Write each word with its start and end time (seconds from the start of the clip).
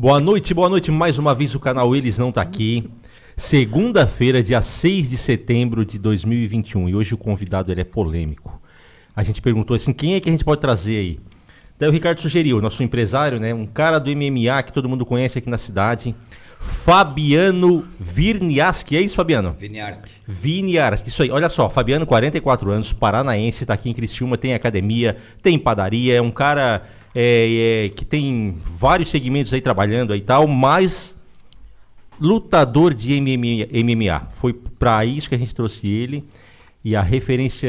Boa 0.00 0.20
noite, 0.20 0.54
boa 0.54 0.68
noite. 0.68 0.92
Mais 0.92 1.18
uma 1.18 1.34
vez 1.34 1.56
o 1.56 1.58
canal 1.58 1.96
Eles 1.96 2.16
Não 2.18 2.30
Tá 2.30 2.40
Aqui. 2.40 2.88
Segunda-feira, 3.36 4.40
dia 4.40 4.62
6 4.62 5.10
de 5.10 5.16
setembro 5.16 5.84
de 5.84 5.98
2021. 5.98 6.88
E 6.88 6.94
hoje 6.94 7.14
o 7.14 7.18
convidado 7.18 7.72
ele 7.72 7.80
é 7.80 7.84
polêmico. 7.84 8.62
A 9.12 9.24
gente 9.24 9.42
perguntou 9.42 9.74
assim, 9.74 9.92
quem 9.92 10.14
é 10.14 10.20
que 10.20 10.28
a 10.28 10.30
gente 10.30 10.44
pode 10.44 10.60
trazer 10.60 10.98
aí? 10.98 11.20
Daí 11.76 11.88
o 11.88 11.92
Ricardo 11.92 12.20
sugeriu, 12.20 12.62
nosso 12.62 12.80
empresário, 12.84 13.40
né? 13.40 13.52
Um 13.52 13.66
cara 13.66 13.98
do 13.98 14.08
MMA 14.08 14.62
que 14.62 14.72
todo 14.72 14.88
mundo 14.88 15.04
conhece 15.04 15.38
aqui 15.38 15.50
na 15.50 15.58
cidade. 15.58 16.14
Fabiano 16.60 17.84
Virniaski, 17.98 18.96
é 18.96 19.00
isso, 19.00 19.16
Fabiano? 19.16 19.56
Viniarski. 19.58 20.12
Viniarski, 20.24 21.08
isso 21.08 21.24
aí. 21.24 21.30
Olha 21.32 21.48
só, 21.48 21.68
Fabiano, 21.68 22.06
44 22.06 22.70
anos, 22.70 22.92
paranaense, 22.92 23.66
tá 23.66 23.74
aqui 23.74 23.90
em 23.90 23.94
Criciúma, 23.94 24.38
tem 24.38 24.54
academia, 24.54 25.16
tem 25.42 25.58
padaria, 25.58 26.14
é 26.14 26.22
um 26.22 26.30
cara 26.30 26.84
é, 27.20 27.86
é, 27.86 27.88
que 27.88 28.04
tem 28.04 28.56
vários 28.64 29.08
segmentos 29.08 29.52
aí 29.52 29.60
trabalhando 29.60 30.12
aí 30.12 30.20
e 30.20 30.22
tal, 30.22 30.46
mas 30.46 31.16
lutador 32.20 32.94
de 32.94 33.20
MMA. 33.20 34.28
Foi 34.30 34.52
para 34.52 35.04
isso 35.04 35.28
que 35.28 35.34
a 35.34 35.38
gente 35.38 35.52
trouxe 35.52 35.88
ele. 35.88 36.24
E 36.84 36.94
a 36.94 37.02
referência, 37.02 37.68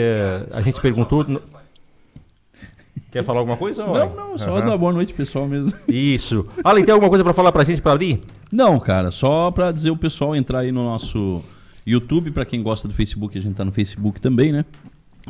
a 0.52 0.62
gente 0.62 0.80
perguntou... 0.80 1.26
Quer 3.12 3.24
falar 3.24 3.40
alguma 3.40 3.58
coisa? 3.58 3.84
Não, 3.88 4.16
não, 4.16 4.38
só 4.38 4.56
Aham. 4.56 4.68
dar 4.68 4.78
boa 4.78 4.94
noite 4.94 5.16
pessoal 5.16 5.48
mesmo. 5.48 5.74
Isso. 5.90 6.46
Alan, 6.64 6.84
tem 6.84 6.94
alguma 6.94 7.10
coisa 7.10 7.24
para 7.24 7.34
falar 7.34 7.52
pra 7.52 7.64
gente 7.64 7.82
para 7.82 7.94
abrir? 7.94 8.22
Não, 8.52 8.80
cara, 8.80 9.10
só 9.10 9.50
pra 9.50 9.72
dizer 9.72 9.90
o 9.90 9.98
pessoal 9.98 10.36
entrar 10.36 10.60
aí 10.60 10.72
no 10.72 10.84
nosso 10.84 11.44
YouTube, 11.88 12.30
pra 12.30 12.46
quem 12.46 12.62
gosta 12.62 12.88
do 12.88 12.94
Facebook, 12.94 13.36
a 13.36 13.42
gente 13.42 13.56
tá 13.56 13.66
no 13.66 13.72
Facebook 13.72 14.22
também, 14.22 14.52
né? 14.52 14.64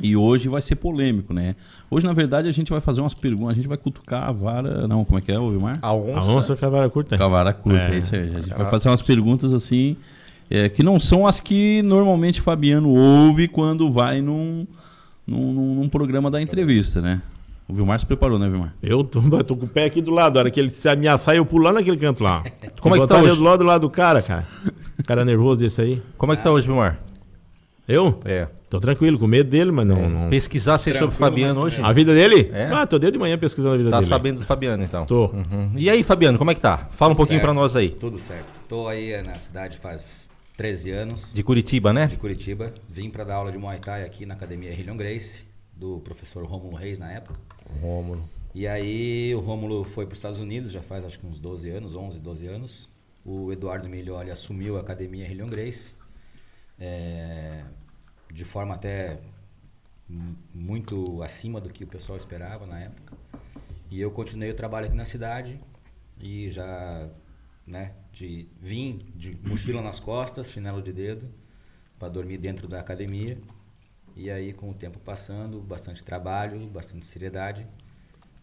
E 0.02 0.16
hoje 0.16 0.48
vai 0.50 0.62
ser 0.62 0.76
polêmico, 0.76 1.34
né? 1.34 1.56
Hoje, 1.90 2.06
na 2.06 2.14
verdade, 2.14 2.48
a 2.48 2.52
gente 2.52 2.72
vai 2.72 2.80
fazer 2.80 3.02
umas 3.02 3.14
perguntas, 3.14 3.54
a 3.54 3.56
gente 3.56 3.68
vai 3.68 3.78
cutucar 3.78 4.24
a 4.24 4.32
vara. 4.32 4.88
Não, 4.88 5.04
como 5.06 5.18
é 5.20 5.22
que 5.22 5.32
é, 5.32 5.40
ô 5.40 5.50
Vilmar? 5.50 5.80
A 5.82 5.94
onça. 5.94 6.20
A 6.20 6.24
onça 6.26 6.56
com 6.56 6.66
a 6.66 6.70
vara 6.70 6.90
curta. 6.90 7.18
Com 7.18 7.24
a 7.24 7.28
vara 7.28 7.54
curta, 7.54 7.80
é, 7.82 7.96
É. 7.96 7.98
isso 7.98 8.16
aí. 8.16 8.36
A 8.36 8.42
gente 8.42 8.50
vai 8.58 8.70
fazer 8.70 8.90
umas 8.90 9.02
perguntas 9.02 9.54
assim, 9.54 9.96
é, 10.50 10.70
que 10.70 10.82
não 10.84 11.00
são 11.00 11.26
as 11.28 11.40
que 11.40 11.82
normalmente 11.84 12.42
Fabiano 12.42 12.90
ouve 12.90 13.48
quando 13.48 13.90
vai 13.92 14.22
num, 14.22 14.66
num, 15.28 15.54
num- 15.54 15.76
num 15.76 15.90
programa 15.90 16.30
da 16.32 16.42
entrevista, 16.42 17.02
né? 17.02 17.22
O 17.68 17.74
Vilmar 17.74 18.00
se 18.00 18.06
preparou, 18.06 18.40
né, 18.40 18.50
Vilmar? 18.50 18.74
Eu 18.82 19.04
tô, 19.04 19.22
eu 19.22 19.44
tô 19.44 19.56
com 19.56 19.66
o 19.68 19.70
pé 19.70 19.86
aqui 19.86 20.02
do 20.02 20.10
lado. 20.10 20.38
A 20.38 20.40
hora 20.40 20.50
que 20.52 20.60
ele 20.60 20.70
se 20.70 20.90
ameaçar, 20.90 21.36
eu 21.36 21.46
pular 21.46 21.72
naquele 21.72 21.98
canto 21.98 22.24
lá. 22.24 22.44
Como 22.82 22.96
é 22.96 23.00
que 23.00 23.06
tá 23.08 23.22
hoje? 23.22 23.36
do 23.36 23.44
lado 23.44 23.60
do 23.60 23.64
lado 23.66 23.82
do 23.82 23.90
cara, 23.92 24.24
cara. 24.24 24.44
Cara 25.06 25.24
nervoso 25.24 25.62
desse 25.62 25.80
aí. 25.80 26.02
Como 26.18 26.34
é 26.34 26.36
que 26.36 26.42
tá 26.44 26.50
hoje, 26.50 26.66
Vilmar? 26.66 26.98
Eu? 27.88 28.20
É. 28.26 28.48
Tô 28.70 28.80
tranquilo, 28.80 29.18
com 29.18 29.26
medo 29.26 29.50
dele, 29.50 29.72
mas 29.72 29.88
não. 29.88 30.08
não- 30.10 30.30
Pesquisar 30.30 30.78
sobre 30.78 30.94
Tranquilo, 31.00 31.18
Fabiano 31.18 31.62
hoje? 31.62 31.82
A 31.82 31.92
vida 31.92 32.14
dele? 32.14 32.50
É? 32.54 32.66
Ah, 32.72 32.86
tô 32.86 33.00
desde 33.00 33.14
de 33.18 33.20
manhã 33.20 33.38
pesquisando 33.38 33.74
a 33.74 33.78
vida 33.78 33.90
Tá 33.90 33.98
dele. 33.98 34.10
sabendo 34.10 34.40
do 34.40 34.46
Fabiano, 34.46 34.84
então. 34.84 35.06
Tô. 35.06 35.26
Uhum. 35.28 35.72
E 35.76 35.90
aí, 35.90 36.04
Fabiano, 36.04 36.38
como 36.38 36.52
é 36.52 36.56
que 36.56 36.62
tá? 36.62 36.88
Fala 36.92 37.14
um 37.14 37.16
pouquinho 37.16 37.40
Certo. 37.40 37.46
pra 37.52 37.54
nós 37.60 37.76
aí. 37.76 37.90
Tudo 37.90 38.20
certo. 38.20 38.62
Tô 38.68 38.88
aí 38.88 39.12
eh, 39.12 39.24
na 39.24 39.34
cidade 39.36 39.78
faz 39.80 40.30
13 40.56 40.92
anos, 40.92 41.34
De 41.34 41.42
Curitiba, 41.42 41.92
né? 41.92 42.06
de 42.08 42.18
Curitiba. 42.18 42.72
Vim 42.88 43.10
para 43.10 43.24
dar 43.24 43.36
aula 43.38 43.52
de 43.52 43.58
Muay 43.58 43.80
Thai 43.80 44.04
aqui 44.04 44.26
na 44.26 44.36
Academia 44.36 44.72
Hillion 44.72 44.96
Grace, 44.98 45.46
do 45.76 46.00
professor 46.02 46.46
Rômulo 46.46 46.76
Reis 46.76 47.00
na 47.00 47.12
época. 47.12 47.40
Rômulo. 47.82 48.22
E 48.54 48.68
aí 48.68 49.34
o 49.34 49.40
Rômulo 49.40 49.84
foi 49.84 50.06
para 50.06 50.14
os 50.14 50.20
Estados 50.20 50.40
Unidos, 50.40 50.72
já 50.72 50.82
faz 50.82 51.04
acho 51.06 51.18
que 51.20 51.26
uns 51.26 51.40
12 51.40 51.70
anos, 51.70 51.96
11, 51.96 52.20
12 52.20 52.46
anos. 52.48 52.90
O 53.26 53.52
Eduardo 53.52 53.88
Miglioli 53.90 54.30
assumiu 54.32 54.78
a 54.78 54.82
Academia 54.82 55.26
Hillion 55.28 55.46
Grace, 55.48 55.94
é, 56.80 57.62
de 58.32 58.46
forma 58.46 58.76
até 58.76 59.20
mu- 60.08 60.36
muito 60.54 61.22
acima 61.24 61.60
do 61.62 61.70
que 61.70 61.84
o 61.84 61.88
pessoal 61.88 62.18
esperava 62.18 62.66
na 62.66 62.80
época. 62.80 63.18
E 63.92 64.00
eu 64.00 64.12
continuei 64.12 64.52
o 64.52 64.56
trabalho 64.56 64.88
aqui 64.88 64.96
na 64.96 65.06
cidade 65.06 65.60
e 66.20 66.50
já, 66.50 67.10
né, 67.68 67.94
de 68.12 68.48
vim 68.62 69.06
de 69.16 69.36
mochila 69.44 69.82
nas 69.82 70.00
costas, 70.00 70.52
chinelo 70.52 70.82
de 70.82 70.94
dedo, 70.94 71.30
para 71.98 72.10
dormir 72.10 72.38
dentro 72.38 72.68
da 72.68 72.80
academia. 72.80 73.38
E 74.16 74.30
aí, 74.30 74.54
com 74.54 74.70
o 74.70 74.74
tempo 74.74 75.00
passando, 75.00 75.62
bastante 75.62 76.04
trabalho, 76.04 76.68
bastante 76.68 77.06
seriedade, 77.06 77.66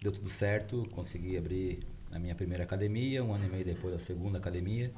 deu 0.01 0.11
tudo 0.13 0.29
certo, 0.31 0.89
consegui 0.93 1.37
abrir 1.37 1.81
a 2.11 2.19
minha 2.19 2.35
primeira 2.35 2.65
academia, 2.65 3.23
um 3.23 3.33
ano 3.35 3.45
e 3.45 3.49
meio 3.49 3.65
depois 3.65 3.95
a 3.95 3.99
segunda 3.99 4.39
academia. 4.39 4.93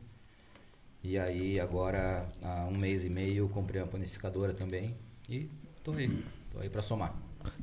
E 1.03 1.17
aí, 1.19 1.61
agora, 1.61 2.27
há 2.43 2.67
um 2.67 2.77
mês 2.79 3.05
e 3.05 3.11
meio, 3.11 3.45
eu 3.45 3.49
comprei 3.49 3.81
uma 3.81 3.87
panificadora 3.89 4.53
também 4.53 4.95
e 5.29 5.49
tô 5.85 5.93
aí, 5.93 6.25
tô 6.53 6.61
aí 6.61 6.69
para 6.69 6.83
somar. 6.83 7.15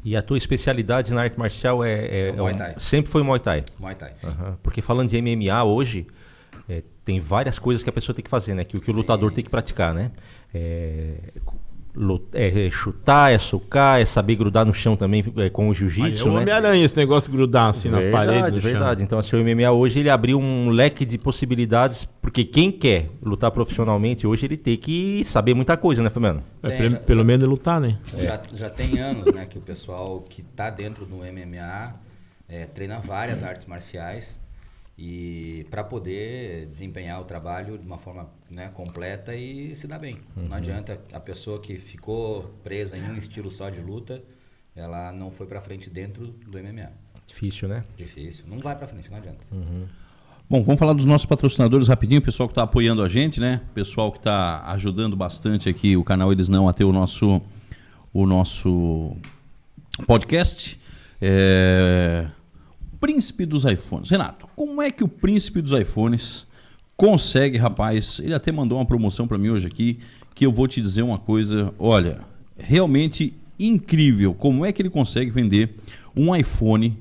E 0.03 0.16
a 0.16 0.22
tua 0.22 0.38
especialidade 0.38 1.13
na 1.13 1.22
arte 1.23 1.38
marcial 1.38 1.84
é. 1.84 2.29
é- 2.29 2.31
Muay 2.31 2.51
é 2.51 2.56
um- 2.56 2.57
Thai. 2.57 2.75
sempre 2.79 3.12
foi 3.12 3.22
Muay 3.24 3.40
Thai. 3.40 3.63
Muay 3.78 3.94
Thai, 3.95 4.13
sim. 4.16 4.28
Aham. 4.29 4.57
Porque 4.63 4.81
falando 4.81 5.09
de 5.09 5.18
MMA 5.18 5.63
hoje, 5.63 6.07
é, 6.68 6.81
tem 7.03 7.19
várias 7.19 7.59
coisas 7.59 7.84
que 7.84 7.90
a 7.90 7.94
pessoa 7.94 8.16
tem 8.16 8.24
que 8.24 8.29
fazer, 8.29 8.56
né? 8.56 8.63
Que, 8.63 8.78
o 8.78 8.81
que 8.81 8.90
o 8.90 8.94
Sim, 8.94 9.00
lutador 9.01 9.31
tem 9.31 9.44
que 9.44 9.50
sim, 9.50 9.51
praticar, 9.51 9.94
né? 9.94 10.12
É, 10.53 11.16
é, 12.33 12.67
é 12.67 12.69
chutar, 12.69 13.31
é 13.33 13.38
socar, 13.38 14.00
é 14.01 14.06
saber 14.06 14.35
grudar 14.35 14.66
no 14.66 14.73
chão 14.73 14.95
também 14.95 15.23
é, 15.38 15.50
com 15.50 15.63
o 15.63 15.66
Aí 15.67 15.72
é 15.72 15.75
jiu-jitsu, 15.75 16.28
um 16.29 16.33
né? 16.33 16.41
Homem-Aranha 16.41 16.83
esse 16.85 16.95
negócio 16.97 17.29
de 17.31 17.38
grudar 17.38 17.69
assim 17.69 17.89
nas 17.89 18.03
verdade, 18.03 18.28
paredes. 18.28 18.53
no 18.56 18.61
chão. 18.61 18.72
verdade. 18.72 19.03
Então, 19.03 19.17
assim, 19.19 19.35
o 19.35 19.39
MMA 19.44 19.72
hoje 19.72 20.00
ele 20.00 20.09
abriu 20.09 20.39
um 20.39 20.69
leque 20.69 21.06
de 21.06 21.17
possibilidades, 21.17 22.06
porque 22.22 22.44
quem 22.44 22.72
quer 22.72 23.07
lutar 23.23 23.51
profissionalmente 23.51 24.28
hoje 24.28 24.45
ele 24.45 24.57
tem 24.57 24.78
que 24.78 25.23
saber 25.25 25.53
muita 25.53 25.78
coisa, 25.78 26.03
né, 26.03 26.09
Fabiano? 26.09 26.44
É, 26.61 26.69
Tem, 26.69 26.78
pelo, 26.78 26.89
já- 26.89 26.97
pelo 27.00 27.19
já- 27.19 27.25
menos 27.25 27.47
lutar, 27.47 27.79
né? 27.81 27.97
Já, 28.17 28.41
já 28.53 28.69
tem 28.69 29.00
anos 29.00 29.31
né, 29.33 29.45
que 29.45 29.57
o 29.57 29.62
pessoal 29.62 30.22
que 30.29 30.41
está 30.41 30.69
dentro 30.69 31.06
do 31.06 31.17
MMA 31.17 31.94
é, 32.47 32.66
treina 32.66 33.00
várias 33.00 33.41
artes 33.44 33.66
marciais 33.66 34.39
e 34.97 35.66
para 35.69 35.83
poder 35.83 36.67
desempenhar 36.67 37.19
o 37.19 37.25
trabalho 37.25 37.78
de 37.78 37.85
uma 37.85 37.97
forma 37.97 38.29
né, 38.50 38.69
completa 38.73 39.35
e 39.35 39.75
se 39.75 39.88
dar 39.88 40.00
bem. 40.00 40.17
Não 40.35 40.56
adianta 40.56 41.01
a 41.11 41.19
pessoa 41.19 41.59
que 41.59 41.78
ficou 41.78 42.44
presa 42.63 42.97
em 42.97 43.03
um 43.03 43.17
estilo 43.17 43.51
só 43.51 43.69
de 43.69 43.81
luta, 43.81 44.23
ela 44.75 45.11
não 45.11 45.31
foi 45.31 45.47
para 45.47 45.59
frente 45.61 45.89
dentro 45.89 46.28
do 46.28 46.57
MMA. 46.57 46.91
Difícil, 47.28 47.67
né? 47.67 47.83
Difícil. 47.97 48.45
Não 48.47 48.57
vai 48.59 48.75
para 48.75 48.88
frente, 48.88 49.09
não 49.09 49.17
adianta. 49.17 49.44
Bom, 50.47 50.63
vamos 50.63 50.78
falar 50.78 50.94
dos 50.94 51.06
nossos 51.06 51.25
patrocinadores 51.25 51.88
rapidinho, 51.88 52.19
o 52.19 52.23
pessoal 52.23 52.47
que 52.47 52.51
está 52.51 52.63
apoiando 52.63 53.01
a 53.01 53.09
gente, 53.09 53.39
né? 53.39 53.62
O 53.72 53.73
pessoal 53.73 54.12
que 54.12 54.19
está 54.19 54.63
ajudando 54.72 55.16
bastante 55.16 55.67
aqui 55.67 55.97
o 55.97 56.03
canal 56.03 56.31
Eles 56.31 56.47
Não 56.47 56.69
a 56.69 56.73
ter 56.73 56.83
o 56.83 56.94
nosso, 56.94 57.41
o 58.13 58.25
nosso 58.27 59.17
podcast. 60.06 60.79
É... 61.19 62.27
Príncipe 63.06 63.46
dos 63.46 63.66
iPhones. 63.66 64.10
Renato, 64.10 64.48
como 64.56 64.82
é 64.82 64.90
que 64.90 65.04
o 65.04 65.08
príncipe 65.08 65.62
dos 65.62 65.80
iPhones 65.80 66.48
consegue, 66.98 67.56
rapaz? 67.56 68.20
Ele 68.20 68.34
até 68.34 68.52
mandou 68.52 68.80
uma 68.80 68.86
promoção 68.86 69.28
para 69.28 69.38
mim 69.38 69.50
hoje 69.50 69.68
aqui, 69.68 70.00
que 70.34 70.44
eu 70.44 70.52
vou 70.52 70.68
te 70.68 70.82
dizer 70.82 71.04
uma 71.04 71.20
coisa, 71.20 71.72
olha, 71.78 72.22
realmente 72.58 73.32
incrível. 73.60 74.34
Como 74.34 74.66
é 74.66 74.74
que 74.74 74.82
ele 74.82 74.90
consegue 74.90 75.30
vender 75.30 75.76
um 76.18 76.36
iPhone 76.36 76.98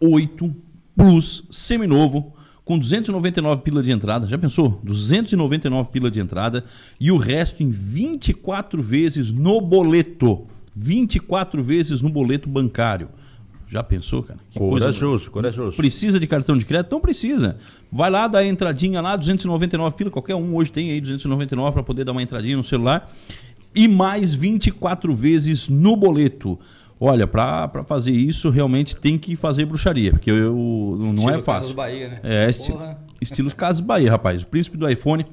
8 0.00 0.56
Plus 0.96 1.44
seminovo 1.50 2.32
com 2.64 2.78
299 2.78 3.60
pila 3.60 3.82
de 3.82 3.90
entrada. 3.90 4.26
Já 4.26 4.38
pensou? 4.38 4.80
299 4.82 5.90
pila 5.90 6.10
de 6.10 6.20
entrada 6.20 6.64
e 6.98 7.12
o 7.12 7.18
resto 7.18 7.62
em 7.62 7.68
24 7.68 8.80
vezes 8.80 9.30
no 9.30 9.60
boleto. 9.60 10.46
24 10.74 11.62
vezes 11.62 12.00
no 12.00 12.08
boleto 12.08 12.48
bancário. 12.48 13.10
Já 13.70 13.82
pensou, 13.82 14.22
cara? 14.22 14.38
Que 14.50 14.58
coisa- 14.58 14.86
Corajoso, 14.86 15.30
corajoso. 15.30 15.76
Precisa 15.76 16.18
de 16.18 16.26
cartão 16.26 16.56
de 16.56 16.64
crédito? 16.64 16.90
Não 16.90 17.00
precisa. 17.00 17.58
Vai 17.92 18.10
lá, 18.10 18.26
dá 18.26 18.38
a 18.38 18.46
entradinha 18.46 19.00
lá, 19.00 19.14
299 19.16 19.94
pila, 19.96 20.10
qualquer 20.10 20.34
um 20.34 20.54
hoje 20.56 20.72
tem 20.72 20.90
aí 20.90 21.00
299 21.00 21.72
para 21.74 21.82
poder 21.82 22.04
dar 22.04 22.12
uma 22.12 22.22
entradinha 22.22 22.56
no 22.56 22.64
celular. 22.64 23.10
E 23.74 23.86
mais 23.86 24.34
24 24.34 25.14
vezes 25.14 25.68
no 25.68 25.94
boleto. 25.96 26.58
Olha, 27.00 27.26
para 27.26 27.84
fazer 27.86 28.10
isso 28.12 28.50
realmente 28.50 28.96
tem 28.96 29.16
que 29.18 29.36
fazer 29.36 29.64
bruxaria, 29.66 30.10
porque 30.12 30.30
eu, 30.30 30.96
não 30.98 31.08
Estilo 31.10 31.28
é 31.28 31.32
Casas 31.32 31.44
fácil. 31.44 31.74
Bahia, 31.74 32.08
né? 32.08 32.20
É, 32.24 32.50
esti 32.50 32.72
Porra. 32.72 32.98
estilo 33.20 33.54
Casas 33.54 33.80
Bahia, 33.80 34.10
rapaz. 34.10 34.42
O 34.42 34.46
príncipe 34.46 34.76
do 34.76 34.88
iPhone. 34.88 35.24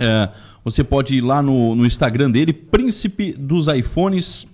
é, 0.00 0.30
você 0.64 0.82
pode 0.82 1.14
ir 1.16 1.20
lá 1.20 1.42
no, 1.42 1.74
no 1.74 1.84
Instagram 1.84 2.30
dele, 2.30 2.52
Príncipe 2.54 3.32
dos 3.34 3.68
iPhones, 3.68 4.46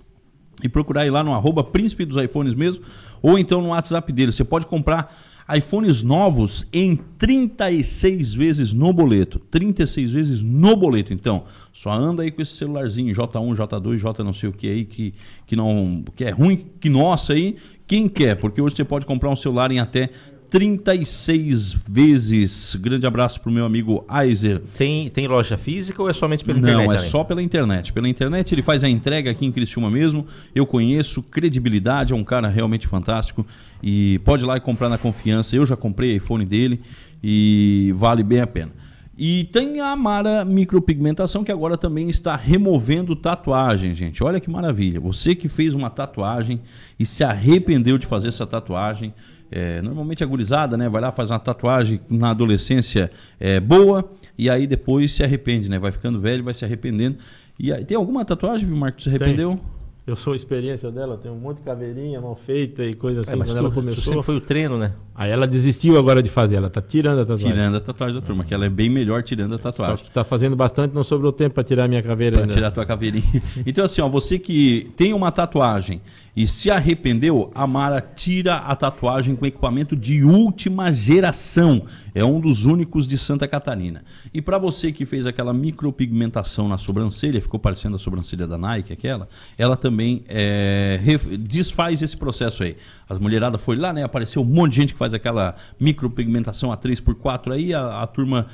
e 0.61 0.67
procurar 0.67 1.05
ir 1.05 1.09
lá 1.09 1.23
no 1.23 1.33
arroba 1.33 1.63
Príncipe 1.63 2.03
dos 2.03 2.21
iPhones 2.21 2.53
mesmo, 2.53 2.83
ou 3.21 3.37
então 3.37 3.61
no 3.61 3.69
WhatsApp 3.69 4.11
dele. 4.11 4.31
Você 4.31 4.43
pode 4.43 4.65
comprar 4.65 5.15
iPhones 5.55 6.01
novos 6.01 6.65
em 6.71 6.95
36 6.95 8.33
vezes 8.33 8.73
no 8.73 8.93
boleto. 8.93 9.39
36 9.39 10.11
vezes 10.11 10.43
no 10.43 10.75
boleto. 10.75 11.13
Então, 11.13 11.43
só 11.73 11.91
anda 11.91 12.23
aí 12.23 12.31
com 12.31 12.41
esse 12.41 12.53
celularzinho 12.53 13.13
J1, 13.13 13.55
J2, 13.55 13.97
J 13.97 14.23
não 14.23 14.33
sei 14.33 14.49
o 14.49 14.53
que 14.53 14.67
aí, 14.67 14.85
que, 14.85 15.13
que, 15.45 15.55
não, 15.55 16.03
que 16.15 16.23
é 16.23 16.29
ruim, 16.29 16.67
que 16.79 16.89
nossa 16.89 17.33
aí. 17.33 17.57
Quem 17.85 18.07
quer? 18.07 18.35
Porque 18.35 18.61
hoje 18.61 18.75
você 18.75 18.85
pode 18.85 19.05
comprar 19.05 19.29
um 19.29 19.35
celular 19.35 19.69
em 19.71 19.79
até 19.79 20.11
36 20.51 21.73
vezes. 21.87 22.75
Grande 22.75 23.07
abraço 23.07 23.39
pro 23.39 23.51
meu 23.51 23.63
amigo 23.65 24.03
Aizer. 24.07 24.61
Tem, 24.77 25.09
tem 25.09 25.25
loja 25.27 25.57
física 25.57 26.01
ou 26.01 26.09
é 26.09 26.13
somente 26.13 26.43
pela 26.43 26.59
Não, 26.59 26.67
internet? 26.69 26.89
é 26.89 26.99
Alan? 26.99 27.09
só 27.09 27.23
pela 27.23 27.41
internet. 27.41 27.93
Pela 27.93 28.07
internet 28.07 28.53
ele 28.53 28.61
faz 28.61 28.83
a 28.83 28.89
entrega 28.89 29.31
aqui 29.31 29.45
em 29.45 29.51
Criciúma 29.51 29.89
mesmo. 29.89 30.27
Eu 30.53 30.65
conheço, 30.65 31.23
credibilidade, 31.23 32.13
é 32.13 32.15
um 32.15 32.23
cara 32.23 32.49
realmente 32.49 32.85
fantástico. 32.85 33.45
E 33.81 34.19
pode 34.25 34.43
ir 34.43 34.47
lá 34.47 34.57
e 34.57 34.59
comprar 34.59 34.89
na 34.89 34.97
confiança. 34.97 35.55
Eu 35.55 35.65
já 35.65 35.75
comprei 35.77 36.15
iPhone 36.17 36.45
dele. 36.45 36.81
e 37.23 37.93
vale 37.95 38.21
bem 38.23 38.41
a 38.41 38.47
pena. 38.47 38.71
E 39.17 39.43
tem 39.45 39.79
a 39.79 39.95
Mara 39.95 40.43
Micropigmentação 40.43 41.43
que 41.43 41.51
agora 41.51 41.77
também 41.77 42.09
está 42.09 42.35
removendo 42.35 43.15
tatuagem, 43.15 43.93
gente. 43.95 44.23
Olha 44.23 44.39
que 44.39 44.49
maravilha. 44.49 44.99
Você 44.99 45.35
que 45.35 45.47
fez 45.47 45.73
uma 45.75 45.89
tatuagem 45.89 46.59
e 46.99 47.05
se 47.05 47.23
arrependeu 47.23 47.97
de 47.99 48.05
fazer 48.07 48.29
essa 48.29 48.47
tatuagem, 48.47 49.13
é, 49.51 49.81
normalmente 49.81 50.23
a 50.23 50.27
gurizada, 50.27 50.77
né? 50.77 50.87
Vai 50.87 51.01
lá, 51.01 51.11
faz 51.11 51.29
uma 51.29 51.39
tatuagem 51.39 51.99
na 52.09 52.31
adolescência 52.31 53.11
é, 53.39 53.59
boa 53.59 54.09
e 54.37 54.49
aí 54.49 54.65
depois 54.65 55.11
se 55.11 55.23
arrepende, 55.23 55.69
né? 55.69 55.77
Vai 55.77 55.91
ficando 55.91 56.19
velho, 56.19 56.43
vai 56.43 56.53
se 56.53 56.63
arrependendo. 56.63 57.17
E 57.59 57.71
aí, 57.71 57.85
tem 57.85 57.95
alguma 57.95 58.23
tatuagem, 58.25 58.65
viu, 58.65 58.75
Marco, 58.75 58.97
que 58.97 59.03
se 59.03 59.09
arrependeu? 59.09 59.59
Eu 60.05 60.15
sou 60.15 60.33
a 60.33 60.35
experiência 60.35 60.91
dela, 60.91 61.15
tem 61.15 61.31
um 61.31 61.35
monte 61.37 61.57
de 61.57 61.63
caveirinha 61.63 62.19
mal 62.19 62.35
feita 62.35 62.83
e 62.83 62.95
coisa 62.95 63.21
assim. 63.21 63.33
É, 63.33 63.35
mas 63.35 63.47
quando 63.49 63.55
tu, 63.57 63.59
ela 63.59 63.71
começou. 63.71 64.23
foi 64.23 64.35
o 64.35 64.41
treino, 64.41 64.77
né? 64.77 64.93
Aí 65.13 65.29
ela 65.29 65.45
desistiu 65.45 65.99
agora 65.99 66.23
de 66.23 66.29
fazer, 66.29 66.55
ela 66.55 66.69
tá 66.71 66.81
tirando 66.81 67.19
a 67.19 67.25
tatuagem. 67.25 67.51
Tirando 67.51 67.75
a 67.77 67.79
tatuagem 67.79 68.15
da 68.19 68.21
turma, 68.25 68.43
que 68.43 68.51
ela 68.53 68.65
é 68.65 68.69
bem 68.69 68.89
melhor 68.89 69.21
tirando 69.21 69.53
a 69.53 69.57
Só 69.59 69.69
tatuagem. 69.69 70.05
que 70.05 70.11
tá 70.11 70.23
fazendo 70.23 70.55
bastante, 70.55 70.95
não 70.95 71.03
sobrou 71.03 71.31
tempo 71.31 71.53
pra 71.53 71.63
tirar 71.63 71.83
a 71.83 71.87
minha 71.87 72.01
caveira 72.01 72.37
Pra 72.37 72.43
ainda. 72.45 72.53
tirar 72.53 72.67
a 72.69 72.71
tua 72.71 72.85
caveirinha. 72.85 73.23
Então, 73.63 73.85
assim, 73.85 74.01
ó, 74.01 74.09
você 74.09 74.39
que 74.39 74.89
tem 74.95 75.13
uma 75.13 75.31
tatuagem 75.31 76.01
e 76.35 76.47
se 76.47 76.71
arrependeu, 76.71 77.51
a 77.53 77.67
Mara 77.67 78.01
tira 78.01 78.55
a 78.55 78.75
tatuagem 78.75 79.35
com 79.35 79.45
equipamento 79.45 79.95
de 79.95 80.23
última 80.23 80.91
geração. 80.91 81.83
É 82.15 82.25
um 82.25 82.39
dos 82.39 82.65
únicos 82.65 83.07
de 83.07 83.17
Santa 83.17 83.47
Catarina. 83.47 84.03
E 84.33 84.41
para 84.41 84.57
você 84.57 84.91
que 84.91 85.05
fez 85.05 85.27
aquela 85.27 85.53
micropigmentação 85.53 86.67
na 86.67 86.77
sobrancelha, 86.77 87.39
ficou 87.41 87.59
parecendo 87.59 87.95
a 87.97 87.99
sobrancelha 87.99 88.47
da 88.47 88.57
Nike, 88.57 88.91
aquela, 88.91 89.29
ela 89.57 89.75
também 89.77 89.90
é, 90.27 90.99
ref- 91.03 91.37
desfaz 91.37 92.01
esse 92.01 92.15
processo 92.15 92.63
aí. 92.63 92.75
As 93.09 93.19
mulheradas 93.19 93.61
foi 93.61 93.75
lá, 93.75 93.91
né? 93.91 94.03
Apareceu 94.03 94.41
um 94.41 94.45
monte 94.45 94.71
de 94.71 94.81
gente 94.81 94.93
que 94.93 94.99
faz 94.99 95.13
aquela 95.13 95.55
micropigmentação 95.79 96.71
a 96.71 96.77
3x4 96.77 97.51
aí, 97.51 97.73
a, 97.73 98.01
a 98.01 98.07
turma 98.07 98.47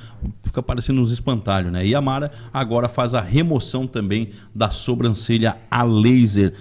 fica 0.44 0.62
parecendo 0.64 1.02
uns 1.02 1.12
espantalhos, 1.12 1.72
né? 1.72 1.86
E 1.86 1.94
a 1.94 2.02
Mara 2.02 2.32
agora 2.54 2.90
faz 2.90 3.14
a 3.14 3.22
remoção 3.22 3.86
também 3.86 4.30
da 4.54 4.70
sobrancelha 4.70 5.58
a 5.70 5.84
laser. 5.84 6.54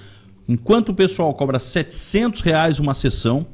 Enquanto 0.49 0.91
o 0.91 0.95
pessoal 0.95 1.35
cobra 1.35 1.59
700 1.59 2.41
reais 2.41 2.79
uma 2.79 2.95
sessão, 2.95 3.47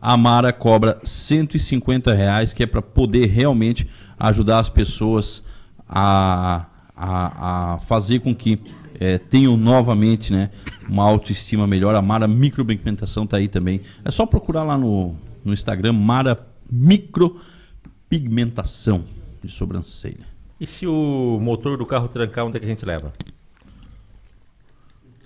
a 0.00 0.16
Mara 0.16 0.52
cobra 0.52 1.00
150 1.02 2.12
reais, 2.12 2.52
que 2.52 2.62
é 2.62 2.66
para 2.66 2.82
poder 2.82 3.26
realmente 3.26 3.88
ajudar 4.18 4.58
as 4.58 4.68
pessoas 4.68 5.42
a, 5.88 6.66
a, 6.96 7.74
a 7.74 7.78
fazer 7.78 8.20
com 8.20 8.34
que 8.34 8.58
eh, 9.00 9.18
tenham 9.18 9.56
novamente 9.56 10.32
né, 10.32 10.50
uma 10.88 11.02
autoestima 11.04 11.66
melhor. 11.66 11.94
A 11.94 12.02
Mara 12.02 12.28
Micropigmentação 12.28 13.24
está 13.24 13.38
aí 13.38 13.48
também. 13.48 13.80
É 14.04 14.10
só 14.10 14.26
procurar 14.26 14.64
lá 14.64 14.76
no, 14.78 15.14
no 15.44 15.52
Instagram, 15.52 15.92
Mara 15.92 16.46
Micropigmentação 16.70 19.04
de 19.42 19.50
sobrancelha. 19.50 20.26
E 20.60 20.66
se 20.66 20.86
o 20.86 21.38
motor 21.40 21.76
do 21.76 21.84
carro 21.84 22.08
trancar, 22.08 22.46
onde 22.46 22.56
é 22.56 22.60
que 22.60 22.66
a 22.66 22.68
gente 22.68 22.84
leva? 22.84 23.12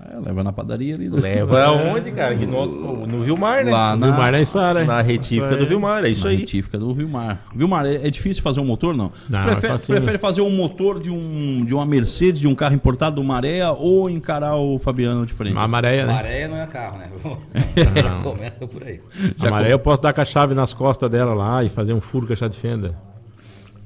É, 0.02 0.18
leva 0.18 0.42
na 0.42 0.52
padaria 0.52 0.94
ali. 0.94 1.08
né? 1.10 1.20
Leva 1.20 1.62
aonde, 1.64 2.10
cara? 2.12 2.34
Aqui 2.34 2.46
no, 2.46 3.06
no 3.06 3.22
Vilmar, 3.22 3.64
né? 3.64 3.70
Lá 3.70 3.92
No 3.94 3.98
na, 4.00 4.06
Vilmar 4.06 4.32
na 4.32 4.44
Sara. 4.44 4.84
Na 4.84 5.02
retífica 5.02 5.56
do 5.56 5.66
Vilmar, 5.66 6.04
é 6.04 6.08
isso 6.08 6.24
na 6.24 6.30
aí. 6.30 6.36
retífica 6.38 6.78
do 6.78 6.94
Vilmar. 6.94 7.40
Vilmar, 7.54 7.84
é, 7.84 7.96
é 7.96 8.10
difícil 8.10 8.42
fazer 8.42 8.60
um 8.60 8.64
motor, 8.64 8.96
não? 8.96 9.12
Não, 9.28 9.42
prefere, 9.42 9.66
é 9.66 9.70
facinho. 9.70 9.96
prefere 9.98 10.18
fazer 10.18 10.40
um 10.40 10.50
motor 10.50 10.98
de, 10.98 11.10
um, 11.10 11.64
de 11.66 11.74
uma 11.74 11.84
Mercedes, 11.84 12.40
de 12.40 12.48
um 12.48 12.54
carro 12.54 12.74
importado 12.74 13.16
do 13.16 13.24
Maré, 13.24 13.60
ou 13.70 14.08
encarar 14.08 14.56
o 14.56 14.78
Fabiano 14.78 15.26
de 15.26 15.34
frente? 15.34 15.56
A 15.56 15.68
maréia, 15.68 16.06
né? 16.06 16.12
Maré 16.14 16.48
não 16.48 16.56
é 16.56 16.66
carro, 16.66 16.98
né? 16.98 17.06
Já 18.02 18.22
começa 18.22 18.66
por 18.66 18.82
aí. 18.82 19.00
A 19.38 19.50
maré 19.50 19.72
eu 19.72 19.78
posso 19.78 20.00
dar 20.02 20.12
com 20.14 20.20
a 20.20 20.24
chave 20.24 20.54
nas 20.54 20.72
costas 20.72 21.10
dela 21.10 21.34
lá 21.34 21.62
e 21.62 21.68
fazer 21.68 21.92
um 21.92 22.00
furo 22.00 22.26
com 22.26 22.32
a 22.32 22.36
chave 22.36 22.54
de 22.54 22.60
fenda. 22.60 22.94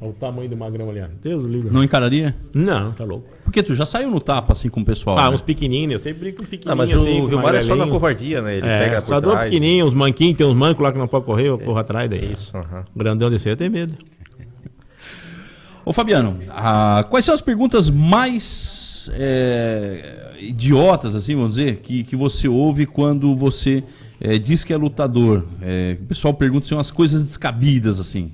Olha 0.04 0.10
o 0.10 0.12
tamanho 0.12 0.50
do 0.50 0.56
magrão 0.56 0.90
ali, 0.90 1.00
ó. 1.00 1.06
Deus 1.22 1.42
do 1.42 1.48
livro. 1.48 1.72
Não 1.72 1.82
encararia? 1.82 2.36
Não, 2.52 2.92
tá 2.92 3.04
louco. 3.04 3.26
Porque 3.42 3.62
tu 3.62 3.74
já 3.74 3.86
saiu 3.86 4.10
no 4.10 4.20
tapa 4.20 4.52
assim 4.52 4.68
com 4.68 4.80
o 4.80 4.84
pessoal. 4.84 5.18
Ah, 5.18 5.30
né? 5.30 5.34
uns 5.34 5.40
pequenininhos, 5.40 5.94
eu 5.94 5.98
sempre 5.98 6.20
brinco 6.20 6.42
com 6.42 6.44
pequenininhos 6.44 6.90
mas 6.90 7.00
assim. 7.00 7.18
o 7.18 7.22
com 7.22 7.28
Vilmar 7.28 7.54
é 7.54 7.62
só 7.62 7.74
na 7.74 7.86
covardia, 7.86 8.42
né? 8.42 8.58
Ele 8.58 8.66
É, 8.66 8.78
pega 8.80 9.00
por 9.00 9.22
trás. 9.22 9.44
pequenininho, 9.44 9.86
uns 9.86 9.94
manquinhos, 9.94 10.36
tem 10.36 10.46
uns 10.46 10.54
mancos 10.54 10.82
lá 10.82 10.92
que 10.92 10.98
não 10.98 11.08
pode 11.08 11.24
correr, 11.24 11.48
eu 11.48 11.58
corro 11.58 11.78
atrás 11.78 12.10
daí. 12.10 12.34
Isso, 12.34 12.54
aham. 12.54 12.84
Grandão 12.94 13.30
desse 13.30 13.48
aí 13.48 13.54
eu 13.54 13.56
tenho 13.56 13.70
medo. 13.70 13.94
Ô 15.86 15.92
Fabiano, 15.92 16.38
ah, 16.50 17.06
quais 17.08 17.24
são 17.24 17.34
as 17.34 17.40
perguntas 17.40 17.88
mais 17.88 19.10
é, 19.14 20.32
idiotas, 20.38 21.14
assim, 21.14 21.34
vamos 21.34 21.56
dizer, 21.56 21.76
que, 21.76 22.04
que 22.04 22.14
você 22.14 22.46
ouve 22.46 22.84
quando 22.84 23.34
você 23.34 23.82
é, 24.20 24.36
diz 24.38 24.64
que 24.64 24.72
é 24.74 24.76
lutador? 24.76 25.44
É, 25.62 25.96
o 25.98 26.04
pessoal 26.06 26.34
pergunta 26.34 26.64
se 26.64 26.70
são 26.70 26.78
as 26.78 26.90
coisas 26.90 27.24
descabidas, 27.24 28.00
assim. 28.00 28.32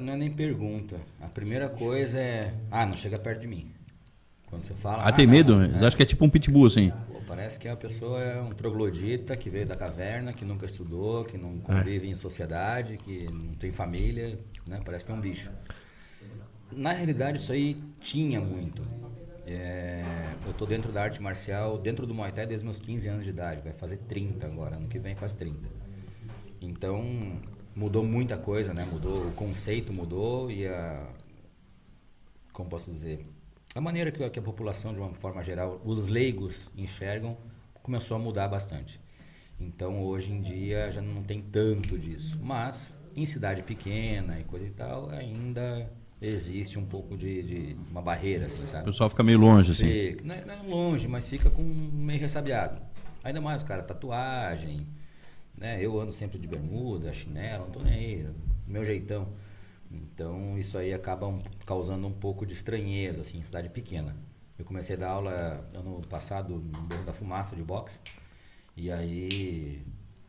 Não 0.00 0.14
é 0.14 0.16
nem 0.16 0.30
pergunta. 0.30 1.00
A 1.20 1.28
primeira 1.28 1.68
coisa 1.68 2.18
é. 2.18 2.54
Ah, 2.70 2.86
não 2.86 2.96
chega 2.96 3.18
perto 3.18 3.40
de 3.40 3.46
mim. 3.46 3.70
Quando 4.46 4.62
você 4.62 4.74
fala. 4.74 5.04
Ah, 5.04 5.12
tem 5.12 5.26
não, 5.26 5.32
medo? 5.32 5.56
não, 5.56 5.64
Eles 5.64 5.82
é. 5.82 5.86
acham 5.86 5.96
que 5.96 6.02
é 6.02 6.06
tipo 6.06 6.24
um 6.24 6.30
pitbull, 6.30 6.66
assim. 6.66 6.90
Pô, 6.90 7.20
parece 7.26 7.58
que 7.60 7.68
a 7.68 7.76
pessoa 7.76 8.20
é 8.20 8.40
um 8.40 8.50
troglodita 8.50 9.36
que 9.36 9.48
veio 9.48 9.66
da 9.66 9.76
caverna, 9.76 10.32
que 10.32 10.44
nunca 10.44 10.66
estudou, 10.66 11.24
que 11.24 11.38
não 11.38 11.58
convive 11.58 12.08
em 12.08 12.16
sociedade, 12.16 12.96
que 12.96 13.26
não 13.30 13.54
tem 13.54 13.70
família, 13.70 14.38
né? 14.66 14.80
Parece 14.84 15.04
que 15.04 15.12
é 15.12 15.14
um 15.14 15.20
bicho. 15.20 15.50
Na 16.72 16.92
realidade, 16.92 17.38
isso 17.38 17.52
aí 17.52 17.76
tinha 18.00 18.40
muito. 18.40 18.82
É, 19.46 20.02
eu 20.46 20.52
tô 20.52 20.64
dentro 20.64 20.92
da 20.92 21.02
arte 21.02 21.20
marcial, 21.20 21.78
dentro 21.78 22.06
do 22.06 22.14
Muay 22.14 22.30
Thai 22.30 22.46
desde 22.46 22.64
meus 22.64 22.78
15 22.78 23.08
anos 23.08 23.24
de 23.24 23.30
idade. 23.30 23.62
Vai 23.62 23.72
fazer 23.72 23.96
30 23.96 24.46
agora, 24.46 24.76
ano 24.76 24.88
que 24.88 24.98
vem 24.98 25.14
faz 25.14 25.34
30. 25.34 25.58
Então, 26.60 27.40
mudou 27.74 28.04
muita 28.04 28.36
coisa, 28.36 28.72
né? 28.74 28.84
Mudou, 28.90 29.26
o 29.28 29.32
conceito 29.32 29.92
mudou 29.92 30.50
e 30.50 30.66
a... 30.66 31.06
Como 32.52 32.68
posso 32.68 32.90
dizer? 32.90 33.26
A 33.74 33.80
maneira 33.80 34.10
que 34.10 34.22
a, 34.22 34.28
que 34.30 34.38
a 34.38 34.42
população, 34.42 34.92
de 34.92 35.00
uma 35.00 35.14
forma 35.14 35.42
geral, 35.42 35.80
os 35.84 36.08
leigos 36.08 36.68
enxergam, 36.76 37.36
começou 37.82 38.16
a 38.16 38.20
mudar 38.20 38.48
bastante. 38.48 39.00
Então, 39.58 40.02
hoje 40.02 40.32
em 40.32 40.40
dia, 40.40 40.90
já 40.90 41.00
não 41.00 41.22
tem 41.22 41.40
tanto 41.42 41.98
disso. 41.98 42.38
Mas, 42.42 42.96
em 43.14 43.26
cidade 43.26 43.62
pequena 43.62 44.40
e 44.40 44.44
coisa 44.44 44.66
e 44.66 44.70
tal, 44.70 45.10
ainda 45.10 45.88
existe 46.20 46.78
um 46.78 46.84
pouco 46.84 47.16
de, 47.16 47.42
de 47.42 47.76
uma 47.90 48.02
barreira, 48.02 48.46
assim, 48.46 48.62
O 48.62 48.66
sabe? 48.66 48.84
pessoal 48.86 49.08
fica 49.08 49.22
meio 49.22 49.38
longe, 49.38 49.72
assim. 49.72 49.86
Fica, 49.86 50.24
não, 50.24 50.34
é, 50.34 50.44
não 50.44 50.54
é 50.54 50.62
longe, 50.62 51.06
mas 51.08 51.28
fica 51.28 51.48
com 51.50 51.62
meio 51.62 52.20
ressabiado. 52.20 52.80
Ainda 53.22 53.40
mais, 53.40 53.62
cara, 53.62 53.82
tatuagem, 53.82 54.86
né? 55.58 55.84
Eu 55.84 56.00
ando 56.00 56.12
sempre 56.12 56.38
de 56.38 56.46
bermuda, 56.46 57.12
chinelo, 57.12 57.64
não 57.64 57.70
tô 57.70 57.82
nem 57.82 57.92
aí, 57.94 58.28
meu 58.66 58.84
jeitão. 58.84 59.28
Então 59.90 60.58
isso 60.58 60.78
aí 60.78 60.92
acaba 60.92 61.26
um- 61.26 61.40
causando 61.66 62.06
um 62.06 62.12
pouco 62.12 62.46
de 62.46 62.52
estranheza, 62.52 63.22
assim, 63.22 63.38
em 63.38 63.42
cidade 63.42 63.68
pequena. 63.70 64.16
Eu 64.58 64.64
comecei 64.64 64.94
a 64.96 64.98
dar 64.98 65.10
aula 65.10 65.68
ano 65.74 66.00
passado 66.08 66.54
no 66.56 66.80
Morro 66.82 67.04
da 67.04 67.12
Fumaça 67.12 67.56
de 67.56 67.62
boxe, 67.62 68.00
e 68.76 68.90
aí 68.90 69.82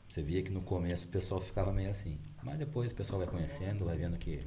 você 0.07 0.21
via 0.21 0.41
que 0.41 0.49
no 0.51 0.61
começo 0.61 1.07
o 1.07 1.09
pessoal 1.11 1.41
ficava 1.41 1.71
meio 1.71 1.89
assim. 1.89 2.17
Mas 2.41 2.57
depois 2.57 2.91
o 2.91 2.95
pessoal 2.95 3.19
vai 3.19 3.27
conhecendo, 3.27 3.85
vai 3.85 3.97
vendo 3.97 4.17
que 4.17 4.45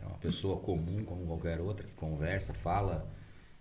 é 0.00 0.06
uma 0.06 0.18
pessoa 0.18 0.58
comum 0.60 1.04
como 1.04 1.26
qualquer 1.26 1.60
outra, 1.60 1.86
que 1.86 1.92
conversa, 1.94 2.54
fala, 2.54 3.10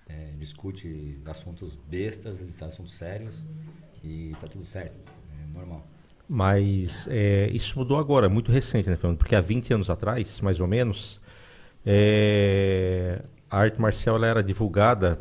é, 0.07 0.33
discute 0.37 1.19
assuntos 1.25 1.75
bestas, 1.75 2.61
assuntos 2.61 2.93
sérios 2.93 3.43
e 4.03 4.35
tá 4.39 4.47
tudo 4.47 4.63
certo, 4.65 5.01
é 5.41 5.47
normal. 5.47 5.85
Mas 6.27 7.07
é, 7.09 7.49
isso 7.53 7.77
mudou 7.77 7.97
agora, 7.97 8.27
muito 8.27 8.51
recente, 8.51 8.89
né, 8.89 8.95
Fernando? 8.95 9.17
Porque 9.17 9.35
há 9.35 9.41
20 9.41 9.73
anos 9.73 9.89
atrás, 9.89 10.41
mais 10.41 10.59
ou 10.59 10.67
menos, 10.67 11.21
é, 11.85 13.21
a 13.49 13.59
arte 13.59 13.79
marcial 13.79 14.23
era 14.23 14.41
divulgada. 14.41 15.19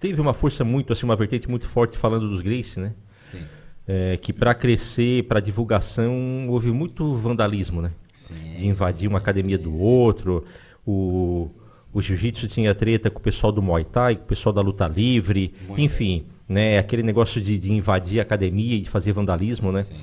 Teve 0.00 0.20
uma 0.20 0.34
força 0.34 0.64
muito, 0.64 0.92
assim, 0.92 1.04
uma 1.04 1.16
vertente 1.16 1.48
muito 1.48 1.68
forte 1.68 1.96
falando 1.96 2.28
dos 2.28 2.40
Gracie, 2.40 2.80
né? 2.80 2.94
Sim, 3.22 3.42
É, 3.86 4.16
que 4.16 4.32
para 4.32 4.54
crescer, 4.54 5.24
para 5.24 5.40
divulgação, 5.40 6.48
houve 6.48 6.70
muito 6.72 7.14
vandalismo, 7.14 7.80
né? 7.82 7.92
sim. 8.14 8.54
de 8.56 8.66
invadir 8.66 9.08
uma 9.08 9.18
sim, 9.18 9.22
academia 9.22 9.56
sim, 9.58 9.62
do 9.62 9.76
outro. 9.78 10.44
O, 10.86 11.50
o 11.92 12.00
jiu-jitsu 12.00 12.48
tinha 12.48 12.74
treta 12.74 13.10
com 13.10 13.18
o 13.18 13.22
pessoal 13.22 13.52
do 13.52 13.60
Muay 13.60 13.84
Thai, 13.84 14.16
com 14.16 14.22
o 14.22 14.26
pessoal 14.26 14.52
da 14.52 14.62
luta 14.62 14.86
livre, 14.86 15.54
Muito. 15.66 15.80
enfim, 15.80 16.26
né? 16.48 16.78
Aquele 16.78 17.02
negócio 17.02 17.40
de, 17.40 17.58
de 17.58 17.72
invadir 17.72 18.20
a 18.20 18.22
academia 18.22 18.76
e 18.76 18.80
de 18.80 18.88
fazer 18.88 19.12
vandalismo, 19.12 19.70
né? 19.72 19.82
Sim. 19.82 19.94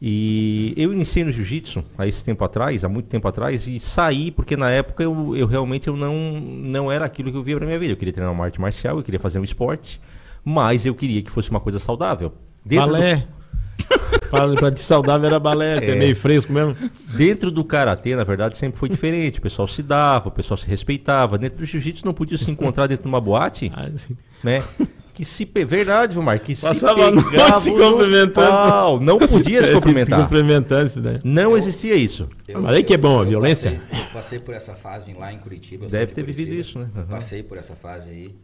E 0.00 0.74
eu 0.76 0.92
iniciei 0.92 1.24
no 1.24 1.32
jiu-jitsu 1.32 1.82
há 1.96 2.06
esse 2.06 2.22
tempo 2.22 2.44
atrás, 2.44 2.84
há 2.84 2.88
muito 2.88 3.06
tempo 3.06 3.26
atrás, 3.26 3.66
e 3.66 3.78
saí 3.78 4.30
porque 4.30 4.56
na 4.56 4.70
época 4.70 5.02
eu, 5.02 5.34
eu 5.36 5.46
realmente 5.46 5.88
eu 5.88 5.96
não, 5.96 6.14
não 6.40 6.92
era 6.92 7.04
aquilo 7.04 7.30
que 7.30 7.36
eu 7.38 7.42
via 7.42 7.56
pra 7.56 7.64
minha 7.66 7.78
vida. 7.78 7.92
Eu 7.92 7.96
queria 7.96 8.12
treinar 8.12 8.32
uma 8.32 8.44
arte 8.44 8.60
marcial, 8.60 8.98
eu 8.98 9.02
queria 9.02 9.20
fazer 9.20 9.38
um 9.38 9.44
esporte, 9.44 10.00
mas 10.44 10.84
eu 10.84 10.94
queria 10.94 11.22
que 11.22 11.30
fosse 11.30 11.50
uma 11.50 11.60
coisa 11.60 11.78
saudável. 11.78 12.32
Dentro 12.64 12.86
do- 12.86 12.92
balé. 12.92 13.26
pra 14.30 14.70
te 14.70 14.80
saudável 14.80 15.26
era 15.26 15.38
balé, 15.38 15.78
que 15.80 15.86
é 15.86 15.90
É. 15.90 15.96
meio 15.96 16.16
fresco 16.16 16.52
mesmo. 16.52 16.76
Dentro 17.16 17.50
do 17.50 17.64
karatê, 17.64 18.14
na 18.16 18.24
verdade, 18.24 18.56
sempre 18.56 18.78
foi 18.78 18.88
diferente. 18.88 19.38
O 19.38 19.42
pessoal 19.42 19.68
se 19.68 19.82
dava, 19.82 20.28
o 20.28 20.32
pessoal 20.32 20.58
se 20.58 20.66
respeitava. 20.66 21.38
Dentro 21.38 21.58
do 21.58 21.64
jiu-jitsu 21.64 22.04
não 22.04 22.12
podia 22.12 22.38
se 22.38 22.50
encontrar 22.50 22.86
dentro 22.86 23.02
de 23.04 23.08
uma 23.08 23.20
boate, 23.20 23.70
Ah, 23.74 23.90
né? 24.42 24.62
que 25.12 25.24
se... 25.24 25.46
pe- 25.46 25.64
Verdade, 25.64 26.12
Vilmar, 26.14 26.40
que 26.40 26.56
Passava 26.56 27.10
se 27.16 27.30
pegava 27.30 27.60
se 27.60 27.70
no 27.70 27.76
cumprimentando. 27.78 28.48
pau. 28.48 28.98
Não 29.00 29.18
podia 29.18 29.60
se 29.62 29.68
Se 29.68 29.74
cumprimentar. 29.74 30.20
cumprimentando 30.22 30.86
isso 30.86 31.00
daí. 31.00 31.18
Não 31.22 31.56
existia 31.56 31.94
isso. 31.94 32.28
Mas 32.52 32.74
aí 32.74 32.82
que 32.82 32.94
é 32.94 32.96
bom, 32.96 33.20
a 33.20 33.24
violência. 33.24 33.70
Passei, 33.80 34.00
eu 34.00 34.12
passei 34.12 34.38
por 34.40 34.54
essa 34.54 34.74
fase 34.74 35.12
lá 35.14 35.32
em 35.32 35.38
Curitiba. 35.38 35.84
eu 35.84 35.88
Deve 35.90 36.12
ter 36.12 36.24
vivido 36.24 36.52
isso, 36.52 36.78
né? 36.80 36.88
Uhum. 36.96 37.04
Passei 37.04 37.42
por 37.44 37.56
essa 37.58 37.76
fase 37.76 38.10
aí. 38.10 38.34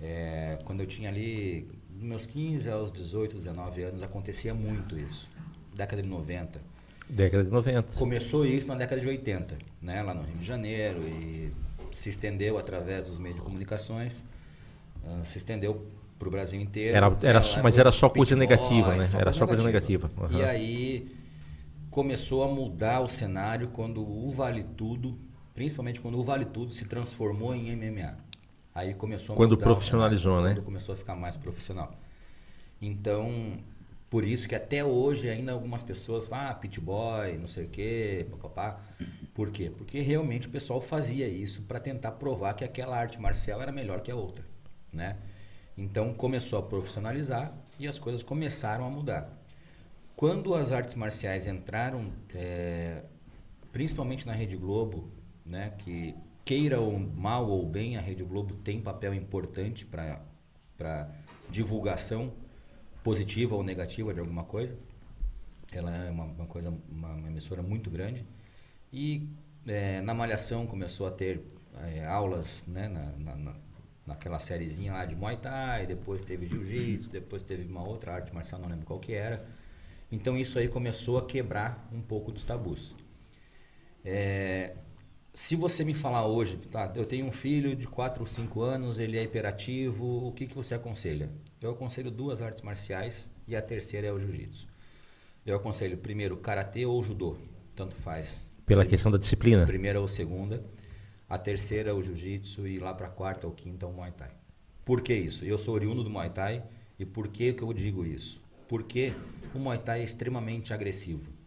É, 0.00 0.58
quando 0.64 0.80
eu 0.80 0.86
tinha 0.86 1.08
ali, 1.10 1.66
dos 1.98 2.06
meus 2.06 2.26
15 2.26 2.70
aos 2.70 2.90
18, 2.92 3.36
19 3.36 3.82
anos, 3.82 4.02
acontecia 4.02 4.54
muito 4.54 4.98
isso. 4.98 5.28
Década 5.74 6.00
de 6.02 6.08
90. 6.08 6.60
Década 7.08 7.44
de 7.44 7.50
90. 7.50 7.94
Começou 7.98 8.44
isso 8.46 8.68
na 8.68 8.74
década 8.74 9.00
de 9.00 9.08
80, 9.08 9.56
né, 9.82 10.02
lá 10.02 10.12
no 10.14 10.22
Rio 10.22 10.36
de 10.36 10.44
Janeiro, 10.44 11.00
e 11.08 11.52
se 11.92 12.10
estendeu 12.10 12.58
através 12.58 13.04
dos 13.04 13.18
meios 13.18 13.36
de 13.36 13.42
comunicações, 13.42 14.24
ah, 15.04 15.22
se 15.24 15.38
estendeu 15.38 15.86
para 16.18 16.28
o 16.28 16.30
Brasil 16.30 16.60
inteiro. 16.60 16.96
Era- 16.96 17.16
era 17.22 17.42
só- 17.42 17.56
lá 17.58 17.62
mas 17.62 17.78
era 17.78 17.90
só 17.90 18.08
coisa 18.10 18.36
negativa, 18.36 18.94
né? 18.96 19.08
Era 19.18 19.32
só 19.32 19.46
coisa 19.46 19.62
negativa. 19.64 20.10
Aham. 20.20 20.38
E 20.38 20.42
aí 20.44 21.16
começou 21.90 22.42
a 22.44 22.48
mudar 22.48 23.00
o 23.00 23.08
cenário 23.08 23.68
quando 23.68 24.02
o 24.02 24.30
Vale 24.30 24.64
Tudo, 24.76 25.16
principalmente 25.54 26.00
quando 26.00 26.18
o 26.18 26.22
Vale 26.22 26.44
Tudo 26.44 26.72
se 26.72 26.84
transformou 26.84 27.54
em 27.54 27.70
MMA. 27.74 28.16
Aí 28.78 28.94
começou 28.94 29.32
a 29.32 29.36
Quando 29.36 29.56
mudar 29.56 29.64
profissionalizou, 29.64 30.40
né? 30.40 30.54
Quando 30.54 30.64
começou 30.64 30.92
a 30.92 30.96
ficar 30.96 31.16
mais 31.16 31.36
profissional. 31.36 31.92
Então, 32.80 33.54
por 34.08 34.24
isso 34.24 34.48
que 34.48 34.54
até 34.54 34.84
hoje 34.84 35.28
ainda 35.28 35.50
algumas 35.50 35.82
pessoas 35.82 36.26
falam, 36.26 36.50
ah, 36.50 36.54
pit 36.54 36.80
boy, 36.80 37.36
não 37.38 37.48
sei 37.48 37.64
o 37.64 37.68
quê, 37.68 38.24
papapá. 38.30 38.80
Por 39.34 39.50
quê? 39.50 39.68
Porque 39.76 40.00
realmente 40.00 40.46
o 40.46 40.50
pessoal 40.50 40.80
fazia 40.80 41.26
isso 41.26 41.62
para 41.62 41.80
tentar 41.80 42.12
provar 42.12 42.54
que 42.54 42.62
aquela 42.62 42.96
arte 42.96 43.20
marcial 43.20 43.60
era 43.60 43.72
melhor 43.72 44.00
que 44.00 44.12
a 44.12 44.14
outra, 44.14 44.44
né? 44.92 45.16
Então 45.76 46.14
começou 46.14 46.60
a 46.60 46.62
profissionalizar 46.62 47.52
e 47.80 47.88
as 47.88 47.98
coisas 47.98 48.22
começaram 48.22 48.86
a 48.86 48.90
mudar. 48.90 49.28
Quando 50.14 50.54
as 50.54 50.70
artes 50.70 50.94
marciais 50.94 51.48
entraram, 51.48 52.12
é, 52.32 53.02
principalmente 53.72 54.24
na 54.24 54.34
Rede 54.34 54.56
Globo, 54.56 55.10
né, 55.44 55.72
que 55.78 56.14
queira 56.48 56.80
ou 56.80 56.98
mal 56.98 57.48
ou 57.50 57.66
bem, 57.76 57.96
a 57.98 58.00
Rede 58.00 58.24
Globo 58.24 58.54
tem 58.68 58.80
papel 58.80 59.12
importante 59.14 59.84
para 59.84 61.10
divulgação 61.50 62.32
positiva 63.04 63.54
ou 63.54 63.62
negativa 63.62 64.14
de 64.14 64.20
alguma 64.20 64.44
coisa. 64.44 64.78
Ela 65.70 65.94
é 66.06 66.10
uma, 66.10 66.24
uma 66.24 66.46
coisa, 66.46 66.70
uma, 66.90 67.10
uma 67.12 67.28
emissora 67.28 67.62
muito 67.62 67.90
grande. 67.90 68.24
E 68.92 69.28
é, 69.66 70.00
na 70.00 70.14
Malhação 70.14 70.66
começou 70.66 71.06
a 71.06 71.10
ter 71.10 71.42
é, 71.94 72.04
aulas 72.06 72.64
né, 72.66 72.88
na, 72.88 73.04
na, 73.18 73.36
na- 73.36 73.56
naquela 74.06 74.38
sériezinha 74.38 74.92
lá 74.94 75.04
de 75.04 75.14
Muay 75.14 75.36
Thai, 75.36 75.86
depois 75.86 76.22
teve 76.22 76.46
Jiu-Jitsu, 76.46 77.10
depois 77.10 77.42
teve 77.42 77.64
uma 77.70 77.86
outra 77.86 78.14
arte 78.14 78.34
marcial, 78.34 78.58
não 78.58 78.68
lembro 78.70 78.86
qual 78.86 78.98
que 78.98 79.12
era. 79.12 79.46
Então 80.10 80.38
isso 80.38 80.58
aí 80.58 80.68
começou 80.68 81.18
a 81.18 81.26
quebrar 81.26 81.86
um 81.92 82.00
pouco 82.00 82.32
dos 82.32 82.42
tabus. 82.44 82.94
É, 84.04 84.74
se 85.38 85.54
você 85.54 85.84
me 85.84 85.94
falar 85.94 86.26
hoje, 86.26 86.56
tá, 86.56 86.92
eu 86.96 87.06
tenho 87.06 87.24
um 87.24 87.30
filho 87.30 87.76
de 87.76 87.86
4 87.86 88.20
ou 88.20 88.26
5 88.26 88.60
anos, 88.60 88.98
ele 88.98 89.16
é 89.16 89.22
hiperativo, 89.22 90.26
o 90.26 90.32
que, 90.32 90.48
que 90.48 90.54
você 90.54 90.74
aconselha? 90.74 91.30
Eu 91.62 91.70
aconselho 91.70 92.10
duas 92.10 92.42
artes 92.42 92.60
marciais 92.64 93.30
e 93.46 93.54
a 93.54 93.62
terceira 93.62 94.08
é 94.08 94.12
o 94.12 94.18
jiu-jitsu. 94.18 94.66
Eu 95.46 95.54
aconselho 95.54 95.96
primeiro 95.96 96.36
karatê 96.38 96.84
ou 96.84 97.00
judô, 97.04 97.36
tanto 97.76 97.94
faz. 97.94 98.44
Pela 98.66 98.84
questão 98.84 99.12
da 99.12 99.16
disciplina. 99.16 99.64
Primeira 99.64 100.00
ou 100.00 100.08
segunda. 100.08 100.60
A 101.28 101.38
terceira 101.38 101.94
o 101.94 102.02
jiu-jitsu 102.02 102.66
e 102.66 102.80
lá 102.80 102.92
para 102.92 103.08
quarta 103.08 103.46
ou 103.46 103.52
quinta 103.52 103.86
o 103.86 103.92
muay 103.92 104.10
thai. 104.10 104.32
Por 104.84 105.02
que 105.02 105.14
isso? 105.14 105.44
Eu 105.44 105.56
sou 105.56 105.72
oriundo 105.72 106.02
do 106.02 106.10
muay 106.10 106.30
thai 106.30 106.64
e 106.98 107.04
por 107.04 107.28
que 107.28 107.52
que 107.52 107.62
eu 107.62 107.72
digo 107.72 108.04
isso? 108.04 108.42
Porque 108.66 109.12
o 109.54 109.58
muay 109.60 109.78
thai 109.78 110.00
é 110.00 110.04
extremamente 110.04 110.74
agressivo. 110.74 111.37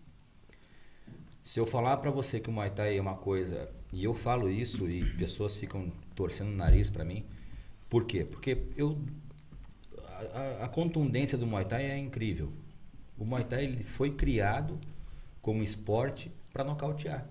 Se 1.43 1.59
eu 1.59 1.65
falar 1.65 1.97
para 1.97 2.11
você 2.11 2.39
que 2.39 2.49
o 2.49 2.53
Muay 2.53 2.69
Thai 2.69 2.97
é 2.97 3.01
uma 3.01 3.15
coisa, 3.15 3.69
e 3.91 4.03
eu 4.03 4.13
falo 4.13 4.49
isso 4.49 4.87
e 4.89 5.03
pessoas 5.15 5.55
ficam 5.55 5.91
torcendo 6.15 6.49
o 6.49 6.55
nariz 6.55 6.89
para 6.89 7.03
mim, 7.03 7.25
por 7.89 8.05
quê? 8.05 8.23
Porque 8.23 8.57
eu 8.77 8.97
a, 10.33 10.39
a- 10.39 10.65
a 10.65 10.67
contundência 10.69 11.37
do 11.37 11.47
Muay 11.47 11.65
Thai 11.65 11.85
é 11.91 11.97
incrível. 11.97 12.51
O 13.17 13.25
Muay 13.25 13.43
Thai 13.43 13.63
ele 13.65 13.83
foi 13.83 14.11
criado 14.11 14.79
como 15.41 15.63
esporte 15.63 16.31
para 16.53 16.63
nocautear. 16.63 17.27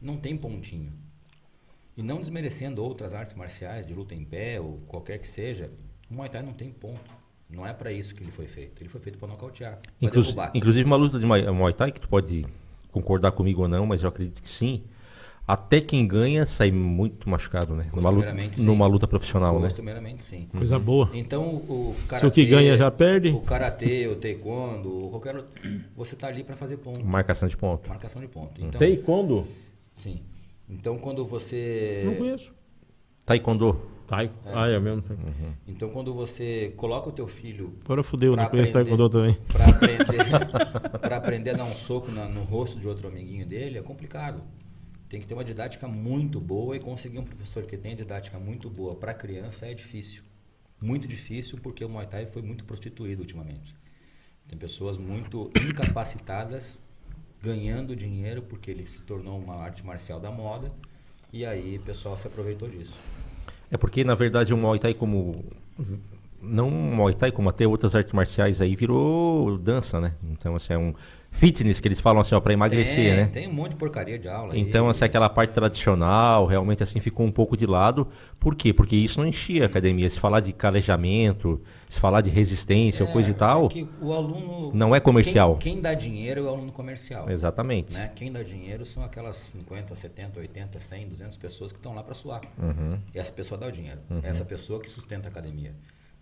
Não 0.00 0.16
tem 0.16 0.36
pontinho. 0.36 0.92
E 1.96 2.02
não 2.02 2.20
desmerecendo 2.20 2.82
outras 2.82 3.12
artes 3.12 3.34
marciais 3.34 3.84
de 3.84 3.92
luta 3.92 4.14
em 4.14 4.24
pé 4.24 4.60
ou 4.60 4.78
qualquer 4.86 5.18
que 5.18 5.26
seja, 5.26 5.70
o 6.08 6.14
Muay 6.14 6.28
Thai 6.28 6.42
não 6.42 6.52
tem 6.52 6.70
ponto. 6.70 7.10
Não 7.50 7.66
é 7.66 7.72
para 7.72 7.90
isso 7.90 8.14
que 8.14 8.22
ele 8.22 8.30
foi 8.30 8.46
feito. 8.46 8.80
Ele 8.80 8.88
foi 8.88 9.00
feito 9.00 9.18
para 9.18 9.26
nocautear, 9.28 9.78
para 9.78 9.92
Inclus- 10.06 10.26
derrubar. 10.26 10.52
inclusive 10.54 10.84
uma 10.86 10.96
luta 10.96 11.18
de 11.18 11.26
Muay 11.26 11.50
Muay 11.50 11.72
Thai, 11.74 11.90
que 11.90 12.00
tu 12.00 12.08
pode 12.08 12.46
concordar 12.92 13.32
comigo 13.32 13.62
ou 13.62 13.68
não, 13.68 13.86
mas 13.86 14.02
eu 14.02 14.08
acredito 14.08 14.42
que 14.42 14.48
sim. 14.48 14.82
Até 15.46 15.80
quem 15.80 16.06
ganha 16.06 16.44
sai 16.44 16.70
muito 16.70 17.26
machucado, 17.26 17.74
né? 17.74 17.86
Numa 17.94 18.10
luta, 18.10 18.36
numa 18.58 18.86
luta 18.86 19.08
profissional, 19.08 19.54
né? 19.58 19.68
Costumeiramente, 19.68 20.22
sim. 20.22 20.46
Coisa 20.54 20.78
boa. 20.78 21.08
Então, 21.14 21.42
o 21.42 21.96
Se 22.20 22.26
o 22.26 22.30
que 22.30 22.44
ganha 22.44 22.76
já 22.76 22.90
perde. 22.90 23.30
O 23.30 23.40
karatê, 23.40 24.06
o 24.08 24.14
taekwondo, 24.14 25.06
o 25.06 25.08
qualquer 25.08 25.36
outro, 25.36 25.50
você 25.96 26.14
tá 26.14 26.26
ali 26.26 26.44
para 26.44 26.54
fazer 26.54 26.76
ponto, 26.76 27.02
Marcação 27.02 27.48
de 27.48 27.56
ponto. 27.56 27.88
marcação 27.88 28.20
de 28.20 28.28
ponto. 28.28 28.60
Então, 28.62 28.78
Taekwondo? 28.78 29.46
sim. 29.94 30.20
Então, 30.68 30.96
quando 30.96 31.24
você 31.24 32.02
Não 32.04 32.14
conheço. 32.16 32.52
Taekwondo. 33.24 33.80
Tai. 34.08 34.30
Ah, 34.46 34.66
é 34.68 34.80
mesmo. 34.80 35.04
Então, 35.66 35.90
quando 35.90 36.14
você 36.14 36.72
coloca 36.76 37.10
o 37.10 37.12
teu 37.12 37.28
filho 37.28 37.74
Agora 37.84 38.02
fudeu, 38.02 38.34
não 38.34 38.46
conheço. 38.46 38.72
Taekwondo 38.72 39.08
também. 39.10 39.36
para 39.52 39.66
aprender, 39.68 40.06
pra 40.98 41.16
aprender 41.18 41.50
a 41.50 41.52
dar 41.58 41.64
um 41.64 41.74
soco 41.74 42.10
na- 42.10 42.26
no 42.28 42.42
rosto 42.42 42.80
de 42.80 42.88
outro 42.88 43.06
amiguinho 43.06 43.44
dele, 43.46 43.76
é 43.78 43.82
complicado. 43.82 44.42
Tem 45.10 45.20
que 45.20 45.26
ter 45.26 45.34
uma 45.34 45.44
didática 45.44 45.86
muito 45.86 46.40
boa 46.40 46.74
e 46.74 46.80
conseguir 46.80 47.18
um 47.18 47.24
professor 47.24 47.64
que 47.64 47.76
tenha 47.76 47.94
didática 47.94 48.38
muito 48.38 48.70
boa 48.70 48.94
para 48.94 49.12
criança 49.12 49.66
é 49.66 49.74
difícil. 49.74 50.22
Muito 50.80 51.06
difícil 51.06 51.58
porque 51.62 51.84
o 51.84 51.88
Muay 51.88 52.06
Thai 52.06 52.26
foi 52.26 52.40
muito 52.40 52.64
prostituído 52.64 53.20
ultimamente. 53.22 53.76
Tem 54.46 54.58
pessoas 54.58 54.96
muito 54.96 55.50
incapacitadas 55.68 56.80
ganhando 57.42 57.94
dinheiro 57.94 58.40
porque 58.42 58.70
ele 58.70 58.86
se 58.90 59.02
tornou 59.02 59.38
uma 59.38 59.56
arte 59.56 59.84
marcial 59.84 60.18
da 60.18 60.30
moda 60.30 60.68
e 61.32 61.44
aí 61.44 61.76
o 61.76 61.82
pessoal 61.82 62.16
se 62.16 62.26
aproveitou 62.26 62.68
disso. 62.68 62.98
É 63.70 63.76
porque, 63.76 64.04
na 64.04 64.14
verdade, 64.14 64.52
o 64.52 64.56
Muay 64.56 64.78
Thai 64.78 64.94
como... 64.94 65.44
Não 66.40 66.68
o 66.68 66.70
Muay 66.70 67.14
Thai, 67.14 67.32
como 67.32 67.48
até 67.48 67.66
outras 67.66 67.94
artes 67.94 68.12
marciais 68.12 68.60
aí, 68.60 68.76
virou 68.76 69.58
dança, 69.58 70.00
né? 70.00 70.14
Então, 70.30 70.54
assim, 70.54 70.72
é 70.72 70.78
um 70.78 70.94
fitness 71.30 71.78
que 71.80 71.86
eles 71.86 72.00
falam 72.00 72.20
assim, 72.20 72.34
ó, 72.34 72.40
pra 72.40 72.52
emagrecer, 72.52 72.94
tem, 72.94 73.16
né? 73.16 73.26
tem 73.26 73.48
um 73.48 73.52
monte 73.52 73.70
de 73.70 73.76
porcaria 73.76 74.18
de 74.18 74.28
aula. 74.28 74.54
aí. 74.54 74.60
Então, 74.60 74.88
assim, 74.88 75.04
aquela 75.04 75.28
parte 75.28 75.52
tradicional 75.52 76.46
realmente 76.46 76.82
assim 76.82 77.00
ficou 77.00 77.24
um 77.24 77.30
pouco 77.30 77.56
de 77.56 77.66
lado. 77.66 78.08
Por 78.40 78.54
quê? 78.56 78.72
Porque 78.72 78.96
isso 78.96 79.20
não 79.20 79.26
enchia 79.26 79.62
a 79.64 79.66
academia. 79.66 80.08
Se 80.10 80.18
falar 80.18 80.40
de 80.40 80.52
calejamento, 80.52 81.60
se 81.88 81.98
falar 82.00 82.20
de 82.22 82.30
resistência 82.30 83.04
ou 83.04 83.12
coisa 83.12 83.28
e 83.28 83.32
É, 83.32 83.34
tal, 83.34 83.68
é 83.74 83.86
o 84.04 84.12
aluno 84.12 84.70
não 84.74 84.94
é 84.94 85.00
comercial. 85.00 85.56
Quem, 85.56 85.74
quem 85.74 85.82
dá 85.82 85.94
dinheiro 85.94 86.40
é 86.40 86.44
o 86.44 86.48
aluno 86.48 86.72
comercial. 86.72 87.30
exatamente. 87.30 87.94
Né? 87.94 88.10
Quem 88.14 88.32
dá 88.32 88.42
dinheiro 88.42 88.84
são 88.84 89.04
aquelas 89.04 89.36
50, 89.36 89.94
70, 89.94 90.40
80, 90.40 90.80
100, 90.80 91.08
200 91.08 91.36
pessoas 91.36 91.72
que 91.72 91.78
estão 91.78 91.94
lá 91.94 92.02
para 92.02 92.14
suar. 92.14 92.40
Uhum. 92.58 92.98
E 93.14 93.18
essa 93.18 93.32
pessoa 93.32 93.58
dá 93.58 93.66
o 93.66 93.72
dinheiro. 93.72 94.00
É 94.22 94.28
essa 94.28 94.44
pessoa 94.44 94.80
que 94.80 94.88
sustenta 94.88 95.28
a 95.28 95.30
academia. 95.30 95.72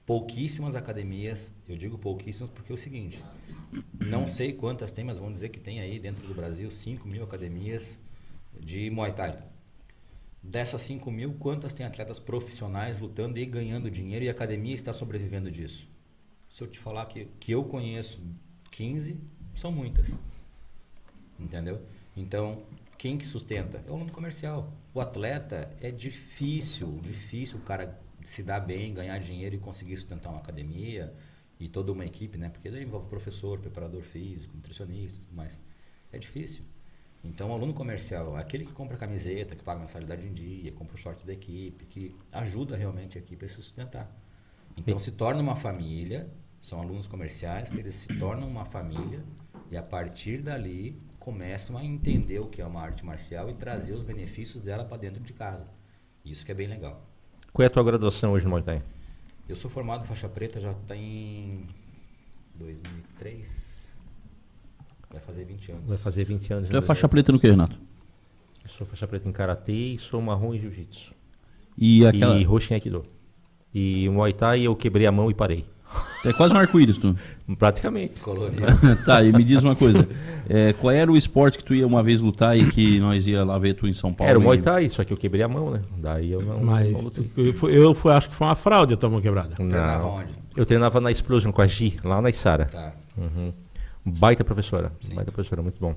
Pouquíssimas 0.06 0.76
academias, 0.76 1.52
eu 1.68 1.76
digo 1.76 1.98
pouquíssimas 1.98 2.48
porque 2.48 2.70
é 2.70 2.74
o 2.74 2.78
seguinte, 2.78 3.22
não 3.98 4.28
sei 4.28 4.52
quantas 4.52 4.92
tem, 4.92 5.04
mas 5.04 5.18
vamos 5.18 5.34
dizer 5.34 5.48
que 5.48 5.58
tem 5.58 5.80
aí 5.80 5.98
dentro 5.98 6.24
do 6.26 6.32
Brasil 6.32 6.70
5 6.70 7.08
mil 7.08 7.24
academias 7.24 7.98
de 8.60 8.88
Muay 8.88 9.12
Thai. 9.12 9.42
Dessas 10.40 10.82
5 10.82 11.10
mil, 11.10 11.34
quantas 11.34 11.74
tem 11.74 11.84
atletas 11.84 12.20
profissionais 12.20 13.00
lutando 13.00 13.36
e 13.36 13.44
ganhando 13.44 13.90
dinheiro 13.90 14.24
e 14.24 14.28
a 14.28 14.30
academia 14.30 14.74
está 14.74 14.92
sobrevivendo 14.92 15.50
disso? 15.50 15.88
Se 16.48 16.62
eu 16.62 16.68
te 16.68 16.78
falar 16.78 17.06
que, 17.06 17.26
que 17.40 17.50
eu 17.50 17.64
conheço 17.64 18.22
15, 18.70 19.18
são 19.56 19.72
muitas. 19.72 20.16
Entendeu? 21.38 21.82
Então, 22.16 22.62
quem 22.96 23.18
que 23.18 23.26
sustenta? 23.26 23.82
É 23.86 23.90
o 23.90 23.94
aluno 23.94 24.12
comercial. 24.12 24.72
O 24.94 25.00
atleta 25.00 25.68
é 25.80 25.90
difícil, 25.90 27.00
difícil 27.02 27.58
o 27.58 27.62
cara 27.62 28.00
se 28.26 28.42
dar 28.42 28.58
bem, 28.60 28.92
ganhar 28.92 29.18
dinheiro 29.18 29.54
e 29.54 29.58
conseguir 29.58 29.96
sustentar 29.96 30.30
uma 30.30 30.40
academia 30.40 31.14
e 31.60 31.68
toda 31.68 31.92
uma 31.92 32.04
equipe, 32.04 32.36
né? 32.36 32.48
Porque 32.48 32.68
daí 32.70 32.82
envolve 32.82 33.08
professor, 33.08 33.60
preparador 33.60 34.02
físico, 34.02 34.54
nutricionista, 34.56 35.20
tudo 35.20 35.36
mais. 35.36 35.60
É 36.12 36.18
difícil. 36.18 36.64
Então, 37.22 37.50
o 37.50 37.52
aluno 37.52 37.72
comercial, 37.72 38.36
aquele 38.36 38.64
que 38.64 38.72
compra 38.72 38.96
camiseta, 38.96 39.54
que 39.54 39.62
paga 39.62 39.80
mensalidade 39.80 40.26
em 40.26 40.32
dia, 40.32 40.72
compra 40.72 40.96
o 40.96 40.98
short 40.98 41.24
da 41.24 41.32
equipe, 41.32 41.86
que 41.86 42.14
ajuda 42.32 42.76
realmente 42.76 43.16
a 43.16 43.20
equipe 43.20 43.44
a 43.44 43.48
se 43.48 43.54
sustentar. 43.54 44.10
Então, 44.76 44.98
se 44.98 45.12
torna 45.12 45.40
uma 45.40 45.56
família, 45.56 46.28
são 46.60 46.80
alunos 46.80 47.06
comerciais 47.06 47.70
que 47.70 47.78
eles 47.78 47.94
se 47.94 48.08
tornam 48.18 48.48
uma 48.48 48.64
família 48.64 49.22
e 49.70 49.76
a 49.76 49.82
partir 49.82 50.42
dali 50.42 51.00
começam 51.18 51.78
a 51.78 51.84
entender 51.84 52.40
o 52.40 52.48
que 52.48 52.60
é 52.60 52.66
uma 52.66 52.82
arte 52.82 53.04
marcial 53.04 53.48
e 53.50 53.54
trazer 53.54 53.92
os 53.92 54.02
benefícios 54.02 54.62
dela 54.62 54.84
para 54.84 54.96
dentro 54.96 55.22
de 55.22 55.32
casa. 55.32 55.68
Isso 56.24 56.44
que 56.44 56.50
é 56.50 56.54
bem 56.54 56.66
legal. 56.66 57.15
Qual 57.56 57.64
é 57.64 57.68
a 57.68 57.70
tua 57.70 57.82
graduação 57.82 58.32
hoje 58.32 58.44
no 58.44 58.50
Muay 58.50 58.62
Thai? 58.62 58.82
Eu 59.48 59.56
sou 59.56 59.70
formado 59.70 60.04
em 60.04 60.06
faixa 60.06 60.28
preta 60.28 60.60
já 60.60 60.74
tem 60.86 61.66
2003. 62.54 63.94
Vai 65.10 65.22
fazer 65.22 65.46
20 65.46 65.72
anos. 65.72 65.88
Vai 65.88 65.96
fazer 65.96 66.24
20 66.24 66.52
anos. 66.52 66.68
Tu 66.68 66.76
é 66.76 66.82
faixa 66.82 67.08
preta 67.08 67.32
no 67.32 67.40
que, 67.40 67.48
Renato? 67.48 67.74
Eu 68.62 68.68
sou 68.68 68.86
faixa 68.86 69.06
preta 69.06 69.26
em 69.26 69.32
Karatê 69.32 69.72
e 69.94 69.98
sou 69.98 70.20
marrom 70.20 70.52
em 70.52 70.60
Jiu-Jitsu. 70.60 71.14
E 71.78 72.04
aquela. 72.04 72.38
E 72.38 72.44
roxo 72.44 72.70
em 72.70 72.74
Aikido. 72.74 73.06
E 73.72 74.06
Muay 74.10 74.34
Thai 74.34 74.60
eu 74.60 74.76
quebrei 74.76 75.06
a 75.06 75.12
mão 75.12 75.30
e 75.30 75.34
parei. 75.34 75.64
É 76.26 76.34
quase 76.34 76.52
um 76.52 76.58
arco-íris, 76.58 76.98
tu. 76.98 77.18
Praticamente. 77.58 78.20
Colorido. 78.20 78.62
tá, 79.06 79.22
e 79.22 79.32
me 79.32 79.44
diz 79.44 79.62
uma 79.62 79.76
coisa. 79.76 80.08
É, 80.48 80.72
qual 80.72 80.90
era 80.92 81.10
o 81.10 81.16
esporte 81.16 81.58
que 81.58 81.64
tu 81.64 81.74
ia 81.74 81.86
uma 81.86 82.02
vez 82.02 82.20
lutar 82.20 82.58
e 82.58 82.68
que 82.70 82.98
nós 82.98 83.26
ia 83.26 83.44
lá 83.44 83.56
ver 83.58 83.74
tu 83.74 83.86
em 83.86 83.94
São 83.94 84.12
Paulo? 84.12 84.30
Era 84.30 84.38
o 84.38 84.42
e- 84.42 84.44
Muay 84.44 84.58
Thai, 84.58 84.88
só 84.88 85.04
que 85.04 85.12
eu 85.12 85.16
quebrei 85.16 85.42
a 85.42 85.48
mão, 85.48 85.70
né? 85.70 85.80
Daí 85.98 86.32
eu 86.32 86.42
não. 86.42 86.60
Mas 86.64 87.16
eu, 87.36 87.52
fui- 87.54 87.76
eu 87.76 87.94
fui- 87.94 88.12
acho 88.12 88.28
que 88.28 88.34
foi 88.34 88.46
uma 88.48 88.56
fraude 88.56 88.94
a 88.94 88.96
tua 88.96 89.08
mão 89.10 89.20
quebrada. 89.20 89.54
Treinava 89.54 90.02
Não. 90.02 90.14
onde? 90.16 90.32
Eu 90.56 90.66
treinava 90.66 91.00
na 91.00 91.10
Explosion 91.10 91.52
com 91.52 91.62
a 91.62 91.66
Gi, 91.66 91.98
lá 92.02 92.20
na 92.20 92.30
Isara. 92.30 92.64
Tá. 92.66 92.92
Uhum. 93.16 93.52
Baita 94.04 94.42
professora. 94.42 94.90
Baita 95.14 95.30
professora, 95.30 95.62
muito 95.62 95.78
bom. 95.80 95.94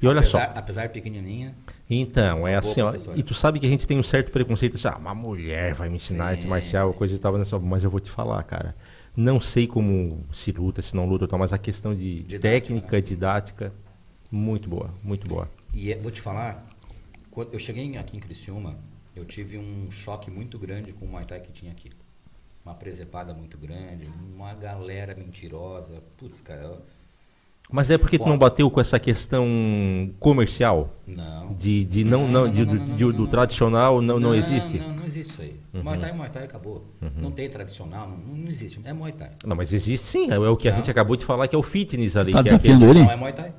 E 0.00 0.06
olha 0.06 0.20
apesar, 0.20 0.52
só. 0.54 0.58
Apesar 0.60 0.88
pequenininha, 0.90 1.54
Então, 1.88 2.46
é 2.46 2.54
assim, 2.56 2.82
ó, 2.82 2.92
e 3.14 3.22
tu 3.22 3.32
sabe 3.32 3.58
que 3.58 3.66
a 3.66 3.68
gente 3.68 3.86
tem 3.86 3.98
um 3.98 4.02
certo 4.02 4.30
preconceito, 4.30 4.76
assim, 4.76 4.88
ah, 4.88 4.96
uma 4.98 5.14
mulher 5.14 5.72
vai 5.74 5.88
me 5.88 5.96
ensinar 5.96 6.26
arte 6.26 6.42
Sim, 6.42 6.48
marcial, 6.48 6.92
sim, 6.92 6.98
coisa 6.98 7.14
e 7.16 7.18
tal, 7.18 7.36
nessa- 7.38 7.58
mas 7.58 7.82
eu 7.82 7.88
vou 7.90 7.98
te 7.98 8.10
falar, 8.10 8.42
cara. 8.44 8.74
Não 9.16 9.40
sei 9.40 9.66
como 9.66 10.24
se 10.32 10.52
luta, 10.52 10.82
se 10.82 10.94
não 10.94 11.06
luta 11.06 11.26
tal, 11.26 11.38
mas 11.38 11.52
a 11.52 11.58
questão 11.58 11.94
de 11.94 12.22
Didática, 12.24 12.40
técnica, 12.40 12.96
né? 12.96 13.00
didática, 13.00 13.72
muito 14.30 14.68
boa, 14.68 14.92
muito 15.02 15.26
boa. 15.26 15.50
E 15.72 15.90
é- 15.90 15.96
vou 15.96 16.10
te 16.10 16.20
falar, 16.20 16.66
quando 17.30 17.52
eu 17.54 17.58
cheguei 17.58 17.96
aqui 17.96 18.16
em 18.16 18.20
Criciúma, 18.20 18.76
eu 19.14 19.24
tive 19.24 19.56
um 19.56 19.90
choque 19.90 20.30
muito 20.30 20.58
grande 20.58 20.92
com 20.92 21.06
o 21.06 21.08
Muay 21.08 21.24
Thai 21.24 21.40
que 21.40 21.50
tinha 21.50 21.72
aqui. 21.72 21.90
Uma 22.64 22.74
presepada 22.74 23.32
muito 23.32 23.56
grande, 23.56 24.10
uma 24.34 24.52
galera 24.52 25.14
mentirosa. 25.14 26.02
Putz, 26.18 26.40
cara, 26.42 26.62
eu- 26.62 26.82
Mas 27.70 27.90
é 27.90 27.98
porque 27.98 28.16
tu 28.16 28.22
não 28.24 28.32
Foda. 28.34 28.38
bateu 28.50 28.70
com 28.70 28.80
essa 28.80 28.98
questão 28.98 30.10
comercial? 30.20 30.94
não. 31.06 31.36
De, 31.54 31.84
de 31.84 32.04
não, 32.04 32.26
não, 32.28 32.48
de- 32.50 32.64
do, 32.64 32.78
de- 32.78 33.12
do 33.12 33.26
tradicional 33.28 34.02
não, 34.02 34.18
não 34.20 34.34
existe? 34.34 34.78
Não, 34.78 34.88
não 34.96 35.04
existe 35.04 35.30
isso 35.32 35.42
aí. 35.42 35.54
Muay 35.82 35.98
Thai 35.98 36.10
é 36.10 36.12
Muay 36.12 36.28
Thai 36.30 36.44
acabou. 36.44 36.84
Não 37.16 37.30
tem 37.30 37.48
tradicional, 37.48 38.08
não, 38.08 38.36
não 38.36 38.48
existe. 38.48 38.80
É 38.84 38.92
Muay 38.92 39.12
Thai. 39.12 39.30
Não, 39.44 39.54
mas 39.56 39.72
existe 39.72 40.04
sim, 40.06 40.30
é 40.30 40.38
o 40.38 40.56
que 40.56 40.68
a 40.68 40.72
Não. 40.72 40.78
gente 40.78 40.90
acabou 40.90 41.16
de 41.16 41.24
falar, 41.24 41.46
que 41.48 41.54
é 41.54 41.58
o 41.58 41.62
fitness 41.62 42.16
ali. 42.16 42.32
Tá 42.32 42.42
que 42.42 42.50
é 42.50 42.54
aquele- 42.54 42.84
ele? 42.84 43.02
Não 43.04 43.10
é 43.10 43.16
Muay 43.16 43.32
Thai. 43.32 43.52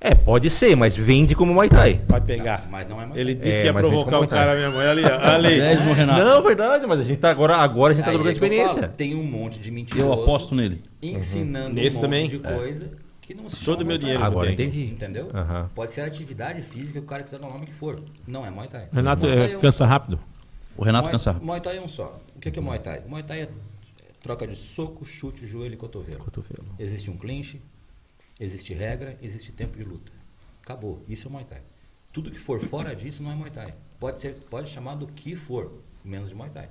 É, 0.00 0.14
pode 0.14 0.50
ser, 0.50 0.76
mas 0.76 0.94
vende 0.96 1.34
como 1.34 1.52
Muay 1.54 1.68
Thai. 1.68 2.00
Vai 2.06 2.20
pegar. 2.20 2.66
Mas 2.70 2.86
não 2.86 3.00
é 3.00 3.06
Muay 3.06 3.18
Ele 3.20 3.34
Thai. 3.34 3.44
disse 3.44 3.56
É, 3.56 3.60
que 3.60 3.66
ia 3.66 3.74
provocar 3.74 4.20
o 4.20 4.28
cara 4.28 4.54
mesmo. 4.54 4.78
Olha 4.78 4.90
ali, 4.90 5.04
ali. 5.04 5.60
10 5.60 5.84
no 5.84 5.92
Renato. 5.92 6.24
Não, 6.24 6.42
verdade, 6.42 6.86
mas 6.86 7.00
a 7.00 7.04
gente 7.04 7.18
tá 7.18 7.30
agora, 7.30 7.56
agora 7.56 7.92
a 7.92 7.96
gente 7.96 8.04
tá 8.04 8.10
trocando 8.10 8.30
é 8.30 8.32
experiência. 8.32 8.82
falo, 8.82 8.92
tem 8.96 9.14
um 9.14 9.24
monte 9.24 9.58
de 9.60 9.70
mentiroso. 9.70 10.06
Eu 10.06 10.12
aposto 10.12 10.54
nele. 10.54 10.82
Ensinando 11.02 11.74
Nesse 11.74 11.96
um 11.96 12.00
monte 12.00 12.02
também? 12.02 12.28
de 12.28 12.38
coisa 12.38 13.03
que 13.24 13.34
não 13.34 13.48
se 13.48 13.64
Todo 13.64 13.78
chama 13.78 13.88
meu 13.88 13.98
dinheiro. 13.98 14.22
Agora 14.22 14.52
entendi. 14.52 14.84
Entendeu? 14.84 15.30
Aham. 15.32 15.70
Pode 15.74 15.90
ser 15.92 16.02
atividade 16.02 16.60
física 16.60 17.00
que 17.00 17.06
o 17.06 17.08
cara 17.08 17.22
quiser 17.22 17.38
dar 17.38 17.48
o 17.48 17.52
nome 17.52 17.64
que 17.64 17.72
for. 17.72 18.02
Não 18.26 18.44
é 18.44 18.50
Muay 18.50 18.68
Thai. 18.68 18.88
Renato 18.92 19.26
Muay 19.26 19.38
Thai 19.38 19.48
é, 19.48 19.52
é 19.52 19.56
um 19.56 19.60
cansa 19.60 19.86
rápido. 19.86 20.20
O 20.76 20.84
Renato 20.84 21.04
Muay, 21.04 21.12
cansava. 21.12 21.40
Muay 21.42 21.60
Thai 21.60 21.78
é 21.78 21.80
um 21.80 21.88
só. 21.88 22.20
O 22.36 22.38
que 22.38 22.50
que 22.50 22.58
é 22.58 22.62
Muay 22.62 22.78
Thai? 22.78 23.02
Muay 23.06 23.22
Thai 23.22 23.42
é 23.42 23.48
troca 24.20 24.46
de 24.46 24.54
soco, 24.54 25.06
chute, 25.06 25.46
joelho 25.46 25.72
e 25.72 25.76
cotovelo. 25.76 26.18
Cotovelo. 26.18 26.66
Existe 26.78 27.10
um 27.10 27.16
clinch, 27.16 27.62
existe 28.38 28.74
regra, 28.74 29.16
existe 29.22 29.52
tempo 29.52 29.76
de 29.76 29.84
luta. 29.84 30.12
Acabou. 30.62 31.02
Isso 31.08 31.28
é 31.28 31.30
Muay 31.30 31.44
Thai. 31.44 31.62
Tudo 32.12 32.30
que 32.30 32.38
for 32.38 32.60
fora 32.60 32.94
disso 32.94 33.22
não 33.22 33.32
é 33.32 33.34
Muay 33.34 33.50
Thai. 33.50 33.74
Pode 33.98 34.20
ser, 34.20 34.34
pode 34.50 34.68
chamar 34.68 34.96
do 34.96 35.06
que 35.06 35.34
for, 35.34 35.72
menos 36.04 36.28
de 36.28 36.34
Muay 36.34 36.50
Thai. 36.50 36.68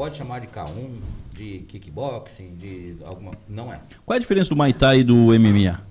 Pode 0.00 0.16
chamar 0.16 0.40
de 0.40 0.46
K1, 0.46 0.98
de 1.30 1.58
kickboxing, 1.68 2.54
de 2.56 2.96
alguma, 3.04 3.32
não 3.46 3.70
é. 3.70 3.82
Qual 4.06 4.14
é 4.14 4.16
a 4.16 4.18
diferença 4.18 4.48
do 4.48 4.56
Muay 4.56 4.72
Thai 4.72 5.00
e 5.00 5.04
do 5.04 5.14
MMA? 5.38 5.82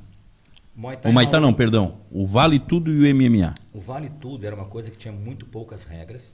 Muay 0.75 0.97
Thai 0.97 1.11
O 1.11 1.13
Muay 1.13 1.29
Thai 1.29 1.39
não- 1.39 1.49
não, 1.49 1.53
perdão. 1.53 1.97
O 2.09 2.25
Vale 2.25 2.57
Tudo 2.57 2.91
e 2.91 3.01
o 3.01 3.05
MMA. 3.15 3.53
O 3.71 3.79
Vale 3.79 4.09
Tudo 4.19 4.47
era 4.47 4.55
uma 4.55 4.65
coisa 4.65 4.89
que 4.89 4.97
tinha 4.97 5.11
muito 5.11 5.45
poucas 5.45 5.83
regras. 5.83 6.33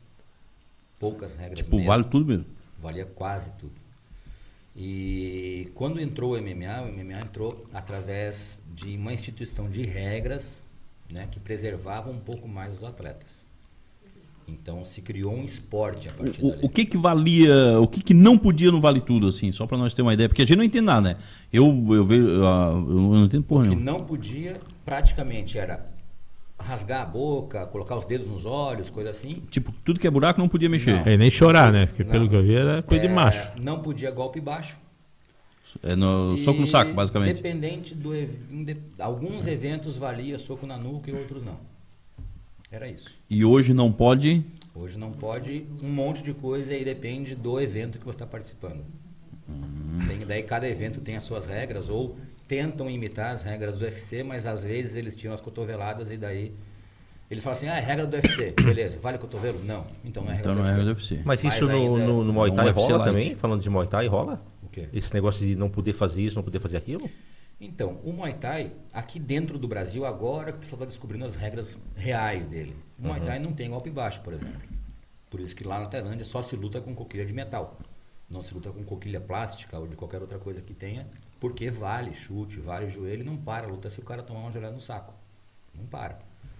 Poucas 0.97 1.35
regras 1.35 1.59
Tipo, 1.65 1.75
mesmo. 1.75 1.91
Vale 1.91 2.03
Tudo 2.05 2.25
mesmo. 2.25 2.45
Valia 2.81 3.05
quase 3.05 3.51
tudo. 3.59 3.73
E 4.73 5.69
quando 5.75 5.99
entrou 5.99 6.31
o 6.31 6.37
MMA, 6.37 6.81
o 6.81 6.87
MMA 6.87 7.19
entrou 7.19 7.65
através 7.73 8.61
de 8.73 8.95
uma 8.95 9.11
instituição 9.11 9.69
de 9.69 9.83
regras 9.85 10.63
né, 11.11 11.27
que 11.29 11.41
preservava 11.41 12.09
um 12.09 12.21
pouco 12.21 12.47
mais 12.47 12.77
os 12.77 12.83
atletas. 12.85 13.44
Então 14.47 14.85
se 14.85 15.01
criou 15.01 15.33
um 15.33 15.43
esporte 15.43 16.07
a 16.07 16.11
partir 16.11 16.43
O, 16.43 16.49
dali. 16.51 16.59
o 16.63 16.69
que 16.69 16.85
que 16.85 16.97
valia, 16.97 17.79
o 17.79 17.87
que 17.87 18.01
que 18.01 18.13
não 18.13 18.37
podia 18.37 18.71
no 18.71 18.79
Vale 18.79 19.01
Tudo, 19.01 19.27
assim, 19.27 19.51
só 19.51 19.65
pra 19.65 19.77
nós 19.77 19.93
ter 19.93 20.01
uma 20.03 20.13
ideia, 20.13 20.29
porque 20.29 20.43
a 20.43 20.45
gente 20.45 20.57
não 20.57 20.63
entende 20.63 20.85
nada, 20.85 21.09
né? 21.09 21.17
Eu, 21.51 21.65
eu 21.89 22.05
vejo, 22.05 22.27
eu 22.27 22.41
não 22.41 23.25
entendo 23.25 23.43
porra 23.43 23.63
que 23.63 23.69
nenhuma. 23.69 23.91
não 23.91 23.99
podia 24.01 24.59
praticamente 24.85 25.57
era 25.57 25.85
rasgar 26.59 27.01
a 27.01 27.05
boca, 27.05 27.65
colocar 27.67 27.95
os 27.97 28.05
dedos 28.05 28.27
nos 28.27 28.45
olhos, 28.45 28.89
coisa 28.89 29.09
assim. 29.09 29.41
Tipo, 29.49 29.73
tudo 29.83 29.99
que 29.99 30.07
é 30.07 30.11
buraco 30.11 30.39
não 30.39 30.47
podia 30.47 30.69
mexer. 30.69 30.93
Não. 30.93 31.11
É, 31.11 31.17
nem 31.17 31.29
chorar, 31.31 31.71
né? 31.71 31.87
Porque 31.87 32.03
Não. 32.03 32.11
pelo 32.11 32.29
que 32.29 32.35
eu 32.35 32.43
vi 32.43 32.55
era 32.55 32.81
coisa 32.83 33.01
de 33.03 33.09
É, 33.09 33.13
macho. 33.13 33.51
Não 33.61 33.79
podia 33.79 34.09
golpe 34.11 34.39
baixo. 34.39 34.77
É 35.83 35.95
no, 35.95 36.37
soco 36.37 36.61
no 36.61 36.67
saco, 36.67 36.93
basicamente. 36.93 37.35
Dependente 37.35 37.93
do 37.93 38.11
alguns 38.97 39.45
eventos 39.47 39.97
valia 39.97 40.39
soco 40.39 40.65
na 40.65 40.77
nuca 40.77 41.11
e 41.11 41.13
outros 41.13 41.43
não. 41.43 41.57
Era 42.71 42.87
isso. 42.87 43.09
E 43.29 43.45
hoje 43.45 43.73
não 43.73 43.91
pode. 43.91 44.43
Hoje 44.73 44.97
não 44.97 45.11
pode 45.11 45.65
um 45.81 45.89
monte 45.89 46.21
de 46.23 46.33
coisa 46.33 46.73
e 46.73 46.77
aí 46.77 46.83
depende 46.85 47.35
do 47.35 47.59
evento 47.61 47.97
que 47.97 48.05
você 48.05 48.15
está 48.15 48.25
participando. 48.25 48.83
Tem- 50.07 50.25
daí 50.25 50.43
cada 50.43 50.67
evento 50.67 50.99
tem 50.99 51.15
as 51.15 51.23
suas 51.23 51.45
regras 51.45 51.89
ou 51.89 52.17
tentam 52.47 52.89
imitar 52.89 53.31
as 53.31 53.41
regras 53.43 53.77
do 53.77 53.85
UFC, 53.85 54.23
mas 54.23 54.45
às 54.45 54.63
vezes 54.63 54.95
eles 54.95 55.15
tiram 55.15 55.33
as 55.33 55.41
cotoveladas 55.41 56.11
e 56.11 56.17
daí 56.17 56.51
eles 57.29 57.43
falam 57.43 57.55
assim: 57.57 57.67
"Ah, 57.67 57.77
é 57.77 57.79
regra 57.79 58.05
do 58.07 58.15
UFC". 58.15 58.51
Beleza, 58.61 58.99
vale 58.99 59.17
cotovelo? 59.17 59.63
Não. 59.63 59.85
Então 60.03 60.23
não 60.23 60.31
é 60.31 60.35
regra 60.35 60.51
Então 60.51 60.55
do 60.55 60.61
não 60.67 60.69
é 60.69 60.73
UFC. 60.73 60.83
do 60.83 60.89
UFC. 61.15 61.21
Mas 61.23 61.43
isso 61.43 61.65
no, 61.65 61.71
ainda, 61.71 62.05
no, 62.07 62.23
no 62.23 62.33
Muay 62.33 62.51
Thai 62.53 62.65
UFC 62.67 62.91
rola 62.91 63.05
também? 63.05 63.35
Falando 63.35 63.61
de 63.61 63.69
Muay 63.69 63.87
Thai, 63.87 64.07
rola? 64.07 64.41
O 64.63 64.67
quê? 64.69 64.89
Esse 64.91 65.13
negócio 65.13 65.45
de 65.45 65.55
não 65.55 65.69
poder 65.69 65.93
fazer 65.93 66.21
isso, 66.23 66.35
não 66.35 66.43
poder 66.43 66.59
fazer 66.59 66.77
aquilo? 66.77 67.09
Então, 67.59 67.99
o 68.03 68.11
Muay 68.11 68.33
Thai, 68.33 68.71
aqui 68.91 69.17
dentro 69.17 69.57
do 69.57 69.67
Brasil, 69.67 70.05
agora 70.05 70.51
que 70.51 70.57
o 70.57 70.61
pessoal 70.61 70.77
está 70.77 70.85
descobrindo 70.85 71.23
as 71.25 71.35
regras 71.35 71.79
reais 71.95 72.47
dele. 72.47 72.75
O 72.99 73.07
Muay 73.07 73.21
Thai 73.21 73.39
não 73.39 73.53
tem 73.53 73.69
golpe 73.69 73.89
baixo, 73.89 74.21
por 74.21 74.33
exemplo. 74.33 74.61
Por 75.29 75.39
isso 75.39 75.55
que 75.55 75.63
lá 75.63 75.79
na 75.79 75.87
Tailândia 75.87 76.25
só 76.25 76.41
se 76.41 76.55
luta 76.55 76.81
com 76.81 76.93
coquilha 76.93 77.25
de 77.25 77.33
metal. 77.33 77.77
Não 78.29 78.41
se 78.41 78.53
luta 78.53 78.71
com 78.71 78.83
coquilha 78.83 79.21
plástica 79.21 79.79
ou 79.79 79.87
de 79.87 79.95
qualquer 79.95 80.21
outra 80.21 80.37
coisa 80.37 80.61
que 80.61 80.73
tenha, 80.73 81.07
porque 81.39 81.69
vale 81.69 82.13
chute, 82.13 82.59
vale 82.59 82.87
joelho 82.87 83.21
e 83.21 83.25
não 83.25 83.37
para 83.37 83.67
a 83.67 83.69
luta 83.69 83.89
se 83.89 83.99
o 83.99 84.03
cara 84.03 84.21
tomar 84.23 84.41
uma 84.41 84.51
joelhada 84.51 84.73
no 84.73 84.81
saco. 84.81 85.13
Não 85.73 85.85
para. 85.85 86.19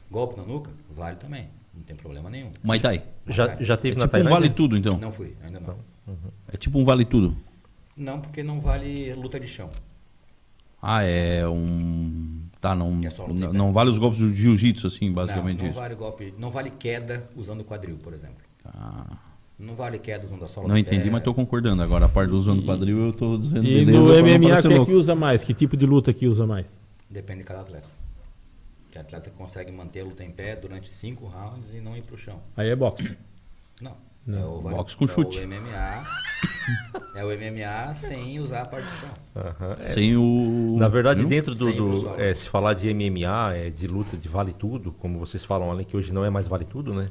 Golpe 0.09 0.37
na 0.37 0.43
nuca? 0.43 0.71
Vale 0.89 1.17
também. 1.17 1.49
Não 1.73 1.83
tem 1.83 1.95
problema 1.95 2.29
nenhum. 2.29 2.51
Muay 2.63 2.79
Thai. 2.79 3.03
Já, 3.27 3.47
Thai. 3.47 3.57
já 3.63 3.73
É 3.73 3.77
teve 3.77 3.95
na 3.95 4.01
tipo 4.03 4.07
um 4.07 4.11
Tailândia? 4.11 4.39
Vale 4.39 4.49
Tudo, 4.49 4.77
então. 4.77 4.97
Não 4.97 5.11
fui, 5.11 5.35
ainda 5.43 5.59
não. 5.59 5.77
É 6.47 6.55
tipo 6.55 6.79
um 6.79 6.85
Vale 6.85 7.03
Tudo. 7.03 7.35
Não, 7.97 8.17
porque 8.17 8.43
não 8.43 8.59
vale 8.59 9.13
luta 9.13 9.39
de 9.39 9.47
chão. 9.47 9.69
Ah, 10.87 11.03
é 11.03 11.47
um. 11.47 12.41
Tá, 12.61 12.73
não, 12.75 12.87
É 13.03 13.09
não, 13.33 13.51
pé. 13.51 13.57
não 13.57 13.73
vale 13.73 13.89
os 13.91 13.97
golpes 13.97 14.19
do 14.19 14.33
jiu-jitsu, 14.33 14.87
assim, 14.87 15.07
Não, 15.07 15.13
basicamente 15.15 15.59
não 15.61 15.69
isso. 15.69 15.75
vale 15.79 15.95
golpe, 15.95 16.33
não 16.37 16.49
vale 16.51 16.69
queda 16.71 17.27
usando 17.35 17.63
quadril, 17.63 17.97
por 17.97 18.13
exemplo. 18.13 18.37
Ah, 18.65 19.17
Não 19.59 19.75
vale 19.75 19.99
queda 19.99 20.25
usando 20.25 20.43
a 20.43 20.47
sola 20.47 20.67
não 20.67 20.75
do 20.75 20.79
entendi, 20.79 21.03
pé. 21.05 21.09
mas 21.11 21.23
tô 21.23 21.33
concordando. 21.33 21.81
Agora, 21.83 22.05
a 22.05 22.09
parte 22.09 22.29
do 22.31 22.37
usando 22.37 22.63
quadril, 22.63 23.07
eu 23.07 23.13
tô 23.13 23.37
dizendo. 23.37 23.63
E 23.65 23.85
beleza, 23.85 23.91
no 23.99 24.07
não 24.07 24.15
MMA, 24.23 24.49
parecer 24.49 24.67
o 24.67 24.71
que 24.71 24.77
é 24.81 24.85
que 24.85 24.93
usa 24.93 25.15
mais? 25.15 25.43
Que 25.43 25.53
tipo 25.53 25.77
de 25.77 25.85
luta 25.85 26.11
que 26.13 26.27
usa 26.27 26.45
mais? 26.47 26.65
Depende 27.09 27.39
de 27.39 27.45
cada 27.45 27.61
atleta. 27.61 27.87
Que 28.91 28.97
atleta 28.97 29.29
consegue 29.37 29.71
manter 29.71 30.01
a 30.01 30.05
luta 30.05 30.23
em 30.23 30.31
pé 30.31 30.55
durante 30.55 30.91
cinco 30.93 31.25
rounds 31.27 31.73
e 31.73 31.79
não 31.79 31.95
ir 31.95 32.01
pro 32.01 32.17
chão. 32.17 32.39
Aí 32.57 32.69
é 32.69 32.75
boxe. 32.75 33.15
Não. 33.81 33.95
Não. 34.25 34.39
É 34.39 34.45
o, 34.45 34.61
vale- 34.61 34.75
Boxe 34.77 34.95
com 34.95 35.05
é 35.05 35.07
chute. 35.07 35.39
O 35.39 35.47
MMA. 35.47 36.07
é 37.15 37.23
o 37.23 37.27
MMA 37.29 37.93
sem 37.93 38.39
usar 38.39 38.61
a 38.61 38.65
parte 38.65 38.87
do 38.87 38.95
chão. 38.95 39.09
Aham, 39.35 39.77
é. 39.79 39.83
Sem 39.85 40.17
o. 40.17 40.75
Na 40.79 40.87
verdade, 40.87 41.19
Viu? 41.19 41.29
dentro 41.29 41.53
do, 41.53 41.71
do- 41.71 42.15
é, 42.19 42.33
se 42.33 42.49
falar 42.49 42.73
de 42.73 42.91
MMA, 42.93 43.53
é, 43.53 43.69
de 43.69 43.85
luta 43.87 44.17
de 44.17 44.27
vale 44.27 44.53
tudo, 44.53 44.91
como 44.93 45.19
vocês 45.19 45.43
falam 45.43 45.71
ali, 45.71 45.85
que 45.85 45.95
hoje 45.95 46.11
não 46.13 46.25
é 46.25 46.29
mais 46.29 46.47
vale 46.47 46.65
tudo, 46.65 46.93
né? 46.93 47.09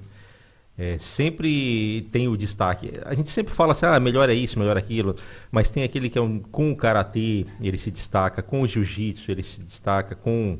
É, 0.76 0.98
sempre 0.98 2.08
tem 2.10 2.26
o 2.26 2.36
destaque. 2.36 2.90
A 3.04 3.14
gente 3.14 3.30
sempre 3.30 3.54
fala 3.54 3.70
assim, 3.72 3.86
ah, 3.86 4.00
melhor 4.00 4.28
é 4.28 4.34
isso, 4.34 4.58
melhor 4.58 4.76
é 4.76 4.80
aquilo, 4.80 5.14
mas 5.52 5.70
tem 5.70 5.84
aquele 5.84 6.10
que 6.10 6.18
é 6.18 6.20
um, 6.20 6.40
com 6.40 6.72
o 6.72 6.76
karatê, 6.76 7.46
ele 7.60 7.78
se 7.78 7.92
destaca, 7.92 8.42
com 8.42 8.60
o 8.62 8.66
jiu-jitsu, 8.66 9.30
ele 9.30 9.44
se 9.44 9.60
destaca, 9.60 10.16
com 10.16 10.58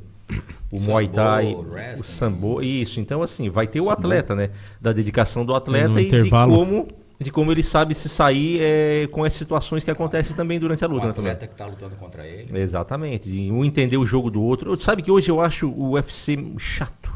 o 0.73 0.81
Muay 0.81 1.07
Sambo, 1.07 1.15
Thai, 1.17 1.55
wrestling. 1.55 2.01
o 2.01 2.03
sambo, 2.05 2.63
isso. 2.63 3.01
Então 3.01 3.23
assim, 3.23 3.49
vai 3.51 3.67
ter 3.67 3.81
o 3.81 3.91
atleta, 3.91 4.35
né? 4.35 4.51
Da 4.81 4.93
dedicação 4.93 5.45
do 5.45 5.55
atleta 5.55 6.01
e 6.01 6.07
intervalo. 6.07 6.51
de 6.53 6.59
como 6.59 6.89
de 7.21 7.31
como 7.31 7.53
ele 7.53 7.63
sabe 7.63 7.95
se 7.95 8.09
sair 8.09 8.59
é, 8.61 9.07
com 9.07 9.23
as 9.23 9.33
situações 9.35 9.85
que 9.85 9.91
acontecem 9.91 10.35
também 10.37 10.59
durante 10.59 10.85
a 10.85 10.89
O 10.89 10.91
luta, 10.91 11.07
né, 11.07 11.13
também. 11.13 11.31
atleta 11.31 11.47
que 11.47 11.55
está 11.55 11.65
lutando 11.65 11.95
contra 11.97 12.27
ele. 12.27 12.59
Exatamente. 12.59 13.31
de 13.31 13.51
um 13.53 13.65
entender 13.65 13.97
o 13.97 14.05
jogo 14.05 14.31
do 14.31 14.43
outro. 14.43 14.73
Eu- 14.73 14.77
Sabe 14.81 15.01
que 15.03 15.11
hoje 15.11 15.31
eu 15.31 15.41
acho 15.41 15.69
o 15.71 15.93
UFC 15.93 16.37
chato. 16.59 17.11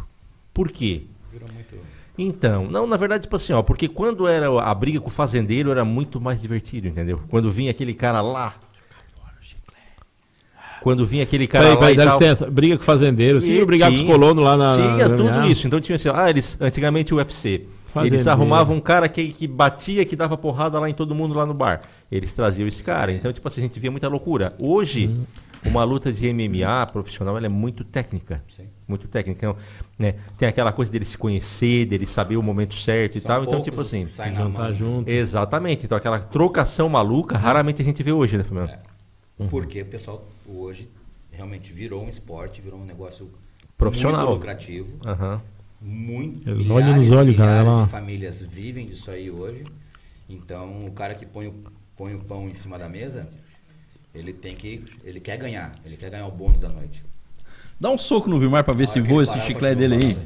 Por 0.54 0.70
quê? 0.70 1.02
Virou 1.32 1.48
muito. 1.52 1.76
Então, 2.16 2.66
não, 2.68 2.86
na 2.86 2.96
verdade, 2.96 3.22
tipo 3.24 3.36
assim, 3.36 3.52
ó, 3.52 3.62
porque 3.62 3.86
quando 3.88 4.26
era 4.26 4.48
a 4.62 4.74
briga 4.74 5.00
com 5.00 5.08
o 5.08 5.10
fazendeiro 5.10 5.70
era 5.70 5.84
muito 5.84 6.20
mais 6.20 6.40
divertido, 6.40 6.88
entendeu? 6.88 7.20
Quando 7.28 7.50
vinha 7.50 7.70
aquele 7.70 7.92
cara 7.94 8.20
lá. 8.20 8.54
Quando 10.82 11.04
vinha 11.06 11.22
aquele 11.22 11.46
cara 11.46 11.64
Peraí, 11.64 11.74
lá 11.74 11.80
peraí, 11.80 11.94
e 11.94 11.96
dá 11.96 12.06
tal. 12.06 12.18
licença. 12.18 12.50
Briga 12.50 12.76
com 12.76 12.82
o 12.82 12.84
fazendeiro. 12.86 13.40
Sim, 13.40 13.52
E 13.54 13.64
brigar 13.64 13.90
com 13.90 13.96
os 13.96 14.02
colonos 14.02 14.44
lá 14.44 14.56
na. 14.56 14.74
Tinha 14.76 15.08
na- 15.08 15.16
tudo 15.16 15.46
isso. 15.46 15.66
Então 15.66 15.80
tinha 15.80 15.96
assim, 15.96 16.08
ó, 16.08 16.14
ah, 16.16 16.30
eles 16.30 16.56
antigamente 16.60 17.12
o 17.12 17.16
UFC. 17.18 17.66
Eles 18.04 18.26
arrumavam 18.28 18.76
um 18.76 18.80
cara 18.80 19.08
que, 19.08 19.28
que 19.32 19.46
batia, 19.48 20.04
que 20.04 20.14
dava 20.14 20.36
porrada 20.36 20.78
lá 20.78 20.88
em 20.88 20.94
todo 20.94 21.14
mundo 21.14 21.34
lá 21.34 21.44
no 21.44 21.54
bar. 21.54 21.80
Eles 22.12 22.32
traziam 22.32 22.68
esse 22.68 22.82
cara. 22.84 23.10
Então, 23.10 23.32
tipo 23.32 23.48
assim, 23.48 23.60
a 23.60 23.64
gente 23.64 23.80
via 23.80 23.90
muita 23.90 24.06
loucura. 24.08 24.52
Hoje, 24.58 25.06
Uhum. 25.08 25.70
uma 25.72 25.82
luta 25.82 26.12
de 26.12 26.28
MMA 26.32 26.86
profissional 26.92 27.36
ela 27.36 27.46
é 27.46 27.48
muito 27.48 27.82
técnica. 27.82 28.40
Sim. 28.48 28.64
Muito 28.86 29.08
técnica. 29.08 29.38
Então, 29.46 29.56
né, 29.98 30.14
tem 30.36 30.48
aquela 30.48 30.70
coisa 30.70 30.92
dele 30.92 31.04
se 31.04 31.18
conhecer, 31.18 31.86
dele 31.86 32.06
saber 32.06 32.36
o 32.36 32.42
momento 32.42 32.74
certo 32.74 33.16
e 33.16 33.20
São 33.20 33.28
tal. 33.30 33.42
Então, 33.44 33.62
tipo 33.62 33.80
assim. 33.80 34.06
Jantar 34.06 34.66
mão, 34.66 34.74
junto. 34.74 35.10
Exatamente. 35.10 35.86
Então, 35.86 35.98
aquela 35.98 36.20
trocação 36.20 36.88
maluca, 36.88 37.36
raramente 37.36 37.82
a 37.82 37.84
gente 37.84 38.00
vê 38.02 38.12
hoje, 38.12 38.36
né, 38.36 38.44
Fabiano? 38.44 38.68
É. 38.68 38.78
Porque 39.48 39.82
o 39.82 39.86
pessoal 39.86 40.26
hoje 40.46 40.88
realmente 41.30 41.72
virou 41.72 42.04
um 42.04 42.08
esporte, 42.08 42.60
virou 42.60 42.80
um 42.80 42.84
negócio 42.84 43.30
Profissional. 43.76 44.22
muito 44.22 44.34
lucrativo. 44.34 44.96
Aham. 45.06 45.40
Muito, 45.80 46.50
olham 46.72 46.96
nos 46.96 47.12
olhos, 47.12 47.36
cara, 47.36 47.52
ela- 47.58 47.84
de 47.84 47.90
famílias 47.90 48.42
vivem 48.42 48.86
disso 48.86 49.10
aí 49.12 49.30
hoje. 49.30 49.62
Então, 50.28 50.80
o 50.80 50.90
cara 50.90 51.14
que 51.14 51.24
põe 51.24 51.46
o, 51.46 51.54
põe 51.96 52.14
o 52.14 52.18
pão 52.18 52.48
em 52.48 52.54
cima 52.54 52.76
da 52.76 52.88
mesa, 52.88 53.28
ele 54.12 54.32
tem 54.32 54.56
que, 54.56 54.84
ele 55.04 55.20
quer 55.20 55.36
ganhar, 55.36 55.70
ele 55.84 55.96
quer 55.96 56.10
ganhar 56.10 56.26
o 56.26 56.32
bônus 56.32 56.60
da 56.60 56.68
noite. 56.68 57.04
Dá 57.78 57.90
um 57.90 57.96
soco 57.98 58.28
no 58.28 58.40
Vilmar 58.40 58.64
pra 58.64 58.74
ver 58.74 58.86
Na 58.88 58.92
se 58.92 59.00
voa 59.00 59.22
esse 59.22 59.38
chiclete 59.40 59.76
dele 59.78 59.94
aí. 59.94 60.18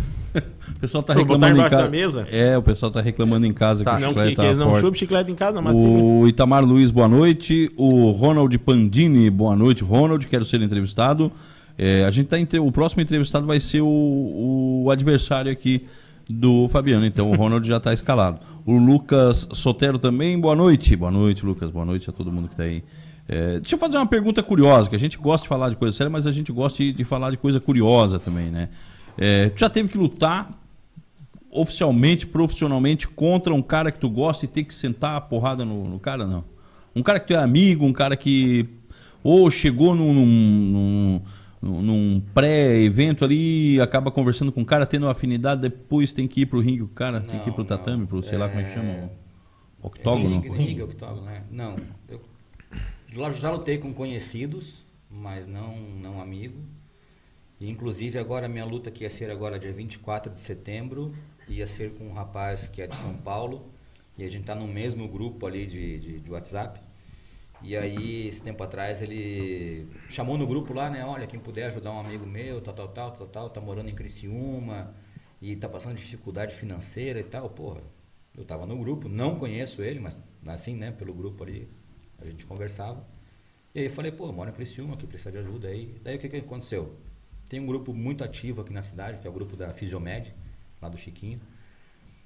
O 0.76 0.80
pessoal 0.80 1.02
tá 1.02 1.12
reclamando 1.12 1.60
em 1.60 1.68
casa. 1.68 1.88
mesa? 1.90 2.26
É, 2.30 2.56
o 2.56 2.62
pessoal 2.62 2.90
tá 2.90 3.00
reclamando 3.00 3.46
em 3.46 3.52
casa 3.52 3.84
Tá. 3.84 3.96
que 3.96 3.98
o 3.98 4.00
Não, 4.00 4.08
chiclete 4.08 4.30
que, 4.30 4.36
tá 4.36 4.42
que 4.42 4.48
eles 4.48 4.58
não 4.58 4.76
chupam 4.80 4.94
chiclete 4.94 5.30
em 5.30 5.34
casa, 5.34 5.60
mas 5.60 5.76
O 5.76 6.26
Itamar 6.26 6.64
Luiz, 6.64 6.90
boa 6.90 7.08
noite. 7.08 7.70
O 7.76 8.10
Ronald 8.12 8.56
Pandini, 8.58 9.28
boa 9.28 9.54
noite. 9.54 9.84
Ronald, 9.84 10.26
quero 10.26 10.44
ser 10.44 10.62
entrevistado. 10.62 11.30
É, 11.76 12.04
a 12.04 12.10
gente 12.10 12.28
tá 12.28 12.38
entre... 12.38 12.58
O 12.58 12.70
próximo 12.72 13.02
entrevistado 13.02 13.46
vai 13.46 13.60
ser 13.60 13.82
o, 13.82 14.82
o 14.84 14.90
adversário 14.90 15.50
aqui 15.52 15.86
do 16.28 16.68
Fabiano. 16.68 17.04
Então 17.04 17.30
o 17.30 17.34
Ronald 17.34 17.66
já 17.66 17.76
está 17.76 17.92
escalado. 17.92 18.38
O 18.64 18.78
Lucas 18.78 19.48
Sotero 19.52 19.98
também, 19.98 20.38
boa 20.38 20.54
noite. 20.54 20.94
Boa 20.96 21.10
noite, 21.10 21.44
Lucas. 21.44 21.70
Boa 21.70 21.84
noite 21.84 22.08
a 22.08 22.12
todo 22.12 22.30
mundo 22.32 22.46
que 22.48 22.54
está 22.54 22.64
aí. 22.64 22.82
É, 23.28 23.60
deixa 23.60 23.74
eu 23.74 23.78
fazer 23.78 23.96
uma 23.96 24.06
pergunta 24.06 24.42
curiosa, 24.42 24.88
que 24.90 24.96
a 24.96 24.98
gente 24.98 25.16
gosta 25.16 25.44
de 25.44 25.48
falar 25.48 25.68
de 25.70 25.76
coisa 25.76 25.96
séria, 25.96 26.10
mas 26.10 26.26
a 26.26 26.32
gente 26.32 26.50
gosta 26.50 26.78
de, 26.82 26.92
de 26.92 27.04
falar 27.04 27.30
de 27.30 27.36
coisa 27.36 27.60
curiosa 27.60 28.18
também, 28.18 28.50
né? 28.50 28.68
É, 29.18 29.48
tu 29.50 29.60
já 29.60 29.68
teve 29.70 29.88
que 29.88 29.98
lutar 29.98 30.50
oficialmente, 31.50 32.26
profissionalmente, 32.26 33.08
contra 33.08 33.52
um 33.52 33.62
cara 33.62 33.90
que 33.90 33.98
tu 33.98 34.08
gosta 34.08 34.44
e 34.44 34.48
ter 34.48 34.64
que 34.64 34.74
sentar 34.74 35.16
a 35.16 35.20
porrada 35.20 35.64
no, 35.64 35.88
no 35.88 35.98
cara, 35.98 36.26
não? 36.26 36.44
Um 36.94 37.02
cara 37.02 37.18
que 37.20 37.26
tu 37.26 37.34
é 37.34 37.36
amigo, 37.36 37.84
um 37.84 37.92
cara 37.92 38.16
que 38.16 38.66
ou 39.22 39.50
chegou 39.50 39.94
num, 39.94 40.14
num, 40.14 41.20
num- 41.62 41.82
num 41.82 42.22
pré-evento 42.32 43.24
ali, 43.24 43.80
acaba 43.80 44.10
conversando 44.10 44.50
com 44.50 44.62
o 44.62 44.64
cara, 44.64 44.86
tendo 44.86 45.04
uma 45.04 45.12
afinidade, 45.12 45.60
depois 45.60 46.12
tem 46.12 46.26
que 46.26 46.42
ir 46.42 46.46
pro 46.46 46.60
ringue, 46.60 46.82
o 46.82 46.88
cara 46.88 47.20
tem 47.20 47.38
que 47.40 47.50
ir 47.50 47.52
pro 47.52 47.64
tatame, 47.64 48.00
não. 48.00 48.06
pro 48.06 48.22
sei 48.22 48.38
lá 48.38 48.48
como 48.48 48.60
é 48.60 48.64
que 48.64 48.70
É, 48.70 48.74
chama, 48.74 49.10
octógono. 49.82 50.40
Ringue, 50.40 50.48
ringue, 50.56 50.82
octógono, 50.82 51.26
né? 51.26 51.42
Não. 51.50 51.76
Eu 52.08 53.30
já 53.32 53.50
lutei 53.50 53.76
com 53.76 53.92
conhecidos, 53.92 54.84
mas 55.10 55.46
não, 55.46 55.76
não 56.00 56.20
amigo. 56.20 56.60
E, 57.60 57.70
inclusive 57.70 58.18
agora 58.18 58.46
a 58.46 58.48
minha 58.48 58.64
luta 58.64 58.90
que 58.90 59.04
ia 59.04 59.10
ser 59.10 59.30
agora 59.30 59.58
dia 59.58 59.72
24 59.72 60.32
de 60.32 60.40
setembro, 60.40 61.14
ia 61.46 61.66
ser 61.66 61.92
com 61.92 62.08
um 62.08 62.12
rapaz 62.12 62.68
que 62.68 62.80
é 62.80 62.86
de 62.86 62.96
São 62.96 63.14
Paulo. 63.14 63.70
E 64.16 64.24
a 64.24 64.28
gente 64.30 64.44
tá 64.44 64.54
no 64.54 64.66
mesmo 64.66 65.06
grupo 65.06 65.46
ali 65.46 65.66
de, 65.66 65.98
de, 65.98 66.20
de 66.20 66.30
WhatsApp. 66.30 66.80
E 67.62 67.76
aí, 67.76 68.26
esse 68.26 68.42
tempo 68.42 68.62
atrás, 68.64 69.02
ele 69.02 69.86
chamou 70.08 70.38
no 70.38 70.46
grupo 70.46 70.72
lá, 70.72 70.88
né? 70.88 71.04
Olha, 71.04 71.26
quem 71.26 71.38
puder 71.38 71.66
ajudar 71.66 71.92
um 71.92 72.00
amigo 72.00 72.26
meu, 72.26 72.60
tal, 72.62 72.72
tal, 72.74 72.88
tal, 72.88 73.10
tal, 73.12 73.26
tal, 73.26 73.50
tá 73.50 73.60
morando 73.60 73.90
em 73.90 73.94
Criciúma 73.94 74.94
e 75.42 75.54
tá 75.56 75.68
passando 75.68 75.96
dificuldade 75.96 76.54
financeira 76.54 77.20
e 77.20 77.24
tal. 77.24 77.50
Porra, 77.50 77.82
eu 78.36 78.44
tava 78.44 78.64
no 78.64 78.78
grupo, 78.78 79.08
não 79.08 79.36
conheço 79.36 79.82
ele, 79.82 80.00
mas 80.00 80.18
assim, 80.46 80.74
né, 80.74 80.90
pelo 80.90 81.12
grupo 81.12 81.44
ali, 81.44 81.68
a 82.18 82.24
gente 82.24 82.46
conversava. 82.46 83.06
E 83.74 83.80
aí 83.80 83.84
eu 83.86 83.90
falei, 83.90 84.10
pô, 84.10 84.26
eu 84.26 84.32
moro 84.32 84.48
em 84.50 84.52
Criciúma, 84.54 84.96
que 84.96 85.06
precisa 85.06 85.30
de 85.30 85.38
ajuda 85.38 85.68
aí. 85.68 85.94
Daí 86.02 86.16
o 86.16 86.18
que 86.18 86.28
que 86.28 86.36
aconteceu? 86.38 86.96
Tem 87.50 87.60
um 87.60 87.66
grupo 87.66 87.92
muito 87.92 88.24
ativo 88.24 88.62
aqui 88.62 88.72
na 88.72 88.82
cidade, 88.82 89.18
que 89.18 89.26
é 89.26 89.30
o 89.30 89.32
grupo 89.32 89.56
da 89.56 89.74
Fisiomed, 89.74 90.32
lá 90.80 90.88
do 90.88 90.96
Chiquinho. 90.96 91.40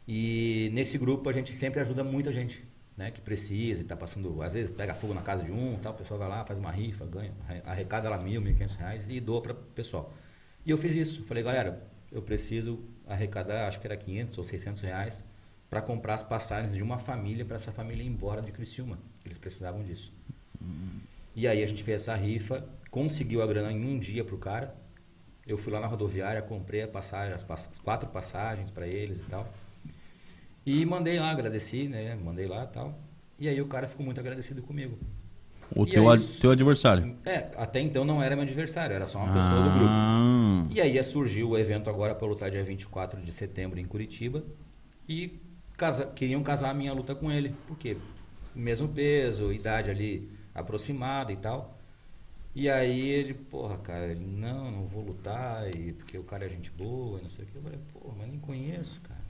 E 0.07 0.71
nesse 0.75 0.99
grupo 0.99 1.29
a 1.31 1.33
gente 1.33 1.51
sempre 1.53 1.81
ajuda 1.81 2.05
muita 2.05 2.31
gente, 2.31 2.63
né? 2.97 3.11
Que 3.11 3.23
precisa 3.23 3.81
e 3.81 3.85
tá 3.85 3.97
passando, 3.97 4.43
às 4.43 4.53
vezes 4.53 4.71
pega 4.71 4.95
fogo 4.95 5.15
na 5.15 5.23
casa 5.23 5.43
de 5.45 5.51
um, 5.51 5.79
tal, 5.79 5.95
o 5.95 5.97
pessoal 5.97 6.21
vai 6.21 6.29
lá, 6.29 6.45
faz 6.45 6.59
uma 6.59 6.71
rifa, 6.71 7.07
ganha, 7.07 7.33
arre- 7.49 7.63
arrecada 7.65 8.09
lá 8.11 8.19
mil, 8.19 8.41
mil 8.43 8.53
e 8.53 8.55
quinhentos 8.55 8.75
reais 8.77 9.09
e 9.09 9.19
doa 9.19 9.41
para 9.41 9.55
pessoal. 9.55 10.13
E 10.65 10.71
eu 10.71 10.77
fiz 10.77 10.95
isso, 10.95 11.25
falei, 11.25 11.43
galera, 11.43 11.83
eu 12.13 12.21
preciso 12.21 12.79
arrecadar, 13.07 13.67
acho 13.67 13.81
que 13.81 13.87
era 13.87 13.97
500 13.97 14.37
ou 14.39 14.45
600 14.45 14.83
reais 14.83 15.25
para 15.71 15.81
comprar 15.81 16.15
as 16.15 16.23
passagens 16.23 16.75
de 16.75 16.83
uma 16.83 16.99
família 16.99 17.45
para 17.47 17.57
essa 17.57 17.73
família 17.73 18.03
ir 18.03 18.07
embora 18.07 18.43
de 18.43 18.53
Criciúma. 18.53 18.99
Eles 19.25 19.39
precisavam 19.39 19.83
disso. 19.83 20.13
E 21.35 21.49
aí 21.49 21.63
a 21.63 21.67
gente 21.67 21.83
fez 21.83 22.03
essa 22.03 22.15
rifa, 22.15 22.63
conseguiu 22.91 23.43
a 23.43 23.47
grana 23.47 23.73
em 23.73 23.85
um 23.87 23.99
dia 23.99 24.23
pro 24.23 24.37
cara. 24.39 24.75
Eu 25.46 25.59
fui 25.59 25.72
lá 25.72 25.80
na 25.80 25.87
rodoviária, 25.87 26.42
comprei 26.42 26.83
a 26.83 26.88
passagem, 26.88 27.35
as, 27.35 27.42
pass- 27.44 27.68
as 27.72 27.78
quatro 27.78 28.09
passagens 28.11 28.70
para 28.70 28.87
eles 28.87 29.20
e 29.20 29.24
tal. 29.26 29.46
E 30.66 30.85
mandei 30.87 31.18
lá, 31.18 31.30
agradeci, 31.30 31.88
né? 31.88 32.14
Mandei 32.14 32.46
lá 32.46 32.64
e 32.64 32.68
tal. 32.68 32.98
E 33.38 33.48
aí 33.48 33.61
o 33.61 33.66
cara 33.68 33.88
ficou 33.88 34.04
muito 34.04 34.20
agradecido 34.20 34.62
comigo. 34.62 34.98
O 35.76 35.85
E 35.85 35.94
teu, 35.94 36.04
aí, 36.04 36.09
ad- 36.09 36.22
teu 36.40 36.50
adversário. 36.50 37.16
É, 37.24 37.50
até 37.57 37.80
então 37.80 38.04
não 38.04 38.22
era 38.22 38.37
meu 38.37 38.44
adversário, 38.44 38.94
era 38.94 39.07
só 39.07 39.18
uma 39.18 39.28
pessoa 39.28 39.62
do 39.62 39.70
grupo. 39.70 39.94
Ah, 39.96 40.66
E 40.70 40.80
aí 40.80 41.02
surgiu 41.04 41.50
o 41.50 41.59
evento 41.59 41.90
agora 41.90 42.14
para 42.14 42.26
lutar 42.26 42.50
dia 42.50 42.64
24 42.64 43.20
de 43.22 43.33
setembro 43.33 43.78
em 43.80 43.87
Curitiba. 43.87 44.44
E 45.09 45.40
casa, 45.76 46.07
queriam 46.07 46.42
casar 46.42 46.70
a 46.70 46.74
minha 46.74 46.92
luta 46.92 47.14
com 47.14 47.30
ele. 47.33 47.54
Por 47.66 47.78
quê? 47.78 47.96
Mesmo 48.54 48.88
peso, 48.88 49.52
idade 49.52 49.90
ali 49.90 50.30
aproximada 50.54 51.33
e 51.33 51.37
tal. 51.37 51.74
E 52.55 52.69
aí 52.71 53.09
ele, 53.09 53.35
porra, 53.35 53.77
cara, 53.79 54.07
ele, 54.07 54.25
não, 54.25 54.71
não 54.71 54.87
vou 54.87 55.03
lutar, 55.03 55.69
e, 55.75 55.93
porque 55.93 56.17
o 56.17 56.23
cara 56.23 56.47
é 56.47 56.49
gente 56.49 56.71
boa, 56.71 57.19
e 57.19 57.23
não 57.23 57.29
sei 57.29 57.45
o 57.45 57.49
que. 57.49 57.57
Eu 57.57 57.62
falei, 57.62 57.79
porra, 57.93 58.14
mas 58.19 58.29
nem 58.29 58.38
conheço, 58.38 59.01
cara. 59.01 59.25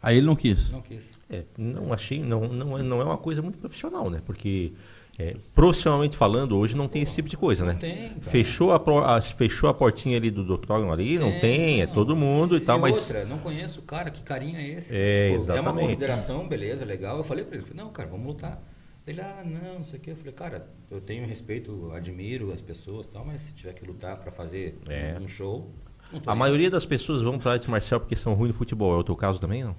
Aí 0.00 0.18
ele 0.18 0.26
não 0.26 0.36
quis. 0.36 0.70
Não, 0.70 0.80
quis. 0.80 1.18
É, 1.28 1.42
não 1.56 1.92
achei, 1.92 2.22
não, 2.22 2.46
não, 2.48 2.78
é, 2.78 2.82
não 2.82 3.00
é 3.00 3.04
uma 3.04 3.18
coisa 3.18 3.42
muito 3.42 3.58
profissional, 3.58 4.08
né? 4.08 4.22
Porque 4.24 4.72
é, 5.18 5.34
profissionalmente 5.52 6.16
falando, 6.16 6.56
hoje 6.56 6.76
não 6.76 6.86
tem 6.86 7.02
esse 7.02 7.16
tipo 7.16 7.28
de 7.28 7.36
coisa, 7.36 7.64
Não 7.64 7.72
né? 7.72 7.78
tem, 7.80 8.10
cara. 8.10 8.20
Fechou 8.30 8.70
a, 8.70 8.78
pro- 8.78 9.04
a- 9.04 9.20
fechou 9.20 9.68
a 9.68 9.74
portinha 9.74 10.16
ali 10.16 10.30
do 10.30 10.54
octógono 10.54 10.92
ali, 10.92 11.18
não 11.18 11.36
tem, 11.40 11.82
é 11.82 11.86
não. 11.86 11.92
todo 11.94 12.14
mundo 12.14 12.56
e 12.56 12.60
tal, 12.60 12.78
e 12.78 12.82
mas 12.82 12.96
outra, 12.96 13.24
não 13.24 13.38
conheço 13.38 13.80
o 13.80 13.82
cara, 13.82 14.08
que 14.12 14.22
carinho 14.22 14.56
é 14.58 14.68
esse? 14.68 14.94
É, 14.94 15.32
é 15.32 15.60
uma 15.60 15.72
consideração, 15.74 16.46
beleza, 16.46 16.84
legal. 16.84 17.18
Eu 17.18 17.24
falei 17.24 17.44
pra 17.44 17.56
ele, 17.56 17.64
falei, 17.66 17.82
não, 17.82 17.90
cara, 17.90 18.08
vamos 18.08 18.24
lutar. 18.28 18.62
Ele, 19.08 19.20
ah, 19.22 19.42
não, 19.44 19.76
não 19.78 19.84
sei 19.84 19.98
o 19.98 20.02
que. 20.02 20.10
Eu 20.10 20.16
falei, 20.16 20.32
cara, 20.32 20.68
eu 20.90 21.00
tenho 21.00 21.26
respeito, 21.26 21.90
admiro 21.92 22.52
as 22.52 22.60
pessoas 22.60 23.06
tal, 23.06 23.24
mas 23.24 23.40
se 23.42 23.52
tiver 23.54 23.72
que 23.72 23.84
lutar 23.84 24.18
pra 24.18 24.30
fazer 24.30 24.78
É. 24.86 25.18
um 25.18 25.26
show, 25.26 25.72
a 26.12 26.30
nem 26.30 26.36
maioria 26.38 26.70
das 26.70 26.84
pessoas 26.84 27.22
vão 27.22 27.38
pra 27.38 27.52
arte 27.52 27.70
marcial 27.70 28.00
porque 28.00 28.14
são 28.16 28.34
ruins 28.34 28.52
no 28.52 28.58
futebol. 28.58 28.94
É 28.94 28.98
o 28.98 29.04
teu 29.04 29.16
caso 29.16 29.38
também, 29.38 29.64
não? 29.64 29.74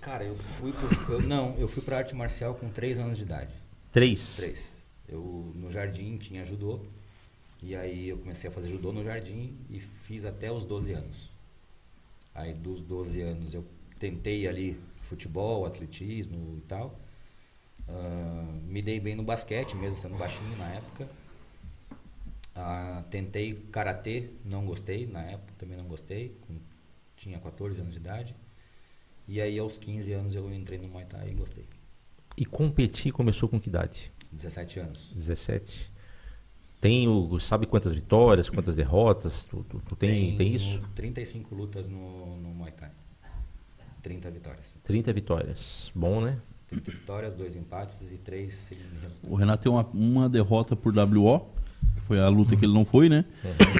Cara, 0.00 0.24
eu 0.24 0.34
fui 0.36 0.72
pro, 0.72 1.14
eu, 1.14 1.22
não, 1.22 1.54
eu 1.58 1.66
fui 1.68 1.82
pra 1.82 1.98
arte 1.98 2.14
marcial 2.14 2.54
com 2.54 2.68
3 2.68 2.98
anos 2.98 3.16
de 3.16 3.24
idade. 3.24 3.54
Três. 3.92 4.36
Três. 4.36 4.80
Eu 5.08 5.52
no 5.54 5.70
jardim 5.70 6.16
tinha 6.18 6.44
judô. 6.44 6.80
E 7.62 7.74
aí 7.74 8.10
eu 8.10 8.18
comecei 8.18 8.48
a 8.48 8.52
fazer 8.52 8.68
judô 8.68 8.92
no 8.92 9.02
jardim 9.02 9.56
e 9.68 9.80
fiz 9.80 10.24
até 10.24 10.52
os 10.52 10.64
12 10.64 10.92
anos. 10.92 11.30
Aí 12.34 12.52
dos 12.54 12.80
12 12.80 13.20
anos 13.20 13.54
eu 13.54 13.64
tentei 13.98 14.46
ali 14.46 14.78
futebol, 15.02 15.66
atletismo 15.66 16.56
e 16.58 16.60
tal. 16.62 16.98
Ah, 17.88 18.44
me 18.66 18.82
dei 18.82 19.00
bem 19.00 19.14
no 19.14 19.22
basquete, 19.22 19.74
mesmo 19.76 19.96
sendo 19.98 20.16
baixinho 20.16 20.56
na 20.56 20.68
época. 20.74 21.08
Ah, 22.54 23.04
tentei 23.10 23.54
karatê, 23.70 24.30
não 24.44 24.64
gostei, 24.66 25.06
na 25.06 25.22
época 25.22 25.52
também 25.58 25.76
não 25.76 25.84
gostei, 25.86 26.36
com- 26.46 26.58
tinha 27.16 27.38
14 27.38 27.80
anos 27.80 27.92
de 27.94 28.00
idade. 28.00 28.34
E 29.26 29.40
aí 29.40 29.58
aos 29.58 29.78
15 29.78 30.12
anos 30.12 30.34
eu 30.34 30.52
entrei 30.52 30.78
no 30.78 30.88
Muay 30.88 31.04
Thai 31.04 31.30
e 31.30 31.34
gostei. 31.34 31.64
E 32.36 32.44
competir 32.44 33.12
começou 33.12 33.48
com 33.48 33.60
que 33.60 33.68
idade? 33.68 34.10
17 34.32 34.80
anos. 34.80 35.12
17. 35.14 35.90
Tem 36.80 37.08
o. 37.08 37.38
Sabe 37.40 37.66
quantas 37.66 37.92
vitórias, 37.92 38.48
quantas 38.48 38.76
derrotas? 38.76 39.44
Tu, 39.44 39.64
tu- 39.64 39.82
tu 39.88 39.96
tem, 39.96 40.36
tem 40.36 40.54
isso? 40.54 40.80
35 40.94 41.54
lutas 41.54 41.88
no, 41.88 42.36
no 42.36 42.48
Muay 42.50 42.70
Thai. 42.72 42.90
30 44.02 44.30
vitórias. 44.30 44.76
30 44.84 45.12
vitórias. 45.12 45.90
Bom, 45.94 46.20
né? 46.20 46.38
30 46.68 46.90
vitórias, 46.90 47.34
2 47.34 47.56
empates 47.56 48.10
e 48.10 48.16
3 48.18 48.54
sem 48.54 48.78
resultado. 48.78 49.32
O 49.32 49.34
Renato 49.34 49.62
tem 49.62 49.72
uma, 49.72 49.86
uma 49.94 50.28
derrota 50.28 50.76
por 50.76 50.92
WO 50.96 51.48
Foi 52.02 52.18
a 52.18 52.28
luta 52.28 52.56
que 52.56 52.64
ele 52.64 52.72
não 52.72 52.84
foi, 52.84 53.08
né? 53.08 53.24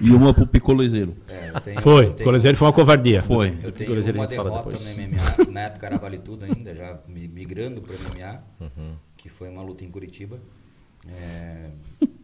E 0.02 0.10
uma 0.10 0.32
pro 0.34 0.46
picolezeiro. 0.46 1.16
É, 1.28 1.50
tenho- 1.60 1.80
Foi. 1.80 2.12
tenho- 2.12 2.24
Coleseiro 2.24 2.56
foi 2.58 2.66
uma 2.68 2.72
covardia. 2.74 3.22
Foi. 3.22 3.48
Eu 3.48 3.56
tenho 3.60 3.72
Picolezeiro 3.72 4.18
uma 4.18 4.26
derrota 4.26 4.70
depois. 4.70 4.80
no 4.84 4.90
MMA, 4.90 5.50
na 5.50 5.60
época 5.62 5.86
era 5.86 5.96
Vale 5.98 6.18
Tudo 6.18 6.44
ainda, 6.44 6.74
já 6.74 6.98
mi- 7.08 7.26
migrando 7.28 7.80
para 7.80 7.94
o 7.94 7.98
MMA, 7.98 8.42
Uhum. 8.60 8.94
que 9.16 9.28
foi 9.30 9.48
uma 9.48 9.62
luta 9.62 9.82
em 9.84 9.90
Curitiba. 9.90 10.38
É, 11.08 11.70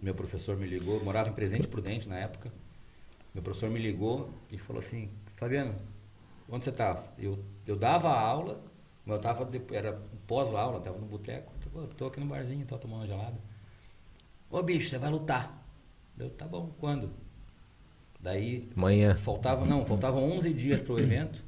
meu 0.03 0.15
professor 0.15 0.57
me 0.57 0.67
ligou, 0.67 1.03
morava 1.03 1.31
em 1.31 1.33
Presidente 1.33 1.67
Prudente 1.69 2.09
na 2.09 2.17
época. 2.19 2.53
Meu 3.33 3.43
professor 3.43 3.71
me 3.71 3.79
ligou 3.81 4.31
e 4.53 4.59
falou 4.59 4.81
assim, 4.81 5.09
Fabiano, 5.37 5.75
onde 6.51 6.65
você 6.65 6.73
tá? 6.73 7.03
Eu, 7.19 7.39
eu 7.67 7.77
dava 7.77 8.11
aula, 8.11 8.61
mas 9.05 9.17
eu 9.17 9.23
tava, 9.23 9.45
depois, 9.45 9.79
era 9.79 10.01
pós-aula, 10.27 10.81
tava 10.81 10.99
no 10.99 11.07
boteco. 11.07 11.53
Tô, 11.73 11.87
tô 11.89 12.07
aqui 12.07 12.21
no 12.21 12.27
barzinho, 12.27 12.65
tô 12.67 12.79
tomando 12.79 13.01
uma 13.01 13.07
gelada. 13.07 13.39
Ô 14.51 14.63
bicho, 14.63 14.89
você 14.89 14.99
vai 14.99 15.11
lutar. 15.11 15.63
Eu, 16.19 16.31
tá 16.31 16.47
bom, 16.47 16.73
quando? 16.79 17.11
Daí 18.21 18.71
Amanhã. 18.75 19.15
Faltava, 19.17 19.67
não, 19.67 19.85
faltavam 19.85 20.25
11 20.33 20.53
dias 20.55 20.81
para 20.81 20.95
o 20.95 20.99
evento. 20.99 21.45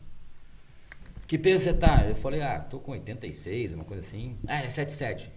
Que 1.27 1.39
peso 1.39 1.65
você 1.65 1.75
tá? 1.75 2.07
Eu 2.07 2.15
falei, 2.15 2.43
ah, 2.43 2.61
tô 2.61 2.79
com 2.79 2.93
86, 2.93 3.75
uma 3.75 3.85
coisa 3.85 4.07
assim. 4.07 4.37
Ah, 4.47 4.63
é 4.63 4.71
77. 4.71 5.33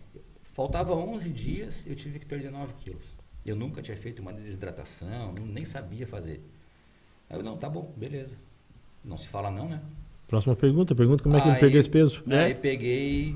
Faltava 0.54 0.94
11 0.94 1.30
dias, 1.30 1.88
eu 1.88 1.96
tive 1.96 2.20
que 2.20 2.26
perder 2.26 2.52
9 2.52 2.74
quilos. 2.74 3.16
Eu 3.46 3.56
nunca 3.56 3.82
tinha 3.82 3.96
feito 3.96 4.22
uma 4.22 4.34
desidratação, 4.34 5.34
nem 5.34 5.64
sabia 5.64 6.06
fazer. 6.06 6.44
Aí 7.30 7.38
eu, 7.38 7.44
não, 7.44 7.58
tá 7.58 7.70
bom, 7.70 7.94
beleza. 7.96 8.38
Não 9.04 9.16
se 9.16 9.28
fala 9.28 9.50
não, 9.50 9.70
né? 9.70 9.82
Próxima 10.30 10.56
pergunta. 10.56 10.94
Pergunta 10.94 11.24
como 11.24 11.36
é 11.36 11.42
que 11.42 11.48
ele 11.50 11.58
perdeu 11.60 11.80
esse 11.82 11.90
peso. 11.90 12.24
Aí 12.30 12.54
peguei, 12.54 13.36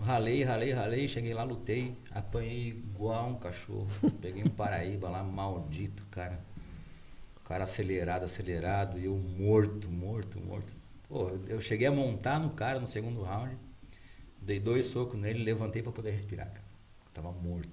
ralei, 0.00 0.42
ralei, 0.42 0.72
ralei, 0.72 1.06
cheguei 1.06 1.32
lá, 1.32 1.44
lutei, 1.44 1.94
apanhei 2.10 2.68
igual 2.70 3.28
um 3.30 3.36
cachorro. 3.36 3.86
Peguei 4.20 4.42
um 4.42 4.48
Paraíba 4.50 5.08
lá, 5.08 5.22
maldito, 5.22 6.02
cara. 6.10 6.40
O 7.36 7.48
cara 7.48 7.62
acelerado, 7.62 8.24
acelerado, 8.24 8.98
e 8.98 9.04
eu 9.04 9.16
morto, 9.38 9.88
morto, 9.88 10.40
morto. 10.40 10.74
Pô, 11.08 11.30
eu 11.48 11.60
cheguei 11.60 11.86
a 11.86 11.92
montar 11.92 12.40
no 12.40 12.50
cara 12.50 12.80
no 12.80 12.86
segundo 12.88 13.22
round, 13.22 13.54
dei 14.40 14.58
dois 14.58 14.86
socos 14.86 15.20
nele, 15.20 15.44
levantei 15.44 15.80
pra 15.80 15.92
poder 15.92 16.10
respirar, 16.10 16.48
cara. 16.48 16.64
Eu 17.06 17.22
tava 17.22 17.30
morto. 17.30 17.68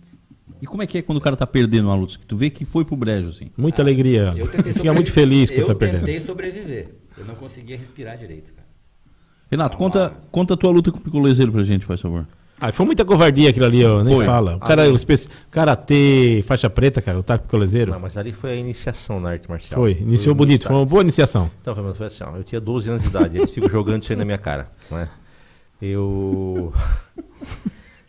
E 0.61 0.67
como 0.67 0.83
é 0.83 0.87
que 0.87 0.97
é 0.97 1.01
quando 1.01 1.17
o 1.19 1.21
cara 1.21 1.35
tá 1.37 1.47
perdendo 1.47 1.85
uma 1.85 1.95
luta? 1.95 2.19
Que 2.19 2.25
tu 2.25 2.35
vê 2.37 2.49
que 2.49 2.65
foi 2.65 2.83
pro 2.85 2.95
brejo, 2.95 3.29
assim. 3.29 3.49
Muita 3.57 3.81
alegria. 3.81 4.33
Eu 4.35 4.47
tentei 4.47 4.73
Fica 4.73 4.93
muito 4.93 5.11
feliz 5.11 5.49
quando 5.49 5.61
Eu 5.61 5.67
tá 5.67 5.75
perdendo. 5.75 6.01
tentei 6.01 6.19
sobreviver. 6.19 6.89
Eu 7.17 7.25
não 7.25 7.35
conseguia 7.35 7.77
respirar 7.77 8.17
direito, 8.17 8.51
cara. 8.53 8.58
Renato, 9.51 9.77
Vamos 9.77 9.93
conta, 9.93 10.03
lá. 10.03 10.13
conta 10.31 10.53
a 10.53 10.57
tua 10.57 10.71
luta 10.71 10.91
com 10.91 10.97
o 10.97 11.01
picolezeiro 11.01 11.51
pra 11.51 11.63
gente, 11.63 11.85
faz 11.85 12.01
favor. 12.01 12.25
Ah, 12.61 12.73
foi 12.73 12.85
muita 12.85 13.05
covardia 13.05 13.49
aquilo 13.49 13.65
ali, 13.65 13.85
ó. 13.85 14.03
Nem 14.03 14.17
Foi. 14.17 14.25
fala. 14.25 14.57
O 14.57 14.59
cara, 14.59 14.91
o 14.91 14.95
especi... 14.95 15.29
Karatê, 15.49 16.43
faixa 16.45 16.69
preta, 16.69 17.01
cara, 17.01 17.17
o 17.17 17.23
taco 17.23 17.47
coleseiro. 17.47 17.91
Não, 17.91 17.99
mas 17.99 18.17
ali 18.17 18.33
foi 18.33 18.51
a 18.51 18.55
iniciação 18.55 19.17
na 19.19 19.29
arte 19.29 19.49
marcial. 19.49 19.79
Foi. 19.79 19.93
Iniciou 19.93 20.33
o 20.33 20.35
bonito. 20.35 20.67
Foi 20.67 20.75
uma 20.75 20.85
boa 20.85 21.01
iniciação. 21.01 21.49
Então, 21.61 21.73
foi 21.95 22.07
assim, 22.07 22.23
ó, 22.23 22.35
eu 22.35 22.43
tinha 22.43 22.59
12 22.59 22.89
anos 22.89 23.01
de 23.01 23.07
idade, 23.07 23.37
eles 23.37 23.51
ficam 23.51 23.69
jogando 23.69 24.03
isso 24.03 24.11
aí 24.11 24.17
na 24.17 24.25
minha 24.25 24.37
cara, 24.37 24.69
né? 24.91 25.07
Eu... 25.81 26.73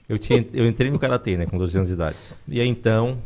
Eu, 0.09 0.19
tinha, 0.19 0.45
eu 0.53 0.67
entrei 0.67 0.91
no 0.91 0.99
Karatê, 0.99 1.37
né, 1.37 1.47
com 1.47 1.57
12 1.57 1.77
anos 1.77 1.87
de 1.87 1.95
idade. 1.95 2.17
E 2.49 2.61
aí, 2.61 2.67
então, 2.67 3.19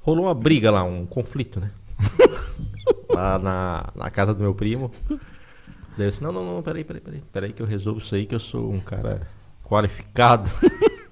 rolou 0.00 0.24
uma 0.24 0.32
briga 0.32 0.70
lá, 0.70 0.82
um 0.82 1.04
conflito, 1.04 1.60
né? 1.60 1.70
lá 3.12 3.38
na, 3.38 3.88
na 3.94 4.10
casa 4.10 4.32
do 4.32 4.40
meu 4.40 4.54
primo. 4.54 4.90
Daí 5.96 6.06
eu 6.06 6.10
disse, 6.10 6.22
não, 6.22 6.30
não, 6.30 6.44
não, 6.44 6.62
peraí, 6.62 6.84
peraí, 6.84 7.00
peraí. 7.00 7.22
Peraí 7.32 7.52
que 7.52 7.62
eu 7.62 7.66
resolvo 7.66 8.00
isso 8.00 8.14
aí, 8.14 8.26
que 8.26 8.34
eu 8.34 8.40
sou 8.40 8.70
um 8.70 8.80
cara 8.80 9.26
qualificado. 9.64 10.50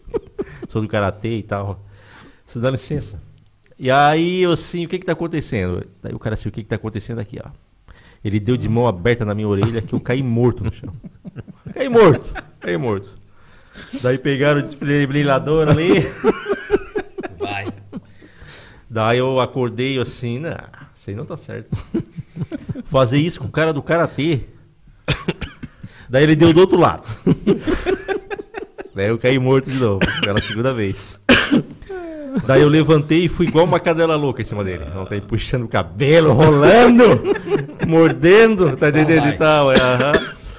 sou 0.68 0.82
do 0.82 0.88
Karatê 0.88 1.38
e 1.38 1.42
tal. 1.42 1.84
Você 2.46 2.58
dá 2.58 2.70
licença. 2.70 3.20
E 3.78 3.90
aí, 3.90 4.42
eu 4.42 4.52
assim, 4.52 4.84
o 4.84 4.88
que 4.88 4.98
que 4.98 5.06
tá 5.06 5.12
acontecendo? 5.12 5.86
Daí 6.02 6.14
o 6.14 6.18
cara 6.18 6.34
assim, 6.34 6.48
o 6.48 6.52
que 6.52 6.62
que 6.62 6.68
tá 6.68 6.76
acontecendo 6.76 7.18
aqui, 7.18 7.38
ó. 7.44 7.50
Ele 8.24 8.40
deu 8.40 8.56
de 8.56 8.68
mão 8.68 8.86
aberta 8.86 9.24
na 9.24 9.34
minha 9.34 9.48
orelha 9.48 9.82
que 9.82 9.94
eu 9.94 10.00
caí 10.00 10.22
morto 10.22 10.64
no 10.64 10.72
chão. 10.72 10.94
Caí 11.74 11.88
morto, 11.88 12.32
caí 12.60 12.76
morto. 12.76 13.10
Daí 14.00 14.16
pegaram 14.16 14.60
o 14.60 14.62
desfibrilador 14.62 15.68
ali. 15.68 15.94
Vai. 17.36 17.66
Daí 18.88 19.18
eu 19.18 19.40
acordei 19.40 19.98
assim, 19.98 20.38
não, 20.38 20.50
isso 20.94 21.10
aí 21.10 21.16
não 21.16 21.26
tá 21.26 21.36
certo. 21.36 21.76
Fazer 22.84 23.18
isso 23.18 23.40
com 23.40 23.48
o 23.48 23.50
cara 23.50 23.72
do 23.72 23.82
Karatê. 23.82 24.42
Daí 26.08 26.22
ele 26.22 26.36
deu 26.36 26.52
do 26.52 26.60
outro 26.60 26.78
lado. 26.78 27.02
Daí 28.94 29.08
eu 29.08 29.18
caí 29.18 29.38
morto 29.38 29.68
de 29.68 29.78
novo, 29.78 30.00
pela 30.22 30.40
segunda 30.40 30.72
vez. 30.72 31.20
Daí 32.46 32.62
eu 32.62 32.68
levantei 32.68 33.24
e 33.24 33.28
fui 33.28 33.46
igual 33.46 33.64
uma 33.64 33.80
cadela 33.80 34.16
louca 34.16 34.42
em 34.42 34.44
cima 34.44 34.64
dele. 34.64 34.84
Não 34.94 35.04
tá 35.04 35.14
aí 35.14 35.20
puxando 35.20 35.64
o 35.64 35.68
cabelo, 35.68 36.32
rolando, 36.32 37.04
mordendo, 37.86 38.76
tá 38.76 38.88
entendendo 38.88 39.28
e 39.28 39.32
tal. 39.32 39.72
é, 39.72 39.80
aham. 39.80 40.12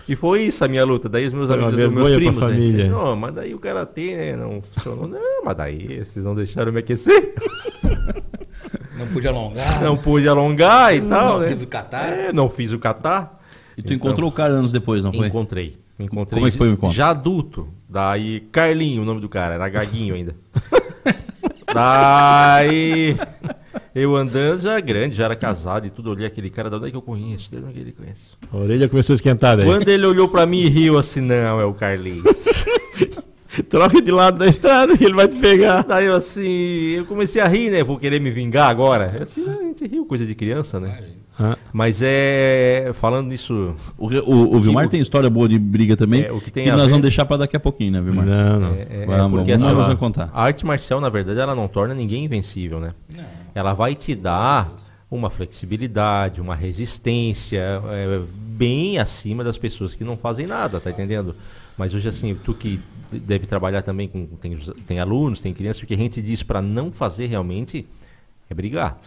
E 0.08 0.16
foi 0.16 0.44
isso 0.44 0.64
a 0.64 0.68
minha 0.68 0.86
luta. 0.86 1.10
Daí 1.10 1.28
os 1.28 1.34
meus 1.34 1.50
amigos, 1.50 1.74
os 1.74 1.94
meus 1.94 2.16
primos, 2.16 2.42
né? 2.42 2.84
Não, 2.90 3.16
mas 3.16 3.34
daí 3.34 3.56
o 3.56 3.60
karatê, 3.60 4.16
né, 4.16 4.36
não 4.36 4.62
funcionou. 4.62 5.08
Não, 5.08 5.44
mas 5.44 5.58
daí 5.58 6.04
vocês 6.04 6.24
não 6.24 6.36
deixaram 6.36 6.72
me 6.72 6.80
aquecer. 6.80 7.34
Não 8.98 9.08
pude 9.08 9.28
alongar. 9.28 9.82
Não 9.82 9.98
pude 9.98 10.28
alongar 10.28 10.96
e 10.96 11.02
tal. 11.02 11.34
Não 11.34 11.40
né? 11.40 11.48
fiz 11.48 11.62
o 11.62 11.68
catar. 11.68 12.10
É, 12.10 12.32
não 12.32 12.48
fiz 12.48 12.72
o 12.72 12.80
catar. 12.80 13.42
E 13.78 13.84
tu 13.84 13.94
encontrou 13.94 14.30
o 14.30 14.32
cara 14.32 14.54
anos 14.54 14.72
depois, 14.72 15.04
não 15.04 15.12
foi? 15.12 15.28
Encontrei. 15.28 15.78
Encontrei 16.00 16.40
Como 16.40 16.48
é 16.48 16.52
que 16.52 16.58
foi 16.58 16.70
o 16.70 16.74
encontro? 16.74 16.96
Já 16.96 17.10
adulto. 17.10 17.68
Daí, 17.90 18.42
Carlinho, 18.52 19.02
o 19.02 19.06
nome 19.06 19.22
do 19.22 19.30
cara, 19.30 19.56
era 19.56 19.70
Gaguinho 19.70 20.16
ainda. 20.16 20.36
Daí, 21.74 23.18
eu 23.94 24.16
andando, 24.16 24.62
já 24.62 24.80
grande, 24.80 25.16
já 25.16 25.26
era 25.26 25.36
casado 25.36 25.86
e 25.88 25.90
tudo, 25.90 26.10
olhei 26.10 26.26
aquele 26.26 26.50
cara, 26.50 26.70
da 26.70 26.78
onde 26.78 26.88
é 26.88 26.92
que 26.92 26.96
eu 26.96 27.02
conheço? 27.02 27.50
De 27.50 27.58
onde 27.58 27.70
é 27.70 27.72
que 27.74 27.80
ele 27.80 27.92
conhece? 27.92 28.32
A 28.52 28.58
orelha 28.58 28.88
começou 28.88 29.14
a 29.14 29.16
esquentar 29.16 29.58
daí. 29.58 29.66
Quando 29.66 29.88
ele 29.90 30.06
olhou 30.06 30.28
pra 30.30 30.46
mim 30.46 30.60
e 30.60 30.70
riu 30.70 30.98
assim, 30.98 31.22
não, 31.22 31.60
é 31.60 31.66
o 31.66 31.74
Carlinhos. 31.74 32.66
Troca 33.70 34.02
de 34.02 34.12
lado 34.12 34.38
da 34.38 34.48
estrada 34.48 34.98
que 34.98 35.04
ele 35.06 35.14
vai 35.14 35.28
te 35.28 35.38
pegar. 35.38 35.84
Daí 35.84 36.06
eu 36.06 36.16
assim, 36.16 36.92
eu 36.92 37.06
comecei 37.06 37.42
a 37.42 37.48
rir, 37.48 37.72
né? 37.72 37.84
Vou 37.84 37.98
querer 37.98 38.20
me 38.20 38.30
vingar 38.30 38.70
agora. 38.70 39.14
Eu, 39.16 39.24
assim, 39.24 39.46
a 39.48 39.64
gente 39.64 39.88
riu, 39.88 40.06
coisa 40.06 40.26
de 40.26 40.36
criança, 40.36 40.80
né? 40.80 40.90
Imagina. 40.90 41.25
Ah, 41.38 41.58
Mas 41.74 42.00
é. 42.02 42.92
Falando 42.94 43.28
nisso. 43.28 43.76
O, 43.98 44.08
o, 44.08 44.56
o 44.56 44.60
Vilmar 44.60 44.86
o- 44.86 44.90
tem 44.90 45.02
história 45.02 45.30
boa 45.30 45.50
de 45.50 45.60
briga 45.60 45.98
também, 45.98 46.24
É, 46.24 46.32
o 46.32 46.40
que 46.40 46.50
tem 46.50 46.64
que 46.64 46.72
nós 46.72 46.82
ver- 46.82 46.88
vamos 46.88 47.02
deixar 47.02 47.26
pra 47.26 47.36
daqui 47.38 47.58
a 47.58 47.60
pouquinho, 47.60 47.92
né, 47.92 48.02
Vilmar? 48.02 48.26
não, 48.26 48.60
não. 48.60 48.74
É, 48.74 48.88
é, 48.90 49.06
Vamos, 49.06 49.40
porque 49.40 49.52
vamos, 49.54 49.68
assim, 49.68 49.76
vamos 49.76 50.00
contar. 50.00 50.30
a 50.34 50.44
arte 50.44 50.66
marcial, 50.66 51.02
na 51.02 51.10
verdade, 51.10 51.40
ela 51.40 51.54
não 51.54 51.68
torna 51.68 51.94
ninguém 51.94 52.24
invencível, 52.26 52.80
né? 52.80 52.94
Não. 53.14 53.24
Ela 53.54 53.74
vai 53.74 53.96
te 53.96 54.16
dar 54.16 54.74
uma 55.12 55.30
flexibilidade, 55.30 56.40
uma 56.42 56.56
resistência 56.56 57.60
é, 57.90 58.22
bem 58.38 58.98
acima 58.98 59.44
das 59.44 59.58
pessoas 59.58 59.94
que 59.96 60.04
não 60.04 60.16
fazem 60.18 60.48
nada, 60.48 60.80
tá 60.80 60.90
entendendo? 60.90 61.36
Mas 61.78 61.94
hoje, 61.94 62.08
assim, 62.08 62.34
tu 62.44 62.54
que 62.54 62.80
deve 63.12 63.46
trabalhar 63.46 63.82
também 63.82 64.08
com. 64.08 64.26
Tem, 64.26 64.58
tem 64.88 65.00
alunos, 65.00 65.42
tem 65.42 65.54
crianças, 65.54 65.84
o 65.84 65.86
que 65.86 65.94
a 65.94 65.98
gente 65.98 66.22
diz 66.22 66.42
para 66.42 66.62
não 66.62 66.92
fazer 66.92 67.26
realmente 67.28 67.86
é 68.50 68.54
brigar. 68.54 68.98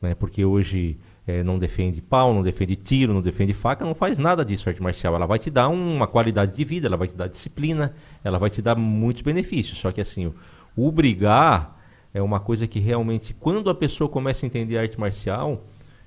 Né? 0.00 0.14
Porque 0.14 0.44
hoje 0.44 0.96
é, 1.26 1.42
não 1.42 1.58
defende 1.58 2.02
pau, 2.02 2.34
não 2.34 2.42
defende 2.42 2.76
tiro, 2.76 3.14
não 3.14 3.22
defende 3.22 3.54
faca, 3.54 3.84
não 3.84 3.94
faz 3.94 4.18
nada 4.18 4.44
disso, 4.44 4.68
arte 4.68 4.82
marcial. 4.82 5.14
Ela 5.14 5.26
vai 5.26 5.38
te 5.38 5.50
dar 5.50 5.68
uma 5.68 6.06
qualidade 6.06 6.54
de 6.56 6.64
vida, 6.64 6.86
ela 6.86 6.96
vai 6.96 7.08
te 7.08 7.14
dar 7.16 7.28
disciplina, 7.28 7.94
ela 8.22 8.38
vai 8.38 8.50
te 8.50 8.60
dar 8.60 8.76
muitos 8.76 9.22
benefícios. 9.22 9.78
Só 9.78 9.90
que 9.90 10.00
assim, 10.00 10.26
o, 10.26 10.34
o 10.76 10.92
brigar 10.92 11.80
é 12.12 12.20
uma 12.22 12.40
coisa 12.40 12.66
que 12.66 12.78
realmente, 12.78 13.32
quando 13.34 13.70
a 13.70 13.74
pessoa 13.74 14.08
começa 14.08 14.44
a 14.44 14.46
entender 14.46 14.76
a 14.78 14.82
arte 14.82 15.00
marcial, 15.00 15.64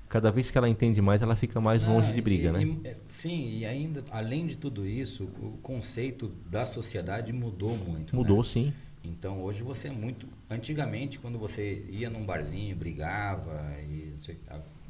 cada 0.08 0.30
vez 0.30 0.50
que 0.50 0.56
ela 0.56 0.68
entende 0.68 1.02
mais, 1.02 1.20
ela 1.20 1.36
fica 1.36 1.60
mais 1.60 1.84
longe 1.84 2.10
Ah, 2.10 2.14
de 2.14 2.20
briga, 2.22 2.48
e- 2.48 2.52
né? 2.52 2.62
e- 2.84 2.88
é, 2.88 2.94
sim, 3.08 3.58
e 3.58 3.66
ainda, 3.66 4.04
além 4.10 4.46
de 4.46 4.56
tudo 4.56 4.86
isso, 4.86 5.24
o 5.24 5.58
conceito 5.62 6.32
da 6.48 6.64
sociedade 6.64 7.32
mudou 7.32 7.76
muito. 7.76 8.14
Mudou 8.16 8.38
né? 8.38 8.44
sim. 8.44 8.72
Então 9.04 9.42
hoje 9.42 9.62
você 9.62 9.88
é 9.88 9.92
muito. 9.92 10.26
Antigamente, 10.50 11.18
quando 11.18 11.38
você 11.38 11.84
ia 11.90 12.08
num 12.10 12.24
barzinho, 12.24 12.74
brigava, 12.76 13.74
e 13.88 14.14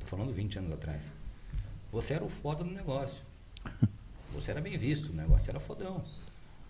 falando 0.09 0.33
20 0.33 0.59
anos 0.59 0.73
atrás, 0.73 1.15
você 1.93 2.15
era 2.15 2.25
o 2.25 2.29
foda 2.29 2.65
do 2.65 2.71
negócio. 2.71 3.25
Você 4.35 4.51
era 4.51 4.61
bem 4.61 4.77
visto, 4.77 5.09
o 5.09 5.17
negócio 5.17 5.51
era 5.51 5.59
fodão. 5.59 6.03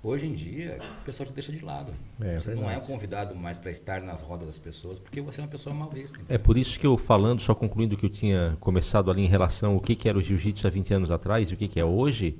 Hoje 0.00 0.28
em 0.28 0.32
dia, 0.32 0.78
o 1.00 1.04
pessoal 1.04 1.28
te 1.28 1.32
deixa 1.32 1.50
de 1.50 1.62
lado. 1.62 1.92
É, 2.20 2.38
você 2.38 2.54
não 2.54 2.62
é 2.62 2.66
verdade. 2.66 2.86
convidado 2.86 3.34
mais 3.34 3.58
para 3.58 3.72
estar 3.72 4.00
nas 4.00 4.22
rodas 4.22 4.46
das 4.46 4.58
pessoas, 4.58 5.00
porque 5.00 5.20
você 5.20 5.40
é 5.40 5.44
uma 5.44 5.50
pessoa 5.50 5.74
mal 5.74 5.90
vista. 5.90 6.20
É 6.28 6.38
por 6.38 6.56
isso 6.56 6.78
que 6.78 6.86
eu 6.86 6.96
falando, 6.96 7.40
só 7.40 7.56
concluindo 7.56 7.96
o 7.96 7.98
que 7.98 8.06
eu 8.06 8.10
tinha 8.10 8.56
começado 8.60 9.10
ali 9.10 9.22
em 9.22 9.26
relação 9.26 9.72
ao 9.72 9.80
que, 9.80 9.96
que 9.96 10.08
era 10.08 10.16
o 10.16 10.22
jiu-jitsu 10.22 10.68
há 10.68 10.70
20 10.70 10.94
anos 10.94 11.10
atrás 11.10 11.50
e 11.50 11.54
o 11.54 11.56
que, 11.56 11.66
que 11.66 11.80
é 11.80 11.84
hoje, 11.84 12.38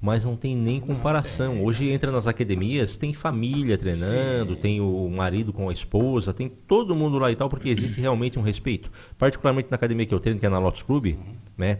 mas 0.00 0.24
não 0.24 0.36
tem 0.36 0.54
nem 0.56 0.78
comparação. 0.80 1.62
Hoje 1.64 1.88
entra 1.90 2.12
nas 2.12 2.26
academias, 2.26 2.96
tem 2.96 3.12
família 3.12 3.76
treinando, 3.76 4.54
Sim. 4.54 4.60
tem 4.60 4.80
o 4.80 5.08
marido 5.08 5.52
com 5.52 5.68
a 5.68 5.72
esposa, 5.72 6.32
tem 6.32 6.48
todo 6.48 6.94
mundo 6.94 7.18
lá 7.18 7.30
e 7.32 7.36
tal, 7.36 7.48
porque 7.48 7.68
existe 7.68 8.00
realmente 8.00 8.38
um 8.38 8.42
respeito. 8.42 8.90
Particularmente 9.18 9.68
na 9.70 9.74
academia 9.76 10.06
que 10.06 10.14
eu 10.14 10.20
treino, 10.20 10.38
que 10.38 10.46
é 10.46 10.48
na 10.48 10.58
Lotus 10.58 10.82
Club, 10.82 11.16
né? 11.56 11.78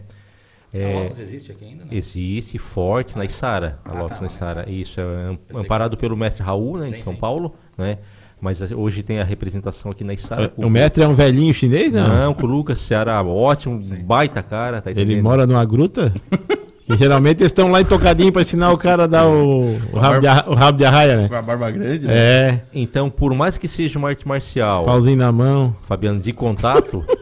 A 0.73 0.77
É, 0.77 0.93
Lotus 1.03 1.19
existe 1.19 1.51
aqui 1.51 1.65
ainda? 1.65 1.85
Não? 1.85 1.93
Existe 1.93 2.57
forte 2.59 3.17
na 3.17 3.25
Isara, 3.25 3.79
a 3.85 3.91
Ah, 3.91 4.01
Lotus 4.01 4.19
tá, 4.19 4.25
na 4.25 4.27
Isara. 4.31 4.69
Isso, 4.69 4.99
é 5.01 5.37
amparado 5.57 5.95
que- 5.97 6.01
pelo 6.01 6.15
mestre 6.15 6.43
Raul, 6.43 6.77
né, 6.77 6.87
Sim, 6.87 6.95
de 6.95 7.01
São 7.01 7.13
sim. 7.13 7.19
Paulo, 7.19 7.55
né? 7.77 7.97
Mas 8.41 8.61
a- 8.61 8.75
hoje 8.75 9.01
tem 9.01 9.19
a 9.19 9.23
representação 9.23 9.91
aqui 9.91 10.03
na 10.03 10.13
Isara. 10.13 10.53
O 10.55 10.69
mestre 10.69 11.03
é 11.03 11.07
um 11.07 11.15
velhinho 11.15 11.53
chinês, 11.53 11.91
não? 11.91 12.07
Não, 12.07 12.33
com 12.35 12.43
o 12.45 12.49
Lucas 12.49 12.79
Ceará, 12.79 13.21
ótimo, 13.23 13.81
baita 14.05 14.43
cara. 14.43 14.81
Tá 14.81 14.91
Ele 14.91 15.21
mora 15.21 15.47
numa 15.47 15.63
gruta? 15.65 16.13
e 16.89 16.97
geralmente 16.97 17.41
eles 17.41 17.51
estão 17.51 17.69
lá 17.71 17.79
em 17.81 17.85
tocadinho 17.85 18.31
pra 18.31 18.41
ensinar 18.41 18.71
o 18.71 18.77
cara 18.77 19.03
a 19.03 19.07
dar 19.07 19.27
o, 19.27 19.75
o, 19.93 19.99
rabo, 19.99 20.19
de, 20.19 20.27
arra- 20.27 20.45
o 20.47 20.53
rabo 20.55 20.77
de 20.77 20.85
arraia, 20.85 21.17
né? 21.17 21.27
Com 21.29 21.35
a 21.35 21.41
barba 21.41 21.69
grande, 21.71 22.07
né? 22.07 22.13
É, 22.13 22.59
Então, 22.73 23.09
por 23.09 23.33
mais 23.33 23.57
que 23.57 23.67
seja 23.67 23.99
uma 23.99 24.09
arte 24.09 24.27
marcial, 24.27 24.85
pauzinho 24.85 25.17
na 25.17 25.31
mão. 25.31 25.75
Fabiano, 25.87 26.19
de 26.19 26.33
contato, 26.33 27.05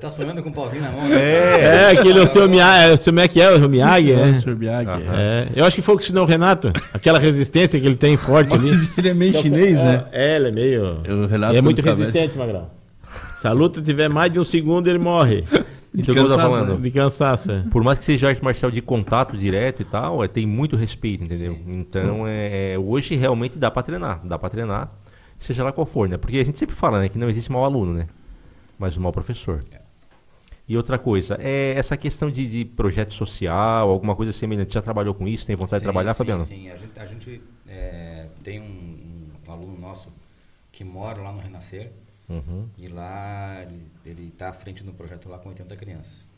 Tá 0.00 0.08
sonhando 0.08 0.42
com 0.42 0.48
um 0.48 0.52
pauzinho 0.52 0.80
na 0.82 0.92
mão, 0.92 1.08
né? 1.08 1.16
É, 1.60 1.90
aquele 1.90 2.20
é 2.20 2.22
o 2.22 2.26
seu 2.26 2.48
Miyagi, 2.48 2.90
é 2.90 2.94
o 2.94 2.96
seu 2.96 3.12
como 3.12 3.20
é 3.20 3.24
é? 3.40 3.50
O 3.56 3.68
Miyagi, 3.68 4.12
é. 4.12 4.32
Sr. 4.34 4.56
Miyagi, 4.56 4.90
é. 4.90 4.94
É, 5.12 5.48
eu 5.56 5.64
acho 5.64 5.74
que 5.76 5.82
foi 5.82 5.96
o 5.96 5.98
que 5.98 6.04
ensinou 6.04 6.22
o 6.24 6.26
Renato. 6.26 6.72
Aquela 6.94 7.18
resistência 7.18 7.78
que 7.80 7.84
ele 7.84 7.96
tem 7.96 8.16
forte 8.16 8.54
ali. 8.54 8.70
Ele 8.96 9.08
é 9.08 9.14
meio 9.14 9.32
chinês, 9.42 9.76
né? 9.76 10.04
É, 10.12 10.36
ele 10.36 10.48
é 10.48 10.50
meio. 10.52 11.02
O 11.06 11.26
Renato 11.26 11.56
é 11.56 11.60
muito 11.60 11.78
fica 11.82 11.94
resistente, 11.94 12.38
Magrão. 12.38 12.68
Se 13.40 13.46
a 13.48 13.52
luta 13.52 13.82
tiver 13.82 14.08
mais 14.08 14.32
de 14.32 14.38
um 14.38 14.44
segundo, 14.44 14.88
ele 14.88 14.98
morre. 14.98 15.44
Então, 15.94 16.14
tô 16.14 16.22
cansaço, 16.22 16.76
De 16.76 16.90
cansaço. 16.90 17.50
é. 17.50 17.62
por 17.70 17.82
mais 17.82 17.98
que 17.98 18.04
seja 18.04 18.28
arte 18.28 18.42
marcial 18.42 18.70
de 18.70 18.82
contato 18.82 19.36
direto 19.36 19.82
e 19.82 19.84
tal, 19.84 20.22
é, 20.22 20.28
tem 20.28 20.46
muito 20.46 20.76
respeito, 20.76 21.24
entendeu? 21.24 21.58
Então, 21.66 22.26
é, 22.26 22.72
é, 22.74 22.78
hoje 22.78 23.16
realmente 23.16 23.58
dá 23.58 23.70
pra 23.70 23.82
treinar, 23.82 24.20
dá 24.24 24.38
pra 24.38 24.48
treinar, 24.48 24.92
seja 25.38 25.64
lá 25.64 25.72
qual 25.72 25.86
for, 25.86 26.08
né? 26.08 26.16
Porque 26.16 26.38
a 26.38 26.44
gente 26.44 26.58
sempre 26.58 26.74
fala, 26.74 27.00
né, 27.00 27.08
que 27.08 27.18
não 27.18 27.30
existe 27.30 27.50
mau 27.50 27.64
aluno, 27.64 27.94
né? 27.94 28.06
Mas 28.78 28.96
um 28.96 29.00
mau 29.00 29.12
professor. 29.12 29.64
E 30.68 30.76
outra 30.76 30.98
coisa, 30.98 31.38
é 31.40 31.72
essa 31.78 31.96
questão 31.96 32.30
de, 32.30 32.46
de 32.46 32.64
projeto 32.64 33.14
social, 33.14 33.88
alguma 33.88 34.14
coisa 34.14 34.32
semelhante. 34.32 34.74
Já 34.74 34.82
trabalhou 34.82 35.14
com 35.14 35.26
isso? 35.26 35.46
Tem 35.46 35.56
vontade 35.56 35.80
de 35.80 35.84
trabalhar, 35.84 36.12
sim, 36.12 36.18
Fabiano? 36.18 36.44
Sim, 36.44 36.70
a 36.70 36.76
gente, 36.76 37.00
a 37.00 37.04
gente 37.06 37.40
é, 37.66 38.26
tem 38.44 38.60
um, 38.60 39.28
um 39.48 39.52
aluno 39.52 39.78
nosso 39.80 40.12
que 40.70 40.84
mora 40.84 41.22
lá 41.22 41.32
no 41.32 41.40
Renascer 41.40 41.90
Uhum. 42.28 42.66
e 42.76 42.88
lá 42.88 43.62
ele, 43.62 43.80
ele 44.04 44.30
tá 44.36 44.50
à 44.50 44.52
frente 44.52 44.84
do 44.84 44.92
projeto 44.92 45.28
lá 45.28 45.38
com 45.38 45.48
80 45.48 45.74
crianças. 45.76 46.28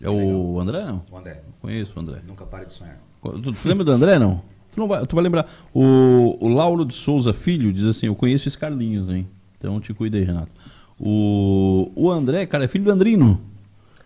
É 0.00 0.08
o 0.10 0.58
André, 0.58 0.84
não? 0.84 1.04
O 1.10 1.16
André, 1.16 1.42
Conheço 1.60 1.96
o 1.96 2.00
André. 2.02 2.20
nunca 2.26 2.44
pare 2.46 2.66
de 2.66 2.72
sonhar. 2.72 2.98
Tu, 3.22 3.52
tu 3.52 3.68
lembra 3.68 3.84
do 3.84 3.92
André, 3.92 4.18
não? 4.18 4.42
Tu, 4.72 4.80
não 4.80 4.88
vai, 4.88 5.06
tu 5.06 5.14
vai 5.14 5.22
lembrar. 5.22 5.48
O, 5.72 6.36
o 6.40 6.48
Lauro 6.48 6.84
de 6.84 6.94
Souza 6.94 7.32
Filho 7.32 7.72
diz 7.72 7.84
assim: 7.84 8.06
Eu 8.06 8.16
conheço 8.16 8.48
esse 8.48 8.58
Carlinhos, 8.58 9.08
hein? 9.10 9.28
Então 9.58 9.78
te 9.80 9.94
cuida 9.94 10.16
aí, 10.16 10.24
Renato. 10.24 10.50
O, 10.98 11.92
o 11.94 12.10
André, 12.10 12.46
cara, 12.46 12.64
é 12.64 12.68
filho 12.68 12.84
do 12.84 12.90
Andrino. 12.90 13.40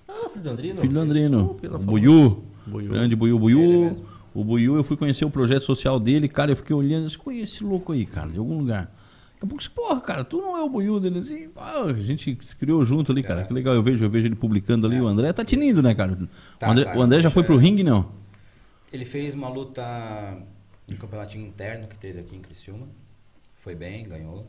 Ah, 0.09 0.29
filho 0.29 0.45
do 0.45 0.51
Andrino. 0.51 0.81
Filho 0.81 0.93
do 0.93 1.01
Andrino. 1.01 1.57
Isso. 1.63 1.79
Buiu. 1.79 2.43
Buiu. 2.67 2.91
Grande 2.91 3.17
Buiu. 3.17 3.39
Buiu. 3.39 3.97
O 4.35 4.45
Buiu, 4.45 4.77
eu 4.77 4.85
fui 4.85 4.99
conhecer 4.99 5.25
o 5.25 5.31
projeto 5.31 5.63
social 5.63 5.99
dele, 5.99 6.29
cara, 6.29 6.53
eu 6.53 6.57
fiquei 6.57 6.77
olhando, 6.77 7.05
eu 7.05 7.07
disse, 7.07 7.17
conheço 7.19 7.55
esse 7.55 7.65
louco 7.65 7.93
aí, 7.93 8.05
cara, 8.05 8.29
de 8.29 8.39
algum 8.39 8.59
lugar. 8.59 8.95
Daqui 9.37 9.45
a 9.45 9.47
pouco, 9.49 9.55
eu 9.55 9.59
disse, 9.59 9.71
porra, 9.71 10.01
cara, 10.01 10.25
tu 10.25 10.39
não 10.39 10.57
é 10.57 10.63
o 10.63 10.69
Buiu 10.69 10.99
dele, 10.99 11.19
assim, 11.19 11.51
ah, 11.57 11.83
a 11.83 11.93
gente 11.93 12.39
se 12.41 12.57
criou 12.57 12.83
junto 12.85 13.13
ali, 13.13 13.23
cara, 13.23 13.43
É. 13.43 13.45
que 13.45 13.53
legal, 13.53 13.75
eu 13.75 13.83
vejo, 13.83 14.03
eu 14.03 14.09
vejo 14.11 14.27
ele 14.27 14.35
publicando 14.35 14.87
ali, 14.87 15.01
o 15.01 15.07
André 15.07 15.33
tá 15.33 15.45
tinindo, 15.45 15.83
né, 15.83 15.95
cara? 15.95 16.19
Tá, 16.59 16.69
o, 16.69 16.71
André, 16.73 16.85
cara, 16.85 16.99
o 16.99 17.03
André 17.03 17.21
já 17.21 17.31
foi 17.31 17.43
é. 17.43 17.47
pro 17.47 17.57
ringue, 17.57 17.83
não? 17.83 18.11
Ele 18.93 19.05
fez 19.05 19.35
uma 19.35 19.49
luta 19.49 19.83
no 20.89 20.97
campeonatinho 20.97 21.47
interno 21.47 21.87
que 21.87 21.99
teve 21.99 22.21
aqui 22.21 22.35
em 22.35 22.41
Criciúma. 22.41 22.87
Foi 23.59 23.75
bem, 23.75 24.09
ganhou. 24.09 24.47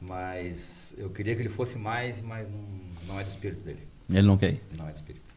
Mas 0.00 0.94
eu 0.98 1.10
queria 1.10 1.36
que 1.36 1.42
ele 1.42 1.48
fosse 1.50 1.78
mais, 1.78 2.20
mas 2.22 2.48
não, 2.48 2.58
não 3.06 3.20
é 3.20 3.22
do 3.22 3.28
espírito 3.28 3.60
dele. 3.62 3.86
Ele 4.08 4.26
não 4.26 4.36
quer 4.38 4.54
ir. 4.54 4.62
Não 4.76 4.88
é 4.88 4.92
do 4.92 4.96
espírito. 4.96 5.30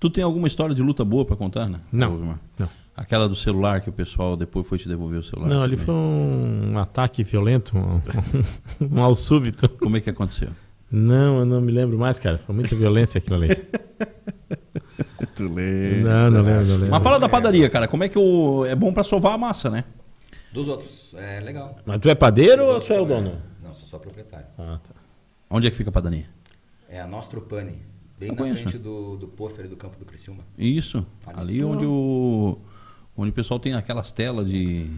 Tu 0.00 0.08
tem 0.08 0.22
alguma 0.22 0.46
história 0.46 0.74
de 0.74 0.80
luta 0.80 1.04
boa 1.04 1.24
pra 1.24 1.36
contar, 1.36 1.68
né? 1.68 1.80
Não. 1.90 2.38
Não. 2.56 2.70
Aquela 2.98 3.28
do 3.28 3.36
celular 3.36 3.80
que 3.80 3.88
o 3.88 3.92
pessoal 3.92 4.36
depois 4.36 4.66
foi 4.66 4.76
te 4.76 4.88
devolver 4.88 5.20
o 5.20 5.22
celular. 5.22 5.48
Não, 5.48 5.62
ali 5.62 5.76
também. 5.76 5.86
foi 5.86 5.94
um 5.94 6.78
ataque 6.78 7.22
violento, 7.22 7.78
um, 7.78 8.00
um 8.84 8.88
mal 8.88 9.14
súbito. 9.14 9.68
Como 9.68 9.96
é 9.96 10.00
que 10.00 10.10
aconteceu? 10.10 10.48
Não, 10.90 11.38
eu 11.38 11.46
não 11.46 11.60
me 11.60 11.70
lembro 11.70 11.96
mais, 11.96 12.18
cara. 12.18 12.38
Foi 12.38 12.52
muita 12.52 12.74
violência 12.74 13.18
aquilo 13.18 13.36
ali. 13.36 13.48
Tu 15.36 15.44
lê. 15.44 16.02
Não, 16.02 16.28
não 16.30 16.42
lembro, 16.42 16.64
não 16.64 16.74
lembro. 16.74 16.90
Mas 16.90 17.02
fala 17.02 17.20
da 17.20 17.28
padaria, 17.28 17.70
cara. 17.70 17.86
Como 17.86 18.02
é 18.02 18.08
que 18.08 18.18
o. 18.18 18.64
É 18.64 18.74
bom 18.74 18.92
pra 18.92 19.04
sovar 19.04 19.34
a 19.34 19.38
massa, 19.38 19.70
né? 19.70 19.84
Dos 20.52 20.68
outros, 20.68 21.14
é 21.16 21.38
legal. 21.38 21.78
Mas 21.86 22.00
tu 22.00 22.08
é 22.08 22.14
padeiro 22.16 22.64
Dos 22.64 22.74
ou 22.74 22.80
tu 22.80 22.92
é 22.92 23.00
o 23.00 23.04
dono? 23.04 23.38
Não, 23.62 23.72
sou 23.74 23.86
só 23.86 23.98
proprietário. 23.98 24.46
Ah, 24.58 24.80
tá. 24.82 24.94
Onde 25.48 25.68
é 25.68 25.70
que 25.70 25.76
fica 25.76 25.90
a 25.90 25.92
padaria? 25.92 26.26
É 26.88 27.00
a 27.00 27.06
Nostro 27.06 27.40
Pane, 27.42 27.78
bem 28.18 28.30
Eu 28.30 28.34
na 28.34 28.38
conheço. 28.38 28.62
frente 28.62 28.78
do, 28.78 29.16
do 29.16 29.28
pôster 29.28 29.60
ali 29.60 29.68
do 29.68 29.76
campo 29.76 29.96
do 29.98 30.04
Criciúma. 30.04 30.42
Isso. 30.56 31.06
Ali. 31.26 31.40
Ali 31.40 31.64
onde 31.64 31.84
o. 31.86 32.58
Onde 33.18 33.30
o 33.30 33.34
pessoal 33.34 33.58
tem 33.58 33.74
aquelas 33.74 34.12
telas 34.12 34.48
de 34.48 34.88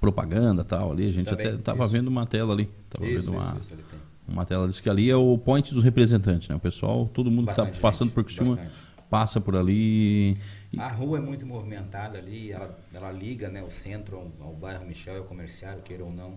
propaganda 0.00 0.62
e 0.62 0.64
tal 0.64 0.90
ali. 0.90 1.06
A 1.06 1.12
gente 1.12 1.26
Também, 1.28 1.46
até 1.46 1.56
tava 1.58 1.82
isso. 1.84 1.92
vendo 1.92 2.08
uma 2.08 2.26
tela 2.26 2.52
ali. 2.52 2.68
Tava 2.88 3.06
Isso, 3.06 3.30
vendo 3.30 3.38
uma, 3.40 3.56
isso, 3.60 3.72
isso, 3.74 3.84
uma 4.26 4.44
tela. 4.44 4.66
Diz 4.66 4.80
que 4.80 4.90
ali 4.90 5.08
é 5.08 5.14
o 5.16 5.38
point 5.38 5.72
dos 5.72 5.84
representantes, 5.84 6.48
né? 6.48 6.56
O 6.56 6.60
pessoal, 6.60 7.08
todo 7.14 7.30
mundo 7.30 7.48
que 7.48 7.54
tá 7.54 7.62
Bastante 7.64 7.80
passando 7.80 8.08
gente, 8.08 8.14
por 8.36 8.46
bastante. 8.46 8.84
passa 9.08 9.40
por 9.40 9.54
ali. 9.54 10.36
A 10.76 10.88
rua 10.88 11.18
é 11.18 11.20
muito 11.20 11.46
movimentada 11.46 12.18
ali, 12.18 12.50
ela, 12.50 12.76
ela 12.92 13.12
liga 13.12 13.48
né, 13.48 13.62
o 13.62 13.70
centro 13.70 14.16
ao, 14.16 14.48
ao 14.48 14.54
bairro 14.54 14.84
Michel 14.86 15.14
e 15.14 15.18
ao 15.18 15.24
comerciário, 15.24 15.82
queira 15.82 16.04
ou 16.04 16.12
não. 16.12 16.34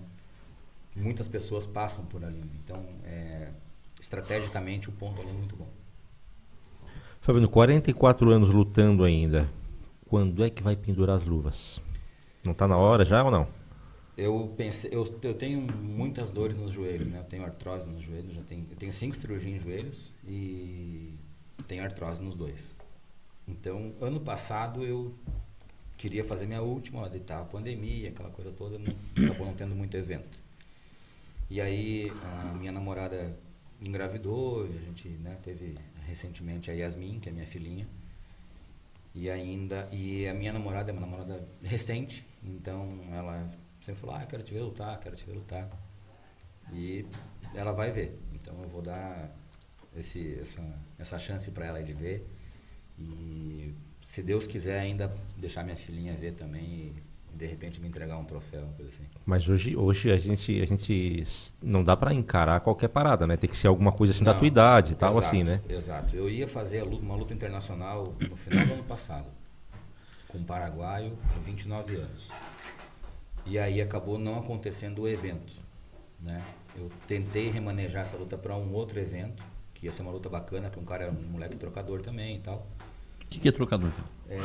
Muitas 0.96 1.28
pessoas 1.28 1.66
passam 1.66 2.06
por 2.06 2.24
ali. 2.24 2.38
né? 2.40 2.52
Então, 2.64 2.84
é, 3.04 3.50
estrategicamente, 4.00 4.90
o 4.90 4.92
ponto 4.92 5.22
ali 5.22 5.32
é 5.32 5.34
muito 5.34 5.56
bom. 5.56 5.68
Fabiano, 7.22 7.48
44 7.48 8.30
anos 8.30 8.50
lutando 8.50 9.04
ainda. 9.04 9.50
Quando 10.14 10.44
é 10.44 10.50
que 10.52 10.62
vai 10.62 10.76
pendurar 10.76 11.18
as 11.18 11.26
luvas? 11.26 11.82
Não 12.44 12.54
tá 12.54 12.68
na 12.68 12.78
hora 12.78 13.04
já 13.04 13.24
ou 13.24 13.32
não? 13.32 13.48
Eu 14.16 14.54
pensei, 14.56 14.92
eu, 14.94 15.04
eu 15.24 15.34
tenho 15.34 15.60
muitas 15.60 16.30
dores 16.30 16.56
nos 16.56 16.72
joelhos, 16.72 17.08
né? 17.08 17.18
Eu 17.18 17.24
tenho 17.24 17.44
artrose 17.44 17.90
nos 17.90 18.04
joelhos, 18.04 18.36
já 18.36 18.44
tenho, 18.44 18.64
eu 18.70 18.78
tenho 18.78 18.94
cinco 18.94 19.16
cirurgias 19.16 19.56
em 19.56 19.60
joelhos 19.60 20.14
e 20.28 21.16
tenho 21.68 21.84
artrose 21.84 22.22
nos 22.22 22.36
dois. 22.36 22.76
Então, 23.48 23.92
ano 24.00 24.20
passado 24.20 24.84
eu 24.86 25.16
queria 25.98 26.24
fazer 26.24 26.46
minha 26.46 26.62
última, 26.62 27.02
ó, 27.02 27.10
tava 27.10 27.42
a 27.42 27.46
pandemia, 27.46 28.10
aquela 28.10 28.30
coisa 28.30 28.52
toda, 28.52 28.78
não, 28.78 28.94
acabou 29.26 29.48
não 29.48 29.56
tendo 29.56 29.74
muito 29.74 29.98
evento. 29.98 30.38
E 31.50 31.60
aí 31.60 32.14
a 32.22 32.54
minha 32.54 32.72
namorada 32.72 33.36
engravidou, 33.82 34.68
e 34.68 34.78
a 34.78 34.82
gente 34.82 35.08
né, 35.08 35.40
teve 35.42 35.74
recentemente 36.06 36.70
a 36.70 36.76
Yasmin, 36.76 37.20
que 37.20 37.30
é 37.30 37.32
minha 37.32 37.48
filhinha. 37.48 37.88
E 39.14 39.30
ainda, 39.30 39.88
e 39.92 40.28
a 40.28 40.34
minha 40.34 40.52
namorada 40.52 40.90
é 40.90 40.94
uma 40.94 41.02
namorada 41.02 41.48
recente, 41.62 42.26
então 42.44 43.00
ela 43.12 43.50
sempre 43.82 44.02
falou, 44.02 44.16
ah, 44.16 44.26
quero 44.26 44.42
te 44.42 44.54
ver 44.54 44.62
lutar, 44.62 45.00
quero 45.00 45.16
te 45.16 45.26
ver 45.26 45.34
lutar. 45.34 45.70
E 46.72 47.06
ela 47.54 47.72
vai 47.72 47.92
ver. 47.92 48.18
Então 48.34 48.60
eu 48.62 48.70
vou 48.70 48.82
dar 48.82 49.36
esse, 49.96 50.40
essa, 50.40 50.62
essa 50.98 51.20
chance 51.20 51.52
para 51.52 51.68
ela 51.68 51.84
de 51.84 51.94
ver. 51.94 52.28
E 52.98 53.74
se 54.04 54.24
Deus 54.24 54.48
quiser 54.48 54.80
ainda 54.80 55.14
deixar 55.38 55.64
minha 55.64 55.78
filhinha 55.78 56.16
ver 56.16 56.34
também 56.34 56.96
de 57.36 57.46
repente 57.46 57.82
me 57.82 57.88
entregar 57.88 58.18
um 58.18 58.26
troféu, 58.26 58.64
uma 58.64 58.74
coisa 58.74 58.92
assim. 58.92 59.04
Mas 59.26 59.48
hoje, 59.50 59.76
hoje 59.76 60.12
a 60.12 60.18
gente, 60.18 60.62
a 60.62 60.66
gente 60.66 61.24
não 61.62 61.84
dá 61.84 61.96
pra 61.98 62.14
encarar 62.14 62.60
qualquer 62.62 62.90
parada, 62.90 63.26
né? 63.26 63.36
Tem 63.38 63.50
que 63.50 63.58
ser 63.58 63.68
alguma 63.68 63.92
coisa 63.92 64.14
assim 64.14 64.24
da 64.24 64.32
Não, 64.34 64.40
tua 64.40 64.48
idade 64.48 64.94
e 64.94 64.96
tal, 64.96 65.12
exato, 65.12 65.28
assim, 65.28 65.44
né? 65.44 65.62
Exato. 65.68 66.16
Eu 66.16 66.30
ia 66.30 66.48
fazer 66.48 66.80
a 66.80 66.84
luta- 66.84 67.04
uma 67.04 67.16
luta 67.16 67.34
internacional 67.34 68.14
no 68.30 68.36
final 68.38 68.66
do 68.66 68.74
ano 68.74 68.84
passado, 68.84 69.28
com 70.28 70.38
um 70.38 70.44
paraguaio 70.44 71.18
de 71.34 71.40
29 71.40 71.96
anos. 71.96 72.30
E 73.46 73.58
aí 73.60 73.82
acabou 73.82 74.18
não 74.18 74.38
acontecendo 74.40 75.02
o 75.02 75.08
evento. 75.08 75.54
Né? 76.20 76.42
Eu 76.76 76.90
tentei 77.08 77.50
remanejar 77.50 78.04
essa 78.04 78.16
luta 78.16 78.38
para 78.38 78.56
um 78.56 78.72
outro 78.74 79.00
evento, 79.00 79.44
que 79.74 79.86
ia 79.88 79.92
ser 79.92 80.02
uma 80.04 80.12
luta 80.12 80.30
bacana, 80.30 80.70
que 80.70 80.80
um 80.80 80.86
cara 80.86 81.06
é 81.06 81.10
um 81.10 81.14
moleque 81.32 81.56
trocador 81.58 82.02
também 82.02 82.38
e 82.38 82.40
tal. 82.40 82.66
O 83.22 83.26
que, 83.28 83.40
que 83.40 83.50
é 83.50 83.52
trocador? 83.52 83.90
É, 84.30 84.38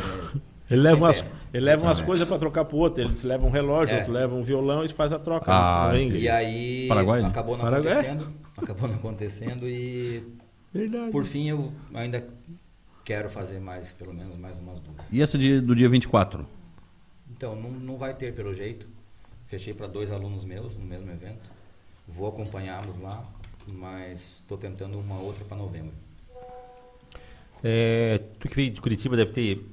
Ele 0.70 0.80
leva 0.82 0.96
É, 0.96 1.00
umas, 1.00 1.20
é. 1.22 1.26
ele 1.54 1.64
leva 1.64 1.82
umas 1.84 2.00
É. 2.00 2.04
coisas 2.04 2.28
pra 2.28 2.38
trocar 2.38 2.64
pro 2.64 2.76
outro. 2.76 3.02
Eles 3.02 3.22
levam 3.22 3.48
um 3.48 3.52
relógio, 3.52 3.94
É. 3.94 3.98
outro 3.98 4.12
leva 4.12 4.34
um 4.34 4.42
violão 4.42 4.84
e 4.84 4.88
faz 4.88 5.12
a 5.12 5.18
troca 5.18 5.50
Ah, 5.50 5.96
e 5.96 6.28
aí 6.28 6.86
Paraguai, 6.88 7.22
né? 7.22 7.28
acabou 7.28 7.56
não 7.56 7.64
Paraguai? 7.64 7.92
acontecendo. 7.92 8.32
Acabou 8.58 8.88
não 8.88 8.96
acontecendo 8.96 9.68
e 9.68 10.22
Verdade. 10.74 11.12
por 11.12 11.24
fim 11.24 11.48
eu 11.48 11.72
ainda 11.94 12.26
quero 13.04 13.30
fazer 13.30 13.60
mais, 13.60 13.92
pelo 13.92 14.12
menos 14.12 14.36
mais 14.36 14.58
umas 14.58 14.80
duas. 14.80 14.96
E 15.12 15.22
essa 15.22 15.38
de- 15.38 15.60
do 15.60 15.74
dia 15.76 15.88
24? 15.88 16.44
Então, 17.30 17.54
não, 17.54 17.70
não 17.70 17.96
vai 17.96 18.14
ter 18.14 18.34
pelo 18.34 18.52
jeito. 18.52 18.88
Fechei 19.46 19.72
para 19.72 19.86
dois 19.86 20.10
alunos 20.10 20.44
meus 20.44 20.76
no 20.76 20.84
mesmo 20.84 21.08
evento. 21.10 21.48
Vou 22.06 22.28
acompanhá-los 22.28 23.00
lá, 23.00 23.24
mas 23.66 24.40
estou 24.40 24.58
tentando 24.58 24.98
uma 24.98 25.18
outra 25.20 25.44
para 25.44 25.56
novembro. 25.56 25.92
É, 27.62 28.20
tu 28.38 28.48
que 28.48 28.54
veio 28.56 28.70
de 28.70 28.80
Curitiba 28.80 29.16
deve 29.16 29.32
ter, 29.32 29.64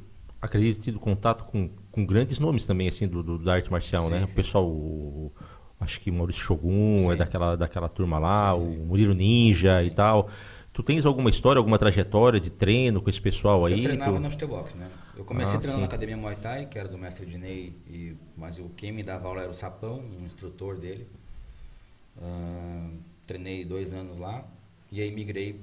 acredito, 0.46 0.82
tido 0.82 1.00
contato 1.00 1.44
com, 1.46 1.70
com 1.92 2.06
grandes 2.06 2.40
nomes 2.40 2.66
também, 2.66 2.88
assim, 2.88 3.08
do, 3.08 3.22
do- 3.24 3.38
da 3.40 3.54
arte 3.54 3.72
marcial, 3.72 4.06
Sim, 4.06 4.12
né? 4.12 4.24
O 4.24 4.28
sim. 4.28 4.36
pessoal, 4.36 4.66
o- 4.66 5.32
acho 5.80 6.00
que 6.00 6.10
Maurício 6.12 6.42
Shogun 6.42 7.10
é 7.10 7.14
Sim. 7.14 7.18
daquela, 7.18 7.56
daquela 7.56 7.90
turma 7.90 8.18
lá, 8.20 8.54
o 8.56 8.66
Murilo 8.86 9.14
Ninja 9.14 9.84
e 9.84 9.92
tal. 9.92 10.30
Tu 10.72 10.84
tens 10.84 11.06
alguma 11.06 11.30
história, 11.30 11.58
alguma 11.58 11.78
trajetória 11.80 12.40
de 12.40 12.50
treino 12.50 13.02
com 13.02 13.10
esse 13.10 13.22
pessoal 13.22 13.66
aí? 13.66 13.78
Eu 13.78 13.84
treinava 13.84 14.20
Tu- 14.20 14.42
na 14.42 14.48
Box, 14.48 14.76
né? 14.76 14.92
Eu 15.18 15.24
comecei 15.24 15.56
Ah, 15.56 15.60
treinando 15.60 15.82
na 15.82 15.88
academia 15.88 16.18
Muay 16.18 16.36
Thai, 16.36 16.66
que 16.66 16.78
era 16.78 16.90
do 16.90 16.98
mestre 16.98 17.26
Dinei, 17.26 17.74
e, 17.90 18.14
mas 18.36 18.60
o 18.60 18.70
quem 18.76 18.92
me 18.92 19.02
dava 19.02 19.28
aula 19.28 19.42
era 19.42 19.50
o 19.52 19.54
Sapão, 19.54 20.02
um 20.22 20.26
instrutor 20.26 20.78
dele. 20.78 21.08
Ah, 22.22 22.90
treinei 23.28 23.66
dois 23.66 23.94
anos 23.94 24.20
lá 24.20 24.46
e 24.92 25.02
aí 25.02 25.12
migrei 25.12 25.60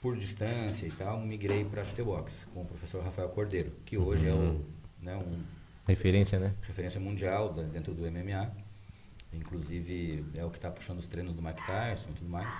por 0.00 0.16
distância 0.16 0.86
e 0.86 0.90
tal, 0.90 1.20
migrei 1.20 1.64
para 1.64 1.82
Box 2.04 2.46
com 2.54 2.62
o 2.62 2.64
professor 2.64 3.02
Rafael 3.02 3.28
Cordeiro, 3.30 3.72
que 3.84 3.96
hoje 3.98 4.28
é 4.28 4.32
Uhum. 4.32 4.60
o, 5.00 5.04
né, 5.04 5.16
um 5.16 5.42
Referência, 5.86 6.38
né? 6.38 6.54
referência 6.62 7.00
mundial 7.00 7.52
da- 7.52 7.62
dentro 7.62 7.94
do 7.94 8.06
MMA. 8.06 8.50
Inclusive 9.32 10.24
é 10.34 10.44
o 10.44 10.50
que 10.50 10.58
está 10.58 10.70
puxando 10.70 10.98
os 10.98 11.06
treinos 11.06 11.34
do 11.34 11.42
Mike 11.42 11.64
Tyson 11.66 12.10
e 12.10 12.12
tudo 12.14 12.28
mais. 12.30 12.54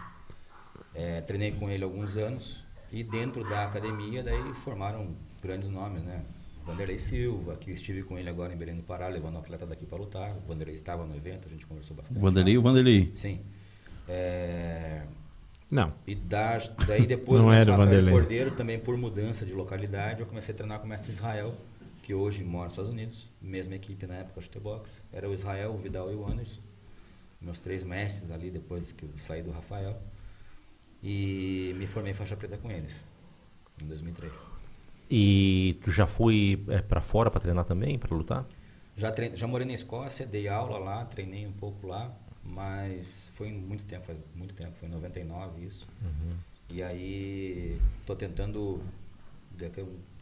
É, 0.94 1.20
treinei 1.20 1.52
com 1.52 1.68
ele 1.70 1.84
alguns 1.84 2.16
anos 2.16 2.64
e 2.90 3.02
dentro 3.04 3.48
da 3.48 3.64
academia 3.64 4.22
daí 4.22 4.54
formaram 4.54 5.14
grandes 5.42 5.68
nomes, 5.68 6.02
né? 6.02 6.22
Vanderlei 6.64 6.98
Silva, 6.98 7.56
que 7.56 7.70
eu 7.70 7.74
estive 7.74 8.02
com 8.02 8.18
ele 8.18 8.28
agora 8.28 8.52
em 8.52 8.56
Belém 8.56 8.76
do 8.76 8.82
Pará, 8.82 9.08
levando 9.08 9.36
um 9.36 9.38
atleta 9.38 9.64
daqui 9.66 9.86
para 9.86 9.96
lutar. 9.96 10.36
O 10.36 10.40
Vanderlei 10.48 10.74
estava 10.74 11.06
no 11.06 11.16
evento, 11.16 11.48
a 11.48 11.50
gente 11.50 11.66
conversou 11.66 11.96
bastante. 11.96 12.18
O 12.18 12.20
Vanderlei, 12.22 12.58
o 12.58 12.62
Vanderlei. 12.62 13.10
Sim. 13.14 13.40
É, 14.06 15.02
Não. 15.70 15.92
e 16.06 16.14
da, 16.14 16.56
daí 16.86 17.06
depois 17.06 17.42
Não 17.42 17.52
era 17.52 17.72
Rafael 17.72 17.88
Vanderlei. 17.88 18.12
Cordeiro, 18.12 18.50
também 18.52 18.78
por 18.78 18.96
mudança 18.96 19.44
de 19.44 19.52
localidade, 19.52 20.20
eu 20.20 20.26
comecei 20.26 20.54
a 20.54 20.56
treinar 20.56 20.78
com 20.78 20.86
o 20.86 20.88
mestre 20.88 21.12
Israel, 21.12 21.54
que 22.02 22.14
hoje 22.14 22.42
mora 22.42 22.64
nos 22.64 22.72
Estados 22.72 22.90
Unidos, 22.90 23.28
mesma 23.40 23.74
equipe 23.74 24.06
na 24.06 24.14
época, 24.14 24.40
chute 24.40 24.58
box. 24.58 25.02
Era 25.12 25.28
o 25.28 25.34
Israel, 25.34 25.74
o 25.74 25.76
Vidal 25.76 26.10
e 26.10 26.14
o 26.14 26.26
Anderson, 26.26 26.60
meus 27.40 27.58
três 27.58 27.84
mestres 27.84 28.30
ali 28.30 28.50
depois 28.50 28.92
que 28.92 29.04
eu 29.04 29.10
saí 29.18 29.42
do 29.42 29.50
Rafael. 29.50 30.00
E 31.02 31.74
me 31.76 31.86
formei 31.86 32.14
faixa 32.14 32.34
preta 32.34 32.56
com 32.56 32.70
eles, 32.70 33.06
em 33.82 33.86
2003. 33.86 34.32
E 35.10 35.78
tu 35.84 35.90
já 35.90 36.06
foi 36.06 36.64
é, 36.68 36.80
para 36.80 37.00
fora 37.00 37.30
para 37.30 37.40
treinar 37.40 37.64
também, 37.64 37.98
para 37.98 38.14
lutar? 38.16 38.46
Já, 38.96 39.12
trein, 39.12 39.36
já 39.36 39.46
morei 39.46 39.66
na 39.66 39.74
Escócia, 39.74 40.26
dei 40.26 40.48
aula 40.48 40.78
lá, 40.78 41.04
treinei 41.04 41.46
um 41.46 41.52
pouco 41.52 41.86
lá, 41.86 42.12
mas 42.48 43.30
foi 43.34 43.50
muito 43.50 43.84
tempo, 43.84 44.06
faz 44.06 44.22
muito 44.34 44.54
tempo, 44.54 44.72
foi 44.74 44.88
em 44.88 44.92
99 44.92 45.64
isso. 45.64 45.86
E 46.70 46.82
aí 46.82 47.80
tô 48.04 48.14
tentando, 48.14 48.80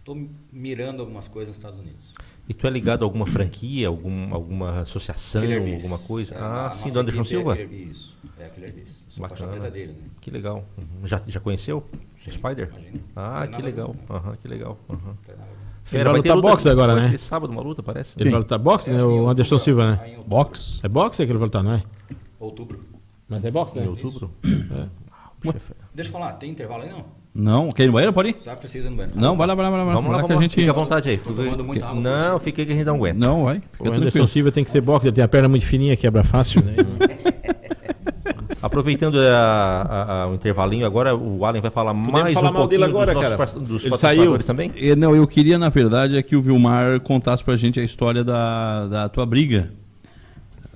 tô 0.05 0.17
mirando 0.53 1.01
algumas 1.01 1.29
coisas 1.29 1.49
nos 1.49 1.57
Estados 1.59 1.79
Unidos. 1.79 2.15
E 2.49 2.55
tu 2.55 2.67
é 2.67 2.71
ligado 2.71 3.03
a 3.03 3.07
alguma 3.07 3.27
franquia, 3.27 3.89
algum, 3.89 4.33
alguma 4.33 4.81
associação, 4.83 5.43
alguma 5.75 5.99
coisa? 5.99 6.35
É, 6.35 6.39
ah, 6.39 6.71
sim, 6.71 6.93
do 6.93 7.01
Anderson 7.01 7.23
é 7.23 7.25
Silva? 7.25 7.55
Bees, 7.57 7.91
Isso, 7.91 8.19
é 8.39 8.47
a 8.47 8.51
Killer 8.51 8.73
Bees. 8.73 9.05
Sou 9.09 9.29
faixa 9.29 9.49
preta 9.49 9.71
dele, 9.71 9.93
né? 9.93 10.09
Que 10.21 10.31
legal. 10.31 10.65
Uhum. 10.79 11.07
Já, 11.07 11.21
já 11.27 11.41
conheceu 11.41 11.85
Sim, 12.17 12.31
o 12.31 12.33
Spider? 12.33 12.69
imagina. 12.69 13.01
Ah, 13.17 13.47
que 13.49 13.61
legal. 13.61 13.89
junto, 13.89 14.13
né? 14.13 14.19
Aham, 14.19 14.37
que 14.37 14.49
legal. 14.49 14.79
Aham. 14.89 15.17
Fera, 15.87 16.11
vai 16.11 16.19
lutar 16.21 16.37
luta- 16.37 16.49
boxe 16.51 16.69
agora, 16.69 16.95
vai 16.95 17.05
né? 17.05 17.11
ter 17.13 17.19
sábado 17.19 17.51
uma 17.53 17.63
luta, 17.63 17.83
parece. 17.83 18.13
Ele 18.19 18.31
vai 18.31 18.41
lutar 18.41 18.59
boxe, 18.59 18.91
né? 18.91 18.99
Em 18.99 19.03
O 19.03 19.29
Anderson 19.29 19.59
Silva, 19.59 19.91
né? 19.93 20.01
aí 20.03 20.09
em 20.11 20.17
outubro. 20.17 20.29
Box. 20.37 20.81
É 20.83 20.89
boxe 20.89 21.17
que 21.25 21.31
ele 21.33 21.39
vai 21.39 21.47
lutar, 21.47 21.63
não 21.63 21.73
é? 21.75 21.83
Outubro. 22.41 22.81
Mas 23.29 23.45
é 23.45 23.51
boxe, 23.51 23.79
Em 23.79 23.83
né? 23.83 23.89
outubro? 23.89 24.31
É. 24.45 24.51
Fera. 25.43 25.61
Deixa 25.95 26.09
eu 26.11 26.13
falar, 26.13 26.33
tem 26.35 26.51
intervalo 26.51 26.83
aí 26.83 26.91
não? 26.91 27.05
Não, 27.39 27.71
quer 27.71 27.85
ir 27.85 27.87
no 27.89 27.93
banheiro? 27.93 28.13
Pode 28.13 28.31
ir? 28.31 28.37
Só 28.41 28.55
precisa 28.57 28.87
ir 28.89 28.91
no 28.91 28.97
banheiro. 28.97 29.21
Não, 29.21 29.37
vai 29.37 29.47
lá, 29.47 29.55
vai 29.55 29.65
lá, 29.65 29.71
vai 29.71 29.79
lá. 29.87 29.93
Vamos 29.95 30.11
lá, 30.11 30.17
vamos 30.17 30.27
que 30.29 30.33
lá. 30.33 30.39
a 30.39 30.43
gente... 30.43 30.55
Fica 30.55 30.71
à 30.71 30.75
vontade 30.75 31.09
aí. 31.11 31.21
Não, 32.01 32.39
fica 32.39 32.63
aí 32.63 32.67
que 32.67 32.73
a 32.73 32.75
gente 32.75 32.85
dá 32.85 32.93
um 32.93 32.97
aguento. 32.97 33.19
Não, 33.19 33.45
vai. 33.45 33.61
O 33.79 33.89
Anderson. 33.89 34.27
Silva 34.27 34.51
tem 34.51 34.65
que 34.65 34.71
ser 34.71 34.81
boxe, 34.81 35.07
ele 35.07 35.15
tem 35.15 35.23
a 35.23 35.29
perna 35.29 35.49
muito 35.49 35.65
fininha, 35.67 35.97
quebra 35.97 36.25
fácil, 36.25 36.65
né? 36.65 36.75
Aproveitando 38.67 39.19
a- 39.19 39.23
a- 39.89 40.23
a- 40.23 40.29
o 40.29 40.35
intervalinho, 40.35 40.85
agora 40.87 41.15
o 41.17 41.45
Allen 41.45 41.63
vai 41.63 41.71
falar 41.71 41.95
mais 41.95 42.35
falar 42.35 42.51
um 42.51 42.53
mal 42.53 42.67
dele 42.69 42.85
pouquinho 42.85 43.03
agora, 43.03 43.13
dos 43.15 43.23
nossos 43.23 43.37
cara. 43.39 43.53
par- 43.53 43.61
dos 43.63 43.85
Ele 43.85 43.97
saiu. 43.97 44.39
também. 44.41 44.73
Eh, 44.77 44.95
Não, 44.97 45.15
eu 45.17 45.27
queria, 45.27 45.59
na 45.59 45.69
verdade, 45.69 46.17
é 46.17 46.23
que 46.23 46.37
o 46.37 46.43
Vilmar 46.43 47.01
contasse 47.01 47.43
pra 47.45 47.57
gente 47.57 47.79
a 47.81 47.85
história 47.85 48.23
da, 48.25 48.87
da 48.87 49.09
tua 49.09 49.25
briga. 49.27 49.71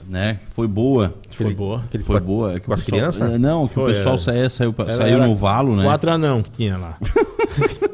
Né? 0.09 0.41
Foi 0.51 0.67
boa. 0.67 1.15
Foi 1.31 1.55
boa. 1.55 1.85
Que 1.89 1.97
ele 1.97 2.03
Foi 2.05 2.19
boa. 2.19 2.55
É 2.57 2.61
que 2.61 2.67
com 2.67 2.73
as 2.75 2.81
pessoal- 2.83 2.99
crianças? 3.13 3.41
Não, 3.41 3.69
que 3.69 3.75
Foi, 3.75 3.93
o 3.93 3.95
pessoal 3.95 4.15
é. 4.17 4.19
saiu, 4.19 4.51
saiu, 4.51 4.75
Era- 4.79 4.91
saiu 4.91 5.17
era 5.19 5.27
no 5.29 5.37
valo, 5.37 5.77
né? 5.77 5.85
Quatro 5.85 6.11
anão 6.11 6.43
que 6.43 6.51
tinha 6.51 6.77
lá. 6.77 6.97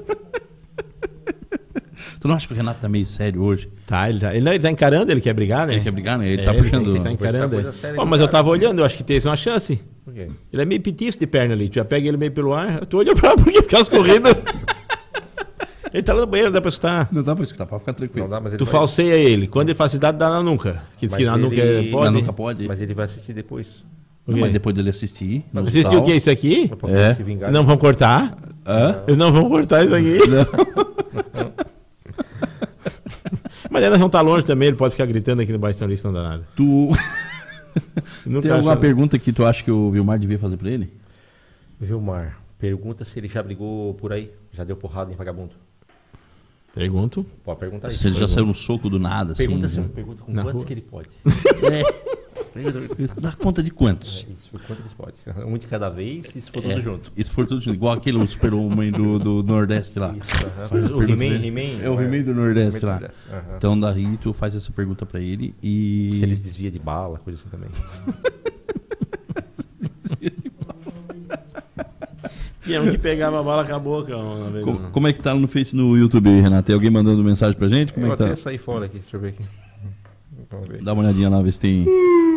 Tu 2.27 2.29
não 2.29 2.35
acha 2.35 2.49
que 2.49 2.53
o 2.53 2.57
Renato 2.57 2.81
tá 2.81 2.89
meio 2.89 3.07
sério 3.07 3.41
hoje? 3.41 3.69
Tá, 3.87 4.11
ele 4.11 4.19
tá, 4.19 4.35
ele, 4.35 4.45
não, 4.45 4.51
ele 4.53 4.61
tá 4.61 4.69
encarando, 4.69 5.13
ele 5.13 5.21
quer 5.21 5.33
brigar, 5.33 5.65
né? 5.65 5.75
Ele 5.75 5.83
quer 5.83 5.93
brigar, 5.93 6.19
né? 6.19 6.29
Ele 6.29 6.43
É, 6.43 6.45
tá 6.45 6.53
puxando. 6.53 6.91
Ele 6.91 6.99
tá 6.99 7.13
encarando. 7.13 7.53
coisa 7.53 7.69
ele. 7.85 7.99
de 7.99 8.05
mas 8.05 8.21
eu 8.21 8.27
tava 8.27 8.49
olhando, 8.51 8.81
eu 8.81 8.85
acho 8.85 8.97
que 8.97 9.05
tem 9.05 9.21
uma 9.25 9.37
chance. 9.37 9.81
Por 10.05 10.13
quê? 10.13 10.27
Ele 10.53 10.63
é 10.63 10.65
meio 10.65 10.81
petiço 10.81 11.21
de 11.21 11.27
perna 11.29 11.55
ali. 11.55 11.69
Tu 11.69 11.77
já 11.77 11.85
pega 11.85 12.09
ele 12.09 12.17
meio 12.17 12.33
pelo 12.33 12.53
ar. 12.53 12.85
Tu 12.87 12.99
olha 12.99 13.15
pra 13.15 13.29
lá 13.29 13.37
porque 13.39 13.63
fica 13.63 13.79
as 13.79 13.89
corridas. 13.89 14.35
ele 15.93 16.03
tá 16.03 16.13
lá 16.15 16.23
no 16.23 16.27
banheiro, 16.27 16.51
não 16.51 16.55
dá 16.55 16.61
pra 16.61 16.69
escutar. 16.69 17.09
Não 17.13 17.23
dá 17.23 17.37
pra 17.37 17.45
escutar, 17.45 17.65
pode 17.67 17.81
ficar 17.81 17.93
tranquilo. 17.93 18.25
Não 18.27 18.31
dá, 18.31 18.41
mas 18.41 18.53
ele 18.55 18.59
Tu 18.59 18.65
vai- 18.65 18.73
falseia 18.73 19.15
ele. 19.15 19.47
Quando 19.47 19.69
ele 19.69 19.77
faz 19.77 19.93
cidade, 19.93 20.19
dá 20.19 20.29
na 20.29 20.43
nuca. 20.43 20.83
Que 20.99 21.07
diz 21.07 21.13
Mas 21.13 21.21
que 21.21 21.25
na 21.27 21.37
nuca 21.39 21.55
ele- 21.55 21.89
é, 21.89 21.91
pode. 21.93 22.05
Na 22.07 22.11
nuca 22.11 22.33
pode. 22.33 22.67
Mas 22.67 22.81
ele 22.81 22.93
vai 22.93 23.05
assistir 23.05 23.35
depois. 23.35 23.69
Não, 24.27 24.37
mas 24.39 24.51
depois 24.53 24.75
dele 24.75 24.91
assistir. 24.91 25.45
Assistiu 25.55 25.83
hospital- 25.83 26.03
o 26.03 26.05
que? 26.05 26.15
Isso 26.15 26.29
aqui? 26.29 26.69
É. 26.89 27.51
Não 27.53 27.65
vão 27.65 27.77
cortar? 27.77 28.37
Hã? 28.67 29.03
Eles 29.07 29.17
não 29.17 29.31
vão 29.31 29.49
cortar 29.49 29.85
isso 29.85 29.95
aqui. 29.95 30.19
Mas 33.77 33.85
ele 33.85 33.99
não 33.99 34.09
tá 34.09 34.23
longe 34.23 34.43
também, 34.43 34.69
ele 34.69 34.77
pode 34.79 34.93
ficar 34.93 35.05
gritando 35.05 35.43
aqui 35.43 35.53
no 35.53 35.59
Baixão 35.59 35.87
Lista, 35.87 36.09
não 36.09 36.15
dá 36.15 36.23
nada. 36.23 36.49
Tu 36.57 36.65
Nunca 38.25 38.41
tem 38.41 38.51
alguma 38.51 38.75
pergunta 38.75 39.19
que 39.19 39.31
tu 39.35 39.45
acha 39.45 39.63
que 39.63 39.71
o 39.71 39.91
Vilmar 39.91 40.19
devia 40.19 40.39
fazer 40.39 40.57
pra 40.57 40.71
ele? 40.71 40.91
Vilmar, 41.79 42.41
pergunta 42.59 43.05
se 43.05 43.19
ele 43.19 43.29
já 43.29 43.43
brigou 43.43 43.93
por 43.93 44.15
aí. 44.15 44.33
Já 44.51 44.65
deu 44.65 44.77
porrada 44.77 45.13
em 45.13 45.15
vagabundo. 45.15 45.53
Pergunto. 46.73 47.27
Pode 47.45 47.59
perguntar 47.59 47.89
isso. 47.89 47.99
Se 47.99 48.07
ele 48.07 48.19
já 48.19 48.27
saiu 48.27 48.47
no 48.47 48.55
soco 48.55 48.89
do 48.89 48.99
nada, 48.99 49.33
assim. 49.33 49.45
Pergunta, 49.47 49.69
se, 49.69 49.79
né? 49.79 49.91
pergunta 49.95 50.23
com 50.23 50.33
Na 50.33 50.43
quantos 50.43 50.61
rua. 50.61 50.67
que 50.67 50.73
ele 50.73 50.81
pode. 50.81 51.09
Isso 51.27 51.45
Dá 53.21 53.33
conta 53.33 53.63
de 53.63 53.71
quantos? 53.71 54.27
É 54.29 54.33
isso, 54.33 54.51
por 54.51 54.61
quanto 54.63 54.81
eles 54.83 54.93
podem. 54.93 55.15
Um 55.47 55.57
de 55.59 55.67
cada 55.67 55.89
vez 55.89 56.27
e 56.35 56.41
se 56.41 56.51
for 56.51 56.63
tudo 56.63 56.71
É, 56.73 56.81
junto. 56.81 57.13
E 57.17 57.25
se 57.25 57.31
for 57.31 57.47
tudo 57.47 57.61
junto, 57.61 57.75
igual 57.75 57.95
aquele 57.95 58.27
super-homem 58.27 58.91
do, 58.91 59.19
do 59.19 59.43
Nordeste 59.43 59.99
lá. 59.99 60.15
Isso. 60.17 60.35
Faz 60.69 60.85
as 60.85 60.91
O 60.91 61.03
He-Man. 61.03 61.81
É 61.83 61.91
o 61.91 62.01
He-Man 62.01 62.23
do 62.23 62.35
Nordeste 62.35 62.79
He-Man 62.79 62.81
do 62.81 62.87
lá. 62.87 62.93
Nordeste, 63.01 63.21
aham. 63.31 63.57
Então 63.57 63.79
daí 63.81 64.17
tu 64.19 64.33
faz 64.33 64.55
essa 64.55 64.73
pergunta 64.73 65.05
pra 65.07 65.21
ele 65.21 65.55
e. 65.63 66.13
Se 66.19 66.23
ele 66.25 66.37
desvia 66.37 66.71
de 66.71 66.79
bala, 66.79 67.19
coisa 67.19 67.39
assim 67.41 67.49
também. 67.49 67.69
Tinha 72.63 72.83
um 72.83 72.91
que 72.91 72.99
pegava 72.99 73.39
a 73.39 73.43
bala 73.43 73.65
com 73.65 73.75
a 73.75 73.79
boca. 73.79 74.17
Uma 74.17 74.51
vez, 74.51 74.65
Co- 74.65 74.73
não. 74.73 74.91
como 74.91 75.07
é 75.07 75.13
que 75.13 75.21
tá 75.23 75.33
no 75.35 75.47
Face 75.47 75.75
no 75.75 75.97
YouTube 75.97 76.29
aí, 76.29 76.41
Renato? 76.41 76.67
Tem 76.67 76.75
alguém 76.75 76.91
mandando 76.91 77.23
mensagem 77.23 77.57
pra 77.57 77.69
gente? 77.69 77.93
Como 77.93 78.07
eu 78.07 78.13
é 78.13 78.17
que 78.17 78.23
até 78.25 78.35
tá? 78.35 78.43
saí 78.43 78.59
fora 78.59 78.87
aqui, 78.87 78.99
deixa 78.99 79.17
eu 79.17 79.21
ver 79.21 79.29
aqui. 79.29 79.45
Vamos 80.51 80.69
ver. 80.69 80.83
Dá 80.83 80.93
uma 80.93 81.03
olhadinha 81.03 81.29
lá, 81.29 81.41
ver 81.43 81.53
se 81.53 81.61
tem 81.61 81.87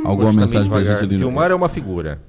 alguma 0.06 0.30
Hoje 0.30 0.38
tá 0.38 0.42
mensagem 0.42 0.70
pra 0.70 0.84
gente 0.84 1.04
ali. 1.04 1.16
no- 1.18 1.20
Filmar 1.28 1.52
é 1.52 1.56
uma 1.56 1.70
figura. 1.70 2.22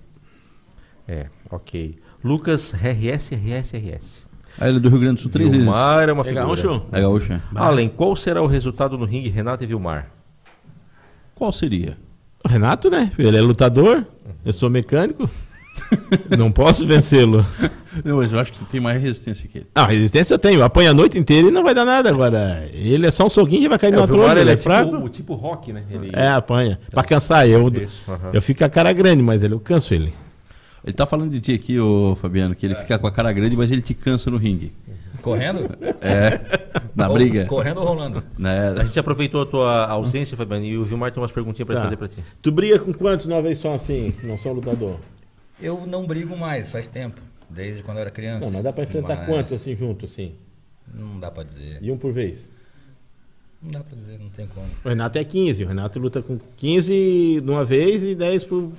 É, 1.08 1.26
ok. 1.50 1.98
Lucas 2.22 2.72
RS, 2.72 3.32
RS, 3.34 3.72
RS. 3.76 4.30
Ah, 4.58 4.68
ele 4.68 4.76
é 4.76 4.80
do 4.80 4.88
Rio 4.90 4.98
Grande 5.00 5.16
do 5.16 5.20
Sul 5.22 5.30
três 5.30 5.48
vezes. 5.50 5.64
Vilmar 5.64 6.08
é 6.08 6.12
uma 6.12 6.20
É 6.22 6.24
figura. 6.24 6.44
gaúcho? 6.44 6.82
É 6.92 7.00
gaúcho, 7.00 7.32
é. 7.32 7.40
Allen, 7.54 7.88
qual 7.88 8.14
será 8.14 8.42
o 8.42 8.46
resultado 8.46 8.98
no 8.98 9.04
ringue 9.04 9.28
Renato 9.28 9.64
e 9.64 9.66
Vilmar? 9.66 10.10
Qual 11.34 11.50
seria? 11.52 11.96
O 12.44 12.48
Renato, 12.48 12.90
né? 12.90 13.10
Ele 13.18 13.36
é 13.36 13.40
lutador, 13.40 14.04
eu 14.44 14.52
sou 14.52 14.68
mecânico. 14.68 15.28
não 16.38 16.50
posso 16.52 16.86
vencê-lo. 16.86 17.44
Não, 18.04 18.18
mas 18.18 18.32
eu 18.32 18.38
acho 18.38 18.52
que 18.52 18.64
tem 18.66 18.80
mais 18.80 19.00
resistência 19.02 19.48
que 19.48 19.58
ele. 19.58 19.66
Não, 19.74 19.84
resistência 19.86 20.34
eu 20.34 20.38
tenho. 20.38 20.62
Apanha 20.62 20.90
a 20.90 20.94
noite 20.94 21.18
inteira 21.18 21.48
e 21.48 21.50
não 21.50 21.62
vai 21.64 21.74
dar 21.74 21.84
nada 21.84 22.08
agora. 22.08 22.68
Ele 22.72 23.06
é 23.06 23.10
só 23.10 23.26
um 23.26 23.30
soquinho 23.30 23.64
e 23.64 23.68
vai 23.68 23.78
cair 23.78 23.92
É, 23.92 23.96
numa 23.96 24.06
Vilmar 24.06 24.26
tromba, 24.26 24.40
ele 24.40 24.50
é 24.50 24.56
tipo, 24.56 24.62
fraco. 24.64 24.96
o 24.96 25.08
tipo 25.08 25.34
rock, 25.34 25.72
né? 25.72 25.82
Ele... 25.90 26.10
É, 26.12 26.28
apanha. 26.28 26.78
Pra 26.90 27.02
cansar, 27.02 27.48
eu, 27.48 27.66
aham. 27.66 28.30
eu 28.32 28.42
fico 28.42 28.58
com 28.58 28.64
a 28.64 28.68
cara 28.68 28.92
grande, 28.92 29.22
mas 29.22 29.42
ele, 29.42 29.54
eu 29.54 29.60
canso 29.60 29.92
ele. 29.94 30.12
Ele 30.84 30.94
tá 30.94 31.04
falando 31.04 31.30
de 31.30 31.40
ti 31.40 31.52
aqui, 31.52 31.78
ô 31.78 32.16
Fabiano, 32.20 32.54
que 32.54 32.64
ele 32.64 32.74
fica 32.74 32.98
com 32.98 33.06
a 33.06 33.12
cara 33.12 33.32
grande, 33.32 33.56
mas 33.56 33.70
ele 33.70 33.82
te 33.82 33.92
cansa 33.92 34.30
no 34.30 34.36
ringue. 34.38 34.72
Correndo? 35.20 35.68
É. 36.00 36.40
Na 36.96 37.08
Ou- 37.08 37.14
briga. 37.14 37.44
Correndo 37.44 37.80
ou 37.80 37.86
rolando? 37.86 38.18
A 38.38 38.40
Né? 38.40 38.74
gente 38.86 38.98
aproveitou 38.98 39.42
a 39.42 39.46
tua 39.46 39.86
ausência, 39.86 40.34
Fabiano, 40.36 40.64
e 40.64 40.78
o 40.78 40.84
Vilmar 40.84 41.12
tem 41.12 41.20
umas 41.22 41.30
perguntinhas 41.32 41.66
pra 41.66 41.76
Tá. 41.76 41.82
fazer 41.84 41.96
pra 41.96 42.08
ti. 42.08 42.16
Tu 42.40 42.50
briga 42.50 42.78
com 42.78 42.92
quantos 42.94 43.26
uma 43.26 43.42
vez 43.42 43.58
só 43.58 43.74
assim? 43.74 44.14
Não 44.22 44.38
sou 44.38 44.54
lutador. 44.54 44.96
Eu 45.60 45.86
não 45.86 46.06
brigo 46.06 46.36
mais, 46.36 46.68
faz 46.68 46.86
tempo. 46.88 47.20
Desde 47.48 47.82
quando 47.82 47.98
eu 47.98 48.02
era 48.02 48.10
criança. 48.10 48.44
Não, 48.46 48.52
mas 48.52 48.62
dá 48.62 48.72
pra 48.72 48.84
enfrentar 48.84 49.16
Mas 49.16 49.26
quantos 49.26 49.52
assim 49.52 49.76
junto, 49.76 50.04
assim? 50.06 50.34
Não 50.94 51.18
dá 51.18 51.30
pra 51.30 51.42
dizer. 51.42 51.78
E 51.82 51.90
um 51.90 51.98
por 51.98 52.12
vez? 52.12 52.46
Não 53.62 53.70
dá 53.72 53.80
pra 53.80 53.94
dizer, 53.94 54.18
não 54.18 54.30
tem 54.30 54.46
como. 54.46 54.66
O 54.84 54.88
Renato 54.88 55.18
é 55.18 55.24
15. 55.24 55.64
O 55.64 55.68
Renato 55.68 55.98
luta 55.98 56.22
com 56.22 56.38
15 56.56 57.40
de 57.42 57.50
uma 57.50 57.64
vez 57.64 58.02
e 58.02 58.14
10 58.14 58.44
por. 58.44 58.72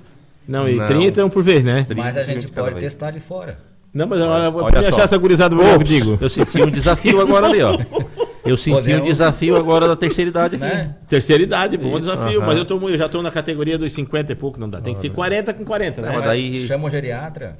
Não, 0.48 0.68
e 0.68 0.74
Não. 0.74 0.86
30 0.86 1.24
um 1.24 1.30
por 1.30 1.42
vez, 1.42 1.62
né? 1.62 1.84
30 1.84 1.94
Mas 1.94 2.16
a 2.16 2.24
gente 2.24 2.48
pode 2.48 2.80
testar 2.80 3.08
ali 3.08 3.20
fora. 3.20 3.58
Não, 3.94 4.06
mas 4.06 4.20
eu, 4.20 4.26
eu 4.26 4.52
vou 4.52 4.62
Olha 4.62 4.80
me 4.80 4.88
só. 4.88 4.94
achar 4.96 5.04
essa 5.04 5.18
gurizada 5.18 5.54
do 5.54 5.62
meu 5.62 5.74
Ops, 5.74 5.84
contigo. 5.84 6.18
Eu 6.20 6.30
senti 6.30 6.62
um 6.62 6.70
desafio 6.70 7.20
agora 7.20 7.46
ali, 7.46 7.62
ó. 7.62 7.72
Eu 8.44 8.56
senti 8.56 8.70
o 8.72 8.74
Podemos- 8.78 9.06
desafio 9.08 9.56
agora 9.56 9.86
da 9.86 9.94
terceira 9.94 10.28
idade 10.30 10.56
aqui. 10.56 10.64
Né? 10.64 10.96
Terceira 11.08 11.42
idade, 11.42 11.76
bom 11.76 11.90
Isso, 11.90 12.00
desafio. 12.00 12.38
aham. 12.40 12.46
Mas 12.48 12.58
eu, 12.58 12.64
tô, 12.64 12.88
eu 12.88 12.98
já 12.98 13.08
tô 13.08 13.22
na 13.22 13.30
categoria 13.30 13.78
dos 13.78 13.92
50 13.92 14.32
e 14.32 14.34
pouco, 14.34 14.58
não 14.58 14.68
dá. 14.68 14.80
Tem 14.80 14.94
que 14.94 15.00
ser 15.00 15.10
40 15.10 15.54
com 15.54 15.64
40, 15.64 16.02
né? 16.02 16.08
Não, 16.08 16.14
mas 16.16 16.24
daí- 16.24 16.66
Chama 16.66 16.86
o 16.86 16.90
geriatra 16.90 17.56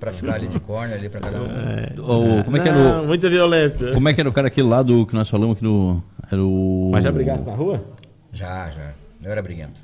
pra 0.00 0.12
ficar 0.12 0.34
ali 0.36 0.46
de 0.46 0.58
corner 0.60 0.96
ali 0.98 1.08
pra 1.10 1.20
cada 1.20 1.38
um. 1.38 1.44
O- 2.40 2.44
como 2.44 2.56
é 2.56 2.60
que 2.60 2.68
era 2.68 2.78
Não, 2.78 3.04
o. 3.04 3.06
muita 3.06 3.28
violência. 3.28 3.92
Como 3.92 4.08
é 4.08 4.14
que 4.14 4.20
era 4.20 4.28
o 4.30 4.32
cara 4.32 4.46
aquele 4.48 4.68
lá 4.68 4.82
do 4.82 5.06
que 5.06 5.14
nós 5.14 5.28
falamos 5.28 5.56
aqui 5.56 5.64
no. 5.64 6.02
Era 6.32 6.42
o. 6.42 6.88
Mas 6.90 7.04
já 7.04 7.12
brigasse 7.12 7.44
na 7.44 7.52
rua? 7.54 7.84
Já, 8.32 8.70
já. 8.70 8.92
Eu 9.22 9.30
era 9.30 9.42
briguento. 9.42 9.78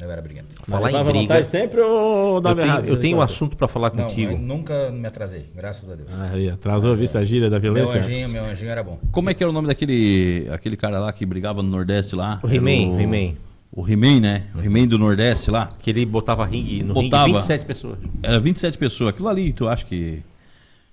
Eu 0.00 0.10
era 0.10 0.20
briguento. 0.20 0.48
Falar 0.64 0.90
Mas 0.92 1.06
em 1.06 1.26
briga. 1.26 1.44
sempre 1.44 1.80
ou 1.80 2.36
Eu 2.36 2.40
dava 2.40 2.56
tenho, 2.56 2.66
errado? 2.66 2.86
eu 2.88 2.96
tenho 2.98 3.16
um 3.16 3.18
Não, 3.18 3.24
assunto 3.24 3.56
pra 3.56 3.68
falar 3.68 3.92
Não, 3.94 4.04
contigo. 4.04 4.32
eu 4.32 4.38
nunca 4.38 4.90
me 4.90 5.06
atrasei, 5.06 5.46
graças 5.54 5.88
a 5.88 5.94
Deus. 5.94 6.08
Aí, 6.32 6.48
atrasou 6.50 6.92
a 6.92 6.94
vista 6.94 7.18
a 7.20 7.24
gíria 7.24 7.48
da 7.48 7.58
Meu 7.60 7.72
violência. 7.74 8.00
anjinho, 8.00 8.28
meu 8.28 8.44
anjinho 8.44 8.70
era 8.70 8.82
bom. 8.82 8.98
Como 9.12 9.30
é 9.30 9.34
que 9.34 9.42
era 9.42 9.50
o 9.50 9.52
nome 9.52 9.68
daquele 9.68 10.48
aquele 10.50 10.76
cara 10.76 10.98
lá 10.98 11.12
que 11.12 11.24
brigava 11.24 11.62
no 11.62 11.68
Nordeste 11.70 12.16
lá? 12.16 12.40
O 12.42 12.48
He-Man, 12.48 12.94
Era 12.94 13.02
He-Man. 13.02 13.34
O 13.72 13.88
He-Man, 13.88 14.20
né? 14.20 14.44
O 14.56 14.60
He-Man 14.60 14.88
do 14.88 14.98
Nordeste 14.98 15.50
lá. 15.50 15.70
Que 15.80 15.90
ele 15.90 16.04
botava 16.04 16.44
ringue 16.44 16.82
no 16.82 16.92
Botava. 16.94 17.26
ringue 17.26 17.38
27 17.38 17.64
pessoas. 17.64 17.98
Era 18.22 18.40
27 18.40 18.76
pessoas. 18.78 19.10
Aquilo 19.10 19.28
ali, 19.28 19.52
tu 19.52 19.68
acha 19.68 19.84
que. 19.86 20.22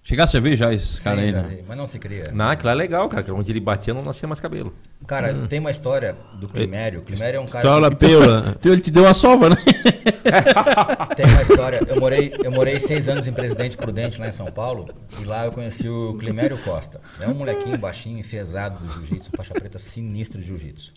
Chegasse 0.07 0.37
a 0.37 0.39
ver 0.39 0.55
já 0.55 0.73
esse 0.73 1.01
cara 1.01 1.17
Sim, 1.17 1.23
aí, 1.23 1.31
já 1.31 1.41
né? 1.41 1.55
vi, 1.57 1.63
Mas 1.67 1.75
não 1.77 1.85
se 1.85 1.99
cria. 1.99 2.31
Não, 2.31 2.49
aquilo 2.49 2.69
é 2.69 2.73
legal, 2.73 3.09
cara. 3.09 3.23
que 3.23 3.29
Onde 3.29 3.51
ele 3.51 3.59
batia 3.59 3.93
não 3.93 4.01
nascia 4.01 4.25
mais 4.25 4.39
cabelo. 4.39 4.73
Cara, 5.05 5.33
tem 5.49 5.59
uma 5.59 5.69
história 5.69 6.15
do 6.39 6.47
Climério. 6.47 7.01
O 7.01 7.03
Climério 7.03 7.39
é 7.39 7.41
um 7.41 7.45
cara. 7.45 7.57
Estola 7.65 7.89
que- 7.89 7.95
peula. 7.97 8.55
Então 8.57 8.71
ele 8.71 8.79
te 8.79 8.89
deu 8.89 9.03
uma 9.03 9.13
sova, 9.13 9.49
né? 9.49 9.57
Tem 11.15 11.25
uma 11.25 11.41
história. 11.41 11.81
Eu 11.85 11.99
morei, 11.99 12.33
eu 12.41 12.49
morei 12.51 12.79
seis 12.79 13.09
anos 13.09 13.27
em 13.27 13.33
Presidente 13.33 13.75
Prudente, 13.75 14.17
lá 14.17 14.29
em 14.29 14.31
São 14.31 14.49
Paulo. 14.49 14.85
E 15.21 15.25
lá 15.25 15.43
eu 15.45 15.51
conheci 15.51 15.89
o 15.89 16.15
Climério 16.17 16.57
Costa. 16.59 17.01
É 17.19 17.27
um 17.27 17.33
molequinho 17.33 17.77
baixinho, 17.77 18.17
enfesado 18.17 18.79
do 18.79 18.89
jiu-jitsu, 18.93 19.31
faixa 19.35 19.53
preta 19.53 19.77
sinistro 19.77 20.39
de 20.39 20.47
jiu-jitsu. 20.47 20.93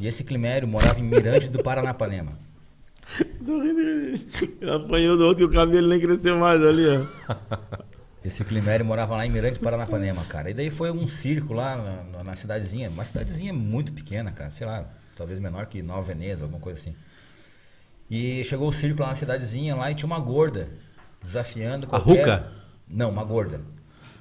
E 0.00 0.06
esse 0.06 0.24
Climério 0.24 0.66
morava 0.66 0.98
em 0.98 1.02
Mirante 1.02 1.50
do 1.50 1.62
Paranapanema. 1.62 2.32
Ele 3.46 4.70
apanhou 4.74 5.16
do 5.18 5.26
outro 5.26 5.44
e 5.44 5.46
o 5.46 5.50
cabelo 5.50 5.88
nem 5.88 6.00
cresceu 6.00 6.38
mais 6.38 6.62
ali, 6.64 6.84
ó. 6.86 7.34
Esse 8.24 8.44
Climério 8.44 8.84
morava 8.84 9.16
lá 9.16 9.24
em 9.24 9.30
Mirante 9.30 9.58
Paranapanema, 9.58 10.24
cara. 10.24 10.50
E 10.50 10.54
daí 10.54 10.70
foi 10.70 10.90
um 10.90 11.08
circo 11.08 11.54
lá 11.54 12.04
na, 12.12 12.22
na- 12.22 12.36
cidadezinha. 12.36 12.90
Uma 12.90 13.02
cidadezinha 13.04 13.52
muito 13.52 13.92
pequena, 13.92 14.30
cara. 14.30 14.50
Sei 14.50 14.66
lá, 14.66 14.84
talvez 15.16 15.38
menor 15.38 15.66
que 15.66 15.80
Nova 15.82 16.02
Veneza, 16.02 16.44
alguma 16.44 16.60
coisa 16.60 16.78
assim. 16.78 16.94
E 18.10 18.44
chegou 18.44 18.68
o 18.68 18.72
circo 18.72 19.00
lá 19.02 19.08
na 19.08 19.14
cidadezinha 19.14 19.74
lá 19.74 19.90
e 19.90 19.94
tinha 19.94 20.06
uma 20.06 20.18
gorda 20.18 20.68
desafiando 21.22 21.86
A 21.86 21.88
qualquer... 21.88 22.20
Ruca? 22.20 22.52
Não, 22.88 23.08
uma 23.10 23.24
gorda. 23.24 23.60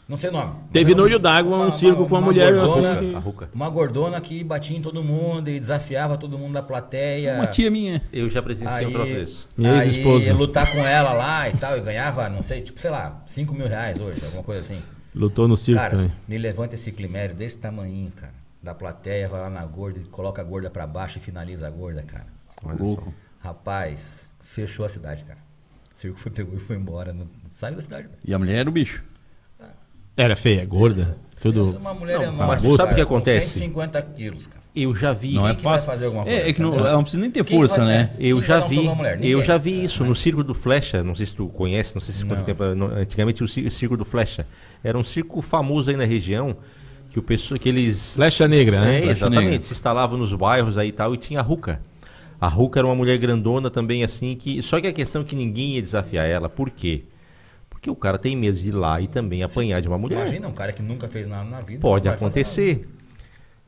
Não 0.09 0.17
sei 0.17 0.31
o 0.31 0.33
nome. 0.33 0.55
Teve 0.71 0.85
Mas 0.89 0.97
no 0.97 1.03
Olho 1.03 1.19
d'Água 1.19 1.67
um 1.67 1.71
circo 1.71 2.07
com 2.07 2.15
uma 2.15 2.21
mulher 2.21 2.51
gordona, 2.51 2.97
assim. 2.97 3.13
Ruca. 3.13 3.49
Uma 3.53 3.69
gordona 3.69 4.19
que 4.19 4.43
batia 4.43 4.75
em 4.75 4.81
todo 4.81 5.03
mundo 5.03 5.49
e 5.49 5.59
desafiava 5.59 6.17
todo 6.17 6.35
mundo 6.35 6.53
da 6.53 6.63
plateia. 6.63 7.35
Uma 7.35 7.45
tia 7.45 7.69
minha. 7.69 8.01
Eu 8.11 8.27
já 8.27 8.41
presenciei 8.41 8.87
um 8.87 9.03
desse. 9.03 9.37
Minha 9.55 9.85
ex-esposa. 9.85 10.25
ia 10.25 10.33
lutar 10.33 10.71
com 10.71 10.79
ela 10.79 11.13
lá 11.13 11.47
e 11.47 11.53
tal, 11.53 11.77
e 11.77 11.81
ganhava, 11.81 12.27
não 12.27 12.41
sei, 12.41 12.59
tipo, 12.61 12.79
sei 12.79 12.89
lá, 12.89 13.21
5 13.27 13.53
mil 13.53 13.67
reais 13.67 13.99
hoje, 13.99 14.19
alguma 14.25 14.41
coisa 14.41 14.61
assim. 14.61 14.81
Lutou 15.13 15.47
no 15.47 15.55
circo 15.55 15.79
Cara, 15.79 15.91
também. 15.91 16.11
me 16.27 16.37
levanta 16.39 16.73
esse 16.73 16.91
climério 16.91 17.35
desse 17.35 17.59
tamanhinho, 17.59 18.11
cara. 18.15 18.33
Da 18.63 18.73
plateia, 18.73 19.27
vai 19.27 19.41
lá 19.41 19.49
na 19.49 19.63
gorda, 19.63 19.99
e 19.99 20.03
coloca 20.05 20.41
a 20.41 20.45
gorda 20.45 20.71
pra 20.71 20.87
baixo 20.87 21.19
e 21.19 21.21
finaliza 21.21 21.67
a 21.67 21.69
gorda, 21.69 22.01
cara. 22.01 22.25
Louco. 22.79 23.13
Rapaz, 23.39 24.27
fechou 24.41 24.85
a 24.87 24.89
cidade, 24.89 25.23
cara. 25.23 25.39
O 25.93 25.95
circo 25.95 26.19
foi, 26.19 26.31
pegou 26.31 26.55
e 26.55 26.59
foi 26.59 26.75
embora. 26.75 27.13
Não, 27.13 27.27
saiu 27.51 27.75
da 27.75 27.81
cidade, 27.81 28.07
velho. 28.07 28.19
E 28.25 28.33
a 28.33 28.39
mulher 28.39 28.57
era 28.57 28.69
o 28.69 28.73
bicho. 28.73 29.03
Era 30.21 30.35
feia, 30.35 30.65
gorda. 30.65 31.17
Tudo. 31.41 31.61
Essa 31.61 31.77
é 31.77 31.79
uma 31.79 31.93
mulher 31.93 32.17
Não, 32.17 32.23
enorme. 32.25 32.45
mas 32.47 32.61
tu 32.61 32.75
sabe 32.75 32.91
o 32.91 32.95
que 32.95 33.01
acontece? 33.01 33.47
Com 33.47 33.53
150 33.53 34.01
quilos, 34.01 34.47
cara. 34.47 34.59
Eu 34.75 34.93
já 34.93 35.13
vi. 35.13 35.35
Não 35.35 35.47
é 35.47 35.53
fácil. 35.53 35.85
fazer 35.85 36.05
alguma 36.05 36.23
coisa, 36.25 36.37
É, 36.37 36.49
é 36.49 36.53
que 36.53 36.61
não, 36.61 36.71
não 36.75 37.01
precisa 37.01 37.21
nem 37.21 37.31
ter 37.31 37.45
Quem 37.45 37.57
força, 37.57 37.77
vai- 37.77 37.85
né? 37.87 38.09
Quem 38.17 38.27
Eu 38.27 38.37
vai 38.39 38.45
já 38.47 38.59
vi, 38.59 38.79
mulher? 38.81 39.23
eu 39.25 39.41
já 39.43 39.57
vi 39.57 39.83
isso 39.85 40.03
no 40.03 40.13
Circo 40.13 40.43
do 40.43 40.53
Flecha, 40.53 41.01
não 41.01 41.15
sei 41.15 41.25
se 41.25 41.33
tu 41.33 41.47
conhece, 41.47 41.95
não 41.95 42.01
sei 42.01 42.13
se 42.13 42.25
quanto 42.25 42.43
tempo, 42.43 42.63
no- 42.75 42.87
antigamente 42.93 43.41
o 43.41 43.47
Ci- 43.47 43.71
Circo 43.71 43.95
do 43.95 44.03
Flecha, 44.03 44.45
era 44.83 44.97
um 44.97 45.03
circo 45.03 45.41
famoso 45.41 45.89
aí 45.89 45.95
na 45.95 46.03
região, 46.03 46.57
que 47.09 47.17
o 47.17 47.23
pessoal, 47.23 47.57
que 47.57 47.69
eles... 47.69 48.15
Flecha 48.15 48.45
Negra, 48.47 48.81
né? 48.81 48.97
É, 48.97 48.99
Flecha 48.99 49.11
exatamente, 49.13 49.45
Negra. 49.49 49.61
se 49.61 49.71
instalavam 49.73 50.17
nos 50.19 50.33
bairros 50.33 50.77
aí 50.77 50.89
e 50.89 50.91
tal, 50.91 51.13
e 51.15 51.17
tinha 51.17 51.39
a 51.39 51.43
Ruca. 51.43 51.79
A 52.39 52.47
Ruca 52.49 52.81
era 52.81 52.85
uma 52.87 52.95
mulher 52.95 53.17
grandona 53.17 53.69
também, 53.69 54.03
assim, 54.03 54.35
que 54.35 54.61
só 54.61 54.79
que 54.81 54.87
a 54.87 54.93
questão 54.93 55.21
é 55.21 55.25
que 55.25 55.35
ninguém 55.37 55.75
ia 55.75 55.81
desafiar 55.81 56.27
ela, 56.27 56.47
por 56.49 56.69
quê? 56.69 57.03
Porque 57.79 57.89
o 57.89 57.95
cara 57.95 58.17
tem 58.17 58.35
medo 58.35 58.57
de 58.57 58.67
ir 58.67 58.71
lá 58.73 58.99
e 58.99 59.07
também 59.07 59.41
apanhar 59.41 59.79
de 59.81 59.87
uma 59.87 59.97
mulher. 59.97 60.17
Imagina 60.17 60.47
um 60.49 60.51
cara 60.51 60.73
que 60.73 60.81
nunca 60.81 61.07
fez 61.07 61.25
nada 61.27 61.49
na 61.49 61.61
vida. 61.61 61.79
Pode 61.79 62.09
acontecer. 62.09 62.81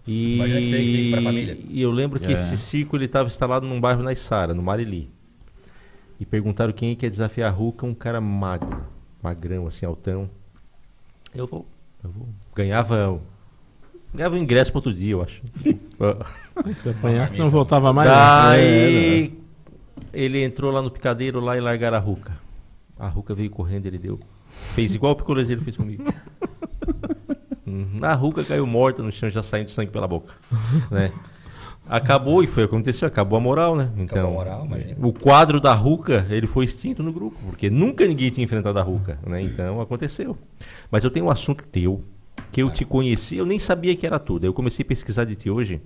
E, 0.05 0.35
Imagina 0.35 0.59
que 0.61 0.69
fez- 0.69 0.85
fez 0.85 1.11
pra 1.11 1.21
família. 1.21 1.57
e 1.69 1.81
eu 1.81 1.91
lembro 1.91 2.19
que 2.19 2.25
É. 2.31 2.33
esse 2.33 2.57
circo 2.57 2.97
ele 2.97 3.05
estava 3.05 3.29
instalado 3.29 3.65
num 3.65 3.79
bairro 3.79 4.03
na 4.03 4.11
Isara, 4.11 4.53
no 4.53 4.61
Marili. 4.61 5.09
E 6.19 6.25
perguntaram 6.25 6.73
quem 6.73 6.93
quer 6.95 7.09
desafiar 7.09 7.49
a 7.49 7.53
Ruca, 7.55 7.85
um 7.85 7.93
cara 7.93 8.19
magro, 8.19 8.83
magrão, 9.23 9.65
assim, 9.67 9.85
altão. 9.85 10.29
Eu 11.33 11.47
vou, 11.47 11.65
eu 12.03 12.09
vou. 12.09 12.27
Ganhava, 12.53 13.17
ganhava 14.13 14.35
o 14.35 14.37
ingresso 14.37 14.71
para 14.71 14.79
outro 14.79 14.93
dia, 14.93 15.11
eu 15.13 15.21
acho. 15.21 15.41
Se 16.83 16.89
apanhasse, 16.89 17.37
não 17.37 17.49
voltava 17.49 17.93
mais. 17.93 18.09
Daí 18.09 19.33
ele 20.11 20.43
entrou 20.43 20.69
lá 20.71 20.81
no 20.81 20.91
picadeiro 20.91 21.39
lá 21.39 21.55
e 21.55 21.61
largaram 21.61 21.95
a 21.95 21.99
Ruca. 21.99 22.40
A 23.01 23.07
Ruca 23.07 23.33
veio 23.33 23.49
correndo, 23.49 23.87
ele 23.87 23.97
deu. 23.97 24.19
Fez 24.75 24.93
igual 24.93 25.13
o 25.13 25.15
picolezeiro 25.15 25.59
fez 25.61 25.75
comigo. 25.75 26.03
Uhum. 27.65 27.99
A 28.01 28.13
Ruca 28.13 28.43
caiu 28.43 28.67
morta 28.67 29.01
no 29.01 29.11
chão, 29.11 29.27
já 29.27 29.41
saindo 29.41 29.71
sangue 29.71 29.89
pela 29.89 30.07
boca. 30.07 30.35
né? 30.91 31.11
Acabou, 31.87 32.43
e 32.43 32.47
foi 32.47 32.63
aconteceu, 32.63 33.07
acabou 33.07 33.37
a 33.37 33.41
moral, 33.41 33.75
né? 33.75 33.91
Então, 33.97 34.27
a 34.27 34.31
moral, 34.31 34.65
imagina. 34.65 34.95
O 35.01 35.11
quadro 35.11 35.59
da 35.59 35.73
Ruca, 35.73 36.27
ele 36.29 36.45
foi 36.45 36.65
extinto 36.65 37.01
no 37.01 37.11
grupo, 37.11 37.37
porque 37.45 37.71
nunca 37.71 38.05
ninguém 38.05 38.29
tinha 38.29 38.45
enfrentado 38.45 38.77
a 38.77 38.83
Ruca, 38.83 39.17
né? 39.25 39.41
Então 39.41 39.81
aconteceu. 39.81 40.37
Mas 40.91 41.03
eu 41.03 41.09
tenho 41.09 41.25
um 41.25 41.31
assunto 41.31 41.63
teu, 41.63 42.03
que 42.51 42.61
eu 42.61 42.69
te 42.69 42.85
conheci, 42.85 43.37
eu 43.37 43.47
nem 43.47 43.57
sabia 43.57 43.95
que 43.95 44.05
era 44.05 44.19
tudo. 44.19 44.45
Eu 44.45 44.53
comecei 44.53 44.83
a 44.83 44.87
pesquisar 44.87 45.25
de 45.25 45.35
ti 45.35 45.49
hoje 45.49 45.81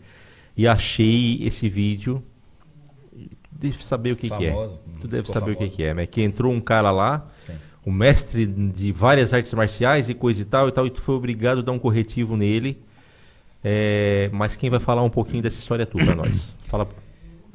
e 0.57 0.67
achei 0.67 1.41
esse 1.43 1.69
vídeo. 1.69 2.21
Tu 3.55 3.59
deve 3.59 3.85
saber 3.85 4.13
o 4.13 4.15
que, 4.15 4.29
que 4.29 4.45
é. 4.45 4.51
Famoso, 4.51 4.79
Tu 5.01 5.07
deve 5.07 5.27
saber 5.31 5.51
o 5.51 5.53
que, 5.55 5.59
famoso. 5.59 5.75
que 5.77 5.83
é, 5.83 5.93
né? 5.93 6.05
Que 6.05 6.21
entrou 6.21 6.51
um 6.53 6.59
cara 6.59 6.91
lá, 6.91 7.27
Sim. 7.41 7.53
um 7.85 7.91
mestre 7.91 8.45
de 8.45 8.91
várias 8.91 9.33
artes 9.33 9.53
marciais 9.53 10.09
e 10.09 10.13
coisa 10.13 10.41
e 10.41 10.45
tal 10.45 10.67
e 10.67 10.71
tal, 10.71 10.85
e 10.85 10.89
tu 10.91 11.01
foi 11.01 11.15
obrigado 11.15 11.59
a 11.59 11.61
dar 11.61 11.71
um 11.71 11.79
corretivo 11.79 12.35
nele. 12.35 12.83
É, 13.63 14.29
mas 14.31 14.55
quem 14.55 14.69
vai 14.69 14.79
falar 14.79 15.01
um 15.03 15.09
pouquinho 15.09 15.41
dessa 15.41 15.57
história 15.57 15.85
tua 15.85 16.03
pra 16.03 16.13
nós? 16.15 16.53
Fala. 16.65 16.87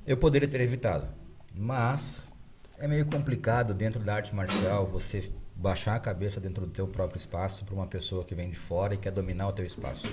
Eu 0.07 0.16
poderia 0.16 0.48
ter 0.48 0.61
evitado, 0.61 1.07
mas 1.55 2.32
é 2.78 2.88
meio 2.88 3.05
complicado 3.07 3.74
dentro 3.74 4.01
da 4.01 4.14
arte 4.14 4.34
marcial 4.34 4.86
você 4.86 5.30
baixar 5.55 5.94
a 5.94 6.01
cabeça 6.01 6.40
dentro 6.40 6.64
do 6.64 6.72
teu 6.72 6.86
próprio 6.88 7.18
espaço 7.18 7.64
para 7.64 7.74
uma 7.74 7.86
pessoa 7.86 8.24
que 8.24 8.34
vem 8.34 8.48
de 8.48 8.57
fora 8.57 8.94
e 8.94 8.96
quer 8.96 9.12
dominar 9.12 9.48
o 9.48 9.53
teu 9.53 9.64
espaço. 9.64 10.11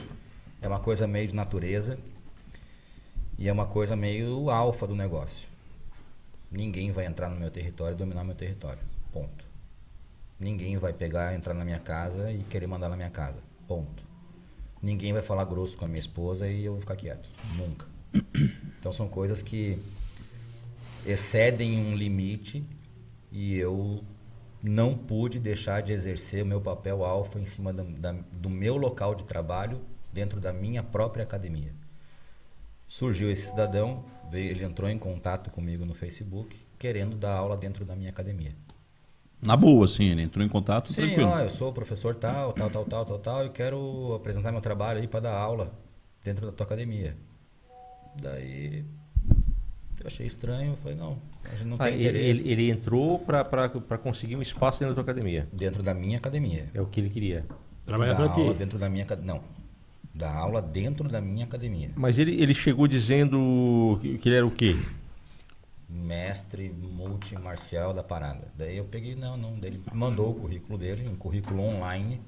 É 0.62 0.68
uma 0.68 0.80
coisa 0.80 1.08
meio 1.08 1.30
de 1.30 1.34
natureza 1.34 1.98
e 3.38 3.48
é 3.48 3.52
uma 3.54 3.66
coisa 3.66 3.96
meio 3.96 4.50
alfa 4.50 4.86
do 4.86 4.94
negócio. 4.96 5.48
Ninguém 6.52 6.92
vai 6.92 7.06
entrar 7.06 7.30
no 7.30 7.36
meu 7.40 7.52
território 7.52 7.96
e 7.96 7.98
dominar 7.98 8.24
meu 8.24 8.36
território. 8.36 8.80
Ponto. 9.12 9.46
Ninguém 10.40 10.78
vai 10.78 10.94
pegar, 10.94 11.34
entrar 11.34 11.54
na 11.54 11.66
minha 11.66 11.80
casa 11.80 12.32
e 12.32 12.44
querer 12.44 12.68
mandar 12.68 12.90
na 12.90 12.96
minha 12.96 13.10
casa. 13.10 13.40
Ponto. 13.68 14.04
Ninguém 14.82 15.12
vai 15.12 15.22
falar 15.22 15.44
grosso 15.46 15.78
com 15.78 15.86
a 15.86 15.88
minha 15.88 16.00
esposa 16.00 16.48
e 16.48 16.64
eu 16.64 16.74
vou 16.74 16.82
ficar 16.82 16.96
quieto. 16.96 17.28
Nunca. 17.56 17.86
Então 18.80 18.94
são 18.94 19.10
coisas 19.10 19.42
que 19.42 19.78
excedem 21.06 21.78
um 21.78 21.96
limite 21.96 22.64
e 23.32 23.58
eu 23.58 24.04
não 24.64 24.96
pude 24.98 25.40
deixar 25.40 25.82
de 25.82 25.92
exercer 25.94 26.44
o 26.44 26.46
meu 26.46 26.62
papel 26.62 27.04
alfa 27.04 27.40
em 27.40 27.46
cima 27.46 27.74
da- 27.74 27.84
da- 27.84 28.20
do 28.32 28.50
meu 28.50 28.78
local 28.78 29.14
de 29.16 29.24
trabalho 29.24 29.82
dentro 30.14 30.40
da 30.40 30.54
minha 30.54 30.82
própria 30.84 31.24
academia. 31.24 31.74
Surgiu 32.88 33.30
esse 33.32 33.50
cidadão, 33.50 34.04
veio- 34.32 34.52
ele 34.52 34.64
entrou 34.64 34.90
em 34.90 34.98
contato 34.98 35.50
comigo 35.52 35.86
no 35.86 35.94
Facebook, 35.94 36.56
querendo 36.80 37.16
dar 37.18 37.34
aula 37.36 37.58
dentro 37.58 37.84
da 37.86 37.96
minha 37.96 38.10
academia. 38.10 38.52
Na 39.46 39.56
boa, 39.56 39.86
assim, 39.86 40.06
ele 40.06 40.22
entrou 40.24 40.44
em 40.44 40.50
contato 40.50 40.92
Sim, 40.92 41.02
tranquilo. 41.02 41.30
ó, 41.30 41.40
eu 41.40 41.50
sou 41.50 41.70
o 41.70 41.74
professor 41.74 42.16
tal, 42.16 42.54
tal, 42.54 42.70
tal, 42.70 42.86
tal, 42.86 43.06
tal, 43.06 43.20
tal, 43.20 43.46
e 43.46 43.50
quero 43.50 44.14
apresentar 44.16 44.52
meu 44.52 44.62
trabalho 44.62 45.00
aí 45.00 45.08
para 45.08 45.20
dar 45.20 45.34
aula 45.38 45.72
dentro 46.24 46.46
da 46.46 46.52
tua 46.52 46.66
academia. 46.66 47.16
Daí 48.20 48.84
eu 50.00 50.08
achei 50.08 50.26
estranho, 50.26 50.72
eu 50.72 50.78
falei, 50.78 50.98
não, 50.98 51.18
a 51.44 51.50
gente 51.56 51.66
não 51.66 51.76
Ah, 51.80 51.84
tem 51.86 51.94
ele, 51.96 52.08
interesse 52.10 52.42
ele- 52.42 52.52
ele 52.64 52.72
entrou 52.72 53.20
pra 53.20 53.98
conseguir 54.02 54.36
um 54.36 54.42
espaço 54.42 54.80
dentro 54.80 54.96
da 54.96 55.04
tua 55.04 55.12
academia. 55.12 55.48
dentro 55.54 55.84
da 55.84 55.94
minha 55.94 56.18
academia. 56.18 56.70
É 56.74 56.82
o 56.82 56.88
que 56.88 57.00
ele 57.00 57.10
queria. 57.10 57.46
Trabalhar 57.86 58.20
aula 58.20 58.54
ti. 58.54 58.58
dentro 58.58 58.80
da 58.80 58.90
minha 58.90 59.04
academia. 59.04 59.34
Não. 59.36 59.44
Dar 60.18 60.34
aula 60.36 60.62
dentro 60.62 61.08
da 61.08 61.22
minha 61.22 61.46
academia. 61.46 61.92
Mas 61.96 62.18
ele, 62.18 62.42
ele 62.42 62.56
chegou 62.56 62.88
dizendo 62.88 63.98
que, 64.02 64.18
que 64.18 64.30
ele 64.30 64.36
era 64.38 64.48
o 64.48 64.52
quê? 64.52 64.76
Mestre 65.88 66.70
multimarcial 66.70 67.94
da 67.94 68.04
parada. 68.04 68.52
Daí 68.58 68.78
eu 68.78 68.86
peguei, 68.86 69.16
não, 69.16 69.38
não. 69.38 69.58
Daí 69.60 69.70
ele 69.72 69.82
mandou 69.94 70.32
o 70.32 70.36
currículo 70.36 70.78
dele, 70.78 71.08
um 71.08 71.16
currículo 71.16 71.62
online. 71.62 72.20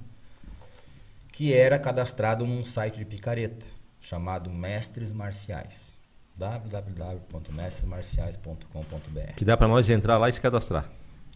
que 1.32 1.54
era 1.54 1.78
cadastrado 1.80 2.46
num 2.46 2.64
site 2.64 3.00
de 3.00 3.06
picareta 3.06 3.66
chamado 4.00 4.50
Mestres 4.50 5.12
Marciais. 5.12 5.98
www.mestresmarciais.com.br 6.38 9.34
Que 9.36 9.44
dá 9.46 9.58
pra 9.58 9.68
nós 9.68 9.90
entrar 9.90 10.18
lá 10.18 10.30
e 10.30 10.34
se 10.34 10.40
cadastrar. 10.40 10.90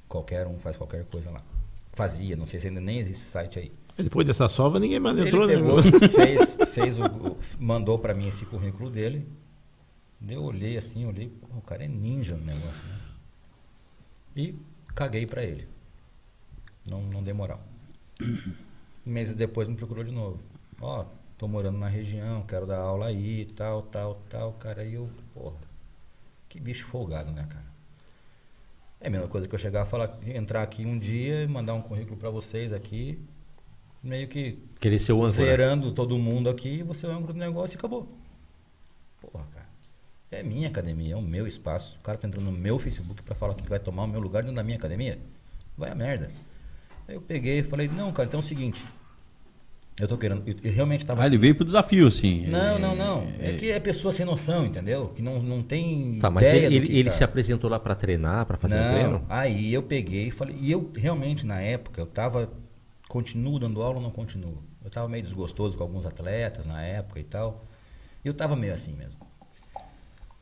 Qualquer 0.08 0.46
um 0.48 0.58
faz 0.60 0.78
qualquer 0.78 1.04
coisa 1.06 1.30
lá. 1.32 1.42
Fazia, 1.94 2.36
não 2.36 2.46
sei 2.46 2.60
se 2.60 2.68
ainda 2.68 2.80
nem 2.80 3.00
existe 3.00 3.24
esse 3.24 3.32
site 3.32 3.58
aí. 3.60 3.72
Depois 3.98 4.26
dessa 4.26 4.50
sova, 4.50 4.80
ninguém 4.80 5.00
mais 5.00 5.18
Ele 5.18 5.28
entrou, 5.28 5.46
né? 5.46 5.56
pegou, 5.56 5.84
fez, 6.10 6.58
fez 6.74 7.00
o, 7.00 7.04
mandou 7.60 8.00
pra 8.00 8.14
mim 8.14 8.28
esse 8.28 8.46
currículo 8.46 8.90
dele. 8.90 9.28
Eu 10.28 10.44
olhei 10.44 10.78
assim, 10.78 11.06
olhei, 11.06 11.32
o 11.56 11.62
cara 11.62 11.84
é 11.84 11.88
ninja 11.88 12.36
no 12.36 12.46
negócio, 12.46 12.84
né? 12.88 13.00
E 14.36 14.56
caguei 14.96 15.26
pra 15.26 15.44
ele. 15.44 15.68
Não, 16.90 17.02
não 17.02 17.22
dei 17.22 17.34
moral. 17.34 17.62
Meses 19.06 19.36
depois 19.36 19.68
me 19.68 19.76
procurou 19.76 20.04
de 20.04 20.12
novo. 20.12 20.40
Ó, 20.82 21.06
tô 21.38 21.48
morando 21.48 21.78
na 21.78 21.88
região, 21.88 22.42
quero 22.44 22.66
dar 22.66 22.80
aula 22.80 23.08
aí, 23.08 23.46
tal, 23.46 23.82
tal, 23.84 24.16
tal, 24.30 24.54
cara. 24.54 24.82
Aí 24.82 24.94
eu, 24.96 25.10
porra, 25.34 25.58
que 26.50 26.60
bicho 26.60 26.86
folgado, 26.86 27.32
né, 27.32 27.46
cara? 27.50 27.66
É 29.00 29.08
a 29.08 29.10
mesma 29.10 29.28
coisa 29.28 29.48
que 29.48 29.54
eu 29.54 29.60
chegar 29.60 29.86
e 29.86 29.90
falar, 29.90 30.18
entrar 30.26 30.64
aqui 30.64 30.86
um 30.86 30.98
dia 30.98 31.44
e 31.44 31.48
mandar 31.48 31.74
um 31.74 31.82
currículo 31.82 32.16
pra 32.16 32.30
vocês 32.30 32.72
aqui, 32.72 33.20
meio 34.04 34.28
que 34.28 34.58
Querer 34.80 35.00
ser 35.00 35.14
o 35.14 35.18
âncora. 35.18 35.32
zerando 35.32 35.92
todo 35.92 36.18
mundo 36.18 36.50
aqui, 36.50 36.84
você 36.84 37.06
é 37.06 37.10
o 37.10 37.14
âncora 37.14 37.34
do 37.34 37.40
negócio 37.40 37.76
e 37.76 37.78
acabou. 37.78 38.08
Porra, 39.22 39.46
cara. 39.54 39.66
É 40.32 40.44
minha 40.44 40.68
academia, 40.68 41.14
é 41.14 41.18
o 41.18 41.22
meu 41.22 41.46
espaço. 41.48 41.98
O 42.00 42.04
cara 42.04 42.18
tá 42.18 42.28
entrando 42.28 42.46
no 42.46 42.52
meu 42.52 42.78
Facebook 42.80 43.22
pra 43.24 43.36
falar 43.36 43.54
que 43.54 43.68
vai 43.70 43.80
tomar 43.80 44.04
o 44.04 44.08
meu 44.08 44.20
lugar 44.20 44.42
dentro 44.44 44.56
da 44.56 44.64
minha 44.64 44.78
academia. 44.78 45.20
Vai 45.78 45.92
a 45.92 45.96
merda. 45.96 46.30
Aí 47.08 47.16
eu 47.16 47.22
peguei 47.22 47.60
e 47.60 47.64
falei, 47.64 47.88
não, 47.88 48.12
cara, 48.12 48.28
então 48.28 48.40
é 48.40 48.42
o 48.42 48.46
seguinte. 48.46 48.84
Eu 50.00 50.08
tô 50.08 50.18
querendo. 50.18 50.42
Eu, 50.48 50.56
eu 50.64 50.74
realmente 50.74 51.06
tava. 51.06 51.22
Ah, 51.22 51.28
ele 51.28 51.38
veio 51.38 51.54
pro 51.54 51.64
desafio, 51.64 52.08
assim. 52.08 52.48
Não, 52.48 52.78
É, 52.78 52.80
não, 52.80 52.96
não. 52.96 53.28
É 53.40 53.54
que 53.54 53.72
é 53.72 53.80
pessoa 53.80 54.12
sem 54.12 54.26
noção, 54.26 54.66
entendeu? 54.66 55.10
Que 55.10 55.22
não, 55.22 55.42
não 55.42 55.62
tem. 55.62 56.18
Tá, 56.20 56.32
mas 56.32 56.48
ele, 56.48 56.76
ele, 56.76 56.98
ele 56.98 57.10
tá. 57.12 57.16
se 57.16 57.24
apresentou 57.24 57.70
lá 57.70 57.80
pra 57.80 57.94
treinar, 57.94 58.44
pra 58.48 58.58
fazer 58.58 58.74
um 58.74 58.80
Não, 58.80 58.92
treino? 58.92 59.26
aí 59.30 59.72
eu 59.72 59.84
peguei 59.84 60.30
e 60.30 60.32
falei, 60.32 60.56
e 60.60 60.72
eu 60.72 60.92
realmente 60.96 61.46
na 61.46 61.62
época 61.62 62.02
eu 62.02 62.08
tava 62.08 62.52
continuo 63.08 63.60
dando 63.60 63.82
aula 63.82 63.98
ou 63.98 64.04
não 64.04 64.12
continuo. 64.12 64.64
Eu 64.84 64.90
tava 64.90 65.08
meio 65.08 65.24
desgostoso 65.24 65.78
com 65.78 65.84
alguns 65.84 66.06
atletas 66.06 66.66
na 66.66 66.82
época 66.82 67.20
e 67.20 67.24
tal. 67.24 67.66
E 68.24 68.28
eu 68.28 68.34
tava 68.34 68.56
meio 68.56 68.74
assim 68.74 68.94
mesmo. 68.94 69.20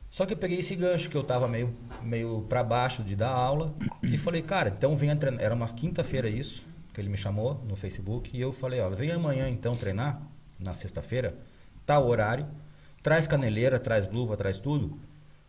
Só 0.10 0.26
que 0.26 0.34
eu 0.34 0.38
peguei 0.38 0.60
esse 0.60 0.76
gancho 0.76 1.10
que 1.10 1.16
eu 1.16 1.24
tava 1.24 1.48
meio 1.48 1.74
meio 2.02 2.42
para 2.50 2.64
baixo 2.64 3.04
de 3.04 3.16
dar 3.16 3.32
aula 3.32 3.74
e 4.04 4.18
falei, 4.18 4.42
cara, 4.42 4.70
então 4.70 4.98
venha 4.98 5.16
treinar. 5.16 5.42
Era 5.42 5.56
uma 5.56 5.68
quinta-feira 5.68 6.28
isso 6.30 6.66
que 6.94 7.00
ele 7.00 7.08
me 7.10 7.18
chamou 7.18 7.56
no 7.66 7.76
Facebook 7.76 8.36
e 8.36 8.42
eu 8.42 8.52
falei, 8.52 8.82
ó, 8.82 8.90
vem 8.90 9.12
amanhã 9.12 9.50
então 9.50 9.76
treinar 9.76 10.22
na 10.60 10.74
sexta-feira, 10.74 11.38
tal 11.86 12.06
horário, 12.08 12.46
traz 13.02 13.26
caneleira, 13.26 13.80
traz 13.80 14.10
luva, 14.10 14.36
traz 14.36 14.60
tudo, 14.60 15.00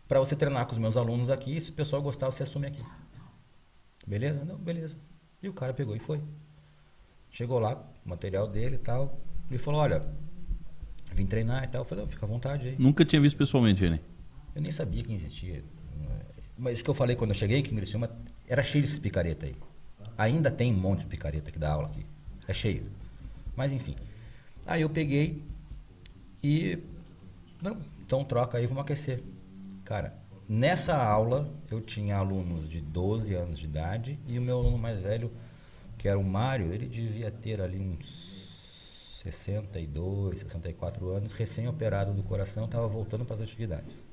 para 0.07 0.19
você 0.19 0.35
treinar 0.35 0.65
com 0.65 0.71
os 0.71 0.77
meus 0.77 0.95
alunos 0.95 1.29
aqui. 1.29 1.59
Se 1.59 1.69
o 1.69 1.73
pessoal 1.73 2.01
gostar, 2.01 2.27
você 2.27 2.43
assume 2.43 2.67
aqui. 2.67 2.83
Beleza? 4.07 4.43
Não, 4.45 4.55
beleza. 4.57 4.97
E 5.41 5.49
o 5.49 5.53
cara 5.53 5.73
pegou 5.73 5.95
e 5.95 5.99
foi. 5.99 6.21
Chegou 7.33 7.57
lá, 7.57 7.83
o 8.05 8.09
material 8.09 8.47
dele 8.47 8.75
e 8.75 8.77
tal. 8.77 9.19
Ele 9.49 9.57
falou, 9.57 9.81
olha, 9.81 10.05
vim 11.15 11.25
treinar 11.25 11.63
e 11.63 11.67
tal. 11.67 11.81
Eu 11.81 11.85
falei, 11.85 12.05
fica 12.05 12.27
à 12.27 12.29
vontade 12.29 12.69
aí. 12.69 12.75
Nunca 12.77 13.03
tinha 13.03 13.19
visto 13.19 13.35
pessoalmente 13.35 13.83
ele. 13.83 13.99
Eu 14.55 14.61
nem 14.61 14.69
sabia 14.69 15.01
que 15.01 15.11
existia. 15.11 15.63
Mas 16.55 16.75
isso 16.75 16.83
que 16.83 16.89
eu 16.91 16.93
falei 16.93 17.15
quando 17.15 17.31
eu 17.31 17.35
cheguei 17.35 17.59
aqui 17.59 17.73
em 17.73 17.75
Criciúma, 17.75 18.07
era 18.47 18.61
cheio 18.61 18.83
desses 18.83 18.99
picareta 18.99 19.47
aí. 19.47 19.55
Ainda 20.15 20.51
tem 20.51 20.71
um 20.71 20.77
monte 20.77 20.99
de 20.99 21.07
picareta 21.07 21.51
que 21.51 21.57
dá 21.57 21.71
aula 21.71 21.87
aqui. 21.87 22.05
É 22.47 22.53
cheio. 22.53 22.85
Mas 23.55 23.71
enfim. 23.71 23.95
Aí 24.63 24.83
eu 24.83 24.89
peguei 24.89 25.41
e. 26.43 26.77
Não, 27.63 27.77
então 28.05 28.23
troca 28.23 28.59
aí, 28.59 28.67
vamos 28.67 28.83
aquecer. 28.83 29.23
Cara, 29.83 30.15
nessa 30.47 30.95
aula 30.95 31.51
eu 31.71 31.81
tinha 31.81 32.15
alunos 32.15 32.69
de 32.69 32.79
12 32.79 33.33
anos 33.33 33.57
de 33.57 33.65
idade 33.65 34.19
e 34.27 34.37
o 34.37 34.41
meu 34.41 34.59
aluno 34.59 34.77
mais 34.77 35.01
velho, 35.01 35.31
que 36.03 36.09
era 36.09 36.19
o 36.19 36.23
Mário, 36.23 36.73
ele 36.73 36.85
devia 36.85 37.31
ter 37.31 37.61
ali 37.61 37.79
uns 37.79 39.21
62, 39.23 40.39
64 40.39 41.09
anos, 41.09 41.31
recém-operado 41.31 42.13
do 42.13 42.21
coração, 42.21 42.65
estava 42.65 42.85
voltando 42.89 43.23
para 43.23 43.35
as 43.35 43.41
atividades. 43.41 44.03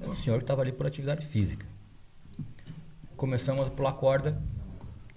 É 0.00 0.06
um 0.06 0.14
senhor 0.14 0.36
que 0.36 0.44
estava 0.44 0.62
ali 0.62 0.70
por 0.70 0.86
atividade 0.86 1.26
física. 1.26 1.66
Começamos 3.16 3.66
a 3.66 3.70
pular 3.70 3.94
corda. 3.94 4.40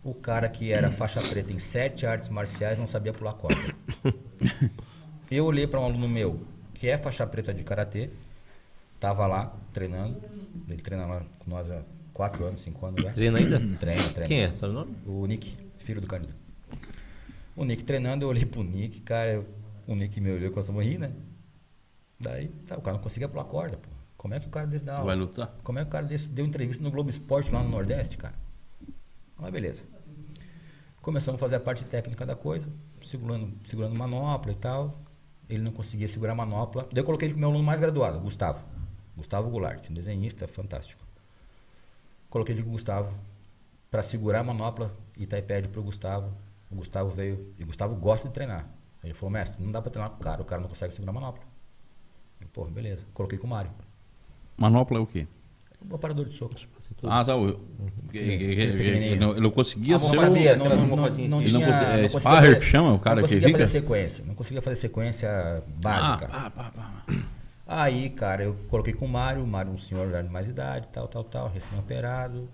O 0.03 0.15
cara 0.15 0.49
que 0.49 0.71
era 0.71 0.89
faixa 0.89 1.21
preta 1.21 1.53
em 1.53 1.59
sete 1.59 2.07
artes 2.07 2.29
marciais 2.29 2.79
não 2.79 2.87
sabia 2.87 3.13
pular 3.13 3.33
corda. 3.33 3.75
Eu 5.29 5.45
olhei 5.45 5.67
para 5.67 5.79
um 5.79 5.85
aluno 5.85 6.09
meu 6.09 6.41
que 6.73 6.89
é 6.89 6.97
faixa 6.97 7.27
preta 7.27 7.53
de 7.53 7.63
karatê, 7.63 8.09
tava 8.99 9.27
lá 9.27 9.55
treinando. 9.71 10.19
Ele 10.67 10.81
treina 10.81 11.05
lá 11.05 11.21
com 11.37 11.51
nós 11.51 11.69
há 11.69 11.83
quatro 12.13 12.45
anos, 12.45 12.61
cinco 12.61 12.85
anos 12.85 13.03
já. 13.03 13.11
Treina 13.11 13.39
ainda? 13.39 13.59
Treina, 13.77 14.03
treina. 14.09 14.27
Quem 14.27 14.43
é? 14.43 14.55
Sabe 14.55 14.71
o 14.71 14.75
nome? 14.75 14.95
O 15.05 15.25
Nick, 15.25 15.57
filho 15.79 15.99
do 15.99 16.07
Candido. 16.07 16.35
O 17.55 17.65
Nick 17.65 17.83
treinando, 17.83 18.25
eu 18.25 18.29
olhei 18.29 18.45
pro 18.45 18.63
Nick, 18.63 19.01
cara, 19.01 19.45
o 19.87 19.95
Nick 19.95 20.19
me 20.21 20.31
olhou 20.31 20.47
e 20.47 20.49
começou 20.49 20.79
a 20.79 20.83
rir, 20.83 20.97
né? 20.97 21.11
Daí, 22.19 22.47
tá, 22.67 22.77
o 22.77 22.81
cara 22.81 22.97
não 22.97 23.03
conseguia 23.03 23.27
pular 23.27 23.43
corda, 23.43 23.77
pô. 23.77 23.89
Como 24.17 24.33
é 24.33 24.39
que 24.39 24.47
o 24.47 24.49
cara 24.49 24.65
desse 24.65 24.85
dá 24.85 24.93
aula? 24.93 25.07
Vai 25.07 25.15
lutar? 25.15 25.53
Como 25.63 25.77
é 25.79 25.81
que 25.81 25.89
o 25.89 25.91
cara 25.91 26.05
desse 26.05 26.29
deu 26.29 26.45
entrevista 26.45 26.81
no 26.83 26.89
Globo 26.89 27.09
Esporte 27.09 27.51
lá 27.51 27.61
no 27.61 27.69
Nordeste, 27.69 28.17
cara? 28.17 28.33
Mas 29.37 29.51
beleza. 29.51 29.83
Começamos 31.01 31.37
a 31.37 31.43
fazer 31.43 31.57
a 31.57 31.59
parte 31.59 31.83
técnica 31.83 32.25
da 32.25 32.33
coisa, 32.33 32.71
segurando, 33.01 33.53
segurando 33.65 33.93
manopla 33.93 34.53
e 34.53 34.55
tal. 34.55 35.01
Ele 35.49 35.61
não 35.61 35.73
conseguia 35.73 36.07
segurar 36.07 36.31
a 36.31 36.35
manopla. 36.35 36.87
Daí 36.91 37.01
eu 37.01 37.05
coloquei 37.05 37.27
ele 37.27 37.33
com 37.33 37.39
o 37.39 37.41
meu 37.41 37.49
aluno 37.49 37.63
mais 37.63 37.81
graduado, 37.81 38.19
Gustavo. 38.21 38.63
Gustavo 39.17 39.49
Goulart, 39.49 39.89
um 39.89 39.93
desenhista 39.93 40.47
fantástico. 40.47 41.02
Coloquei 42.33 42.55
ele 42.55 42.63
com 42.63 42.69
o 42.69 42.71
Gustavo 42.71 43.15
para 43.91 44.01
segurar 44.01 44.39
a 44.39 44.43
manopla 44.43 44.91
e 45.15 45.27
pede 45.27 45.67
pro 45.69 45.83
Gustavo. 45.83 46.33
O 46.71 46.75
Gustavo 46.77 47.11
veio, 47.11 47.53
e 47.59 47.63
o 47.63 47.67
Gustavo 47.67 47.93
gosta 47.95 48.27
de 48.27 48.33
treinar. 48.33 48.65
Ele 49.03 49.13
falou, 49.13 49.29
mestre, 49.29 49.63
não 49.63 49.71
dá 49.71 49.79
para 49.83 49.91
treinar 49.91 50.09
com 50.09 50.17
o 50.19 50.23
cara, 50.23 50.41
o 50.41 50.45
cara 50.45 50.59
não 50.59 50.67
consegue 50.67 50.91
segurar 50.95 51.11
a 51.11 51.13
manopla. 51.13 51.43
Eu, 52.41 52.47
Pô, 52.51 52.65
beleza. 52.65 53.05
Coloquei 53.13 53.37
com 53.37 53.45
o 53.45 53.49
Mário. 53.51 53.69
Manopla 54.57 54.97
é 54.97 55.01
o 55.01 55.05
quê? 55.05 55.27
O 55.87 55.93
aparador 55.93 56.25
de 56.25 56.35
soco. 56.35 56.55
Ah, 57.03 57.23
tá. 57.23 57.33
que- 58.11 58.37
que- 58.37 58.71
pequenininho. 58.71 59.19
não- 59.19 59.31
Ele 59.33 59.41
não 59.41 59.51
conseguia 59.51 59.97
Ah, 59.97 59.99
ser 59.99 60.17
sabia, 60.17 60.55
não, 60.55 60.65
não, 60.69 60.87
não, 60.87 60.97
não 60.97 61.43
tinha... 61.43 62.09
conseguia- 62.09 62.47
é 62.47 62.53
não 62.55 62.61
chama 62.61 62.93
o 62.93 62.99
cara 62.99 63.15
não 63.17 63.21
conseguia 63.23 63.51
fazer 63.51 63.67
sequência, 63.67 64.25
não 64.25 64.33
conseguia 64.33 64.61
fazer 64.61 64.75
sequência 64.77 65.63
básica. 65.67 66.29
Aí, 67.67 68.09
cara, 68.09 68.43
eu 68.43 68.55
coloquei 68.69 68.93
com 68.93 69.05
o 69.05 69.09
Mário, 69.09 69.43
o 69.43 69.47
Mário 69.47 69.71
um 69.71 69.77
senhor 69.77 70.09
já 70.09 70.21
de 70.21 70.29
mais 70.29 70.47
idade, 70.47 70.87
tal, 70.91 71.07
tal, 71.07 71.23
tal, 71.23 71.49
recém-operado. 71.49 72.49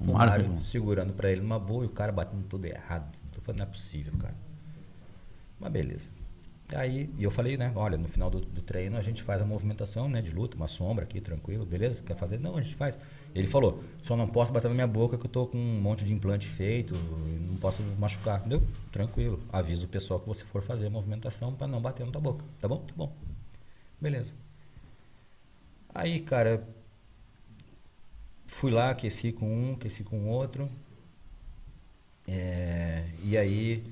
O 0.00 0.12
Mário- 0.12 0.48
Mário 0.48 0.62
segurando 0.62 1.12
pra 1.12 1.30
ele 1.30 1.40
numa 1.40 1.58
boa 1.58 1.84
e 1.84 1.86
o 1.86 1.90
cara 1.90 2.12
batendo 2.12 2.44
tudo 2.48 2.64
errado. 2.66 3.16
Eu 3.34 3.40
falei, 3.42 3.58
não 3.58 3.66
é 3.66 3.68
possível, 3.68 4.12
cara. 4.18 4.34
Mas 5.58 5.72
beleza. 5.72 6.10
Aí, 6.74 7.10
e 7.18 7.22
eu 7.22 7.30
falei, 7.30 7.56
né, 7.56 7.70
olha, 7.76 7.98
no 7.98 8.08
final 8.08 8.30
do, 8.30 8.40
do 8.40 8.62
treino 8.62 8.96
a 8.96 9.02
gente 9.02 9.22
faz 9.22 9.40
a 9.42 9.44
movimentação, 9.44 10.08
né, 10.08 10.22
de 10.22 10.30
luta, 10.30 10.56
uma 10.56 10.66
sombra 10.66 11.04
aqui, 11.04 11.20
tranquilo, 11.20 11.64
beleza? 11.66 12.02
Quer 12.02 12.16
fazer? 12.16 12.40
Não, 12.40 12.56
a 12.56 12.62
gente 12.62 12.74
faz. 12.74 12.98
Ele 13.34 13.46
falou, 13.46 13.84
só 14.02 14.16
não 14.16 14.26
posso 14.26 14.52
bater 14.52 14.68
na 14.68 14.74
minha 14.74 14.86
boca 14.86 15.18
que 15.18 15.26
eu 15.26 15.30
tô 15.30 15.46
com 15.46 15.58
um 15.58 15.80
monte 15.80 16.04
de 16.04 16.12
implante 16.12 16.48
feito, 16.48 16.94
não 16.96 17.56
posso 17.56 17.82
machucar. 17.98 18.40
Entendeu? 18.40 18.62
Tranquilo. 18.90 19.40
Avisa 19.52 19.84
o 19.84 19.88
pessoal 19.88 20.18
que 20.20 20.26
você 20.26 20.44
for 20.44 20.62
fazer 20.62 20.86
a 20.86 20.90
movimentação 20.90 21.54
pra 21.54 21.66
não 21.66 21.80
bater 21.80 22.04
na 22.06 22.12
tua 22.12 22.20
boca. 22.20 22.44
Tá 22.60 22.66
bom? 22.66 22.78
Tá 22.78 22.94
bom. 22.96 23.12
Beleza. 24.04 24.34
Aí, 25.94 26.20
cara, 26.20 26.62
fui 28.46 28.70
lá, 28.70 28.90
aqueci 28.90 29.32
com 29.32 29.48
um, 29.48 29.72
aqueci 29.72 30.04
com 30.04 30.18
o 30.18 30.26
outro. 30.28 30.68
É, 32.28 33.06
e 33.22 33.34
aí 33.38 33.82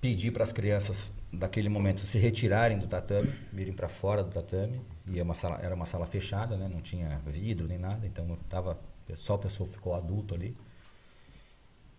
pedi 0.00 0.30
para 0.30 0.44
as 0.44 0.50
crianças 0.50 1.12
daquele 1.30 1.68
momento 1.68 2.00
se 2.06 2.18
retirarem 2.18 2.78
do 2.78 2.86
tatame, 2.86 3.30
virem 3.52 3.74
para 3.74 3.86
fora 3.86 4.24
do 4.24 4.30
tatame. 4.30 4.80
E 5.06 5.20
é 5.20 5.22
uma 5.22 5.34
sala, 5.34 5.60
era 5.62 5.74
uma 5.74 5.84
sala 5.84 6.06
fechada, 6.06 6.56
né? 6.56 6.66
não 6.66 6.80
tinha 6.80 7.20
vidro 7.26 7.68
nem 7.68 7.76
nada, 7.78 8.06
então 8.06 8.34
tava, 8.48 8.80
só 9.14 9.34
o 9.34 9.38
pessoal 9.38 9.68
ficou 9.68 9.94
adulto 9.94 10.34
ali. 10.34 10.56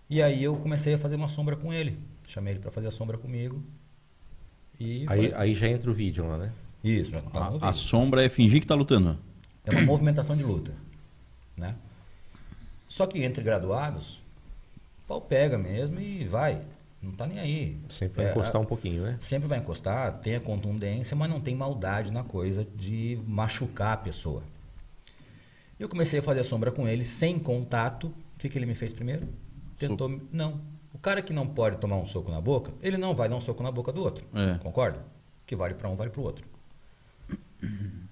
E 0.10 0.20
aí 0.20 0.44
eu 0.44 0.58
comecei 0.58 0.96
a 0.96 0.98
fazer 0.98 1.16
uma 1.16 1.28
sombra 1.28 1.56
com 1.56 1.72
ele. 1.72 2.00
Chamei 2.26 2.54
ele 2.54 2.60
para 2.60 2.72
fazer 2.72 2.88
a 2.88 2.92
sombra 2.92 3.20
comigo. 3.20 3.64
E 4.80 5.02
Aí, 5.02 5.06
falei- 5.08 5.34
aí 5.36 5.54
já 5.54 5.68
entra 5.68 5.92
o 5.92 5.94
vídeo 5.94 6.26
lá, 6.28 6.40
né? 6.40 6.52
Isso, 6.84 7.12
já 7.12 7.22
tá 7.22 7.54
A, 7.62 7.70
a 7.70 7.74
sombra 7.74 8.24
é 8.24 8.30
fingir 8.30 8.60
que 8.62 8.68
tá 8.68 8.76
lutando. 8.76 9.18
É 9.66 9.72
uma 9.72 9.82
movimentação 9.82 10.36
de 10.36 10.44
luta, 10.44 10.74
né? 11.56 11.76
Só 12.88 13.06
que 13.06 13.24
entre 13.24 13.44
graduados, 13.44 14.16
o 15.04 15.08
pau 15.08 15.22
pega 15.22 15.58
mesmo 15.58 16.00
e 16.00 16.26
vai. 16.26 16.62
Não 17.02 17.12
tá 17.12 17.26
nem 17.26 17.40
aí. 17.40 17.78
Sempre 17.90 18.18
vai 18.18 18.26
É, 18.28 18.32
encostar 18.32 18.62
um 18.62 18.66
pouquinho, 18.66 19.04
né? 19.04 19.18
Sempre 19.20 19.48
vai 19.48 19.58
encostar, 19.60 20.14
tem 20.20 20.36
a 20.36 20.40
contundência, 20.40 21.16
mas 21.16 21.30
não 21.30 21.40
tem 21.42 21.56
maldade 21.56 22.12
na 22.12 22.24
coisa 22.24 22.68
de 22.76 23.20
machucar 23.28 23.94
a 23.94 23.98
pessoa. 23.98 24.44
Eu 25.80 25.90
comecei 25.90 26.20
a 26.20 26.24
fazer 26.24 26.42
a 26.42 26.44
sombra 26.44 26.72
com 26.72 26.88
ele 26.88 27.04
sem 27.06 27.40
contato. 27.40 28.08
O 28.08 28.40
que, 28.40 28.50
que 28.50 28.58
ele 28.58 28.66
me 28.68 28.76
fez 28.76 28.94
primeiro? 28.94 29.28
Tentou. 29.80 30.10
me- 30.10 30.22
Não. 30.32 30.60
O 30.94 31.00
cara 31.00 31.22
que 31.24 31.34
não 31.34 31.48
pode 31.48 31.78
tomar 31.78 31.96
um 31.96 32.06
soco 32.06 32.30
na 32.30 32.40
boca, 32.42 32.72
ele 32.84 32.98
não 32.98 33.16
vai 33.16 33.28
dar 33.30 33.36
um 33.36 33.42
soco 33.42 33.64
na 33.64 33.72
boca 33.72 33.92
do 33.92 34.02
outro. 34.04 34.28
É. 34.36 34.58
Concorda? 34.60 35.00
Que 35.48 35.56
vale 35.56 35.74
para 35.74 35.90
um, 35.90 35.96
vale 35.96 36.12
para 36.12 36.22
o 36.22 36.24
outro. 36.24 36.46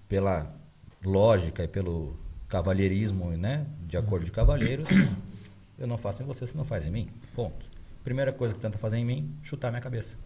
Pela 0.08 0.56
lógica 1.04 1.64
e 1.64 1.68
pelo 1.68 2.18
cavalheirismo, 2.48 3.30
né? 3.32 3.66
De 3.82 3.98
acordo 3.98 4.26
de 4.26 4.32
cavalheiros, 4.32 4.90
eu 5.78 5.88
não 5.88 5.98
faço 5.98 6.24
em 6.24 6.26
você, 6.26 6.46
você 6.46 6.58
não 6.58 6.66
faz 6.66 6.86
em 6.88 6.92
mim. 6.92 7.10
Ponto. 7.36 7.66
Primeira 8.04 8.34
coisa 8.34 8.54
que 8.54 8.60
tenta 8.60 8.78
fazer 8.78 8.98
em 8.98 9.06
mim, 9.06 9.36
chutar 9.42 9.70
minha 9.70 9.82
cabeça. 9.82 10.18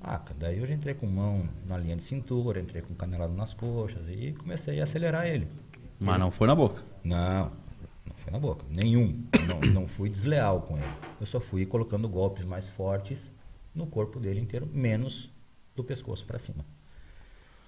Ah, 0.00 0.20
daí 0.38 0.58
eu 0.58 0.66
já 0.66 0.74
entrei 0.74 0.94
com 0.94 1.06
mão 1.06 1.48
na 1.66 1.76
linha 1.78 1.96
de 1.96 2.02
cintura, 2.02 2.60
entrei 2.60 2.82
com 2.82 2.94
canelado 2.94 3.32
nas 3.32 3.54
coxas 3.54 4.06
e 4.08 4.32
comecei 4.38 4.80
a 4.80 4.84
acelerar 4.84 5.26
ele. 5.26 5.48
Mas 5.98 6.20
não 6.20 6.30
foi 6.30 6.46
na 6.46 6.54
boca. 6.54 6.82
Não, 7.02 7.50
não 8.06 8.14
foi 8.16 8.32
na 8.32 8.38
boca. 8.38 8.64
Nenhum. 8.68 9.24
Não, 9.48 9.60
não 9.60 9.88
fui 9.88 10.08
desleal 10.10 10.60
com 10.62 10.76
ele. 10.76 10.86
Eu 11.18 11.26
só 11.26 11.40
fui 11.40 11.64
colocando 11.64 12.08
golpes 12.08 12.44
mais 12.44 12.68
fortes 12.68 13.32
no 13.74 13.86
corpo 13.86 14.20
dele 14.20 14.40
inteiro, 14.40 14.68
menos 14.72 15.30
do 15.74 15.82
pescoço 15.82 16.24
para 16.26 16.38
cima. 16.38 16.64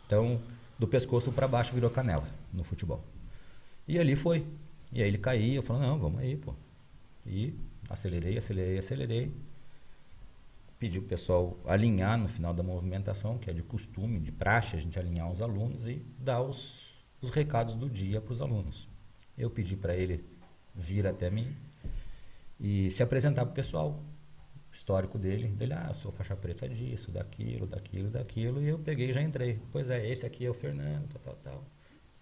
Então, 0.08 0.40
do 0.78 0.88
pescoço 0.88 1.30
para 1.30 1.46
baixo 1.46 1.74
virou 1.74 1.90
canela 1.90 2.26
no 2.50 2.64
futebol. 2.64 3.04
E 3.86 3.98
ali 3.98 4.16
foi. 4.16 4.42
E 4.90 5.02
aí 5.02 5.08
ele 5.08 5.18
caía, 5.18 5.56
eu 5.56 5.62
falei, 5.62 5.82
não, 5.82 5.98
vamos 5.98 6.18
aí, 6.20 6.34
pô. 6.34 6.54
E 7.26 7.54
acelerei, 7.90 8.38
acelerei, 8.38 8.78
acelerei. 8.78 9.30
Pedi 10.78 10.98
pro 10.98 11.10
pessoal 11.10 11.58
alinhar 11.66 12.16
no 12.16 12.26
final 12.26 12.54
da 12.54 12.62
movimentação, 12.62 13.36
que 13.36 13.50
é 13.50 13.52
de 13.52 13.62
costume, 13.62 14.18
de 14.18 14.32
praxe, 14.32 14.76
a 14.76 14.78
gente 14.78 14.98
alinhar 14.98 15.30
os 15.30 15.42
alunos 15.42 15.86
e 15.86 16.02
dar 16.18 16.40
os, 16.40 16.88
os 17.20 17.28
recados 17.28 17.74
do 17.74 17.90
dia 17.90 18.18
para 18.18 18.32
os 18.32 18.40
alunos. 18.40 18.88
Eu 19.36 19.50
pedi 19.50 19.76
para 19.76 19.94
ele 19.94 20.24
vir 20.74 21.06
até 21.06 21.28
mim 21.28 21.54
e 22.58 22.90
se 22.90 23.02
apresentar 23.02 23.44
para 23.44 23.52
o 23.52 23.54
pessoal, 23.54 23.90
o 23.90 24.17
histórico 24.72 25.18
dele. 25.18 25.48
Dele, 25.48 25.72
ah, 25.72 25.86
eu 25.88 25.94
sou 25.94 26.10
faixa 26.10 26.36
preta 26.36 26.68
disso, 26.68 27.10
daquilo, 27.10 27.66
daquilo, 27.66 28.10
daquilo. 28.10 28.62
E 28.62 28.68
eu 28.68 28.78
peguei 28.78 29.10
e 29.10 29.12
já 29.12 29.22
entrei. 29.22 29.60
Pois 29.72 29.90
é, 29.90 30.08
esse 30.08 30.26
aqui 30.26 30.44
é 30.44 30.50
o 30.50 30.54
Fernando, 30.54 31.08
tal, 31.08 31.22
tal, 31.22 31.38
tal. 31.42 31.64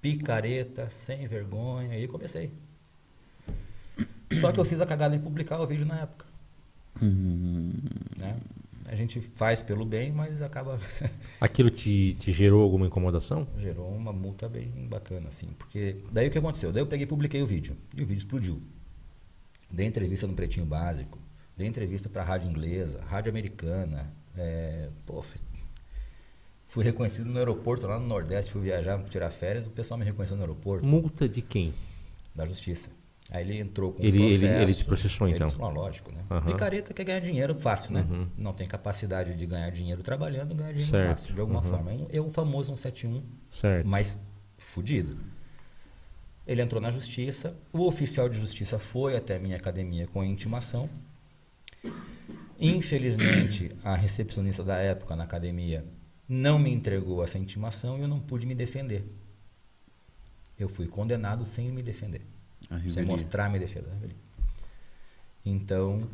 Picareta, 0.00 0.88
sem 0.90 1.26
vergonha. 1.26 1.98
E 1.98 2.06
comecei. 2.08 2.52
Só 4.40 4.52
que 4.52 4.60
eu 4.60 4.64
fiz 4.64 4.80
a 4.80 4.86
cagada 4.86 5.16
de 5.16 5.22
publicar 5.22 5.60
o 5.60 5.66
vídeo 5.66 5.86
na 5.86 6.00
época. 6.00 6.26
Né? 8.18 8.36
A 8.86 8.94
gente 8.94 9.20
faz 9.20 9.62
pelo 9.62 9.84
bem, 9.84 10.12
mas 10.12 10.40
acaba 10.42 10.78
Aquilo 11.40 11.70
te, 11.70 12.14
te 12.20 12.32
gerou 12.32 12.62
alguma 12.62 12.86
incomodação? 12.86 13.46
gerou 13.58 13.88
uma 13.88 14.12
multa 14.12 14.48
bem 14.48 14.70
bacana, 14.88 15.28
assim. 15.28 15.48
Porque 15.58 15.96
daí 16.12 16.28
o 16.28 16.30
que 16.30 16.38
aconteceu? 16.38 16.72
Daí 16.72 16.82
eu 16.82 16.86
peguei 16.86 17.04
e 17.04 17.08
publiquei 17.08 17.42
o 17.42 17.46
vídeo. 17.46 17.76
E 17.94 18.02
o 18.02 18.06
vídeo 18.06 18.20
explodiu. 18.20 18.62
Dei 19.70 19.86
entrevista 19.86 20.26
no 20.26 20.34
Pretinho 20.34 20.64
Básico, 20.64 21.18
dei 21.56 21.66
entrevista 21.66 22.08
para 22.08 22.22
rádio 22.22 22.48
inglesa, 22.50 23.00
rádio 23.06 23.30
americana. 23.30 24.12
é, 24.38 24.90
pô, 25.06 25.24
fui 26.66 26.84
reconhecido 26.84 27.30
no 27.30 27.38
aeroporto 27.38 27.86
lá 27.86 27.98
no 27.98 28.06
Nordeste, 28.06 28.52
fui 28.52 28.60
viajar, 28.60 29.02
tirar 29.04 29.30
férias, 29.30 29.64
o 29.66 29.70
pessoal 29.70 29.96
me 29.98 30.04
reconheceu 30.04 30.36
no 30.36 30.42
aeroporto, 30.42 30.86
Multa 30.86 31.26
de 31.26 31.40
quem? 31.40 31.72
da 32.34 32.44
justiça. 32.44 32.90
Aí 33.30 33.42
ele 33.42 33.58
entrou 33.58 33.92
com 33.94 34.02
Ele- 34.04 34.18
um 34.18 34.24
ele- 34.26 34.38
processo. 34.38 34.62
ele 34.62 34.74
te 34.74 34.84
processou, 34.84 35.28
então? 35.28 35.48
Ele, 35.48 35.56
ah, 35.62 35.68
lógico, 35.68 36.12
né? 36.12 36.22
Aham. 36.30 36.46
Picareta 36.52 36.92
quer 36.92 37.04
ganhar 37.04 37.20
dinheiro 37.20 37.54
fácil, 37.54 37.92
né? 37.94 38.06
Não 38.36 38.52
tem 38.52 38.68
capacidade 38.68 39.34
de 39.34 39.46
ganhar 39.46 39.70
dinheiro 39.70 40.02
trabalhando, 40.02 40.54
ganhar 40.54 40.72
dinheiro 40.72 40.92
Certo. 40.92 41.18
fácil, 41.20 41.34
de 41.34 41.40
alguma 41.40 41.62
forma. 41.62 41.90
É 41.90 41.94
um- 41.94 42.06
É 42.12 42.20
o 42.20 42.30
famoso 42.30 42.66
171, 42.76 43.22
Certo. 43.50 43.86
mas 43.88 44.20
fudido. 44.58 45.16
Ele 46.46 46.60
entrou 46.62 46.80
na 46.80 46.90
justiça, 46.90 47.56
o 47.72 47.86
oficial 47.86 48.28
de 48.28 48.38
justiça 48.38 48.78
foi 48.78 49.16
até 49.16 49.36
a 49.36 49.40
minha 49.40 49.56
academia 49.56 50.06
com 50.06 50.22
intimação. 50.22 50.88
Infelizmente, 52.58 53.76
a 53.84 53.94
recepcionista 53.94 54.64
da 54.64 54.76
época 54.76 55.14
na 55.14 55.24
academia 55.24 55.84
não 56.28 56.58
me 56.58 56.70
entregou 56.72 57.22
essa 57.22 57.38
intimação 57.38 57.98
e 57.98 58.02
eu 58.02 58.08
não 58.08 58.20
pude 58.20 58.46
me 58.46 58.54
defender. 58.54 59.04
Eu 60.58 60.68
fui 60.68 60.86
condenado 60.86 61.44
sem 61.44 61.70
me 61.70 61.82
defender. 61.82 62.22
Sem 62.88 63.04
mostrar 63.04 63.48
minha 63.48 63.60
defesa. 63.60 63.88
revelia. 63.92 64.16
Então, 65.44 66.08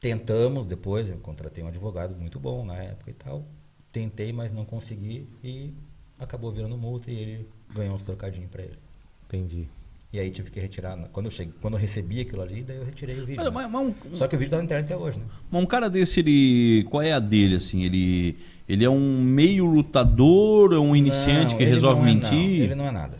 tentamos 0.00 0.64
depois, 0.64 1.08
eu 1.08 1.18
contratei 1.18 1.62
um 1.62 1.68
advogado 1.68 2.14
muito 2.16 2.38
bom 2.40 2.64
na 2.64 2.76
época 2.76 3.10
e 3.10 3.14
tal. 3.14 3.44
Tentei, 3.90 4.32
mas 4.32 4.52
não 4.52 4.64
consegui 4.64 5.28
e 5.44 5.74
acabou 6.18 6.50
virando 6.50 6.78
multa 6.78 7.10
e 7.10 7.14
ele 7.14 7.48
ganhou 7.74 7.94
uns 7.94 8.02
trocadinhos 8.02 8.50
para 8.50 8.62
ele. 8.62 8.78
Entendi. 9.26 9.68
E 10.12 10.18
aí 10.20 10.30
tive 10.30 10.50
que 10.50 10.60
retirar. 10.60 10.96
Quando 11.10 11.26
eu, 11.26 11.30
cheguei, 11.30 11.54
quando 11.60 11.74
eu 11.74 11.80
recebi 11.80 12.20
aquilo 12.20 12.42
ali, 12.42 12.62
daí 12.62 12.76
eu 12.76 12.84
retirei 12.84 13.14
o 13.18 13.24
vídeo. 13.24 13.36
Mas, 13.36 13.46
né? 13.46 13.50
mas- 13.50 13.70
mas 13.72 13.86
um, 14.12 14.16
Só 14.16 14.28
que 14.28 14.36
o 14.36 14.38
vídeo 14.38 14.50
tá 14.50 14.58
na 14.58 14.64
internet 14.64 14.84
até 14.92 14.96
hoje, 14.96 15.18
né? 15.18 15.24
mas 15.50 15.62
um 15.62 15.66
cara 15.66 15.88
desse, 15.88 16.20
ele. 16.20 16.84
Qual 16.90 17.02
é 17.02 17.12
a 17.12 17.18
dele, 17.18 17.56
assim? 17.56 17.82
Ele, 17.82 18.36
ele 18.68 18.84
é 18.84 18.90
um 18.90 19.22
meio 19.22 19.64
lutador, 19.64 20.74
é 20.74 20.78
um 20.78 20.94
iniciante 20.94 21.52
Não, 21.52 21.58
que 21.58 21.64
resolve 21.64 22.02
é- 22.02 22.04
mentir? 22.04 22.30
não, 22.30 22.64
ele 22.64 22.74
não 22.74 22.86
é 22.88 22.90
nada. 22.90 23.18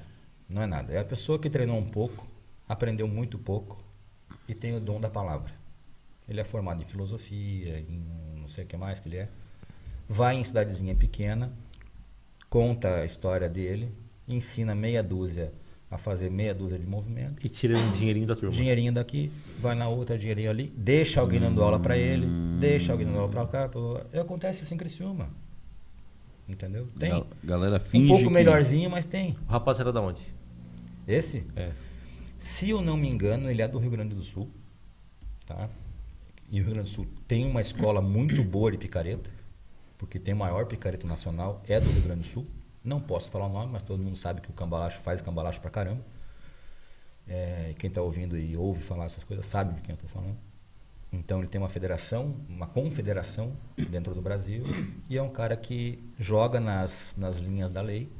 Não 0.48 0.62
é 0.62 0.66
nada. 0.66 0.92
É 0.92 0.98
a 0.98 1.04
pessoa 1.04 1.38
que 1.38 1.48
treinou 1.48 1.78
um 1.78 1.86
pouco, 1.86 2.28
aprendeu 2.68 3.08
muito 3.08 3.38
pouco 3.38 3.82
e 4.46 4.54
tem 4.54 4.76
o 4.76 4.80
dom 4.80 5.00
da 5.00 5.08
palavra. 5.08 5.50
Ele 6.28 6.40
é 6.40 6.44
formado 6.44 6.82
em 6.82 6.84
filosofia, 6.84 7.78
em 7.80 8.04
não 8.38 8.48
sei 8.48 8.64
o 8.64 8.66
que 8.66 8.76
mais 8.76 9.00
que 9.00 9.08
ele 9.08 9.16
é. 9.16 9.28
Vai 10.06 10.36
em 10.36 10.44
cidadezinha 10.44 10.94
pequena, 10.94 11.50
conta 12.50 12.96
a 12.96 13.04
história 13.06 13.48
dele, 13.48 13.88
ensina 14.28 14.74
meia 14.74 15.02
dúzia 15.02 15.52
a 15.92 15.98
fazer 15.98 16.30
meia 16.30 16.54
dúzia 16.54 16.78
de 16.78 16.86
movimento. 16.86 17.44
E 17.44 17.48
tira 17.50 17.78
um 17.78 17.92
dinheirinho 17.92 18.26
da 18.26 18.34
turma. 18.34 18.50
Dinheirinho 18.50 18.92
daqui, 18.92 19.30
vai 19.60 19.74
na 19.74 19.88
outra, 19.88 20.16
dinheirinho 20.16 20.48
ali, 20.50 20.72
deixa 20.74 21.20
alguém 21.20 21.38
dando 21.38 21.62
aula 21.62 21.78
pra 21.78 21.98
ele, 21.98 22.26
deixa 22.58 22.92
alguém 22.92 23.06
dando 23.06 23.18
aula 23.18 23.28
pra 23.30 23.46
cá. 23.46 23.70
E 24.12 24.18
acontece 24.18 24.62
isso 24.62 24.72
em 24.72 24.78
Criciúma. 24.78 25.28
Entendeu? 26.48 26.88
Tem. 26.98 27.10
Gal- 27.10 27.26
Galera 27.44 27.78
finge 27.78 28.06
Um 28.06 28.08
pouco 28.08 28.24
que- 28.24 28.30
melhorzinho, 28.30 28.90
mas 28.90 29.04
tem. 29.04 29.36
O 29.46 29.52
rapaz 29.52 29.78
era 29.78 29.92
da 29.92 30.00
onde? 30.00 30.22
Esse? 31.06 31.44
É. 31.54 31.70
Se 32.38 32.70
eu 32.70 32.80
não 32.82 32.96
me 32.96 33.08
engano, 33.08 33.50
ele 33.50 33.60
é 33.62 33.68
do 33.68 33.78
Rio 33.78 33.90
Grande 33.90 34.14
do 34.14 34.22
Sul. 34.22 34.48
Tá? 35.46 35.68
E 36.50 36.58
o 36.60 36.64
Rio 36.64 36.72
Grande 36.74 36.88
do 36.90 36.94
Sul 36.94 37.06
tem 37.28 37.44
uma 37.46 37.60
escola 37.60 38.00
muito 38.00 38.42
boa 38.42 38.70
de 38.70 38.78
picareta, 38.78 39.30
porque 39.98 40.18
tem 40.18 40.32
o 40.34 40.36
maior 40.38 40.64
picareta 40.66 41.06
nacional, 41.06 41.62
é 41.68 41.78
do 41.78 41.90
Rio 41.90 42.02
Grande 42.02 42.20
do 42.22 42.26
Sul. 42.26 42.46
Não 42.84 43.00
posso 43.00 43.30
falar 43.30 43.46
o 43.46 43.52
nome, 43.52 43.72
mas 43.72 43.82
todo 43.82 44.02
mundo 44.02 44.16
sabe 44.16 44.40
que 44.40 44.50
o 44.50 44.52
cambalacho 44.52 45.00
faz 45.00 45.20
cambalacho 45.20 45.60
pra 45.60 45.70
caramba. 45.70 46.02
É, 47.26 47.74
quem 47.78 47.88
está 47.88 48.02
ouvindo 48.02 48.36
e 48.36 48.56
ouve 48.56 48.82
falar 48.82 49.04
essas 49.04 49.22
coisas 49.22 49.46
sabe 49.46 49.74
de 49.74 49.80
quem 49.82 49.92
eu 49.92 49.94
estou 49.94 50.10
falando. 50.10 50.36
Então 51.12 51.38
ele 51.38 51.48
tem 51.48 51.60
uma 51.60 51.68
federação, 51.68 52.34
uma 52.48 52.66
confederação 52.66 53.52
dentro 53.90 54.14
do 54.14 54.22
Brasil 54.22 54.64
e 55.08 55.18
é 55.18 55.22
um 55.22 55.28
cara 55.28 55.56
que 55.56 56.02
joga 56.18 56.58
nas, 56.58 57.14
nas 57.18 57.38
linhas 57.38 57.70
da 57.70 57.82
lei 57.82 58.10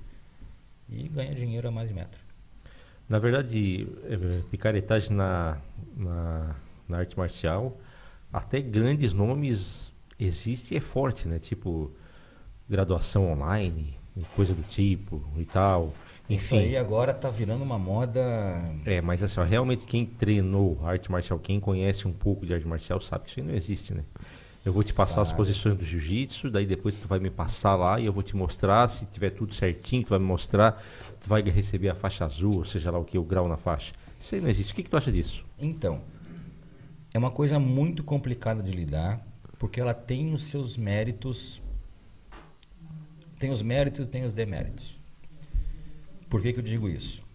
e 0.88 1.08
ganha 1.08 1.34
dinheiro 1.34 1.66
a 1.66 1.70
mais 1.70 1.88
de 1.88 1.94
metro. 1.94 2.22
Na 3.08 3.18
verdade, 3.18 3.88
é, 4.04 4.42
picaretagem 4.50 5.16
na, 5.16 5.58
na, 5.96 6.56
na 6.88 6.98
arte 6.98 7.16
marcial, 7.16 7.78
até 8.32 8.60
grandes 8.60 9.12
nomes 9.12 9.90
existe 10.18 10.74
e 10.74 10.76
é 10.76 10.80
forte, 10.80 11.26
né? 11.26 11.38
Tipo, 11.38 11.90
graduação 12.68 13.30
online, 13.30 13.98
coisa 14.34 14.54
do 14.54 14.62
tipo 14.62 15.22
e 15.36 15.44
tal. 15.44 15.92
Isso 16.28 16.54
Enfim, 16.54 16.64
aí 16.64 16.76
agora 16.76 17.12
tá 17.12 17.28
virando 17.30 17.62
uma 17.64 17.78
moda. 17.78 18.20
é, 18.86 19.00
mas 19.00 19.22
assim, 19.22 19.40
ó, 19.40 19.42
realmente 19.42 19.86
quem 19.86 20.06
treinou 20.06 20.78
arte 20.84 21.10
marcial, 21.10 21.38
quem 21.38 21.58
conhece 21.58 22.06
um 22.06 22.12
pouco 22.12 22.46
de 22.46 22.54
arte 22.54 22.66
marcial, 22.66 23.00
sabe 23.00 23.24
que 23.24 23.30
isso 23.30 23.40
aí 23.40 23.46
não 23.46 23.54
existe, 23.54 23.92
né? 23.92 24.04
Eu 24.64 24.72
vou 24.72 24.84
te 24.84 24.94
passar 24.94 25.22
as 25.22 25.28
Sabe. 25.28 25.38
posições 25.38 25.76
do 25.76 25.84
jiu-jitsu, 25.84 26.48
daí 26.48 26.64
depois 26.64 26.94
tu 26.94 27.08
vai 27.08 27.18
me 27.18 27.30
passar 27.30 27.74
lá 27.74 27.98
e 27.98 28.06
eu 28.06 28.12
vou 28.12 28.22
te 28.22 28.36
mostrar, 28.36 28.88
se 28.88 29.04
tiver 29.06 29.30
tudo 29.30 29.52
certinho, 29.54 30.04
tu 30.04 30.10
vai 30.10 30.20
me 30.20 30.24
mostrar, 30.24 30.80
tu 31.20 31.28
vai 31.28 31.42
receber 31.42 31.88
a 31.88 31.94
faixa 31.96 32.24
azul, 32.24 32.58
ou 32.58 32.64
seja 32.64 32.90
lá 32.92 32.98
o 32.98 33.04
que, 33.04 33.18
o 33.18 33.24
grau 33.24 33.48
na 33.48 33.56
faixa. 33.56 33.92
Isso 34.20 34.36
aí 34.36 34.40
não 34.40 34.48
existe. 34.48 34.72
O 34.72 34.76
que, 34.76 34.84
que 34.84 34.90
tu 34.90 34.96
acha 34.96 35.10
disso? 35.10 35.44
Então, 35.58 36.00
é 37.12 37.18
uma 37.18 37.32
coisa 37.32 37.58
muito 37.58 38.04
complicada 38.04 38.62
de 38.62 38.70
lidar, 38.70 39.20
porque 39.58 39.80
ela 39.80 39.92
tem 39.94 40.32
os 40.32 40.44
seus 40.44 40.76
méritos. 40.76 41.60
Tem 43.42 43.50
os 43.50 43.60
méritos 43.60 44.06
tem 44.06 44.24
os 44.24 44.32
deméritos. 44.32 44.96
Por 46.30 46.40
que, 46.40 46.52
que 46.52 46.60
eu 46.60 46.62
digo 46.62 46.88
isso? 46.88 47.26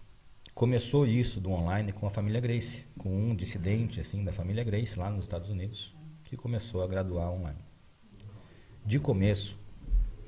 Começou 0.54 1.06
isso 1.06 1.38
do 1.38 1.50
online 1.50 1.92
com 1.92 2.06
a 2.06 2.10
família 2.10 2.40
Grace, 2.40 2.86
com 2.96 3.14
um 3.14 3.36
dissidente 3.36 4.00
assim 4.00 4.24
da 4.24 4.32
família 4.32 4.64
Grace 4.64 4.98
lá 4.98 5.10
nos 5.10 5.26
Estados 5.26 5.50
Unidos, 5.50 5.94
que 6.24 6.34
começou 6.34 6.82
a 6.82 6.86
graduar 6.86 7.30
online. 7.30 7.58
De 8.86 8.98
começo, 8.98 9.58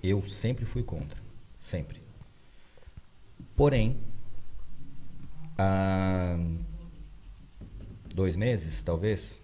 eu 0.02 0.22
sempre 0.28 0.66
fui 0.66 0.82
contra, 0.82 1.18
sempre. 1.58 2.02
Porém, 3.56 3.98
há 5.56 6.38
dois 8.14 8.36
meses, 8.36 8.82
talvez, 8.82 9.40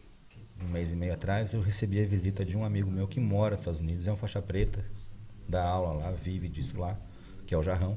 um 0.62 0.68
mês 0.68 0.92
e 0.92 0.96
meio 0.96 1.14
atrás, 1.14 1.54
eu 1.54 1.62
recebi 1.62 1.98
a 1.98 2.06
visita 2.06 2.44
de 2.44 2.58
um 2.58 2.62
amigo 2.62 2.90
meu 2.90 3.08
que 3.08 3.20
mora 3.20 3.52
nos 3.52 3.62
Estados 3.62 3.80
Unidos, 3.80 4.06
é 4.06 4.12
um 4.12 4.18
faixa 4.18 4.42
preta, 4.42 4.84
dá 5.48 5.62
aula 5.64 5.92
lá, 5.92 6.10
vive 6.10 6.48
disso 6.48 6.78
lá, 6.78 6.98
que 7.46 7.54
é 7.54 7.58
o 7.58 7.62
Jarrão. 7.62 7.96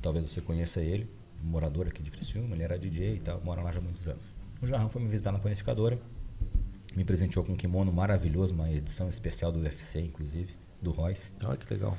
Talvez 0.00 0.24
você 0.24 0.40
conheça 0.40 0.80
ele, 0.80 1.08
morador 1.42 1.86
aqui 1.86 2.02
de 2.02 2.10
Criciúma, 2.10 2.54
ele 2.54 2.62
era 2.62 2.78
DJ 2.78 3.16
e 3.16 3.20
tal, 3.20 3.40
mora 3.40 3.62
lá 3.62 3.70
já 3.72 3.78
há 3.78 3.82
muitos 3.82 4.06
anos. 4.06 4.24
O 4.60 4.66
Jarrão 4.66 4.88
foi 4.88 5.02
me 5.02 5.08
visitar 5.08 5.32
na 5.32 5.38
panificadora 5.38 5.98
Me 6.94 7.04
presenteou 7.04 7.44
com 7.44 7.52
um 7.52 7.56
kimono 7.56 7.92
maravilhoso, 7.92 8.54
uma 8.54 8.70
edição 8.70 9.08
especial 9.08 9.50
do 9.50 9.60
UFC, 9.60 10.00
inclusive, 10.00 10.54
do 10.80 10.90
Royce. 10.90 11.32
Olha 11.42 11.56
que 11.56 11.72
legal. 11.72 11.96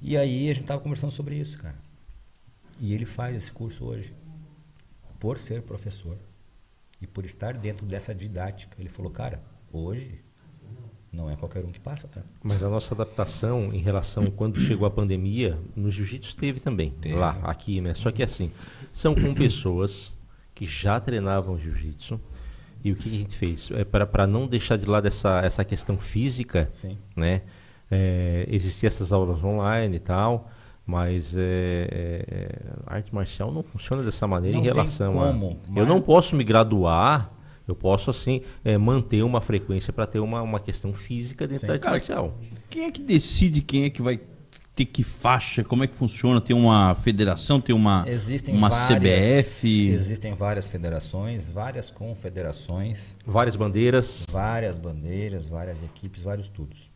E 0.00 0.16
aí 0.16 0.48
a 0.48 0.54
gente 0.54 0.66
tava 0.66 0.80
conversando 0.80 1.10
sobre 1.10 1.36
isso, 1.36 1.58
cara. 1.58 1.76
E 2.78 2.92
ele 2.94 3.04
faz 3.04 3.34
esse 3.34 3.52
curso 3.52 3.84
hoje. 3.84 4.14
Por 5.18 5.38
ser 5.38 5.62
professor 5.62 6.18
e 7.00 7.06
por 7.06 7.24
estar 7.24 7.56
dentro 7.56 7.84
dessa 7.86 8.14
didática. 8.14 8.76
Ele 8.78 8.88
falou, 8.88 9.10
cara, 9.10 9.42
hoje 9.72 10.22
não 11.14 11.30
é 11.30 11.36
qualquer 11.36 11.64
um 11.64 11.70
que 11.70 11.80
passa, 11.80 12.08
tá? 12.08 12.20
Mas 12.42 12.62
a 12.62 12.68
nossa 12.68 12.94
adaptação 12.94 13.70
em 13.72 13.78
relação 13.78 14.26
quando 14.30 14.58
chegou 14.60 14.86
a 14.86 14.90
pandemia, 14.90 15.58
no 15.76 15.90
jiu-jitsu 15.90 16.36
teve 16.36 16.60
também, 16.60 16.90
Teve. 16.90 17.14
lá, 17.14 17.38
aqui, 17.42 17.80
né? 17.80 17.94
Só 17.94 18.10
que 18.10 18.22
assim, 18.22 18.50
são 18.92 19.14
com 19.14 19.32
pessoas 19.34 20.12
que 20.54 20.66
já 20.66 20.98
treinavam 21.00 21.58
jiu-jitsu. 21.58 22.20
E 22.82 22.92
o 22.92 22.96
que 22.96 23.08
que 23.08 23.16
a 23.16 23.18
gente 23.18 23.34
fez? 23.36 23.70
É 23.72 23.84
para 23.84 24.26
não 24.26 24.46
deixar 24.46 24.76
de 24.76 24.84
lado 24.86 25.06
essa, 25.08 25.40
essa 25.40 25.64
questão 25.64 25.96
física, 25.96 26.68
Sim. 26.72 26.98
né? 27.16 27.40
É, 27.90 28.46
existiam 28.50 28.88
essas 28.88 29.12
aulas 29.12 29.42
online 29.42 29.96
e 29.96 30.00
tal, 30.00 30.50
mas 30.86 31.34
é, 31.34 31.88
é, 31.90 32.48
a 32.86 32.96
arte 32.96 33.14
marcial 33.14 33.50
não 33.50 33.62
funciona 33.62 34.02
dessa 34.02 34.26
maneira 34.26 34.56
Não 34.58 34.62
em 34.62 34.66
relação 34.66 35.12
como, 35.14 35.46
a. 35.46 35.50
Eu 35.52 35.58
mas- 35.70 35.88
não 35.88 36.00
posso 36.00 36.36
me 36.36 36.44
graduar, 36.44 37.32
eu 37.66 37.74
posso 37.74 38.10
assim 38.10 38.42
é, 38.64 38.76
manter 38.76 39.22
uma 39.22 39.40
frequência 39.40 39.92
para 39.92 40.06
ter 40.06 40.18
uma, 40.18 40.42
uma 40.42 40.60
questão 40.60 40.92
física 40.92 41.46
dentro 41.46 41.60
Sim. 41.62 41.66
da 41.68 41.72
arte 41.74 41.82
Cara, 41.82 41.94
marcial. 41.96 42.38
Quem 42.70 42.84
é 42.84 42.90
que 42.90 43.00
decide 43.00 43.60
quem 43.62 43.84
é 43.84 43.90
que 43.90 44.02
vai 44.02 44.20
ter 44.74 44.84
que 44.86 45.02
faixa? 45.04 45.62
Como 45.64 45.84
é 45.84 45.86
que 45.86 45.94
funciona? 45.96 46.40
Tem 46.40 46.54
uma 46.54 46.94
federação, 46.96 47.60
tem 47.60 47.74
uma, 47.74 48.04
Existem 48.08 48.54
uma 48.56 48.68
várias, 48.68 49.46
CBF? 49.60 49.88
Existem 49.88 50.34
várias 50.34 50.66
federações, 50.68 51.46
várias 51.46 51.90
confederações, 51.90 53.16
Várias 53.24 53.54
bandeiras. 53.56 54.26
várias 54.30 54.76
bandeiras, 54.78 55.46
várias 55.46 55.82
equipes, 55.82 56.22
vários 56.22 56.48
tudos. 56.48 56.90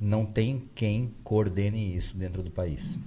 Não 0.00 0.24
tem 0.24 0.64
quem 0.74 1.12
coordene 1.22 1.94
isso 1.94 2.16
dentro 2.16 2.42
do 2.42 2.50
país. 2.50 2.98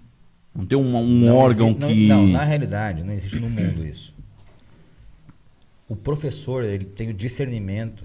Não 0.55 0.63
tem 0.65 0.77
um, 0.77 0.95
um 0.95 1.07
Não 1.25 1.35
órgão 1.35 1.69
exi- 1.69 1.79
não- 1.79 1.87
que. 1.89 2.07
Não, 2.07 2.27
na 2.27 2.43
realidade, 2.43 3.03
não 3.03 3.11
existe 3.11 3.39
no 3.39 3.49
mundo 3.49 3.83
isso. 3.83 4.13
O 5.93 5.95
professor, 5.95 6.63
ele 6.63 6.85
tem 6.85 7.11
o 7.11 7.13
discernimento 7.13 8.03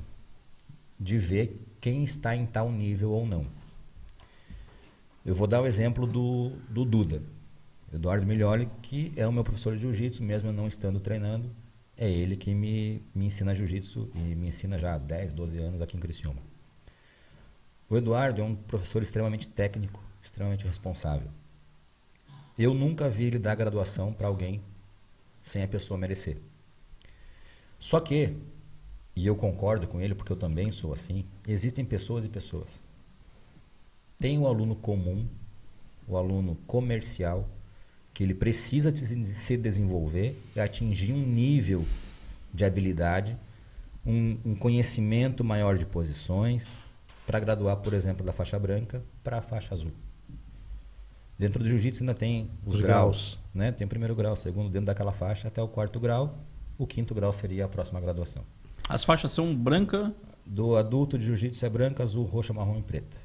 de 1.01 1.17
ver 1.17 1.59
quem 1.81 2.05
está 2.05 2.37
em 2.37 2.45
tal 2.45 2.71
nível 2.71 3.13
ou 3.13 3.27
não. 3.27 3.47
Eu 5.25 5.35
vou 5.35 5.47
dar 5.47 5.63
o 5.63 5.67
exemplo 5.67 6.07
do, 6.07 6.51
do 6.69 6.85
Duda. 6.85 7.23
Eduardo 7.91 8.27
Miglioli, 8.27 8.69
que 8.83 9.11
é 9.17 9.27
o 9.27 9.33
meu 9.33 9.43
professor 9.43 9.75
de 9.75 9.81
jiu-jitsu, 9.81 10.23
mesmo 10.23 10.51
eu 10.51 10.53
não 10.53 10.69
estando 10.69 11.01
treinando, 11.01 11.51
é 11.97 12.11
ele 12.11 12.37
que 12.37 12.55
me, 12.55 13.03
me 13.15 13.25
ensina 13.25 13.55
jiu-jitsu 13.55 14.11
e 14.15 14.35
me 14.35 14.49
ensina 14.49 14.79
já 14.79 14.97
há 14.97 14.99
10, 14.99 15.33
12 15.33 15.57
anos 15.57 15.81
aqui 15.81 15.97
em 15.97 16.01
Criciúma. 16.01 16.43
O 17.89 17.97
Eduardo 17.97 18.43
é 18.43 18.45
um 18.45 18.55
professor 18.55 19.01
extremamente 19.01 19.49
técnico, 19.49 19.99
extremamente 20.23 20.67
responsável. 20.67 21.31
Eu 22.59 22.75
nunca 22.75 23.09
vi 23.09 23.25
ele 23.25 23.39
dar 23.39 23.55
graduação 23.55 24.13
para 24.13 24.27
alguém 24.27 24.61
sem 25.43 25.63
a 25.63 25.69
pessoa 25.69 25.97
merecer. 25.97 26.37
Só 27.79 28.01
que, 28.01 28.37
e 29.15 29.27
eu 29.27 29.37
concordo 29.37 29.87
com 29.87 30.01
ele 30.01 30.15
porque 30.15 30.33
eu 30.33 30.37
também 30.37 30.71
sou 30.73 30.93
assim, 30.93 31.25
existem 31.47 31.85
pessoas 31.85 32.25
e 32.25 32.29
pessoas. 32.29 32.83
Tem 34.19 34.39
o 34.39 34.47
aluno 34.47 34.75
comum, 34.75 35.27
o 36.07 36.17
aluno 36.17 36.57
comercial, 36.67 37.49
que 38.13 38.25
ele 38.25 38.35
precisa 38.35 38.95
se 38.95 39.57
desenvolver 39.57 40.37
e 40.57 40.61
atingir 40.61 41.13
um 41.13 41.25
nível 41.25 41.85
de 42.53 42.65
habilidade, 42.65 43.39
um, 44.05 44.39
um 44.45 44.55
conhecimento 44.57 45.45
maior 45.45 45.79
de 45.79 45.87
posições, 45.87 46.81
para 47.29 47.39
graduar, 47.39 47.77
por 47.77 47.93
exemplo, 47.93 48.25
da 48.25 48.33
faixa 48.33 48.59
branca 48.59 49.03
para 49.23 49.37
a 49.37 49.43
faixa 49.43 49.75
azul. 49.75 49.93
Dentro 51.39 51.63
do 51.63 51.69
jiu-jitsu 51.69 52.03
ainda 52.03 52.15
tem 52.15 52.51
os, 52.65 52.75
Os 52.75 52.81
graus, 52.81 53.39
graus. 53.39 53.39
né? 53.55 53.71
Tem 53.71 53.85
o 53.85 53.89
primeiro 53.89 54.17
grau, 54.17 54.33
o 54.33 54.37
segundo 54.37 54.71
dentro 54.71 54.87
daquela 54.87 55.13
faixa 55.13 55.47
até 55.47 55.63
o 55.63 55.69
quarto 55.69 56.01
grau. 56.01 56.39
O 56.79 56.87
quinto 56.87 57.15
grau 57.15 57.33
seria 57.33 57.65
a 57.65 57.69
próxima 57.69 58.01
graduação. 58.01 58.43
As 58.89 59.05
faixas 59.05 59.33
são 59.33 59.55
branca. 59.55 60.15
Do 60.47 60.77
adulto 60.77 61.19
de 61.19 61.27
jiu-jitsu 61.27 61.67
é 61.67 61.69
branca, 61.69 62.03
azul, 62.03 62.25
roxa, 62.25 62.55
marrom 62.55 62.79
e 62.79 62.83
preta. 62.83 63.19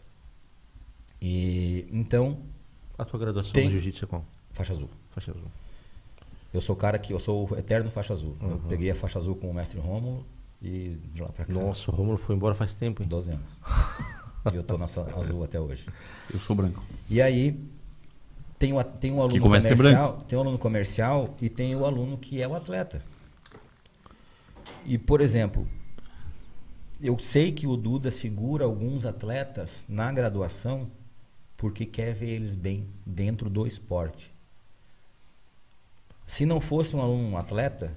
E 1.21 1.87
então, 1.89 2.39
A 2.97 3.05
tua 3.05 3.17
graduação 3.17 3.53
Tem. 3.53 3.65
no 3.65 3.71
jiu-jitsu 3.71 4.03
é 4.03 4.07
qual? 4.07 4.25
faixa 4.51 4.73
azul. 4.73 4.89
Faixa 5.11 5.31
azul. 5.31 5.47
Eu 6.53 6.61
sou 6.61 6.75
o 6.75 6.77
cara 6.77 6.99
que 6.99 7.13
eu 7.13 7.19
sou 7.19 7.49
o 7.49 7.57
eterno 7.57 7.89
faixa 7.89 8.13
azul. 8.13 8.35
Eu 8.41 8.61
peguei 8.67 8.91
a 8.91 8.95
faixa 8.95 9.17
azul 9.17 9.35
com 9.35 9.49
o 9.49 9.53
mestre 9.53 9.79
Rômulo 9.79 10.25
e 10.61 10.97
de 11.13 11.21
lá 11.21 11.29
pra 11.29 11.45
cá, 11.45 11.53
Nossa, 11.53 11.89
o 11.89 11.93
Romulo 11.93 12.17
foi 12.17 12.35
embora 12.35 12.53
faz 12.55 12.73
tempo, 12.73 13.01
hein? 13.01 13.07
12 13.07 13.31
anos. 13.31 13.49
e 14.53 14.55
eu 14.55 14.63
tô 14.63 14.77
na 14.77 14.85
azul 14.85 15.43
até 15.43 15.59
hoje. 15.59 15.87
Eu 16.31 16.39
sou 16.39 16.55
branco. 16.55 16.83
E 17.09 17.21
aí 17.21 17.59
tem 18.59 18.73
o, 18.73 18.83
tem 18.83 19.11
o 19.11 19.21
aluno 19.21 19.41
comercial, 19.41 20.23
tem 20.27 20.37
o 20.37 20.41
aluno 20.41 20.57
comercial 20.57 21.35
e 21.41 21.49
tem 21.49 21.75
o 21.75 21.85
aluno 21.85 22.17
que 22.17 22.41
é 22.41 22.47
o 22.47 22.53
atleta. 22.53 23.01
E 24.85 24.97
por 24.97 25.21
exemplo, 25.21 25.67
eu 27.01 27.17
sei 27.19 27.51
que 27.51 27.65
o 27.67 27.75
Duda 27.77 28.11
segura 28.11 28.65
alguns 28.65 29.05
atletas 29.05 29.85
na 29.87 30.11
graduação 30.11 30.87
porque 31.57 31.85
quer 31.85 32.13
ver 32.13 32.29
eles 32.31 32.55
bem 32.55 32.87
dentro 33.05 33.49
do 33.49 33.65
esporte. 33.65 34.33
Se 36.25 36.45
não 36.45 36.59
fosse 36.59 36.95
um 36.95 37.01
aluno 37.01 37.29
um 37.29 37.37
atleta, 37.37 37.93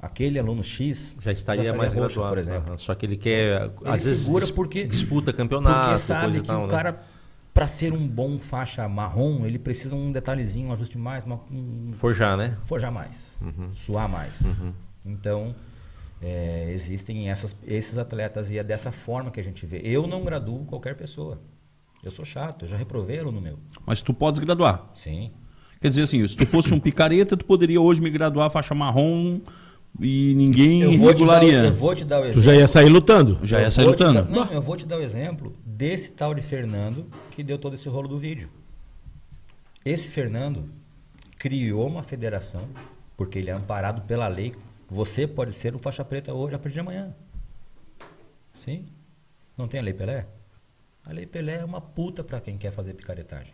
aquele 0.00 0.38
aluno 0.38 0.62
X 0.62 1.16
Já 1.20 1.32
estaria 1.32 1.64
seria 1.64 1.76
mais 1.78 1.92
roxo, 1.92 2.00
graduado. 2.16 2.28
por 2.34 2.38
exemplo. 2.38 2.68
aham. 2.70 2.78
Só 2.78 2.94
que 2.94 3.06
ele 3.06 3.16
quer. 3.16 3.62
Ele 3.62 3.72
às 3.84 4.04
vezes 4.04 4.24
segura 4.24 4.46
porque- 4.48 4.84
disputa 4.84 5.32
campeonato. 5.32 5.86
Porque 5.88 5.98
sabe 5.98 6.40
que 6.40 6.46
tal, 6.46 6.60
o 6.62 6.66
né? 6.66 6.70
cara, 6.70 7.00
para 7.54 7.66
ser 7.66 7.92
um 7.92 8.06
bom 8.06 8.38
faixa 8.38 8.86
marrom, 8.88 9.44
ele 9.46 9.58
precisa 9.58 9.96
um 9.96 10.12
detalhezinho, 10.12 10.68
um 10.68 10.72
ajuste 10.72 10.98
mais, 10.98 11.24
um, 11.26 11.92
Forjar, 11.94 12.36
né? 12.36 12.56
forjar 12.62 12.92
mais, 12.92 13.36
Uhum. 13.40 13.72
suar 13.74 14.08
mais. 14.08 14.42
Então, 15.06 15.54
é, 16.20 16.70
existem 16.72 17.30
essas, 17.30 17.56
esses 17.66 17.96
atletas 17.98 18.50
e 18.50 18.58
é 18.58 18.64
dessa 18.64 18.90
forma 18.92 19.30
que 19.30 19.38
a 19.40 19.44
gente 19.44 19.64
vê. 19.66 19.80
Eu 19.84 20.06
não 20.06 20.22
graduo 20.24 20.64
qualquer 20.64 20.94
pessoa. 20.96 21.40
Eu 22.02 22.10
sou 22.10 22.24
chato, 22.24 22.64
eu 22.64 22.68
já 22.68 22.76
reprovei 22.76 23.18
aluno 23.18 23.40
meu. 23.40 23.58
Mas 23.86 24.00
tu 24.02 24.12
podes 24.14 24.40
graduar. 24.40 24.90
Sim. 24.94 25.30
Quer 25.80 25.88
dizer 25.90 26.02
assim, 26.02 26.26
se 26.26 26.36
tu 26.36 26.46
fosse 26.46 26.72
um 26.74 26.80
picareta, 26.80 27.36
tu 27.36 27.44
poderia 27.44 27.80
hoje 27.80 28.00
me 28.00 28.10
graduar 28.10 28.50
faixa 28.50 28.74
marrom 28.74 29.40
e 30.00 30.34
ninguém 30.34 30.82
Eu 30.82 30.90
dar, 30.92 30.96
regularia. 31.08 31.64
eu 31.64 31.72
vou 31.74 31.94
te 31.94 32.04
dar 32.04 32.18
o 32.18 32.22
Tu 32.22 32.26
exemplo. 32.26 32.42
já 32.42 32.54
ia 32.54 32.66
sair 32.68 32.88
lutando. 32.88 33.38
Já 33.44 33.58
Eu 33.58 33.62
ia 33.64 33.70
sair 33.70 33.84
vou 33.84 33.94
te 33.94 34.02
lutando. 34.04 34.22
dar- 34.22 34.30
não, 34.30 34.52
eu 34.52 34.60
vou 34.62 34.76
te 34.76 34.86
dar 34.86 34.98
o 34.98 35.02
exemplo 35.02 35.56
desse 35.64 36.12
tal 36.12 36.34
de 36.34 36.42
Fernando 36.42 37.06
que 37.30 37.42
deu 37.42 37.58
todo 37.58 37.74
esse 37.74 37.88
rolo 37.88 38.08
do 38.08 38.18
vídeo. 38.18 38.48
Esse 39.84 40.08
Fernando 40.08 40.68
criou 41.38 41.86
uma 41.86 42.02
federação, 42.02 42.68
porque 43.16 43.38
ele 43.38 43.50
é 43.50 43.52
amparado 43.54 44.02
pela 44.02 44.26
lei. 44.28 44.54
Você 44.88 45.26
pode 45.26 45.52
ser 45.54 45.74
o 45.74 45.78
faixa 45.78 46.04
preta 46.04 46.32
hoje, 46.32 46.54
a 46.54 46.58
partir 46.58 46.74
de 46.74 46.80
amanhã. 46.80 47.14
Sim? 48.64 48.86
Não 49.56 49.68
tem 49.68 49.80
a 49.80 49.82
lei 49.82 49.92
Pelé? 49.92 50.26
A 51.04 51.12
lei 51.12 51.26
Pelé 51.26 51.56
é 51.60 51.64
uma 51.64 51.80
puta 51.80 52.24
pra 52.24 52.40
quem 52.40 52.56
quer 52.56 52.70
fazer 52.72 52.94
picaretagem. 52.94 53.52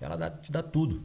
Ela 0.00 0.16
dá- 0.16 0.30
te 0.30 0.50
dá 0.52 0.62
tudo. 0.62 1.02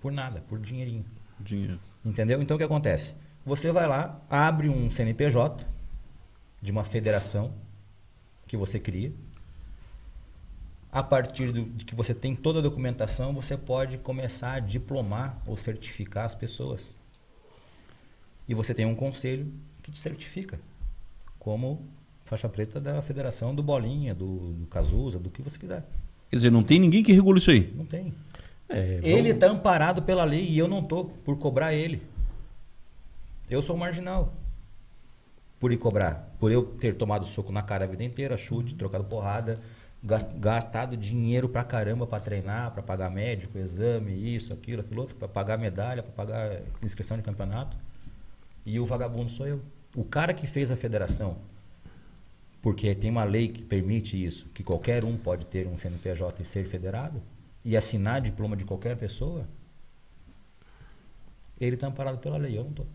Por 0.00 0.12
nada, 0.12 0.40
por 0.42 0.58
dinheirinho. 0.58 1.04
Dinheiro. 1.38 1.80
Entendeu? 2.04 2.40
Então 2.42 2.54
o 2.56 2.58
que 2.58 2.64
acontece? 2.64 3.14
Você 3.44 3.72
vai 3.72 3.86
lá, 3.86 4.20
abre 4.28 4.68
um 4.68 4.90
CNPJ 4.90 5.66
de 6.60 6.70
uma 6.70 6.84
federação 6.84 7.54
que 8.46 8.56
você 8.56 8.78
cria. 8.78 9.12
A 10.92 11.02
partir 11.02 11.52
do, 11.52 11.64
de 11.64 11.84
que 11.84 11.94
você 11.94 12.12
tem 12.14 12.34
toda 12.34 12.58
a 12.58 12.62
documentação, 12.62 13.32
você 13.32 13.56
pode 13.56 13.98
começar 13.98 14.52
a 14.54 14.60
diplomar 14.60 15.40
ou 15.46 15.56
certificar 15.56 16.24
as 16.26 16.34
pessoas. 16.34 16.94
E 18.50 18.54
você 18.54 18.74
tem 18.74 18.84
um 18.84 18.96
conselho 18.96 19.46
que 19.80 19.92
te 19.92 19.98
certifica 20.00 20.58
como 21.38 21.80
faixa 22.24 22.48
preta 22.48 22.80
da 22.80 23.00
federação 23.00 23.54
do 23.54 23.62
Bolinha, 23.62 24.12
do, 24.12 24.52
do 24.54 24.66
Cazuza, 24.66 25.20
do 25.20 25.30
que 25.30 25.40
você 25.40 25.56
quiser. 25.56 25.86
Quer 26.28 26.34
dizer, 26.36 26.50
não 26.50 26.64
tem 26.64 26.80
ninguém 26.80 27.00
que 27.00 27.12
regule 27.12 27.38
isso 27.38 27.52
aí. 27.52 27.72
Não 27.76 27.84
tem. 27.86 28.12
É, 28.68 28.98
Ele 29.04 29.28
está 29.28 29.46
amparado 29.46 30.02
pela 30.02 30.24
lei 30.24 30.42
e 30.42 30.58
eu 30.58 30.66
não 30.66 30.82
tô 30.82 31.04
por 31.04 31.38
cobrar 31.38 31.72
ele. 31.72 32.02
Eu 33.48 33.62
sou 33.62 33.76
marginal. 33.76 34.32
Por 35.60 35.70
ir 35.70 35.76
cobrar. 35.76 36.34
Por 36.40 36.50
eu 36.50 36.64
ter 36.64 36.96
tomado 36.96 37.26
soco 37.26 37.52
na 37.52 37.62
cara 37.62 37.84
a 37.84 37.88
vida 37.88 38.02
inteira, 38.02 38.36
chute, 38.36 38.74
trocado 38.74 39.04
porrada, 39.04 39.60
gas- 40.02 40.26
gastado 40.40 40.96
dinheiro 40.96 41.48
pra 41.48 41.62
caramba 41.62 42.04
pra 42.04 42.18
treinar, 42.18 42.72
pra 42.72 42.82
pagar 42.82 43.10
médico, 43.12 43.58
exame, 43.58 44.12
isso, 44.34 44.52
aquilo, 44.52 44.80
aquilo 44.80 45.02
outro, 45.02 45.14
pra 45.14 45.28
pagar 45.28 45.56
medalha, 45.56 46.02
pra 46.02 46.12
pagar 46.12 46.60
inscrição 46.82 47.16
de 47.16 47.22
campeonato. 47.22 47.76
E 48.64 48.78
o 48.78 48.84
vagabundo 48.86 49.30
sou 49.30 49.46
eu. 49.46 49.60
O 49.96 50.04
cara 50.04 50.32
que 50.32 50.46
fez 50.46 50.70
a 50.70 50.76
federação, 50.76 51.38
porque 52.62 52.94
tem 52.94 53.10
uma 53.10 53.24
lei 53.24 53.48
que 53.48 53.62
permite 53.62 54.22
isso, 54.22 54.46
que 54.54 54.62
qualquer 54.62 55.04
um 55.04 55.16
pode 55.16 55.46
ter 55.46 55.66
um 55.66 55.76
CNPJ 55.76 56.42
e 56.42 56.44
ser 56.44 56.66
federado, 56.66 57.20
e 57.64 57.76
assinar 57.76 58.20
diploma 58.20 58.56
de 58.56 58.64
qualquer 58.64 58.96
pessoa, 58.96 59.46
ele 61.60 61.74
está 61.74 61.86
amparado 61.88 62.18
pela 62.18 62.36
lei, 62.36 62.56
eu 62.56 62.62
não 62.64 62.70
estou. 62.70 62.86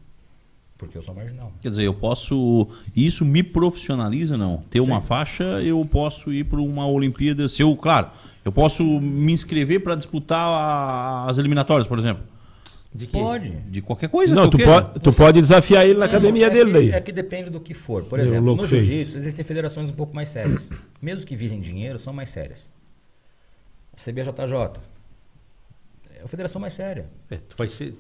Porque 0.78 0.98
eu 0.98 1.02
sou 1.02 1.16
marginal. 1.16 1.54
Quer 1.62 1.70
dizer, 1.70 1.84
eu 1.84 1.94
posso. 1.94 2.68
Isso 2.94 3.24
me 3.24 3.42
profissionaliza, 3.42 4.38
não? 4.38 4.58
Ter 4.70 4.82
uma 4.82 5.00
faixa, 5.00 5.44
eu 5.62 5.86
posso 5.86 6.34
ir 6.34 6.44
para 6.46 6.60
uma 6.60 6.86
Olimpíada. 6.86 7.48
Se 7.48 7.62
eu, 7.62 7.74
claro, 7.78 8.10
eu 8.44 8.52
posso 8.52 8.84
me 8.84 9.32
inscrever 9.32 9.82
para 9.82 9.96
disputar 9.96 10.46
a- 10.46 11.30
as 11.30 11.38
eliminatórias, 11.38 11.88
por 11.88 11.98
exemplo. 11.98 12.24
De 12.96 13.08
quê? 13.08 13.20
Pode. 13.20 13.50
De 13.50 13.82
qualquer 13.82 14.08
coisa. 14.08 14.34
Não, 14.34 14.50
que 14.50 14.58
tu 14.58 14.64
pode, 14.64 15.00
tu 15.02 15.12
pode 15.12 15.42
desafiar 15.42 15.86
ele 15.86 16.00
na 16.00 16.06
academia 16.06 16.48
é 16.48 16.50
dele 16.50 16.66
que, 16.68 16.74
daí. 16.74 16.92
É 16.92 17.02
que 17.02 17.12
depende 17.12 17.50
do 17.50 17.60
que 17.60 17.74
for. 17.74 18.06
Por 18.06 18.18
Meu 18.18 18.26
exemplo, 18.26 18.56
no 18.56 18.66
jiu-jitsu 18.66 19.18
existem 19.18 19.44
federações 19.44 19.90
um 19.90 19.94
pouco 19.94 20.16
mais 20.16 20.30
sérias. 20.30 20.72
Mesmo 21.02 21.28
que 21.28 21.36
visem 21.36 21.60
dinheiro, 21.60 22.00
são 22.00 22.14
mais 22.14 22.30
sérias. 22.30 22.72
A 23.94 23.98
CBJJ 24.00 24.80
é 26.16 26.22
uma 26.22 26.28
federação 26.30 26.62
mais 26.62 26.72
séria. 26.72 27.10
É, 27.30 27.36
tu 27.36 27.58
vai 27.58 27.68
ser, 27.68 27.98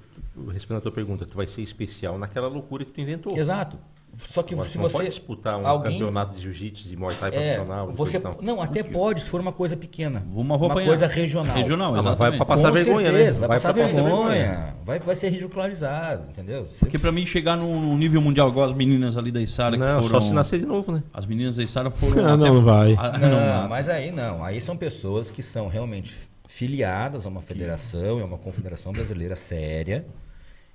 respondendo 0.53 0.77
a 0.77 0.81
tua 0.81 0.91
pergunta, 0.93 1.25
tu 1.25 1.35
vai 1.35 1.45
ser 1.45 1.61
especial 1.61 2.17
naquela 2.17 2.47
loucura 2.47 2.85
que 2.85 2.91
tu 2.91 3.01
inventou. 3.01 3.37
Exato. 3.37 3.77
Só 4.17 4.41
que 4.41 4.53
Agora, 4.53 4.67
se 4.69 4.77
não 4.77 4.83
você 4.83 4.97
pode 4.97 5.09
disputar 5.09 5.57
um 5.59 5.67
alguém- 5.67 5.93
campeonato 5.93 6.35
de 6.35 6.41
jiu-jitsu, 6.43 6.87
de 6.87 6.95
muay 6.95 7.15
thai 7.15 7.29
é, 7.29 7.55
profissional. 7.55 7.87
você 7.91 7.95
coisa 7.97 8.17
e 8.17 8.19
tal. 8.21 8.37
não 8.41 8.61
até 8.61 8.81
pode 8.83 9.21
se 9.21 9.29
for 9.29 9.41
uma 9.41 9.51
coisa 9.51 9.75
pequena, 9.75 10.25
Uma, 10.33 10.55
apanhar. 10.55 10.87
coisa 10.87 11.05
regional. 11.07 11.55
Regional, 11.55 11.89
Ah, 11.89 11.95
mas 11.97 12.03
vai 12.03 12.13
exatamente. 12.13 12.37
pra 12.37 12.45
passar 12.45 12.67
Com 12.69 12.73
vergonha, 12.73 13.05
certeza, 13.11 13.41
né? 13.41 13.47
Vai, 13.47 13.47
Vai 13.47 13.55
passar 13.57 13.73
passar 13.73 13.85
vergonha. 13.85 14.29
vergonha. 14.29 14.75
Vai, 14.85 14.99
vai 14.99 15.15
ser 15.15 15.29
ridicularizado, 15.29 16.25
entendeu? 16.29 16.65
Você- 16.65 16.79
Porque 16.79 16.97
pra 16.97 17.11
mim 17.11 17.25
chegar 17.25 17.57
no, 17.57 17.81
no 17.81 17.97
nível 17.97 18.21
mundial, 18.21 18.49
igual 18.49 18.65
as 18.67 18.73
meninas 18.73 19.17
ali 19.17 19.31
da 19.31 19.41
Isara 19.41 19.75
Não, 19.75 20.01
que 20.01 20.07
foram. 20.07 20.21
só 20.21 20.27
se 20.27 20.33
nascer 20.33 20.59
de 20.59 20.65
novo, 20.65 20.91
né? 20.91 21.03
As 21.13 21.25
meninas 21.25 21.57
da 21.57 21.63
Isara 21.63 21.91
foram. 21.91 22.15
Ah, 22.25 22.33
até- 22.35 22.37
não 22.37 22.61
vai. 22.61 22.95
Ah, 22.97 23.17
Não, 23.17 23.29
nasce. 23.29 23.69
mas 23.69 23.89
aí 23.89 24.11
não. 24.11 24.43
Aí 24.43 24.61
são 24.61 24.77
pessoas 24.77 25.29
que 25.29 25.43
são 25.43 25.67
realmente 25.67 26.17
filiadas 26.47 27.25
a 27.25 27.29
uma 27.29 27.41
federação, 27.41 28.19
é 28.19 28.23
uma 28.23 28.37
confederação 28.37 28.93
brasileira 28.93 29.35
séria, 29.35 30.05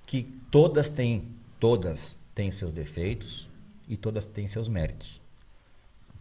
que 0.05 0.23
todas 0.51 0.89
têm, 0.91 1.29
todas 1.59 2.19
têm 2.35 2.51
seus 2.51 2.73
defeitos 2.73 3.49
e 3.89 3.97
todas 3.97 4.27
têm 4.27 4.47
seus 4.47 4.69
méritos. 4.69 5.21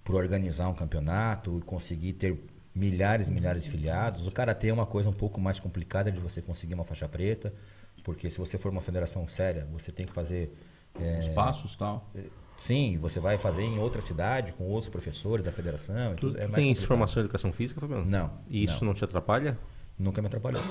Por 0.03 0.15
organizar 0.15 0.67
um 0.69 0.73
campeonato 0.73 1.59
e 1.59 1.61
conseguir 1.61 2.13
ter 2.13 2.37
milhares 2.73 3.29
e 3.29 3.31
milhares 3.31 3.63
de 3.63 3.69
filiados. 3.69 4.27
O 4.27 4.31
karatê 4.31 4.69
é 4.69 4.73
uma 4.73 4.85
coisa 4.85 5.09
um 5.09 5.13
pouco 5.13 5.39
mais 5.39 5.59
complicada 5.59 6.11
de 6.11 6.19
você 6.19 6.41
conseguir 6.41 6.73
uma 6.73 6.83
faixa 6.85 7.07
preta, 7.07 7.53
porque 8.03 8.29
se 8.29 8.37
você 8.37 8.57
for 8.57 8.71
uma 8.71 8.81
federação 8.81 9.27
séria, 9.27 9.67
você 9.71 9.91
tem 9.91 10.05
que 10.05 10.13
fazer 10.13 10.55
é, 10.99 11.19
Os 11.19 11.29
passos 11.29 11.73
e 11.73 11.77
tal. 11.77 12.09
Sim, 12.57 12.97
você 12.97 13.19
vai 13.19 13.37
fazer 13.37 13.63
em 13.63 13.79
outra 13.79 14.01
cidade, 14.01 14.51
com 14.53 14.65
outros 14.65 14.89
professores 14.89 15.45
da 15.45 15.51
federação. 15.51 16.13
e 16.13 16.15
Tu 16.15 16.27
tudo, 16.27 16.37
é 16.39 16.47
mais 16.47 16.63
tem 16.63 16.75
formação 16.75 17.21
em 17.21 17.25
educação 17.25 17.53
física, 17.53 17.79
Fabiano? 17.79 18.05
Não, 18.09 18.31
E 18.49 18.65
isso 18.65 18.83
não, 18.83 18.93
te 18.93 19.03
atrapalha? 19.03 19.57
Nunca 19.99 20.21
me 20.21 20.27
atrapalhou. 20.27 20.61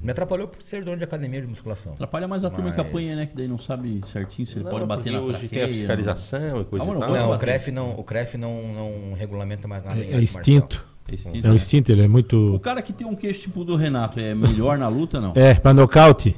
Me 0.00 0.12
atrapalhou 0.12 0.46
por 0.46 0.62
ser 0.62 0.84
dono 0.84 0.98
de 0.98 1.02
academia 1.04 1.40
de 1.40 1.48
musculação. 1.48 1.94
Atrapalha 1.94 2.28
mais 2.28 2.44
a 2.44 2.50
turma 2.50 2.70
que 2.70 2.76
Mas- 2.78 2.86
apanha, 2.86 3.16
né? 3.16 3.26
Que 3.26 3.34
daí 3.36 3.48
não 3.48 3.58
sabe 3.58 4.00
certinho 4.12 4.46
se 4.46 4.54
ele 4.54 4.64
Não, 4.64 4.70
pode 4.70 4.86
bater 4.86 5.12
na 5.12 5.18
hoje 5.20 5.32
tem 5.32 5.48
traqueia. 5.48 5.64
a 5.64 5.68
fiscalização 5.68 6.60
e 6.60 6.64
coisa 6.64 6.84
Ah, 6.84 6.86
e 6.86 6.90
mas 6.90 6.98
tal. 7.00 7.08
não, 7.10 7.16
Não, 7.28 7.32
o. 7.34 7.38
CREF 7.38 7.70
não, 7.72 7.90
o 7.98 8.04
CREF 8.04 8.38
não, 8.38 8.72
não 8.72 9.14
regulamenta 9.14 9.66
mais 9.66 9.82
nada 9.82 9.98
em 9.98 10.02
É, 10.02 10.10
é 10.12 10.14
arte 10.14 10.22
instinto. 10.24 10.86
É 11.10 11.14
instinto, 11.14 11.46
É 11.46 11.50
o 11.50 11.54
instinto, 11.56 11.90
ele 11.90 12.02
é 12.02 12.06
O 12.06 12.10
muito. 12.10 12.60
cara 12.62 12.80
que 12.80 12.92
tem 12.92 13.04
um 13.04 13.16
queixo 13.16 13.40
tipo 13.42 13.64
do 13.64 13.74
Renato 13.74 14.20
é 14.20 14.32
melhor 14.32 14.78
na 14.78 14.86
luta, 14.86 15.20
não? 15.20 15.32
É, 15.34 15.54
pra 15.54 15.74
nocaute. 15.74 16.36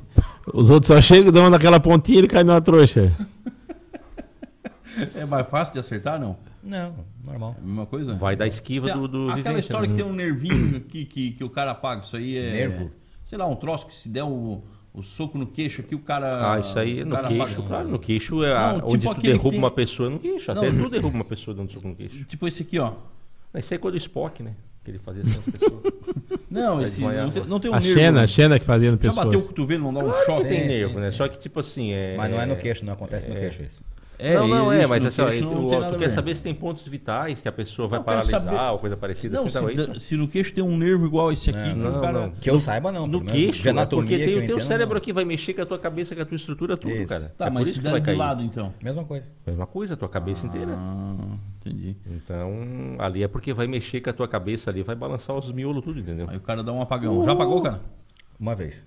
Os 0.54 0.70
outros 0.70 0.86
só 0.88 1.00
chegam, 1.02 1.30
dão 1.30 1.50
naquela 1.50 1.78
pontinha 1.78 2.16
e 2.16 2.20
ele 2.20 2.28
cai 2.28 2.42
numa 2.42 2.60
trouxa. 2.62 3.12
É 5.16 5.26
mais 5.26 5.46
fácil 5.48 5.74
de 5.74 5.80
acertar, 5.80 6.18
não? 6.18 6.36
Não, 6.62 6.94
normal. 7.24 7.54
É 7.58 7.60
a 7.60 7.66
mesma 7.66 7.86
coisa? 7.86 8.14
Vai 8.14 8.36
dar 8.36 8.46
esquiva 8.46 8.86
Tem 8.86 8.94
a- 8.94 8.98
do, 8.98 9.08
do 9.08 9.22
Aquela 9.30 9.36
vivente, 9.36 9.60
história 9.60 9.88
né? 9.88 9.94
que 9.96 10.02
tem 10.02 10.10
um 10.10 10.14
nervinho 10.14 10.80
que, 10.80 11.04
que, 11.04 11.30
que 11.32 11.44
o 11.44 11.48
cara 11.50 11.70
apaga. 11.70 12.02
Isso 12.02 12.16
aí 12.16 12.36
é. 12.36 12.52
Nervo? 12.52 12.90
Sei 13.24 13.38
lá, 13.38 13.46
um 13.46 13.54
troço 13.56 13.86
que 13.86 13.94
se 13.94 14.08
der 14.08 14.24
o, 14.24 14.60
o 14.92 15.02
soco 15.02 15.38
no 15.38 15.46
queixo 15.46 15.80
aqui, 15.80 15.94
o 15.94 16.00
cara. 16.00 16.52
Ah, 16.54 16.60
isso 16.60 16.78
aí 16.78 17.02
o 17.02 17.06
no 17.06 17.16
queixo, 17.22 17.42
apaga. 17.42 17.62
claro. 17.62 17.88
No 17.88 17.98
queixo 17.98 18.44
é 18.44 18.52
a- 18.52 18.72
Não, 18.74 18.88
onde 18.88 18.98
tipo 18.98 19.02
tu 19.04 19.10
aquele 19.12 19.20
que 19.20 19.28
derruba 19.38 19.50
tem- 19.50 19.58
uma 19.58 19.70
pessoa 19.70 20.10
no 20.10 20.18
queixo. 20.18 20.50
Até 20.50 20.70
Não. 20.70 20.84
tu 20.84 20.90
derruba 20.90 21.14
uma 21.16 21.24
pessoa 21.24 21.54
dando 21.56 21.72
soco 21.72 21.88
no 21.88 21.94
queixo. 21.94 22.24
Tipo 22.24 22.46
esse 22.46 22.62
aqui, 22.62 22.78
ó. 22.78 22.92
Isso 23.56 23.72
aí 23.72 23.76
é 23.76 23.78
coisa 23.78 23.96
do 23.96 24.00
Spock, 24.00 24.42
né? 24.42 24.52
Que 24.84 24.90
ele 24.92 24.98
fazia 24.98 25.22
assim 25.22 25.38
as 25.46 25.58
pessoas. 25.58 25.82
Não, 26.50 26.82
esse. 26.82 27.00
Não 27.00 27.30
tem, 27.30 27.44
não 27.46 27.60
tem 27.60 27.70
um 27.70 27.74
A 27.74 27.80
nervo. 27.80 27.94
Xena, 28.00 28.22
a 28.22 28.26
Xena 28.26 28.58
que 28.58 28.64
fazia 28.64 28.90
no 28.90 28.98
Já 29.00 29.12
bateu 29.12 29.28
o 29.28 29.32
pescoço. 29.32 29.48
cotovelo, 29.48 29.84
não 29.84 29.94
dá 29.94 30.00
um 30.00 30.10
Claro 30.10 30.26
choque? 30.26 30.42
que 30.42 30.48
tem 30.48 30.60
Sim, 30.62 30.66
nervo, 30.68 30.94
sim, 30.94 31.00
né? 31.00 31.10
sim. 31.12 31.16
Só 31.16 31.28
que, 31.28 31.38
tipo 31.38 31.60
assim, 31.60 31.92
é... 31.92 32.16
Mas 32.16 32.30
não 32.30 32.40
é 32.40 32.46
no 32.46 32.56
queixo, 32.56 32.84
não 32.84 32.92
acontece 32.94 33.28
no 33.28 33.36
queixo 33.36 33.62
isso. 33.62 33.84
É, 34.22 34.34
não, 34.34 34.46
não, 34.48 34.72
é, 34.72 34.86
mas 34.86 35.04
assim, 35.06 35.22
ó, 35.22 35.26
tu, 35.30 35.92
tu 35.92 35.98
quer 35.98 36.10
saber 36.10 36.36
se 36.36 36.42
tem 36.42 36.54
pontos 36.54 36.86
vitais 36.86 37.40
que 37.40 37.48
a 37.48 37.52
pessoa 37.52 37.88
vai 37.88 37.98
Não, 37.98 38.04
paralisar 38.04 38.40
saber- 38.42 38.72
ou 38.72 38.78
coisa 38.78 38.96
parecida 38.96 39.38
Não, 39.38 39.46
assim, 39.46 39.58
se, 39.58 39.80
é 39.82 39.86
da- 39.86 39.98
se 39.98 40.16
no 40.16 40.28
queixo 40.28 40.52
tem 40.52 40.62
um 40.62 40.76
nervo 40.76 41.06
igual 41.06 41.32
esse 41.32 41.48
aqui, 41.50 41.58
Não, 41.74 41.74
que 41.74 41.86
o 41.86 41.90
não, 41.92 42.00
cara. 42.00 42.12
não. 42.26 42.30
Que 42.32 42.50
eu 42.50 42.58
saiba, 42.58 42.92
não. 42.92 43.06
No 43.06 43.24
queixo, 43.24 43.66
é 43.66 43.70
anatomia 43.70 44.18
porque 44.18 44.18
que 44.18 44.24
tem 44.32 44.42
o 44.42 44.46
teu 44.46 44.56
entendo, 44.56 44.66
cérebro 44.68 44.94
não. 44.94 44.98
aqui 44.98 45.12
vai 45.12 45.24
mexer 45.24 45.54
com 45.54 45.62
a 45.62 45.66
tua 45.66 45.78
cabeça, 45.78 46.14
com 46.14 46.22
a 46.22 46.24
tua 46.26 46.36
estrutura, 46.36 46.76
tudo, 46.76 46.92
Isso. 46.94 47.06
cara. 47.06 47.32
Tá, 47.36 47.46
é 47.46 47.50
mas 47.50 47.62
isso 47.64 47.72
se 47.72 47.78
que 47.78 47.84
der 47.84 47.90
vai 47.92 48.00
de 48.00 48.06
cair. 48.06 48.16
lado, 48.16 48.42
então. 48.42 48.74
Mesma 48.82 49.04
coisa. 49.04 49.26
Mesma 49.46 49.66
coisa, 49.66 49.94
a 49.94 49.96
tua 49.96 50.08
cabeça 50.08 50.46
inteira. 50.46 50.72
Ah, 50.76 51.14
entendi. 51.64 51.96
Então, 52.10 52.52
ali 52.98 53.22
é 53.22 53.28
porque 53.28 53.52
vai 53.54 53.66
mexer 53.66 54.00
com 54.00 54.10
a 54.10 54.12
tua 54.12 54.28
cabeça 54.28 54.70
ali, 54.70 54.82
vai 54.82 54.94
balançar 54.94 55.36
os 55.36 55.50
miolos 55.50 55.82
tudo, 55.82 55.98
entendeu? 55.98 56.26
Aí 56.28 56.36
o 56.36 56.40
cara 56.40 56.62
dá 56.62 56.72
um 56.72 56.82
apagão. 56.82 57.24
Já 57.24 57.32
apagou, 57.32 57.62
cara? 57.62 57.80
Uma 58.38 58.54
vez. 58.54 58.86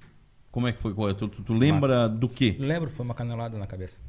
Como 0.51 0.67
é 0.67 0.71
que 0.71 0.79
foi? 0.79 0.91
É? 1.09 1.13
Tu, 1.15 1.27
tu- 1.27 1.41
tu 1.41 1.53
lembra 1.53 2.07
do 2.07 2.29
quê? 2.29 2.55
Lembro, 2.59 2.91
foi 2.91 3.03
uma 3.03 3.15
canelada 3.15 3.57
na 3.57 3.65
cabeça 3.65 3.99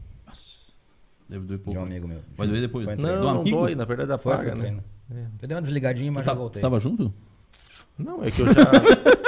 Deve 1.28 1.46
doer 1.46 1.58
de 1.58 1.64
pouco. 1.64 1.80
um 1.80 1.82
amigo 1.84 2.06
meu. 2.08 2.20
Vai 2.36 2.46
doer 2.46 2.60
depois. 2.60 2.84
Foi. 2.84 2.96
Não, 2.96 3.20
não 3.22 3.40
amigo? 3.40 3.56
dói, 3.56 3.74
na 3.74 3.84
verdade 3.84 4.22
Foi, 4.22 4.32
apaga, 4.32 4.50
foi 4.50 4.58
né? 4.60 4.66
treino. 4.66 4.84
Eu 5.40 5.48
dei 5.48 5.54
uma 5.56 5.60
desligadinha, 5.62 6.12
mas 6.12 6.24
Tá- 6.24 6.32
já 6.32 6.38
voltei. 6.38 6.60
Tava 6.62 6.78
junto? 6.80 7.12
Não, 7.98 8.24
é 8.24 8.30
que 8.30 8.40
eu 8.40 8.46
já, 8.46 8.54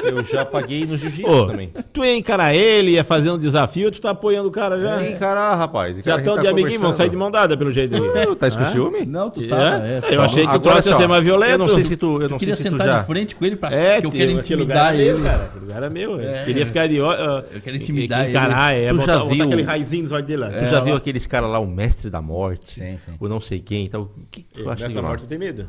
eu 0.09 0.25
já 0.25 0.45
paguei 0.45 0.85
no 0.87 0.97
jiu-jitsu 0.97 1.31
Ô, 1.31 1.47
também. 1.47 1.71
tu 1.93 2.05
ia 2.05 2.17
encarar 2.17 2.55
ele, 2.55 2.93
ia 2.93 3.05
fazer 3.05 3.31
um 3.31 3.39
desafio, 3.39 3.91
tu 3.91 4.01
tá 4.01 4.11
apoiando 4.11 4.49
o 4.49 4.53
cara 4.53 4.79
já. 4.79 4.97
Vem 4.97 5.13
encarar, 5.13 5.55
rapaz. 5.57 5.97
Já 6.05 6.17
estão 6.19 6.37
tá 6.37 6.43
de 6.43 6.49
amiguinho, 6.49 6.81
vão 6.81 6.93
sair 6.93 7.09
de 7.11 7.17
mão 7.17 7.31
dada 7.31 7.57
pelo 7.57 7.73
jeito. 7.73 7.97
Não, 8.01 8.35
Tá 8.37 8.49
isso 8.49 8.59
com 8.59 8.67
ciúme? 8.73 9.05
Não, 9.07 9.31
tu 9.31 9.43
É? 9.43 9.47
tá. 9.49 9.81
É, 9.87 10.03
eu 10.15 10.23
achei 10.23 10.47
que 10.47 10.57
o 10.57 10.59
troço 10.61 10.89
ia 10.89 10.97
ser 10.97 11.07
mais 11.09 11.23
violento. 11.25 11.53
Eu 11.53 11.59
não 11.59 11.69
sei 11.71 11.85
se 11.85 11.97
tu, 11.97 12.17
eu 12.17 12.23
Eu 12.23 12.29
não 12.29 12.39
queria 12.39 12.55
sei 12.57 12.65
se 12.65 12.71
tu 12.71 12.73
sentar 12.73 12.87
já... 12.87 13.01
de 13.01 13.07
frente 13.07 13.35
com 13.37 13.45
ele 13.45 13.57
pra. 13.57 13.71
É, 13.71 13.95
porque 14.01 14.07
eu 14.07 14.11
quero 14.11 14.31
intimidar 14.33 14.93
lugar 14.93 14.95
é 14.95 14.97
meu, 15.05 15.15
ele. 15.17 15.25
cara. 15.25 15.45
Aquele 15.45 15.65
lugar 15.65 15.83
é 15.83 15.91
meu. 15.91 16.21
É. 16.21 16.45
Queria 16.45 16.67
ficar 16.67 16.87
de 16.87 17.01
ó. 17.01 17.13
Eu 17.53 17.61
quero 17.63 17.77
intimidar 17.77 18.29
Encarar, 18.29 18.75
é. 18.75 18.89
Tu 18.91 18.97
botar, 18.97 19.13
já 19.15 19.19
botar 19.21 19.35
viu- 19.35 19.45
aquele 19.45 19.63
raizinho 19.63 20.03
nos 20.03 20.13
olhos 20.13 20.27
dele 20.27 20.41
lá. 20.41 20.49
Tu 20.51 20.65
já 20.67 20.81
viu 20.81 20.95
aqueles 20.97 21.27
caras 21.27 21.51
lá, 21.51 21.59
o 21.59 21.67
mestre 21.67 22.11
da 22.11 22.21
morte? 22.21 22.75
Sim, 22.75 22.99
sim. 22.99 23.13
O 23.19 23.29
não 23.29 23.41
sei 23.41 23.61
quem 23.61 23.87
e 23.87 23.89
tal. 23.89 24.03
O 24.03 24.11
que 24.31 24.43
tu 24.43 24.61
acha 24.69 24.83
Nessa 24.83 24.87
legal? 24.89 25.03
morte 25.05 25.25
tem 25.27 25.39
medo. 25.39 25.69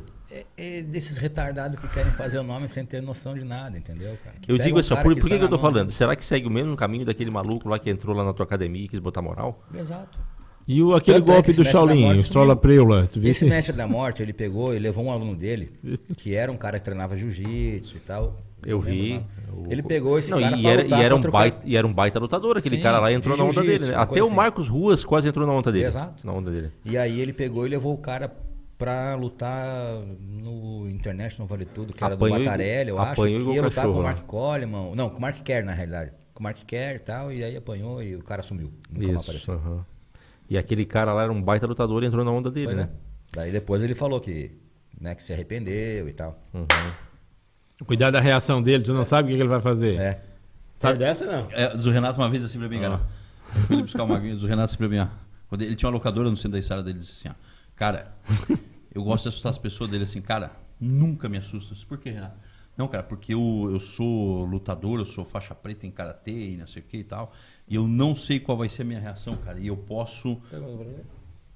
É, 0.57 0.79
é 0.79 0.81
desses 0.83 1.17
retardados 1.17 1.79
que 1.79 1.87
querem 1.87 2.11
fazer 2.11 2.37
o 2.37 2.43
nome 2.43 2.67
sem 2.67 2.85
ter 2.85 3.01
noção 3.01 3.33
de 3.33 3.45
nada, 3.45 3.77
entendeu, 3.77 4.17
cara? 4.23 4.35
Que 4.41 4.51
Eu 4.51 4.57
digo 4.57 4.77
um 4.77 4.79
assim, 4.79 4.95
por, 4.95 5.03
por 5.03 5.15
que, 5.15 5.27
sai 5.27 5.37
que 5.39 5.43
eu 5.45 5.49
tô 5.49 5.59
falando? 5.59 5.91
Será 5.91 6.15
que 6.15 6.23
segue 6.23 6.47
o 6.47 6.51
mesmo 6.51 6.75
caminho 6.75 7.05
daquele 7.05 7.31
maluco 7.31 7.67
lá 7.69 7.79
que 7.79 7.89
entrou 7.89 8.15
lá 8.15 8.23
na 8.23 8.33
tua 8.33 8.45
academia 8.45 8.85
e 8.85 8.87
quis 8.87 8.99
botar 8.99 9.21
moral? 9.21 9.63
Exato. 9.73 10.19
E 10.67 10.83
o, 10.83 10.93
aquele 10.93 11.19
Tanto 11.19 11.23
é 11.23 11.31
que 11.31 11.33
golpe 11.35 11.49
esse 11.51 11.63
do 11.63 11.65
Shaolin, 11.65 12.17
o 12.17 12.19
Strola. 12.19 12.53
Preula. 12.55 13.07
Tu 13.11 13.21
viu 13.21 13.29
Esse 13.31 13.45
mestre 13.45 13.73
da 13.73 13.87
morte, 13.87 14.21
ele 14.21 14.33
pegou 14.33 14.75
e 14.75 14.79
levou 14.79 15.05
um 15.05 15.11
aluno 15.11 15.33
dele, 15.33 15.71
que 16.17 16.35
era 16.35 16.51
um 16.51 16.57
cara 16.57 16.77
que 16.77 16.83
treinava 16.83 17.15
jiu-jitsu 17.15 17.95
e 17.95 17.99
tal. 18.01 18.37
Eu 18.65 18.81
vi. 18.81 19.23
O- 19.53 19.71
Ele 19.71 19.81
pegou 19.81 20.19
esse 20.19 20.29
não, 20.29 20.41
cara 20.41 20.57
e 20.57 20.65
era, 20.65 20.83
lutar 20.83 20.99
e, 20.99 21.03
era 21.03 21.15
um 21.15 21.21
baita, 21.21 21.61
e 21.63 21.77
era 21.77 21.87
um 21.87 21.93
baita 21.93 22.19
lutador, 22.19 22.57
aquele 22.57 22.75
Sim, 22.77 22.81
cara 22.81 22.99
lá 22.99 23.13
entrou 23.13 23.35
de 23.37 23.41
na 23.41 23.47
onda 23.47 23.61
dele, 23.61 23.85
né? 23.85 23.95
Até 23.95 24.21
o 24.21 24.25
assim. 24.25 24.35
Marcos 24.35 24.67
Ruas 24.67 25.05
quase 25.05 25.27
entrou 25.27 25.47
na 25.47 25.53
onda 25.53 25.71
dele. 25.71 25.85
Exato. 25.85 26.25
Na 26.25 26.33
onda 26.33 26.51
dele. 26.51 26.71
E 26.83 26.97
aí 26.97 27.21
ele 27.21 27.31
pegou 27.31 27.65
e 27.65 27.69
levou 27.69 27.93
o 27.93 27.97
cara 27.97 28.27
pra 28.77 29.15
lutar 29.15 29.99
no 30.21 30.87
International 30.89 31.47
Vale 31.47 31.65
Tudo, 31.65 31.93
que 31.93 32.03
era 32.03 32.15
do 32.15 32.29
Batarelli, 32.29 32.89
eu 32.89 32.99
acho. 32.99 33.13
apanhou 33.13 33.41
Que 33.43 33.51
ia 33.55 33.61
lutar 33.61 33.75
cachorro 33.75 33.93
com 33.93 33.99
o 33.99 34.03
lá. 34.03 34.09
Mark 34.09 34.25
Coleman. 34.25 34.95
Não, 34.95 35.09
com 35.09 35.17
o 35.17 35.21
Mark 35.21 35.37
Kerr, 35.41 35.65
na 35.65 35.73
realidade. 35.73 36.11
Com 36.33 36.41
o 36.41 36.43
Mark 36.43 36.57
Kerr 36.65 36.95
e 36.95 36.99
tal, 36.99 37.31
e 37.33 37.43
aí 37.43 37.55
apanhou 37.57 38.01
e 38.03 38.15
o 38.15 38.23
cara 38.23 38.43
sumiu. 38.43 38.71
Nunca 38.89 39.07
mais 39.07 39.21
Isso. 39.21 39.29
apareceu. 39.29 39.53
aham. 39.55 39.85
E 40.49 40.57
aquele 40.57 40.85
cara 40.85 41.11
lá 41.13 41.23
era 41.23 41.31
um 41.31 41.41
baita 41.41 41.65
lutador 41.67 42.03
e 42.03 42.05
entrou 42.05 42.23
na 42.23 42.31
onda 42.31 42.49
dele, 42.51 42.67
Pois 42.67 42.77
né? 42.77 42.89
é. 42.93 43.35
Daí 43.35 43.51
depois 43.51 43.83
ele 43.83 43.93
falou 43.95 44.21
que, 44.21 44.51
né, 44.99 45.13
que 45.15 45.21
se 45.23 45.33
arrependeu 45.33 46.07
e 46.07 46.13
tal. 46.13 46.39
Cuidado 47.85 48.13
da 48.13 48.19
reação 48.21 48.61
dele, 48.61 48.83
tu 48.83 48.93
não 48.93 49.03
sabe 49.03 49.31
o 49.33 49.35
que 49.35 49.41
ele 49.41 49.49
vai 49.49 49.61
fazer. 49.61 49.99
É. 49.99 50.21
Sabe 50.77 50.99
dessa, 50.99 51.25
não? 51.25 51.47
É, 51.51 51.75
do 51.75 51.91
Renato 51.91 52.19
uma 52.19 52.29
vez 52.29 52.43
assim 52.45 52.57
pra 52.59 52.69
mim, 52.69 52.79
cara. 52.79 53.01
Eu 53.55 53.61
fui 53.61 53.81
buscar 53.81 54.03
uma 54.03 54.19
do 54.19 54.47
Renato 54.47 54.65
assim 54.71 54.77
pra 54.77 54.87
mim, 54.87 54.99
ó. 54.99 55.07
Quando 55.49 55.61
ele 55.63 55.75
tinha 55.75 55.87
uma 55.89 55.93
locadora 55.95 56.29
no 56.29 56.35
centro 56.35 56.51
da 56.51 56.59
estrada 56.59 56.83
dele, 56.83 56.99
disse 56.99 57.27
assim, 57.27 57.35
ó. 57.37 57.46
Cara, 57.77 58.11
eu 58.93 59.03
gosto 59.03 59.23
de 59.23 59.29
assustar 59.29 59.51
as 59.51 59.57
pessoas 59.57 59.89
dele 59.89 60.03
assim, 60.03 60.19
cara, 60.19 60.51
nunca 60.81 61.29
me 61.29 61.37
assusta. 61.37 61.73
Por 61.87 61.97
que, 61.99 62.09
Renato? 62.09 62.37
Não, 62.75 62.87
cara, 62.87 63.03
porque 63.03 63.33
eu, 63.33 63.69
eu 63.71 63.79
sou 63.79 64.43
lutador, 64.45 64.99
eu 64.99 65.05
sou 65.05 65.23
faixa 65.23 65.55
preta 65.55 65.87
em 65.87 65.91
karatê 65.91 66.51
e 66.51 66.57
não 66.57 66.67
sei 66.67 66.81
o 66.81 66.85
que 66.85 66.97
e 66.97 67.03
tal. 67.03 67.31
E 67.67 67.75
eu 67.75 67.87
não 67.87 68.15
sei 68.15 68.39
qual 68.39 68.57
vai 68.57 68.67
ser 68.67 68.81
a 68.81 68.85
minha 68.85 68.99
reação, 68.99 69.35
cara. 69.37 69.59
E 69.59 69.67
eu 69.67 69.77
posso. 69.77 70.39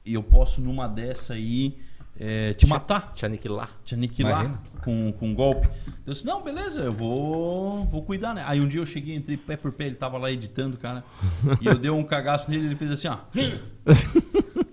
E 0.03 0.13
eu 0.13 0.23
posso, 0.23 0.61
numa 0.61 0.87
dessa 0.87 1.33
aí, 1.33 1.77
é, 2.19 2.53
te 2.53 2.65
matar 2.65 3.13
Te 3.13 3.25
aniquilar. 3.25 3.69
te 3.83 3.93
aniquilar 3.93 4.45
Imagina. 4.45 4.61
com, 4.83 5.11
com 5.11 5.27
um 5.27 5.35
golpe. 5.35 5.67
Eu 6.05 6.13
disse, 6.13 6.25
não, 6.25 6.41
beleza, 6.41 6.81
eu 6.81 6.93
vou, 6.93 7.85
vou 7.85 8.03
cuidar, 8.03 8.33
né? 8.33 8.43
Aí 8.47 8.59
um 8.59 8.67
dia 8.67 8.79
eu 8.79 8.85
cheguei, 8.85 9.15
entrei 9.15 9.37
pé 9.37 9.55
por 9.55 9.71
pé, 9.73 9.85
ele 9.85 9.95
tava 9.95 10.17
lá 10.17 10.31
editando, 10.31 10.75
cara. 10.77 11.03
e 11.61 11.67
eu 11.67 11.75
dei 11.75 11.91
um 11.91 12.03
cagaço 12.03 12.49
nele, 12.49 12.65
ele 12.65 12.75
fez 12.75 12.91
assim, 12.91 13.07
ó. 13.07 13.17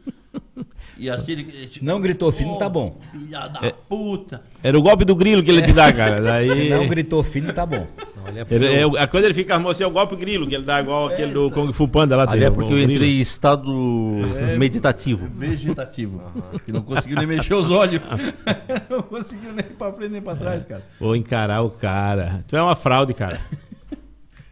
e 0.98 1.08
assim 1.10 1.32
ele. 1.32 1.42
ele- 1.42 1.70
Não 1.82 2.00
gritou 2.00 2.30
fino, 2.32 2.58
tá 2.58 2.68
bom. 2.68 2.98
Filha 3.12 3.46
da 3.48 3.66
É. 3.66 3.72
puta. 3.88 4.42
Era 4.62 4.78
o 4.78 4.82
golpe 4.82 5.04
do 5.04 5.14
grilo 5.14 5.42
que 5.42 5.50
ele 5.50 5.62
te 5.62 5.72
dá, 5.72 5.92
cara. 5.92 6.20
Daí. 6.22 6.48
Se 6.48 6.68
não 6.70 6.86
gritou 6.88 7.22
fino, 7.22 7.52
tá 7.52 7.64
bom. 7.64 7.86
Olha, 8.26 8.46
Ele, 8.50 8.66
eu- 8.82 8.96
é, 8.98 9.06
quando 9.06 9.24
ele 9.24 9.32
fica 9.34 9.54
armado, 9.54 9.70
assim, 9.70 9.84
é 9.84 9.86
o 9.86 9.90
golpe 9.90 10.14
grilo, 10.16 10.46
que 10.46 10.54
ele 10.54 10.64
dá 10.64 10.80
igual 10.82 11.06
aquele 11.08 11.32
do 11.32 11.50
Kung 11.50 11.72
Fu 11.72 11.88
Panda 11.88 12.14
lá. 12.16 12.26
Tem 12.26 12.42
é 12.42 12.50
porque 12.50 12.72
eu 12.74 12.78
entrei 12.82 13.18
em 13.18 13.20
estado 13.20 13.72
meditativo. 14.58 15.28
Vegetativo. 15.34 16.20
Que 16.64 16.72
não 16.72 16.82
conseguiu 16.82 17.16
nem 17.16 17.26
mexer 17.26 17.54
os 17.54 17.70
olhos. 17.70 18.02
não 18.90 19.02
conseguiu 19.02 19.52
nem 19.52 19.64
pra 19.64 19.92
frente 19.92 20.10
nem 20.12 20.20
pra 20.22 20.36
trás, 20.36 20.64
cara. 20.64 20.82
Vou 21.00 21.16
encarar 21.16 21.62
o 21.62 21.70
cara. 21.70 22.44
Tu 22.46 22.56
é 22.56 22.62
uma 22.62 22.76
fraude, 22.76 23.14
cara. 23.14 23.40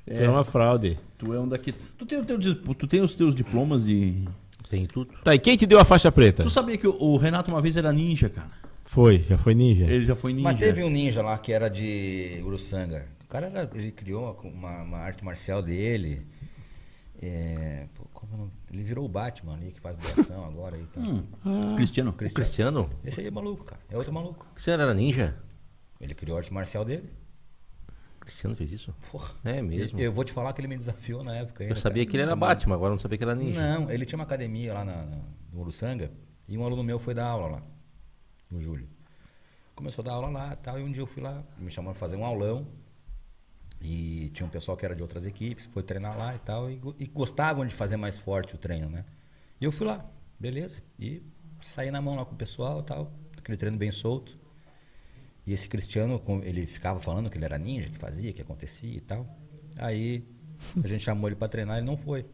Tu 0.07 0.23
é 0.23 0.29
uma 0.29 0.45
fraude. 0.45 0.97
Tu 1.19 1.35
é 1.35 1.41
um 1.41 1.49
daqueles. 1.49 1.81
Tu 1.99 2.07
tem, 2.07 2.19
o 2.21 2.25
teu 2.25 2.39
tu 2.39 2.87
tem 2.87 3.01
os 3.03 3.13
teus 3.15 3.35
diplomas 3.35 3.85
de. 3.85 4.23
Tem 4.69 4.87
tudo. 4.87 5.13
Tá, 5.23 5.35
e 5.35 5.39
quem 5.39 5.57
te 5.57 5.67
deu 5.67 5.79
a 5.79 5.85
faixa 5.85 6.11
preta? 6.11 6.43
Tu 6.43 6.51
sabia 6.51 6.77
que 6.77 6.87
o, 6.89 6.95
o 7.01 7.17
Renato 7.17 7.51
uma 7.51 7.61
vez 7.61 7.77
era 7.77 7.93
ninja, 7.93 8.29
cara? 8.29 8.51
Foi, 8.85 9.25
já 9.29 9.37
foi 9.39 9.55
ninja. 9.55 9.85
Ele 9.85 10.05
já 10.05 10.15
foi 10.15 10.33
ninja. 10.33 10.45
Mas 10.45 10.59
teve 10.59 10.83
um 10.85 10.91
ninja 10.91 11.23
lá 11.23 11.37
que 11.39 11.53
era 11.53 11.69
de 11.69 12.41
Uruçanga. 12.45 13.07
O 13.25 13.29
cara 13.29 13.47
era- 13.47 13.71
ele 13.75 13.91
criou 13.93 14.39
uma, 14.45 14.83
uma- 14.83 14.99
arte 14.99 15.25
marcial 15.25 15.61
dele. 15.63 16.23
É, 17.21 17.87
pô, 17.95 18.05
como 18.13 18.51
ele 18.73 18.83
virou 18.83 19.05
o 19.05 19.09
Batman 19.09 19.55
ali, 19.55 19.73
que 19.73 19.81
faz 19.81 19.97
doação 19.97 20.45
agora. 20.45 20.77
Aí, 20.77 20.85
tá. 20.93 21.01
Cristiano. 21.77 22.11
O 22.11 22.13
Cristiano? 22.13 22.91
Esse 23.05 23.21
aí 23.21 23.27
é 23.27 23.31
maluco, 23.31 23.65
cara. 23.65 23.81
É 23.91 23.97
outro 23.97 24.13
maluco. 24.13 24.47
O 24.51 24.55
Cristiano 24.55 24.83
era 24.83 24.93
ninja? 24.95 25.35
Ele 26.01 26.15
criou 26.15 26.37
a 26.37 26.41
arte 26.41 26.53
marcial 26.53 26.85
dele. 26.85 27.09
Cristiano 28.27 28.55
fez 28.57 28.73
isso? 28.73 28.95
Porra. 29.11 29.31
É 29.45 29.63
mesmo. 29.63 29.99
Eu 29.99 30.13
vou 30.13 30.25
te 30.25 30.33
falar 30.33 30.53
que 30.53 30.61
ele 30.61 30.69
me 30.69 30.77
desafiou 30.77 31.23
na 31.25 31.37
época. 31.37 31.63
Ainda, 31.65 31.75
Eu 31.75 31.81
sabia 31.81 32.03
cara. 32.03 32.11
que 32.11 32.17
ele 32.17 32.23
era 32.25 32.37
Batman, 32.37 32.75
agora 32.75 32.91
eu 32.91 32.97
não 32.97 33.01
sabia 33.01 33.17
que 33.17 33.25
era 33.25 33.35
ninja. 33.35 33.61
Não, 33.79 33.91
ele 33.91 34.05
tinha 34.05 34.19
uma 34.19 34.25
academia 34.25 34.75
lá 34.75 34.85
na, 34.85 35.05
na, 35.05 35.17
no 35.53 35.61
Uruçanga 35.61 36.11
e 36.49 36.59
um 36.59 36.65
aluno 36.65 36.83
meu 36.83 36.99
foi 36.99 37.15
dar 37.15 37.27
aula 37.27 37.47
lá, 37.57 37.63
o 38.53 38.61
Júlio. 38.61 38.89
Começou 39.75 40.03
a 40.03 40.07
dar 40.07 40.13
aula 40.15 40.29
lá 40.29 40.53
e 40.53 40.57
tal, 40.57 40.79
e 40.81 40.83
um 40.83 40.91
dia 40.91 41.03
eu 41.03 41.07
fui 41.07 41.23
lá, 41.23 41.43
me 41.59 41.71
chamou 41.71 41.93
pra 41.93 42.01
fazer 42.01 42.17
um 42.17 42.25
aulão. 42.25 42.67
E 43.81 44.31
tinha 44.31 44.47
um 44.47 44.51
pessoal 44.51 44.77
que 44.77 44.85
era 44.85 44.97
de 44.97 45.03
outras 45.03 45.27
equipes, 45.27 45.67
que 45.67 45.73
foi 45.73 45.83
treinar 45.83 46.17
lá 46.19 46.35
e 46.35 46.39
tal, 46.39 46.71
e, 46.71 46.81
e 46.99 47.07
gostavam 47.07 47.65
de 47.65 47.75
fazer 47.75 47.97
mais 47.97 48.19
forte 48.19 48.55
o 48.55 48.59
treino, 48.59 48.89
né? 48.89 49.05
E 49.61 49.65
eu 49.65 49.71
fui 49.71 49.87
lá, 49.87 50.05
beleza, 50.41 50.83
e 50.99 51.23
saí 51.61 51.91
na 51.91 52.01
mão 52.01 52.17
lá 52.17 52.25
com 52.25 52.35
o 52.35 52.37
pessoal 52.37 52.81
e 52.81 52.85
tal, 52.85 53.13
aquele 53.37 53.57
treino 53.57 53.77
bem 53.77 53.91
solto. 53.93 54.39
E 55.47 55.53
esse 55.53 55.69
Cristiano, 55.69 56.21
ele 56.43 56.67
ficava 56.67 56.99
falando 56.99 57.31
que 57.31 57.39
ele 57.39 57.45
era 57.45 57.57
ninja, 57.57 57.89
que 57.89 57.97
fazia, 57.97 58.33
que 58.33 58.43
acontecia 58.43 58.97
e 58.97 59.01
tal. 59.01 59.27
Aí 59.79 60.27
a 60.83 60.89
gente 60.89 61.05
chamou 61.05 61.29
ele 61.29 61.37
pra 61.37 61.49
treinar, 61.49 61.79
ele 61.79 61.87
não 61.87 61.97
foi. 61.97 62.27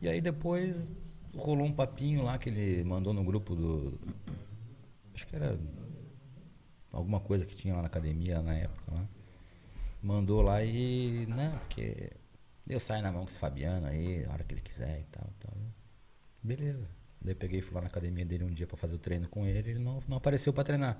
E 0.00 0.08
aí 0.08 0.20
depois 0.20 0.90
rolou 1.36 1.66
um 1.66 1.72
papinho 1.72 2.22
lá 2.22 2.38
que 2.38 2.48
ele 2.48 2.84
mandou 2.84 3.12
no 3.12 3.24
grupo 3.24 3.56
do. 3.56 3.98
Acho 5.12 5.26
que 5.26 5.34
era 5.34 5.58
alguma 6.92 7.18
coisa 7.18 7.44
que 7.44 7.56
tinha 7.56 7.74
lá 7.74 7.82
na 7.82 7.88
academia 7.88 8.40
na 8.40 8.54
época 8.54 8.94
lá. 8.94 9.08
Mandou 10.00 10.42
lá 10.42 10.62
e. 10.62 11.26
Não, 11.26 11.58
porque 11.58 12.12
eu 12.68 12.78
saio 12.78 13.02
na 13.02 13.10
mão 13.10 13.22
com 13.22 13.28
esse 13.28 13.38
Fabiano 13.38 13.86
aí, 13.88 14.24
a 14.26 14.32
hora 14.32 14.44
que 14.44 14.54
ele 14.54 14.60
quiser 14.60 15.00
e 15.00 15.04
tal. 15.10 15.28
tal. 15.40 15.52
Beleza. 16.40 16.88
Daí 17.20 17.34
peguei 17.34 17.58
e 17.58 17.62
fui 17.62 17.74
lá 17.74 17.80
na 17.80 17.88
academia 17.88 18.24
dele 18.24 18.44
um 18.44 18.52
dia 18.52 18.66
pra 18.66 18.76
fazer 18.76 18.94
o 18.94 18.98
treino 18.98 19.28
com 19.28 19.44
ele, 19.44 19.70
ele 19.70 19.78
não, 19.80 20.00
não 20.06 20.18
apareceu 20.18 20.52
pra 20.52 20.62
treinar. 20.62 20.96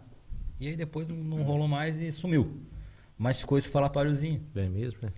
E 0.61 0.69
aí 0.69 0.77
depois 0.77 1.09
não, 1.09 1.17
não 1.17 1.43
rolou 1.43 1.69
mais 1.69 1.97
e 1.99 2.11
sumiu. 2.13 2.61
Mas 3.17 3.41
ficou 3.41 3.59
esse 3.59 3.69
falatóriozinho. 3.69 4.43
É 4.55 4.69
mesmo, 4.69 4.99
né? 5.03 5.11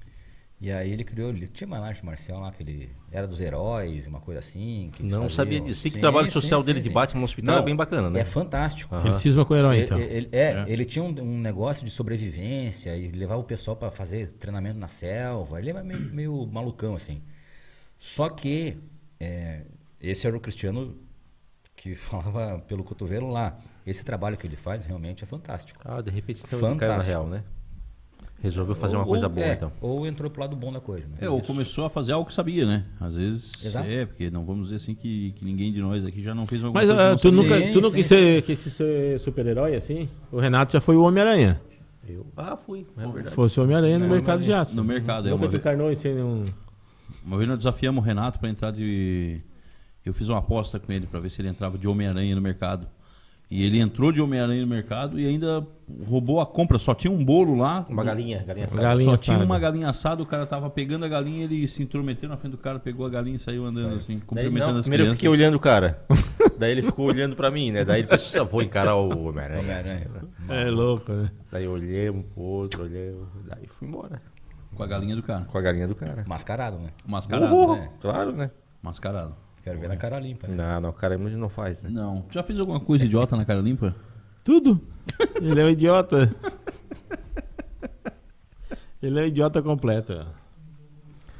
E 0.62 0.70
aí 0.70 0.92
ele 0.92 1.04
criou, 1.04 1.30
ele 1.30 1.46
tinha 1.46 1.66
uma 1.66 1.78
arte 1.78 2.04
marcial 2.04 2.38
lá 2.40 2.52
que 2.52 2.62
ele 2.62 2.90
era 3.10 3.26
dos 3.26 3.40
heróis, 3.40 4.06
uma 4.06 4.20
coisa 4.20 4.40
assim. 4.40 4.90
Que 4.92 5.02
Não 5.02 5.22
fazia- 5.22 5.36
sabia 5.36 5.60
disso. 5.60 5.80
Sei 5.80 5.90
que 5.90 5.94
Sim, 5.94 5.98
o 5.98 6.00
trabalho 6.02 6.26
sim, 6.26 6.32
social 6.32 6.60
sim, 6.60 6.66
dele 6.66 6.80
de 6.80 6.88
sim. 6.88 6.92
Batman 6.92 7.20
no 7.20 7.24
hospital 7.24 7.54
Não, 7.54 7.62
é 7.62 7.64
bem 7.64 7.74
bacana, 7.74 8.10
né? 8.10 8.20
É 8.20 8.24
fantástico. 8.26 8.94
Aham. 8.94 9.06
Ele 9.06 9.14
cisma 9.14 9.46
com 9.46 9.54
o 9.54 9.56
herói, 9.56 9.76
Ele, 9.76 9.84
então. 9.86 9.98
ele- 9.98 10.28
é, 10.32 10.64
ele 10.68 10.84
tinha 10.84 11.02
um, 11.02 11.08
um 11.22 11.38
negócio 11.40 11.82
de 11.82 11.90
sobrevivência 11.90 12.94
e 12.94 13.08
levava 13.08 13.40
o 13.40 13.44
pessoal 13.44 13.74
para 13.74 13.90
fazer 13.90 14.32
treinamento 14.32 14.78
na 14.78 14.88
selva. 14.88 15.58
Ele 15.58 15.70
era 15.70 15.82
meio, 15.82 16.00
meio 16.12 16.46
malucão, 16.46 16.94
assim. 16.94 17.22
Só 17.98 18.28
que 18.28 18.76
é, 19.18 19.62
esse 19.98 20.26
era 20.26 20.36
o 20.36 20.40
Cristiano 20.40 20.94
que 21.82 21.94
falava 21.96 22.58
pelo 22.68 22.84
cotovelo 22.84 23.30
lá. 23.30 23.56
Esse 23.86 24.04
trabalho 24.04 24.36
que 24.36 24.46
ele 24.46 24.56
faz 24.56 24.84
realmente 24.84 25.24
é 25.24 25.26
fantástico. 25.26 25.80
Ah, 25.84 26.00
de 26.00 26.10
repente 26.10 26.42
então 26.46 26.58
ele 26.58 26.78
caiu 26.78 26.90
na 26.92 26.98
Fantástico. 26.98 27.08
real, 27.10 27.26
né? 27.26 27.42
Resolveu 28.42 28.74
fazer 28.74 28.96
uma 28.96 29.02
Ou- 29.02 29.08
coisa 29.08 29.26
ou- 29.26 29.32
boa, 29.32 29.46
é, 29.46 29.52
então. 29.52 29.70
Ou 29.82 30.06
entrou 30.06 30.30
pro 30.30 30.40
lado 30.40 30.56
bom 30.56 30.72
da 30.72 30.80
coisa, 30.80 31.06
né? 31.08 31.16
É, 31.20 31.28
ou 31.28 31.42
começou 31.42 31.84
a 31.84 31.90
fazer 31.90 32.12
algo 32.12 32.26
que 32.26 32.32
sabia, 32.32 32.64
né? 32.64 32.84
Às 32.98 33.14
vezes. 33.16 33.64
Exato. 33.64 33.86
É, 33.88 34.06
porque 34.06 34.30
não 34.30 34.44
vamos 34.46 34.64
dizer 34.64 34.76
assim 34.76 34.94
que, 34.94 35.32
que 35.32 35.44
ninguém 35.44 35.70
de 35.70 35.80
nós 35.80 36.06
aqui 36.06 36.22
já 36.22 36.34
não 36.34 36.46
fez 36.46 36.62
alguma 36.64 36.80
Mas 36.80 36.88
coisa. 36.88 37.02
que 37.04 37.08
não 37.10 37.16
tu 37.18 37.32
nunca, 37.42 37.58
Sim, 37.58 37.72
tu 37.72 37.80
nunca 37.82 37.90
sim, 37.90 37.96
quis 37.96 38.06
ser, 38.06 38.42
quis 38.42 38.58
ser 38.60 39.20
super-herói 39.20 39.74
assim? 39.76 40.08
O 40.32 40.38
Renato 40.40 40.72
já 40.72 40.80
foi 40.80 40.96
o 40.96 41.02
Homem-Aranha. 41.02 41.60
Eu... 42.08 42.26
Ah, 42.34 42.56
fui. 42.56 42.86
É 42.96 43.02
Se 43.06 43.12
verdade. 43.12 43.34
fosse 43.34 43.60
o 43.60 43.62
Homem-Aranha 43.62 43.98
no 43.98 44.06
Não, 44.06 44.14
mercado 44.14 44.38
mas- 44.38 44.46
de 44.46 44.52
aço. 44.54 44.74
No 44.76 44.84
mercado, 44.84 45.28
é 45.28 45.30
Nunca 45.32 45.42
uma 45.44 45.48
te 45.48 45.52
vez, 45.52 45.60
encarnou 45.60 45.92
em 45.92 45.94
ser 45.94 46.14
nenhum... 46.14 46.46
uma 47.26 47.36
vez 47.36 47.48
nós 47.48 47.58
desafiamos 47.58 48.02
o 48.02 48.06
Renato 48.06 48.38
para 48.38 48.48
entrar 48.48 48.70
de. 48.70 49.40
Eu 50.04 50.14
fiz 50.14 50.28
uma 50.28 50.38
aposta 50.38 50.78
com 50.78 50.90
ele 50.92 51.06
para 51.06 51.20
ver 51.20 51.30
se 51.30 51.40
ele 51.42 51.48
entrava 51.48 51.76
de 51.76 51.86
Homem-Aranha 51.86 52.34
no 52.34 52.40
mercado. 52.40 52.86
E 53.50 53.64
ele 53.64 53.80
entrou 53.80 54.12
de 54.12 54.22
Homem-Aranha 54.22 54.60
no 54.60 54.66
mercado 54.68 55.18
e 55.18 55.26
ainda 55.26 55.66
roubou 56.08 56.40
a 56.40 56.46
compra. 56.46 56.78
Só 56.78 56.94
tinha 56.94 57.10
um 57.12 57.22
bolo 57.24 57.56
lá. 57.56 57.84
Uma 57.88 58.04
galinha, 58.04 58.44
galinha 58.46 58.66
assada. 58.66 58.80
galinha 58.82 59.10
Só 59.10 59.16
tinha 59.16 59.36
assada. 59.36 59.44
uma 59.50 59.58
galinha 59.58 59.88
assada, 59.90 60.22
o 60.22 60.26
cara 60.26 60.46
tava 60.46 60.70
pegando 60.70 61.04
a 61.04 61.08
galinha, 61.08 61.44
ele 61.44 61.66
se 61.66 61.82
intrometeu 61.82 62.28
na 62.28 62.36
frente 62.36 62.52
do 62.52 62.58
cara, 62.58 62.78
pegou 62.78 63.04
a 63.04 63.10
galinha 63.10 63.34
e 63.34 63.38
saiu 63.40 63.64
andando 63.64 63.96
assim, 63.96 64.18
Daí, 64.18 64.22
cumprimentando 64.24 64.72
não, 64.74 64.78
as 64.80 64.82
primeiro 64.86 65.02
eu 65.02 65.06
crianças. 65.06 65.18
fiquei 65.18 65.28
olhando 65.28 65.54
o 65.56 65.60
cara. 65.60 66.00
Daí 66.60 66.70
ele 66.70 66.82
ficou 66.82 67.06
olhando 67.06 67.34
pra 67.34 67.50
mim, 67.50 67.72
né? 67.72 67.84
Daí 67.84 68.02
ele 68.02 68.08
pensou, 68.08 68.40
"Ah, 68.40 68.44
vou 68.44 68.62
encarar 68.62 68.94
o 68.94 69.08
Homem-Aranha. 69.28 69.60
Homem-Aranha. 69.62 70.06
É 70.48 70.70
louco, 70.70 71.10
né? 71.12 71.30
Daí 71.50 71.64
eu 71.64 71.72
olhei 71.72 72.08
um 72.08 72.22
pro 72.22 72.42
outro, 72.42 72.84
olhei, 72.84 73.16
daí 73.48 73.66
fui 73.80 73.88
embora. 73.88 74.22
Com 74.76 74.82
a 74.84 74.86
galinha 74.86 75.16
do 75.16 75.24
cara. 75.24 75.44
Com 75.46 75.58
a 75.58 75.60
galinha 75.60 75.88
do 75.88 75.96
cara. 75.96 76.24
Mascarado, 76.24 76.78
né? 76.78 76.90
Mascarado. 77.04 77.52
Uhul, 77.52 77.74
né? 77.76 77.90
Claro, 78.00 78.30
né? 78.30 78.50
Mascarado. 78.80 79.34
Quero 79.62 79.78
ver 79.78 79.88
na 79.88 79.96
cara 79.96 80.18
limpa, 80.18 80.48
né? 80.48 80.56
Não, 80.56 80.80
não, 80.80 80.88
o 80.90 80.92
cara 80.92 81.18
não 81.18 81.48
faz, 81.48 81.82
né? 81.82 81.90
Não. 81.90 82.24
Já 82.30 82.42
fez 82.42 82.58
alguma 82.58 82.80
coisa 82.80 83.04
idiota 83.04 83.36
na 83.36 83.44
cara 83.44 83.60
limpa? 83.60 83.94
Tudo. 84.42 84.80
Ele 85.40 85.60
é 85.60 85.64
um 85.64 85.68
idiota. 85.68 86.34
Ele 89.02 89.18
é 89.18 89.22
um 89.22 89.26
idiota 89.26 89.62
completo. 89.62 90.26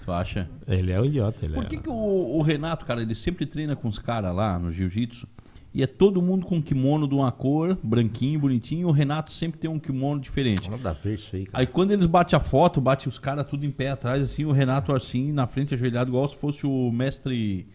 Tu 0.04 0.12
acha? 0.12 0.48
Ele 0.66 0.92
é 0.92 1.00
um 1.00 1.04
idiota. 1.04 1.44
Ele 1.44 1.54
Por 1.54 1.64
é... 1.64 1.66
que, 1.66 1.76
que 1.76 1.88
o, 1.88 1.92
o 1.92 2.42
Renato, 2.42 2.86
cara, 2.86 3.02
ele 3.02 3.14
sempre 3.14 3.44
treina 3.46 3.76
com 3.76 3.86
os 3.86 3.98
caras 3.98 4.34
lá 4.34 4.58
no 4.58 4.72
jiu-jitsu 4.72 5.26
e 5.72 5.82
é 5.82 5.86
todo 5.86 6.20
mundo 6.20 6.46
com 6.46 6.60
kimono 6.60 7.06
de 7.06 7.14
uma 7.14 7.30
cor, 7.30 7.78
branquinho, 7.82 8.40
bonitinho, 8.40 8.82
e 8.82 8.84
o 8.84 8.90
Renato 8.90 9.32
sempre 9.32 9.60
tem 9.60 9.70
um 9.70 9.78
kimono 9.78 10.20
diferente. 10.20 10.68
Nada 10.68 10.90
a 10.90 10.92
ver 10.92 11.14
isso 11.14 11.34
aí, 11.34 11.46
cara. 11.46 11.62
Aí 11.62 11.66
quando 11.66 11.92
eles 11.92 12.06
batem 12.06 12.36
a 12.36 12.40
foto, 12.40 12.80
bate 12.80 13.08
os 13.08 13.18
caras 13.18 13.46
tudo 13.46 13.64
em 13.64 13.70
pé 13.70 13.90
atrás, 13.90 14.20
assim, 14.20 14.44
o 14.44 14.52
Renato 14.52 14.92
assim, 14.92 15.30
na 15.32 15.46
frente, 15.46 15.74
ajoelhado, 15.74 16.10
igual 16.10 16.28
se 16.28 16.36
fosse 16.36 16.66
o 16.66 16.90
mestre. 16.90 17.68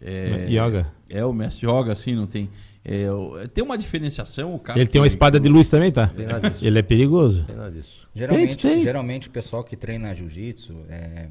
É, 0.00 0.46
Yoga. 0.50 0.92
É, 1.08 1.24
o 1.24 1.32
mestre 1.32 1.66
yoga, 1.66 1.92
assim, 1.92 2.14
não 2.14 2.26
tem. 2.26 2.50
é, 2.84 3.10
o- 3.10 3.48
tem 3.48 3.62
uma 3.64 3.78
diferenciação, 3.78 4.54
o 4.54 4.58
cara. 4.58 4.78
Ele 4.78 4.88
tem 4.88 5.00
uma 5.00 5.06
espada 5.06 5.38
de 5.40 5.48
luz 5.48 5.70
também, 5.70 5.90
tá? 5.92 6.08
Tem 6.08 6.26
nada 6.26 6.50
disso. 6.50 6.64
Ele 6.64 6.78
é 6.78 6.82
perigoso. 6.82 7.44
Tem 7.44 7.56
nada 7.56 7.70
disso. 7.70 8.06
Geralmente, 8.14 8.56
Tem, 8.58 8.74
tem. 8.76 8.82
geralmente 8.82 9.28
o 9.28 9.30
pessoal 9.30 9.62
que 9.64 9.76
treina 9.76 10.14
jiu-jitsu 10.14 10.84
é, 10.88 11.28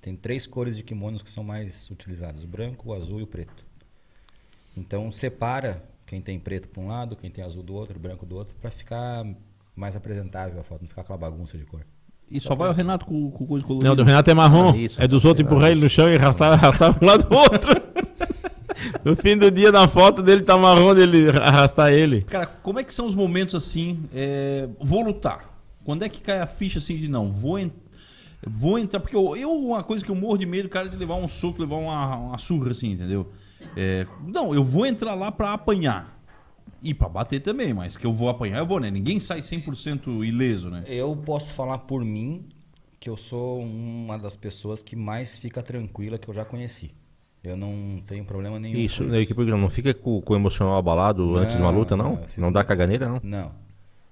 tem 0.00 0.14
três 0.16 0.46
cores 0.46 0.76
de 0.76 0.82
kimonos 0.82 1.22
que 1.22 1.30
são 1.30 1.42
mais 1.44 1.88
utilizadas: 1.90 2.44
o 2.44 2.46
branco, 2.46 2.90
o 2.90 2.94
azul 2.94 3.20
e 3.20 3.22
o 3.22 3.26
preto. 3.26 3.64
Então 4.76 5.10
separa 5.12 5.82
quem 6.06 6.20
tem 6.20 6.38
preto 6.38 6.68
para 6.68 6.82
um 6.82 6.88
lado, 6.88 7.16
quem 7.16 7.30
tem 7.30 7.42
azul 7.44 7.62
do 7.62 7.74
outro, 7.74 7.98
branco 7.98 8.24
do 8.26 8.36
outro, 8.36 8.54
para 8.60 8.70
ficar 8.70 9.24
mais 9.74 9.96
apresentável 9.96 10.60
a 10.60 10.62
foto, 10.64 10.82
não 10.82 10.88
ficar 10.88 11.02
aquela 11.02 11.18
bagunça 11.18 11.56
de 11.56 11.64
cor. 11.64 11.82
E 12.30 12.40
só 12.40 12.54
vai 12.54 12.68
o 12.68 12.72
Renato 12.72 13.04
com, 13.04 13.30
com 13.30 13.46
coisa 13.46 13.64
colorida. 13.66 13.88
Não, 13.88 13.96
do 13.96 14.04
Renato 14.04 14.30
é 14.30 14.34
marrom. 14.34 14.72
Ah, 14.72 14.76
isso, 14.76 15.00
é 15.00 15.06
dos 15.06 15.24
outros 15.24 15.44
tem 15.46 15.52
empurrar 15.52 15.70
ele 15.70 15.80
no 15.82 15.90
chão 15.90 16.08
e 16.08 16.16
arrastar, 16.16 16.52
arrastar 16.54 16.96
um 17.02 17.06
lado 17.06 17.28
do 17.28 17.34
outro. 17.36 17.72
no 19.04 19.14
fim 19.14 19.36
do 19.36 19.50
dia, 19.50 19.70
na 19.70 19.86
foto 19.86 20.22
dele, 20.22 20.42
tá 20.42 20.56
marrom 20.56 20.94
dele 20.94 21.28
arrastar 21.38 21.92
ele. 21.92 22.22
Cara, 22.22 22.46
como 22.46 22.78
é 22.80 22.84
que 22.84 22.94
são 22.94 23.06
os 23.06 23.14
momentos 23.14 23.54
assim? 23.54 24.00
é, 24.14 24.68
vou 24.80 25.02
lutar. 25.02 25.50
Quando 25.84 26.04
é 26.04 26.08
que 26.08 26.20
cai 26.22 26.40
a 26.40 26.46
ficha 26.46 26.78
assim 26.78 26.96
de 26.96 27.08
não, 27.08 27.30
vou, 27.30 27.58
en- 27.58 27.72
vou 28.46 28.78
entrar. 28.78 29.00
Porque 29.00 29.16
eu, 29.16 29.36
eu, 29.36 29.50
uma 29.50 29.82
coisa 29.82 30.04
que 30.04 30.10
eu 30.10 30.14
morro 30.14 30.38
de 30.38 30.46
medo, 30.46 30.68
cara, 30.68 30.86
é 30.86 30.90
de 30.90 30.96
levar 30.96 31.16
um 31.16 31.26
soco, 31.28 31.60
levar 31.60 31.76
uma, 31.76 32.16
uma 32.16 32.38
surra 32.38 32.70
assim, 32.70 32.92
entendeu? 32.92 33.30
É, 33.76 34.06
não, 34.26 34.54
eu 34.54 34.62
vou 34.64 34.86
entrar 34.86 35.14
lá 35.14 35.30
pra 35.30 35.52
apanhar. 35.52 36.21
E 36.82 36.92
pra 36.92 37.08
bater 37.08 37.40
também, 37.40 37.72
mas 37.72 37.96
que 37.96 38.04
eu 38.04 38.12
vou 38.12 38.28
apanhar, 38.28 38.58
eu 38.58 38.66
vou, 38.66 38.80
né? 38.80 38.90
Ninguém 38.90 39.20
sai 39.20 39.40
100% 39.40 40.24
ileso, 40.26 40.68
né? 40.68 40.82
Eu 40.86 41.16
posso 41.16 41.54
falar 41.54 41.78
por 41.78 42.04
mim 42.04 42.48
que 42.98 43.08
eu 43.08 43.16
sou 43.16 43.60
uma 43.62 44.18
das 44.18 44.36
pessoas 44.36 44.82
que 44.82 44.96
mais 44.96 45.36
fica 45.36 45.62
tranquila 45.62 46.18
que 46.18 46.28
eu 46.28 46.34
já 46.34 46.44
conheci. 46.44 46.90
Eu 47.42 47.56
não 47.56 47.98
tenho 48.06 48.24
problema 48.24 48.58
nenhum. 48.60 48.78
Isso, 48.78 49.04
com 49.04 49.10
que 49.26 49.34
programa? 49.34 49.60
Não 49.62 49.70
fica 49.70 49.92
com, 49.92 50.20
com 50.20 50.32
o 50.32 50.36
emocional 50.36 50.76
abalado 50.76 51.36
antes 51.36 51.54
de 51.54 51.60
uma 51.60 51.72
Não, 51.72 51.78
luta, 51.78 51.96
não? 51.96 52.04
não, 52.04 52.14
Não, 52.16 52.22
eu 52.22 52.28
fico- 52.28 52.50
dá 52.52 52.64
caganeira, 52.64 53.08
não? 53.08 53.20
Não. 53.22 53.52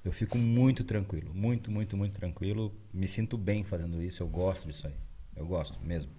Eu 0.04 0.12
fico 0.12 0.38
muito 0.38 0.82
tranquilo, 0.82 1.32
muito, 1.34 1.70
muito, 1.70 1.96
muito 1.96 2.14
tranquilo. 2.14 2.72
Me 2.92 3.06
sinto 3.06 3.36
bem 3.36 3.62
fazendo 3.62 4.02
isso. 4.02 4.22
Eu 4.22 4.28
gosto 4.28 4.66
disso 4.66 4.86
aí. 4.86 4.94
Eu 5.36 5.46
gosto 5.46 5.78
mesmo. 5.84 6.10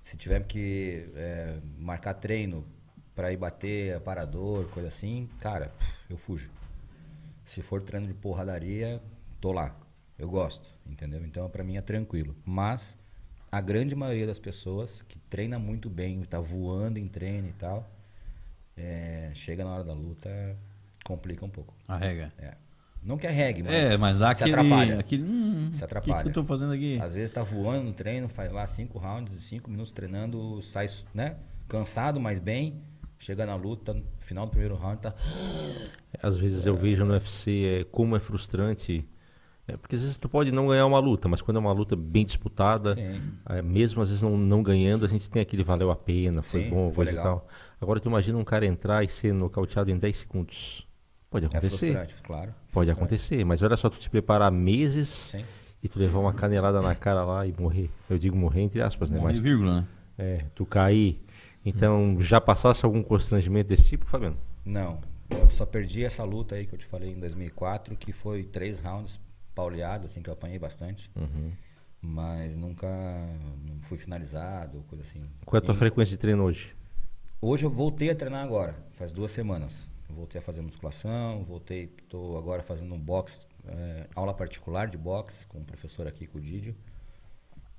Se 0.00 0.16
tiver 0.16 0.44
que 0.46 1.08
é, 1.14 1.58
marcar 1.78 2.14
treino 2.14 2.64
pra 3.14 3.32
ir 3.32 3.36
bater 3.36 3.94
aparador, 3.94 4.66
coisa 4.68 4.88
assim, 4.88 5.28
cara, 5.40 5.72
eu 6.08 6.16
fujo. 6.16 6.50
Se 7.44 7.62
for 7.62 7.82
treino 7.82 8.06
de 8.06 8.14
porradaria, 8.14 9.00
tô 9.40 9.52
lá. 9.52 9.74
Eu 10.18 10.28
gosto, 10.28 10.72
entendeu? 10.86 11.24
Então 11.24 11.48
para 11.48 11.64
mim 11.64 11.76
é 11.76 11.82
tranquilo. 11.82 12.36
Mas 12.44 12.96
a 13.50 13.60
grande 13.60 13.94
maioria 13.94 14.26
das 14.26 14.38
pessoas 14.38 15.02
que 15.02 15.18
treina 15.18 15.58
muito 15.58 15.90
bem, 15.90 16.22
tá 16.22 16.40
voando 16.40 16.98
em 16.98 17.08
treino 17.08 17.48
e 17.48 17.52
tal, 17.52 17.90
é, 18.76 19.30
chega 19.34 19.64
na 19.64 19.74
hora 19.74 19.84
da 19.84 19.92
luta, 19.92 20.30
complica 21.04 21.44
um 21.44 21.50
pouco. 21.50 21.74
Arrega. 21.86 22.32
É. 22.38 22.54
Não 23.02 23.18
que 23.18 23.26
arregue, 23.26 23.64
mas, 23.64 23.72
é, 23.72 23.96
mas 23.96 24.18
dá 24.20 24.32
se 24.32 24.44
aquele... 24.44 24.56
atrapalha. 24.56 25.00
aquele 25.00 25.24
hum, 25.24 25.70
Se 25.72 25.82
O 25.82 25.84
atrapalha. 25.84 26.16
que, 26.18 26.22
que 26.22 26.28
eu 26.28 26.32
tô 26.32 26.44
fazendo 26.44 26.72
aqui? 26.72 27.00
Às 27.00 27.14
vezes 27.14 27.32
tá 27.32 27.42
voando 27.42 27.82
no 27.84 27.92
treino, 27.92 28.28
faz 28.28 28.52
lá 28.52 28.64
cinco 28.66 28.98
rounds, 28.98 29.34
cinco 29.42 29.68
minutos 29.68 29.90
treinando, 29.90 30.62
sai, 30.62 30.86
né? 31.12 31.36
Cansado, 31.68 32.20
mas 32.20 32.38
bem. 32.38 32.80
Chega 33.22 33.46
na 33.46 33.54
luta, 33.54 33.94
no 33.94 34.02
final 34.18 34.46
do 34.46 34.50
primeiro 34.50 34.74
round, 34.74 35.00
tá. 35.00 35.14
Às 36.20 36.36
vezes 36.36 36.66
eu 36.66 36.74
vejo 36.74 37.04
no 37.04 37.12
UFC 37.12 37.64
é, 37.82 37.84
como 37.84 38.16
é 38.16 38.18
frustrante. 38.18 39.08
É, 39.68 39.76
porque 39.76 39.94
às 39.94 40.02
vezes 40.02 40.18
tu 40.18 40.28
pode 40.28 40.50
não 40.50 40.66
ganhar 40.66 40.84
uma 40.86 40.98
luta, 40.98 41.28
mas 41.28 41.40
quando 41.40 41.58
é 41.58 41.60
uma 41.60 41.72
luta 41.72 41.94
bem 41.94 42.24
disputada, 42.24 42.96
é, 43.48 43.62
mesmo 43.62 44.02
às 44.02 44.08
vezes 44.08 44.20
não, 44.24 44.36
não 44.36 44.60
ganhando, 44.60 45.06
a 45.06 45.08
gente 45.08 45.30
tem 45.30 45.40
aquele 45.40 45.62
valeu 45.62 45.88
a 45.92 45.94
pena, 45.94 46.42
foi 46.42 46.64
Sim, 46.64 46.70
bom, 46.70 46.90
foi 46.90 47.04
e 47.04 47.08
legal. 47.10 47.22
tal. 47.24 47.48
Agora 47.80 48.00
tu 48.00 48.08
imagina 48.08 48.36
um 48.36 48.42
cara 48.44 48.66
entrar 48.66 49.04
e 49.04 49.08
ser 49.08 49.32
nocauteado 49.32 49.88
em 49.88 49.96
10 49.96 50.16
segundos. 50.16 50.84
Pode 51.30 51.44
É 51.44 51.48
acontecer. 51.48 51.76
frustrante, 51.78 52.14
claro. 52.24 52.52
pode 52.72 52.90
acontecer, 52.90 53.44
mas 53.44 53.62
olha 53.62 53.76
só 53.76 53.88
tu 53.88 54.00
te 54.00 54.10
preparar 54.10 54.50
meses 54.50 55.08
Sim. 55.08 55.44
e 55.80 55.88
tu 55.88 55.96
levar 55.96 56.18
uma 56.18 56.32
canelada 56.32 56.82
na 56.82 56.96
cara 56.96 57.24
lá 57.24 57.46
e 57.46 57.54
morrer. 57.56 57.88
Eu 58.10 58.18
digo 58.18 58.36
morrer 58.36 58.62
entre 58.62 58.82
aspas, 58.82 59.08
né? 59.10 59.18
Morre, 59.20 59.34
Mas 59.34 59.38
vírgula, 59.40 59.82
né? 59.82 59.86
é, 60.18 60.44
tu 60.56 60.66
cair. 60.66 61.22
Então, 61.64 62.20
já 62.20 62.40
passasse 62.40 62.84
algum 62.84 63.02
constrangimento 63.02 63.68
desse 63.68 63.84
tipo, 63.84 64.04
Fabiano? 64.06 64.36
Não. 64.64 65.00
Eu 65.30 65.48
só 65.50 65.64
perdi 65.64 66.04
essa 66.04 66.24
luta 66.24 66.54
aí 66.56 66.66
que 66.66 66.74
eu 66.74 66.78
te 66.78 66.84
falei 66.84 67.10
em 67.10 67.18
2004, 67.18 67.96
que 67.96 68.12
foi 68.12 68.42
três 68.42 68.80
rounds 68.80 69.20
pauleado, 69.54 70.06
assim, 70.06 70.22
que 70.22 70.28
eu 70.28 70.34
apanhei 70.34 70.58
bastante. 70.58 71.10
Uhum. 71.16 71.52
Mas 72.00 72.56
nunca 72.56 72.88
não 73.68 73.80
fui 73.82 73.96
finalizado 73.96 74.82
coisa 74.88 75.04
assim. 75.04 75.22
Qual 75.44 75.58
é 75.60 75.62
a 75.62 75.64
tua 75.64 75.74
E 75.74 75.78
frequência 75.78 76.10
de 76.10 76.18
treino 76.18 76.42
hoje? 76.42 76.74
Hoje 77.40 77.64
eu 77.64 77.70
voltei 77.70 78.10
a 78.10 78.14
treinar 78.14 78.44
agora, 78.44 78.74
faz 78.92 79.12
duas 79.12 79.32
semanas. 79.32 79.88
Eu 80.08 80.16
voltei 80.16 80.40
a 80.40 80.42
fazer 80.42 80.60
musculação, 80.60 81.44
voltei, 81.44 81.86
tô 82.08 82.36
agora 82.36 82.62
fazendo 82.62 82.94
um 82.94 82.98
box, 82.98 83.46
é, 83.66 84.06
aula 84.14 84.34
particular 84.34 84.88
de 84.88 84.98
boxe 84.98 85.46
com 85.46 85.58
um 85.58 85.64
professor 85.64 86.06
aqui, 86.06 86.26
com 86.26 86.38
o 86.38 86.40
Didio, 86.40 86.74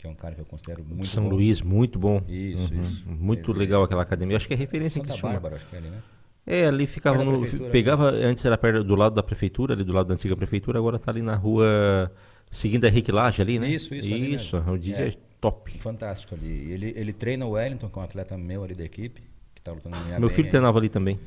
que 0.03 0.07
é 0.07 0.09
um 0.09 0.15
cara 0.15 0.35
que 0.35 0.41
eu 0.41 0.45
considero 0.45 0.83
muito 0.83 1.07
São 1.07 1.23
bom. 1.23 1.29
Luís, 1.29 1.61
muito 1.61 1.97
bom. 1.97 2.21
Isso, 2.27 2.73
Uhum. 2.73 2.81
isso. 2.83 3.05
Muito 3.09 3.51
Ele- 3.51 3.59
legal 3.59 3.83
aquela 3.83 4.01
academia. 4.01 4.35
Acho 4.35 4.49
que 4.49 4.53
é 4.53 4.57
referência 4.57 4.99
em 4.99 5.01
Santa 5.01 5.13
Criciúma. 5.13 5.31
Bárbara, 5.33 5.55
acho 5.55 5.65
que 5.65 5.75
é 5.75 5.79
ali, 5.79 5.89
né? 5.89 5.97
É, 6.45 6.65
ali 6.67 6.85
ficava 6.85 7.23
no. 7.23 7.41
Pegava, 7.71 8.09
antes 8.11 8.43
era 8.43 8.57
perto 8.57 8.83
do 8.83 8.95
lado 8.95 9.15
da 9.15 9.23
prefeitura, 9.23 9.73
ali 9.73 9.83
do 9.85 9.93
lado 9.93 10.07
da 10.07 10.13
antiga 10.13 10.35
prefeitura, 10.35 10.77
agora 10.77 10.99
tá 10.99 11.09
ali 11.09 11.21
na 11.21 11.35
rua. 11.35 12.11
Seguindo 12.51 12.83
a 12.83 12.89
Henrique 12.89 13.13
Lage 13.13 13.41
ali, 13.41 13.57
né? 13.59 13.69
Isso, 13.69 13.95
isso, 13.95 14.13
ali 14.13 14.35
Isso, 14.35 14.57
o 14.57 14.77
DJ 14.77 15.05
É. 15.05 15.07
é 15.07 15.13
top. 15.39 15.71
Fantástico 15.79 16.35
ali. 16.35 16.69
Ele, 16.71 16.93
ele 16.97 17.13
treina 17.13 17.45
o 17.45 17.51
Wellington, 17.51 17.87
que 17.87 17.97
é 17.97 18.01
um 18.01 18.03
atleta 18.05 18.37
meu 18.37 18.61
ali 18.61 18.75
da 18.75 18.83
equipe, 18.83 19.21
que 19.55 19.61
tá 19.61 19.71
lutando 19.71 19.97
no 19.97 20.19
Meu 20.19 20.29
filho 20.29 20.49
treinava 20.49 20.77
ali 20.79 20.89
também. 20.89 21.17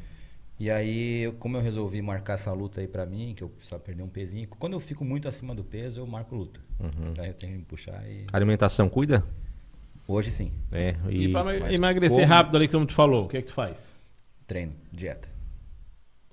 E 0.59 0.71
aí, 0.71 1.21
eu- 1.25 1.35
como 1.35 1.57
eu 1.57 1.61
resolvi 1.61 2.01
marcar 2.01 2.35
essa 2.35 2.51
luta 2.53 2.81
aí 2.81 2.89
pra 2.89 3.05
mim, 3.05 3.35
que 3.37 3.43
eu 3.45 3.49
precisava 3.51 3.83
perder 3.83 4.03
um 4.03 4.09
pezinho, 4.09 4.49
quando 4.59 4.73
eu 4.73 4.81
fico 4.81 5.05
muito 5.05 5.29
acima 5.29 5.55
do 5.55 5.63
peso, 5.63 6.01
eu 6.01 6.07
marco 6.07 6.35
luta. 6.35 6.61
Uhum. 6.81 7.13
Daí 7.15 7.29
eu 7.29 7.35
tenho 7.35 7.53
que 7.53 7.59
me 7.59 7.65
puxar 7.65 8.03
e. 8.09 8.27
Alimentação, 8.33 8.89
cuida? 8.89 9.23
Hoje 10.09 10.31
sim, 10.31 10.53
É. 10.73 10.95
E, 11.11 11.25
E, 11.25 11.33
pra 11.33 11.73
emagrecer 11.75 12.21
como- 12.21 12.33
rápido 12.33 12.57
ali, 12.57 12.69
como 12.69 12.87
tu 12.87 12.95
falou, 12.95 13.25
o 13.25 13.29
que 13.29 13.37
é 13.39 13.43
que 13.43 13.49
tu 13.49 13.53
faz? 13.55 13.93
treino, 14.47 14.73
dieta. 14.93 15.29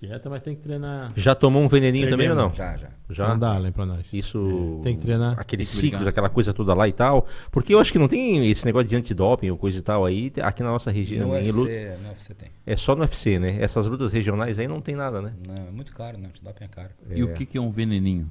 Dieta, 0.05 0.29
mas 0.29 0.43
tem 0.43 0.53
que 0.53 0.61
treinar. 0.61 1.13
já 1.15 1.33
tomou 1.33 1.63
um 1.63 1.67
veneninho 1.69 2.09
também 2.09 2.29
ou 2.29 2.35
não? 2.35 2.53
Já, 2.53 2.75
já. 2.75 2.89
Já. 3.09 3.29
Não 3.29 3.39
dá, 3.39 3.53
lembra 3.53 3.71
pra 3.71 3.85
nós. 3.85 4.13
Isso. 4.13 4.81
Tem 4.83 4.97
que 4.97 5.01
treinar. 5.01 5.39
Aqueles 5.39 5.69
ciclos, 5.69 6.05
aquela 6.05 6.29
coisa 6.29 6.53
toda 6.53 6.73
lá 6.73 6.87
e 6.89 6.91
tal. 6.91 7.25
Porque 7.49 7.73
eu 7.73 7.79
acho 7.79 7.91
que 7.91 7.97
não 7.97 8.09
tem 8.09 8.49
esse 8.51 8.65
negócio 8.65 8.89
de 8.89 8.97
antidoping 8.97 9.49
ou 9.49 9.57
coisa 9.57 9.79
e 9.79 9.81
tal 9.81 10.05
aí. 10.05 10.31
Aqui 10.41 10.61
na 10.61 10.71
nossa 10.71 10.91
região. 10.91 11.29
No 11.29 11.33
UFC, 11.33 11.97
no 12.01 12.09
UFC 12.09 12.33
tem. 12.33 12.49
É 12.65 12.75
só 12.75 12.95
no 12.95 13.01
UFC, 13.01 13.39
né? 13.39 13.57
Essas 13.61 13.85
lutas 13.85 14.11
regionais 14.11 14.59
aí 14.59 14.67
não 14.67 14.81
tem 14.81 14.93
nada, 14.95 15.21
né? 15.21 15.33
Não, 15.47 15.67
é 15.67 15.71
muito 15.71 15.93
caro, 15.93 16.17
não. 16.17 16.29
Te 16.29 16.43
dá 16.43 16.51
é 16.59 16.67
caro. 16.67 16.89
E 17.09 17.23
o 17.23 17.33
que, 17.33 17.45
que 17.45 17.57
é 17.57 17.61
um 17.61 17.71
veneninho? 17.71 18.29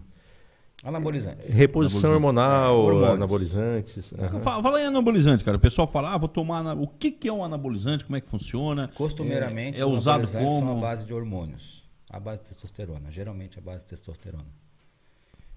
Anabolizantes. 0.83 1.49
Reposição 1.51 2.13
hormonal, 2.13 2.75
É, 2.75 2.79
hormônios. 2.79 3.11
anabolizantes. 3.15 4.13
aham. 4.19 4.41
Fala, 4.41 4.81
em 4.81 4.87
anabolizante, 4.87 5.45
cara. 5.45 5.57
O 5.57 5.61
pessoal 5.61 5.87
fala, 5.87 6.13
ah, 6.13 6.19
vou 6.19 6.29
tomar. 6.29 6.59
ana- 6.59 6.75
O 6.75 6.89
que, 6.89 7.11
que 7.13 7.29
é 7.29 7.33
um 7.33 7.45
anabolizante? 7.45 8.05
Como 8.05 8.17
é 8.17 8.21
que 8.21 8.29
funciona? 8.29 8.89
Costumeiramente, 8.95 9.79
é, 9.79 9.83
é 9.83 9.87
usado 9.87 10.23
anabolizantes 10.25 10.53
são 10.59 10.67
como? 10.67 10.79
a 10.79 10.81
base 10.81 11.05
de 11.05 11.15
hormônios. 11.15 11.85
A 12.11 12.19
base 12.19 12.41
de 12.43 12.49
testosterona. 12.49 13.11
Geralmente 13.11 13.59
a 13.59 13.63
base 13.63 13.85
de 13.85 13.91
testosterona. 13.91 14.45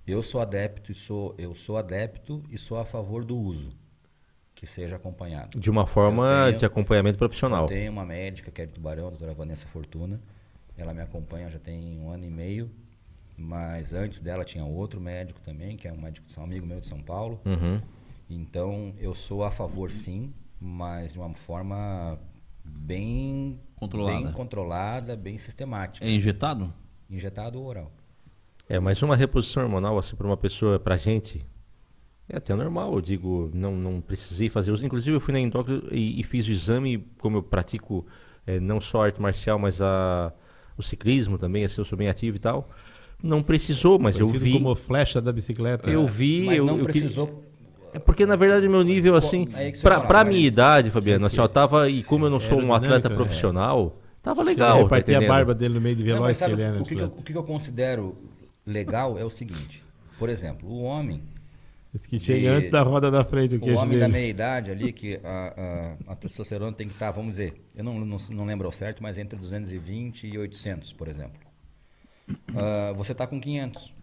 Eu 0.06 0.22
sou 0.22 0.40
adepto 0.40 0.92
e 0.92 0.96
sou, 0.96 1.34
eu 1.40 1.56
sou 1.56 1.78
adepto 1.78 2.44
e 2.52 2.58
sou 2.60 2.78
a 2.78 2.86
favor 2.86 3.26
do 3.26 3.36
uso. 3.36 3.72
Que 4.54 4.68
seja 4.68 4.96
acompanhado. 4.96 5.60
De 5.60 5.70
uma 5.72 5.86
forma 5.88 6.46
tenho- 6.46 6.58
de 6.60 6.66
acompanhamento 6.66 7.18
profissional. 7.18 7.64
Eu 7.64 7.68
tenho 7.70 7.92
uma 7.92 8.06
médica 8.06 8.52
que 8.52 8.62
é 8.62 8.66
de 8.66 8.74
Tubarão, 8.74 9.08
a 9.08 9.10
doutora 9.10 9.34
Vanessa 9.34 9.66
Fortuna. 9.68 10.22
Ela 10.78 10.94
me 10.94 11.02
acompanha 11.02 11.50
já 11.50 11.58
tem 11.60 11.98
um 12.00 12.10
ano 12.10 12.24
e 12.26 12.30
meio. 12.30 12.70
Mas 13.38 13.94
antes 13.94 14.20
dela 14.20 14.46
tinha 14.46 14.64
outro 14.64 15.00
médico 15.00 15.42
também, 15.42 15.76
que 15.76 15.88
é 15.88 15.92
um 15.92 16.00
médico, 16.00 16.26
um 16.38 16.44
amigo 16.44 16.66
meu 16.66 16.80
de 16.80 16.88
São 16.88 17.02
Paulo. 17.02 17.40
Uhum. 17.46 17.82
Então 18.30 18.94
eu 18.98 19.14
sou 19.14 19.44
a 19.44 19.52
favor 19.52 19.92
sim, 19.92 20.34
mas 20.60 21.12
de 21.14 21.20
uma 21.20 21.34
forma 21.36 22.18
bem 22.64 23.60
Controlada. 23.76 24.20
bem, 24.24 24.32
controlada, 24.32 25.16
bem 25.16 25.38
sistemática. 25.38 26.06
É 26.06 26.10
injetado? 26.10 26.74
Injetado 27.10 27.60
ou 27.60 27.68
oral. 27.68 27.92
É, 28.68 28.80
mas 28.80 29.02
uma 29.04 29.16
reposição 29.16 29.64
hormonal, 29.64 29.98
assim, 30.00 30.16
para 30.16 30.26
uma 30.26 30.38
pessoa, 30.38 30.80
pra 30.80 30.98
gente, 30.98 31.46
é 32.28 32.38
até 32.38 32.56
normal. 32.56 32.94
Eu 32.96 33.02
digo, 33.02 33.52
não, 33.54 33.76
não 33.76 34.02
precisei 34.02 34.50
fazer 34.50 34.72
uso. 34.72 34.84
Inclusive, 34.86 35.16
eu 35.16 35.20
fui 35.20 35.34
na 35.34 35.40
endócrina 35.40 35.84
e, 35.92 36.20
e 36.20 36.24
fiz 36.24 36.48
o 36.48 36.52
exame, 36.52 36.98
como 37.20 37.38
eu 37.38 37.44
pratico 37.44 38.08
eh, 38.48 38.60
não 38.60 38.82
só 38.82 39.04
arte 39.04 39.22
marcial, 39.22 39.60
mas 39.60 39.80
a, 39.82 40.34
o 40.76 40.82
ciclismo 40.82 41.38
também, 41.38 41.64
assim, 41.64 41.80
eu 41.80 41.86
sou 41.86 41.98
bem 41.98 42.08
ativo 42.08 42.38
e 42.38 42.40
tal. 42.40 42.70
Não 43.24 43.42
precisou, 43.42 43.98
mas 43.98 44.20
eu 44.20 44.28
Conhecido 44.28 44.46
vi. 44.46 44.54
como 44.54 44.76
flecha 44.76 45.22
da 45.22 45.32
bicicleta. 45.32 45.90
Eu 45.90 46.06
vi. 46.06 46.44
Mas 46.46 46.58
eu, 46.60 46.66
não 46.66 46.78
eu 46.78 46.86
queria- 46.86 47.02
precisou. 47.02 47.44
É 47.94 48.00
porque, 48.00 48.26
na 48.26 48.36
verdade, 48.36 48.68
o 48.68 48.70
meu 48.70 48.84
nível, 48.84 49.16
assim, 49.16 49.48
pra, 49.82 49.96
fala, 49.96 50.06
pra 50.08 50.24
mas- 50.26 50.36
minha 50.36 50.46
idade, 50.48 50.92
Fabiano, 50.92 51.26
assim, 51.26 51.40
ó, 51.40 51.48
tava, 51.48 51.90
e 51.90 52.04
como 52.04 52.26
eu 52.26 52.30
não 52.30 52.42
sou 52.42 52.60
um 52.62 52.74
atleta 52.74 53.08
né? 53.08 53.16
profissional, 53.16 53.98
tava 54.22 54.44
Chega 54.44 54.50
a 54.66 54.68
legal. 54.68 54.78
tá 54.78 54.84
repartir 54.84 55.16
a 55.16 55.28
barba 55.28 55.56
dele 55.56 55.76
no 55.76 55.82
meio 55.82 55.96
de 55.96 56.04
Não, 56.04 56.16
veloz 56.16 56.40
mas 56.42 56.46
que 56.48 56.54
ele 56.54 56.62
é, 56.62 56.72
o, 56.72 56.84
que, 56.84 56.94
que, 56.96 57.02
eu, 57.02 57.06
o 57.08 57.24
que 57.24 57.34
eu 57.34 57.44
considero 57.44 58.18
legal 58.66 59.18
é 59.18 59.24
o 59.24 59.30
seguinte. 59.30 59.82
Por 60.20 60.28
exemplo, 60.28 60.68
o 60.70 60.82
homem, 60.84 61.22
Esse 61.94 62.06
que 62.10 62.20
chega 62.20 62.40
de- 62.42 62.48
antes 62.48 62.70
da 62.72 62.82
roda 62.82 63.10
da 63.10 63.24
frente, 63.24 63.56
o 63.56 63.60
o 63.64 63.76
homem 63.78 63.98
da 63.98 64.06
dele. 64.08 64.12
meia 64.20 64.30
idade 64.30 64.72
ali, 64.72 64.92
que 64.92 65.18
a, 65.24 65.96
a, 66.08 66.12
a 66.12 66.16
testosterona 66.18 66.74
tem 66.74 66.88
que 66.90 66.94
estar, 66.96 67.12
vamos 67.12 67.32
dizer, 67.32 67.54
eu 67.74 67.84
não, 67.84 67.98
não, 67.98 68.18
não 68.32 68.46
lembro 68.46 68.66
ao 68.68 68.74
certo, 68.74 69.02
mas 69.02 69.18
entre 69.18 69.40
220 69.40 70.28
e 70.28 70.38
800, 70.38 70.92
por 70.92 71.08
exemplo. 71.08 71.40
Ah, 72.56 72.94
você 72.94 73.12
está 73.12 73.28
com 73.28 73.40
500. 73.40 73.94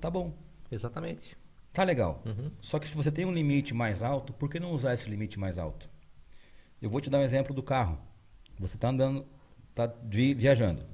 Tá 0.00 0.10
bom. 0.10 0.32
Exatamente. 0.70 1.36
Tá 1.72 1.82
legal. 1.82 2.22
Uhum. 2.26 2.50
Só 2.60 2.78
que 2.78 2.88
se 2.88 2.96
você 2.96 3.10
tem 3.10 3.24
um 3.24 3.32
limite 3.32 3.74
mais 3.74 4.02
alto, 4.02 4.32
por 4.32 4.50
que 4.50 4.60
não 4.60 4.72
usar 4.72 4.92
esse 4.92 5.08
limite 5.08 5.38
mais 5.38 5.58
alto? 5.58 5.88
Eu 6.80 6.90
vou 6.90 7.00
te 7.00 7.08
dar 7.08 7.18
um 7.18 7.22
exemplo 7.22 7.54
do 7.54 7.62
carro. 7.62 7.98
Você 8.58 8.76
está 8.76 8.88
andando, 8.88 9.26
está 9.70 9.92
viajando. 10.04 10.84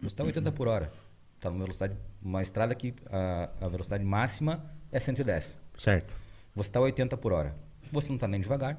Você 0.00 0.08
está 0.08 0.24
80 0.24 0.52
por 0.52 0.68
hora. 0.68 0.92
Está 1.36 1.48
numa 1.48 1.60
velocidade, 1.60 1.96
uma 2.20 2.42
estrada 2.42 2.74
que 2.74 2.94
a, 3.06 3.50
a 3.60 3.68
velocidade 3.68 4.04
máxima 4.04 4.70
é 4.92 5.00
110. 5.00 5.58
Certo. 5.78 6.12
Você 6.54 6.68
está 6.68 6.80
80 6.80 7.16
por 7.16 7.32
hora. 7.32 7.56
Você 7.90 8.08
não 8.08 8.16
está 8.16 8.28
nem 8.28 8.40
devagar 8.40 8.78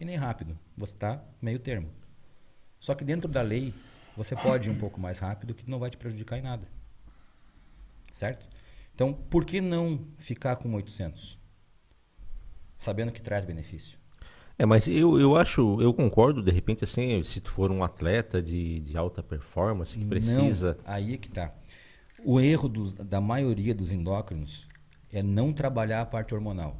e 0.00 0.04
nem 0.04 0.16
rápido. 0.16 0.58
Você 0.76 0.94
está 0.94 1.22
meio 1.42 1.58
termo. 1.58 1.90
Só 2.80 2.94
que 2.94 3.04
dentro 3.04 3.28
da 3.28 3.42
lei, 3.42 3.74
você 4.18 4.34
pode 4.34 4.68
ir 4.68 4.72
um 4.72 4.78
pouco 4.78 5.00
mais 5.00 5.20
rápido 5.20 5.54
que 5.54 5.70
não 5.70 5.78
vai 5.78 5.88
te 5.90 5.96
prejudicar 5.96 6.36
em 6.38 6.42
nada. 6.42 6.66
Certo? 8.12 8.44
Então, 8.92 9.12
por 9.14 9.44
que 9.44 9.60
não 9.60 10.04
ficar 10.18 10.56
com 10.56 10.74
800? 10.74 11.38
Sabendo 12.76 13.12
que 13.12 13.22
traz 13.22 13.44
benefício. 13.44 13.96
É, 14.58 14.66
mas 14.66 14.88
eu, 14.88 15.20
eu 15.20 15.36
acho, 15.36 15.80
eu 15.80 15.94
concordo, 15.94 16.42
de 16.42 16.50
repente, 16.50 16.82
assim, 16.82 17.22
se 17.22 17.40
tu 17.40 17.52
for 17.52 17.70
um 17.70 17.84
atleta 17.84 18.42
de, 18.42 18.80
de 18.80 18.96
alta 18.96 19.22
performance 19.22 19.96
que 19.96 20.04
precisa. 20.04 20.76
Não, 20.84 20.92
aí 20.92 21.14
é 21.14 21.16
que 21.16 21.30
tá. 21.30 21.54
O 22.24 22.40
erro 22.40 22.68
dos- 22.68 22.92
da 22.92 23.20
maioria 23.20 23.72
dos 23.72 23.92
endócrinos 23.92 24.66
é 25.12 25.22
não 25.22 25.52
trabalhar 25.52 26.00
a 26.00 26.06
parte 26.06 26.34
hormonal. 26.34 26.76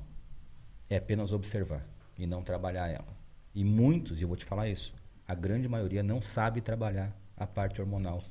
É 0.90 0.97
apenas 0.97 1.32
observar 1.32 1.86
e 2.19 2.27
não 2.27 2.43
trabalhar 2.43 2.89
ela. 2.89 3.16
E 3.55 3.62
muitos, 3.62 4.19
e 4.19 4.23
eu 4.23 4.28
vou 4.28 4.36
te 4.36 4.44
falar 4.44 4.69
isso, 4.69 4.93
a 5.27 5.35
grande 5.36 5.69
maioria 5.69 6.02
não 6.02 6.20
sabe 6.20 6.60
trabalhar 6.60 7.16
a 7.39 7.47
parte 7.47 7.81
hormonal 7.81 8.23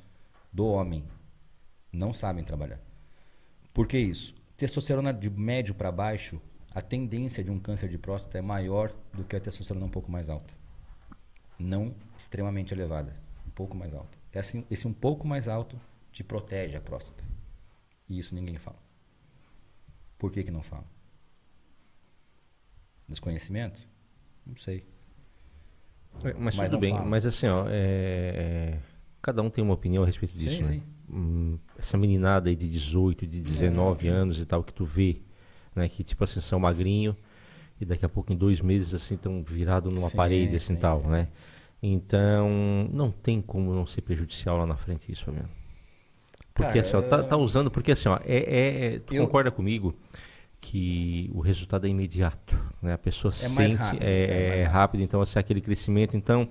do 0.52 0.66
homem. 0.66 1.04
Não 1.92 2.12
sabem 2.12 2.44
trabalhar. 2.44 2.80
Por 3.72 3.86
que 3.86 3.98
isso? 3.98 4.34
Testosterona 4.56 5.12
de 5.12 5.30
médio 5.30 5.74
para 5.74 5.90
baixo, 5.90 6.40
a 6.74 6.82
tendência 6.82 7.42
de 7.42 7.50
um 7.50 7.58
câncer 7.58 7.88
de 7.88 7.98
próstata 7.98 8.38
é 8.38 8.42
maior 8.42 8.92
do 9.12 9.24
que 9.24 9.36
a 9.36 9.40
testosterona 9.40 9.86
um 9.86 9.90
pouco 9.90 10.10
mais 10.10 10.28
alta. 10.28 10.52
Não 11.58 11.94
extremamente 12.16 12.74
elevada, 12.74 13.16
um 13.46 13.50
pouco 13.50 13.76
mais 13.76 13.94
alta. 13.94 14.16
Esse, 14.32 14.64
esse 14.70 14.86
um 14.86 14.92
pouco 14.92 15.26
mais 15.26 15.48
alto 15.48 15.80
te 16.12 16.22
protege 16.22 16.76
a 16.76 16.80
próstata. 16.80 17.24
E 18.08 18.18
isso 18.18 18.34
ninguém 18.34 18.56
fala. 18.58 18.78
Por 20.18 20.30
que, 20.30 20.42
que 20.42 20.50
não 20.50 20.62
falam? 20.62 20.86
Desconhecimento? 23.08 23.80
Não 24.46 24.56
sei. 24.56 24.84
É, 26.24 26.32
mas, 26.34 26.56
Mas 26.56 26.70
tudo 26.70 26.80
bem, 26.80 26.92
fala. 26.92 27.04
mas 27.04 27.24
assim, 27.24 27.46
ó, 27.46 27.66
é, 27.68 27.72
é, 27.72 28.80
cada 29.22 29.42
um 29.42 29.50
tem 29.50 29.62
uma 29.62 29.74
opinião 29.74 30.02
a 30.02 30.06
respeito 30.06 30.36
disso, 30.36 30.56
Sim, 30.56 30.64
né? 30.64 30.72
sim. 30.74 30.82
Hum, 31.10 31.58
essa 31.78 31.96
meninada 31.96 32.48
aí 32.50 32.56
de 32.56 32.68
18, 32.68 33.26
de 33.26 33.40
19 33.40 34.08
É. 34.08 34.10
anos 34.10 34.40
e 34.40 34.44
tal, 34.44 34.62
que 34.62 34.72
tu 34.72 34.84
vê, 34.84 35.20
né? 35.74 35.88
Que 35.88 36.04
tipo 36.04 36.22
assim, 36.24 36.40
são 36.40 36.58
magrinho 36.60 37.16
e 37.80 37.84
daqui 37.84 38.04
a 38.04 38.08
pouco 38.08 38.32
em 38.32 38.36
dois 38.36 38.60
meses 38.60 38.92
assim 38.94 39.14
estão 39.14 39.42
virado 39.42 39.90
numa 39.90 40.10
Sim, 40.10 40.16
parede 40.16 40.56
assim 40.56 40.74
sim, 40.74 40.80
tal, 40.80 41.00
sim, 41.02 41.08
né? 41.08 41.28
Então, 41.82 42.88
não 42.92 43.10
tem 43.10 43.40
como 43.40 43.72
não 43.72 43.86
ser 43.86 44.02
prejudicial 44.02 44.56
lá 44.58 44.66
na 44.66 44.76
frente 44.76 45.10
isso, 45.12 45.30
mesmo. 45.30 45.48
Porque 46.52 46.72
Cara, 46.72 46.80
assim, 46.80 46.96
ó, 46.96 47.02
tá, 47.02 47.22
tá 47.22 47.36
usando, 47.36 47.70
porque 47.70 47.92
assim, 47.92 48.08
ó, 48.08 48.18
é, 48.24 48.36
é- 48.36 48.94
é- 48.96 48.98
tu 48.98 49.14
Eu- 49.14 49.26
concorda 49.26 49.50
comigo 49.50 49.94
que 50.60 51.30
o 51.32 51.40
resultado 51.40 51.86
é 51.86 51.90
imediato, 51.90 52.58
né? 52.82 52.92
A 52.94 52.98
pessoa 52.98 53.30
É 53.32 53.36
sente, 53.36 53.76
rápido, 53.76 54.02
é, 54.02 54.24
é 54.24 54.40
é 54.44 54.48
mais 54.48 54.72
rápido, 54.72 55.02
então 55.02 55.20
assim, 55.22 55.38
aquele 55.38 55.60
crescimento, 55.60 56.16
então 56.16 56.48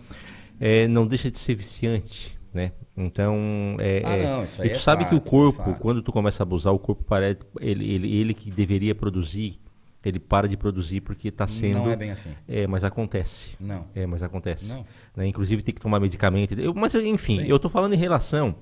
é, 0.59 0.87
não 0.87 1.05
deixa 1.05 1.29
de 1.29 1.37
ser 1.37 1.55
viciante, 1.55 2.36
né? 2.53 2.71
Então, 2.95 3.35
é, 3.79 4.01
Ah, 4.05 4.15
é- 4.17 4.23
não, 4.23 4.43
isso 4.43 4.61
e 4.61 4.63
aí 4.63 4.69
tu 4.69 4.75
é 4.77 4.79
sabe 4.79 5.05
que 5.05 5.13
o 5.13 5.17
fato, 5.17 5.27
é 5.27 5.29
corpo, 5.29 5.63
fato. 5.63 5.79
quando 5.79 6.01
tu 6.01 6.11
começa 6.11 6.41
a 6.41 6.45
abusar, 6.45 6.73
o 6.73 6.79
corpo 6.79 7.03
parece, 7.03 7.39
ele, 7.59 7.89
ele, 7.91 8.15
ele 8.17 8.33
que 8.33 8.49
deveria 8.51 8.95
produzir, 8.95 9.59
ele 10.03 10.19
para 10.19 10.47
de 10.47 10.55
produzir 10.55 11.01
porque 11.01 11.27
está 11.27 11.45
sendo, 11.47 11.79
Não 11.79 11.89
é 11.91 11.95
bem 11.95 12.11
assim. 12.11 12.31
é, 12.47 12.65
mas 12.65 12.83
acontece. 12.83 13.55
Não. 13.59 13.85
É, 13.93 14.05
mas 14.05 14.23
acontece. 14.23 14.67
Não. 14.67 14.85
Né? 15.15 15.27
Inclusive 15.27 15.61
tem 15.61 15.75
que 15.75 15.81
tomar 15.81 15.99
medicamento. 15.99 16.53
Eu, 16.59 16.73
mas 16.73 16.95
enfim, 16.95 17.41
Sim. 17.41 17.47
eu 17.47 17.59
tô 17.59 17.67
falando 17.69 17.93
em 17.93 17.97
relação 17.97 18.55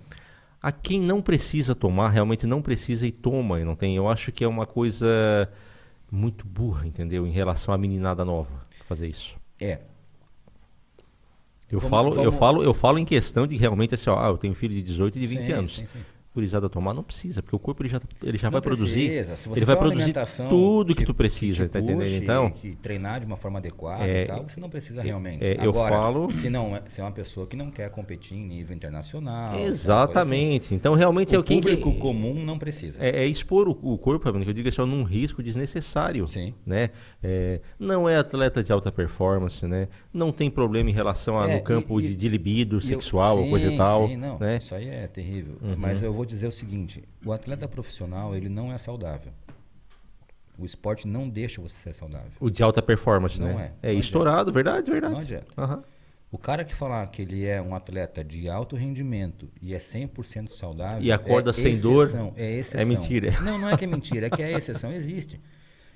a 0.61 0.71
quem 0.71 0.99
não 0.99 1.21
precisa 1.21 1.75
tomar, 1.75 2.09
realmente 2.09 2.47
não 2.47 2.61
precisa 2.61 3.05
e 3.05 3.11
toma, 3.11 3.59
e 3.61 3.63
não 3.63 3.75
tem. 3.75 3.95
Eu 3.95 4.09
acho 4.09 4.31
que 4.31 4.43
é 4.43 4.47
uma 4.47 4.65
coisa 4.65 5.47
muito 6.11 6.45
burra, 6.47 6.87
entendeu? 6.87 7.27
Em 7.27 7.31
relação 7.31 7.73
à 7.73 7.77
meninada 7.77 8.25
nova 8.25 8.49
fazer 8.87 9.07
isso. 9.07 9.35
É. 9.61 9.79
Eu 11.75 11.79
Vamos- 11.81 11.89
falo, 11.89 12.09
eu 12.09 12.31
vamos- 12.31 12.39
falo, 12.39 12.63
eu 12.63 12.73
falo 12.73 12.99
em 12.99 13.05
questão 13.05 13.45
de 13.45 13.57
realmente 13.57 13.93
assim, 13.95 14.09
ó, 14.09 14.17
ah, 14.17 14.29
eu 14.29 14.37
tenho 14.37 14.51
um 14.53 14.55
filho 14.55 14.73
de 14.73 14.81
18 14.81 15.17
e 15.17 15.21
de 15.21 15.27
20 15.27 15.45
Sim, 15.45 15.51
anos. 15.51 15.75
sim, 15.75 15.85
sim. 15.85 15.99
Gurizada 16.35 16.69
tomar 16.69 16.93
não 16.93 17.01
precisa, 17.01 17.41
porque 17.41 17.55
o 17.55 17.59
corpo 17.59 17.81
ele 17.81 17.89
já, 17.89 17.99
ele 18.21 18.37
já 18.37 18.47
Não 18.47 18.51
vai 18.51 18.61
produzir. 18.61 19.07
precisa. 19.09 19.35
Você 19.37 19.49
Ele 19.59 19.65
vai 19.65 19.75
produzir 19.77 20.13
tudo 20.49 20.93
que, 20.93 21.05
tu 21.05 21.13
precisa, 21.13 21.65
te 21.65 21.71
tá 21.71 21.79
entendendo? 21.79 22.05
Então, 22.23 22.49
que 22.51 22.75
treinar 22.75 23.21
de 23.21 23.25
uma 23.25 23.37
forma 23.37 23.57
adequada 23.59 24.05
É, 24.05 24.23
e 24.23 24.25
tal, 24.27 24.43
você 24.47 24.59
não 24.59 24.69
precisa 24.69 25.01
realmente. 25.01 25.43
é, 25.45 25.55
eu 25.65 25.69
Agora, 25.69 25.95
falo- 25.95 26.31
se 26.31 26.49
não, 26.49 26.75
é- 26.75 26.83
se 26.87 26.99
é 26.99 27.03
uma 27.03 27.11
pessoa 27.11 27.47
que 27.47 27.55
não 27.55 27.71
quer 27.71 27.89
competir 27.89 28.37
em 28.37 28.45
nível 28.45 28.75
internacional, 28.75 29.55
é 29.55 29.59
coisa 29.59 29.71
exatamente. 29.71 30.75
Então 30.75 30.93
realmente 30.93 31.29
assim, 31.29 31.35
é 31.35 31.39
o 31.39 31.41
o 31.41 31.43
quem 31.43 31.61
público 31.61 31.91
que, 31.93 31.99
comum 31.99 32.33
não 32.43 32.57
precisa. 32.59 33.01
É, 33.03 33.23
é 33.23 33.25
expor 33.27 33.67
o, 33.69 33.71
o 33.81 33.97
corpo, 33.97 34.29
que 34.31 34.49
eu 34.49 34.53
digo 34.53 34.67
assim, 34.67 34.81
ó, 34.81 34.85
num 34.85 35.03
risco 35.03 35.41
desnecessário. 35.41 36.27
Sim. 36.27 36.53
Né? 36.65 36.89
É, 37.23 37.61
não 37.79 38.09
é 38.09 38.17
atleta 38.17 38.61
de 38.63 38.71
alta 38.71 38.91
performance, 38.91 39.65
né? 39.65 39.87
Não 40.13 40.31
tem 40.31 40.49
problema 40.49 40.89
em 40.89 40.93
relação 40.93 41.39
a, 41.39 41.49
É, 41.49 41.55
no 41.57 41.63
campo 41.63 41.99
e- 41.99 42.07
de, 42.09 42.15
de 42.15 42.27
libido 42.29 42.75
E 42.75 42.77
eu- 42.77 42.81
sexual, 42.81 43.39
ou 43.39 43.49
coisa 43.49 43.67
e 43.67 43.69
sim, 43.71 43.77
tal. 43.77 44.07
Sim, 44.07 44.17
não, 44.17 44.39
né? 44.39 44.57
Isso 44.57 44.73
aí 44.75 44.89
é 44.89 45.07
terrível. 45.07 45.55
Mas 45.77 46.01
eu 46.03 46.11
vou 46.13 46.24
dizer 46.25 46.47
o 46.47 46.51
seguinte: 46.51 47.03
o 47.25 47.31
atleta 47.31 47.67
profissional 47.67 48.35
ele 48.35 48.49
não 48.49 48.71
é 48.73 48.77
saudável. 48.77 49.31
O 50.57 50.65
esporte 50.65 51.07
não 51.07 51.27
deixa 51.27 51.61
você 51.61 51.75
ser 51.75 51.93
saudável. 51.93 52.31
O 52.39 52.49
de 52.49 52.63
alta 52.63 52.81
performance, 52.81 53.39
Não 53.39 53.47
né? 53.55 53.73
é, 53.83 53.89
É 53.89 53.93
não 53.93 53.99
estourado, 53.99 54.51
verdade, 54.53 54.89
verdade. 54.89 55.13
Não 55.13 55.19
adianta. 55.21 55.47
Aham. 55.57 55.83
O 56.31 56.37
cara 56.37 56.63
que 56.65 56.73
falar 56.73 57.05
que 57.07 57.21
ele 57.21 57.45
é 57.45 57.61
um 57.61 57.75
atleta 57.75 58.23
de 58.23 58.49
alto 58.49 58.75
rendimento 58.75 59.49
e 59.61 59.73
é 59.73 59.77
100% 59.77 60.51
saudável. 60.53 61.01
E 61.01 61.11
acorda 61.11 61.51
é 61.51 61.53
sem 61.53 61.79
dor, 61.79 62.03
exceção, 62.05 62.33
É 62.35 62.51
exceção. 62.57 62.87
mentira. 62.87 63.31
Não, 63.41 63.57
não 63.57 63.69
é 63.69 63.77
que 63.77 63.83
é 63.85 63.87
mentira, 63.87 64.27
é 64.27 64.29
que 64.29 64.41
a 64.43 64.51
exceção 64.51 64.91
existe. 64.91 65.39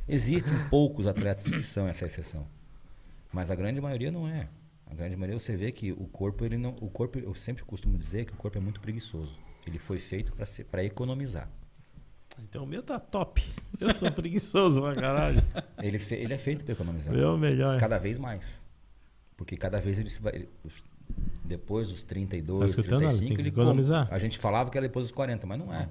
Existem 0.08 0.58
poucos 0.70 1.08
atletas 1.08 1.44
que 1.50 1.62
são 1.62 1.88
essa 1.88 2.06
exceção. 2.06 2.46
Mas 3.34 3.52
a 3.52 3.56
grande 3.56 3.80
maioria 3.82 4.12
não 4.12 4.28
é. 4.28 4.48
A 4.88 4.94
grande 4.94 5.16
maioria 5.16 5.38
você 5.40 5.56
vê 5.56 5.72
que 5.72 5.92
o 5.92 6.06
corpo, 6.08 6.44
ele 6.46 6.58
não. 6.58 6.72
O 6.82 6.90
corpo, 6.90 7.20
eu 7.20 7.34
sempre 7.36 7.64
costumo 7.64 7.98
dizer 7.98 8.26
que 8.26 8.34
o 8.34 8.38
corpo 8.38 8.58
é 8.58 8.62
muito 8.62 8.80
preguiçoso. 8.82 9.38
Ele 9.70 9.80
foi 9.80 10.00
feito 10.00 10.34
para 10.70 10.84
economizar. 10.84 11.50
Então 12.41 12.64
o 12.64 12.68
meu 12.68 12.82
tá 12.82 13.00
top. 13.00 13.44
Eu 13.80 13.94
sou 13.94 14.12
preguiçoso 14.12 14.82
pra 14.82 14.94
caralho. 14.96 15.41
Ele, 15.82 16.00
fe- 16.00 16.16
ele 16.16 16.34
é 16.34 16.38
feito 16.38 16.64
para 16.64 16.74
economizar. 16.74 17.14
Meu 17.14 17.38
melhor. 17.38 17.80
Cada 17.80 17.98
vez 17.98 18.18
mais. 18.18 18.66
Porque 19.38 19.56
cada 19.58 19.80
vez 19.80 20.00
ele 20.00 20.10
se 20.10 20.22
vai. 20.22 20.48
Depois 21.46 21.90
dos 21.90 22.04
32, 22.04 22.60
Tá 22.60 22.66
escutando, 22.68 23.02
Alan? 23.02 23.10
35, 23.10 23.28
Tem 23.28 23.36
que 23.36 23.41
ele 23.41 23.50
economizar. 23.50 24.08
A 24.12 24.18
gente 24.18 24.38
falava 24.38 24.70
que 24.70 24.78
era 24.78 24.88
depois 24.88 25.06
dos 25.08 25.12
40, 25.12 25.46
mas 25.48 25.60
não 25.60 25.74
é. 25.74 25.90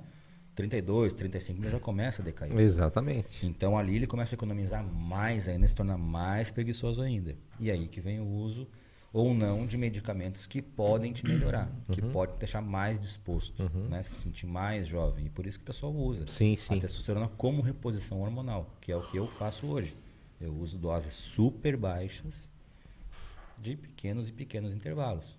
32, 0.54 1.14
35 1.14 1.60
ele 1.62 1.70
já 1.70 1.80
começa 1.80 2.20
a 2.22 2.24
decair. 2.24 2.56
Exatamente. 2.58 3.46
Então 3.46 3.76
ali 3.78 3.96
ele 3.96 4.06
começa 4.06 4.34
a 4.34 4.36
economizar 4.36 4.82
mais 4.84 5.48
ainda, 5.48 5.66
se 5.68 5.74
torna 5.74 5.96
mais 5.98 6.50
preguiçoso 6.50 7.00
ainda. 7.02 7.36
E 7.60 7.70
aí 7.70 7.88
que 7.88 8.00
vem 8.00 8.20
o 8.20 8.26
uso 8.26 8.66
ou 9.12 9.32
não 9.34 9.66
de 9.66 9.76
medicamentos 9.78 10.46
que 10.46 10.60
podem 10.60 11.12
te 11.12 11.24
melhorar, 11.26 11.70
que 11.92 12.00
Uhum. 12.02 12.10
podem 12.12 12.34
te 12.36 12.38
deixar 12.40 12.60
mais 12.60 13.00
disposto, 13.00 13.62
né? 13.88 14.02
se 14.02 14.20
sentir 14.20 14.46
mais 14.46 14.86
jovem. 14.86 15.26
E 15.26 15.30
por 15.30 15.46
isso 15.46 15.58
que 15.58 15.62
o 15.62 15.66
pessoal 15.66 15.94
usa 15.94 16.26
Sim, 16.26 16.54
sim. 16.56 16.76
a 16.76 16.80
testosterona 16.80 17.28
como 17.28 17.62
reposição 17.62 18.20
hormonal, 18.20 18.76
que 18.80 18.92
é 18.92 18.96
o 18.96 19.02
que 19.02 19.18
eu 19.18 19.26
faço 19.26 19.66
hoje. 19.66 19.96
Eu 20.40 20.54
uso 20.54 20.78
doses 20.78 21.12
super 21.14 21.76
baixas 21.76 22.50
de 23.56 23.76
pequenos 23.76 24.28
e 24.28 24.32
pequenos 24.32 24.74
intervalos. 24.74 25.38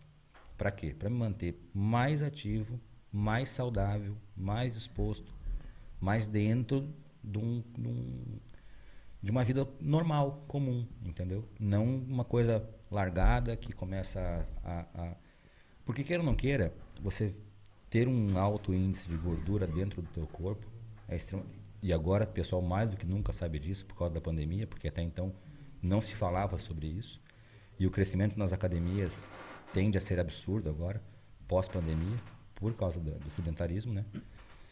Para 0.58 0.72
quê? 0.72 0.94
Para 0.98 1.10
me 1.10 1.16
manter 1.18 1.58
mais 1.74 2.22
ativo, 2.22 2.80
mais 3.12 3.50
saudável, 3.50 4.16
mais 4.36 4.74
disposto, 4.74 5.34
mais 6.02 6.28
dentro 6.28 6.90
de, 7.24 7.38
um- 7.38 7.64
de 7.78 7.88
um- 7.88 8.40
de 9.24 9.32
uma 9.32 9.44
vida 9.44 9.68
normal, 9.80 10.44
comum, 10.48 10.86
entendeu? 11.06 11.48
Não 11.60 11.86
uma 11.86 12.26
coisa 12.26 12.68
largada 12.92 13.56
que 13.56 13.72
começa 13.74 14.20
a, 14.64 14.72
a- 14.72 14.86
a- 15.04 15.16
Porque 15.86 16.04
queira 16.04 16.22
ou 16.22 16.26
não 16.26 16.36
queira, 16.36 16.74
você 17.02 17.34
ter 17.90 18.08
um 18.08 18.38
alto 18.38 18.74
índice 18.74 19.10
de 19.10 19.18
gordura 19.18 19.66
dentro 19.66 20.02
do 20.02 20.08
teu 20.10 20.28
corpo 20.28 20.66
é 21.08 21.16
extremo... 21.16 21.46
E 21.82 21.94
agora 21.94 22.26
o 22.26 22.28
pessoal 22.28 22.62
mais 22.62 22.90
do 22.90 22.98
que 22.98 23.06
nunca 23.06 23.32
sabe 23.32 23.58
disso 23.58 23.86
por 23.86 23.96
causa 23.98 24.14
da 24.14 24.20
pandemia, 24.22 24.68
porque 24.68 24.88
até 24.88 25.02
então 25.02 25.34
não 25.82 26.02
se 26.02 26.14
falava 26.14 26.58
sobre 26.58 26.88
isso. 26.88 27.22
E 27.80 27.88
o 27.88 27.92
crescimento 27.92 28.38
nas 28.38 28.52
academias 28.52 29.26
tende 29.74 29.98
a 29.98 30.02
ser 30.02 30.20
absurdo 30.20 30.70
agora, 30.70 31.02
pós-pandemia, 31.48 32.18
por 32.54 32.74
causa 32.76 33.00
do, 33.00 33.12
do 33.12 33.30
sedentarismo, 33.30 33.94
né? 33.94 34.04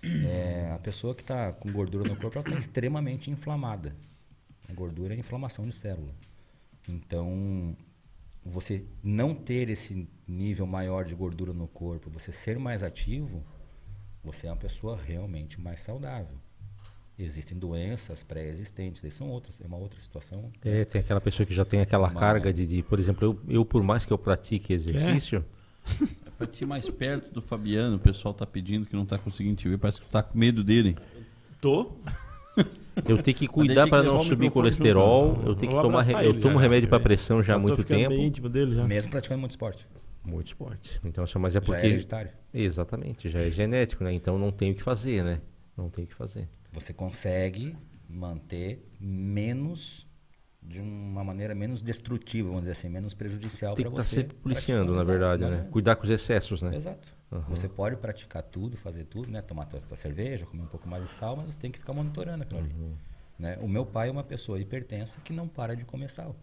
É, 0.03 0.69
a 0.76 0.77
pessoa 0.80 1.15
que 1.15 1.22
está 1.22 1.53
com 1.53 1.72
gordura 1.72 2.07
no 2.10 2.15
corpo, 2.18 2.38
ela 2.38 2.45
está 2.45 2.57
extremamente 2.57 3.31
inflamada. 3.31 3.95
A 4.69 4.73
gordura 4.73 5.14
é 5.15 5.18
inflamação 5.18 5.65
de 5.65 5.73
célula. 5.73 6.14
Então, 6.89 7.76
você 8.49 8.86
não 9.03 9.34
ter 9.36 9.69
esse 9.69 10.07
nível 10.28 10.65
maior 10.65 11.06
de 11.06 11.14
gordura 11.15 11.53
no 11.53 11.68
corpo, 11.68 12.10
você 12.10 12.32
ser 12.32 12.57
mais 12.60 12.84
ativo, 12.84 13.44
você 14.24 14.48
é 14.48 14.52
uma 14.52 14.57
pessoa 14.57 14.98
realmente 15.02 15.60
mais 15.61 15.82
saudável. 15.82 16.38
Existem 17.19 17.57
doenças 17.57 18.22
pré-existentes, 18.24 19.02
daí 19.02 19.10
são 19.10 19.30
outras, 19.30 19.60
é 19.60 19.65
uma 19.65 19.78
outra 19.78 19.99
situação. 19.99 20.52
É, 20.64 20.86
tem 20.86 21.02
aquela 21.02 21.19
pessoa 21.19 21.45
que 21.48 21.53
já 21.53 21.65
tem 21.65 21.80
aquela 21.82 22.10
Mas- 22.10 22.19
carga 22.19 22.53
de, 22.53 22.65
de, 22.65 22.84
por 22.84 22.99
exemplo, 22.99 23.26
eu, 23.26 23.56
eu, 23.56 23.65
por 23.65 23.82
mais 23.82 24.06
que 24.06 24.14
eu 24.14 24.18
pratique 24.18 24.72
exercício, 24.74 25.44
É 26.26 26.30
pra 26.38 26.45
ti 26.45 26.65
mais 26.65 26.88
perto 26.90 27.34
do 27.34 27.41
Fabiano, 27.41 27.95
o 27.95 27.99
pessoal 27.99 28.34
tá 28.34 28.45
pedindo 28.45 28.86
que 28.86 28.95
não 28.95 29.06
tá 29.06 29.18
conseguindo 29.18 29.56
te 29.56 29.68
ver, 29.68 29.78
parece 29.80 29.99
que 29.99 30.06
tu 30.07 30.11
tá 30.11 30.22
com 30.22 30.38
medo 30.38 30.64
dele. 30.64 30.95
Tô. 31.60 31.98
eu 33.07 33.21
tenho 33.21 33.23
que 33.23 33.34
tem 33.34 33.47
cuidar 33.47 33.88
para 33.88 34.03
não 34.03 34.19
subir 34.19 34.51
colesterol, 34.51 35.35
junto, 35.35 35.47
eu 35.47 35.55
tenho 35.55 35.71
que 35.71 35.81
tomar, 35.81 36.23
eu 36.23 36.39
tomo 36.39 36.55
já, 36.55 36.61
remédio 36.61 36.89
para 36.89 36.97
já. 36.97 37.03
pressão 37.03 37.43
já 37.43 37.55
há 37.55 37.59
muito 37.59 37.84
tempo. 37.84 38.09
bem 38.09 38.25
íntimo 38.27 38.49
dele 38.49 38.75
já. 38.75 38.85
Mesmo 38.85 39.11
praticando 39.11 39.39
muito 39.39 39.51
esporte. 39.51 39.88
Muito 40.23 40.47
esporte. 40.47 40.99
Então, 41.03 41.23
mas 41.39 41.55
é 41.55 41.59
Já 41.59 41.59
é 41.59 41.61
porque 41.61 41.85
hereditário. 41.85 42.31
exatamente, 42.53 43.29
já 43.29 43.39
é 43.39 43.49
genético, 43.49 44.03
né? 44.03 44.11
Então 44.11 44.38
não 44.38 44.51
tem 44.51 44.71
o 44.71 44.75
que 44.75 44.84
fazer, 44.84 45.23
né? 45.23 45.39
Não 45.77 45.89
tem 45.89 46.03
o 46.03 46.07
que 46.07 46.15
fazer. 46.15 46.49
Você 46.73 46.91
consegue 46.93 47.75
manter 48.09 48.85
menos 48.99 50.05
de 50.61 50.81
uma 50.81 51.23
maneira 51.23 51.55
menos 51.55 51.81
destrutiva, 51.81 52.47
vamos 52.49 52.63
dizer 52.63 52.73
assim, 52.73 52.89
menos 52.89 53.13
prejudicial 53.13 53.73
Tem 53.73 53.85
para 53.85 53.93
que 53.93 53.99
estar 54.01 54.09
você. 54.09 54.21
sempre 54.21 54.35
policiando, 54.38 54.93
na 54.93 55.03
verdade, 55.03 55.43
Exato, 55.43 55.57
né? 55.57 55.63
não 55.63 55.71
Cuidar 55.71 55.95
com 55.95 56.03
os 56.03 56.09
excessos, 56.09 56.61
né? 56.61 56.71
é? 56.75 56.97
Exato. 57.32 57.49
Você 57.49 57.68
pode 57.68 57.98
praticar 57.98 58.41
tudo, 58.41 58.78
fazer 58.78 59.04
tudo, 59.06 59.30
né? 59.30 59.41
Tomar 59.41 59.66
tua, 59.66 59.82
tua 59.82 59.98
cerveja, 59.98 60.45
comer 60.45 60.64
um 60.64 60.68
pouco 60.68 60.88
mais 60.88 61.04
de 61.04 61.10
sal, 61.10 61.36
mas 61.36 61.54
você 61.54 61.60
tem 61.60 61.72
que 61.72 61.80
ficar 61.80 61.94
monitorando 61.94 62.44
aquilo 62.44 62.60
ali. 62.60 62.74
Né? 63.38 63.58
O 63.62 63.68
meu 63.68 63.86
pai 63.86 64.10
é 64.10 64.12
uma 64.12 64.24
pessoa 64.24 64.60
hipertensa 64.60 65.20
que 65.22 65.34
não 65.34 65.48
para 65.48 65.76
de 65.76 65.86
comer 65.86 66.10
sal. 66.10 66.36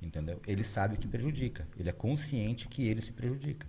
Entendeu? 0.00 0.40
Ele 0.46 0.64
sabe 0.64 0.96
que 0.96 1.08
prejudica. 1.08 1.66
Ele 1.76 1.88
é 1.88 1.92
consciente 1.92 2.68
que 2.68 2.86
ele 2.86 3.00
se 3.00 3.12
prejudica. 3.12 3.66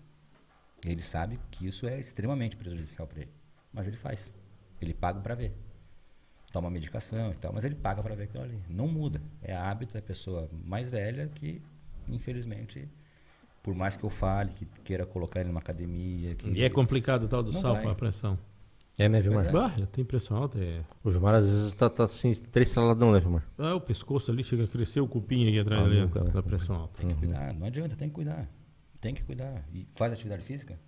Ele 0.86 1.02
sabe 1.02 1.40
que 1.52 1.68
isso 1.68 1.88
é 1.88 2.00
extremamente 2.00 2.56
prejudicial 2.56 3.08
para 3.08 3.22
ele. 3.22 3.34
Mas 3.74 3.88
ele 3.88 3.98
faz. 3.98 4.34
Ele 4.82 4.94
paga 4.94 5.20
para 5.20 5.36
ver. 5.36 5.54
Toma 6.52 6.70
medicação 6.70 7.32
e 7.32 7.36
tal, 7.36 7.54
mas 7.54 7.64
ele 7.64 7.76
paga 7.76 8.02
para 8.02 8.16
ver 8.16 8.24
aquilo 8.24 8.44
ali. 8.44 8.60
Não 8.68 8.88
muda. 8.88 9.22
É 9.42 9.56
hábito, 9.56 9.98
é 9.98 10.02
pessoa 10.02 10.50
mais 10.52 10.90
velha 10.90 11.28
que, 11.28 11.62
infelizmente, 12.08 12.90
por 13.70 13.76
mais 13.76 13.96
que 13.96 14.04
eu 14.04 14.10
fale, 14.10 14.52
que 14.52 14.66
queira 14.84 15.06
colocar 15.06 15.42
ele 15.42 15.50
numa 15.50 15.60
academia. 15.60 16.34
Que 16.34 16.50
E 16.50 16.64
é 16.64 16.70
complicado 16.72 17.26
o 17.26 17.28
tal 17.28 17.44
do 17.44 17.52
Não 17.52 17.62
sal 17.62 17.74
vai. 17.74 17.84
para 17.84 17.92
a 17.92 17.96
pressão. 17.96 18.36
É, 18.98 19.08
né, 19.08 19.22
Vilmar? 19.22 19.44
Pois 19.52 19.54
Bah, 19.54 19.88
tem 19.92 20.04
pressão 20.04 20.36
alta. 20.38 20.58
É... 20.58 20.82
O 21.04 21.12
Vilmar 21.12 21.36
às 21.36 21.46
vezes 21.46 21.74
tá, 21.74 21.88
tá 21.88 22.06
assim, 22.06 22.34
três 22.34 22.70
saladão, 22.70 23.12
né, 23.12 23.20
Vilmar? 23.20 23.44
Ah, 23.60 23.76
o 23.76 23.80
pescoço 23.82 24.32
ali 24.32 24.44
chega 24.44 24.64
a 24.64 24.68
crescer 24.68 25.02
o 25.02 25.08
cupim 25.08 25.48
aqui 25.48 25.60
atrás 25.60 25.84
Ah, 25.84 25.86
ali, 25.86 26.02
nunca, 26.02 26.24
né? 26.24 26.32
da 26.32 26.42
pressão 26.42 26.76
alta. 26.78 27.00
Tem 27.00 27.10
que 27.10 27.16
cuidar, 27.16 27.54
não 27.54 27.68
adianta, 27.68 27.96
tem 27.96 28.10
que 28.10 28.16
cuidar. 28.16 28.50
Tem 29.00 29.14
que 29.14 29.24
cuidar. 29.24 29.64
E 29.72 29.88
faz 29.92 30.12
atividade 30.12 30.42
física? 30.42 30.80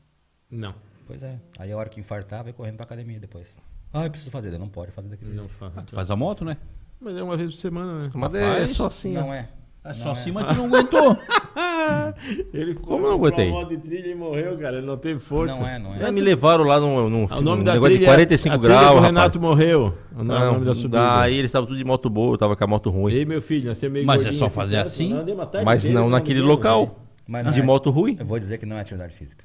Não, 0.50 0.74
Pois 1.06 1.22
é. 1.22 1.40
Aí 1.60 1.72
a 1.72 1.78
hora 1.78 1.88
que 1.90 2.00
infartar, 2.00 2.44
vai 2.44 2.52
correndo 2.52 2.78
pra 2.78 2.86
academia 2.86 3.20
depois. 3.20 3.48
Ah, 3.94 4.06
eu 4.06 4.10
preciso 4.10 4.32
fazer. 4.32 4.58
Não 4.58 4.70
pode 4.70 4.92
fazer 4.92 5.08
daquele 5.10 5.32
não 5.34 5.44
jeito. 5.44 5.54
faz. 5.58 5.78
Ah, 5.78 5.82
tu 5.84 5.94
faz 5.94 6.10
a 6.10 6.16
moto, 6.16 6.44
né? 6.44 6.58
Mas 7.00 7.16
é 7.18 7.22
uma 7.24 7.38
vez 7.38 7.52
por 7.52 7.58
semana, 7.58 8.00
né? 8.04 8.12
Mas 8.16 8.32
Mas 8.32 8.36
é 8.36 8.58
faz. 8.60 8.72
só 8.72 8.88
assim, 8.88 9.14
Não 9.14 9.30
ó. 9.30 9.34
é. 9.34 9.48
É 9.84 9.90
Não 9.90 9.96
só 9.96 10.10
é. 10.10 10.12
assim, 10.12 10.32
mas 10.32 10.56
tu 10.56 10.62
não 10.62 10.66
aguentou. 10.68 11.18
Ele 12.54 12.76
Como 12.76 13.06
eu 13.06 13.10
não 13.10 13.16
aguentei? 13.18 13.50
moto 13.50 13.70
de 13.70 13.78
trilha 13.78 14.08
e 14.10 14.16
morreu, 14.16 14.58
cara. 14.58 14.78
Ele 14.78 14.86
não 14.86 14.96
teve 14.98 15.20
força. 15.20 15.56
Não 15.60 15.68
é, 15.68 15.80
não 15.80 15.96
É, 15.96 16.04
é. 16.04 16.12
me 16.12 16.22
levaram 16.22 16.64
lá 16.64 16.80
num, 16.80 17.10
num, 17.10 17.28
Ah, 17.30 17.38
O 17.40 17.42
nome 17.42 17.58
num 17.60 17.64
da 17.64 17.74
negócio 17.74 17.96
trilha, 17.96 18.00
de 18.00 18.06
45 18.06 18.56
a 18.56 18.58
trilha 18.60 18.70
graus, 18.74 18.86
que 18.86 18.92
o 18.92 18.96
rapaz. 18.98 19.06
Renato 19.08 19.40
morreu. 19.42 19.94
Não, 20.12 20.20
é 20.20 20.22
o 20.22 20.24
Não, 20.24 20.54
nome 20.54 20.66
da 20.66 20.76
subida. 20.76 20.98
Daí 20.98 21.36
eles 21.36 21.50
estavam 21.50 21.68
tudo 21.68 21.78
de 21.78 21.84
moto 21.84 22.10
boa, 22.10 22.34
eu 22.34 22.38
tava 22.38 22.56
com 22.56 22.64
a 22.64 22.68
moto 22.68 22.90
ruim. 22.92 23.14
Ei, 23.14 23.26
meu 23.26 23.42
filho, 23.42 23.70
nós 23.70 23.80
temos 23.80 23.94
meio 23.94 24.06
Mas 24.06 24.24
é 24.26 24.32
só 24.32 24.50
fazer 24.50 24.76
certo? 24.76 24.88
assim? 24.88 25.10
Nós 25.14 25.24
andamos 25.24 25.44
a 25.44 25.46
tarde 25.48 25.66
Mas 25.66 25.84
não 25.86 26.10
naquele 26.10 26.42
local. 26.42 27.00
Mas 27.28 27.46
não 27.46 27.52
De 27.52 27.60
é. 27.60 27.64
moto 27.64 27.90
ruim. 27.90 28.18
Eu 28.20 28.26
vou 28.26 28.38
dizer 28.38 28.58
que 28.60 28.66
não 28.66 28.78
é 28.78 28.82
atividade 28.82 29.14
física. 29.16 29.44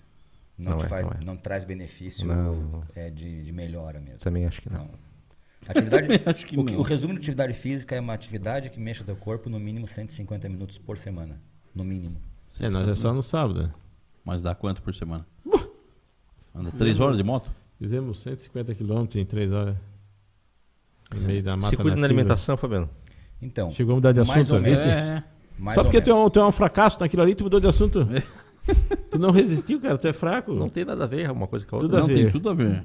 Não, 0.59 0.73
Não 0.73 0.79
te 0.79 0.85
é, 0.85 0.89
faz, 0.89 1.07
não 1.09 1.17
é. 1.21 1.25
não 1.25 1.37
traz 1.37 1.65
benefício 1.65 2.27
Não, 2.27 2.55
não. 2.55 2.83
É, 2.95 3.11
de, 3.11 3.43
de 3.43 3.53
melhora 3.53 4.01
mesmo. 4.01 4.19
Também 4.19 4.47
acho 4.47 4.61
que 4.63 4.71
não. 4.73 4.89
Atividade, 5.69 6.07
Acho 6.27 6.47
que 6.47 6.57
o, 6.59 6.61
o 6.79 6.83
resumo 6.83 7.15
de 7.15 7.21
atividade 7.21 7.55
física 7.55 7.95
é 7.97 8.01
uma 8.01 8.15
atividade 8.15 8.71
que 8.71 8.79
mexa 8.81 9.03
teu 9.05 9.17
corpo 9.17 9.49
no 9.51 9.59
mínimo 9.59 9.87
150 9.89 10.49
minutos 10.49 10.79
por 10.79 10.97
semana. 10.99 11.41
No 11.75 11.85
mínimo. 11.85 12.17
É, 12.61 12.69
nós 12.71 12.89
é 12.89 12.95
só 12.95 13.13
no 13.13 13.23
sábado. 13.23 13.63
né? 13.65 13.71
Mas 14.25 14.43
dá 14.43 14.55
quanto 14.55 14.83
por 14.83 14.95
semana? 14.95 15.27
Anda 16.55 16.71
três 16.73 16.99
horas 17.01 17.17
de 17.17 17.23
moto? 17.23 17.51
Fizemos 17.79 18.21
150 18.23 18.75
quilômetros 18.75 19.21
em 19.21 19.27
3 19.27 19.53
horas. 19.53 19.77
No 21.15 21.21
meio 21.21 21.43
da 21.43 21.57
mata 21.57 21.71
Se 21.71 21.77
cuida 21.77 21.91
na 21.91 21.97
nativa. 21.97 22.07
alimentação, 22.07 22.57
Fabiano. 22.57 22.89
Então, 23.43 23.71
Chegou 23.73 23.93
a 23.93 23.97
mudar 23.97 24.13
de 24.13 24.25
mais 24.25 24.51
assunto, 24.51 24.53
ou 24.53 24.59
às 24.59 24.65
vezes. 24.65 24.85
menos. 24.87 25.01
É. 25.03 25.25
mais 25.59 25.75
Só 25.75 25.83
porque 25.85 26.01
tu 26.01 26.11
é, 26.11 26.15
um, 26.15 26.31
tu 26.31 26.39
é 26.41 26.47
um 26.47 26.53
fracasso 26.53 26.99
naquilo 27.01 27.23
ali, 27.23 27.35
tu 27.35 27.45
mudou 27.45 27.61
de 27.61 27.67
assunto. 27.67 28.09
tu 29.11 29.19
não 29.19 29.31
resistiu, 29.31 29.79
cara. 29.81 29.99
Tu 29.99 30.09
é 30.09 30.13
fraco. 30.15 30.55
Não 30.55 30.71
tem 30.71 30.85
nada 30.87 31.05
a 31.05 31.07
ver 31.07 31.31
uma 31.31 31.47
coisa 31.47 31.67
com 31.67 31.77
a 31.77 31.81
Tudo 31.81 31.95
outra. 31.97 31.99
a 31.99 32.01
Não, 32.01 32.09
ver. 32.09 32.23
tem 32.23 32.33
tudo 32.33 32.49
a 32.49 32.55
ver. 32.55 32.85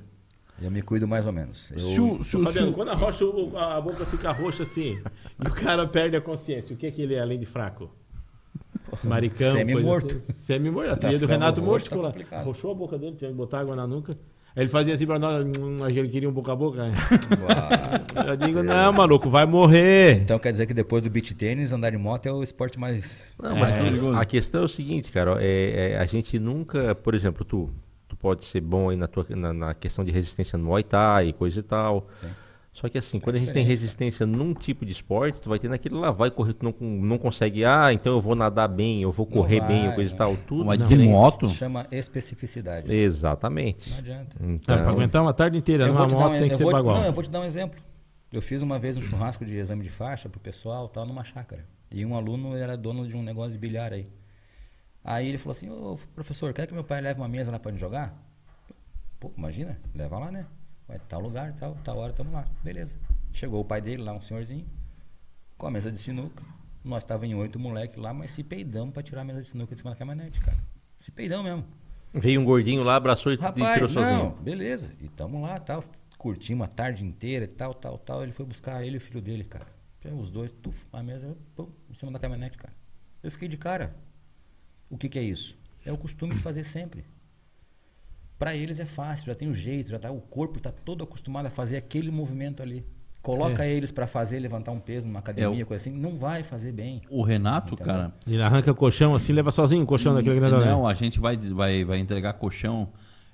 Eu 0.62 0.70
me 0.72 0.82
cuido 0.82 1.08
mais 1.08 1.26
ou 1.26 1.34
menos. 1.34 1.72
Eu, 1.72 1.80
Se 1.80 2.00
o, 2.02 2.24
se 2.24 2.38
o- 2.38 2.40
se 2.42 2.46
Fabiano, 2.46 2.72
o- 2.72 2.74
quando 2.74 2.90
a, 2.90 2.96
rocha, 2.96 3.26
a 3.58 3.82
boca 3.82 4.06
fica 4.06 4.32
roxa 4.32 4.64
assim, 4.64 5.00
e 5.44 5.48
o 5.48 5.52
cara 5.52 5.88
perde 5.88 6.16
a 6.16 6.22
consciência, 6.22 6.74
o 6.74 6.78
que 6.78 6.86
é 6.88 6.92
que 6.92 7.02
ele 7.02 7.16
é 7.16 7.20
além 7.22 7.40
de 7.40 7.46
fraco? 7.46 7.90
Maricão. 9.04 9.54
Semi-morto. 9.54 10.16
assim. 10.30 10.34
Semi-morto. 10.40 10.90
A 10.92 10.96
Tá 10.96 11.08
trilha 11.08 11.20
do 11.20 11.26
Renato 11.26 11.62
morto. 11.62 11.90
tá. 12.30 12.42
Roxou 12.42 12.72
a 12.72 12.76
boca 12.76 12.98
dele, 12.98 13.16
tinha 13.18 13.30
que 13.32 13.36
botar 13.38 13.60
água 13.62 13.76
na 13.76 13.88
nuca. 13.88 14.14
Aí 14.54 14.64
ele 14.64 14.70
fazia 14.70 14.94
assim 14.94 15.06
pra 15.06 15.18
nós, 15.18 15.46
hum, 15.46 15.78
ele 15.88 16.10
queria 16.10 16.28
um 16.28 16.32
boca 16.34 16.52
a 16.52 16.56
boca. 16.58 16.86
né? 16.86 16.94
Uau. 17.40 18.28
Eu 18.28 18.36
digo, 18.36 18.62
não, 18.62 18.92
maluco, 18.92 19.30
vai 19.30 19.46
morrer. 19.46 20.16
Então 20.22 20.38
quer 20.38 20.52
dizer 20.52 20.66
que 20.66 20.74
depois 20.74 21.04
do 21.04 21.10
beach 21.10 21.34
tênis, 21.34 21.72
andar 21.72 21.90
de 21.92 21.98
moto 21.98 22.26
é 22.26 22.34
o 22.34 22.44
esporte 22.44 22.78
mais. 22.78 23.34
Não, 23.42 23.56
mas 23.56 23.78
perigoso. 23.78 24.18
a 24.18 24.26
questão 24.26 24.64
é 24.64 24.66
o 24.66 24.70
seguinte, 24.70 25.10
cara, 25.10 25.38
é, 25.42 25.94
é, 25.94 25.98
a 25.98 26.06
gente 26.06 26.38
nunca, 26.38 26.94
por 26.94 27.16
exemplo, 27.16 27.46
tu 27.46 27.70
pode 28.22 28.46
ser 28.46 28.62
bom 28.62 28.90
aí 28.90 28.96
na, 28.96 29.08
tua, 29.08 29.26
na, 29.30 29.52
na 29.52 29.74
questão 29.74 30.06
de 30.06 30.12
resistência 30.12 30.58
no 30.58 30.66
Muay 30.66 30.84
Thai 30.84 31.30
e 31.30 31.34
coisa 31.34 31.60
e 31.60 31.64
tal. 31.64 32.08
Sim. 32.14 32.28
Só 32.74 32.88
que 32.88 32.98
assim, 32.98 33.20
quando 33.20 33.36
a 33.36 33.40
gente 33.40 33.52
tem 33.52 33.64
diferente, 33.64 33.82
resistência 33.82 34.26
num 34.26 34.54
tipo 34.54 34.86
de 34.86 34.94
esporte, 34.94 35.42
tu 35.42 35.50
vai 35.50 35.60
ter 35.60 35.68
naquele 35.68 35.96
lá, 35.96 36.10
vai 36.10 36.32
correr, 36.32 36.54
tu 36.54 36.64
não, 36.64 36.88
não 36.90 37.18
consegue, 37.18 37.66
ah, 37.66 37.92
então 37.92 38.14
eu 38.14 38.22
vou 38.22 38.34
nadar 38.34 38.70
bem, 38.70 39.02
eu 39.02 39.12
vou 39.12 39.26
correr 39.26 39.60
bem, 39.60 39.88
vai, 39.88 39.96
coisa 39.96 40.10
e 40.10 40.18
não. 40.18 40.18
tal, 40.18 40.38
tudo 40.48 40.66
Mas 40.66 40.88
de 40.88 40.96
moto? 40.96 41.50
Chama 41.50 41.86
especificidade. 41.92 42.94
Exatamente. 42.96 43.90
Não 43.90 43.98
adianta. 43.98 44.38
Então, 44.40 44.78
Tá, 44.78 44.84
pra 44.84 44.92
aguentar 44.92 45.22
uma 45.22 45.34
tarde 45.34 45.58
inteira 45.58 45.86
numa 45.86 46.08
moto 46.08 46.34
um, 46.34 46.40
tem 46.40 46.48
que 46.48 46.56
ser 46.56 46.64
vou, 46.64 46.72
bagual. 46.72 47.00
Não, 47.00 47.06
eu 47.06 47.12
vou 47.12 47.24
te 47.24 47.30
dar 47.30 47.42
um 47.42 47.44
exemplo. 47.44 47.78
Eu 48.32 48.42
fiz 48.42 48.62
uma 48.62 48.80
vez 48.80 48.96
um 48.96 49.02
churrasco 49.02 49.44
de 49.44 49.58
exame 49.58 49.84
de 49.84 49.90
faixa 49.90 50.30
pro 50.30 50.40
pessoal, 50.40 50.88
tal, 50.88 51.06
numa 51.06 51.26
chácara. 51.26 51.66
E 51.92 52.06
um 52.06 52.16
aluno 52.16 52.56
era 52.56 52.78
dono 52.78 53.06
de 53.06 53.18
um 53.18 53.22
negócio 53.22 53.52
de 53.52 53.58
bilhar 53.58 53.92
aí. 53.92 54.08
Aí 55.04 55.28
ele 55.28 55.38
falou 55.38 55.52
assim, 55.52 55.70
ô 55.70 55.98
professor, 56.14 56.54
quer 56.54 56.68
que 56.68 56.74
meu 56.74 56.84
pai 56.84 57.02
leve 57.02 57.20
uma 57.20 57.28
mesa 57.28 57.52
lá 57.52 57.60
pra 57.60 57.72
gente 57.72 57.80
jogar? 57.80 58.16
Pô, 59.20 59.32
imagina, 59.38 59.80
leva 59.96 60.20
lá, 60.20 60.32
né? 60.32 60.46
Vai 60.88 61.00
tal 61.00 61.22
lugar, 61.22 61.54
tal, 61.54 61.76
tal 61.84 61.98
hora, 61.98 62.14
tamo 62.14 62.32
lá. 62.32 62.46
Beleza. 62.64 62.98
Chegou 63.32 63.62
o 63.62 63.66
pai 63.66 63.82
dele 63.82 64.04
lá, 64.04 64.14
um 64.14 64.22
senhorzinho, 64.22 64.68
com 65.58 65.68
a 65.68 65.72
mesa 65.72 65.92
de 65.92 66.00
sinuca. 66.00 66.44
Nós 66.84 67.06
tava 67.06 67.26
em 67.26 67.36
oito 67.36 67.60
moleque 67.60 68.00
lá, 68.00 68.14
mas 68.14 68.32
se 68.32 68.44
peidamos 68.44 68.94
pra 68.94 69.04
tirar 69.04 69.22
a 69.22 69.24
mesa 69.24 69.42
de 69.42 69.48
sinuca 69.48 69.74
de 69.74 69.82
cima 69.82 69.92
da 69.92 69.98
caminhonete, 69.98 70.40
cara. 70.42 70.58
Se 70.98 71.12
peidamos 71.12 71.46
mesmo. 71.46 71.66
veio 72.14 72.42
um 72.42 72.46
gordinho 72.46 72.84
lá, 72.84 72.96
abraçou 72.96 73.32
e, 73.32 73.36
e 73.36 73.40
Rapaz, 73.40 73.74
tirou 73.74 73.90
não, 73.92 74.02
sozinho. 74.02 74.32
beleza. 74.42 74.94
E 75.00 75.08
tamo 75.08 75.42
lá, 75.42 75.60
tal. 75.60 75.84
Curtimos 76.18 76.66
a 76.66 76.70
tarde 76.70 77.06
inteira 77.06 77.46
e 77.46 77.48
tal, 77.48 77.74
tal, 77.74 77.98
tal. 77.98 78.22
Ele 78.24 78.32
foi 78.32 78.46
buscar 78.46 78.84
ele 78.84 78.96
e 78.96 78.98
o 78.98 79.02
filho 79.02 79.22
dele, 79.22 79.44
cara. 79.44 79.66
Os 80.20 80.30
dois, 80.32 80.52
tuf, 80.52 80.86
a 80.92 81.04
mesa, 81.04 81.38
pum, 81.56 81.70
em 81.90 81.94
cima 81.94 82.12
da 82.12 82.20
caminhonete, 82.20 82.58
cara. 82.58 82.74
Eu 83.22 83.32
fiquei 83.32 83.48
de 83.48 83.58
cara. 83.58 83.96
O 84.92 84.98
que 84.98 85.10
que 85.10 85.18
é 85.18 85.24
isso? 85.24 85.58
É 85.86 85.92
o 85.92 85.98
costume 85.98 86.36
de 86.36 86.40
fazer 86.42 86.64
sempre. 86.64 87.04
Pra 88.38 88.56
eles 88.56 88.80
é 88.80 88.86
fácil, 88.86 89.26
já 89.28 89.36
tem 89.36 89.48
o 89.48 89.54
jeito, 89.54 89.90
já 89.92 90.00
tá, 90.00 90.12
o 90.12 90.20
corpo 90.20 90.60
tá 90.60 90.72
todo 90.72 91.04
acostumado 91.04 91.46
a 91.46 91.50
fazer 91.50 91.78
aquele 91.78 92.10
movimento 92.12 92.62
ali. 92.64 92.86
Coloca 93.22 93.68
eles 93.68 93.92
pra 93.92 94.08
fazer, 94.08 94.40
levantar 94.40 94.72
um 94.72 94.80
peso 94.80 95.06
numa 95.06 95.20
academia, 95.20 95.62
É 95.62 95.64
o- 95.64 95.68
coisa 95.68 95.82
assim, 95.90 95.96
não 95.96 96.18
vai 96.18 96.42
fazer 96.42 96.72
bem. 96.72 97.04
O 97.08 97.22
Renato, 97.22 97.78
cara. 97.78 98.12
Ele 98.28 98.42
arranca 98.42 98.72
o 98.72 98.76
colchão 98.76 99.14
assim, 99.14 99.32
leva 99.32 99.52
sozinho 99.52 99.84
o 99.84 99.86
colchão 99.86 100.16
daquele 100.16 100.40
grandão. 100.40 100.60
Não, 100.66 100.88
a 100.88 100.94
gente 100.96 101.20
vai, 101.20 101.38
vai, 101.38 101.86
vai 101.86 102.00
entregar 102.00 102.34
colchão. 102.34 102.90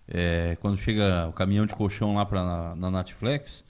é, 0.10 0.58
quando 0.62 0.78
chega 0.78 1.28
o 1.28 1.34
caminhão 1.34 1.66
de 1.66 1.74
colchão 1.76 2.16
lá 2.16 2.26
pra, 2.26 2.42
na, 2.44 2.76
na 2.78 2.92
Natflex, 2.92 3.62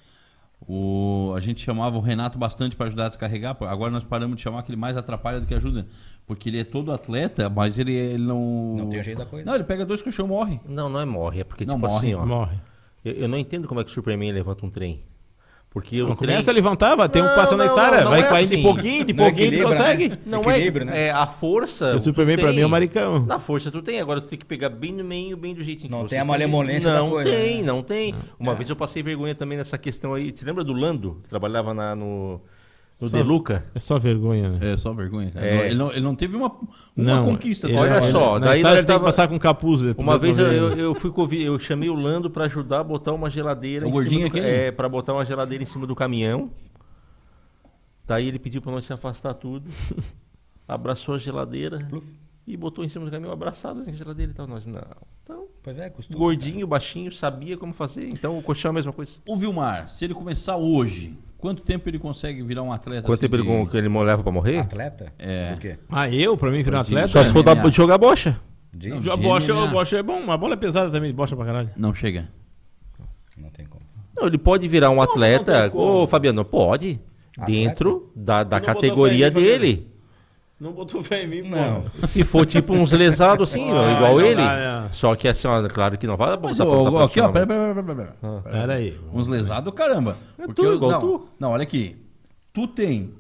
o, 0.68 1.34
a 1.36 1.40
gente 1.40 1.64
chamava 1.64 1.98
o 1.98 2.02
Renato 2.02 2.38
bastante 2.38 2.76
para 2.76 2.88
ajudar 2.88 3.06
a 3.06 3.10
descarregar. 3.10 3.56
Agora 3.64 3.92
nós 3.92 4.04
paramos 4.04 4.36
de 4.38 4.42
chamar 4.44 4.62
que 4.64 4.70
ele 4.72 4.78
mais 4.78 4.96
atrapalha 4.98 5.40
do 5.40 5.46
que 5.48 5.54
ajuda. 5.56 5.88
Porque 6.28 6.50
ele 6.50 6.60
é 6.60 6.64
todo 6.66 6.92
atleta, 6.92 7.50
mas 7.50 7.80
ele, 7.80 7.94
ele 7.94 8.24
não. 8.24 8.76
Não 8.78 8.90
tem 8.90 9.00
o 9.00 9.04
jeito 9.04 9.18
da 9.18 9.26
coisa. 9.26 9.46
Não, 9.46 9.56
ele 9.56 9.64
pega 9.64 9.86
dois 9.86 10.02
colchão 10.02 10.26
e 10.26 10.30
morre. 10.30 10.60
Não, 10.68 10.90
não 10.90 11.00
é 11.00 11.06
morre, 11.06 11.40
é 11.40 11.44
porque 11.46 11.64
Não, 11.66 11.76
tipo 11.76 11.88
morre. 11.88 12.08
assim, 12.08 12.14
ó. 12.16 12.26
Morre. 12.26 12.58
Eu, 13.04 13.14
eu 13.14 13.28
não 13.30 13.38
entendo 13.38 13.66
como 13.66 13.80
é 13.80 13.84
que 13.86 13.90
o 13.90 13.94
Superman 13.94 14.32
levanta 14.34 14.66
um 14.66 14.70
trem. 14.70 15.04
Porque 15.70 16.02
o 16.02 16.08
Não 16.10 16.16
trem... 16.16 16.32
começa 16.32 16.50
a 16.50 16.54
levantar, 16.54 16.96
vai 16.96 17.08
ter 17.08 17.22
um 17.22 17.26
Não, 17.26 17.36
passando 17.36 17.60
na 17.60 17.66
não, 17.66 17.76
estrada, 17.76 18.04
não 18.04 18.12
vai 18.12 18.22
é 18.22 18.24
caindo 18.24 18.50
de 18.50 18.54
assim. 18.56 18.64
pouquinho, 18.64 19.06
de 19.06 19.14
Não 19.14 19.26
pouquinho 19.26 19.48
tu 19.50 19.54
equilibra, 19.54 19.78
consegue. 19.78 20.10
né? 20.10 20.18
Não 20.26 20.42
Equilíbrio, 20.42 20.84
é, 20.84 20.86
né? 20.86 21.02
é 21.08 21.12
a 21.12 21.28
força. 21.28 21.96
O 21.96 22.00
Superman 22.00 22.38
pra 22.38 22.52
mim 22.52 22.56
é 22.56 22.60
o 22.60 22.64
tem. 22.64 22.72
maricão. 22.72 23.20
Na 23.26 23.38
força 23.38 23.70
tu 23.70 23.82
tem, 23.82 24.00
agora 24.02 24.20
tu 24.22 24.28
tem 24.28 24.40
que 24.40 24.46
pegar 24.46 24.70
bem 24.70 24.92
no 24.94 25.04
meio, 25.04 25.38
bem 25.38 25.54
do 25.54 25.64
jeitinho. 25.64 25.92
Não 25.92 26.08
tem 26.08 26.20
a 26.20 26.26
malemolência 26.26 26.92
Não 26.94 27.06
da 27.06 27.12
coisa, 27.12 27.30
tem, 27.30 27.58
né? 27.62 27.68
não 27.68 27.84
tem. 27.84 28.16
Uma 28.40 28.56
vez 28.56 28.70
eu 28.70 28.76
passei 28.76 29.04
vergonha 29.04 29.36
também 29.36 29.58
nessa 29.58 29.78
questão 29.78 30.14
aí. 30.14 30.34
Você 30.36 30.44
lembra 30.46 30.64
do 30.64 30.74
Lando? 30.74 31.20
Que 31.24 31.30
trabalhava 31.30 31.74
na, 31.74 31.96
no, 31.96 32.42
no 33.00 33.10
Só- 33.10 33.18
Deluca? 33.18 33.64
É 33.76 33.80
só 33.80 34.00
vergonha, 34.00 34.50
né? 34.50 34.74
É 34.74 34.78
só 34.78 34.92
vergonha, 34.94 35.30
cara. 35.32 35.46
É. 35.46 35.66
Ele, 35.68 35.76
não, 35.76 35.92
ele 35.92 36.02
não 36.02 36.16
teve 36.16 36.36
uma, 36.36 36.48
uma 36.48 36.68
Não, 36.96 37.26
conquista. 37.26 37.68
ele- 37.68 37.76
tá 37.76 37.80
olha 37.82 37.88
ligado? 37.90 38.04
ele- 38.06 38.12
só, 38.12 38.40
daí 38.40 38.64
nós 38.64 38.72
ele 38.74 38.76
tem 38.82 38.86
que 38.86 38.92
tava- 38.94 39.06
passar 39.06 39.28
com 39.28 39.38
capuz. 39.38 39.82
Uma 39.98 40.18
vez 40.18 40.38
eu, 40.38 40.48
eu, 40.52 40.70
eu 40.78 40.96
fui 40.96 41.12
convi- 41.12 41.44
eu 41.44 41.60
chamei 41.60 41.90
o 41.90 41.96
Lando 41.96 42.30
pra 42.30 42.46
ajudar 42.46 42.80
a 42.80 42.84
botar 42.84 43.14
uma 43.14 43.30
geladeira 43.30 43.86
O 43.86 43.90
em 43.90 43.92
gordinho 43.92 44.28
cima 44.28 44.30
do, 44.32 44.38
aquele? 44.40 44.48
É, 44.68 44.72
pra 44.72 44.90
botar 44.90 45.14
uma 45.14 45.26
geladeira 45.26 45.64
em 45.64 45.68
cima 45.68 45.86
do 45.86 45.96
caminhão. 45.96 46.50
Daí 48.06 48.28
ele 48.28 48.40
pediu 48.40 48.62
pra 48.62 48.72
nós 48.72 48.86
se 48.86 48.94
afastar 48.94 49.34
tudo. 49.36 49.70
abraçou 50.68 51.16
a 51.16 51.18
geladeira 51.18 51.86
Pluf. 51.90 52.12
E 52.48 52.56
botou 52.56 52.84
em 52.86 52.88
cima 52.90 53.04
do 53.06 53.12
caminhão 53.12 53.34
abraçado 53.34 53.82
assim, 53.82 53.92
a 53.92 53.94
geladeira 53.94 54.32
e 54.32 54.36
tal. 54.36 54.48
Nós, 54.48 54.66
não. 54.66 54.82
Então, 55.24 55.46
Pois 55.62 55.78
é, 55.78 55.90
costume. 55.90 56.18
gordinho, 56.18 56.66
baixinho, 56.66 57.12
sabia 57.12 57.58
como 57.58 57.74
fazer. 57.74 58.08
Então 58.14 58.38
o 58.38 58.42
colchão 58.42 58.70
é 58.70 58.72
a 58.72 58.74
mesma 58.74 58.94
coisa. 58.94 59.12
O 59.28 59.36
Vilmar, 59.36 59.90
se 59.90 60.06
ele 60.06 60.14
começar 60.14 60.56
hoje, 60.56 61.18
quanto 61.38 61.62
tempo 61.62 61.90
ele 61.90 62.00
consegue 62.00 62.42
virar 62.42 62.64
um 62.64 62.72
atleta? 62.72 63.02
Quanto 63.02 63.16
assim 63.16 63.22
tempo 63.22 63.36
ele, 63.36 63.44
de- 63.44 63.50
com- 63.50 63.68
que 63.68 63.76
ele 63.76 63.90
leva 63.90 64.24
pra 64.24 64.32
morrer? 64.32 64.60
Atleta? 64.60 65.12
É. 65.20 65.52
Do 65.54 65.60
quê? 65.60 65.78
Ah, 65.92 66.10
eu, 66.10 66.38
pra 66.38 66.50
mim, 66.50 66.64
virar 66.64 66.78
um 66.78 66.80
Gordinho. 66.84 67.00
atleta? 67.00 67.12
Só 67.22 67.24
se 67.28 67.34
for 67.34 67.44
dar, 67.44 67.70
jogar 67.72 67.98
bocha. 67.98 68.40
De... 68.74 68.90
Não, 68.90 69.02
de 69.02 69.10
bocha, 69.18 69.54
MMA. 69.54 69.68
bocha 69.68 69.98
é 69.98 70.04
bom, 70.04 70.32
a 70.32 70.38
bola 70.38 70.54
é 70.54 70.58
pesada 70.58 70.90
também, 70.90 71.14
bocha 71.14 71.36
pra 71.36 71.46
caralho. 71.46 71.70
Não 71.76 71.94
chega. 71.94 72.30
Não 73.38 73.50
tem 73.50 73.66
como. 73.66 73.84
Não, 74.16 74.26
ele 74.28 74.38
pode 74.38 74.68
virar 74.68 74.90
um 74.90 74.96
não 74.96 75.02
atleta. 75.02 75.70
Ô, 75.76 76.08
Fabiano, 76.08 76.44
pode. 76.46 77.00
Atleta? 77.38 77.52
Dentro 77.52 78.12
da, 78.16 78.44
da 78.44 78.60
categoria 78.60 79.30
dele. 79.30 79.88
Não 80.60 80.72
botou 80.72 81.04
fé 81.04 81.24
em 81.24 81.28
mim, 81.28 81.44
pô. 81.44 81.56
Não. 81.56 81.86
Se 82.08 82.24
for 82.24 82.44
tipo 82.46 82.74
uns 82.74 82.92
lesados 82.92 83.52
assim, 83.52 83.64
Ah, 83.70 83.94
igual 83.94 84.20
ele. 84.22 84.36
dá, 84.42 84.82
né? 84.84 84.90
Só 84.92 85.16
que 85.16 85.28
assim, 85.28 85.48
ó, 85.48 85.68
claro 85.70 85.98
que 85.98 86.08
não 86.08 86.18
vai 86.18 86.30
dar 86.30 86.38
pra 86.38 86.50
ó, 86.66 87.04
aqui, 87.04 87.20
ó, 87.22 87.30
pera, 87.30 87.46
pera, 87.46 87.74
pera, 87.76 87.84
pera, 87.84 87.96
pera. 88.22 88.42
Pera 88.42 88.74
aí. 88.74 89.00
Uns 89.14 89.28
lesados, 89.28 89.72
caramba. 89.76 90.18
Porque 90.36 90.54
tu, 90.56 90.66
eu- 90.66 90.76
igual 90.76 90.92
não, 90.94 91.00
tu. 91.00 91.28
não, 91.40 91.52
olha 91.52 91.62
aqui. 91.64 91.96
Tu 92.52 92.68
tem 92.68 93.14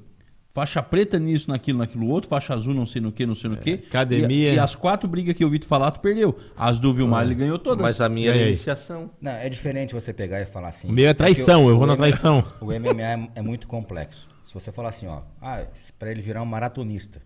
faixa 0.52 0.82
preta 0.82 1.20
nisso, 1.20 1.52
naquilo, 1.52 1.78
naquilo 1.78 2.08
outro, 2.10 2.28
faixa 2.28 2.56
azul, 2.56 2.74
não 2.74 2.88
sei 2.88 3.00
no 3.00 3.12
que, 3.12 3.24
não 3.28 3.36
sei 3.36 3.52
no 3.52 3.58
que. 3.58 3.74
academia. 3.88 4.50
E, 4.54 4.56
e 4.56 4.60
as 4.60 4.74
quatro 4.74 5.08
brigas 5.08 5.36
que 5.36 5.44
eu 5.44 5.50
vi 5.52 5.60
tu 5.60 5.68
falar, 5.68 5.92
tu 5.92 6.00
perdeu. 6.00 6.36
As 6.58 6.80
do 6.80 6.92
Vilmar, 6.92 7.24
ele 7.24 7.36
ganhou 7.36 7.60
todas. 7.60 7.84
Mas 7.84 8.02
a 8.02 8.10
minha 8.10 8.36
E 8.36 8.40
é 8.40 8.48
iniciação. 8.48 9.12
Não, 9.22 9.32
é 9.34 9.48
diferente 9.48 9.94
você 9.94 10.12
pegar 10.12 10.42
e 10.42 10.48
falar 10.48 10.70
assim. 10.70 10.90
O 10.90 10.92
meu 10.92 11.08
é 11.08 11.14
traição, 11.14 11.66
o- 11.66 11.70
eu 11.70 11.78
vou 11.78 11.86
na 11.86 11.96
traição. 11.96 12.44
O 12.60 12.72
MMA 12.74 13.04
é, 13.04 13.30
é 13.36 13.42
muito 13.44 13.68
complexo. 13.68 14.28
Você 14.60 14.72
falar 14.72 14.90
assim, 14.90 15.06
ó, 15.06 15.22
ah, 15.40 15.66
pra 16.00 16.10
ele 16.10 16.20
virar 16.22 16.42
um 16.42 16.46
maratonista, 16.46 17.22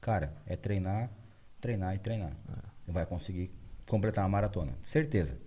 cara, 0.00 0.34
é 0.46 0.56
treinar, 0.56 1.10
treinar 1.58 1.94
e 1.94 1.98
treinar. 1.98 2.32
Vai 2.86 3.06
conseguir 3.06 3.50
completar 3.88 4.22
uma 4.24 4.28
maratona, 4.30 4.72
certeza. 4.82 5.38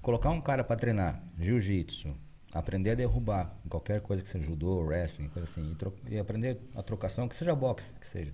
Colocar 0.00 0.30
um 0.30 0.40
cara 0.40 0.64
pra 0.64 0.74
treinar 0.74 1.22
jiu-jitsu, 1.38 2.12
aprender 2.52 2.90
a 2.90 2.94
derrubar, 2.96 3.54
qualquer 3.68 4.00
coisa 4.00 4.20
que 4.20 4.28
seja 4.28 4.44
judô, 4.44 4.80
wrestling, 4.80 5.28
coisa 5.28 5.44
assim, 5.44 5.76
e, 6.10 6.14
e 6.14 6.18
aprender 6.18 6.58
a 6.74 6.82
trocação, 6.82 7.28
que 7.28 7.36
seja 7.36 7.54
boxe, 7.54 7.94
que 7.94 8.06
seja. 8.06 8.32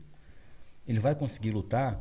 Ele 0.86 0.98
vai 0.98 1.14
conseguir 1.14 1.50
lutar. 1.50 2.00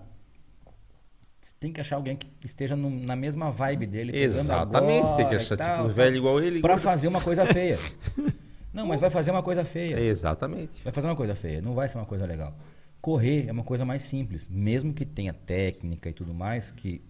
Você 1.42 1.54
tem 1.60 1.74
que 1.74 1.82
achar 1.82 1.98
alguém 1.98 2.16
que 2.16 2.30
esteja 2.46 2.78
no- 2.78 2.90
na 2.90 3.16
mesma 3.16 3.52
vibe 3.52 3.86
dele. 3.86 4.18
Exatamente, 4.18 5.16
tem 5.18 5.28
que 5.30 5.36
achar 5.36 5.58
tipo, 5.58 5.84
um 5.84 5.90
velho 5.90 6.16
igual 6.16 6.40
ele. 6.42 6.62
Pra 6.62 6.76
gordo. 6.76 6.84
fazer 6.84 7.08
uma 7.10 7.22
coisa 7.22 7.46
feia. 7.46 7.78
Não, 8.78 8.86
mas 8.88 9.00
vai 9.00 9.10
fazer 9.10 9.32
uma 9.32 9.42
coisa 9.44 9.66
feia. 9.66 10.00
Exatamente. 10.00 10.84
Vai 10.84 10.94
fazer 10.94 11.08
uma 11.08 11.16
coisa 11.16 11.34
feia, 11.36 11.62
não 11.62 11.74
vai 11.74 11.90
ser 11.90 11.98
uma 11.98 12.06
coisa 12.06 12.26
legal. 12.26 12.56
Correr 13.02 13.48
é 13.48 13.52
uma 13.52 13.64
coisa 13.64 13.84
mais 13.86 14.04
simples, 14.04 14.48
mesmo 14.48 14.94
que 14.94 15.06
tenha 15.06 15.34
técnica 15.34 16.10
e 16.10 16.14
tudo 16.14 16.34
mais, 16.34 16.72
que 16.72 17.02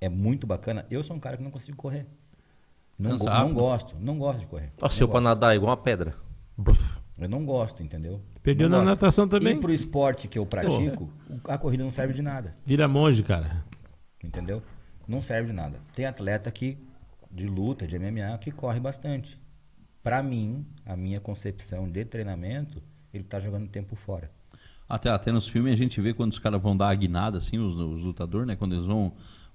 é 0.00 0.08
muito 0.08 0.46
bacana. 0.46 0.86
Eu 0.90 1.02
sou 1.02 1.16
um 1.16 1.20
cara 1.20 1.36
que 1.36 1.42
não 1.42 1.50
consigo 1.50 1.76
correr. 1.76 2.06
Não, 2.98 3.16
go- 3.16 3.24
não 3.24 3.52
gosto, 3.54 3.96
não 4.00 4.18
gosto 4.18 4.38
de 4.40 4.46
correr. 4.46 4.72
Nossa, 4.80 5.02
eu 5.02 5.06
pra 5.08 5.14
gosto. 5.20 5.24
nadar 5.24 5.52
é 5.52 5.56
igual 5.56 5.70
uma 5.70 5.76
pedra. 5.76 6.14
Eu 7.18 7.28
não 7.28 7.44
gosto, 7.44 7.82
entendeu? 7.82 8.20
Perdeu 8.42 8.68
Não 8.68 8.78
na 8.78 8.84
gosto. 8.84 9.00
natação 9.00 9.28
também? 9.28 9.56
E 9.56 9.60
pro 9.60 9.72
esporte 9.72 10.28
que 10.28 10.38
eu 10.38 10.46
pratico, 10.46 11.10
a 11.44 11.58
corrida 11.58 11.82
não 11.82 11.90
serve 11.90 12.12
de 12.14 12.22
nada, 12.22 12.54
Vira 12.64 12.86
monge, 12.86 13.22
cara. 13.22 13.64
entendeu? 14.22 14.62
Não 15.08 15.20
serve 15.22 15.48
de 15.48 15.52
nada. 15.54 15.78
Tem 15.94 16.04
atleta 16.06 16.50
que 16.50 16.78
de 17.30 17.46
luta, 17.46 17.86
de 17.86 17.98
MMA, 17.98 18.36
que 18.38 18.50
corre 18.50 18.80
bastante. 18.80 19.38
Pra 20.06 20.22
mim, 20.22 20.64
a 20.84 20.96
minha 20.96 21.18
concepção 21.18 21.90
de 21.90 22.04
treinamento, 22.04 22.80
ele 23.12 23.24
tá 23.24 23.40
jogando 23.40 23.66
tempo 23.66 23.96
fora. 23.96 24.30
Até, 24.88 25.10
até 25.10 25.32
nos 25.32 25.48
filmes 25.48 25.72
a 25.72 25.76
gente 25.76 26.00
vê 26.00 26.14
quando 26.14 26.30
os 26.30 26.38
caras 26.38 26.62
vão 26.62 26.76
dar 26.76 26.90
a 26.90 26.94
guinada, 26.94 27.38
assim, 27.38 27.58
os, 27.58 27.74
os 27.74 28.04
lutadores, 28.04 28.46
né? 28.46 28.54
Quando 28.54 28.76
eles 28.76 28.86
vão, 28.86 29.12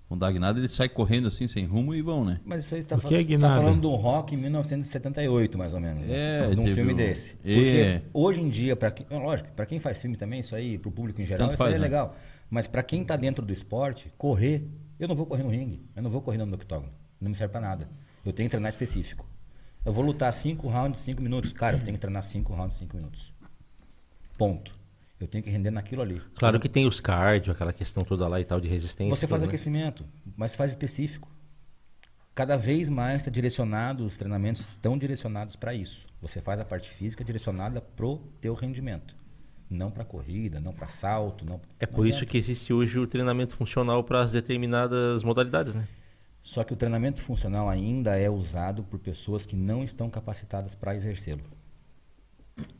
vão 0.09 0.17
dar 0.17 0.27
a 0.27 0.31
guinada, 0.33 0.59
eles 0.59 0.73
saem 0.73 0.89
correndo 0.89 1.29
assim, 1.29 1.47
sem 1.47 1.63
rumo 1.63 1.95
e 1.95 2.01
vão, 2.01 2.25
né? 2.25 2.41
Mas 2.43 2.65
isso 2.65 2.75
aí 2.75 2.81
está 2.81 2.97
O 2.97 2.99
que 2.99 3.15
é 3.15 3.37
tá 3.37 3.55
falando 3.55 3.79
do 3.79 3.95
rock 3.95 4.35
em 4.35 4.39
1978, 4.39 5.57
mais 5.57 5.73
ou 5.73 5.79
menos. 5.79 6.03
É, 6.09 6.49
né? 6.49 6.53
de 6.53 6.59
um 6.59 6.67
filme 6.67 6.91
o- 6.91 6.95
desse. 6.97 7.37
É. 7.45 7.55
Porque 7.55 8.01
hoje 8.13 8.41
em 8.41 8.49
dia, 8.49 8.75
para 8.75 8.91
quem, 8.91 9.05
lógico, 9.09 9.49
para 9.53 9.65
quem 9.65 9.79
faz 9.79 10.01
filme 10.01 10.17
também, 10.17 10.41
isso 10.41 10.53
aí, 10.53 10.77
pro 10.77 10.91
público 10.91 11.21
em 11.21 11.25
geral, 11.25 11.47
Tanto 11.47 11.53
isso 11.53 11.59
faz, 11.59 11.69
aí 11.69 11.75
é 11.75 11.79
né? 11.79 11.85
legal. 11.85 12.13
Mas 12.49 12.67
para 12.67 12.83
quem 12.83 13.05
tá 13.05 13.15
dentro 13.15 13.45
do 13.45 13.53
esporte, 13.53 14.11
correr, 14.17 14.67
eu 14.99 15.07
não 15.07 15.15
vou 15.15 15.25
correr 15.25 15.43
no 15.43 15.49
ringue, 15.49 15.81
eu 15.95 16.03
não 16.03 16.09
vou 16.09 16.21
correr 16.21 16.37
no 16.39 16.53
octógono, 16.53 16.91
não 17.21 17.29
me 17.29 17.37
serve 17.37 17.53
para 17.53 17.61
nada. 17.61 17.89
Eu 18.25 18.33
tenho 18.33 18.49
que 18.49 18.51
treinar 18.51 18.67
específico. 18.67 19.25
Eu 19.83 19.91
vou 19.91 20.03
lutar 20.03 20.31
5 20.31 20.67
rounds, 20.67 21.01
5 21.01 21.21
minutos. 21.21 21.51
Cara, 21.53 21.77
eu 21.77 21.79
tenho 21.81 21.93
que 21.93 22.01
treinar 22.01 22.23
5 22.23 22.53
rounds, 22.53 22.77
5 22.77 22.95
minutos. 22.95 23.33
Ponto. 24.37 24.73
Eu 25.19 25.27
tenho 25.27 25.43
que 25.43 25.49
render 25.49 25.71
naquilo 25.71 26.01
ali. 26.01 26.21
Claro 26.35 26.59
que 26.59 26.67
tem 26.67 26.87
os 26.87 26.99
cardio, 26.99 27.51
aquela 27.51 27.71
questão 27.71 28.03
toda 28.03 28.27
lá 28.27 28.39
e 28.41 28.45
tal 28.45 28.59
de 28.59 28.67
resistência. 28.67 29.15
Você 29.15 29.27
faz 29.27 29.41
né? 29.41 29.47
aquecimento, 29.47 30.05
mas 30.35 30.55
faz 30.55 30.71
específico. 30.71 31.29
Cada 32.33 32.57
vez 32.57 32.89
mais 32.89 33.17
está 33.17 33.29
direcionado, 33.29 34.05
os 34.05 34.17
treinamentos 34.17 34.61
estão 34.61 34.97
direcionados 34.97 35.55
para 35.55 35.73
isso. 35.73 36.07
Você 36.21 36.41
faz 36.41 36.59
a 36.59 36.65
parte 36.65 36.89
física 36.89 37.23
direcionada 37.23 37.81
pro 37.81 38.17
teu 38.39 38.53
rendimento. 38.53 39.15
Não 39.69 39.91
para 39.91 40.03
corrida, 40.03 40.59
não 40.59 40.73
para 40.73 40.87
salto, 40.87 41.45
não 41.45 41.61
É 41.79 41.85
não 41.85 41.93
por 41.93 42.05
isso 42.05 42.17
adianta. 42.17 42.31
que 42.31 42.37
existe 42.37 42.73
hoje 42.73 42.97
o 42.97 43.05
treinamento 43.05 43.55
funcional 43.55 44.03
para 44.03 44.23
as 44.23 44.31
determinadas 44.31 45.23
modalidades, 45.23 45.75
né? 45.75 45.87
Só 46.43 46.63
que 46.63 46.73
o 46.73 46.75
treinamento 46.75 47.21
funcional 47.21 47.69
ainda 47.69 48.17
é 48.17 48.29
usado 48.29 48.83
por 48.83 48.99
pessoas 48.99 49.45
que 49.45 49.55
não 49.55 49.83
estão 49.83 50.09
capacitadas 50.09 50.73
para 50.75 50.95
exercê-lo. 50.95 51.43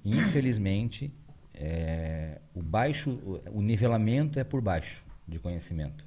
Infelizmente, 0.03 1.11
é, 1.53 2.39
o 2.53 2.61
baixo, 2.61 3.11
o- 3.51 3.61
nivelamento 3.61 4.39
é 4.39 4.43
por 4.43 4.61
baixo 4.61 5.05
de 5.27 5.39
conhecimento. 5.39 6.03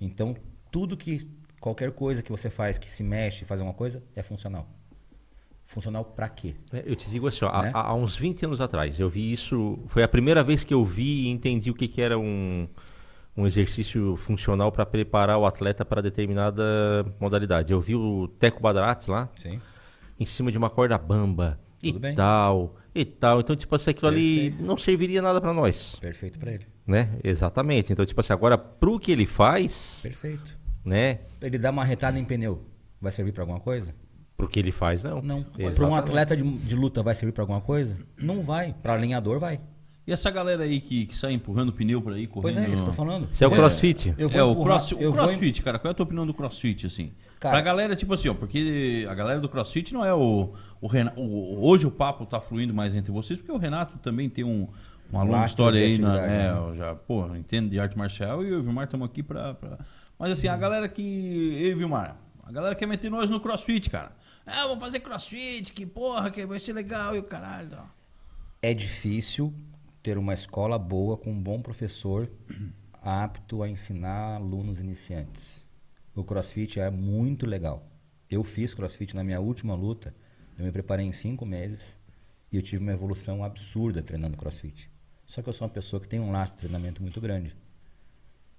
Então, 0.00 0.36
tudo 0.70 0.96
que 0.96 1.28
qualquer 1.60 1.90
coisa 1.92 2.22
que 2.22 2.30
você 2.30 2.48
faz 2.50 2.78
que 2.78 2.90
se 2.90 3.02
mexe, 3.02 3.44
faz 3.44 3.60
alguma 3.60 3.74
coisa, 3.76 4.02
é 4.14 4.22
funcional. 4.22 4.68
Funcional 5.64 6.04
para 6.04 6.28
quê? 6.28 6.54
É, 6.72 6.82
Eu 6.84 6.96
te 6.96 7.08
digo 7.10 7.28
assim, 7.28 7.44
ó, 7.44 7.48
há- 7.48 7.62
Né? 7.62 7.70
há, 7.72 7.88
há 7.88 7.94
uns 7.94 8.16
20 8.16 8.44
anos 8.44 8.60
atrás, 8.60 8.98
eu 8.98 9.08
vi 9.08 9.30
isso, 9.32 9.78
foi 9.86 10.02
a 10.02 10.08
primeira 10.08 10.42
vez 10.42 10.64
que 10.64 10.74
eu 10.74 10.84
vi 10.84 11.26
e 11.26 11.28
entendi 11.28 11.70
o 11.70 11.74
que, 11.74 11.86
que 11.88 12.00
era 12.02 12.18
um, 12.18 12.68
um 13.40 13.46
exercício 13.46 14.16
funcional 14.16 14.70
para 14.70 14.84
preparar 14.84 15.38
o 15.38 15.46
atleta 15.46 15.84
para 15.84 16.00
determinada 16.02 16.62
modalidade. 17.18 17.72
Eu 17.72 17.80
vi 17.80 17.94
o 17.94 18.28
Teco 18.38 18.60
Badarates 18.60 19.06
lá, 19.06 19.28
Sim. 19.34 19.60
em 20.18 20.26
cima 20.26 20.52
de 20.52 20.58
uma 20.58 20.68
corda 20.70 20.98
bamba 20.98 21.58
e 21.82 21.88
Tudo 21.92 22.00
bem. 22.00 22.14
tal, 22.14 22.76
e 22.94 23.04
tal. 23.04 23.40
Então, 23.40 23.56
tipo 23.56 23.74
assim, 23.74 23.90
aquilo 23.90 24.08
ali 24.08 24.50
Perfeito. 24.50 24.64
não 24.64 24.76
serviria 24.76 25.22
nada 25.22 25.40
para 25.40 25.54
nós, 25.54 25.96
Perfeito 26.00 26.38
para 26.38 26.52
ele. 26.52 26.66
né? 26.86 27.10
Exatamente. 27.24 27.92
Então, 27.92 28.04
tipo 28.04 28.20
assim, 28.20 28.32
agora 28.32 28.58
pro 28.58 28.98
que 29.00 29.10
ele 29.10 29.26
faz, 29.26 30.00
Perfeito. 30.02 30.56
né? 30.84 31.20
Ele 31.40 31.58
dá 31.58 31.70
uma 31.70 31.84
retada 31.84 32.18
em 32.18 32.24
pneu, 32.24 32.62
vai 33.00 33.10
servir 33.12 33.32
para 33.32 33.42
alguma 33.42 33.60
coisa? 33.60 33.94
Pro 34.36 34.48
que 34.48 34.58
ele 34.58 34.72
faz, 34.72 35.02
não. 35.02 35.20
Não. 35.20 35.42
Para 35.44 35.86
um 35.86 35.94
atleta 35.94 36.34
de, 36.36 36.42
de 36.42 36.74
luta 36.74 37.02
vai 37.02 37.14
servir 37.14 37.32
para 37.32 37.42
alguma 37.42 37.60
coisa? 37.60 37.96
Não 38.16 38.40
vai. 38.40 38.74
Para 38.82 38.94
alinhador 38.94 39.38
vai. 39.38 39.60
E 40.06 40.12
essa 40.12 40.30
galera 40.30 40.64
aí 40.64 40.80
que, 40.80 41.06
que 41.06 41.16
sai 41.16 41.32
empurrando 41.32 41.72
pneu 41.72 42.00
por 42.02 42.12
aí, 42.12 42.26
correndo... 42.26 42.54
Pois 42.54 42.56
é, 42.66 42.68
isso 42.68 42.76
que 42.82 42.82
eu 42.82 42.86
tô 42.86 42.92
falando. 42.92 43.28
Isso 43.30 43.44
é 43.44 43.46
o 43.46 43.50
Vou- 43.50 43.58
crossfit? 43.58 44.14
Eu 44.18 44.28
vou 44.28 44.40
é, 44.40 44.44
o, 44.44 44.50
empurrar- 44.52 44.78
cross, 44.78 44.92
o 44.92 44.94
eu 44.98 45.12
vou 45.12 45.22
em- 45.24 45.26
crossfit, 45.28 45.62
cara. 45.62 45.78
Qual 45.78 45.90
é 45.90 45.92
a 45.92 45.94
tua 45.94 46.04
opinião 46.04 46.26
do 46.26 46.34
crossfit, 46.34 46.86
assim? 46.86 47.12
Cara- 47.38 47.54
pra 47.54 47.60
galera, 47.62 47.94
tipo 47.94 48.12
assim, 48.14 48.28
ó, 48.28 48.34
porque 48.34 49.06
a 49.08 49.14
galera 49.14 49.40
do 49.40 49.48
crossfit 49.48 49.92
não 49.94 50.04
é 50.04 50.12
o. 50.12 50.52
o, 50.80 50.86
Renato, 50.86 51.20
o- 51.20 51.64
hoje 51.66 51.86
o 51.86 51.90
papo 51.90 52.26
tá 52.26 52.40
fluindo 52.40 52.74
mais 52.74 52.94
entre 52.94 53.12
vocês, 53.12 53.38
porque 53.38 53.52
o 53.52 53.56
Renato 53.58 53.98
também 53.98 54.28
tem 54.28 54.42
um, 54.44 54.66
uma 55.12 55.22
longa 55.22 55.46
história 55.46 55.80
aí, 55.80 55.98
na, 55.98 56.18
é, 56.20 56.26
né? 56.28 56.50
eu 56.50 56.74
já, 56.76 56.94
pô, 56.94 57.34
entendo 57.36 57.70
de 57.70 57.78
arte 57.78 57.96
marcial 57.96 58.42
e 58.44 58.48
eu 58.48 58.54
e 58.54 58.56
o 58.56 58.62
Vilmar 58.62 58.84
estamos 58.84 59.06
aqui 59.06 59.22
pra, 59.22 59.54
pra- 59.54 59.78
Mas 60.18 60.32
assim, 60.32 60.48
a 60.48 60.56
galera 60.56 60.88
que. 60.88 61.02
Eu 61.62 61.70
e 61.70 61.74
o 61.74 61.78
Vilmar, 61.78 62.16
a 62.42 62.50
galera 62.50 62.74
quer 62.74 62.86
meter 62.86 63.10
nós 63.10 63.30
no 63.30 63.38
crossfit, 63.38 63.88
cara. 63.90 64.12
Ah, 64.46 64.66
vou 64.66 64.78
fazer 64.80 65.00
crossfit, 65.00 65.72
que 65.72 65.86
porra, 65.86 66.30
que 66.30 66.44
vai 66.44 66.58
ser 66.58 66.72
legal 66.72 67.14
e 67.14 67.18
o 67.18 67.22
caralho. 67.22 67.68
Tá. 67.70 67.84
É 68.62 68.74
difícil 68.74 69.54
ter 70.02 70.18
uma 70.18 70.34
escola 70.34 70.78
boa 70.78 71.16
com 71.16 71.30
um 71.30 71.42
bom 71.42 71.60
professor 71.60 72.30
apto 73.02 73.62
a 73.62 73.68
ensinar 73.68 74.36
alunos 74.36 74.80
iniciantes. 74.80 75.64
O 76.14 76.24
CrossFit 76.24 76.80
é 76.80 76.90
muito 76.90 77.46
legal. 77.46 77.86
Eu 78.28 78.44
fiz 78.44 78.74
CrossFit 78.74 79.14
na 79.14 79.24
minha 79.24 79.40
última 79.40 79.74
luta. 79.74 80.14
Eu 80.58 80.64
me 80.64 80.72
preparei 80.72 81.06
em 81.06 81.12
cinco 81.12 81.46
meses 81.46 81.98
e 82.52 82.56
eu 82.56 82.62
tive 82.62 82.82
uma 82.82 82.92
evolução 82.92 83.44
absurda 83.44 84.02
treinando 84.02 84.36
CrossFit. 84.36 84.90
Só 85.24 85.42
que 85.42 85.48
eu 85.48 85.52
sou 85.52 85.66
uma 85.66 85.72
pessoa 85.72 86.00
que 86.00 86.08
tem 86.08 86.20
um 86.20 86.32
laço 86.32 86.54
de 86.54 86.60
treinamento 86.60 87.02
muito 87.02 87.20
grande. 87.20 87.56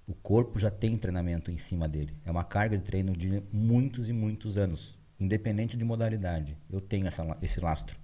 O 0.08 0.14
corpo 0.14 0.60
já 0.60 0.72
tem 0.72 0.96
treinamento 0.96 1.52
em 1.52 1.58
cima 1.58 1.88
dele. 1.88 2.16
É 2.26 2.32
uma 2.32 2.44
carga 2.44 2.78
de 2.78 2.84
treino 2.84 3.16
de 3.16 3.44
muitos 3.52 4.10
e 4.10 4.14
muitos 4.14 4.58
anos, 4.58 4.98
independente 5.20 5.78
de 5.78 5.86
modalidade. 5.86 6.58
Eu 6.70 6.82
tenho 6.82 7.08
essa, 7.08 7.38
esse 7.42 7.60
lastro. 7.60 8.00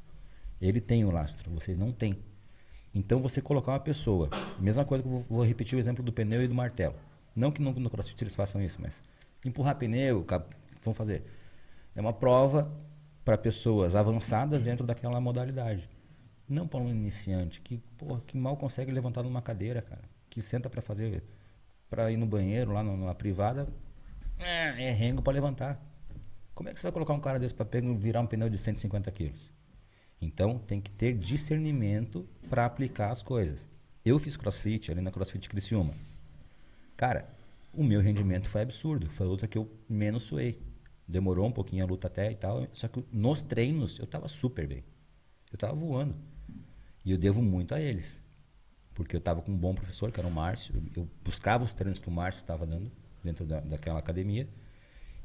Ele 0.62 0.82
tem 0.82 1.06
o 1.06 1.12
lastro, 1.12 1.52
vocês 1.52 1.78
não 1.78 1.92
têm. 1.92 2.18
Então 2.94 3.20
você 3.20 3.42
colocar 3.42 3.72
uma 3.72 3.80
pessoa, 3.80 4.30
mesma 4.60 4.86
coisa 4.86 5.04
que 5.04 5.10
eu 5.10 5.26
vou, 5.30 5.44
repetir 5.44 5.78
o 5.78 5.80
exemplo 5.80 6.04
do 6.04 6.12
pneu 6.12 6.42
e 6.44 6.48
do 6.48 6.56
martelo. 6.56 6.96
Não 7.36 7.52
que 7.52 7.62
no, 7.62 7.72
no 7.74 7.90
CrossFit 7.90 8.24
eles 8.24 8.36
façam 8.36 8.62
isso, 8.62 8.82
mas 8.82 9.04
empurrar 9.46 9.76
pneu, 9.76 10.26
vão 10.84 10.94
fazer. 10.94 11.24
É 11.96 12.02
uma 12.02 12.14
prova 12.14 12.72
para 13.24 13.38
pessoas 13.38 13.96
avançadas 13.96 14.64
dentro 14.64 14.86
daquela 14.86 15.20
modalidade. 15.20 15.90
Não 16.48 16.68
para 16.68 16.80
um 16.80 16.90
iniciante 16.90 17.60
que, 17.60 17.78
porra, 17.98 18.22
que 18.26 18.38
mal 18.38 18.56
consegue 18.56 18.92
levantar 18.92 19.22
numa 19.24 19.42
cadeira, 19.42 19.82
cara. 19.82 20.04
Que 20.30 20.42
senta 20.42 20.70
para 20.70 20.82
fazer, 20.82 21.24
para 21.90 22.12
ir 22.12 22.18
no 22.18 22.26
banheiro 22.26 22.72
lá 22.72 22.82
numa 22.82 23.14
privada, 23.14 23.68
é, 24.40 24.88
é 24.88 24.92
rengo 24.92 25.22
para 25.22 25.34
levantar. 25.34 25.82
Como 26.54 26.70
é 26.70 26.74
que 26.74 26.80
você 26.80 26.88
vai 26.88 26.92
colocar 26.92 27.14
um 27.14 27.20
cara 27.20 27.38
desse 27.38 27.54
para 27.54 27.68
virar 28.00 28.22
um 28.22 28.28
pneu 28.28 28.50
de 28.50 28.58
150 28.58 29.12
quilos? 29.12 29.52
Então 30.22 30.58
tem 30.60 30.82
que 30.82 30.90
ter 30.92 31.14
discernimento 31.14 32.28
para 32.50 32.66
aplicar 32.66 33.12
as 33.12 33.22
coisas. 33.22 33.68
Eu 34.04 34.20
fiz 34.20 34.38
crossfit 34.38 34.92
ali 34.92 35.02
na 35.02 35.12
CrossFit 35.12 35.50
Criciúma. 35.50 35.94
Cara, 36.96 37.28
o 37.74 37.84
meu 37.84 38.02
rendimento 38.02 38.50
foi 38.50 38.62
absurdo. 38.62 39.10
Foi 39.10 39.26
a 39.26 39.30
luta 39.30 39.48
que 39.48 39.58
eu 39.58 39.70
menos 39.88 40.24
suei. 40.24 40.60
Demorou 41.08 41.46
um 41.46 41.52
pouquinho 41.52 41.84
a 41.84 41.88
luta 41.88 42.08
até 42.08 42.32
e 42.32 42.36
tal. 42.36 42.68
Só 42.74 42.88
que 42.88 43.04
nos 43.12 43.42
treinos 43.42 44.00
eu 44.00 44.08
tava 44.08 44.28
super 44.28 44.68
bem. 44.68 44.84
Eu 45.52 45.58
tava 45.58 45.76
voando. 45.76 46.16
E 47.06 47.12
eu 47.12 47.18
devo 47.18 47.42
muito 47.42 47.76
a 47.76 47.80
eles. 47.80 48.24
Porque 48.94 49.16
eu 49.16 49.22
tava 49.22 49.42
com 49.42 49.52
um 49.52 49.58
bom 49.58 49.76
professor, 49.76 50.12
que 50.12 50.20
era 50.20 50.28
o 50.28 50.32
Márcio. 50.32 50.74
Eu 50.96 51.08
buscava 51.24 51.64
os 51.64 51.74
treinos 51.74 52.00
que 52.00 52.08
o 52.08 52.12
Márcio 52.12 52.42
estava 52.42 52.66
dando 52.66 52.92
dentro 53.24 53.46
da, 53.46 53.60
daquela 53.60 54.00
academia. 54.00 54.48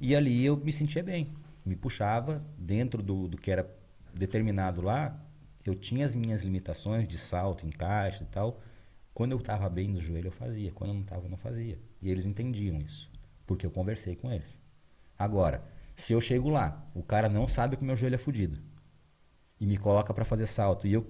E 0.01 0.14
ali 0.14 0.44
eu 0.44 0.56
me 0.56 0.73
sentia 0.73 1.02
bem. 1.02 1.32
Me 1.64 1.74
puxava 1.74 2.44
dentro 2.59 3.02
do, 3.02 3.28
do 3.28 3.39
que 3.39 3.51
era 3.51 3.64
determinado 4.15 4.81
lá. 4.81 5.19
Eu 5.65 5.75
tinha 5.75 6.05
as 6.05 6.15
minhas 6.15 6.43
limitações 6.43 7.07
de 7.07 7.17
salto, 7.19 7.67
encaixe 7.67 8.25
e 8.25 8.27
tal. 8.27 8.61
Quando 9.15 9.33
eu 9.33 9.39
estava 9.39 9.69
bem 9.69 9.89
no 9.89 10.01
joelho, 10.01 10.29
eu 10.29 10.33
fazia. 10.33 10.73
Quando 10.73 10.91
eu 10.91 10.95
não 10.95 11.03
estava, 11.03 11.27
eu 11.27 11.31
não 11.31 11.37
fazia. 11.37 11.79
E 12.01 12.11
eles 12.11 12.27
entendiam 12.27 12.81
isso. 12.81 13.11
Porque 13.47 13.67
eu 13.67 13.71
conversei 13.71 14.17
com 14.17 14.33
eles. 14.33 14.61
Agora, 15.19 15.63
se 15.95 16.13
eu 16.13 16.21
chego 16.21 16.49
lá, 16.49 16.85
o 16.95 17.03
cara 17.03 17.29
não 17.29 17.47
sabe 17.47 17.77
que 17.77 17.83
o 17.83 17.87
meu 17.87 17.95
joelho 17.95 18.15
é 18.15 18.19
fudido. 18.19 18.59
E 19.61 19.67
me 19.67 19.77
coloca 19.77 20.13
para 20.13 20.25
fazer 20.25 20.47
salto. 20.47 20.87
E 20.87 20.93
eu 20.93 21.07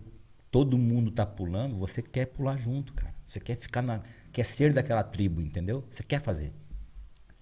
todo 0.51 0.77
mundo 0.77 1.11
tá 1.11 1.24
pulando, 1.24 1.77
você 1.79 2.03
quer 2.03 2.27
pular 2.27 2.57
junto, 2.59 2.93
cara. 2.93 3.15
Você 3.27 3.41
quer 3.41 3.57
ficar 3.57 3.81
na. 3.81 4.03
Quer 4.31 4.45
ser 4.45 4.73
daquela 4.74 5.03
tribo, 5.03 5.41
entendeu? 5.41 5.85
Você 5.91 6.03
quer 6.03 6.20
fazer. 6.20 6.53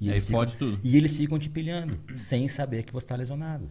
E 0.00 0.06
aí 0.08 0.14
eles 0.14 0.26
ficam- 0.26 0.40
fode 0.40 0.56
tudo. 0.56 0.80
E 0.84 0.96
eles 0.96 1.16
ficam 1.16 1.38
te 1.38 1.50
pilhando, 1.50 2.00
sem 2.16 2.46
saber 2.48 2.84
que 2.84 2.92
você 2.92 3.04
está 3.04 3.16
lesionado. 3.16 3.70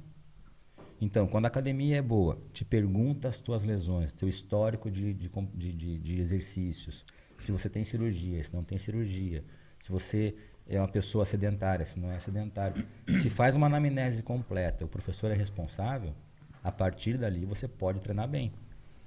Então, 1.01 1.27
quando 1.27 1.45
a 1.45 1.47
academia 1.47 1.97
é 1.97 2.01
boa, 2.01 2.37
te 2.51 2.65
pergunta 2.65 3.27
as 3.27 3.39
tuas 3.39 3.63
lesões, 3.63 4.11
teu 4.13 4.27
histórico 4.27 4.91
de, 4.91 5.13
de, 5.13 5.29
de- 5.29 5.97
de 5.99 6.19
exercícios, 6.19 7.05
se 7.37 7.51
você 7.51 7.69
tem 7.69 7.85
cirurgia, 7.85 8.43
se 8.43 8.53
não 8.53 8.63
tem 8.63 8.77
cirurgia, 8.77 9.43
se 9.79 9.89
você 9.91 10.35
é 10.67 10.77
uma 10.79 10.87
pessoa 10.89 11.23
sedentária, 11.25 11.85
se 11.85 11.97
não 11.99 12.11
é 12.11 12.19
sedentário. 12.19 12.85
Se 13.15 13.29
faz 13.29 13.55
uma 13.55 13.67
anamnese 13.67 14.21
completa, 14.21 14.83
o 14.85 14.87
professor 14.89 15.31
é 15.31 15.33
responsável, 15.35 16.13
a 16.63 16.71
partir 16.71 17.17
dali 17.17 17.45
você 17.45 17.67
pode 17.67 18.01
treinar 18.01 18.27
bem. 18.27 18.51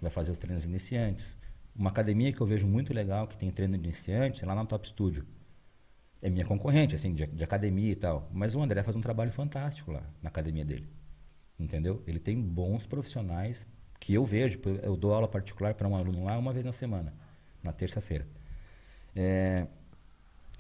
Vai 0.01 0.11
fazer 0.11 0.33
os 0.33 0.39
treinos 0.39 0.65
iniciantes. 0.65 1.37
Uma 1.77 1.91
academia 1.91 2.33
que 2.33 2.41
eu 2.41 2.47
vejo 2.47 2.67
muito 2.67 2.93
legal, 2.95 3.27
que 3.29 3.37
tem 3.37 3.51
treino 3.51 3.77
de 3.77 3.85
iniciante, 3.85 4.43
é 4.43 4.47
lá 4.47 4.55
na 4.55 4.65
Top 4.65 4.87
Studio 4.89 5.25
é 6.23 6.31
minha 6.31 6.45
concorrente, 6.47 6.95
assim, 6.95 7.13
de, 7.15 7.27
de 7.27 7.45
academia 7.45 7.93
e 7.93 7.97
tal. 7.97 8.29
Mas 8.33 8.55
o 8.55 8.63
André 8.63 8.83
faz 8.83 8.97
um 8.97 9.01
trabalho 9.01 9.33
fantástico 9.33 9.91
lá 9.93 10.03
na 10.23 10.29
academia 10.29 10.65
dele. 10.65 10.89
Entendeu? 11.63 12.03
Ele 12.07 12.19
tem 12.19 12.41
bons 12.41 12.87
profissionais 12.87 13.67
que 14.01 14.13
eu 14.15 14.25
vejo. 14.25 14.61
Eu 14.83 14.97
dou 14.97 15.15
aula 15.15 15.29
particular 15.29 15.75
para 15.75 15.87
um 15.87 15.95
aluno 15.95 16.25
lá 16.25 16.37
uma 16.37 16.53
vez 16.53 16.65
na 16.65 16.73
semana, 16.73 17.15
na 17.63 17.73
terça-feira. 17.73 18.27
É, 19.15 19.67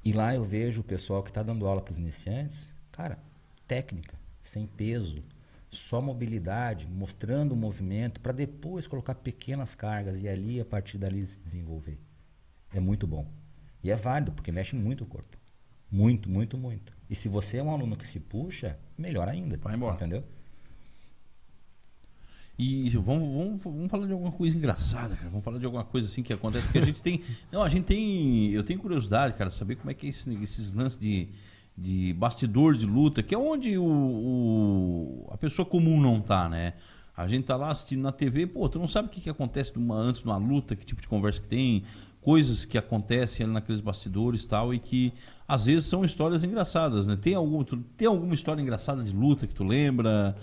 e 0.05 0.13
lá 0.13 0.35
eu 0.35 0.45
vejo 0.45 0.81
o 0.81 0.85
pessoal 0.85 1.23
que 1.23 1.31
está 1.31 1.43
dando 1.43 1.67
aula 1.67 1.81
para 1.81 1.93
os 1.93 1.99
iniciantes, 1.99 2.73
cara, 2.91 3.19
técnica, 3.67 4.17
sem 4.43 4.67
peso, 4.67 5.25
só 5.71 6.01
mobilidade, 6.01 6.87
mostrando 6.87 7.53
o 7.53 7.57
movimento, 7.57 8.21
para 8.21 8.33
depois 8.33 8.87
colocar 8.87 9.15
pequenas 9.15 9.75
cargas 9.75 10.21
e 10.21 10.29
ali, 10.29 10.61
a 10.61 10.65
partir 10.65 10.99
dali, 10.99 11.27
se 11.27 11.41
desenvolver. 11.41 11.99
É 12.73 12.79
muito 12.79 13.07
bom. 13.07 13.27
E 13.83 13.91
é 13.91 13.97
válido, 13.97 14.33
porque 14.33 14.53
mexe 14.53 14.77
muito 14.77 15.05
o 15.05 15.07
corpo. 15.07 15.37
Muito, 15.91 16.29
muito, 16.29 16.57
muito. 16.57 16.97
E 17.09 17.15
se 17.15 17.29
você 17.29 17.59
é 17.59 17.63
um 17.63 17.71
aluno 17.71 17.97
que 17.97 18.07
se 18.07 18.21
puxa, 18.21 18.79
melhor 18.97 19.29
ainda. 19.29 19.57
Vai 19.59 19.75
embora. 19.75 19.95
Entendeu? 19.95 20.25
E 22.63 22.91
vamos, 22.91 23.29
vamos, 23.35 23.63
vamos 23.65 23.91
falar 23.91 24.07
de 24.07 24.13
alguma 24.13 24.31
coisa 24.33 24.57
engraçada, 24.57 25.15
cara. 25.17 25.29
Vamos 25.31 25.45
falar 25.45 25.59
de 25.59 25.65
alguma 25.65 25.85
coisa 25.85 26.07
assim 26.07 26.23
que 26.23 26.33
acontece. 26.33 26.65
Porque 26.67 26.79
a 26.79 26.85
gente 26.85 27.03
tem. 27.03 27.21
Não, 27.51 27.63
a 27.63 27.69
gente 27.69 27.85
tem. 27.85 28.51
Eu 28.51 28.63
tenho 28.63 28.79
curiosidade, 28.79 29.35
cara, 29.35 29.51
saber 29.51 29.77
como 29.77 29.91
é 29.91 29.95
que 29.95 30.07
é 30.07 30.11
esse, 30.11 30.33
esses 30.43 30.73
lances 30.73 30.99
de, 30.99 31.29
de 31.77 32.13
bastidor 32.15 32.77
de 32.77 32.87
luta, 32.87 33.23
que 33.23 33.35
é 33.35 33.39
onde 33.39 33.77
o, 33.77 33.85
o- 33.85 35.29
a 35.31 35.37
pessoa 35.37 35.67
comum 35.67 36.01
não 36.01 36.21
tá, 36.21 36.49
né? 36.49 36.75
A 37.17 37.27
gente 37.29 37.45
tá 37.45 37.57
lá 37.57 37.71
assistindo 37.71 38.03
na 38.03 38.13
TV, 38.13 38.47
pô, 38.47 38.69
tu 38.69 38.79
não 38.79 38.89
sabe 38.89 39.09
o 39.09 39.11
que, 39.11 39.21
que 39.21 39.29
acontece 39.31 39.73
numa, 39.77 39.97
antes 39.97 40.23
de 40.23 40.27
uma 40.29 40.37
luta, 40.39 40.75
que 40.75 40.85
tipo 40.85 41.01
de 41.01 41.09
conversa 41.09 41.41
que 41.41 41.47
tem, 41.49 41.83
coisas 42.23 42.65
que 42.65 42.79
acontecem 42.79 43.45
ali 43.45 43.53
naqueles 43.53 43.81
bastidores 43.81 44.45
e 44.45 44.49
tal, 44.49 44.73
e 44.73 44.79
que 44.79 45.13
às 45.47 45.67
vezes 45.67 45.87
são 45.87 46.05
histórias 46.05 46.43
engraçadas, 46.43 47.07
né? 47.07 47.17
Tem, 47.21 47.35
algum, 47.35 47.63
tu- 47.65 47.77
tem 47.97 48.09
alguma 48.09 48.35
história 48.35 48.63
engraçada 48.63 49.03
de 49.03 49.13
luta 49.15 49.47
que 49.47 49.55
tu 49.55 49.65
lembra? 49.65 50.35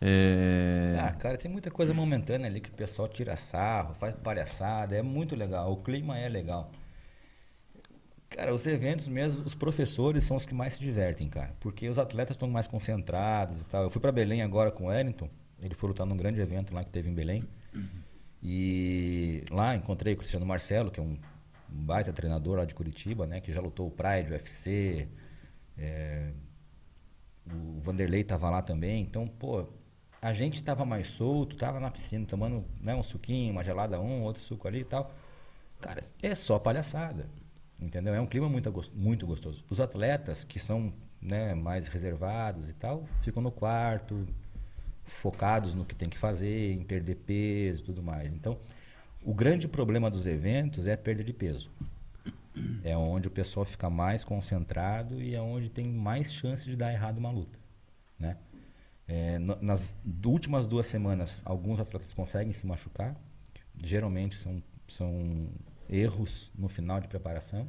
É... 0.00 0.96
Ah, 1.00 1.12
cara, 1.12 1.36
tem 1.36 1.50
muita 1.50 1.70
coisa 1.70 1.92
momentânea 1.92 2.46
ali 2.46 2.60
que 2.60 2.70
o 2.70 2.72
pessoal 2.72 3.08
tira 3.08 3.36
sarro, 3.36 3.94
faz 3.94 4.14
palhaçada, 4.14 4.96
é 4.96 5.02
muito 5.02 5.34
legal, 5.34 5.72
o 5.72 5.76
clima 5.82 6.18
é 6.18 6.28
legal. 6.28 6.70
Cara, 8.30 8.54
os 8.54 8.66
eventos 8.66 9.08
mesmo, 9.08 9.44
os 9.44 9.54
professores 9.54 10.22
são 10.24 10.36
os 10.36 10.44
que 10.44 10.54
mais 10.54 10.74
se 10.74 10.80
divertem, 10.80 11.28
cara, 11.28 11.54
porque 11.60 11.88
os 11.88 11.98
atletas 11.98 12.36
estão 12.36 12.48
mais 12.48 12.66
concentrados 12.66 13.62
e 13.62 13.64
tal. 13.64 13.84
Eu 13.84 13.90
fui 13.90 14.00
para 14.00 14.12
Belém 14.12 14.42
agora 14.42 14.70
com 14.70 14.84
o 14.84 14.86
Wellington, 14.88 15.28
ele 15.60 15.74
foi 15.74 15.88
lutar 15.88 16.06
num 16.06 16.16
grande 16.16 16.40
evento 16.40 16.74
lá 16.74 16.84
que 16.84 16.90
teve 16.90 17.08
em 17.08 17.14
Belém. 17.14 17.44
E 18.42 19.42
lá 19.50 19.74
encontrei 19.74 20.14
o 20.14 20.16
Cristiano 20.16 20.46
Marcelo, 20.46 20.90
que 20.90 21.00
é 21.00 21.02
um, 21.02 21.16
um 21.72 21.84
baita 21.84 22.12
treinador 22.12 22.58
lá 22.58 22.64
de 22.64 22.74
Curitiba, 22.74 23.26
né, 23.26 23.40
que 23.40 23.52
já 23.52 23.60
lutou 23.60 23.88
o 23.88 23.90
Pride, 23.90 24.30
o 24.30 24.32
UFC, 24.34 25.08
é, 25.76 26.30
o 27.46 27.80
Vanderlei 27.80 28.22
tava 28.22 28.48
lá 28.50 28.62
também. 28.62 29.02
Então, 29.02 29.26
pô, 29.26 29.66
a 30.20 30.32
gente 30.32 30.62
tava 30.62 30.84
mais 30.84 31.06
solto, 31.06 31.56
tava 31.56 31.78
na 31.78 31.90
piscina 31.90 32.26
tomando 32.26 32.64
né, 32.80 32.94
um 32.94 33.02
suquinho, 33.02 33.52
uma 33.52 33.62
gelada 33.62 34.00
um, 34.00 34.22
outro 34.22 34.42
suco 34.42 34.66
ali 34.66 34.80
e 34.80 34.84
tal. 34.84 35.12
Cara, 35.80 36.02
é 36.22 36.34
só 36.34 36.58
palhaçada. 36.58 37.26
Entendeu? 37.80 38.12
É 38.12 38.20
um 38.20 38.26
clima 38.26 38.48
muito, 38.48 38.72
muito 38.92 39.26
gostoso. 39.26 39.64
Os 39.70 39.80
atletas 39.80 40.42
que 40.42 40.58
são 40.58 40.92
né, 41.22 41.54
mais 41.54 41.86
reservados 41.86 42.68
e 42.68 42.72
tal, 42.72 43.04
ficam 43.20 43.42
no 43.42 43.52
quarto, 43.52 44.26
focados 45.04 45.74
no 45.74 45.84
que 45.84 45.94
tem 45.94 46.08
que 46.08 46.18
fazer, 46.18 46.72
em 46.72 46.82
perder 46.82 47.16
peso 47.16 47.82
e 47.82 47.84
tudo 47.84 48.02
mais. 48.02 48.32
Então, 48.32 48.58
o 49.22 49.32
grande 49.32 49.68
problema 49.68 50.10
dos 50.10 50.26
eventos 50.26 50.86
é 50.86 50.94
a 50.94 50.98
perda 50.98 51.22
de 51.22 51.32
peso. 51.32 51.70
É 52.82 52.96
onde 52.96 53.28
o 53.28 53.30
pessoal 53.30 53.64
fica 53.64 53.88
mais 53.88 54.24
concentrado 54.24 55.22
e 55.22 55.34
é 55.36 55.40
onde 55.40 55.70
tem 55.70 55.86
mais 55.86 56.32
chance 56.32 56.68
de 56.68 56.74
dar 56.74 56.92
errado 56.92 57.18
uma 57.18 57.30
luta, 57.30 57.56
né? 58.18 58.36
É, 59.08 59.38
no- 59.38 59.56
nas 59.62 59.96
últimas 60.24 60.66
duas 60.66 60.86
semanas, 60.86 61.40
alguns 61.44 61.80
atletas 61.80 62.12
conseguem 62.12 62.52
se 62.52 62.66
machucar. 62.66 63.16
Geralmente 63.82 64.36
são, 64.36 64.62
são 64.86 65.48
erros 65.88 66.52
no 66.54 66.68
final 66.68 67.00
de 67.00 67.08
preparação, 67.08 67.66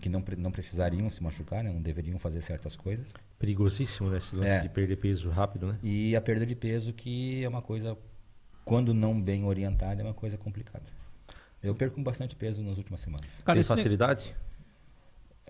que 0.00 0.08
não, 0.08 0.24
não 0.38 0.50
precisariam 0.50 1.08
se 1.10 1.22
machucar, 1.22 1.62
né? 1.62 1.70
não 1.70 1.82
deveriam 1.82 2.18
fazer 2.18 2.40
certas 2.40 2.74
coisas. 2.76 3.12
Perigosíssimo, 3.38 4.08
né? 4.10 4.18
Esse 4.18 4.34
lance 4.34 4.48
É. 4.48 4.60
de 4.60 4.68
perder 4.70 4.96
peso 4.96 5.28
rápido, 5.28 5.66
né? 5.68 5.78
E 5.82 6.16
a 6.16 6.20
perda 6.20 6.46
de 6.46 6.54
peso, 6.56 6.92
que 6.92 7.44
é 7.44 7.48
uma 7.48 7.60
coisa, 7.62 7.96
quando 8.64 8.94
não 8.94 9.20
bem 9.20 9.44
orientada, 9.44 10.00
é 10.00 10.04
uma 10.04 10.14
coisa 10.14 10.38
complicada. 10.38 10.84
Eu 11.62 11.74
perco 11.74 12.00
bastante 12.02 12.34
peso 12.34 12.62
nas 12.62 12.76
últimas 12.78 13.00
semanas. 13.00 13.28
Cara, 13.44 13.56
Tem 13.60 13.62
facilidade? 13.64 14.34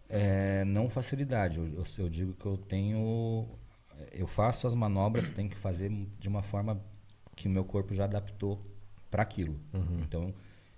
É, 0.08 0.64
não 0.64 0.90
facilidade. 0.90 1.58
Eu, 1.58 1.66
eu, 1.68 1.84
eu 1.98 2.08
digo 2.08 2.34
que 2.34 2.44
eu 2.44 2.56
tenho. 2.56 3.48
Eu 4.12 4.26
faço 4.26 4.66
as 4.66 4.74
manobras 4.74 5.28
que 5.28 5.34
tem 5.34 5.48
que 5.48 5.56
fazer 5.56 5.90
de 6.18 6.28
uma 6.28 6.42
forma 6.42 6.80
que 7.36 7.46
o 7.48 7.50
meu 7.50 7.64
corpo 7.64 7.94
já 7.94 8.04
adaptou 8.04 8.60
para 9.10 9.22
aquilo. 9.22 9.58
Então, 10.02 10.32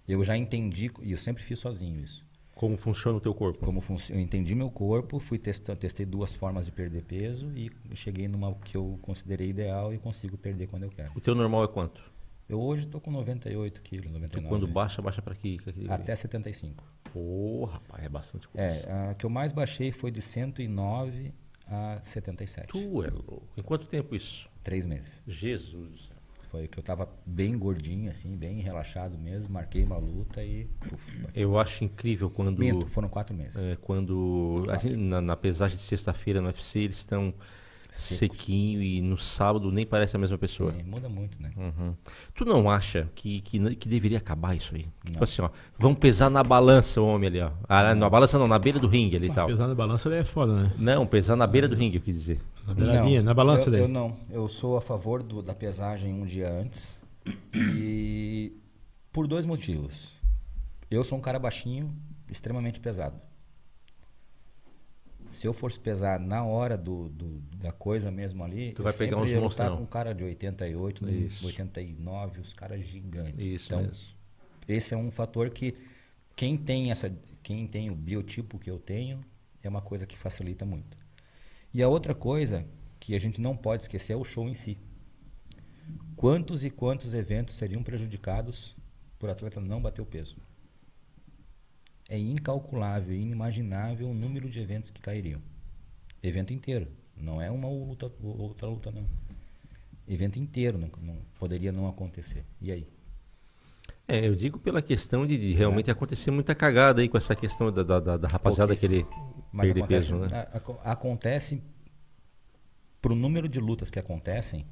eu 0.06 0.22
já 0.24 0.36
entendi, 0.36 0.90
e 1.02 1.12
eu 1.12 1.18
sempre 1.18 1.42
fiz 1.42 1.58
sozinho 1.58 2.00
isso. 2.00 2.24
Como 2.54 2.76
funciona 2.76 3.18
o 3.18 3.20
teu 3.20 3.34
corpo? 3.34 3.64
Como 3.64 3.80
funci- 3.80 4.12
eu 4.12 4.20
entendi 4.20 4.54
meu 4.54 4.70
corpo, 4.70 5.18
fui 5.18 5.38
testando, 5.38 5.80
testei 5.80 6.06
duas 6.06 6.32
formas 6.32 6.64
de 6.66 6.70
perder 6.72 7.02
peso 7.02 7.50
e 7.56 7.70
cheguei 7.94 8.28
numa 8.28 8.54
que 8.54 8.76
eu 8.76 8.96
considerei 9.02 9.48
ideal 9.50 9.92
e 9.92 9.98
consigo 9.98 10.36
perder 10.38 10.68
quando 10.68 10.84
eu 10.84 10.90
quero. 10.90 11.10
O 11.16 11.20
teu 11.20 11.34
normal 11.34 11.64
é 11.64 11.68
quanto? 11.68 12.00
Eu 12.48 12.60
hoje 12.60 12.84
estou 12.84 13.00
com 13.00 13.10
98 13.10 13.82
quilos, 13.82 14.10
99. 14.10 14.48
Quando 14.48 14.68
baixa, 14.68 15.02
baixa 15.02 15.20
pra 15.20 15.32
aqui. 15.32 15.58
aqui. 15.66 15.86
Até 15.88 16.14
75. 16.14 16.84
Pô, 17.12 17.64
rapaz, 17.64 18.04
é 18.04 18.08
bastante 18.08 18.46
coisa. 18.48 18.64
É, 18.66 19.10
a 19.10 19.14
que 19.14 19.26
eu 19.26 19.30
mais 19.30 19.50
baixei 19.50 19.90
foi 19.90 20.10
de 20.12 20.22
109 20.22 21.32
a 21.66 21.98
77. 22.02 22.68
Tu 22.68 23.02
é 23.02 23.08
louco. 23.10 23.42
Em 23.56 23.62
quanto 23.62 23.86
tempo 23.86 24.14
isso? 24.14 24.48
Três 24.62 24.84
meses. 24.86 25.22
Jesus. 25.26 26.12
Foi 26.50 26.68
que 26.68 26.78
eu 26.78 26.82
tava 26.84 27.08
bem 27.26 27.58
gordinho, 27.58 28.08
assim, 28.10 28.36
bem 28.36 28.60
relaxado 28.60 29.18
mesmo. 29.18 29.52
Marquei 29.54 29.82
uma 29.82 29.96
luta 29.98 30.42
e. 30.44 30.66
Puf. 30.88 31.26
Eu 31.34 31.58
acho 31.58 31.82
incrível 31.82 32.30
quando. 32.30 32.56
Minto, 32.56 32.86
foram 32.88 33.08
quatro 33.08 33.34
meses. 33.34 33.56
É, 33.66 33.74
quando 33.76 34.64
a 34.68 34.76
gente- 34.76 34.96
na, 34.96 35.20
na 35.20 35.34
pesagem 35.36 35.76
de 35.76 35.82
sexta-feira 35.82 36.40
no 36.40 36.46
UFC 36.46 36.78
eles 36.80 36.96
estão 36.98 37.34
Secos. 37.96 38.38
sequinho 38.38 38.82
e 38.82 39.00
no 39.00 39.16
sábado 39.16 39.70
nem 39.70 39.86
parece 39.86 40.16
a 40.16 40.18
mesma 40.18 40.36
pessoa. 40.36 40.72
Sim, 40.72 40.82
muda 40.82 41.08
muito, 41.08 41.40
né? 41.40 41.52
Uhum. 41.56 41.94
Tu 42.34 42.44
não 42.44 42.68
acha 42.68 43.08
que, 43.14 43.40
que, 43.42 43.76
que 43.76 43.88
deveria 43.88 44.18
acabar 44.18 44.54
isso 44.56 44.74
aí? 44.74 44.86
Tipo 45.04 45.22
assim, 45.22 45.42
ó, 45.42 45.50
vão 45.78 45.94
pesar 45.94 46.28
na 46.28 46.42
balança 46.42 47.00
o 47.00 47.06
homem 47.06 47.28
ali, 47.28 47.40
ó. 47.40 47.52
Ah, 47.68 47.94
na 47.94 48.10
balança 48.10 48.36
não, 48.38 48.48
na 48.48 48.58
beira 48.58 48.80
do 48.80 48.88
ringue 48.88 49.16
ali 49.16 49.28
e 49.28 49.32
tal. 49.32 49.46
Pesar 49.46 49.68
na 49.68 49.74
balança 49.76 50.10
daí 50.10 50.18
é 50.20 50.24
foda, 50.24 50.52
né? 50.64 50.72
Não, 50.76 51.06
pesar 51.06 51.36
na 51.36 51.46
beira 51.46 51.68
do 51.68 51.76
ringue, 51.76 51.98
eu 51.98 52.02
quis 52.02 52.14
dizer. 52.16 52.40
Na 52.66 52.74
beiradinha, 52.74 53.22
na 53.22 53.32
balança 53.32 53.66
eu, 53.68 53.72
daí. 53.72 53.80
Eu 53.82 53.88
não. 53.88 54.16
Eu 54.28 54.48
sou 54.48 54.76
a 54.76 54.80
favor 54.80 55.22
do- 55.22 55.40
da 55.42 55.54
pesagem 55.54 56.12
um 56.12 56.24
dia 56.26 56.50
antes. 56.50 56.98
E 57.54 58.52
por 59.12 59.26
dois 59.28 59.46
motivos. 59.46 60.14
Eu 60.90 61.04
sou 61.04 61.16
um 61.16 61.20
cara 61.20 61.38
baixinho, 61.38 61.94
extremamente 62.28 62.80
pesado. 62.80 63.16
Se 65.34 65.46
eu 65.46 65.52
fosse 65.52 65.78
pesar 65.78 66.18
na 66.20 66.44
hora 66.44 66.76
do, 66.76 67.08
do- 67.08 67.40
da 67.58 67.72
coisa 67.72 68.10
mesmo 68.10 68.42
ali, 68.44 68.72
Tu 68.72 68.80
eu 68.80 68.84
vai 68.84 68.92
pegar 68.92 69.16
sempre 69.16 69.30
uns 69.30 69.34
ia 69.34 69.40
lutar 69.40 69.70
com 69.76 69.82
um 69.82 69.86
cara 69.86 70.14
de 70.14 70.22
88, 70.24 71.10
Isso. 71.10 71.44
89, 71.46 72.40
os 72.40 72.54
caras 72.54 72.86
gigantes. 72.86 73.44
Isso 73.44 73.66
então, 73.66 73.82
mesmo. 73.82 74.04
esse 74.68 74.94
é 74.94 74.96
um 74.96 75.10
fator 75.10 75.50
que 75.50 75.74
quem 76.36 76.56
tem 76.56 76.90
essa 76.90 77.12
quem 77.42 77.66
tem 77.66 77.90
o 77.90 77.94
biotipo 77.94 78.58
que 78.58 78.70
eu 78.70 78.78
tenho 78.78 79.22
é 79.62 79.68
uma 79.68 79.82
coisa 79.82 80.06
que 80.06 80.16
facilita 80.16 80.64
muito 80.64 80.96
e 81.72 81.82
a 81.82 81.88
outra 81.88 82.14
coisa 82.14 82.64
que 82.98 83.14
a 83.14 83.18
gente 83.20 83.40
não 83.40 83.54
pode 83.56 83.82
esquecer 83.82 84.14
é 84.14 84.16
o 84.16 84.24
show 84.24 84.48
em 84.48 84.54
si 84.54 84.78
quantos 86.16 86.64
e 86.64 86.70
quantos 86.70 87.12
eventos 87.14 87.54
seriam 87.54 87.82
prejudicados 87.82 88.74
por 89.18 89.28
atleta 89.30 89.60
não 89.60 89.80
bater 89.82 90.00
o 90.00 90.06
peso 90.06 90.36
é 92.08 92.18
incalculável 92.18 93.14
inimaginável 93.14 94.08
o 94.10 94.14
número 94.14 94.48
de 94.48 94.60
eventos 94.60 94.90
que 94.90 95.00
cairiam 95.00 95.40
evento 96.22 96.52
inteiro 96.52 96.88
não 97.16 97.40
é 97.40 97.50
uma 97.50 97.68
luta 97.68 98.10
outra 98.22 98.68
luta 98.68 98.90
não 98.90 99.06
evento 100.08 100.38
inteiro 100.38 100.76
não, 100.78 100.90
não 101.00 101.18
poderia 101.38 101.72
não 101.72 101.88
acontecer 101.88 102.44
e 102.60 102.70
aí 102.72 102.86
É, 104.06 104.26
eu 104.28 104.34
digo 104.34 104.58
pela 104.58 104.82
questão 104.82 105.26
de, 105.26 105.38
de 105.38 105.52
realmente 105.54 105.90
acontecer 105.90 106.30
muita 106.30 106.54
cagada 106.54 107.00
aí 107.00 107.08
com 107.08 107.16
essa 107.16 107.34
questão 107.34 107.72
da, 107.72 107.82
da, 107.82 108.00
da- 108.00 108.16
da 108.18 108.28
rapaziada 108.28 108.76
que 108.76 108.84
ele. 108.84 109.06
Mas 109.50 109.70
acontece, 109.70 110.10
peso, 110.12 110.16
né? 110.18 110.28
a- 110.30 110.56
aco- 110.58 110.78
acontece 110.84 111.62
pro 113.00 113.14
número 113.14 113.48
de 113.48 113.60
lutas 113.60 113.90
que 113.90 113.98
acontecem, 113.98 114.66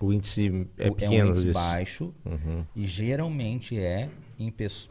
O 0.00 0.12
índice 0.12 0.68
é 0.78 0.88
o- 0.88 0.94
pequeno. 0.94 1.26
um 1.26 1.28
índice 1.30 1.42
disso. 1.46 1.54
baixo 1.54 2.14
Uhum. 2.24 2.64
e 2.76 2.86
geralmente 2.86 3.76
é 3.78 4.08
em, 4.38 4.50
pesso- 4.52 4.88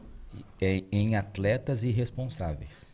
é 0.60 0.82
em 0.92 1.16
atletas 1.16 1.82
irresponsáveis. 1.84 2.92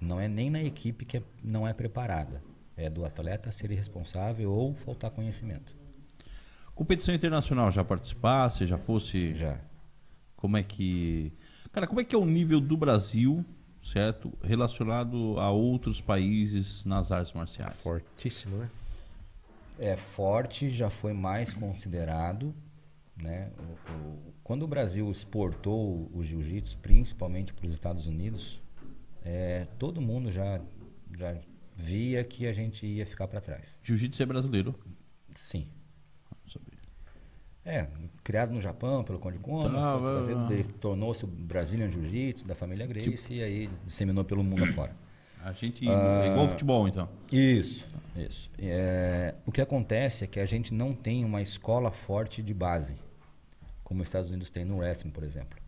Não 0.00 0.20
é 0.20 0.28
nem 0.28 0.48
na 0.50 0.62
equipe 0.62 1.04
que 1.04 1.16
é- 1.18 1.22
não 1.42 1.66
é 1.66 1.72
preparada. 1.72 2.42
É 2.76 2.88
do 2.88 3.04
atleta 3.04 3.50
ser 3.50 3.70
irresponsável 3.72 4.52
ou 4.52 4.74
faltar 4.74 5.10
conhecimento. 5.10 5.74
Competição 6.74 7.12
internacional, 7.14 7.72
já 7.72 7.82
participasse, 7.84 8.66
já 8.66 8.78
fosse. 8.78 9.34
Já. 9.34 9.58
Como 10.36 10.56
é 10.56 10.62
que. 10.62 11.32
Cara, 11.72 11.86
como 11.88 12.00
é 12.00 12.04
que 12.04 12.14
é 12.14 12.18
o 12.18 12.24
nível 12.24 12.60
do 12.60 12.76
Brasil, 12.76 13.44
certo? 13.82 14.32
Relacionado 14.42 15.34
a 15.40 15.50
outros 15.50 16.00
países 16.00 16.84
nas 16.84 17.10
artes 17.10 17.32
marciais? 17.32 17.76
Fortíssimo, 17.80 18.58
né? 18.58 18.70
é 19.80 19.96
forte, 19.96 20.68
já 20.70 20.90
foi 20.90 21.12
mais 21.12 21.52
considerado. 21.54 22.54
Né? 23.16 23.50
O- 23.58 23.92
o- 23.92 24.34
quando 24.48 24.62
o 24.62 24.66
Brasil 24.66 25.10
exportou 25.10 26.10
o 26.10 26.22
jiu-jitsu, 26.22 26.78
principalmente 26.78 27.52
para 27.52 27.66
os 27.66 27.72
Estados 27.74 28.06
Unidos, 28.06 28.58
é, 29.22 29.66
todo 29.78 30.00
mundo 30.00 30.30
já, 30.30 30.58
já 31.18 31.36
via 31.76 32.24
que 32.24 32.46
a 32.46 32.52
gente 32.54 32.86
ia 32.86 33.04
ficar 33.04 33.28
para 33.28 33.42
trás. 33.42 33.78
Jiu-jitsu 33.84 34.22
é 34.22 34.24
brasileiro. 34.24 34.74
Sim. 35.36 35.68
É, 37.62 37.88
criado 38.24 38.50
no 38.50 38.58
Japão 38.58 39.04
pelo 39.04 39.18
Conde 39.18 39.38
Koma, 39.38 39.68
Tá, 39.68 40.64
tornou-se 40.80 41.26
o 41.26 41.28
Brazilian 41.28 41.90
Jiu-Jitsu 41.90 42.46
da 42.46 42.54
família 42.54 42.86
Gracie 42.86 43.36
e 43.36 43.42
aí 43.42 43.70
disseminou 43.84 44.24
pelo 44.24 44.42
mundo 44.42 44.64
afora. 44.64 44.96
A 45.44 45.52
gente. 45.52 45.86
Ah. 45.86 46.22
É 46.24 46.28
igual 46.30 46.48
futebol, 46.48 46.88
então. 46.88 47.06
Isso, 47.30 47.86
isso. 48.16 48.50
É, 48.58 49.34
o 49.44 49.52
que 49.52 49.60
acontece 49.60 50.24
é 50.24 50.26
que 50.26 50.40
a 50.40 50.46
gente 50.46 50.72
não 50.72 50.94
tem 50.94 51.22
uma 51.22 51.42
escola 51.42 51.90
forte 51.90 52.42
de 52.42 52.54
base, 52.54 52.96
como 53.88 54.02
os 54.02 54.08
Estados 54.08 54.28
Unidos 54.28 54.50
tem 54.50 54.66
no 54.66 54.76
wrestling, 54.76 55.10
por 55.10 55.24
exemplo. 55.24 55.58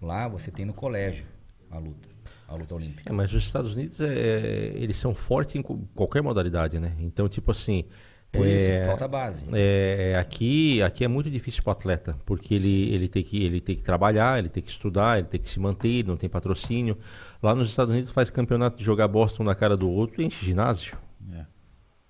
Lá 0.00 0.26
você 0.26 0.50
tem 0.50 0.64
no 0.64 0.72
colégio 0.72 1.26
a 1.70 1.78
luta, 1.78 2.08
a 2.48 2.54
luta 2.54 2.74
olímpica. 2.74 3.10
É, 3.10 3.12
mas 3.12 3.30
os 3.34 3.44
Estados 3.44 3.74
Unidos, 3.74 4.00
é, 4.00 4.72
eles 4.76 4.96
são 4.96 5.14
fortes 5.14 5.56
em 5.56 5.62
qualquer 5.62 6.22
modalidade, 6.22 6.80
né? 6.80 6.96
Então, 6.98 7.28
tipo 7.28 7.50
assim... 7.50 7.84
Por 8.32 8.46
isso, 8.46 8.70
é, 8.70 8.84
falta 8.86 9.06
base. 9.06 9.44
É, 9.52 10.16
aqui, 10.18 10.80
aqui 10.82 11.04
é 11.04 11.08
muito 11.08 11.28
difícil 11.28 11.62
para 11.62 11.70
o 11.70 11.72
atleta, 11.72 12.16
porque 12.24 12.54
ele, 12.54 12.94
ele, 12.94 13.08
tem 13.08 13.22
que, 13.22 13.44
ele 13.44 13.60
tem 13.60 13.76
que 13.76 13.82
trabalhar, 13.82 14.38
ele 14.38 14.48
tem 14.48 14.62
que 14.62 14.70
estudar, 14.70 15.18
ele 15.18 15.26
tem 15.26 15.40
que 15.40 15.50
se 15.50 15.60
manter, 15.60 15.88
ele 15.88 16.08
não 16.08 16.16
tem 16.16 16.30
patrocínio. 16.30 16.96
Lá 17.42 17.54
nos 17.54 17.68
Estados 17.68 17.92
Unidos 17.92 18.12
faz 18.12 18.30
campeonato 18.30 18.78
de 18.78 18.84
jogar 18.84 19.08
Boston 19.08 19.42
na 19.42 19.54
cara 19.54 19.76
do 19.76 19.90
outro 19.90 20.22
e 20.22 20.24
enche 20.24 20.46
ginásio, 20.46 20.96
É. 21.34 21.44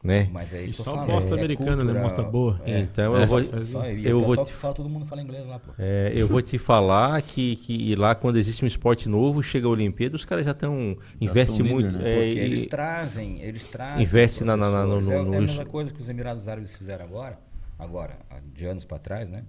né? 0.03 0.29
Mas 0.33 0.53
é 0.55 0.63
E 0.63 0.73
só 0.73 0.83
falo, 0.85 1.07
bosta 1.07 1.31
é 1.35 1.39
americana, 1.39 1.77
né? 1.77 1.83
cultura- 1.83 2.03
Mostra 2.03 2.23
boa. 2.25 2.61
É, 2.65 2.81
Então 2.81 3.17
é 3.17 3.23
eu 3.23 3.27
vou- 3.27 3.43
só, 3.65 3.85
eu 3.87 4.17
o 4.17 4.21
vou 4.21 4.29
pessoal 4.31 4.47
te- 4.47 4.53
que 4.53 4.59
fala, 4.59 4.75
todo 4.75 4.89
mundo 4.89 5.05
fala 5.07 5.21
inglês 5.23 5.47
lá, 5.47 5.59
pô. 5.59 5.73
É, 5.79 6.13
eu 6.15 6.27
vou 6.27 6.41
te 6.41 6.57
falar 6.59 7.21
que, 7.21 7.57
que 7.57 7.95
lá 7.97 8.15
quando 8.15 8.37
existe 8.39 8.65
um 8.65 8.69
esporte 8.69 9.09
novo, 9.09 9.43
chega 9.43 9.67
a 9.67 9.71
Olimpíada, 9.71 10.17
os 10.17 10.25
caras 10.25 10.45
já 10.45 10.53
estão... 10.53 10.97
Investe 11.21 11.57
são 11.57 11.67
líder, 11.67 11.75
muito. 11.75 11.99
né? 11.99 12.09
é, 12.09 12.15
Porque 12.27 12.39
e- 12.39 12.43
eles 12.43 12.65
trazem, 12.67 13.41
eles 13.43 13.67
trazem. 13.67 14.03
Investe 14.03 14.43
na- 14.43 14.57
na- 14.57 14.71
na- 14.71 14.87
no- 14.87 15.01
no- 15.03 15.13
é, 15.13 15.17
é 15.17 15.19
a 15.21 15.23
no- 15.25 15.31
mesma 15.31 15.67
coisa 15.67 15.93
que 15.93 16.01
os 16.01 16.09
Emirados 16.09 16.49
Árabes 16.49 16.75
fizeram 16.75 17.05
agora, 17.05 17.39
agora, 17.79 18.19
de 18.55 18.65
anos 18.67 18.85
para 18.87 18.99
trás, 18.99 19.29
né? 19.29 19.45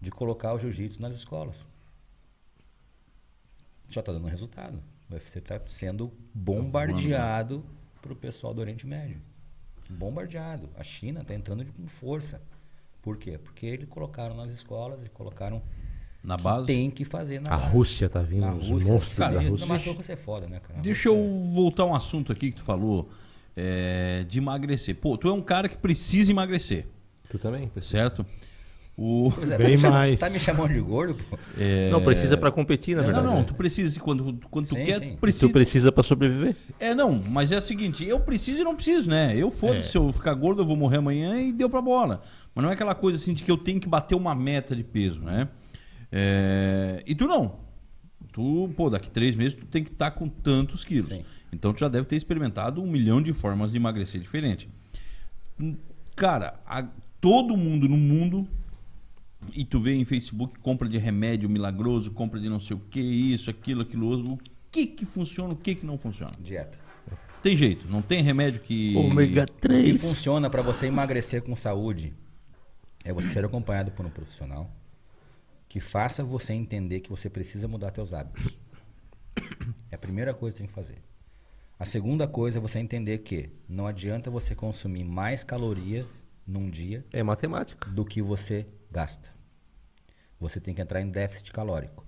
De 0.00 0.10
colocar 0.10 0.54
o 0.54 0.58
jiu-jitsu 0.58 1.02
nas 1.02 1.14
escolas. 1.16 1.68
Já 3.88 4.00
está 4.00 4.12
dando 4.12 4.28
resultado. 4.28 4.80
O 5.10 5.14
UFC 5.14 5.40
está 5.40 5.60
sendo 5.66 6.12
bombardeado 6.32 7.64
para 8.00 8.12
o 8.12 8.16
pessoal 8.16 8.54
do 8.54 8.60
Oriente 8.60 8.86
Médio. 8.86 9.20
Bombardeado. 9.90 10.68
A 10.76 10.82
China 10.82 11.20
está 11.22 11.34
entrando 11.34 11.64
de- 11.64 11.72
com 11.72 11.86
força. 11.88 12.40
Por 13.02 13.16
quê? 13.16 13.38
Porque 13.38 13.66
eles 13.66 13.88
colocaram 13.88 14.34
nas 14.36 14.50
escolas 14.50 15.04
e 15.04 15.08
colocaram 15.08 15.62
Na 16.22 16.36
que 16.36 16.42
base. 16.42 16.66
tem 16.66 16.90
que 16.90 17.04
fazer 17.04 17.40
na 17.40 17.52
A 17.52 17.56
base. 17.58 17.72
Rússia 17.72 18.08
tá 18.08 18.20
vindo, 18.20 18.42
Na 18.42 18.54
os 18.54 18.68
Rússia, 18.68 18.92
monstros 18.92 19.16
cara, 19.18 19.34
da 19.36 19.42
isso- 19.42 19.50
Rússia. 19.52 19.66
Mas 19.66 19.88
a 19.88 19.92
Rússia 19.92 20.12
é 20.12 20.16
foda, 20.16 20.46
né, 20.46 20.60
cara? 20.60 20.78
A 20.78 20.82
Deixa 20.82 21.08
eu 21.08 21.44
voltar 21.52 21.84
um 21.86 21.94
assunto 21.94 22.30
aqui 22.32 22.50
que 22.50 22.56
tu 22.58 22.62
falou 22.62 23.08
é, 23.56 24.24
de 24.28 24.38
emagrecer. 24.38 24.94
Pô, 24.96 25.18
tu 25.18 25.28
é 25.28 25.32
um 25.32 25.42
cara 25.42 25.68
que 25.68 25.76
precisa 25.76 26.30
emagrecer, 26.30 26.86
Tu 27.28 27.38
também? 27.38 27.70
certo? 27.82 28.24
O... 28.96 29.32
Pois 29.34 29.50
é, 29.50 29.56
Bem 29.56 29.66
tá 29.66 29.70
me 29.72 29.78
chamando- 29.78 29.92
mais. 29.98 30.20
Tá 30.20 30.28
me 30.30 30.38
chamando 30.38 30.72
de 30.74 30.80
gordo, 30.80 31.14
pô? 31.14 31.38
Não, 31.90 32.02
precisa 32.04 32.36
para 32.36 32.50
competir, 32.50 32.94
na 32.94 33.00
Não, 33.02 33.06
verdade. 33.06 33.26
não, 33.28 33.38
né? 33.40 33.44
tu 33.46 33.54
precisa, 33.54 33.98
quando, 33.98 34.38
quando 34.50 34.66
tu 34.66 34.74
Sim, 34.74 34.84
quer, 34.84 34.98
sim. 34.98 35.08
tu 35.10 35.14
Tu 35.16 35.20
precisa. 35.20 35.48
precisa 35.52 35.92
para 35.92 36.02
sobreviver. 36.02 36.54
É, 36.78 36.94
não, 36.94 37.12
mas 37.18 37.50
é 37.50 37.56
o 37.56 37.62
seguinte, 37.62 38.04
eu 38.06 38.20
preciso 38.20 38.60
e 38.60 38.64
não 38.64 38.74
preciso, 38.74 39.08
né? 39.08 39.34
Eu 39.34 39.50
foda-se, 39.50 39.88
se 39.90 39.96
eu 39.96 40.12
ficar 40.12 40.34
gordo, 40.34 40.60
eu 40.60 40.66
vou 40.66 40.76
morrer 40.76 40.98
amanhã 40.98 41.40
e 41.40 41.50
deu 41.50 41.70
pra 41.70 41.80
bola. 41.80 42.22
Mas 42.54 42.62
não 42.62 42.70
é 42.70 42.74
aquela 42.74 42.94
coisa 42.94 43.16
assim 43.16 43.32
de 43.32 43.42
que 43.42 43.50
eu 43.50 43.56
tenho 43.56 43.80
que 43.80 43.88
bater 43.88 44.14
uma 44.14 44.34
meta 44.34 44.76
de 44.76 44.84
peso, 44.84 45.20
né? 45.22 45.48
É, 46.12 47.02
E 47.06 47.14
tu 47.14 47.26
não. 47.26 47.54
Tu, 48.32 48.70
pô, 48.76 48.90
daqui 48.90 49.08
três 49.10 49.34
meses 49.34 49.54
tu 49.54 49.64
tem 49.66 49.82
que 49.82 49.90
estar 49.90 50.10
com 50.12 50.28
tantos 50.28 50.84
quilos. 50.84 51.06
Sim. 51.06 51.24
Então 51.52 51.72
tu 51.72 51.80
já 51.80 51.88
deve 51.88 52.06
ter 52.06 52.16
experimentado 52.16 52.82
um 52.82 52.86
milhão 52.90 53.20
de 53.22 53.32
formas 53.32 53.70
de 53.70 53.76
emagrecer 53.78 54.20
diferente. 54.20 54.68
Cara, 56.16 56.54
a- 56.66 56.86
todo 57.20 57.56
mundo 57.56 57.88
no 57.88 57.96
mundo 57.96 58.46
e 59.54 59.64
tu 59.64 59.80
vê 59.80 59.94
em 59.94 60.04
Facebook 60.04 60.58
compra 60.60 60.88
de 60.88 60.98
remédio 60.98 61.48
milagroso, 61.48 62.10
compra 62.12 62.38
de 62.40 62.48
não 62.48 62.60
sei 62.60 62.76
o 62.76 62.80
que, 62.80 63.00
isso, 63.00 63.50
aquilo, 63.50 63.82
aquilo 63.82 64.06
outro. 64.06 64.32
O 64.32 64.38
que 64.70 64.86
que 64.86 65.04
funciona, 65.04 65.52
o 65.52 65.56
que 65.56 65.74
que 65.74 65.86
não 65.86 65.98
funciona? 65.98 66.32
Dieta. 66.40 66.78
Tem 67.42 67.56
jeito, 67.56 67.88
não 67.88 68.02
tem 68.02 68.22
remédio 68.22 68.60
que. 68.60 68.94
Ômega 68.96 69.44
O 69.44 69.46
que 69.46 69.52
3. 69.60 70.00
funciona 70.00 70.50
para 70.50 70.60
você 70.62 70.86
emagrecer 70.86 71.42
com 71.42 71.56
saúde 71.56 72.12
é 73.02 73.12
você 73.14 73.28
ser 73.28 73.44
acompanhado 73.44 73.90
por 73.92 74.04
um 74.04 74.10
profissional 74.10 74.70
que 75.66 75.80
faça 75.80 76.22
você 76.22 76.52
entender 76.52 77.00
que 77.00 77.08
você 77.08 77.30
precisa 77.30 77.66
mudar 77.66 77.94
seus 77.94 78.12
hábitos. 78.12 78.58
É 79.90 79.94
a 79.94 79.98
primeira 79.98 80.34
coisa 80.34 80.54
que 80.54 80.58
você 80.62 80.64
tem 80.64 80.68
que 80.68 80.74
fazer. 80.74 81.02
A 81.78 81.84
segunda 81.86 82.26
coisa 82.28 82.58
é 82.58 82.60
você 82.60 82.78
entender 82.78 83.18
que 83.18 83.48
não 83.66 83.86
adianta 83.86 84.30
você 84.30 84.54
consumir 84.54 85.04
mais 85.04 85.42
calorias 85.42 86.04
num 86.46 86.68
dia 86.68 87.04
É 87.12 87.22
matemática. 87.22 87.88
do 87.88 88.04
que 88.04 88.20
você 88.20 88.66
gasta. 88.90 89.28
Você 90.38 90.60
tem 90.60 90.74
que 90.74 90.80
entrar 90.82 91.00
em 91.00 91.10
déficit 91.10 91.52
calórico. 91.52 92.04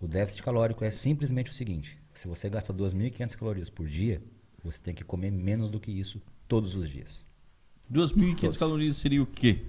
O 0.00 0.06
déficit 0.06 0.42
calórico 0.42 0.84
é 0.84 0.90
simplesmente 0.90 1.50
o 1.50 1.54
seguinte: 1.54 1.98
se 2.14 2.26
você 2.28 2.48
gasta 2.48 2.72
2.500 2.72 3.36
calorias 3.36 3.70
por 3.70 3.86
dia, 3.86 4.22
você 4.62 4.80
tem 4.80 4.94
que 4.94 5.04
comer 5.04 5.30
menos 5.30 5.68
do 5.70 5.80
que 5.80 5.90
isso 5.90 6.20
todos 6.48 6.74
os 6.76 6.88
dias. 6.88 7.24
2.500 7.92 8.40
Todos. 8.40 8.56
calorias 8.56 8.96
seria 8.96 9.22
o 9.22 9.26
quê? 9.26 9.66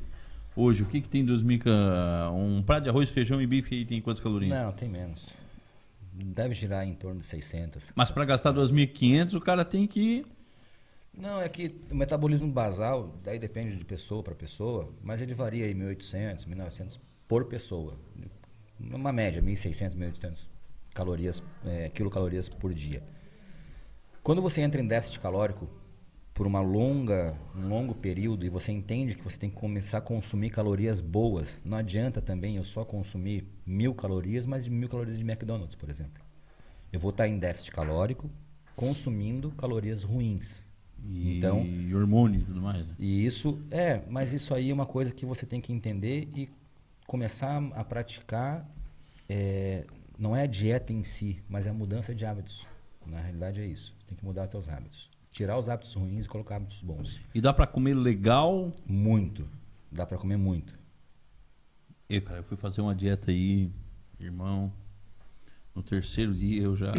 Hoje, 0.56 0.84
o 0.84 0.86
que 0.86 1.02
que 1.02 1.10
tem 1.10 1.26
2.000 1.26 1.60
ca- 1.60 2.30
Um 2.32 2.62
prato 2.62 2.84
de 2.84 2.90
arroz, 2.90 3.10
feijão 3.10 3.42
e 3.42 3.48
bife 3.48 3.74
aí 3.76 3.86
tem 3.86 4.00
quantas 4.02 4.22
calorias? 4.22 4.52
Não, 4.52 4.72
tem 4.72 4.88
menos. 4.88 5.30
Deve 6.14 6.54
girar 6.54 6.88
em 6.88 6.94
torno 6.94 7.20
de 7.22 7.26
600. 7.26 7.92
Mas 7.96 8.12
para 8.12 8.24
gastar 8.24 8.54
2.500 8.54 9.34
o 9.34 9.42
cara 9.42 9.66
tem 9.66 9.88
que. 9.88 10.24
Não, 11.16 11.42
é 11.42 11.48
que 11.48 11.76
o 11.92 11.96
metabolismo 11.96 12.52
basal, 12.52 13.14
daí 13.24 13.38
depende 13.38 13.76
de 13.76 13.86
pessoa 13.86 14.24
para 14.24 14.34
pessoa, 14.34 14.88
mas 15.02 15.22
ele 15.22 15.34
varia 15.34 15.70
em 15.70 15.76
1.800, 15.76 16.48
1.900 16.48 17.00
por 17.28 17.46
pessoa. 17.46 17.98
Uma 18.80 19.14
média, 19.14 19.42
1.600, 19.42 19.96
1.800 19.96 20.48
calorias, 20.94 21.44
é, 21.66 21.90
quilocalorias 21.90 22.50
por 22.50 22.74
dia. 22.74 23.04
Quando 24.24 24.42
você 24.42 24.62
entra 24.62 24.82
em 24.82 24.88
déficit 24.88 25.20
calórico 25.20 25.70
por 26.34 26.48
uma 26.48 26.62
longa, 26.62 27.38
um 27.56 27.68
longo 27.68 27.94
período 27.94 28.44
e 28.44 28.50
você 28.50 28.72
entende 28.72 29.16
que 29.16 29.24
você 29.24 29.38
tem 29.38 29.52
que 29.52 29.56
começar 29.56 30.00
a 30.00 30.02
consumir 30.02 30.50
calorias 30.50 31.00
boas, 31.00 31.62
não 31.64 31.78
adianta 31.78 32.22
também 32.22 32.58
eu 32.58 32.64
só 32.64 32.84
consumir 32.84 33.48
mil 33.66 33.94
calorias, 33.94 34.48
mas 34.48 34.64
de 34.64 34.72
mil 34.72 34.90
calorias 34.90 35.18
de 35.20 35.24
McDonald's, 35.24 35.76
por 35.76 35.90
exemplo. 35.90 36.24
Eu 36.92 37.00
vou 37.00 37.12
estar 37.12 37.28
em 37.28 37.38
déficit 37.38 37.72
calórico 37.72 38.30
consumindo 38.76 39.52
calorias 39.52 40.02
ruins. 40.02 40.66
E, 41.06 41.38
Então, 41.38 41.66
e 41.66 41.94
hormônio 41.94 42.42
e 42.42 42.44
tudo 42.44 42.62
mais. 42.62 42.86
né? 42.88 42.96
e 43.00 43.26
isso 43.26 43.60
é, 43.70 44.02
mas 44.10 44.32
isso 44.34 44.54
aí 44.54 44.70
é 44.70 44.74
uma 44.74 44.86
coisa 44.86 45.12
que 45.14 45.26
você 45.26 45.46
tem 45.46 45.60
que 45.60 45.74
entender 45.74 46.30
e 46.36 46.50
começar 47.06 47.58
a 47.74 47.84
praticar. 47.84 48.70
é, 49.30 49.86
não 50.18 50.36
é 50.36 50.44
a 50.44 50.46
dieta 50.46 50.94
em 50.94 51.04
si, 51.04 51.42
mas 51.50 51.66
é 51.68 51.70
a 51.72 51.74
mudança 51.74 52.14
de 52.14 52.26
hábitos. 52.26 52.68
Na 53.06 53.20
realidade 53.20 53.60
é 53.62 53.66
isso. 53.66 53.96
Tem 54.08 54.16
que 54.18 54.24
mudar 54.24 54.48
seus 54.50 54.70
hábitos. 54.70 55.10
Tirar 55.32 55.58
os 55.58 55.68
hábitos 55.68 55.94
ruins 55.96 56.26
e 56.26 56.30
colocar 56.30 56.58
hábitos 56.58 56.82
bons. 56.82 57.20
E 57.34 57.42
dá 57.42 57.52
para 57.52 57.66
comer 57.68 57.96
legal. 57.96 58.72
Muito. 58.86 59.46
Dá 59.92 60.06
pra 60.06 60.18
comer 60.18 60.38
muito. 60.38 60.74
Eu, 62.10 62.22
cara, 62.22 62.40
eu 62.40 62.44
fui 62.44 62.56
fazer 62.56 62.82
uma 62.82 62.94
dieta 62.96 63.32
aí, 63.32 63.70
irmão. 64.20 64.72
No 65.74 65.82
terceiro 65.82 66.34
dia 66.34 66.62
eu 66.62 66.76
já. 66.76 66.94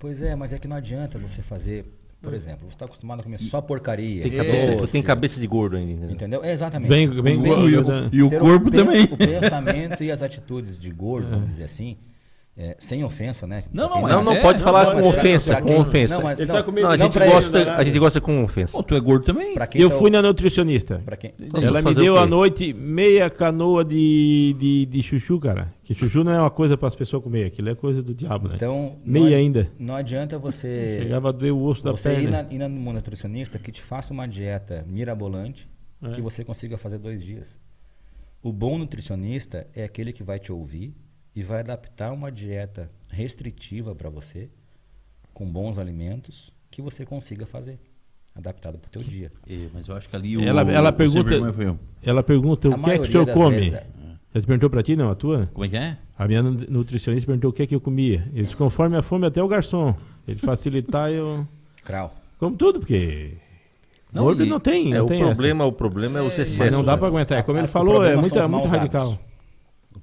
Pois 0.00 0.22
é, 0.22 0.34
mas 0.34 0.52
é 0.52 0.58
que 0.58 0.66
não 0.66 0.76
adianta 0.76 1.18
você 1.18 1.42
fazer, 1.42 1.84
por 2.24 2.34
exemplo, 2.34 2.60
você 2.68 2.74
está 2.74 2.84
acostumado 2.86 3.20
a 3.20 3.22
comer 3.22 3.38
só 3.38 3.60
porcaria. 3.60 4.22
Tem 4.22 4.32
cabeça, 4.32 4.76
doce, 4.76 4.92
tem 4.92 5.02
cabeça 5.02 5.38
de 5.40 5.46
gordo 5.46 5.76
ainda. 5.76 5.92
entendeu? 5.92 6.12
Entendeu? 6.14 6.44
É, 6.44 6.52
exatamente. 6.52 6.88
Bem- 6.88 7.08
bem 7.22 7.38
O 7.38 7.42
gordo, 7.42 7.64
pensa- 7.84 8.00
né? 8.02 8.08
E 8.12 8.22
o 8.22 8.30
corpo 8.30 8.70
pen- 8.70 8.84
também. 8.84 9.04
O 9.04 9.16
pensamento 9.16 10.02
e 10.02 10.10
as 10.10 10.22
atitudes 10.22 10.78
de 10.78 10.90
gordo, 10.90 11.28
vamos 11.30 11.48
dizer 11.48 11.64
assim, 11.64 11.96
É, 12.56 12.76
sem 12.78 13.02
ofensa, 13.02 13.48
né? 13.48 13.64
Não, 13.72 13.88
não, 13.88 14.02
Não, 14.06 14.22
não 14.26 14.32
é, 14.32 14.40
pode 14.40 14.58
não, 14.58 14.64
falar 14.64 14.94
não, 14.94 15.02
com 15.02 15.08
ofensa, 15.08 15.60
com 15.60 15.76
ofensa. 15.80 16.14
Não, 16.14 16.22
mas- 16.22 16.38
Ele 16.38 16.46
não, 16.46 16.54
tá 16.54 16.62
com 16.62 16.70
medo 16.70 16.84
Não, 16.86 16.90
a 16.92 16.96
gente, 16.96 17.12
pra 17.12 17.24
ele, 17.26 17.34
gosta, 17.34 17.64
né? 17.64 17.70
a 17.72 17.82
gente 17.82 17.98
gosta 17.98 18.20
com 18.20 18.44
ofensa. 18.44 18.70
Pô, 18.72 18.82
tu 18.84 18.94
é 18.94 19.00
gordo 19.00 19.24
também? 19.24 19.56
Eu 19.74 19.90
tá- 19.90 19.96
fui 19.98 20.08
na 20.08 20.22
nutricionista. 20.22 21.02
pra 21.04 21.16
quem- 21.16 21.34
Ela 21.52 21.82
me 21.82 21.92
deu 21.92 22.14
o 22.14 22.16
à 22.16 22.24
noite 22.26 22.72
meia 22.72 23.28
canoa 23.28 23.84
de, 23.84 24.54
de, 24.56 24.86
de 24.86 25.02
chuchu, 25.02 25.40
cara. 25.40 25.74
Que 25.82 25.94
chuchu 25.96 26.22
não 26.22 26.30
é 26.30 26.38
uma 26.40 26.50
coisa 26.50 26.76
para 26.76 26.86
as 26.86 26.94
pessoas 26.94 27.24
comer, 27.24 27.46
aquilo 27.46 27.70
é 27.70 27.74
coisa 27.74 28.00
do 28.00 28.14
diabo, 28.14 28.46
né? 28.46 28.54
Então, 28.54 28.98
meia 29.04 29.30
não, 29.30 29.36
ainda. 29.36 29.70
não 29.76 29.96
adianta 29.96 30.38
você 30.38 31.00
Chegava 31.02 31.30
a 31.30 31.32
doer 31.32 31.52
o 31.52 31.60
osso 31.60 31.82
da 31.82 31.90
você 31.90 32.12
ir 32.12 32.30
perna. 32.30 32.44
na, 32.44 32.52
ir 32.52 32.58
na 32.58 32.68
nutricionista 32.68 33.58
que 33.58 33.72
te 33.72 33.82
faça 33.82 34.14
uma 34.14 34.28
dieta 34.28 34.84
mirabolante 34.88 35.68
É. 36.00 36.10
que 36.10 36.20
você 36.22 36.44
consiga 36.44 36.78
fazer 36.78 36.98
dois 36.98 37.20
dias. 37.20 37.58
O 38.40 38.52
bom 38.52 38.78
nutricionista 38.78 39.66
é 39.74 39.82
aquele 39.82 40.12
que 40.12 40.22
vai 40.22 40.38
te 40.38 40.52
ouvir 40.52 40.94
e 41.34 41.42
vai 41.42 41.60
adaptar 41.60 42.12
uma 42.12 42.30
dieta 42.30 42.90
restritiva 43.10 43.94
para 43.94 44.08
você, 44.10 44.48
com 45.32 45.46
bons 45.50 45.78
alimentos, 45.78 46.52
que 46.70 46.80
você 46.82 47.04
consiga 47.04 47.44
fazer, 47.46 47.78
adaptado 48.34 48.78
para 48.78 48.88
o 48.88 48.90
teu 48.90 49.02
dia. 49.02 49.30
É, 49.48 49.68
mas 49.72 49.88
eu 49.88 49.96
acho 49.96 50.08
que 50.08 50.16
ali 50.16 50.36
o. 50.36 50.40
Ela- 50.40 50.62
ela 50.72 50.90
o 50.90 50.92
pergunta-. 50.92 51.34
Ela 52.02 52.22
pergunta 52.22 52.68
A 52.68 52.76
o 52.76 52.82
que 52.82 52.90
é 52.90 52.98
que 52.98 53.04
o 53.08 53.10
senhor 53.10 53.26
come. 53.32 53.56
vezes 53.56 53.74
é- 53.74 53.86
Ela 54.34 54.44
perguntou 54.44 54.68
para 54.68 54.82
ti, 54.82 54.96
não, 54.96 55.10
a 55.10 55.14
tua? 55.14 55.48
Como 55.52 55.64
é 55.64 55.68
que 55.68 55.76
é? 55.76 55.96
A 56.18 56.26
minha 56.26 56.42
nu- 56.42 56.66
nutricionista 56.68 57.24
perguntou 57.26 57.50
o 57.50 57.52
que 57.52 57.62
é 57.62 57.66
que 57.68 57.74
eu 57.74 57.80
comia. 57.80 58.26
Ele 58.32 58.42
disse, 58.42 58.56
conforme 58.56 58.96
a 58.96 59.02
fome, 59.02 59.26
até 59.26 59.40
o 59.42 59.46
garçom. 59.46 59.94
Ele 60.26 60.38
facilitar, 60.40 61.10
eu 61.12 61.46
Crau. 61.84 62.12
como 62.38 62.56
tudo, 62.56 62.80
porque 62.80 63.34
Não, 64.12 64.24
gordo 64.24 64.44
e- 64.44 64.48
não 64.48 64.58
tem, 64.58 64.92
É, 64.92 64.98
não 64.98 65.04
o 65.04 65.08
tem 65.08 65.18
essa. 65.20 65.26
problema, 65.30 65.64
o 65.64 65.72
problema 65.72 66.18
é 66.18 66.22
os 66.22 66.32
excessos. 66.32 66.56
Mas 66.58 66.72
não 66.72 66.82
dá 66.84 66.92
né? 66.92 66.98
para 66.98 67.06
aguentar. 67.08 67.38
É 67.38 67.42
como 67.42 67.58
A- 67.58 67.60
ele 67.60 67.68
o 67.68 67.70
falou, 67.70 67.94
é 68.04 68.12
problema 68.12 68.20
muito, 68.22 68.48
muito 68.50 68.68
radical. 68.68 69.06
hábitos. 69.12 69.33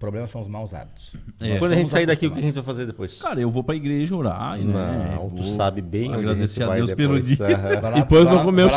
O 0.01 0.05
problema 0.09 0.25
são 0.25 0.41
os 0.41 0.47
maus 0.47 0.73
hábitos. 0.73 1.13
É. 1.39 1.49
Nós 1.49 1.59
Quando 1.59 1.73
a 1.73 1.75
gente 1.75 1.91
sair 1.91 2.07
daqui, 2.07 2.25
o 2.25 2.31
que 2.31 2.39
a 2.39 2.41
gente 2.41 2.55
vai 2.55 2.63
fazer 2.63 2.87
depois? 2.87 3.19
Cara, 3.21 3.39
eu 3.39 3.51
vou 3.51 3.63
pra 3.63 3.75
igreja 3.75 4.15
orar 4.15 4.59
e, 4.59 4.65
né? 4.65 5.13
Não, 5.15 5.29
tu 5.29 5.43
vou 5.43 5.55
sabe 5.55 5.79
bem 5.79 6.11
Agradecer 6.11 6.63
a 6.63 6.67
vai 6.69 6.77
Deus 6.77 6.91
pelo 6.93 7.21
dia. 7.21 7.37
Lá- 7.79 7.91
Depois 7.91 8.25
vai 8.25 8.33
vou 8.33 8.45
comer 8.45 8.65
um 8.65 8.69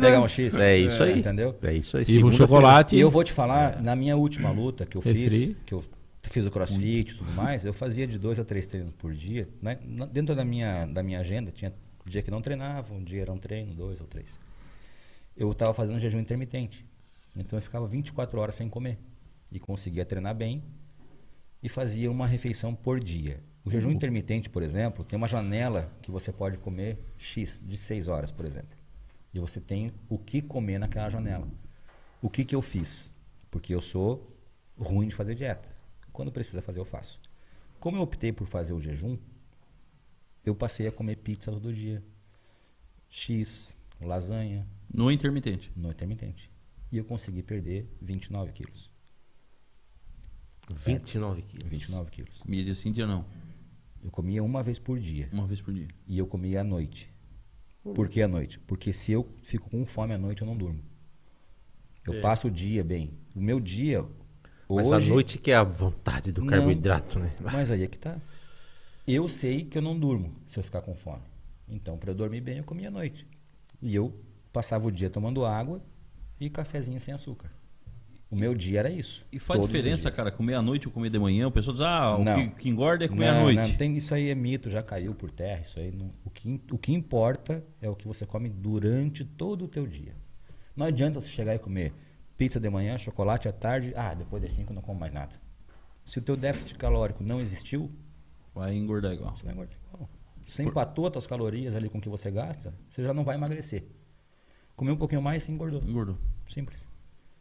pegar 0.00 0.20
um 0.22 0.26
X. 0.26 0.54
É 0.54 0.78
isso 0.78 1.02
aí. 1.02 1.18
Entendeu? 1.18 1.54
É 1.62 1.74
isso 1.74 1.98
aí. 1.98 2.06
E 2.08 2.24
um 2.24 2.32
chocolate. 2.32 2.96
E 2.96 3.00
eu 3.00 3.10
vou 3.10 3.22
te 3.22 3.34
falar, 3.34 3.82
na 3.82 3.94
minha 3.94 4.16
última 4.16 4.50
luta 4.50 4.86
que 4.86 4.96
eu 4.96 5.02
Refri. 5.02 5.28
fiz, 5.28 5.56
que 5.66 5.74
eu 5.74 5.84
fiz 6.22 6.46
o 6.46 6.50
crossfit 6.50 7.12
e 7.12 7.16
tudo 7.16 7.30
mais, 7.32 7.66
eu 7.66 7.74
fazia 7.74 8.06
de 8.06 8.18
dois 8.18 8.40
a 8.40 8.44
três 8.44 8.66
treinos 8.66 8.94
por 8.96 9.12
dia. 9.12 9.46
né? 9.60 9.76
Dentro 10.10 10.34
da 10.34 10.42
minha, 10.42 10.86
da 10.86 11.02
minha 11.02 11.20
agenda, 11.20 11.50
tinha 11.50 11.70
dia 12.06 12.22
que 12.22 12.30
não 12.30 12.40
treinava, 12.40 12.94
um 12.94 13.04
dia 13.04 13.20
era 13.20 13.30
um 13.30 13.36
treino, 13.38 13.74
dois 13.74 14.00
ou 14.00 14.06
três. 14.06 14.40
Eu 15.36 15.50
estava 15.50 15.74
fazendo 15.74 15.98
jejum 15.98 16.18
intermitente. 16.18 16.82
Então 17.36 17.58
eu 17.58 17.62
ficava 17.62 17.86
24 17.86 18.40
horas 18.40 18.54
sem 18.54 18.70
comer. 18.70 18.96
E 19.50 19.58
conseguia 19.60 20.04
treinar 20.04 20.34
bem 20.34 20.62
e 21.62 21.68
fazia 21.68 22.10
uma 22.10 22.26
refeição 22.26 22.74
por 22.74 23.00
dia. 23.00 23.42
O 23.64 23.70
jejum 23.70 23.90
intermitente, 23.90 24.48
por 24.48 24.62
exemplo, 24.62 25.04
tem 25.04 25.16
uma 25.16 25.26
janela 25.26 25.90
que 26.02 26.10
você 26.10 26.32
pode 26.32 26.56
comer 26.58 26.98
X 27.18 27.60
de 27.64 27.76
6 27.76 28.08
horas, 28.08 28.30
por 28.30 28.44
exemplo. 28.44 28.76
E 29.34 29.40
você 29.40 29.60
tem 29.60 29.92
o 30.08 30.18
que 30.18 30.40
comer 30.40 30.78
naquela 30.78 31.08
janela. 31.08 31.48
O 32.22 32.30
que, 32.30 32.44
que 32.44 32.54
eu 32.54 32.62
fiz? 32.62 33.12
Porque 33.50 33.74
eu 33.74 33.82
sou 33.82 34.32
ruim 34.78 35.08
de 35.08 35.14
fazer 35.14 35.34
dieta. 35.34 35.68
Quando 36.12 36.30
precisa 36.32 36.62
fazer, 36.62 36.78
eu 36.80 36.84
faço. 36.84 37.20
Como 37.78 37.96
eu 37.96 38.02
optei 38.02 38.32
por 38.32 38.46
fazer 38.46 38.72
o 38.72 38.80
jejum, 38.80 39.18
eu 40.44 40.54
passei 40.54 40.86
a 40.86 40.92
comer 40.92 41.16
pizza 41.16 41.50
todo 41.50 41.72
dia. 41.72 42.02
X, 43.08 43.74
lasanha, 44.00 44.66
No 44.92 45.10
intermitente. 45.10 45.70
no 45.76 45.90
intermitente. 45.90 46.50
E 46.90 46.96
eu 46.98 47.04
consegui 47.04 47.42
perder 47.42 47.88
29 48.00 48.52
quilos. 48.52 48.90
29 50.74 51.42
quilos. 51.42 51.68
29 51.68 52.10
quilos. 52.10 52.38
Comia 52.38 52.64
dia 52.64 52.74
sim, 52.74 52.92
dia 52.92 53.06
não. 53.06 53.24
Eu 54.02 54.10
comia 54.10 54.42
uma 54.42 54.62
vez 54.62 54.78
por 54.78 54.98
dia. 54.98 55.28
Uma 55.32 55.46
vez 55.46 55.60
por 55.60 55.72
dia. 55.72 55.88
E 56.06 56.18
eu 56.18 56.26
comia 56.26 56.60
à 56.60 56.64
noite. 56.64 57.12
Por 57.94 58.08
que 58.08 58.20
à 58.20 58.28
noite? 58.28 58.58
Porque 58.60 58.92
se 58.92 59.12
eu 59.12 59.28
fico 59.42 59.70
com 59.70 59.86
fome 59.86 60.12
à 60.12 60.18
noite, 60.18 60.42
eu 60.42 60.46
não 60.46 60.56
durmo. 60.56 60.80
Eu 62.04 62.20
passo 62.20 62.48
o 62.48 62.50
dia 62.50 62.84
bem. 62.84 63.12
O 63.34 63.40
meu 63.40 63.60
dia. 63.60 64.04
Mas 64.68 64.86
hoje, 64.86 65.10
a 65.10 65.14
noite 65.14 65.38
que 65.38 65.50
é 65.50 65.56
a 65.56 65.62
vontade 65.62 66.32
do 66.32 66.40
Não. 66.40 66.48
carboidrato, 66.48 67.18
né? 67.18 67.32
Mas 67.40 67.70
aí 67.70 67.82
é 67.84 67.86
que 67.86 67.98
tá. 67.98 68.16
Eu 69.06 69.28
sei 69.28 69.64
que 69.64 69.78
eu 69.78 69.82
não 69.82 69.98
durmo 69.98 70.34
se 70.48 70.58
eu 70.58 70.62
ficar 70.62 70.82
com 70.82 70.94
fome. 70.94 71.22
Então, 71.68 71.96
para 71.96 72.10
eu 72.10 72.14
dormir 72.14 72.40
bem, 72.40 72.58
eu 72.58 72.64
comia 72.64 72.88
à 72.88 72.90
noite. 72.90 73.26
E 73.80 73.94
eu 73.94 74.12
passava 74.52 74.86
o 74.86 74.90
dia 74.90 75.10
tomando 75.10 75.44
água 75.44 75.80
e 76.40 76.50
cafezinho 76.50 76.98
sem 76.98 77.14
açúcar. 77.14 77.50
O 78.28 78.34
meu 78.34 78.54
dia 78.54 78.80
era 78.80 78.90
isso. 78.90 79.24
E 79.30 79.38
faz 79.38 79.60
diferença, 79.60 80.10
cara, 80.10 80.32
comer 80.32 80.54
à 80.54 80.62
noite 80.62 80.88
ou 80.88 80.92
comer 80.92 81.10
de 81.10 81.18
manhã? 81.18 81.46
O 81.46 81.50
pessoal 81.50 81.72
diz, 81.74 81.80
ah, 81.80 82.16
o 82.16 82.24
que, 82.24 82.48
que 82.62 82.68
engorda 82.68 83.04
é 83.04 83.08
comer 83.08 83.26
não, 83.30 83.38
à 83.38 83.42
noite. 83.42 83.56
não, 83.56 83.76
tem, 83.76 83.96
isso 83.96 84.12
aí 84.14 84.28
é 84.30 84.34
mito, 84.34 84.68
já 84.68 84.82
caiu 84.82 85.14
por 85.14 85.30
terra. 85.30 85.60
Isso 85.62 85.78
aí 85.78 85.92
não- 85.92 86.12
o, 86.24 86.30
que, 86.30 86.60
o 86.72 86.76
que 86.76 86.92
importa 86.92 87.64
é 87.80 87.88
o 87.88 87.94
que 87.94 88.06
você 88.06 88.26
come 88.26 88.48
durante 88.48 89.24
todo 89.24 89.64
o 89.64 89.68
teu 89.68 89.86
dia. 89.86 90.12
Não 90.74 90.86
adianta 90.86 91.20
você 91.20 91.28
chegar 91.28 91.54
e 91.54 91.58
comer 91.58 91.92
pizza 92.36 92.58
de 92.58 92.68
manhã, 92.68 92.98
chocolate 92.98 93.48
à 93.48 93.52
tarde, 93.52 93.92
ah, 93.96 94.12
depois 94.12 94.42
das 94.42 94.52
5 94.52 94.72
eu 94.72 94.74
não 94.74 94.82
como 94.82 94.98
mais 94.98 95.12
nada. 95.12 95.32
Se 96.04 96.18
o 96.18 96.22
teu 96.22 96.36
déficit 96.36 96.74
calórico 96.74 97.22
não 97.22 97.40
existiu, 97.40 97.90
Vai 98.54 98.74
engordar 98.74 99.12
igual. 99.12 99.36
você 99.36 99.44
vai 99.44 99.52
engordar 99.52 99.76
igual. 99.92 100.08
Você 100.46 100.62
empatou 100.62 101.06
as 101.06 101.12
tuas 101.12 101.26
calorias 101.26 101.74
ali 101.76 101.88
com 101.88 101.98
o 101.98 102.00
que 102.00 102.08
você 102.08 102.30
gasta, 102.30 102.74
você 102.88 103.02
já 103.02 103.14
não 103.14 103.24
vai 103.24 103.36
emagrecer. 103.36 103.84
Comer 104.74 104.92
um 104.92 104.96
pouquinho 104.96 105.22
mais, 105.22 105.42
você 105.44 105.52
engordou. 105.52 105.80
Engordou. 105.82 106.18
Simples. 106.48 106.86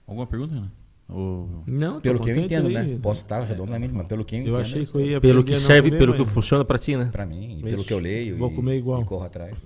Alguma 0.07 0.27
pergunta, 0.27 0.53
Renan? 0.55 0.71
Ou... 1.07 1.63
Não, 1.67 1.95
tô 1.95 2.01
Pelo 2.01 2.19
que 2.19 2.29
eu 2.31 2.35
entendo, 2.37 2.67
aí. 2.67 2.73
né? 2.73 2.99
Posso 3.01 3.21
estar 3.21 3.39
redondamente, 3.43 3.93
mas 3.93 4.07
pelo 4.07 4.25
que 4.25 4.35
eu, 4.37 4.39
Eu 4.39 4.43
entendo. 4.45 4.61
achei 4.61 4.81
é 4.81 4.85
que 4.85 4.95
eu 4.95 5.01
ia 5.05 5.21
Pelo 5.21 5.43
que 5.43 5.55
serve, 5.55 5.89
comer, 5.89 5.99
pelo 5.99 6.15
que 6.15 6.25
funciona 6.25 6.65
pra 6.65 6.79
ti, 6.79 6.95
né? 6.97 7.09
Pra 7.11 7.25
mim, 7.27 7.59
e 7.59 7.63
pelo 7.63 7.83
que 7.83 7.93
eu 7.93 7.99
leio 7.99 8.35
Vou 8.37 8.49
e, 8.51 8.55
comer 8.55 8.77
igual. 8.77 9.01
e 9.01 9.05
corro 9.05 9.23
atrás. 9.23 9.63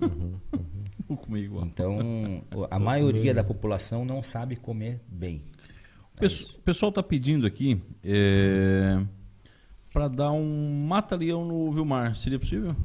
Vou 1.08 1.16
comer 1.16 1.40
igual. 1.44 1.64
Então, 1.64 2.42
a 2.70 2.78
maioria 2.78 3.32
da 3.32 3.42
população 3.42 4.04
não 4.04 4.22
sabe 4.22 4.54
comer 4.54 5.00
bem. 5.08 5.42
O 6.14 6.20
pesso- 6.20 6.56
o 6.58 6.60
pessoal 6.62 6.92
tá 6.92 7.02
pedindo 7.02 7.46
aqui 7.46 7.80
é, 8.04 9.00
para 9.94 10.08
dar 10.08 10.32
um 10.32 10.84
mata-leão 10.86 11.42
no 11.46 11.72
Vilmar. 11.72 12.14
Seria 12.16 12.38
possível? 12.38 12.76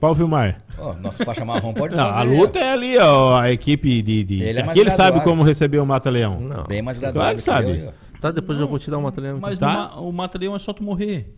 Pau 0.00 0.14
Vilmar. 0.14 0.62
Ó, 0.78 0.92
nosso 0.94 1.24
faixa 1.24 1.44
marrom 1.44 1.72
pode 1.72 1.94
Não, 1.96 2.04
fazer. 2.12 2.20
a 2.20 2.22
luta 2.22 2.58
é 2.58 2.72
ali, 2.72 2.98
ó, 2.98 3.36
a 3.38 3.50
equipe 3.52 4.02
de. 4.02 4.24
de... 4.24 4.42
Ele 4.42 4.58
é 4.58 4.62
Aqui 4.62 4.80
ele 4.80 4.90
sabe 4.90 5.12
graduado. 5.12 5.24
como 5.30 5.42
receber 5.42 5.78
o 5.78 5.86
Mata-Leão. 5.86 6.40
Não. 6.40 6.64
Bem 6.64 6.82
mais 6.82 6.98
Claro 6.98 7.14
graduado 7.14 7.36
que 7.36 7.42
sabe. 7.42 7.78
eu. 7.86 7.92
Tá, 8.20 8.30
depois 8.30 8.58
eu 8.58 8.66
vou 8.66 8.78
te 8.78 8.90
dar 8.90 8.98
uma 8.98 9.10
italiana. 9.10 9.38
Mas 9.40 9.58
Tá. 9.58 9.94
o 10.00 10.10
mata-leão 10.10 10.56
é 10.56 10.58
só 10.58 10.72
tu 10.72 10.82
morrer. 10.82 11.34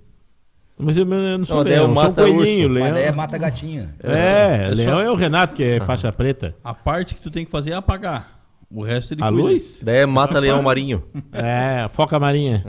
Mas 0.78 0.96
eu, 0.96 1.04
não 1.04 1.44
sou 1.44 1.64
Não, 1.64 1.70
é 1.72 1.74
leão, 1.76 1.86
o 1.86 1.88
eu 1.90 1.94
sou 1.94 2.02
um 2.02 2.06
mata-urso. 2.08 2.34
coelhinho, 2.34 2.68
Mas 2.70 2.82
leão. 2.82 2.94
daí 2.94 3.04
é 3.04 3.12
mata 3.12 3.38
gatinho. 3.38 3.90
É, 4.02 4.68
É 4.70 4.74
leão 4.74 4.96
só- 4.98 5.02
é 5.02 5.10
o 5.10 5.14
Renato, 5.14 5.54
que 5.54 5.62
é 5.64 5.80
faixa 5.80 6.12
preta. 6.12 6.54
A 6.62 6.72
parte 6.74 7.14
que 7.14 7.20
tu 7.20 7.30
tem 7.30 7.44
que 7.44 7.50
fazer 7.50 7.70
é 7.72 7.74
apagar. 7.74 8.38
O 8.70 8.82
resto 8.84 9.14
ele 9.14 9.22
A 9.22 9.28
cuida. 9.28 9.42
luz? 9.42 9.80
Daí 9.82 9.96
é 9.98 10.06
mata-leão 10.06 10.62
marinho. 10.62 11.02
É, 11.32 11.88
foca 11.88 12.18
marinha. 12.20 12.62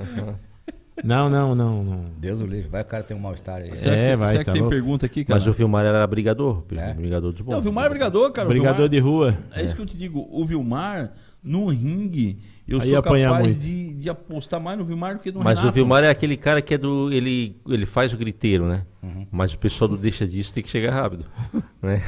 Não, 1.03 1.30
não, 1.30 1.53
não, 1.53 1.84
não. 1.84 2.06
Deus 2.18 2.41
o 2.41 2.45
livre. 2.45 2.69
Vai 2.69 2.84
que 2.84 2.88
o 2.88 2.91
cara 2.91 3.03
tem 3.03 3.15
um 3.15 3.19
mal-estar 3.19 3.57
aí. 3.61 3.76
Será 3.76 3.95
É, 3.95 4.10
que, 4.11 4.15
vai, 4.18 4.28
será 4.32 4.40
que 4.40 4.45
tá 4.45 4.52
tem 4.53 4.61
louco. 4.61 4.76
pergunta 4.76 5.06
aqui, 5.06 5.24
cara? 5.24 5.40
Mas 5.40 5.48
o 5.48 5.53
Vilmar 5.53 5.86
era 5.86 6.06
brigador. 6.07 6.64
É. 6.76 6.94
Brigador 6.94 7.32
dos 7.32 7.41
bons. 7.41 7.52
Não, 7.52 7.60
o 7.60 7.61
Vilmar 7.61 7.86
é 7.86 7.90
brigador, 7.90 8.32
cara. 8.32 8.48
Brigador 8.48 8.90
Vilmar- 8.90 8.90
de 8.90 8.99
rua. 8.99 9.38
É 9.53 9.64
isso 9.64 9.76
que 9.76 9.82
eu 9.82 9.86
te 9.86 9.95
digo. 9.98 10.28
O 10.32 10.45
Vilmar, 10.45 11.11
no 11.44 11.68
ringue, 11.68 12.40
eu 12.68 12.82
Aí 12.82 12.90
sou 12.91 13.02
capaz 13.03 13.61
de, 13.61 13.94
de 13.94 14.10
apostar 14.10 14.60
mais 14.60 14.78
no 14.78 14.84
Vilmar 14.86 15.14
do 15.15 15.19
que 15.22 15.32
no 15.32 15.40
Mas 15.40 15.57
Renato. 15.60 15.68
o 15.68 15.72
Vilmar 15.72 16.03
é 16.03 16.10
aquele 16.10 16.36
cara 16.36 16.61
que 16.61 16.74
é 16.74 16.78
do. 16.78 17.11
Ele, 17.14 17.56
ele 17.68 17.86
faz 17.86 18.11
o 18.11 18.18
griteiro, 18.18 18.65
né? 18.68 18.84
Uhum. 19.03 19.28
Mas 19.32 19.53
o 19.53 19.57
pessoal 19.60 19.88
do 19.88 19.98
deixa 19.98 20.28
disso 20.28 20.52
tem 20.53 20.64
que 20.64 20.69
chegar 20.69 20.94
rápido. 20.94 21.26
né? 21.82 22.02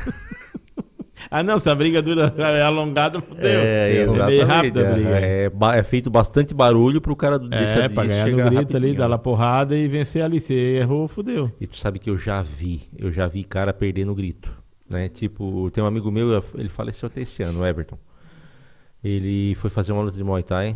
Ah, 1.29 1.43
não, 1.43 1.59
se 1.59 1.69
a 1.69 1.75
briga 1.75 2.01
dura 2.01 2.33
é 2.37 2.61
alongada, 2.61 3.21
fudeu. 3.21 3.59
É, 3.59 3.91
ferrou. 3.91 4.15
é 4.15 4.25
meio 4.25 4.41
exatamente. 4.41 4.51
rápida 4.51 4.87
a 4.87 4.91
briga. 4.93 5.09
É, 5.09 5.45
é 5.45 5.79
é 5.79 5.83
feito 5.83 6.09
bastante 6.09 6.53
barulho 6.53 7.01
pro 7.01 7.15
cara 7.15 7.37
do 7.37 7.49
deixa 7.49 7.65
É, 7.65 7.81
disso 7.83 7.95
pra 7.95 8.05
ganhar 8.05 8.27
no 8.27 8.37
grito 8.37 8.53
rapidinho, 8.53 8.77
ali, 8.77 8.93
dar 8.93 9.07
lá 9.07 9.17
porrada 9.17 9.77
e 9.77 9.87
vencer 9.87 10.23
ali. 10.23 10.39
Se 10.39 10.53
errou, 10.53 11.07
fudeu. 11.07 11.51
E 11.59 11.67
tu 11.67 11.77
sabe 11.77 11.99
que 11.99 12.09
eu 12.09 12.17
já 12.17 12.41
vi, 12.41 12.89
eu 12.97 13.11
já 13.11 13.27
vi 13.27 13.43
cara 13.43 13.73
perder 13.73 14.05
no 14.05 14.15
grito, 14.15 14.51
né? 14.89 15.09
Tipo, 15.09 15.69
tem 15.71 15.83
um 15.83 15.87
amigo 15.87 16.09
meu, 16.11 16.43
ele 16.55 16.69
faleceu 16.69 17.07
até 17.07 17.21
esse 17.21 17.43
ano, 17.43 17.61
o 17.61 17.65
Everton. 17.65 17.97
Ele 19.03 19.55
foi 19.55 19.69
fazer 19.69 19.91
uma 19.91 20.01
luta 20.01 20.17
de 20.17 20.23
Muay 20.23 20.43
Thai. 20.43 20.75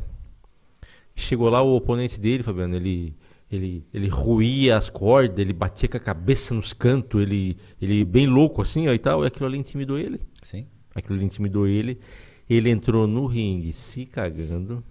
Chegou 1.15 1.49
lá 1.49 1.61
o 1.61 1.75
oponente 1.75 2.19
dele, 2.19 2.43
Fabiano, 2.43 2.75
ele 2.75 3.15
ele 3.51 3.85
ele 3.93 4.07
ruía 4.07 4.77
as 4.77 4.89
cordas, 4.89 5.37
ele 5.37 5.53
batia 5.53 5.87
com 5.87 5.97
a 5.97 5.99
cabeça 5.99 6.55
nos 6.55 6.73
cantos, 6.73 7.21
ele 7.21 7.57
ele 7.81 8.03
bem 8.03 8.25
louco 8.25 8.61
assim, 8.61 8.87
ó, 8.87 8.93
e 8.93 8.99
tal, 8.99 9.23
e 9.23 9.27
aquilo 9.27 9.45
ali 9.45 9.57
intimidou 9.57 9.97
ele. 9.97 10.19
Sim. 10.43 10.67
Aquilo 10.93 11.21
intimidou 11.21 11.67
ele. 11.67 11.99
Ele 12.49 12.69
entrou 12.69 13.07
no 13.07 13.25
ringue 13.25 13.73
se 13.73 14.05
cagando 14.05 14.83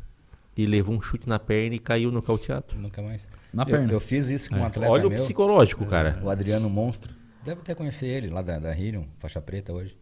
e 0.57 0.66
levou 0.66 0.95
um 0.95 1.01
chute 1.01 1.29
na 1.29 1.39
perna 1.39 1.77
e 1.77 1.79
caiu 1.79 2.11
nocauteado. 2.11 2.74
Nunca 2.77 3.01
mais. 3.01 3.29
Na 3.53 3.62
eu, 3.62 3.66
perna. 3.66 3.93
Eu 3.93 4.01
fiz 4.01 4.29
isso 4.29 4.51
com 4.51 4.57
um 4.57 4.65
atleta 4.65 4.91
Olha 4.91 5.07
o 5.07 5.11
meu, 5.11 5.23
psicológico, 5.23 5.87
cara. 5.87 6.20
o 6.23 6.31
Adriano 6.31 6.69
Monstro. 6.69 7.15
Deve 7.45 7.61
até 7.61 7.74
conhecer 7.74 8.07
ele, 8.07 8.29
lá 8.29 8.41
da, 8.41 8.59
da 8.59 8.77
Helium, 8.77 9.07
faixa 9.19 9.41
preta 9.41 9.73
hoje. 9.73 9.97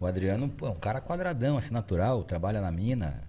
O 0.00 0.06
Adriano, 0.06 0.48
pô, 0.48 0.66
é 0.66 0.70
um 0.70 0.78
cara 0.78 1.00
quadradão, 1.00 1.56
assim, 1.56 1.72
natural, 1.72 2.24
trabalha 2.24 2.60
na 2.60 2.72
mina. 2.72 3.22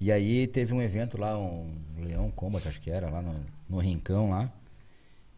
E 0.00 0.10
aí 0.10 0.46
teve 0.46 0.72
um 0.72 0.80
evento 0.80 1.18
lá, 1.18 1.38
um 1.38 1.68
Leão 1.98 2.30
Combat, 2.30 2.66
acho 2.66 2.80
que 2.80 2.90
era, 2.90 3.10
lá 3.10 3.20
no, 3.20 3.34
no 3.68 3.78
Rincão 3.78 4.30
lá. 4.30 4.50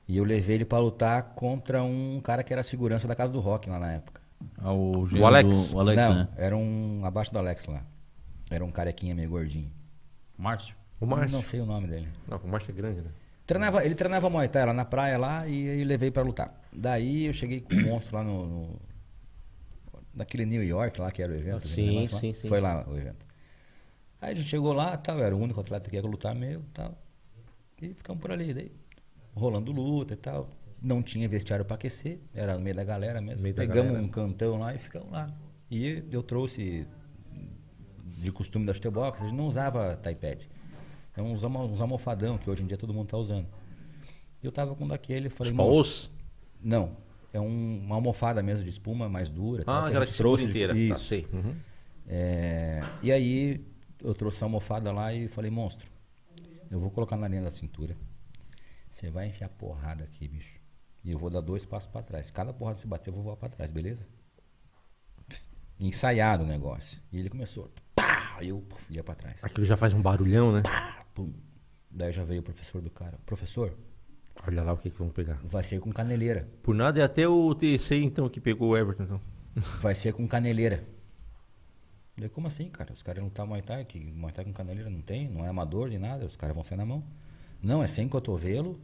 E 0.07 0.17
eu 0.17 0.25
levei 0.25 0.57
ele 0.57 0.65
pra 0.65 0.79
lutar 0.79 1.35
contra 1.35 1.83
um 1.83 2.21
cara 2.23 2.45
que 2.45 2.53
era 2.53 2.63
segurança 2.63 3.09
da 3.09 3.17
casa 3.17 3.33
do 3.33 3.41
rock 3.41 3.69
lá 3.69 3.79
na 3.79 3.93
época. 3.93 4.22
Ao 4.59 5.07
gênero 5.07 5.27
Alex? 5.27 5.49
do- 5.71 5.77
o 5.77 5.81
Alex, 5.81 5.97
Não, 6.03 6.15
né? 6.15 6.29
era 6.37 6.57
um 6.57 7.05
abaixo 7.05 7.33
do 7.33 7.39
Alex 7.39 7.67
lá. 7.67 7.85
Era 8.51 8.65
um 8.65 8.71
carequinha 8.71 9.15
meio 9.15 9.31
gordinho. 9.31 9.71
Márcio. 10.37 10.75
O 11.01 11.07
Márcio. 11.07 11.33
Não 11.33 11.43
sei 11.43 11.61
o 11.61 11.67
nome 11.67 11.87
dele. 11.89 12.09
Não, 12.29 12.39
o 12.39 12.49
Márcio 12.49 12.71
é 12.71 12.75
grande, 12.75 13.01
né? 13.01 13.11
Treinava, 13.47 13.85
ele 13.85 13.95
treinava 13.95 14.31
Muay 14.31 14.49
Thai 14.49 14.67
lá 14.67 14.73
na 14.73 14.85
praia 14.85 15.19
lá 15.19 15.47
e 15.49 15.69
aí 15.69 15.81
eu 15.81 15.87
levei 15.87 16.11
pra 16.11 16.23
lutar. 16.23 16.61
Daí 16.73 17.27
eu 17.27 17.33
cheguei 17.33 17.61
com 17.61 17.75
o 17.75 17.83
monstro 17.83 18.17
lá 18.17 18.23
no, 18.23 18.47
no 18.47 18.81
naquele 20.15 20.45
New 20.47 20.63
York 20.63 21.01
lá 21.01 21.11
que 21.11 21.23
era 21.23 21.33
o 21.33 21.37
evento. 21.37 21.57
aquele 21.67 21.75
Sim, 21.75 22.03
lá. 22.13 22.21
sim, 22.21 22.33
sim. 22.33 22.49
Foi 22.49 22.61
lá 22.61 22.87
o 22.89 22.97
evento. 22.97 23.27
Aí 24.21 24.33
a 24.33 24.35
gente 24.35 24.49
chegou 24.49 24.73
lá, 24.73 24.97
tal, 24.97 25.19
eu 25.19 25.25
era 25.25 25.35
o 25.35 25.39
único 25.41 25.61
atleta 25.61 25.91
que 25.91 25.97
ia 25.97 26.03
lutar 26.03 26.35
meu, 26.35 26.63
tal. 26.73 26.97
E 27.81 27.93
ficamos 27.95 28.23
por 28.23 28.31
ali, 28.31 28.55
daí 28.55 28.71
rolando 29.35 29.73
luta 29.73 30.15
e 30.15 30.17
tal. 30.17 30.49
Não 30.83 31.03
tinha 31.03 31.29
vestiário 31.29 31.65
pra 31.65 31.77
aquecer, 31.77 32.19
era 32.35 32.55
no 32.55 32.61
meio 32.61 32.75
da 32.75 32.83
galera 32.85 33.21
mesmo. 33.21 33.43
Meio 33.43 33.55
Pegamos 33.55 33.93
galera. 33.93 34.03
um 34.05 34.09
cantão 34.09 34.59
lá 34.59 34.75
e 34.75 34.79
ficamos 34.79 35.11
lá. 35.13 35.33
E 35.71 36.03
eu 36.11 36.23
trouxe 36.23 36.87
de 38.19 38.33
costume 38.33 38.67
da 38.67 38.73
Box, 38.91 39.23
a 39.23 39.27
gente 39.27 39.37
não 39.37 39.47
usava 39.47 39.99
iPad. 40.11 40.43
É 41.17 41.23
uns, 41.23 41.45
almo- 41.45 41.65
uns 41.65 41.81
almofadão 41.81 42.37
que 42.39 42.49
hoje 42.51 42.63
em 42.63 42.67
dia 42.67 42.77
todo 42.77 42.93
mundo 42.93 43.09
tá 43.09 43.17
usando. 43.17 43.47
E 44.43 44.47
eu 44.47 44.51
tava 44.53 44.75
com 44.75 44.85
um 44.85 44.89
daquele, 44.89 45.29
falei, 45.29 45.53
Tipo, 45.53 45.63
a 45.63 45.67
"Moço, 45.67 45.81
osso? 45.81 46.13
não, 46.61 46.97
é 47.33 47.41
um- 47.41 47.79
uma 47.85 47.95
almofada 47.95 48.43
mesmo 48.43 48.65
de 48.65 48.71
espuma 48.71 49.09
mais 49.09 49.29
dura. 49.29 49.63
Ah, 49.67 49.87
aquela 49.87 50.05
que 50.07 50.15
trouxe 50.17 50.45
de- 50.45 50.51
inteira. 50.51 50.73
Tá, 50.73 50.79
Isso. 50.79 51.05
sei. 51.05 51.27
Uhum. 51.33 51.55
É, 52.09 52.83
e 53.03 53.13
aí 53.13 53.65
eu 54.03 54.15
trouxe 54.15 54.43
a 54.43 54.47
almofada 54.47 54.91
lá 54.91 55.13
e 55.15 55.29
falei, 55.29 55.51
monstro, 55.51 55.89
eu 56.71 56.81
vou 56.81 56.91
colocar 56.91 57.17
na 57.17 57.29
linha 57.29 57.43
da 57.43 57.53
cintura. 57.53 57.97
Você 58.91 59.11
vai 59.11 59.29
enfiar 59.29 59.49
porrada 59.51 60.05
aqui, 60.05 60.27
bicho. 60.29 60.61
E 61.05 61.11
eu 61.11 61.19
vou 61.19 61.31
dar 61.31 61.41
dois 61.41 61.65
passos 61.65 61.91
pra 61.91 62.03
trás. 62.03 62.31
Cada 62.31 62.53
porrada 62.53 62.75
que 62.77 62.81
você 62.83 62.87
bater, 62.87 63.11
eu 63.11 63.15
vou 63.15 63.23
voar 63.25 63.37
pra 63.37 63.49
trás, 63.49 63.71
beleza? 63.71 64.09
Ensaiado 65.79 66.45
o 66.45 66.47
negócio. 66.47 67.01
E 67.11 67.19
ele 67.19 67.29
começou. 67.29 67.71
Pá! 67.95 68.37
Aí 68.37 68.49
eu 68.49 68.61
puf, 68.61 68.93
ia 68.93 69.03
pra 69.03 69.15
trás. 69.15 69.43
Aquilo 69.43 69.67
já 69.67 69.77
faz 69.77 69.93
um 69.93 70.01
barulhão, 70.01 70.53
né? 70.53 70.63
Pá, 70.63 71.05
pum. 71.15 71.33
Daí 71.91 72.13
já 72.13 72.25
veio 72.25 72.41
o 72.41 72.45
professor 72.45 72.81
do 72.81 72.91
cara. 72.91 73.19
Professor, 73.27 73.77
Olha 74.47 74.63
lá 74.63 74.73
o 74.73 74.79
que, 74.79 74.91
que 74.91 74.99
vamos 74.99 75.13
pegar. 75.13 75.39
vai 75.45 75.63
ser 75.63 75.79
com 75.81 75.93
caneleira. 75.93 76.49
Por 76.63 76.75
nada 76.75 77.01
é 77.01 77.03
até 77.03 77.29
o 77.29 77.55
TC, 77.55 77.97
então, 77.97 78.29
que 78.29 78.41
pegou 78.41 78.71
o 78.71 78.77
Everton. 78.77 79.05
Então. 79.05 79.21
Vai 79.83 79.95
ser 79.95 80.15
com 80.15 80.27
caneleira. 80.27 80.83
Daí, 82.17 82.29
como 82.31 82.47
assim, 82.47 82.71
cara? 82.71 82.93
Os 82.93 83.03
caras 83.03 83.23
não 83.23 83.29
tá 83.29 83.45
Muay 83.45 83.61
Thai, 83.61 83.85
que 83.85 84.01
Muay 84.01 84.33
Thai 84.33 84.47
com 84.47 84.53
caneleira 84.53 84.89
não 84.89 85.03
tem, 85.03 85.29
não 85.29 85.45
é 85.45 85.49
amador 85.49 85.91
nem 85.91 85.99
nada, 85.99 86.25
os 86.25 86.37
caras 86.37 86.55
vão 86.55 86.65
sair 86.65 86.79
na 86.79 86.87
mão. 86.87 87.05
Não, 87.63 87.83
é 87.83 87.87
sem 87.87 88.09
cotovelo 88.09 88.81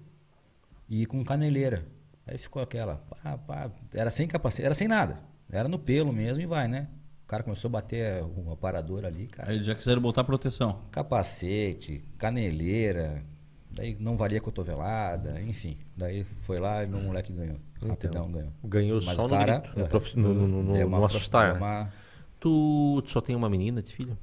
e 0.88 1.06
com 1.06 1.24
caneleira. 1.24 1.86
Aí 2.28 2.36
ficou 2.38 2.60
aquela, 2.62 2.96
pá, 2.96 3.38
pá, 3.38 3.70
era 3.94 4.10
sem 4.10 4.28
capacete, 4.28 4.64
era 4.66 4.74
sem 4.74 4.86
nada. 4.86 5.20
Era 5.50 5.68
no 5.68 5.78
pelo 5.78 6.12
mesmo 6.12 6.42
e 6.42 6.46
vai, 6.46 6.68
né? 6.68 6.88
O 7.24 7.26
cara 7.28 7.42
começou 7.42 7.68
a 7.68 7.72
bater 7.72 8.22
o 8.22 8.52
aparador 8.52 9.04
ali, 9.04 9.26
cara. 9.26 9.48
Aí 9.50 9.56
eles 9.56 9.66
já 9.66 9.74
quiseram 9.74 10.00
botar 10.00 10.24
proteção. 10.24 10.82
Capacete, 10.90 12.04
caneleira, 12.18 13.22
daí 13.70 13.96
não 13.98 14.16
valia 14.16 14.40
cotovelada, 14.40 15.40
enfim. 15.42 15.76
Daí 15.96 16.24
foi 16.24 16.58
lá 16.58 16.84
e 16.84 16.86
meu 16.86 17.00
moleque 17.00 17.32
ganhou. 17.32 17.56
Rapidão 17.86 18.30
ganhou. 18.30 18.52
Ganhou 18.64 19.00
Mas 19.02 19.16
só 19.16 19.28
cara, 19.28 19.58
grito, 19.60 19.78
no 19.78 19.84
é, 19.84 19.88
profi- 19.88 20.18
no- 20.18 20.34
no- 20.34 20.62
no- 20.62 20.72
deu 20.72 20.88
no 20.88 20.96
uma 20.96 21.06
assustar, 21.06 21.56
uma- 21.56 21.92
Tu, 22.40 23.02
tu 23.02 23.10
só 23.10 23.20
tem 23.20 23.34
uma 23.34 23.48
menina 23.48 23.82
de 23.82 23.92
filho? 23.92 24.16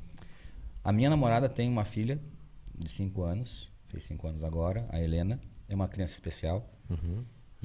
A 0.84 0.92
minha 0.92 1.10
namorada 1.10 1.50
tem 1.50 1.68
uma 1.68 1.84
filha 1.86 2.20
de 2.78 2.90
5 2.90 3.24
anos, 3.24 3.72
fez 3.88 4.04
5 4.04 4.28
anos 4.28 4.44
agora, 4.44 4.86
a 4.90 5.00
Helena, 5.02 5.40
é 5.68 5.74
uma 5.76 5.88
criança 5.88 6.14
especial. 6.14 6.70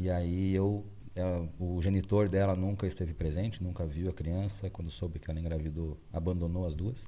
E 0.01 0.09
aí 0.11 0.55
eu, 0.55 0.87
ela- 1.15 1.47
o 1.59 1.81
genitor 1.83 2.27
dela 2.27 2.57
nunca 2.57 2.87
esteve 2.87 3.13
presente, 3.13 3.63
nunca 3.63 3.85
viu 3.87 4.09
a 4.09 4.13
criança. 4.15 4.71
Quando 4.71 4.91
soube 4.91 5.19
que 5.19 5.31
ela 5.31 5.39
engravidou, 5.39 5.99
abandonou 6.11 6.67
as 6.67 6.75
duas. 6.75 7.07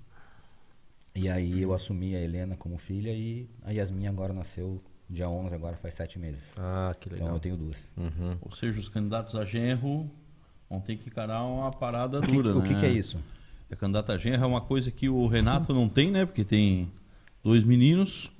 E 1.14 1.26
aí 1.28 1.62
eu 1.62 1.72
assumi 1.72 2.14
a 2.14 2.20
Helena 2.20 2.54
como 2.54 2.76
filha 2.76 3.10
e 3.12 3.48
a 3.62 3.70
Yasmin 3.70 4.06
agora 4.08 4.32
nasceu 4.34 4.78
dia 5.08 5.28
11, 5.28 5.54
agora 5.54 5.76
faz 5.76 5.94
7 5.94 6.18
meses. 6.18 6.54
Ah, 6.58 6.94
que 6.98 7.08
legal. 7.08 7.26
Então 7.28 7.36
eu 7.36 7.40
tenho 7.40 7.56
duas. 7.56 7.90
Uhum. 7.96 8.36
Ou 8.42 8.50
seja, 8.52 8.78
os 8.78 8.88
candidatos 8.88 9.34
a 9.36 9.44
genro 9.44 10.10
vão 10.68 10.80
ter 10.80 10.96
que 10.96 11.08
encarar 11.08 11.42
uma 11.44 11.70
parada 11.70 12.18
O 12.18 12.22
que, 12.22 12.32
dura, 12.32 12.56
o 12.58 12.62
que 12.62 12.74
né? 12.74 12.80
que 12.80 12.86
é 12.86 12.90
isso? 12.90 13.18
É 13.70 13.76
candidato 13.76 14.12
a 14.12 14.18
genro 14.18 14.42
é 14.42 14.46
uma 14.46 14.60
coisa 14.60 14.90
que 14.90 15.08
o 15.08 15.26
Renato 15.26 15.72
não 15.74 15.88
tem, 15.88 16.10
né? 16.10 16.24
Porque 16.26 16.44
tem 16.44 16.90
dois 17.42 17.64
meninos. 17.64 18.30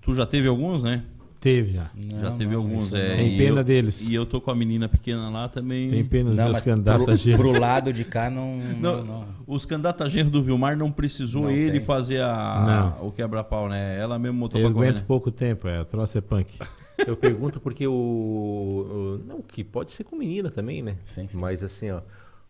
Tu 0.00 0.12
já 0.14 0.24
teve 0.26 0.46
alguns, 0.48 0.82
né? 0.82 1.04
Teve 1.44 1.72
já. 1.74 1.90
já 1.94 2.30
Não, 2.30 2.36
teve 2.38 2.52
não, 2.54 2.62
alguns. 2.62 2.90
É. 2.94 3.16
Tem 3.16 3.36
pena 3.36 3.60
eu- 3.60 3.64
deles. 3.64 4.08
E 4.08 4.14
eu 4.14 4.24
tô 4.24 4.40
com 4.40 4.50
a 4.50 4.54
menina 4.54 4.88
pequena 4.88 5.28
lá 5.28 5.46
também. 5.46 5.90
Tem 5.90 6.02
pena 6.02 6.30
dos 6.30 6.38
Não, 6.38 6.50
mas 6.50 6.64
candidatos 6.64 7.28
a 7.28 7.32
pro, 7.36 7.50
pro 7.50 7.60
lado 7.60 7.92
de 7.92 8.02
cá 8.02 8.30
não. 8.30 8.56
Não, 8.56 8.96
não, 8.96 9.04
não. 9.04 9.26
Os 9.46 9.66
candidatos 9.66 10.16
a 10.16 10.22
do 10.22 10.42
Vilmar 10.42 10.74
não 10.74 10.90
precisou 10.90 11.42
Não 11.42 11.50
ele 11.50 11.72
tem. 11.72 11.80
fazer 11.82 12.22
a, 12.22 12.94
Não. 12.98 13.08
o 13.08 13.12
quebra-pau, 13.12 13.68
né? 13.68 14.00
Ela 14.00 14.18
mesmo 14.18 14.48
pra 14.48 14.58
correr, 14.58 14.70
aguentam 14.72 15.00
né? 15.02 15.04
pouco 15.06 15.30
tempo, 15.30 15.68
é. 15.68 15.82
O 15.82 15.84
troço 15.84 16.16
é 16.16 16.22
punk. 16.22 16.50
Eu 17.06 17.14
pergunto 17.14 17.60
porque 17.60 17.86
o, 17.86 17.92
o- 17.92 19.20
Não, 19.28 19.42
que 19.42 19.62
pode 19.62 19.90
ser 19.90 20.04
com 20.04 20.16
menina 20.16 20.50
também, 20.50 20.80
né? 20.82 20.96
Sim, 21.04 21.28
sim. 21.28 21.36
Mas 21.36 21.62
assim, 21.62 21.90
ó. 21.90 22.00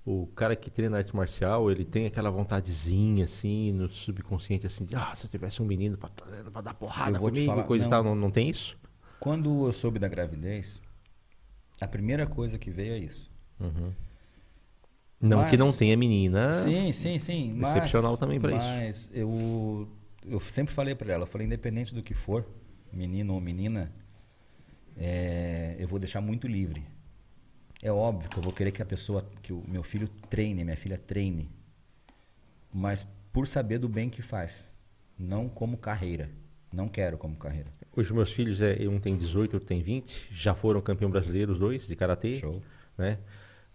O 0.06 0.28
cara 0.36 0.54
que 0.54 0.70
treina 0.70 0.98
arte 0.98 1.16
marcial, 1.16 1.68
ele 1.70 1.82
tem 1.84 2.04
aquela 2.06 2.30
vontadezinha, 2.30 3.24
assim, 3.24 3.72
no 3.72 3.88
subconsciente, 3.88 4.66
assim, 4.66 4.84
de, 4.84 4.94
ah, 4.94 5.10
se 5.14 5.24
eu 5.24 5.30
tivesse 5.30 5.62
um 5.62 5.64
menino 5.64 5.96
pra, 5.96 6.10
pra 6.52 6.60
dar 6.60 6.74
porrada 6.74 7.16
Eu 7.16 7.20
vou 7.20 7.30
te 7.30 7.36
comigo, 7.36 7.52
falar, 7.52 7.64
coisa 7.66 7.86
e 7.86 7.88
tal. 7.88 8.04
Não, 8.04 8.14
não 8.14 8.30
tem 8.30 8.50
isso? 8.50 8.76
Quando 9.24 9.66
eu 9.66 9.72
soube 9.72 9.98
da 9.98 10.06
gravidez, 10.06 10.82
a 11.80 11.88
primeira 11.88 12.26
coisa 12.26 12.59
que 12.59 12.70
veio 12.70 12.92
é 12.92 12.98
isso. 12.98 13.32
Não 15.18 15.38
Mas- 15.38 15.51
que 15.51 15.56
não 15.56 15.72
tenha 15.72 15.96
menina. 15.96 16.52
Sim, 16.52 16.92
sim, 16.92 17.18
sim. 17.18 17.55
Mas, 17.55 17.74
Excepcional 17.78 18.18
também 18.18 18.38
pra 18.38 18.51
isso. 18.51 18.60
Mas 18.60 19.10
eu, 19.14 19.88
eu 20.26 20.38
sempre 20.40 20.74
falei 20.74 20.94
pra 20.94 21.14
ela, 21.14 21.22
eu 21.22 21.26
falei, 21.26 21.46
independente 21.46 21.94
do 21.94 22.02
que 22.02 22.12
for, 22.12 22.46
menino 22.92 23.32
ou 23.32 23.40
menina, 23.40 23.90
é, 24.94 25.74
eu 25.78 25.88
vou 25.88 25.98
deixar 25.98 26.20
muito 26.20 26.46
livre. 26.46 26.84
É 27.82 27.90
óbvio 27.90 28.28
que 28.28 28.36
eu 28.36 28.42
vou 28.42 28.52
querer 28.52 28.72
que 28.72 28.82
a 28.82 28.86
pessoa, 28.86 29.26
que 29.42 29.55
o 29.55 29.64
meu 29.66 29.82
filho 29.82 30.06
treine, 30.28 30.64
minha 30.64 30.76
filha 30.76 30.98
treine. 30.98 31.51
Mas 32.74 33.06
por 33.32 33.46
saber 33.46 33.78
do 33.78 33.88
bem 33.88 34.10
que 34.10 34.20
faz. 34.20 34.70
Não 35.18 35.48
como 35.48 35.78
carreira. 35.78 36.30
Não 36.74 36.88
quero 36.88 37.16
como 37.16 37.36
carreira. 37.36 37.68
Hoje 37.96 38.12
meus 38.12 38.32
filhos, 38.32 38.60
é, 38.60 38.76
um 38.88 38.98
tem 38.98 39.16
18, 39.16 39.55
outro 39.55 39.66
tem 39.68 39.80
20, 39.80 40.28
já 40.32 40.55
foram 40.55 40.80
campeão 40.80 41.09
brasileiro 41.10 41.52
os 41.52 41.59
dois, 41.59 41.86
de 41.86 41.94
karatê, 41.94 42.36
Show. 42.36 42.60
né? 42.98 43.18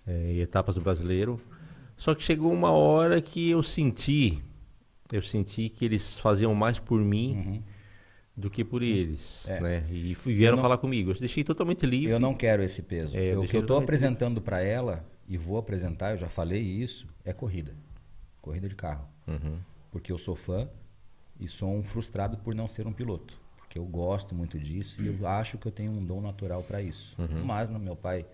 É, 0.05 0.33
etapas 0.39 0.75
do 0.75 0.81
brasileiro. 0.81 1.39
Só 1.95 2.13
que 2.13 2.21
chegou 2.23 2.51
uma 2.51 2.71
hora 2.71 3.21
que 3.21 3.49
eu 3.49 3.63
senti, 3.63 4.41
eu 5.11 5.21
senti 5.21 5.69
que 5.69 5.85
eles 5.85 6.17
faziam 6.17 6.53
mais 6.53 6.79
por 6.79 6.99
mim 6.99 7.35
Uhum. 7.37 7.63
do 8.35 8.49
que 8.49 8.63
por 8.63 8.81
eles, 8.83 9.45
É. 9.47 9.59
né? 9.61 9.85
E 9.89 10.13
vieram 10.25 10.57
não- 10.57 10.63
falar 10.63 10.77
comigo. 10.77 11.11
Eu 11.11 11.15
deixei 11.19 11.43
totalmente 11.43 11.85
livre. 11.85 12.09
Eu 12.11 12.19
não 12.19 12.33
quero 12.33 12.61
esse 12.63 12.81
peso. 12.81 13.15
É, 13.17 13.33
eu 13.33 13.43
o 13.43 13.47
que 13.47 13.55
eu 13.55 13.61
estou 13.61 13.77
apresentando 13.77 14.41
para 14.41 14.61
ela, 14.61 15.05
e 15.27 15.37
vou 15.37 15.57
apresentar, 15.57 16.11
eu 16.11 16.17
já 16.17 16.27
falei 16.27 16.61
isso, 16.61 17.07
é 17.23 17.31
corrida. 17.31 17.73
Corrida 18.41 18.67
de 18.67 18.75
carro. 18.75 19.05
Uhum. 19.27 19.57
Porque 19.91 20.11
eu 20.11 20.17
sou 20.17 20.35
fã 20.35 20.67
e 21.39 21.47
sou 21.47 21.73
um 21.73 21.83
frustrado 21.83 22.37
por 22.37 22.53
não 22.53 22.67
ser 22.67 22.85
um 22.87 22.93
piloto. 22.93 23.39
Porque 23.57 23.77
eu 23.77 23.85
gosto 23.85 24.33
muito 24.35 24.59
disso 24.59 25.01
e 25.01 25.09
Uhum. 25.09 25.17
eu 25.21 25.27
acho 25.27 25.57
que 25.57 25.67
eu 25.67 25.71
tenho 25.71 25.91
um 25.91 26.03
dom 26.03 26.21
natural 26.21 26.63
para 26.63 26.81
isso. 26.81 27.15
Mas 27.45 27.69
no 27.69 27.77
meu 27.79 27.95
pai, 27.95 28.25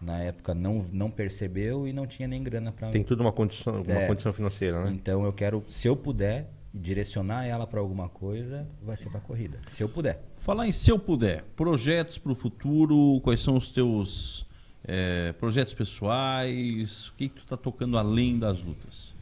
na 0.00 0.18
época, 0.18 0.54
não, 0.54 0.84
não 0.92 1.10
percebeu 1.10 1.86
e 1.86 1.92
não 1.92 2.06
tinha 2.06 2.26
nem 2.26 2.42
grana 2.42 2.72
para 2.72 2.90
Tem 2.90 3.04
tudo 3.04 3.20
uma 3.20 3.32
condição, 3.32 3.82
uma 3.82 4.00
É. 4.00 4.06
condição 4.06 4.32
financeira, 4.32 4.84
né? 4.84 4.92
Então 4.92 5.24
eu 5.24 5.32
quero, 5.32 5.62
se 5.68 5.86
eu 5.86 5.94
puder, 5.96 6.50
direcionar 6.72 7.44
ela 7.46 7.66
para 7.66 7.78
alguma 7.78 8.08
coisa, 8.08 8.66
vai 8.82 8.96
ser 8.96 9.08
para 9.10 9.20
corrida. 9.20 9.60
Se 9.70 9.82
eu 9.82 9.88
puder. 9.88 10.20
Falar 10.38 10.66
em 10.66 10.72
se 10.72 10.90
eu 10.90 10.98
puder, 10.98 11.44
projetos 11.54 12.18
para 12.18 12.32
o 12.32 12.34
futuro, 12.34 13.20
quais 13.22 13.40
são 13.40 13.56
os 13.56 13.70
teus 13.70 14.44
eh, 14.82 15.32
projetos 15.38 15.72
pessoais, 15.72 17.08
o 17.08 17.14
que, 17.14 17.28
que 17.28 17.36
tu 17.36 17.46
tá 17.46 17.56
tocando 17.56 17.96
além 17.96 18.38
das 18.38 18.60
lutas? 18.60 19.14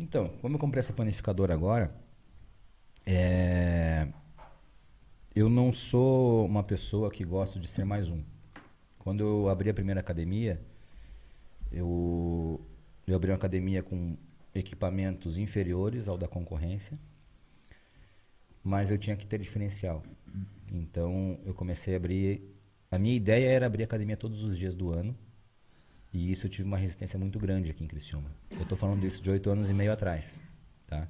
Então, 0.00 0.30
como 0.40 0.54
eu 0.56 0.58
comprei 0.58 0.80
essa 0.80 0.92
panificadora 0.92 1.52
agora, 1.54 1.94
é, 3.14 4.08
eu 5.34 5.48
não 5.48 5.72
sou 5.72 6.46
uma 6.46 6.62
pessoa 6.62 7.10
que 7.10 7.24
gosta 7.24 7.58
de 7.58 7.68
ser 7.68 7.84
mais 7.84 8.08
um. 8.08 8.22
Quando 8.98 9.20
eu 9.22 9.48
abri 9.48 9.68
a 9.68 9.74
primeira 9.74 10.00
academia, 10.00 10.60
eu, 11.72 12.60
eu 13.06 13.16
abri 13.16 13.30
uma 13.30 13.36
academia 13.36 13.82
com 13.82 14.16
equipamentos 14.54 15.36
inferiores 15.36 16.08
ao 16.08 16.16
da 16.16 16.28
concorrência, 16.28 16.98
mas 18.62 18.90
eu 18.90 18.98
tinha 18.98 19.16
que 19.16 19.26
ter 19.26 19.38
diferencial. 19.38 20.02
Então 20.72 21.38
eu 21.44 21.52
comecei 21.52 21.94
a 21.94 21.96
abrir. 21.96 22.42
A 22.90 22.98
minha 22.98 23.14
ideia 23.14 23.48
era 23.48 23.66
abrir 23.66 23.82
academia 23.82 24.16
todos 24.16 24.44
os 24.44 24.56
dias 24.56 24.74
do 24.74 24.90
ano. 24.90 25.16
E 26.12 26.30
isso 26.30 26.46
eu 26.46 26.50
tive 26.50 26.66
uma 26.68 26.76
resistência 26.76 27.18
muito 27.18 27.40
grande 27.40 27.72
aqui 27.72 27.82
em 27.82 27.88
Criciúma. 27.88 28.30
Eu 28.52 28.62
estou 28.62 28.78
falando 28.78 29.00
disso 29.00 29.20
de 29.20 29.30
oito 29.32 29.50
anos 29.50 29.68
e 29.68 29.74
meio 29.74 29.92
atrás. 29.92 30.40
Tá? 30.86 31.08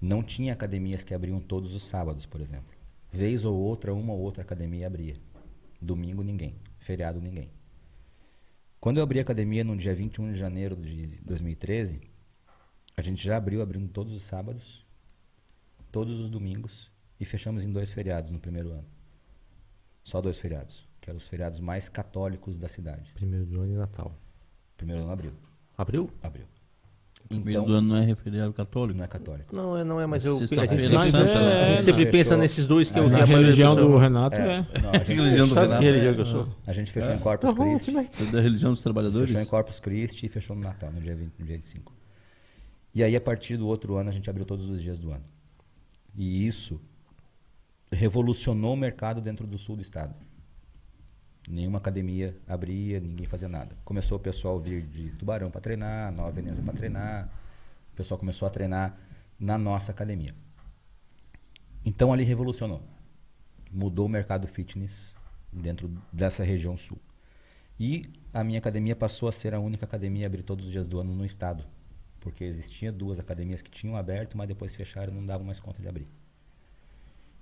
Não 0.00 0.22
tinha 0.22 0.52
academias 0.52 1.04
que 1.04 1.12
abriam 1.12 1.40
todos 1.40 1.74
os 1.74 1.82
sábados, 1.82 2.24
por 2.24 2.40
exemplo. 2.40 2.74
Vez 3.12 3.44
ou 3.44 3.56
outra, 3.56 3.92
uma 3.92 4.12
ou 4.12 4.20
outra 4.20 4.42
academia 4.42 4.86
abria. 4.86 5.16
Domingo, 5.80 6.22
ninguém. 6.22 6.54
Feriado, 6.78 7.20
ninguém. 7.20 7.50
Quando 8.80 8.96
eu 8.96 9.02
abri 9.02 9.18
a 9.18 9.22
academia 9.22 9.62
no 9.62 9.76
dia 9.76 9.94
21 9.94 10.32
de 10.32 10.38
janeiro 10.38 10.74
de 10.74 11.06
2013, 11.22 12.00
a 12.96 13.02
gente 13.02 13.22
já 13.22 13.36
abriu, 13.36 13.60
abrindo 13.60 13.88
todos 13.88 14.14
os 14.14 14.22
sábados, 14.22 14.86
todos 15.92 16.18
os 16.18 16.30
domingos 16.30 16.90
e 17.18 17.24
fechamos 17.24 17.64
em 17.64 17.70
dois 17.70 17.92
feriados 17.92 18.30
no 18.30 18.40
primeiro 18.40 18.70
ano. 18.70 18.86
Só 20.02 20.20
dois 20.22 20.38
feriados, 20.38 20.88
que 21.00 21.10
eram 21.10 21.18
os 21.18 21.26
feriados 21.26 21.60
mais 21.60 21.88
católicos 21.88 22.58
da 22.58 22.68
cidade. 22.68 23.12
Primeiro 23.12 23.44
do 23.44 23.60
ano 23.60 23.74
e 23.74 23.76
Natal. 23.76 24.18
Primeiro 24.76 25.02
ano 25.02 25.12
abriu. 25.12 25.32
Abriu? 25.76 26.10
Abriu. 26.22 26.46
Então, 27.28 27.64
do 27.64 27.74
ano 27.74 27.88
não 27.88 27.96
é 27.96 28.04
referiado 28.04 28.52
católico. 28.52 28.96
não 28.98 29.04
é 29.04 29.08
católico. 29.08 29.54
Não, 29.54 29.76
é, 29.76 29.84
não 29.84 30.00
é, 30.00 30.06
mas 30.06 30.24
eu, 30.24 30.36
a 30.36 30.38
gente, 30.40 30.92
Mas 30.92 31.12
Santa, 31.12 31.28
é, 31.28 31.42
é, 31.42 31.66
a 31.66 31.70
gente 31.76 31.84
sempre 31.84 32.04
não. 32.04 32.10
pensa 32.10 32.24
Fechou. 32.24 32.38
nesses 32.38 32.66
dois 32.66 32.90
que 32.90 32.98
é 32.98 33.02
A 33.02 33.04
que 33.04 33.08
a 33.08 33.12
Na 33.12 33.18
maioria 33.18 33.36
religião 33.42 33.76
do 33.76 33.96
Renato 33.96 34.36
é. 34.36 34.66
Não, 34.82 34.90
a 34.90 34.98
gente, 34.98 35.12
religião 35.14 35.48
do 35.48 35.54
Renato? 35.54 35.78
que 35.78 35.84
religião 35.84 36.14
que 36.14 36.20
eu 36.22 36.26
sou? 36.26 36.48
a 36.66 36.72
gente 36.72 36.90
fechou 36.90 37.14
em 37.14 37.18
Corpus 37.18 37.50
Tá 37.50 37.54
bom, 37.56 37.76
Christi. 37.78 37.92
sim, 37.92 38.24
É 38.28 38.32
da 38.32 38.40
religião 38.40 38.72
dos 38.72 38.82
trabalhadores? 38.82 39.28
Fechou 39.28 39.42
em 39.42 39.46
Corpus 39.46 39.78
Christi 39.78 40.26
e 40.26 40.28
fechou 40.28 40.56
no 40.56 40.62
Natal, 40.62 40.90
no 40.90 41.00
dia, 41.00 41.14
20, 41.14 41.32
no 41.38 41.46
dia 41.46 41.56
25. 41.56 41.92
E 42.94 43.04
aí, 43.04 43.14
a 43.14 43.20
partir 43.20 43.56
do 43.56 43.68
outro 43.68 43.96
ano, 43.96 44.08
a 44.08 44.12
gente 44.12 44.28
abriu 44.28 44.44
todos 44.44 44.68
os 44.68 44.82
dias 44.82 44.98
do 44.98 45.12
ano. 45.12 45.22
E 46.16 46.44
isso 46.48 46.80
revolucionou 47.92 48.74
o 48.74 48.76
mercado 48.76 49.20
dentro 49.20 49.46
do 49.46 49.56
sul 49.58 49.76
do 49.76 49.82
estado. 49.82 50.14
Nenhuma 51.50 51.78
academia 51.78 52.36
abria, 52.46 53.00
ninguém 53.00 53.26
fazia 53.26 53.48
nada. 53.48 53.76
Começou 53.84 54.18
o 54.18 54.20
pessoal 54.20 54.60
vir 54.60 54.82
de 54.82 55.10
Tubarão 55.10 55.50
para 55.50 55.60
treinar, 55.60 56.12
Nova 56.12 56.30
Veneza 56.30 56.62
para 56.62 56.72
treinar. 56.72 57.28
O 57.92 57.96
pessoal 57.96 58.18
começou 58.18 58.46
a 58.46 58.50
treinar 58.50 58.96
na 59.38 59.58
nossa 59.58 59.90
academia. 59.90 60.32
Então 61.84 62.12
ali 62.12 62.22
revolucionou. 62.22 62.80
Mudou 63.68 64.06
o 64.06 64.08
mercado 64.08 64.46
fitness 64.46 65.12
dentro 65.52 65.90
dessa 66.12 66.44
região 66.44 66.76
sul. 66.76 67.00
E 67.80 68.04
a 68.32 68.44
minha 68.44 68.60
academia 68.60 68.94
passou 68.94 69.28
a 69.28 69.32
ser 69.32 69.52
a 69.52 69.58
única 69.58 69.84
academia 69.84 70.26
a 70.26 70.28
abrir 70.28 70.44
todos 70.44 70.66
os 70.66 70.70
dias 70.70 70.86
do 70.86 71.00
ano 71.00 71.16
no 71.16 71.24
estado. 71.24 71.66
Porque 72.20 72.44
existia 72.44 72.92
duas 72.92 73.18
academias 73.18 73.60
que 73.60 73.72
tinham 73.72 73.96
aberto, 73.96 74.38
mas 74.38 74.46
depois 74.46 74.76
fecharam 74.76 75.12
e 75.12 75.16
não 75.16 75.26
davam 75.26 75.44
mais 75.44 75.58
conta 75.58 75.82
de 75.82 75.88
abrir. 75.88 76.06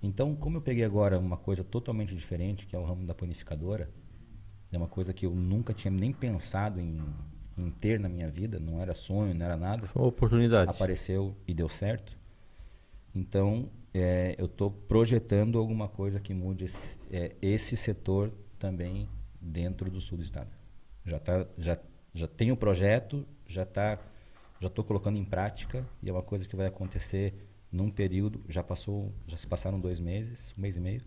Então, 0.03 0.35
como 0.37 0.59
eu 0.59 0.61
peguei 0.61 0.85
agora 0.85 1.19
uma 1.19 1.37
coisa 1.37 1.65
totalmente 1.65 2.15
diferente, 2.15 2.67
que 2.67 2.77
é 2.77 2.79
o 2.79 2.85
ramo 2.85 3.05
da 3.05 3.15
panificadora, 3.15 3.91
é 4.71 4.77
uma 4.77 4.87
coisa 4.87 5.13
que 5.13 5.27
eu 5.27 5.35
nunca 5.35 5.73
tinha 5.75 5.91
nem 5.91 6.13
pensado 6.13 6.81
em, 6.81 7.03
em 7.57 7.71
ter 7.71 7.99
na 7.99 8.09
minha 8.09 8.29
vida, 8.29 8.61
não 8.61 8.81
era 8.81 8.95
sonho, 8.95 9.35
não 9.35 9.45
era 9.45 9.57
nada 9.57 9.87
Foi 9.89 10.03
uma 10.03 10.09
oportunidade. 10.09 10.71
apareceu 10.71 11.37
e 11.47 11.55
deu 11.55 11.69
certo. 11.69 12.17
Então, 13.15 13.69
é, 13.93 14.37
eu 14.39 14.47
estou 14.47 14.71
projetando 14.71 15.59
alguma 15.59 15.89
coisa 15.89 16.21
que 16.21 16.33
mude 16.33 16.67
esse, 16.67 16.99
é, 17.11 17.35
esse 17.41 17.77
setor 17.77 18.33
também 18.59 19.09
dentro 19.41 19.91
do 19.91 20.01
sul 20.01 20.19
do 20.19 20.23
estado. 20.23 20.51
Já, 21.05 21.19
tá, 21.19 21.47
já, 21.57 21.79
já 22.13 22.27
tem 22.29 22.53
o 22.53 22.57
projeto, 22.57 23.27
já 23.47 23.65
tá, 23.65 23.99
já 24.61 24.69
estou 24.69 24.85
colocando 24.85 25.19
em 25.19 25.25
prática 25.25 25.85
e 26.03 26.09
é 26.09 26.13
uma 26.13 26.23
coisa 26.23 26.47
que 26.47 26.55
vai 26.55 26.67
acontecer 26.67 27.48
num 27.71 27.91
período. 27.91 28.41
Já 28.49 28.63
passou, 28.63 29.13
já 29.27 29.37
se 29.37 29.47
passaram 29.47 29.79
dois 29.81 29.99
meses, 30.01 30.55
um 30.57 30.63
mês 30.63 30.77
e 30.77 30.81
meio. 30.81 31.03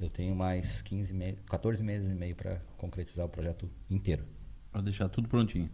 Eu 0.00 0.08
tenho 0.08 0.34
mais 0.34 0.80
15 0.82 1.12
me 1.12 1.32
14 1.48 1.82
meses 1.82 2.12
e 2.12 2.14
meio 2.14 2.34
para 2.36 2.60
concretizar 2.76 3.26
o 3.26 3.28
projeto 3.28 3.68
inteiro, 3.90 4.24
Pra 4.70 4.80
deixar 4.80 5.08
tudo 5.08 5.28
prontinho. 5.28 5.68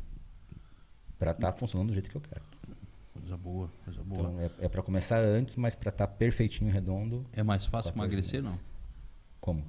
para 1.19 1.33
estar 1.33 1.53
funcionando 1.53 1.89
do 1.89 1.93
jeito 1.93 2.09
que 2.11 2.17
eu 2.17 2.21
quero. 2.21 2.43
Coisa 3.13 3.37
boa, 3.37 3.71
coisa 3.85 4.03
boa. 4.03 4.21
Então 4.31 4.41
é, 4.41 4.51
é 4.67 4.69
para 4.69 4.83
começar 4.83 5.19
antes, 5.21 5.57
mas 5.57 5.75
para 5.75 5.91
estar 5.91 6.07
perfeitinho, 6.09 6.71
redondo. 6.73 7.25
é 7.33 7.43
mais 7.43 7.65
fácil 7.67 7.93
14 7.93 7.99
emagrecer, 7.99 8.43
meses. 8.43 8.59
não? 8.59 8.65
Como? 9.41 9.65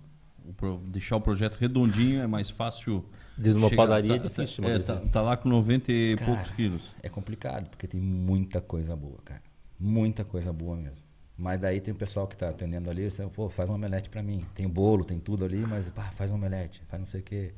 O 0.47 0.53
pro- 0.53 0.77
deixar 0.87 1.15
o 1.17 1.21
projeto 1.21 1.55
redondinho 1.55 2.21
é 2.21 2.27
mais 2.27 2.49
fácil. 2.49 3.03
De 3.37 3.51
uma 3.51 3.67
chegar- 3.67 3.83
padaria 3.83 4.15
é 4.15 4.19
tá- 4.19 4.27
difícil 4.29 4.63
tá, 4.63 4.69
é, 4.69 4.79
tá, 4.79 4.95
tá 5.11 5.21
lá 5.21 5.35
com 5.35 5.49
90 5.49 5.91
e 5.91 6.15
Cara, 6.15 6.31
poucos 6.31 6.51
quilos. 6.51 6.95
É 7.03 7.09
complicado, 7.09 7.69
porque 7.69 7.87
tem 7.87 7.99
muita 7.99 8.61
coisa 8.61 8.95
boa, 8.95 9.17
cara. 9.25 9.41
Muita 9.79 10.23
coisa 10.23 10.51
boa 10.53 10.75
mesmo. 10.75 11.03
Mas 11.37 11.59
daí 11.59 11.81
tem 11.81 11.93
o 11.93 11.97
pessoal 11.97 12.27
que 12.27 12.37
tá 12.37 12.49
atendendo 12.49 12.89
ali, 12.89 13.09
você, 13.09 13.25
pô, 13.27 13.49
faz 13.49 13.69
um 13.69 13.73
omelete 13.75 14.09
pra 14.09 14.23
mim. 14.23 14.45
Tem 14.55 14.67
bolo, 14.69 15.03
tem 15.03 15.19
tudo 15.19 15.43
ali, 15.43 15.57
mas 15.59 15.89
pá, 15.89 16.03
faz 16.13 16.31
um 16.31 16.35
omelete, 16.35 16.81
faz 16.87 16.99
não 16.99 17.05
sei 17.07 17.19
o 17.19 17.23
quê. 17.23 17.53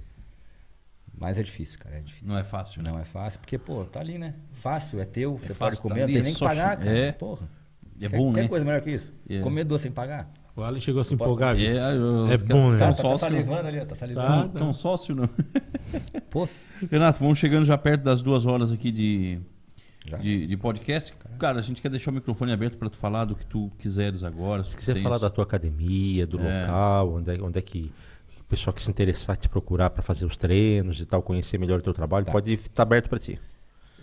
Mas 1.16 1.38
é 1.38 1.44
difícil, 1.44 1.78
cara, 1.80 1.98
é 1.98 2.00
difícil. 2.02 2.28
Não 2.28 2.38
é 2.38 2.44
fácil, 2.44 2.82
né? 2.84 2.92
Não 2.92 3.00
é 3.00 3.06
fácil, 3.06 3.40
porque, 3.40 3.58
pô, 3.58 3.84
tá 3.86 4.00
ali, 4.00 4.18
né? 4.18 4.34
Fácil, 4.52 5.00
é 5.00 5.06
teu, 5.06 5.38
você 5.38 5.54
fácil, 5.54 5.58
pode 5.58 5.76
tá 5.78 5.82
comer, 5.84 5.96
não 6.02 6.04
ali, 6.06 6.14
tem 6.14 6.22
é 6.22 6.26
nem 6.26 6.34
que 6.34 6.40
pagar, 6.40 6.78
cara. 6.78 6.90
é. 6.92 7.12
Porra. 7.12 7.48
É 8.00 8.08
quer, 8.10 8.18
bom, 8.18 8.34
quer 8.34 8.42
né? 8.44 8.48
coisa 8.48 8.66
melhor 8.66 8.82
que 8.82 8.92
isso? 8.92 9.14
É. 9.30 9.40
Comer 9.42 9.64
doce 9.64 9.84
sem 9.84 9.92
pagar? 9.92 10.32
O 10.56 10.62
Alan 10.64 10.80
chegou 10.80 11.02
a 11.02 11.04
se 11.04 11.14
Eu 11.14 11.18
posso- 11.20 11.32
empolgar? 11.34 11.56
É, 11.60 11.94
eu- 11.96 12.32
É 12.32 12.38
bom, 12.38 12.72
né? 12.72 12.78
Tá, 12.80 12.88
Tá, 12.88 12.92
tá 12.92 13.04
tá 13.04 13.10
sócio, 13.10 13.18
salivando 13.20 13.68
ali, 13.68 13.86
tá 13.86 13.96
salivando. 13.96 14.28
Tá. 14.28 14.42
Tão, 14.44 14.50
tão 14.50 14.74
sócio, 14.74 15.16
não? 15.16 15.30
Pô, 16.32 16.48
Renato, 16.92 17.20
vamos 17.20 17.38
chegando 17.40 17.66
já 17.66 17.78
perto 17.78 18.02
das 18.04 18.22
duas 18.24 18.46
horas 18.46 18.72
aqui 18.72 18.92
de. 18.92 19.40
De, 20.22 20.48
de 20.48 20.58
podcast. 20.58 21.14
Cara, 21.38 21.60
a 21.60 21.62
gente 21.62 21.82
quer 21.82 21.90
deixar 21.90 22.12
o 22.12 22.14
microfone 22.14 22.52
aberto 22.52 22.78
para 22.78 22.90
tu 22.90 22.98
falar 22.98 23.26
do 23.26 23.36
que 23.36 23.46
tu 23.46 23.72
quiseres 23.78 24.24
agora. 24.24 24.64
Se 24.64 24.76
quiser 24.78 25.02
falar 25.02 25.18
da 25.18 25.30
tua 25.30 25.44
academia, 25.44 26.26
do 26.26 26.40
É. 26.40 26.62
local, 26.62 27.14
onde 27.16 27.32
é, 27.36 27.42
onde 27.42 27.60
é 27.60 27.62
que 27.62 27.92
o 28.40 28.44
pessoal 28.46 28.74
que 28.74 28.82
se 28.82 28.90
interessar 28.90 29.36
te 29.36 29.50
procurar 29.50 29.90
para 29.90 30.02
fazer 30.02 30.26
os 30.26 30.38
treinos 30.38 31.00
e 31.02 31.06
tal, 31.06 31.22
conhecer 31.22 31.58
melhor 31.60 31.80
o 31.80 31.82
teu 31.84 31.94
trabalho, 31.94 32.26
Tá. 32.26 32.32
pode 32.32 32.54
estar 32.54 32.84
aberto 32.84 33.10
para 33.10 33.20
ti. 33.20 33.40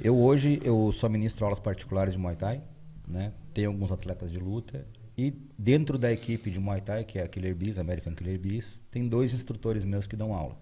Eu 0.01 0.19
hoje 0.19 0.61
eu 0.65 0.91
só 0.93 1.09
ministro 1.09 1.45
aulas 1.45 1.61
particulares 1.61 2.13
de 2.15 2.19
Muay 2.19 2.37
Thai, 2.37 2.61
né? 3.09 3.33
Tenho 3.55 3.71
alguns 3.71 3.91
atletas 3.93 4.31
de 4.31 4.39
luta 4.39 4.85
e 5.17 5.33
dentro 5.59 5.97
da 5.97 6.13
equipe 6.13 6.51
de 6.51 6.59
Muay 6.59 6.81
Thai, 6.81 7.05
que 7.05 7.19
é 7.19 7.23
a 7.23 7.29
Killer 7.29 7.55
Bees, 7.55 7.79
American 7.79 8.13
Killer 8.15 8.39
Bees, 8.39 8.83
tem 8.91 9.07
dois 9.09 9.33
instrutores 9.33 9.85
meus 9.85 10.07
que 10.07 10.17
dão 10.17 10.35
aula. 10.35 10.57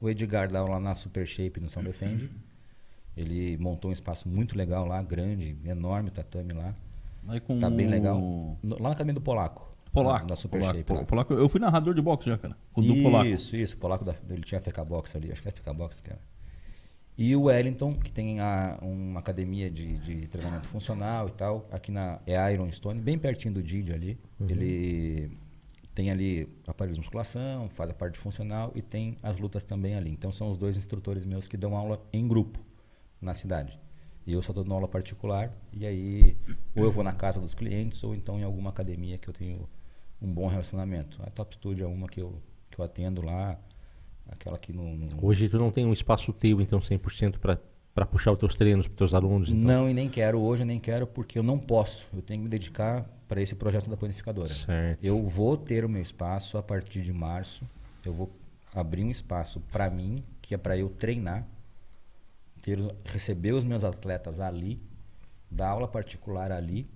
O 0.00 0.08
Edgar 0.08 0.48
dá 0.52 0.60
aula 0.60 0.78
na 0.78 0.94
Super 0.94 1.26
Shape 1.26 1.58
no 1.60 1.68
São 1.68 1.82
Defende. 1.82 2.30
Ele 3.18 3.56
montou 3.58 3.90
um 3.90 3.92
espaço 3.92 4.28
muito 4.28 4.56
legal 4.56 4.86
lá, 4.86 5.02
grande, 5.02 5.56
enorme, 5.64 6.10
tatame 6.10 6.52
lá. 6.52 6.74
Aí 7.26 7.40
com 7.40 7.58
Tá 7.58 7.68
bem 7.68 7.86
legal. 7.88 8.18
No- 8.62 8.76
lá 8.76 8.82
na 8.88 8.90
academia 8.90 9.14
do 9.14 9.20
Polaco. 9.20 9.68
Polaco. 9.92 10.26
Na 10.30 10.36
Super 10.36 10.60
Polaco, 10.60 10.76
Shape. 10.78 10.86
Pol- 10.86 10.96
lá. 10.98 11.04
Polaco. 11.04 11.34
Eu 11.34 11.48
fui 11.48 11.60
narrador 11.60 11.94
de 11.94 12.00
boxe 12.00 12.28
já, 12.30 12.38
cara. 12.38 12.56
Com 12.72 12.80
o 12.80 12.84
do 12.84 13.02
Polaco. 13.02 13.26
Isso, 13.26 13.56
isso. 13.56 13.74
O 13.74 13.78
Polaco, 13.78 14.04
da, 14.04 14.14
ele 14.30 14.42
tinha 14.42 14.60
FK 14.60 14.84
Box 14.84 15.16
ali, 15.16 15.32
acho 15.32 15.42
que 15.42 15.48
é 15.48 15.50
FK 15.50 15.72
Box, 15.74 16.00
cara. 16.00 16.20
E 17.16 17.34
o 17.34 17.42
Wellington, 17.44 17.94
que 17.94 18.12
tem 18.12 18.38
a- 18.38 18.78
uma 18.80 19.18
academia 19.18 19.68
de, 19.68 19.98
de 19.98 20.28
treinamento 20.28 20.68
funcional 20.68 21.26
e 21.26 21.32
tal, 21.32 21.66
aqui 21.72 21.90
na 21.90 22.20
é 22.24 22.52
Iron 22.52 22.70
Stone, 22.70 23.00
bem 23.00 23.18
pertinho 23.18 23.54
do 23.54 23.62
Didi 23.62 23.92
ali. 23.92 24.16
Ele 24.48 25.28
tem 25.94 26.12
ali 26.12 26.46
aparelhos 26.66 26.96
de 26.96 27.00
musculação, 27.00 27.68
faz 27.70 27.90
a 27.90 27.94
parte 27.94 28.16
funcional 28.20 28.70
e 28.76 28.80
tem 28.80 29.16
as 29.20 29.36
lutas 29.36 29.64
também 29.64 29.96
ali. 29.96 30.12
Então 30.12 30.30
são 30.30 30.48
os 30.48 30.56
dois 30.56 30.76
instrutores 30.76 31.26
meus 31.26 31.48
que 31.48 31.56
dão 31.56 31.76
aula 31.76 32.00
em 32.12 32.28
grupo 32.28 32.60
na 33.20 33.34
cidade. 33.34 33.78
E 34.26 34.32
eu 34.32 34.42
só 34.42 34.52
dou 34.52 34.64
aula 34.72 34.86
particular 34.86 35.50
e 35.72 35.86
aí 35.86 36.36
ou 36.76 36.84
eu 36.84 36.90
vou 36.92 37.02
na 37.02 37.12
casa 37.12 37.40
dos 37.40 37.54
clientes 37.54 38.02
ou 38.04 38.14
então 38.14 38.38
em 38.38 38.42
alguma 38.44 38.70
academia 38.70 39.16
que 39.16 39.28
eu 39.28 39.32
tenho 39.32 39.68
um 40.20 40.30
bom 40.32 40.46
relacionamento. 40.48 41.18
A 41.22 41.30
Top 41.30 41.54
Studio 41.54 41.84
é 41.84 41.88
uma 41.88 42.08
que 42.08 42.20
eu, 42.20 42.40
que 42.70 42.78
eu 42.78 42.84
atendo 42.84 43.22
lá, 43.22 43.58
aquela 44.28 44.58
que 44.58 44.72
no, 44.72 44.96
no- 44.96 45.08
Hoje 45.26 45.48
tu 45.48 45.58
não 45.58 45.70
tem 45.70 45.86
um 45.86 45.92
espaço 45.92 46.32
teu, 46.32 46.60
então, 46.60 46.80
100% 46.80 47.38
para 47.38 48.06
puxar 48.06 48.32
os 48.32 48.38
teus 48.38 48.54
treinos 48.54 48.86
para 48.86 48.96
teus 48.98 49.14
alunos. 49.14 49.48
Então. 49.48 49.62
Não, 49.62 49.88
e 49.90 49.94
nem 49.94 50.08
quero 50.08 50.38
hoje, 50.40 50.64
nem 50.64 50.78
quero 50.78 51.06
porque 51.06 51.38
eu 51.38 51.42
não 51.42 51.58
posso. 51.58 52.06
Eu 52.12 52.20
tenho 52.22 52.40
que 52.40 52.44
me 52.44 52.50
dedicar 52.50 53.08
para 53.26 53.40
esse 53.42 53.54
projeto 53.54 53.88
da 53.88 53.96
panificadora. 53.96 54.54
Certo. 54.54 55.02
Eu 55.02 55.26
vou 55.26 55.56
ter 55.56 55.84
o 55.84 55.88
meu 55.88 56.02
espaço 56.02 56.58
a 56.58 56.62
partir 56.62 57.00
de 57.02 57.12
março. 57.12 57.64
Eu 58.04 58.12
vou 58.12 58.30
abrir 58.74 59.02
um 59.04 59.10
espaço 59.10 59.60
para 59.72 59.88
mim, 59.90 60.22
que 60.42 60.54
é 60.54 60.58
para 60.58 60.76
eu 60.76 60.88
treinar, 60.90 61.46
ter, 62.62 62.78
receber 63.04 63.52
os 63.52 63.64
meus 63.64 63.84
atletas 63.84 64.40
ali, 64.40 64.80
dar 65.50 65.68
aula 65.70 65.88
particular 65.88 66.52
ali. 66.52 66.88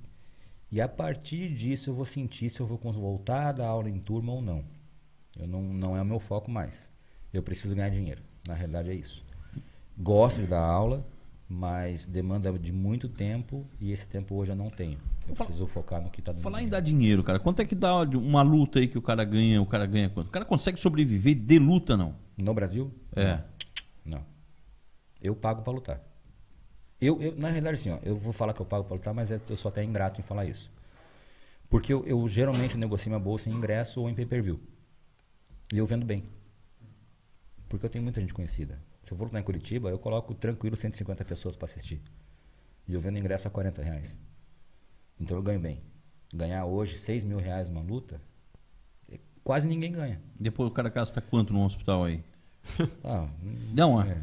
E 0.70 0.80
a 0.80 0.88
partir 0.88 1.52
disso 1.54 1.90
eu 1.90 1.94
vou 1.94 2.04
sentir 2.04 2.48
se 2.48 2.60
eu 2.60 2.66
vou 2.66 2.78
voltar 2.92 3.48
a 3.48 3.52
dar 3.52 3.66
aula 3.68 3.88
em 3.90 3.98
turma 3.98 4.32
ou 4.32 4.40
não. 4.40 4.64
Eu 5.38 5.46
não, 5.46 5.62
não 5.62 5.96
é 5.96 6.02
o 6.02 6.04
meu 6.04 6.18
foco 6.20 6.50
mais. 6.50 6.90
Eu 7.32 7.42
preciso 7.42 7.74
ganhar 7.74 7.90
dinheiro. 7.90 8.22
Na 8.46 8.54
realidade 8.54 8.90
é 8.90 8.94
isso. 8.94 9.24
Gosto 9.98 10.40
de 10.40 10.46
dar 10.46 10.62
aula, 10.62 11.06
mas 11.48 12.06
demanda 12.06 12.50
de 12.58 12.72
muito 12.72 13.08
tempo 13.08 13.66
e 13.78 13.92
esse 13.92 14.06
tempo 14.08 14.34
hoje 14.34 14.52
eu 14.52 14.56
não 14.56 14.70
tenho. 14.70 14.98
Eu 15.28 15.34
preciso 15.34 15.66
focar 15.66 16.00
no 16.02 16.10
que 16.10 16.20
está 16.20 16.32
dando 16.32 16.42
Falar 16.42 16.58
em 16.62 16.64
dinheiro. 16.64 16.72
dar 16.72 16.80
dinheiro, 16.80 17.22
cara. 17.24 17.38
Quanto 17.38 17.60
é 17.60 17.64
que 17.64 17.74
dá 17.74 17.94
uma 18.02 18.42
luta 18.42 18.78
aí 18.80 18.88
que 18.88 18.98
o 18.98 19.02
cara 19.02 19.24
ganha? 19.24 19.60
O 19.62 19.66
cara 19.66 19.86
ganha 19.86 20.08
quanto? 20.10 20.28
O 20.28 20.30
cara 20.32 20.44
consegue 20.44 20.80
sobreviver 20.80 21.34
de 21.34 21.58
luta, 21.58 21.96
não? 21.96 22.14
No 22.36 22.52
Brasil? 22.54 22.90
É. 23.14 23.40
Não. 24.04 24.24
Eu 25.22 25.34
pago 25.36 25.62
para 25.62 25.72
lutar. 25.72 26.00
Eu, 27.00 27.20
eu, 27.20 27.34
na 27.36 27.48
realidade, 27.48 27.74
assim, 27.74 27.90
ó, 27.90 27.98
eu 28.02 28.16
vou 28.16 28.32
falar 28.32 28.52
que 28.52 28.60
eu 28.60 28.66
pago 28.66 28.84
para 28.84 28.94
lutar, 28.94 29.14
mas 29.14 29.30
é- 29.30 29.40
eu 29.48 29.56
sou 29.56 29.68
até 29.68 29.82
ingrato 29.82 30.20
em 30.20 30.22
falar 30.22 30.44
isso. 30.44 30.70
Porque 31.68 31.92
eu, 31.92 32.04
eu 32.04 32.26
geralmente 32.28 32.76
negocio 32.76 33.08
minha 33.10 33.18
bolsa 33.18 33.48
em 33.48 33.52
ingresso 33.54 34.00
ou 34.00 34.08
em 34.10 34.14
pay-per-view. 34.14 34.60
E 35.72 35.78
eu 35.78 35.86
vendo 35.86 36.04
bem. 36.04 36.24
Porque 37.68 37.86
eu 37.86 37.90
tenho 37.90 38.04
muita 38.04 38.20
gente 38.20 38.34
conhecida. 38.34 38.78
Se 39.02 39.12
eu 39.12 39.16
for 39.16 39.24
lutar 39.24 39.40
em 39.40 39.44
Curitiba, 39.44 39.88
eu 39.88 39.98
coloco 39.98 40.34
tranquilo 40.34 40.76
150 40.76 41.24
pessoas 41.24 41.56
para 41.56 41.64
assistir. 41.64 42.00
E 42.86 42.92
eu 42.94 43.00
vendo 43.00 43.18
ingresso 43.18 43.48
a 43.48 43.50
40 43.50 43.82
reais. 43.82 44.18
Então 45.18 45.36
eu 45.36 45.42
ganho 45.42 45.58
bem. 45.60 45.80
Ganhar 46.32 46.66
hoje 46.66 46.98
6 46.98 47.24
mil 47.24 47.38
reais 47.38 47.68
uma 47.68 47.80
luta 47.80 48.20
é 49.10 49.18
quase 49.42 49.66
ninguém 49.66 49.92
ganha. 49.92 50.20
Depois 50.38 50.68
o 50.68 50.72
cara 50.72 50.88
gasta 50.88 51.20
quanto 51.20 51.52
no 51.52 51.64
hospital 51.64 52.04
aí? 52.04 52.22
Ah, 53.02 53.28
Não, 53.72 54.00
é. 54.02 54.22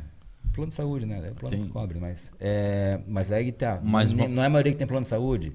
Plano 0.53 0.69
de 0.69 0.75
saúde, 0.75 1.05
né? 1.05 1.17
É 1.27 1.31
plano 1.31 1.55
Tem. 1.55 1.65
que 1.65 1.71
cobre, 1.71 1.99
mas. 1.99 2.31
É, 2.39 2.99
mas 3.07 3.31
aí 3.31 3.45
que 3.45 3.51
tá. 3.53 3.79
Mas 3.83 4.11
N- 4.11 4.23
vo- 4.23 4.27
não 4.29 4.43
é 4.43 4.45
a 4.47 4.49
maioria 4.49 4.71
que 4.71 4.77
tem 4.77 4.87
plano 4.87 5.01
de 5.03 5.07
saúde. 5.07 5.53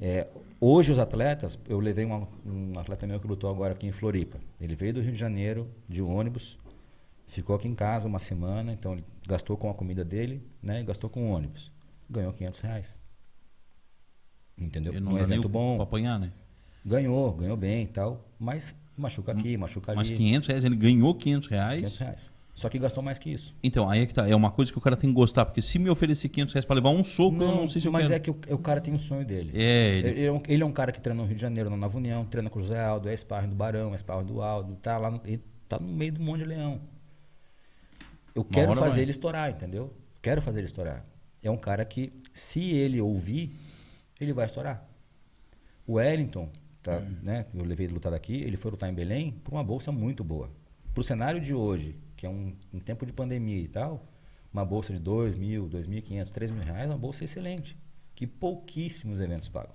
É, 0.00 0.28
hoje 0.60 0.92
os 0.92 0.98
atletas, 0.98 1.58
eu 1.68 1.78
levei 1.80 2.04
uma- 2.04 2.26
um 2.44 2.78
atleta 2.78 3.06
meu 3.06 3.18
que 3.20 3.26
lutou 3.26 3.50
agora 3.50 3.72
aqui 3.74 3.86
em 3.86 3.92
Floripa. 3.92 4.38
Ele 4.60 4.74
veio 4.76 4.94
do 4.94 5.00
Rio 5.00 5.12
de 5.12 5.18
Janeiro 5.18 5.68
de 5.88 6.00
ônibus, 6.02 6.58
ficou 7.26 7.56
aqui 7.56 7.66
em 7.68 7.74
casa 7.74 8.06
uma 8.08 8.18
semana, 8.18 8.72
então 8.72 8.92
ele 8.92 9.04
gastou 9.26 9.56
com 9.56 9.68
a 9.70 9.74
comida 9.74 10.04
dele, 10.04 10.42
né? 10.62 10.80
E 10.80 10.84
gastou 10.84 11.10
com 11.10 11.28
o 11.30 11.32
ônibus. 11.34 11.72
Ganhou 12.08 12.32
500 12.32 12.60
reais. 12.60 13.00
Entendeu? 14.58 14.92
Ele 14.92 15.00
não 15.00 15.12
Um 15.12 15.14
nem 15.16 15.22
evento 15.24 15.48
bom. 15.48 15.74
pra 15.76 15.84
apanhar, 15.84 16.18
né? 16.18 16.32
Ganhou, 16.84 17.32
ganhou 17.32 17.56
bem 17.56 17.82
e 17.84 17.86
tal. 17.88 18.24
Mas 18.38 18.74
machuca 18.96 19.32
aqui, 19.32 19.56
machuca 19.56 19.92
ali. 19.92 19.96
Mas 19.98 20.10
500 20.10 20.48
reais, 20.48 20.64
ele 20.64 20.76
ganhou 20.76 21.14
500 21.14 21.48
reais. 21.48 21.78
500 21.80 21.98
reais. 21.98 22.32
Só 22.56 22.70
que 22.70 22.78
gastou 22.78 23.02
mais 23.02 23.18
que 23.18 23.28
isso. 23.30 23.54
Então, 23.62 23.88
aí 23.88 24.00
é 24.00 24.06
que 24.06 24.14
tá. 24.14 24.26
É 24.26 24.34
uma 24.34 24.50
coisa 24.50 24.72
que 24.72 24.78
o 24.78 24.80
cara 24.80 24.96
tem 24.96 25.10
que 25.10 25.14
gostar. 25.14 25.44
Porque 25.44 25.60
se 25.60 25.78
me 25.78 25.90
oferecer 25.90 26.28
500 26.30 26.54
reais 26.54 26.64
pra 26.64 26.74
levar 26.74 26.88
um 26.88 27.04
soco, 27.04 27.36
eu 27.36 27.48
não 27.54 27.68
sei 27.68 27.82
se 27.82 27.86
eu 27.86 27.92
mas 27.92 28.04
quero. 28.08 28.14
é 28.14 28.18
que 28.18 28.30
o, 28.30 28.54
o 28.54 28.58
cara 28.58 28.80
tem 28.80 28.94
um 28.94 28.98
sonho 28.98 29.26
dele. 29.26 29.50
É, 29.54 29.98
ele- 29.98 30.08
Ele, 30.08 30.24
é 30.24 30.32
um, 30.32 30.42
ele 30.48 30.62
é 30.62 30.66
um 30.66 30.72
cara 30.72 30.90
que 30.90 30.98
treina 30.98 31.20
no 31.20 31.26
Rio 31.28 31.36
de 31.36 31.42
Janeiro, 31.42 31.68
na 31.68 31.76
Nova 31.76 31.98
União, 31.98 32.24
treina 32.24 32.48
com 32.48 32.58
o 32.58 32.62
José 32.62 32.82
Aldo, 32.82 33.10
é 33.10 33.14
sparring 33.16 33.50
do 33.50 33.54
Barão, 33.54 33.94
é 33.94 33.98
sparring 33.98 34.24
do 34.24 34.40
Aldo, 34.40 34.74
tá 34.76 34.96
lá 34.96 35.10
no, 35.10 35.20
ele 35.26 35.42
tá 35.68 35.78
no 35.78 35.86
meio 35.86 36.12
do 36.12 36.20
monte 36.22 36.38
de 36.40 36.46
leão. 36.46 36.80
Eu 38.34 38.42
quero 38.42 38.70
hora 38.70 38.80
fazer 38.80 38.94
vai. 38.96 39.02
ele 39.02 39.10
estourar, 39.10 39.50
entendeu? 39.50 39.92
Quero 40.22 40.40
fazer 40.42 40.60
ele 40.60 40.66
estourar. 40.66 41.04
É 41.42 41.50
um 41.50 41.56
cara 41.58 41.84
que, 41.84 42.10
se 42.32 42.70
ele 42.72 43.00
ouvir, 43.00 43.52
ele 44.20 44.32
vai 44.32 44.46
estourar. 44.46 44.82
O 45.86 45.94
Wellington, 45.94 46.48
tá, 46.82 47.00
né, 47.22 47.44
que 47.50 47.56
eu 47.56 47.64
levei 47.64 47.86
ele 47.86 47.94
lutar 47.94 48.12
daqui, 48.12 48.34
ele 48.34 48.56
foi 48.56 48.70
lutar 48.70 48.88
em 48.90 48.94
Belém 48.94 49.32
por 49.44 49.52
uma 49.52 49.62
bolsa 49.62 49.92
muito 49.92 50.24
boa. 50.24 50.50
Pro 50.94 51.02
cenário 51.02 51.40
de 51.40 51.54
hoje, 51.54 51.96
que 52.16 52.26
é 52.26 52.28
um, 52.30 52.56
um 52.72 52.78
tempo 52.80 53.04
de 53.06 53.12
pandemia 53.12 53.60
e 53.60 53.68
tal, 53.68 54.04
uma 54.52 54.64
bolsa 54.64 54.92
de 54.92 54.98
2 54.98 55.34
mil, 55.36 55.68
2.500, 55.68 56.30
3 56.30 56.50
mil 56.50 56.62
reais 56.62 56.84
é 56.84 56.92
uma 56.92 56.98
bolsa 56.98 57.24
excelente, 57.24 57.76
que 58.14 58.26
pouquíssimos 58.26 59.20
eventos 59.20 59.48
pagam. 59.48 59.74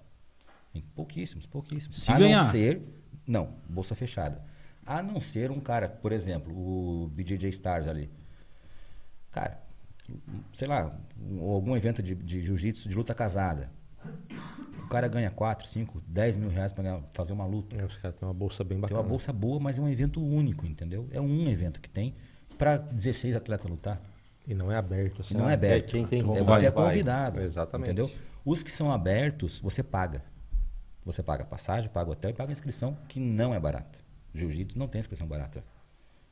Tem 0.73 0.81
Pouquíssimos, 0.95 1.45
pouquíssimos. 1.45 1.97
Se 1.97 2.11
a 2.11 2.17
ganhar. 2.17 2.43
não 2.43 2.49
ser, 2.49 2.81
não, 3.27 3.53
bolsa 3.69 3.93
fechada. 3.93 4.43
A 4.85 5.03
não 5.03 5.19
ser 5.21 5.51
um 5.51 5.59
cara, 5.59 5.87
por 5.89 6.11
exemplo, 6.11 6.53
o 6.55 7.07
BJJ 7.09 7.49
Stars 7.49 7.87
ali. 7.87 8.09
Cara, 9.31 9.61
sei 10.53 10.67
lá, 10.67 10.97
um- 11.19 11.41
algum 11.43 11.75
evento 11.75 12.01
de, 12.01 12.15
de 12.15 12.41
jiu-jitsu 12.41 12.89
de 12.89 12.95
luta 12.95 13.13
casada. 13.13 13.69
O 14.83 14.87
cara 14.87 15.07
ganha 15.07 15.29
4, 15.29 15.67
5, 15.67 16.01
10 16.07 16.35
mil 16.35 16.49
reais 16.49 16.71
pra 16.71 16.83
ganhar- 16.83 17.03
fazer 17.13 17.33
uma 17.33 17.45
luta. 17.45 17.75
É, 17.77 17.85
os 17.85 17.95
caras 17.97 18.17
têm 18.17 18.27
uma 18.27 18.33
bolsa 18.33 18.63
bem 18.63 18.75
Tem 18.77 18.81
bacana. 18.81 18.99
uma 19.01 19.07
bolsa 19.07 19.31
boa, 19.31 19.59
mas 19.59 19.77
é 19.77 19.81
um 19.81 19.87
evento 19.87 20.21
único, 20.21 20.65
entendeu? 20.65 21.07
É 21.11 21.21
um 21.21 21.47
evento 21.47 21.79
que 21.79 21.89
tem 21.89 22.15
para 22.61 22.77
16 22.77 23.35
atletas 23.35 23.67
lutar. 23.67 23.99
E 24.47 24.53
não 24.53 24.71
é 24.71 24.75
aberto. 24.75 25.21
assim, 25.21 25.33
não 25.33 25.45
é 25.45 25.47
né? 25.47 25.53
aberto. 25.55 25.89
Quem 25.89 26.05
tem 26.05 26.19
é, 26.19 26.23
vai, 26.23 26.59
você 26.59 26.67
é 26.67 26.71
vai. 26.71 26.85
convidado. 26.89 27.41
Exatamente. 27.41 27.89
Entendeu? 27.89 28.11
Os 28.45 28.61
que 28.61 28.71
são 28.71 28.91
abertos, 28.91 29.59
você 29.59 29.81
paga. 29.81 30.23
Você 31.03 31.23
paga 31.23 31.41
a 31.41 31.45
passagem, 31.45 31.89
paga 31.89 32.09
o 32.09 32.13
hotel 32.13 32.29
e 32.29 32.33
paga 32.33 32.51
a 32.51 32.53
inscrição, 32.53 32.95
que 33.07 33.19
não 33.19 33.55
é 33.55 33.59
barata. 33.59 33.97
Jiu-jitsu 34.35 34.77
não 34.77 34.87
tem 34.87 34.99
inscrição 34.99 35.25
barata 35.25 35.63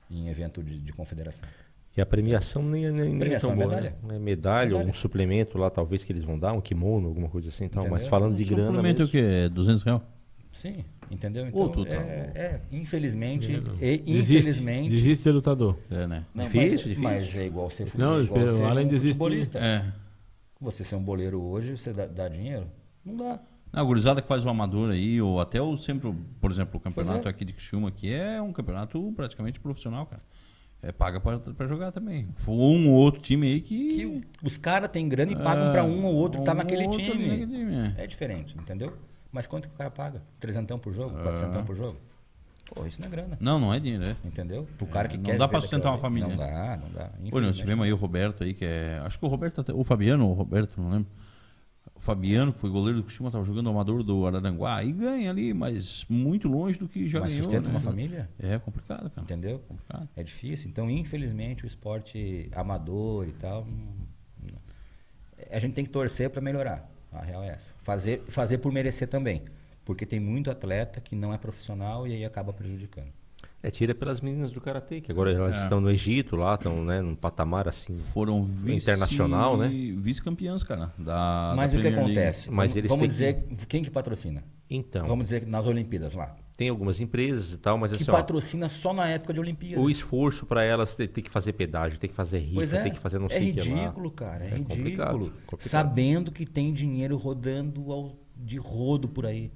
em 0.10 0.30
evento 0.30 0.64
de, 0.64 0.80
de 0.80 0.94
confederação. 0.94 1.50
E 1.98 2.02
a 2.02 2.06
premiação 2.06 2.62
nem, 2.62 2.92
nem, 2.92 3.10
nem 3.10 3.18
Premiação 3.18 3.54
é 3.54 3.56
tão 3.56 3.64
é 3.64 3.66
boa, 3.66 3.76
medalha. 3.76 3.98
né? 4.04 4.16
É 4.16 4.20
medalha, 4.20 4.70
ou 4.74 4.76
um 4.76 4.80
Medalha. 4.86 5.00
suplemento 5.00 5.58
lá, 5.58 5.72
talvez 5.72 6.06
que 6.06 6.14
eles 6.14 6.24
vão 6.24 6.38
dar, 6.38 6.54
um 6.54 6.62
kimono, 6.62 7.08
alguma 7.08 7.28
coisa 7.28 7.50
assim. 7.50 7.68
Tal. 7.68 7.90
Mas 7.90 8.06
falando 8.06 8.36
de 8.36 8.46
grana. 8.46 8.68
Suplemento 8.68 9.02
é 9.02 9.06
o 9.06 9.08
mesmo, 9.08 9.12
quê? 9.12 9.50
200 9.50 9.82
reais? 9.84 10.02
Sim, 10.52 10.84
entendeu? 11.12 11.48
Então, 11.48 11.70
tu 11.70 11.86
tá- 11.86 11.94
é, 11.96 12.32
é, 12.36 12.62
infelizmente, 12.72 13.52
e, 13.52 13.98
Desiste, 13.98 14.38
infelizmente, 14.40 14.90
desiste 14.90 15.10
de 15.10 15.16
ser 15.18 15.32
lutador. 15.32 15.78
É, 15.90 16.08
né? 16.08 16.26
Não, 16.34 16.46
Difícil, 16.46 16.70
mas, 16.72 16.78
difícil. 16.84 17.04
mas 17.04 17.36
é 17.38 17.46
igual 17.46 17.70
ser 17.70 17.88
Não, 17.96 18.22
igual 18.22 18.46
o 18.46 18.50
ser 18.50 18.64
Alan 18.64 18.82
um 18.82 18.88
desiste. 18.88 19.18
futebolista. 19.18 19.60
É. 19.60 19.86
Você 20.60 20.84
ser 20.84 20.96
um 20.96 21.04
boleiro 21.04 21.42
hoje, 21.42 21.78
você 21.78 21.94
dá, 21.94 22.06
dá 22.06 22.28
dinheiro? 22.28 22.66
Não 23.06 23.16
dá. 23.16 23.40
A 23.72 23.84
gurizada 23.84 24.22
que 24.22 24.28
faz 24.28 24.44
o 24.44 24.50
amador 24.50 24.92
aí, 24.92 25.22
ou 25.22 25.40
até 25.40 25.62
o 25.62 25.78
sempre, 25.78 26.12
por 26.42 26.52
exemplo, 26.52 26.78
o 26.78 26.80
campeonato 26.80 27.28
é. 27.28 27.32
aqui 27.32 27.46
de 27.46 27.54
Criciúma, 27.54 27.92
que 27.92 28.12
é 28.12 28.42
um 28.42 28.52
campeonato 28.52 29.14
praticamente 29.16 29.60
profissional, 29.60 30.08
cara. 30.08 30.22
É, 30.82 30.92
paga 30.92 31.20
pra, 31.20 31.38
pra 31.40 31.68
jogar 31.68 31.92
também. 31.92 32.30
Foi 32.34 32.56
um 32.56 32.90
ou 32.90 32.96
outro 32.96 33.22
time 33.22 33.46
aí 33.48 33.62
que. 33.62 33.96
Que 33.96 34.22
os 34.44 34.58
caras 34.58 34.90
têm 34.90 35.08
grana 35.08 35.32
e 35.32 35.36
pagam 35.36 35.72
pra 35.72 35.84
um 35.84 36.06
ou 36.06 36.16
outro 36.16 36.40
que 36.40 36.46
tá 36.46 36.54
um 36.54 36.56
naquele 36.56 36.84
outro 36.86 36.98
time. 37.00 37.46
time, 37.46 37.76
é. 37.98 38.04
É 38.04 38.08
diferente, 38.08 38.58
entendeu? 38.58 38.98
Mas 39.32 39.46
quanto 39.48 39.68
que 39.68 39.74
o 39.76 39.78
cara 39.78 39.92
paga? 39.92 40.24
Trezentão 40.40 40.80
por 40.80 40.92
jogo? 40.94 41.16
Quatrocentão 41.18 41.64
por 41.64 41.76
jogo? 41.76 41.98
Pô, 42.74 42.86
isso 42.86 43.00
não 43.02 43.08
é 43.08 43.12
grana. 43.12 43.38
Não, 43.42 43.60
não 43.60 43.74
é 43.74 43.80
dinheiro, 43.80 44.04
é. 44.06 44.16
Entendeu? 44.24 44.68
Pro 44.78 44.86
cara 44.88 45.08
que 45.08 45.18
não 45.18 45.24
quer 45.24 45.38
dá 45.38 45.46
viver 45.46 45.52
pra 45.52 45.62
sustentar 45.62 45.90
uma 45.92 45.98
família. 45.98 46.28
Não 46.30 46.36
dá, 46.38 46.78
não 46.78 46.90
dá. 46.92 47.10
Olha, 47.32 47.48
nós 47.48 47.58
tivemos 47.58 47.84
aí 47.86 47.92
o 47.92 47.96
Roberto 47.96 48.44
aí, 48.44 48.54
que 48.54 48.64
é. 48.66 49.00
Acho 49.04 49.18
que 49.18 49.26
o 49.26 49.28
Roberto, 49.28 49.62
até- 49.62 49.74
o 49.74 49.84
Fabiano, 49.84 50.28
o 50.30 50.34
Roberto, 50.34 50.80
não 50.80 50.90
lembro. 50.92 51.08
O 51.96 52.00
Fabiano, 52.00 52.54
que 52.54 52.60
foi 52.60 52.70
goleiro 52.70 53.00
do 53.00 53.04
Cristina, 53.04 53.30
tava 53.32 53.44
jogando 53.44 53.70
amador 53.70 54.04
do 54.04 54.26
Araranguá 54.26 54.84
e 54.84 54.92
ganha 54.92 55.30
ali, 55.32 55.54
mas 55.54 56.06
muito 56.08 56.48
longe 56.48 56.78
do 56.80 56.88
que 56.88 57.10
já 57.10 57.20
Mas 57.20 57.34
ganhou. 57.34 57.44
sustenta 57.44 57.68
né? 57.68 57.74
uma 57.74 57.80
família? 57.80 58.30
É 58.40 58.58
complicado, 58.60 59.10
cara. 59.10 59.22
Entendeu? 59.24 59.60
Complicado. 59.68 60.08
É 60.16 60.24
difícil. 60.24 60.70
Então, 60.70 60.90
infelizmente, 60.90 61.66
o 61.66 61.68
esporte 61.68 62.50
amador 62.54 63.28
e 63.28 63.34
tal. 63.34 63.66
não- 63.66 64.52
não- 64.52 64.60
A 65.52 65.60
gente 65.60 65.74
tem 65.74 65.84
que 65.84 65.90
torcer 65.90 66.30
para 66.30 66.40
melhorar. 66.40 66.88
A 67.12 67.22
real 67.24 67.44
é 67.44 67.50
essa. 67.50 67.74
Fazer, 67.82 68.24
fazer 68.28 68.58
por 68.60 68.72
merecer 68.72 69.08
também. 69.08 69.44
Porque 69.86 70.06
tem 70.06 70.20
muito 70.20 70.52
atleta 70.52 71.02
que 71.02 71.16
não 71.16 71.34
é 71.34 71.38
profissional 71.38 72.08
e 72.08 72.14
aí 72.14 72.24
acaba 72.26 72.54
prejudicando. 72.54 73.08
É, 73.62 73.70
tira 73.70 73.94
pelas 73.94 74.22
meninas 74.22 74.52
do 74.52 74.62
Karatê, 74.62 75.02
que 75.02 75.12
agora 75.12 75.32
elas 75.34 75.56
É. 75.58 75.64
estão 75.64 75.82
no 75.82 75.90
Egito 75.92 76.36
lá, 76.38 76.56
estão 76.56 76.84
né, 76.86 77.02
num 77.02 77.16
patamar 77.16 77.68
assim. 77.68 77.98
Foram 78.14 78.42
vice, 78.44 78.84
Internacional, 78.84 79.58
né? 79.58 79.68
Vice-campeãs, 79.98 80.64
cara. 80.64 80.94
Da, 80.98 81.54
Mas 81.58 81.74
da 81.74 81.80
o 81.80 81.82
que 81.82 81.88
League. 81.90 82.02
acontece? 82.04 82.50
Mas 82.52 82.72
vamos 82.72 82.76
eles 82.78 82.90
vamos 82.90 83.08
dizer 83.08 83.44
quem 83.68 83.84
que 83.84 83.90
patrocina? 83.90 84.44
Então, 84.70 85.06
Vamos 85.08 85.26
dizer 85.26 85.46
nas 85.48 85.66
Olimpíadas 85.68 86.14
lá. 86.14 86.36
Tem 86.60 86.68
algumas 86.68 87.00
empresas 87.00 87.54
e 87.54 87.58
tal, 87.58 87.78
mas 87.78 87.94
Que 87.94 88.02
assim, 88.04 88.12
ó, 88.12 88.16
patrocina 88.16 88.68
só 88.68 88.94
na 88.94 89.08
época 89.08 89.34
de 89.34 89.40
Olimpíada. 89.40 89.80
o 89.82 89.90
esforço 89.90 90.46
para 90.46 90.62
elas 90.62 90.94
ter, 90.94 91.08
ter 91.08 91.22
que 91.22 91.30
fazer 91.30 91.54
pedágio, 91.54 91.98
ter 91.98 92.10
que 92.10 92.14
fazer 92.14 92.40
rifa, 92.40 92.56
Pois 92.56 92.74
é, 92.74 92.84
ter 92.84 92.90
que 92.90 93.00
fazer 93.00 93.18
não 93.18 93.28
é 93.28 93.30
sei 93.40 93.52
o 93.52 93.54
que 93.54 93.60
lá. 93.62 93.66
ridículo, 93.66 94.12
cara, 94.12 94.44
é, 94.44 94.48
É 94.48 94.52
complicado, 94.60 94.78
ridículo. 95.18 95.30
complicado. 95.46 95.62
Sabendo 95.70 96.32
que 96.34 96.46
tem 96.46 96.74
dinheiro 96.74 97.16
rodando 97.16 97.90
ao- 97.94 98.20
de 98.36 98.58
rodo 98.58 99.08
por 99.08 99.26
aí. 99.26 99.50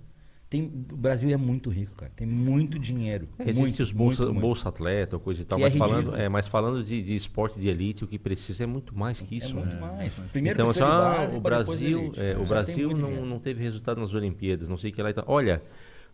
Tem, 0.50 0.64
o 0.92 0.96
Brasil 0.96 1.32
é 1.32 1.36
muito 1.36 1.70
rico, 1.72 1.96
cara. 1.96 2.12
Tem 2.16 2.28
muito 2.28 2.78
dinheiro. 2.78 3.28
É, 3.40 3.50
Existem 3.50 3.84
os 3.84 3.92
bolsa, 3.92 4.26
muito, 4.28 4.40
bolsa 4.40 4.70
atleta, 4.70 5.18
coisa 5.18 5.42
e 5.42 5.46
tal, 5.46 5.58
Que 5.58 5.64
é 5.66 5.70
mas, 5.70 5.78
falando, 5.80 6.16
é, 6.16 6.30
mas 6.30 6.46
falando 6.48 6.84
de, 6.84 7.02
de 7.02 7.16
esporte 7.16 7.60
de 7.60 7.68
elite, 7.68 8.04
o 8.04 8.08
que 8.08 8.20
precisa 8.20 8.64
é 8.64 8.68
muito 8.68 8.96
mais 8.96 9.20
que 9.20 9.34
É 9.34 9.38
isso. 9.40 9.56
muito 9.56 9.68
né? 9.74 9.80
mais. 9.82 10.20
Primeiro 10.32 10.62
então, 10.62 10.72
só, 10.72 10.86
de 10.86 11.18
base 11.18 11.38
o 11.38 11.42
Brasil, 11.42 12.00
elite. 12.02 12.22
é, 12.22 12.38
o 12.38 12.46
Brasil 12.46 12.96
não, 12.96 13.26
não 13.26 13.40
teve 13.40 13.64
resultado 13.64 14.00
nas 14.00 14.14
Olimpíadas, 14.14 14.70
não 14.70 14.78
sei 14.78 14.92
o 14.92 14.94
que 14.94 15.02
lá. 15.02 15.10
e 15.10 15.14
tal. 15.16 15.26
Olha, 15.28 15.60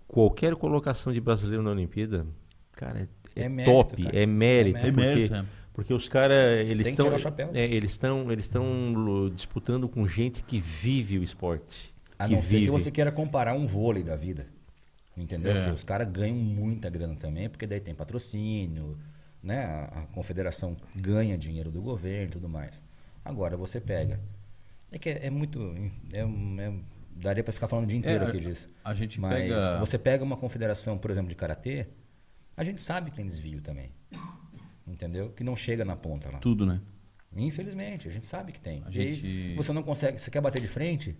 qualquer 0.10 0.56
colocação 0.56 1.14
de 1.14 1.22
brasileiro 1.22 1.64
na 1.64 1.70
Olimpíada, 1.72 2.26
cara, 2.74 3.08
é, 3.36 3.44
É 3.44 3.48
mérito, 3.48 3.72
top, 3.72 4.04
cara. 4.04 4.18
é 4.20 4.26
mérito, 4.26 4.78
É 4.80 4.92
mérito. 4.92 5.30
porque, 5.30 5.34
É 5.34 5.38
é. 5.38 5.46
porque 5.74 5.94
os 5.94 6.10
caras 6.10 6.68
eles 6.68 6.88
estão 6.88 7.06
tirar 7.06 7.16
o 7.16 7.20
chapéu. 7.20 7.52
é, 7.54 7.64
eles 7.64 7.92
estão 7.92 8.32
eles 8.32 8.46
estão 8.46 9.32
disputando 9.34 9.88
com 9.88 10.06
gente 10.08 10.44
que 10.44 10.60
vive 10.60 11.18
o 11.20 11.24
esporte, 11.24 11.94
A 12.18 12.28
que 12.28 12.34
não 12.36 12.42
ser 12.42 12.56
que 12.56 12.60
vive. 12.62 12.72
você 12.72 12.92
queira 12.92 13.12
comparar 13.12 13.54
um 13.54 13.66
vôlei 13.66 14.04
da 14.04 14.16
vida. 14.16 14.48
Entendeu? 15.16 15.52
É. 15.52 15.72
Os 15.72 15.84
caras 15.84 16.08
ganham 16.10 16.36
muita 16.38 16.90
grana 16.90 17.14
também, 17.16 17.50
porque 17.50 17.68
daí 17.68 17.82
tem 17.82 17.94
patrocínio, 17.94 18.98
né? 19.44 19.66
A, 19.66 19.84
a 20.00 20.02
confederação 20.14 20.78
ganha 20.96 21.38
dinheiro 21.38 21.70
do 21.70 21.82
governo 21.82 22.28
e 22.28 22.32
tudo 22.32 22.48
mais. 22.50 22.82
Agora 23.24 23.58
você 23.58 23.82
pega. 23.82 24.18
É 24.92 24.98
que 24.98 25.10
é, 25.10 25.26
é 25.28 25.30
muito. 25.30 25.60
é- 26.14 26.20
é- 26.22 26.74
daria 27.20 27.44
pra 27.44 27.54
ficar 27.54 27.68
falando 27.68 27.86
o 27.86 27.88
dia 27.88 27.98
inteiro 28.00 28.24
É, 28.24 28.28
aqui 28.28 28.40
disso. 28.40 28.70
A 28.84 28.94
gente 28.94 29.20
Mas 29.20 29.34
pega. 29.34 29.78
você 29.80 29.98
pega 29.98 30.24
uma 30.24 30.38
confederação, 30.38 30.98
por 30.98 31.12
exemplo, 31.12 31.30
de 31.30 31.36
karatê, 31.36 31.88
a 32.56 32.64
gente 32.64 32.82
sabe 32.82 33.12
que 33.12 33.18
tem 33.18 33.26
desvio 33.26 33.62
também. 33.62 33.92
Entendeu? 34.88 35.30
Que 35.32 35.44
não 35.44 35.56
chega 35.56 35.86
na 35.86 35.96
ponta 35.96 36.30
lá. 36.32 36.40
Tudo, 36.40 36.66
né? 36.66 36.80
Infelizmente, 37.36 38.08
a 38.08 38.12
gente 38.12 38.26
sabe 38.26 38.52
que 38.52 38.60
tem. 38.60 38.82
A 38.86 38.90
E 38.92 39.00
aí, 39.00 39.14
gente- 39.14 39.56
você 39.56 39.72
não 39.72 39.84
consegue, 39.84 40.20
você 40.20 40.32
quer 40.32 40.42
bater 40.42 40.60
de 40.62 40.68
frente, 40.68 41.16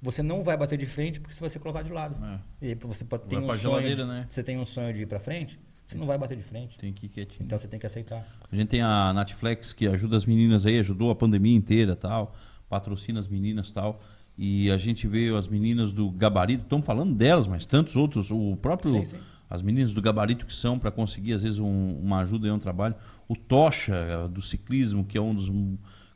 você 0.00 0.22
não 0.22 0.42
vai 0.42 0.56
bater 0.56 0.76
de 0.78 0.84
frente 0.84 1.18
porque 1.18 1.34
você 1.34 1.40
vai 1.40 1.48
ser 1.48 1.58
colocado 1.58 1.86
de 1.86 1.92
lado. 1.92 2.22
É. 2.24 2.66
E 2.66 2.68
aí 2.68 2.74
você 2.74 3.04
tem 3.04 3.38
um 3.38 3.52
sonho, 3.54 3.96
de- 3.96 4.04
né? 4.04 4.26
você 4.28 4.42
tem 4.42 4.58
um 4.58 4.66
sonho 4.66 4.92
de 4.92 5.02
ir 5.02 5.06
para 5.06 5.18
frente, 5.18 5.58
você 5.86 5.96
não 5.96 6.06
vai 6.06 6.18
bater 6.18 6.36
de 6.36 6.42
frente. 6.42 6.76
Tem 6.78 6.92
que 6.92 7.06
ir 7.06 7.08
quietinho. 7.08 7.46
Então 7.46 7.58
você 7.58 7.66
tem 7.66 7.80
que 7.80 7.86
aceitar. 7.86 8.26
A 8.52 8.54
gente 8.54 8.68
tem 8.68 8.82
a 8.82 9.10
Natflex 9.14 9.72
que 9.72 9.86
ajuda 9.88 10.16
as 10.16 10.26
meninas 10.26 10.66
aí, 10.66 10.78
ajudou 10.78 11.10
a 11.10 11.14
pandemia 11.14 11.56
inteira 11.56 11.96
tal, 11.96 12.36
patrocina 12.68 13.18
as 13.18 13.26
meninas 13.26 13.72
tal. 13.72 13.98
E 14.38 14.70
a 14.70 14.78
gente 14.78 15.08
vê 15.08 15.34
as 15.36 15.48
meninas 15.48 15.92
do 15.92 16.08
gabarito, 16.10 16.62
estamos 16.62 16.86
falando 16.86 17.12
delas, 17.12 17.48
mas 17.48 17.66
tantos 17.66 17.96
outros, 17.96 18.30
o 18.30 18.56
próprio. 18.62 18.90
Sim, 18.92 19.04
sim. 19.04 19.16
As 19.50 19.62
meninas 19.62 19.92
do 19.92 20.00
gabarito 20.00 20.46
que 20.46 20.54
são 20.54 20.78
para 20.78 20.90
conseguir, 20.92 21.32
às 21.32 21.42
vezes, 21.42 21.58
um- 21.58 21.98
uma 22.00 22.18
ajuda 22.20 22.46
e 22.46 22.50
um 22.50 22.58
trabalho. 22.58 22.94
O 23.26 23.34
Tocha, 23.34 24.28
do 24.30 24.40
ciclismo, 24.40 25.04
que 25.04 25.18
é 25.18 25.20
um 25.20 25.34
dos. 25.34 25.50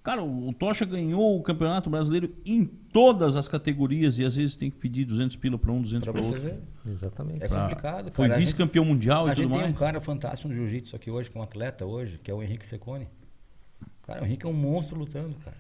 Cara, 0.05 0.23
o 0.23 0.53
Tocha 0.53 0.85
ganhou 0.85 1.39
o 1.39 1.43
Campeonato 1.43 1.89
Brasileiro 1.89 2.32
em 2.44 2.65
todas 2.65 3.35
as 3.36 3.49
categorias 3.49 4.19
e 4.19 4.24
às 4.24 4.36
vezes 4.36 4.55
tem 4.57 4.70
que 4.70 4.77
pedir 4.77 5.05
200 5.05 5.35
pila 5.36 5.57
para 5.59 5.73
um, 5.73 5.81
200 5.81 6.05
Pra 6.05 6.12
para 6.12 6.23
você 6.23 6.28
outro. 6.35 6.43
ver. 6.44 6.59
Exatamente. 6.93 7.44
É 7.44 7.49
Pra- 7.49 7.61
complicado, 7.62 8.12
Foi. 8.12 8.31
A 8.31 8.36
vice-campeão 8.36 8.85
mundial 8.85 9.27
A 9.27 9.32
e 9.32 9.35
tudo 9.35 9.43
gente 9.44 9.53
tem 9.53 9.61
mais. 9.62 9.74
um 9.74 9.78
cara 9.78 10.01
fantástico 10.01 10.49
no 10.49 10.55
jiu-jitsu 10.55 10.94
aqui 10.94 11.11
hoje, 11.11 11.31
que 11.31 11.36
é 11.36 11.40
um 11.40 11.44
atleta 11.44 11.86
hoje, 11.86 12.19
que 12.19 12.31
é 12.31 12.35
o 12.35 12.43
Henrique 12.43 12.66
Secone. 12.66 13.07
Cara, 14.07 14.23
o 14.23 14.27
Henrique 14.27 14.44
é 14.44 14.49
um 14.49 14.53
monstro 14.53 14.99
lutando, 14.99 15.35
cara. 15.44 15.57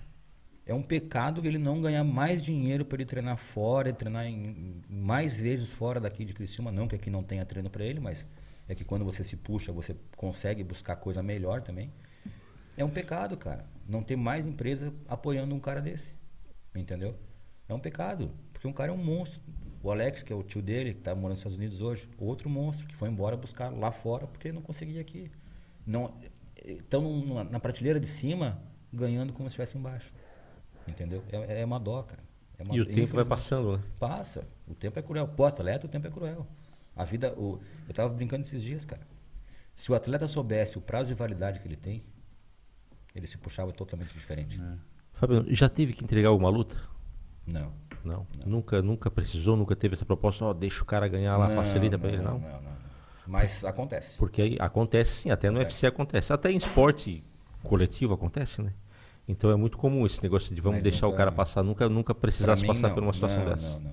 É 0.72 0.74
um 0.74 0.82
pecado 0.82 1.46
ele 1.46 1.58
não 1.58 1.82
ganhar 1.82 2.02
mais 2.02 2.40
dinheiro 2.40 2.82
para 2.82 2.96
ele 2.96 3.04
treinar 3.04 3.36
fora, 3.36 3.92
treinar 3.92 4.24
em, 4.24 4.80
mais 4.88 5.38
vezes 5.38 5.70
fora 5.70 6.00
daqui 6.00 6.24
de 6.24 6.32
Criciúma. 6.32 6.72
Não 6.72 6.88
que 6.88 6.94
aqui 6.94 7.10
não 7.10 7.22
tenha 7.22 7.44
treino 7.44 7.68
para 7.68 7.84
ele, 7.84 8.00
mas 8.00 8.26
é 8.66 8.74
que 8.74 8.82
quando 8.82 9.04
você 9.04 9.22
se 9.22 9.36
puxa, 9.36 9.70
você 9.70 9.94
consegue 10.16 10.64
buscar 10.64 10.96
coisa 10.96 11.22
melhor 11.22 11.60
também. 11.60 11.92
É 12.74 12.82
um 12.82 12.88
pecado, 12.88 13.36
cara. 13.36 13.66
Não 13.86 14.02
ter 14.02 14.16
mais 14.16 14.46
empresa 14.46 14.94
apoiando 15.06 15.54
um 15.54 15.60
cara 15.60 15.82
desse. 15.82 16.14
Entendeu? 16.74 17.14
É 17.68 17.74
um 17.74 17.78
pecado. 17.78 18.30
Porque 18.50 18.66
um 18.66 18.72
cara 18.72 18.90
é 18.90 18.94
um 18.94 19.04
monstro. 19.04 19.42
O 19.82 19.90
Alex, 19.90 20.22
que 20.22 20.32
é 20.32 20.36
o 20.36 20.42
tio 20.42 20.62
dele, 20.62 20.94
que 20.94 21.00
tá 21.02 21.14
morando 21.14 21.32
nos 21.32 21.40
Estados 21.40 21.58
Unidos 21.58 21.82
hoje, 21.82 22.08
outro 22.16 22.48
monstro 22.48 22.86
que 22.86 22.96
foi 22.96 23.10
embora 23.10 23.36
buscar 23.36 23.68
lá 23.68 23.92
fora 23.92 24.26
porque 24.26 24.50
não 24.50 24.62
conseguia 24.62 25.02
aqui. 25.02 25.30
Não, 25.86 26.14
estão 26.64 27.44
na 27.44 27.60
prateleira 27.60 28.00
de 28.00 28.06
cima 28.06 28.58
ganhando 28.90 29.34
como 29.34 29.50
se 29.50 29.52
estivesse 29.52 29.76
embaixo. 29.76 30.14
Entendeu? 30.86 31.22
É, 31.30 31.60
é 31.60 31.64
uma 31.64 31.78
dó, 31.78 32.02
cara. 32.02 32.22
É 32.58 32.62
uma- 32.62 32.74
E 32.76 32.80
o 32.80 32.86
tempo 32.86 33.14
vai 33.14 33.24
passando, 33.24 33.76
né? 33.78 33.82
Passa. 33.98 34.46
O 34.66 34.74
tempo 34.74 34.98
é 34.98 35.02
cruel. 35.02 35.28
Pô, 35.28 35.44
atleta, 35.44 35.86
o 35.86 35.88
tempo 35.88 36.06
é 36.06 36.10
cruel. 36.10 36.46
A 36.96 37.04
vida. 37.04 37.32
O, 37.36 37.60
eu 37.88 37.94
tava 37.94 38.08
brincando 38.12 38.42
esses 38.42 38.62
dias, 38.62 38.84
cara. 38.84 39.02
Se 39.74 39.90
o 39.90 39.94
atleta 39.94 40.28
soubesse 40.28 40.76
o 40.78 40.80
prazo 40.80 41.08
de 41.08 41.14
validade 41.14 41.58
que 41.60 41.66
ele 41.66 41.76
tem, 41.76 42.02
ele 43.14 43.26
se 43.26 43.38
puxava 43.38 43.72
totalmente 43.72 44.12
diferente. 44.12 44.60
Fabiano, 45.14 45.46
já 45.54 45.68
teve 45.68 45.92
que 45.92 46.04
entregar 46.04 46.28
alguma 46.28 46.50
luta? 46.50 46.76
Não. 47.46 47.72
Não. 48.04 48.26
Nunca, 48.44 48.82
nunca 48.82 49.10
precisou, 49.10 49.56
nunca 49.56 49.76
teve 49.76 49.94
essa 49.94 50.04
proposta, 50.04 50.44
ó, 50.44 50.52
deixa 50.52 50.82
o 50.82 50.86
cara 50.86 51.06
ganhar 51.08 51.36
lá, 51.36 51.48
facilita 51.50 51.98
pra 51.98 52.08
ele, 52.08 52.18
não. 52.22 52.38
Não, 52.38 52.48
não, 52.50 52.62
não. 52.62 52.72
Mas 53.26 53.64
acontece. 53.64 54.18
Porque 54.18 54.42
aí 54.42 54.56
acontece 54.60 55.12
sim, 55.22 55.30
até 55.30 55.48
no 55.48 55.56
Acontece. 55.58 55.74
UFC 55.76 55.86
acontece. 55.86 56.32
Até 56.32 56.50
em 56.50 56.56
esporte 56.56 57.22
coletivo 57.62 58.12
acontece, 58.12 58.60
né? 58.60 58.72
Então 59.28 59.50
é 59.50 59.56
muito 59.56 59.78
comum 59.78 60.04
esse 60.04 60.22
negócio 60.22 60.54
de 60.54 60.60
vamos 60.60 60.76
Mas 60.78 60.84
deixar 60.84 61.06
o 61.06 61.10
nunca- 61.10 61.18
cara 61.18 61.32
passar, 61.32 61.62
nunca, 61.62 61.88
nunca 61.88 62.14
precisasse 62.14 62.62
mim, 62.62 62.68
passar 62.68 62.88
não. 62.88 62.94
por 62.94 63.02
uma 63.02 63.12
situação 63.12 63.38
não, 63.44 63.50
dessa. 63.50 63.68
Não, 63.78 63.80
não. 63.80 63.92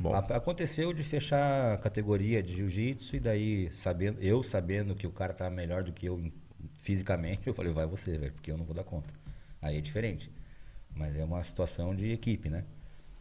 Bom. 0.00 0.14
Aconteceu 0.14 0.92
de 0.92 1.02
fechar 1.02 1.74
a 1.74 1.78
categoria 1.78 2.42
de 2.42 2.54
jiu-jitsu 2.54 3.16
e 3.16 3.20
daí, 3.20 3.70
sabendo, 3.74 4.20
eu 4.20 4.42
sabendo 4.42 4.94
que 4.94 5.06
o 5.06 5.10
cara 5.10 5.32
tá 5.32 5.50
melhor 5.50 5.82
do 5.82 5.92
que 5.92 6.06
eu 6.06 6.22
fisicamente, 6.78 7.46
eu 7.46 7.54
falei, 7.54 7.72
vai 7.72 7.86
você, 7.86 8.16
velho, 8.16 8.32
porque 8.32 8.50
eu 8.50 8.56
não 8.56 8.64
vou 8.64 8.74
dar 8.74 8.84
conta. 8.84 9.12
Aí 9.60 9.76
é 9.76 9.80
diferente. 9.80 10.30
Mas 10.94 11.16
é 11.16 11.24
uma 11.24 11.42
situação 11.42 11.94
de 11.94 12.10
equipe, 12.12 12.48
né? 12.48 12.64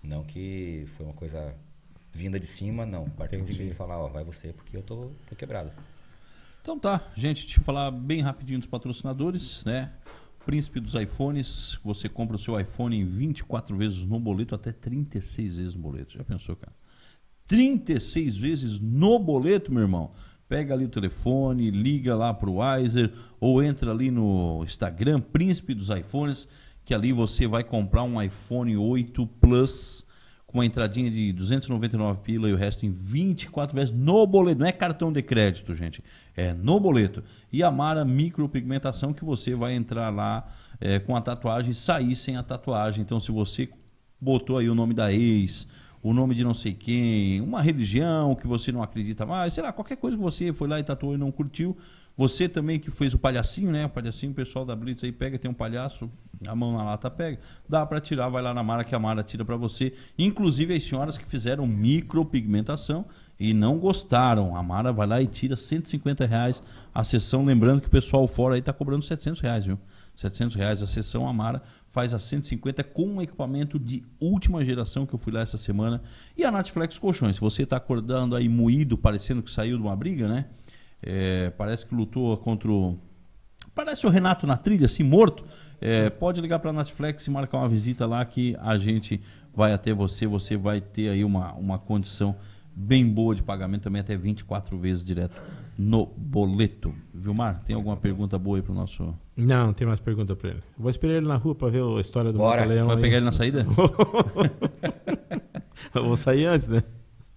Não 0.03 0.23
que 0.23 0.85
foi 0.95 1.05
uma 1.05 1.13
coisa 1.15 1.53
vinda 2.11 2.39
de 2.39 2.47
cima, 2.47 2.85
não. 2.85 3.09
Partiu 3.09 3.43
de 3.43 3.63
mim 3.63 3.71
falar, 3.71 3.99
ó, 3.99 4.07
vai 4.07 4.23
você, 4.23 4.53
porque 4.53 4.77
eu 4.77 4.81
tô, 4.81 5.11
tô 5.27 5.35
quebrado. 5.35 5.71
Então 6.61 6.77
tá, 6.79 7.11
gente, 7.15 7.45
deixa 7.45 7.59
eu 7.59 7.63
falar 7.63 7.89
bem 7.91 8.21
rapidinho 8.21 8.59
dos 8.59 8.67
patrocinadores, 8.67 9.63
né? 9.65 9.91
Príncipe 10.47 10.79
dos 10.79 10.95
iPhones, 10.95 11.77
você 11.83 12.07
compra 12.07 12.37
o 12.37 12.39
seu 12.39 12.57
iPhone 12.57 12.97
em 12.97 13.03
24 13.03 13.75
vezes 13.75 14.05
no 14.05 14.17
boleto, 14.17 14.55
até 14.55 14.71
36 14.71 15.57
vezes 15.57 15.75
no 15.75 15.81
boleto. 15.81 16.13
Já 16.13 16.23
pensou, 16.23 16.55
cara? 16.55 16.71
36 17.47 18.37
vezes 18.37 18.79
no 18.79 19.19
boleto, 19.19 19.73
meu 19.73 19.81
irmão. 19.81 20.13
Pega 20.47 20.73
ali 20.73 20.85
o 20.85 20.89
telefone, 20.89 21.69
liga 21.69 22.15
lá 22.15 22.33
pro 22.33 22.59
Wiser 22.61 23.13
ou 23.41 23.61
entra 23.61 23.91
ali 23.91 24.09
no 24.09 24.63
Instagram, 24.63 25.19
Príncipe 25.19 25.73
dos 25.73 25.89
iPhones, 25.89 26.47
que 26.85 26.93
ali 26.93 27.11
você 27.11 27.45
vai 27.45 27.65
comprar 27.65 28.03
um 28.03 28.21
iPhone 28.21 28.77
8 28.77 29.27
Plus 29.41 30.06
com 30.57 30.61
uma 30.61 30.65
entradinha 30.65 31.11
de 31.11 31.31
299 31.33 32.21
pila 32.21 32.49
e 32.49 32.53
o 32.53 32.57
resto 32.57 32.83
em 32.83 32.89
24 32.89 33.75
vezes 33.75 33.93
no 33.93 34.25
boleto. 34.25 34.59
Não 34.59 34.65
é 34.65 34.71
cartão 34.71 35.13
de 35.13 35.21
crédito, 35.21 35.75
gente. 35.75 36.03
É 36.35 36.51
no 36.51 36.79
boleto. 36.79 37.23
E 37.53 37.61
a 37.61 37.69
Mara 37.69 38.03
Micropigmentação 38.03 39.13
que 39.13 39.23
você 39.23 39.53
vai 39.53 39.73
entrar 39.73 40.09
lá 40.09 40.51
é, 40.81 40.97
com 40.97 41.15
a 41.15 41.21
tatuagem 41.21 41.71
e 41.71 41.75
sair 41.75 42.15
sem 42.15 42.37
a 42.37 42.43
tatuagem. 42.43 43.03
Então, 43.03 43.19
se 43.19 43.31
você 43.31 43.69
botou 44.19 44.57
aí 44.57 44.67
o 44.67 44.73
nome 44.73 44.95
da 44.95 45.13
ex, 45.13 45.67
o 46.01 46.11
nome 46.11 46.33
de 46.33 46.43
não 46.43 46.55
sei 46.55 46.73
quem, 46.73 47.39
uma 47.39 47.61
religião 47.61 48.33
que 48.33 48.47
você 48.47 48.71
não 48.71 48.81
acredita 48.81 49.27
mais, 49.27 49.53
sei 49.53 49.61
lá, 49.61 49.71
qualquer 49.71 49.97
coisa 49.97 50.17
que 50.17 50.23
você 50.23 50.51
foi 50.51 50.67
lá 50.67 50.79
e 50.79 50.83
tatuou 50.83 51.13
e 51.13 51.17
não 51.17 51.31
curtiu. 51.31 51.77
Você 52.17 52.49
também 52.49 52.79
que 52.79 52.89
fez 52.89 53.13
o 53.13 53.19
palhacinho, 53.19 53.71
né? 53.71 53.85
O 53.85 53.89
palhacinho, 53.89 54.31
o 54.31 54.35
pessoal 54.35 54.65
da 54.65 54.75
Blitz 54.75 55.03
aí 55.03 55.11
pega, 55.11 55.37
tem 55.37 55.49
um 55.49 55.53
palhaço, 55.53 56.09
a 56.47 56.55
mão 56.55 56.73
na 56.73 56.83
lata 56.83 57.11
pega. 57.11 57.39
Dá 57.69 57.85
pra 57.85 58.01
tirar, 58.01 58.27
vai 58.27 58.41
lá 58.41 58.55
na 58.55 58.63
Mara 58.63 58.83
que 58.83 58.95
a 58.95 58.99
Mara 58.99 59.21
tira 59.21 59.45
pra 59.45 59.55
você. 59.55 59.93
Inclusive 60.17 60.75
as 60.75 60.83
senhoras 60.83 61.15
que 61.15 61.25
fizeram 61.25 61.67
micropigmentação 61.67 63.05
e 63.39 63.53
não 63.53 63.77
gostaram. 63.77 64.55
A 64.55 64.63
Mara 64.63 64.91
vai 64.91 65.05
lá 65.05 65.21
e 65.21 65.27
tira 65.27 65.55
150 65.55 66.25
reais 66.25 66.63
a 66.91 67.03
sessão. 67.03 67.45
Lembrando 67.45 67.81
que 67.81 67.87
o 67.87 67.91
pessoal 67.91 68.27
fora 68.27 68.55
aí 68.55 68.63
tá 68.63 68.73
cobrando 68.73 69.05
700 69.05 69.39
reais, 69.39 69.65
viu? 69.65 69.77
700 70.15 70.55
reais 70.55 70.81
a 70.81 70.87
sessão. 70.87 71.27
A 71.27 71.33
Mara 71.33 71.61
faz 71.87 72.15
a 72.15 72.19
150 72.19 72.83
com 72.83 73.05
um 73.05 73.21
equipamento 73.21 73.77
de 73.77 74.03
última 74.19 74.65
geração 74.65 75.05
que 75.05 75.13
eu 75.13 75.19
fui 75.19 75.31
lá 75.31 75.41
essa 75.41 75.57
semana. 75.57 76.01
E 76.35 76.43
a 76.43 76.51
Natflex 76.51 76.97
Colchões. 76.97 77.35
Se 77.35 77.41
você 77.41 77.63
tá 77.63 77.77
acordando 77.77 78.35
aí 78.35 78.49
moído, 78.49 78.97
parecendo 78.97 79.43
que 79.43 79.51
saiu 79.51 79.77
de 79.77 79.83
uma 79.83 79.95
briga, 79.95 80.27
né? 80.27 80.45
É, 81.01 81.49
parece 81.51 81.85
que 81.85 81.95
lutou 81.95 82.35
contra 82.37 82.71
o. 82.71 82.97
Parece 83.73 84.07
o 84.07 84.09
Renato 84.09 84.47
na 84.47 84.57
trilha, 84.57 84.85
assim, 84.85 85.03
morto. 85.03 85.45
É, 85.79 86.09
pode 86.09 86.41
ligar 86.41 86.59
para 86.59 86.71
a 86.71 86.73
Netflix 86.73 87.27
e 87.27 87.29
marcar 87.29 87.59
uma 87.59 87.69
visita 87.69 88.05
lá 88.05 88.25
que 88.25 88.55
a 88.59 88.77
gente 88.77 89.21
vai 89.53 89.73
até 89.73 89.93
você. 89.93 90.25
Você 90.25 90.57
vai 90.57 90.81
ter 90.81 91.09
aí 91.09 91.23
uma, 91.23 91.53
uma 91.53 91.77
condição 91.77 92.35
bem 92.75 93.07
boa 93.07 93.33
de 93.33 93.43
pagamento, 93.43 93.83
também 93.83 94.01
até 94.01 94.15
24 94.15 94.77
vezes 94.77 95.03
direto 95.03 95.39
no 95.77 96.05
boleto. 96.05 96.93
Vilmar, 97.13 97.61
tem 97.63 97.75
alguma 97.75 97.95
pergunta 97.97 98.37
boa 98.39 98.57
aí 98.57 98.61
pro 98.63 98.73
nosso. 98.73 99.13
Não, 99.35 99.67
não 99.67 99.73
tem 99.73 99.85
mais 99.85 99.99
pergunta 99.99 100.35
pra 100.35 100.49
ele. 100.49 100.63
Vou 100.77 100.89
esperar 100.89 101.15
ele 101.15 101.27
na 101.27 101.35
rua 101.35 101.53
pra 101.53 101.69
ver 101.69 101.83
a 101.83 102.01
história 102.01 102.31
do 102.31 102.39
Bora. 102.39 102.65
Vai 102.65 102.79
aí. 102.79 103.01
pegar 103.01 103.17
ele 103.17 103.25
na 103.25 103.31
saída? 103.31 103.65
Eu 105.93 106.05
vou 106.05 106.17
sair 106.17 106.45
antes, 106.45 106.67
né? 106.67 106.83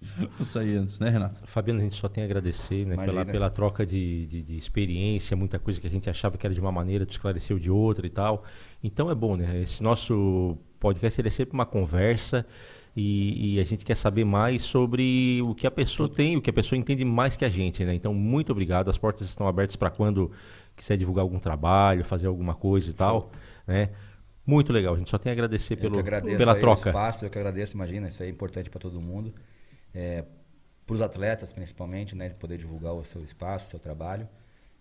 Vou 0.37 0.45
sair 0.45 0.77
antes, 0.77 0.99
né, 0.99 1.09
Renato? 1.09 1.35
Fabiano, 1.45 1.79
a 1.79 1.83
gente 1.83 1.95
só 1.95 2.09
tem 2.09 2.23
a 2.23 2.25
agradecer 2.25 2.85
né, 2.85 2.95
pela, 2.95 3.13
Imagina. 3.13 3.31
pela 3.31 3.49
troca 3.49 3.85
de, 3.85 4.25
de, 4.25 4.41
de 4.41 4.57
experiência, 4.57 5.37
muita 5.37 5.59
coisa 5.59 5.79
que 5.79 5.87
a 5.87 5.89
gente 5.89 6.09
achava 6.09 6.37
que 6.37 6.45
era 6.45 6.53
de 6.53 6.59
uma 6.59 6.71
maneira, 6.71 7.05
tu 7.05 7.11
esclareceu 7.11 7.59
de 7.59 7.69
outra 7.69 8.05
e 8.07 8.09
tal. 8.09 8.43
Então 8.83 9.11
é 9.11 9.15
bom, 9.15 9.35
né? 9.35 9.61
Esse 9.61 9.83
nosso 9.83 10.57
podcast 10.79 11.21
ele 11.21 11.27
é 11.27 11.31
sempre 11.31 11.53
uma 11.53 11.65
conversa 11.65 12.45
e, 12.95 13.55
e 13.55 13.59
a 13.59 13.63
gente 13.63 13.85
quer 13.85 13.95
saber 13.95 14.25
mais 14.25 14.63
sobre 14.63 15.41
o 15.45 15.53
que 15.53 15.67
a 15.67 15.71
pessoa 15.71 16.09
tem, 16.09 16.35
o 16.35 16.41
que 16.41 16.49
a 16.49 16.53
pessoa 16.53 16.77
entende 16.77 17.05
mais 17.05 17.37
que 17.37 17.45
a 17.45 17.49
gente, 17.49 17.85
né? 17.85 17.93
Então, 17.93 18.13
muito 18.13 18.51
obrigado. 18.51 18.89
As 18.89 18.97
portas 18.97 19.27
estão 19.29 19.47
abertas 19.47 19.75
para 19.75 19.89
quando 19.89 20.31
quiser 20.75 20.97
divulgar 20.97 21.23
algum 21.23 21.39
trabalho, 21.39 22.03
fazer 22.03 22.27
alguma 22.27 22.55
coisa 22.55 22.89
e 22.89 22.93
tal, 22.93 23.31
né? 23.67 23.89
Muito 24.45 24.73
legal. 24.73 24.95
A 24.95 24.97
gente 24.97 25.09
só 25.09 25.17
tem 25.17 25.29
a 25.29 25.33
agradecer 25.33 25.75
Eu 25.75 25.77
pelo, 25.77 25.99
agradeço 25.99 26.37
pela 26.37 26.55
troca. 26.55 26.89
espaço, 26.89 27.23
eu 27.25 27.29
que 27.29 27.37
agradeço, 27.37 27.75
imagina, 27.75 28.07
isso 28.07 28.23
é 28.23 28.27
importante 28.27 28.69
para 28.69 28.79
todo 28.79 28.99
mundo. 28.99 29.33
É, 29.93 30.23
para 30.85 30.95
os 30.95 31.01
atletas, 31.01 31.53
principalmente, 31.53 32.15
né, 32.15 32.29
de 32.29 32.35
poder 32.35 32.57
divulgar 32.57 32.93
o 32.93 33.03
seu 33.05 33.23
espaço, 33.23 33.67
o 33.67 33.69
seu 33.71 33.79
trabalho. 33.79 34.27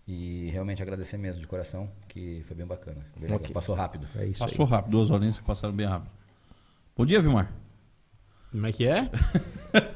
E 0.06 0.50
realmente 0.50 0.82
agradecer 0.82 1.16
mesmo, 1.16 1.40
de 1.40 1.46
coração, 1.46 1.88
que 2.08 2.42
foi 2.44 2.56
bem 2.56 2.66
bacana. 2.66 3.06
Bem 3.14 3.22
legal. 3.22 3.36
Ok. 3.36 3.52
Passou 3.52 3.74
rápido. 3.74 4.08
É 4.16 4.26
isso 4.26 4.38
Passou 4.40 4.64
aí. 4.64 4.70
rápido, 4.70 4.90
duas 4.90 5.10
horinhas 5.10 5.38
que 5.38 5.44
passaram 5.44 5.74
bem 5.74 5.86
rápido. 5.86 6.10
Bom 6.96 7.06
dia, 7.06 7.20
Vilmar. 7.20 7.52
Como 8.50 8.66
é 8.66 8.72
que 8.72 8.88
é? 8.88 9.08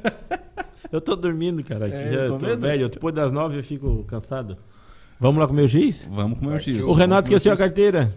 eu 0.92 1.00
tô 1.00 1.16
dormindo, 1.16 1.64
cara. 1.64 1.86
aqui. 1.86 1.96
É, 1.96 2.26
eu 2.26 2.38
tô 2.38 2.46
tô 2.46 2.56
velho. 2.56 2.88
Depois 2.88 3.14
das 3.14 3.32
nove 3.32 3.58
eu 3.58 3.64
fico 3.64 4.04
cansado. 4.04 4.56
Vamos 5.18 5.40
lá 5.40 5.48
comer 5.48 5.62
o 5.62 5.68
giz? 5.68 6.06
Vamos 6.10 6.38
comer 6.38 6.56
o 6.56 6.60
X. 6.60 6.78
O 6.78 6.92
Renato 6.92 7.26
esqueceu 7.26 7.52
a 7.52 7.56
X. 7.56 7.58
carteira. 7.58 8.14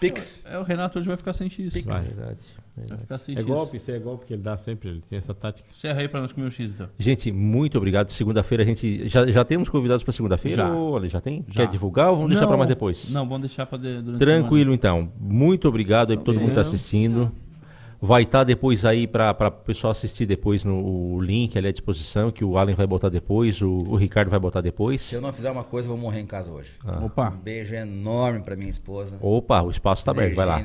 Pix. 0.00 0.44
É, 0.46 0.58
o 0.58 0.62
Renato 0.62 0.98
hoje 0.98 1.08
vai 1.08 1.16
ficar 1.16 1.32
sem 1.32 1.48
X. 1.48 1.72
Pix. 1.72 1.86
Vai 1.86 2.02
Verdade, 2.02 2.46
verdade. 2.76 3.00
ficar 3.02 3.18
sem 3.18 3.34
É 3.34 3.38
X. 3.38 3.46
golpe, 3.46 3.76
isso 3.76 3.90
é 3.90 3.98
golpe 3.98 4.26
que 4.26 4.32
ele 4.34 4.42
dá 4.42 4.56
sempre. 4.56 4.88
Ele 4.88 5.02
tem 5.08 5.18
essa 5.18 5.32
tática. 5.34 5.68
Encerra 5.74 6.00
aí 6.00 6.08
pra 6.08 6.20
nós 6.20 6.32
comer 6.32 6.46
o 6.46 6.50
X, 6.50 6.72
então. 6.72 6.88
Gente, 6.98 7.30
muito 7.32 7.76
obrigado. 7.78 8.10
Segunda-feira 8.10 8.62
a 8.64 8.66
gente. 8.66 9.08
Já, 9.08 9.26
já 9.26 9.44
temos 9.44 9.68
convidados 9.68 10.02
para 10.04 10.12
segunda-feira? 10.12 10.56
Já. 10.58 10.74
Olha, 10.74 11.08
já 11.08 11.20
tem? 11.20 11.44
Já. 11.48 11.64
Quer 11.66 11.70
divulgar 11.72 12.10
ou 12.10 12.16
vamos 12.16 12.30
deixar 12.30 12.46
para 12.46 12.52
Não, 12.52 12.58
mais 12.58 12.68
depois? 12.68 13.10
Não, 13.10 13.24
vamos 13.28 13.48
deixar 13.48 13.66
pra 13.66 13.78
de, 13.78 14.00
durante 14.02 14.22
a 14.22 14.26
Tranquilo, 14.26 14.72
então. 14.74 15.10
Muito 15.18 15.68
obrigado 15.68 16.10
aí 16.10 16.16
para 16.16 16.24
todo 16.24 16.34
mundo 16.36 16.44
que 16.46 16.50
está 16.50 16.62
Valeu. 16.62 16.74
assistindo. 16.74 17.32
Vai 17.98 18.24
estar 18.24 18.44
depois 18.44 18.84
aí 18.84 19.06
para 19.06 19.34
o 19.40 19.50
pessoal 19.50 19.90
assistir 19.90 20.26
depois 20.26 20.62
no 20.64 21.14
o 21.14 21.18
link 21.20 21.56
ali 21.56 21.68
à 21.68 21.72
disposição, 21.72 22.30
que 22.30 22.44
o 22.44 22.58
Allen 22.58 22.74
vai 22.74 22.86
botar 22.86 23.08
depois, 23.08 23.62
o, 23.62 23.70
o 23.70 23.96
Ricardo 23.96 24.28
vai 24.28 24.38
botar 24.38 24.60
depois. 24.60 25.00
Se 25.00 25.14
eu 25.14 25.20
não 25.22 25.32
fizer 25.32 25.50
uma 25.50 25.64
coisa, 25.64 25.88
eu 25.88 25.92
vou 25.94 25.98
morrer 26.00 26.20
em 26.20 26.26
casa 26.26 26.52
hoje. 26.52 26.72
Um 26.84 27.06
Opa. 27.06 27.30
beijo 27.30 27.74
enorme 27.74 28.40
para 28.40 28.54
minha 28.54 28.68
esposa. 28.68 29.16
Opa, 29.18 29.62
o 29.62 29.70
espaço 29.70 30.02
está 30.02 30.10
aberto, 30.10 30.34
vai 30.36 30.44
lá. 30.44 30.62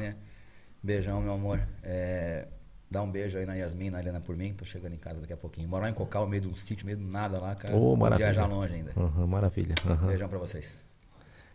Beijão, 0.83 1.21
meu 1.21 1.33
amor. 1.33 1.59
É, 1.83 2.47
dá 2.89 3.01
um 3.01 3.11
beijo 3.11 3.37
aí 3.37 3.45
na 3.45 3.53
Yasmin, 3.55 3.89
na 3.89 3.99
Helena 3.99 4.19
por 4.19 4.35
mim. 4.35 4.53
Tô 4.53 4.65
chegando 4.65 4.93
em 4.93 4.97
casa 4.97 5.19
daqui 5.21 5.33
a 5.33 5.37
pouquinho. 5.37 5.67
Morar 5.69 5.89
em 5.89 5.93
Cocal, 5.93 6.27
meio 6.27 6.41
de 6.41 6.47
um 6.47 6.55
sítio, 6.55 6.85
meio 6.85 6.97
do 6.97 7.05
nada 7.05 7.39
lá, 7.39 7.55
cara. 7.55 7.75
Maravilha. 7.97 8.31
viajar 8.31 8.47
longe 8.47 8.73
ainda. 8.73 8.91
Aham, 8.97 9.27
maravilha. 9.27 9.75
aham. 9.85 10.07
Beijão 10.07 10.27
pra 10.29 10.39
vocês. 10.39 10.83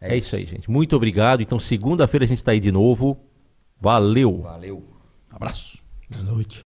É, 0.00 0.12
É 0.14 0.16
isso. 0.16 0.28
isso. 0.28 0.36
aí, 0.36 0.44
gente. 0.44 0.70
Muito 0.70 0.94
obrigado. 0.94 1.40
Então, 1.42 1.58
segunda-feira 1.58 2.24
a 2.24 2.28
gente 2.28 2.38
está 2.38 2.52
aí 2.52 2.60
de 2.60 2.70
novo. 2.70 3.18
Valeu. 3.80 4.42
Valeu. 4.42 4.82
Abraço. 5.30 5.82
Boa 6.08 6.22
noite. 6.22 6.65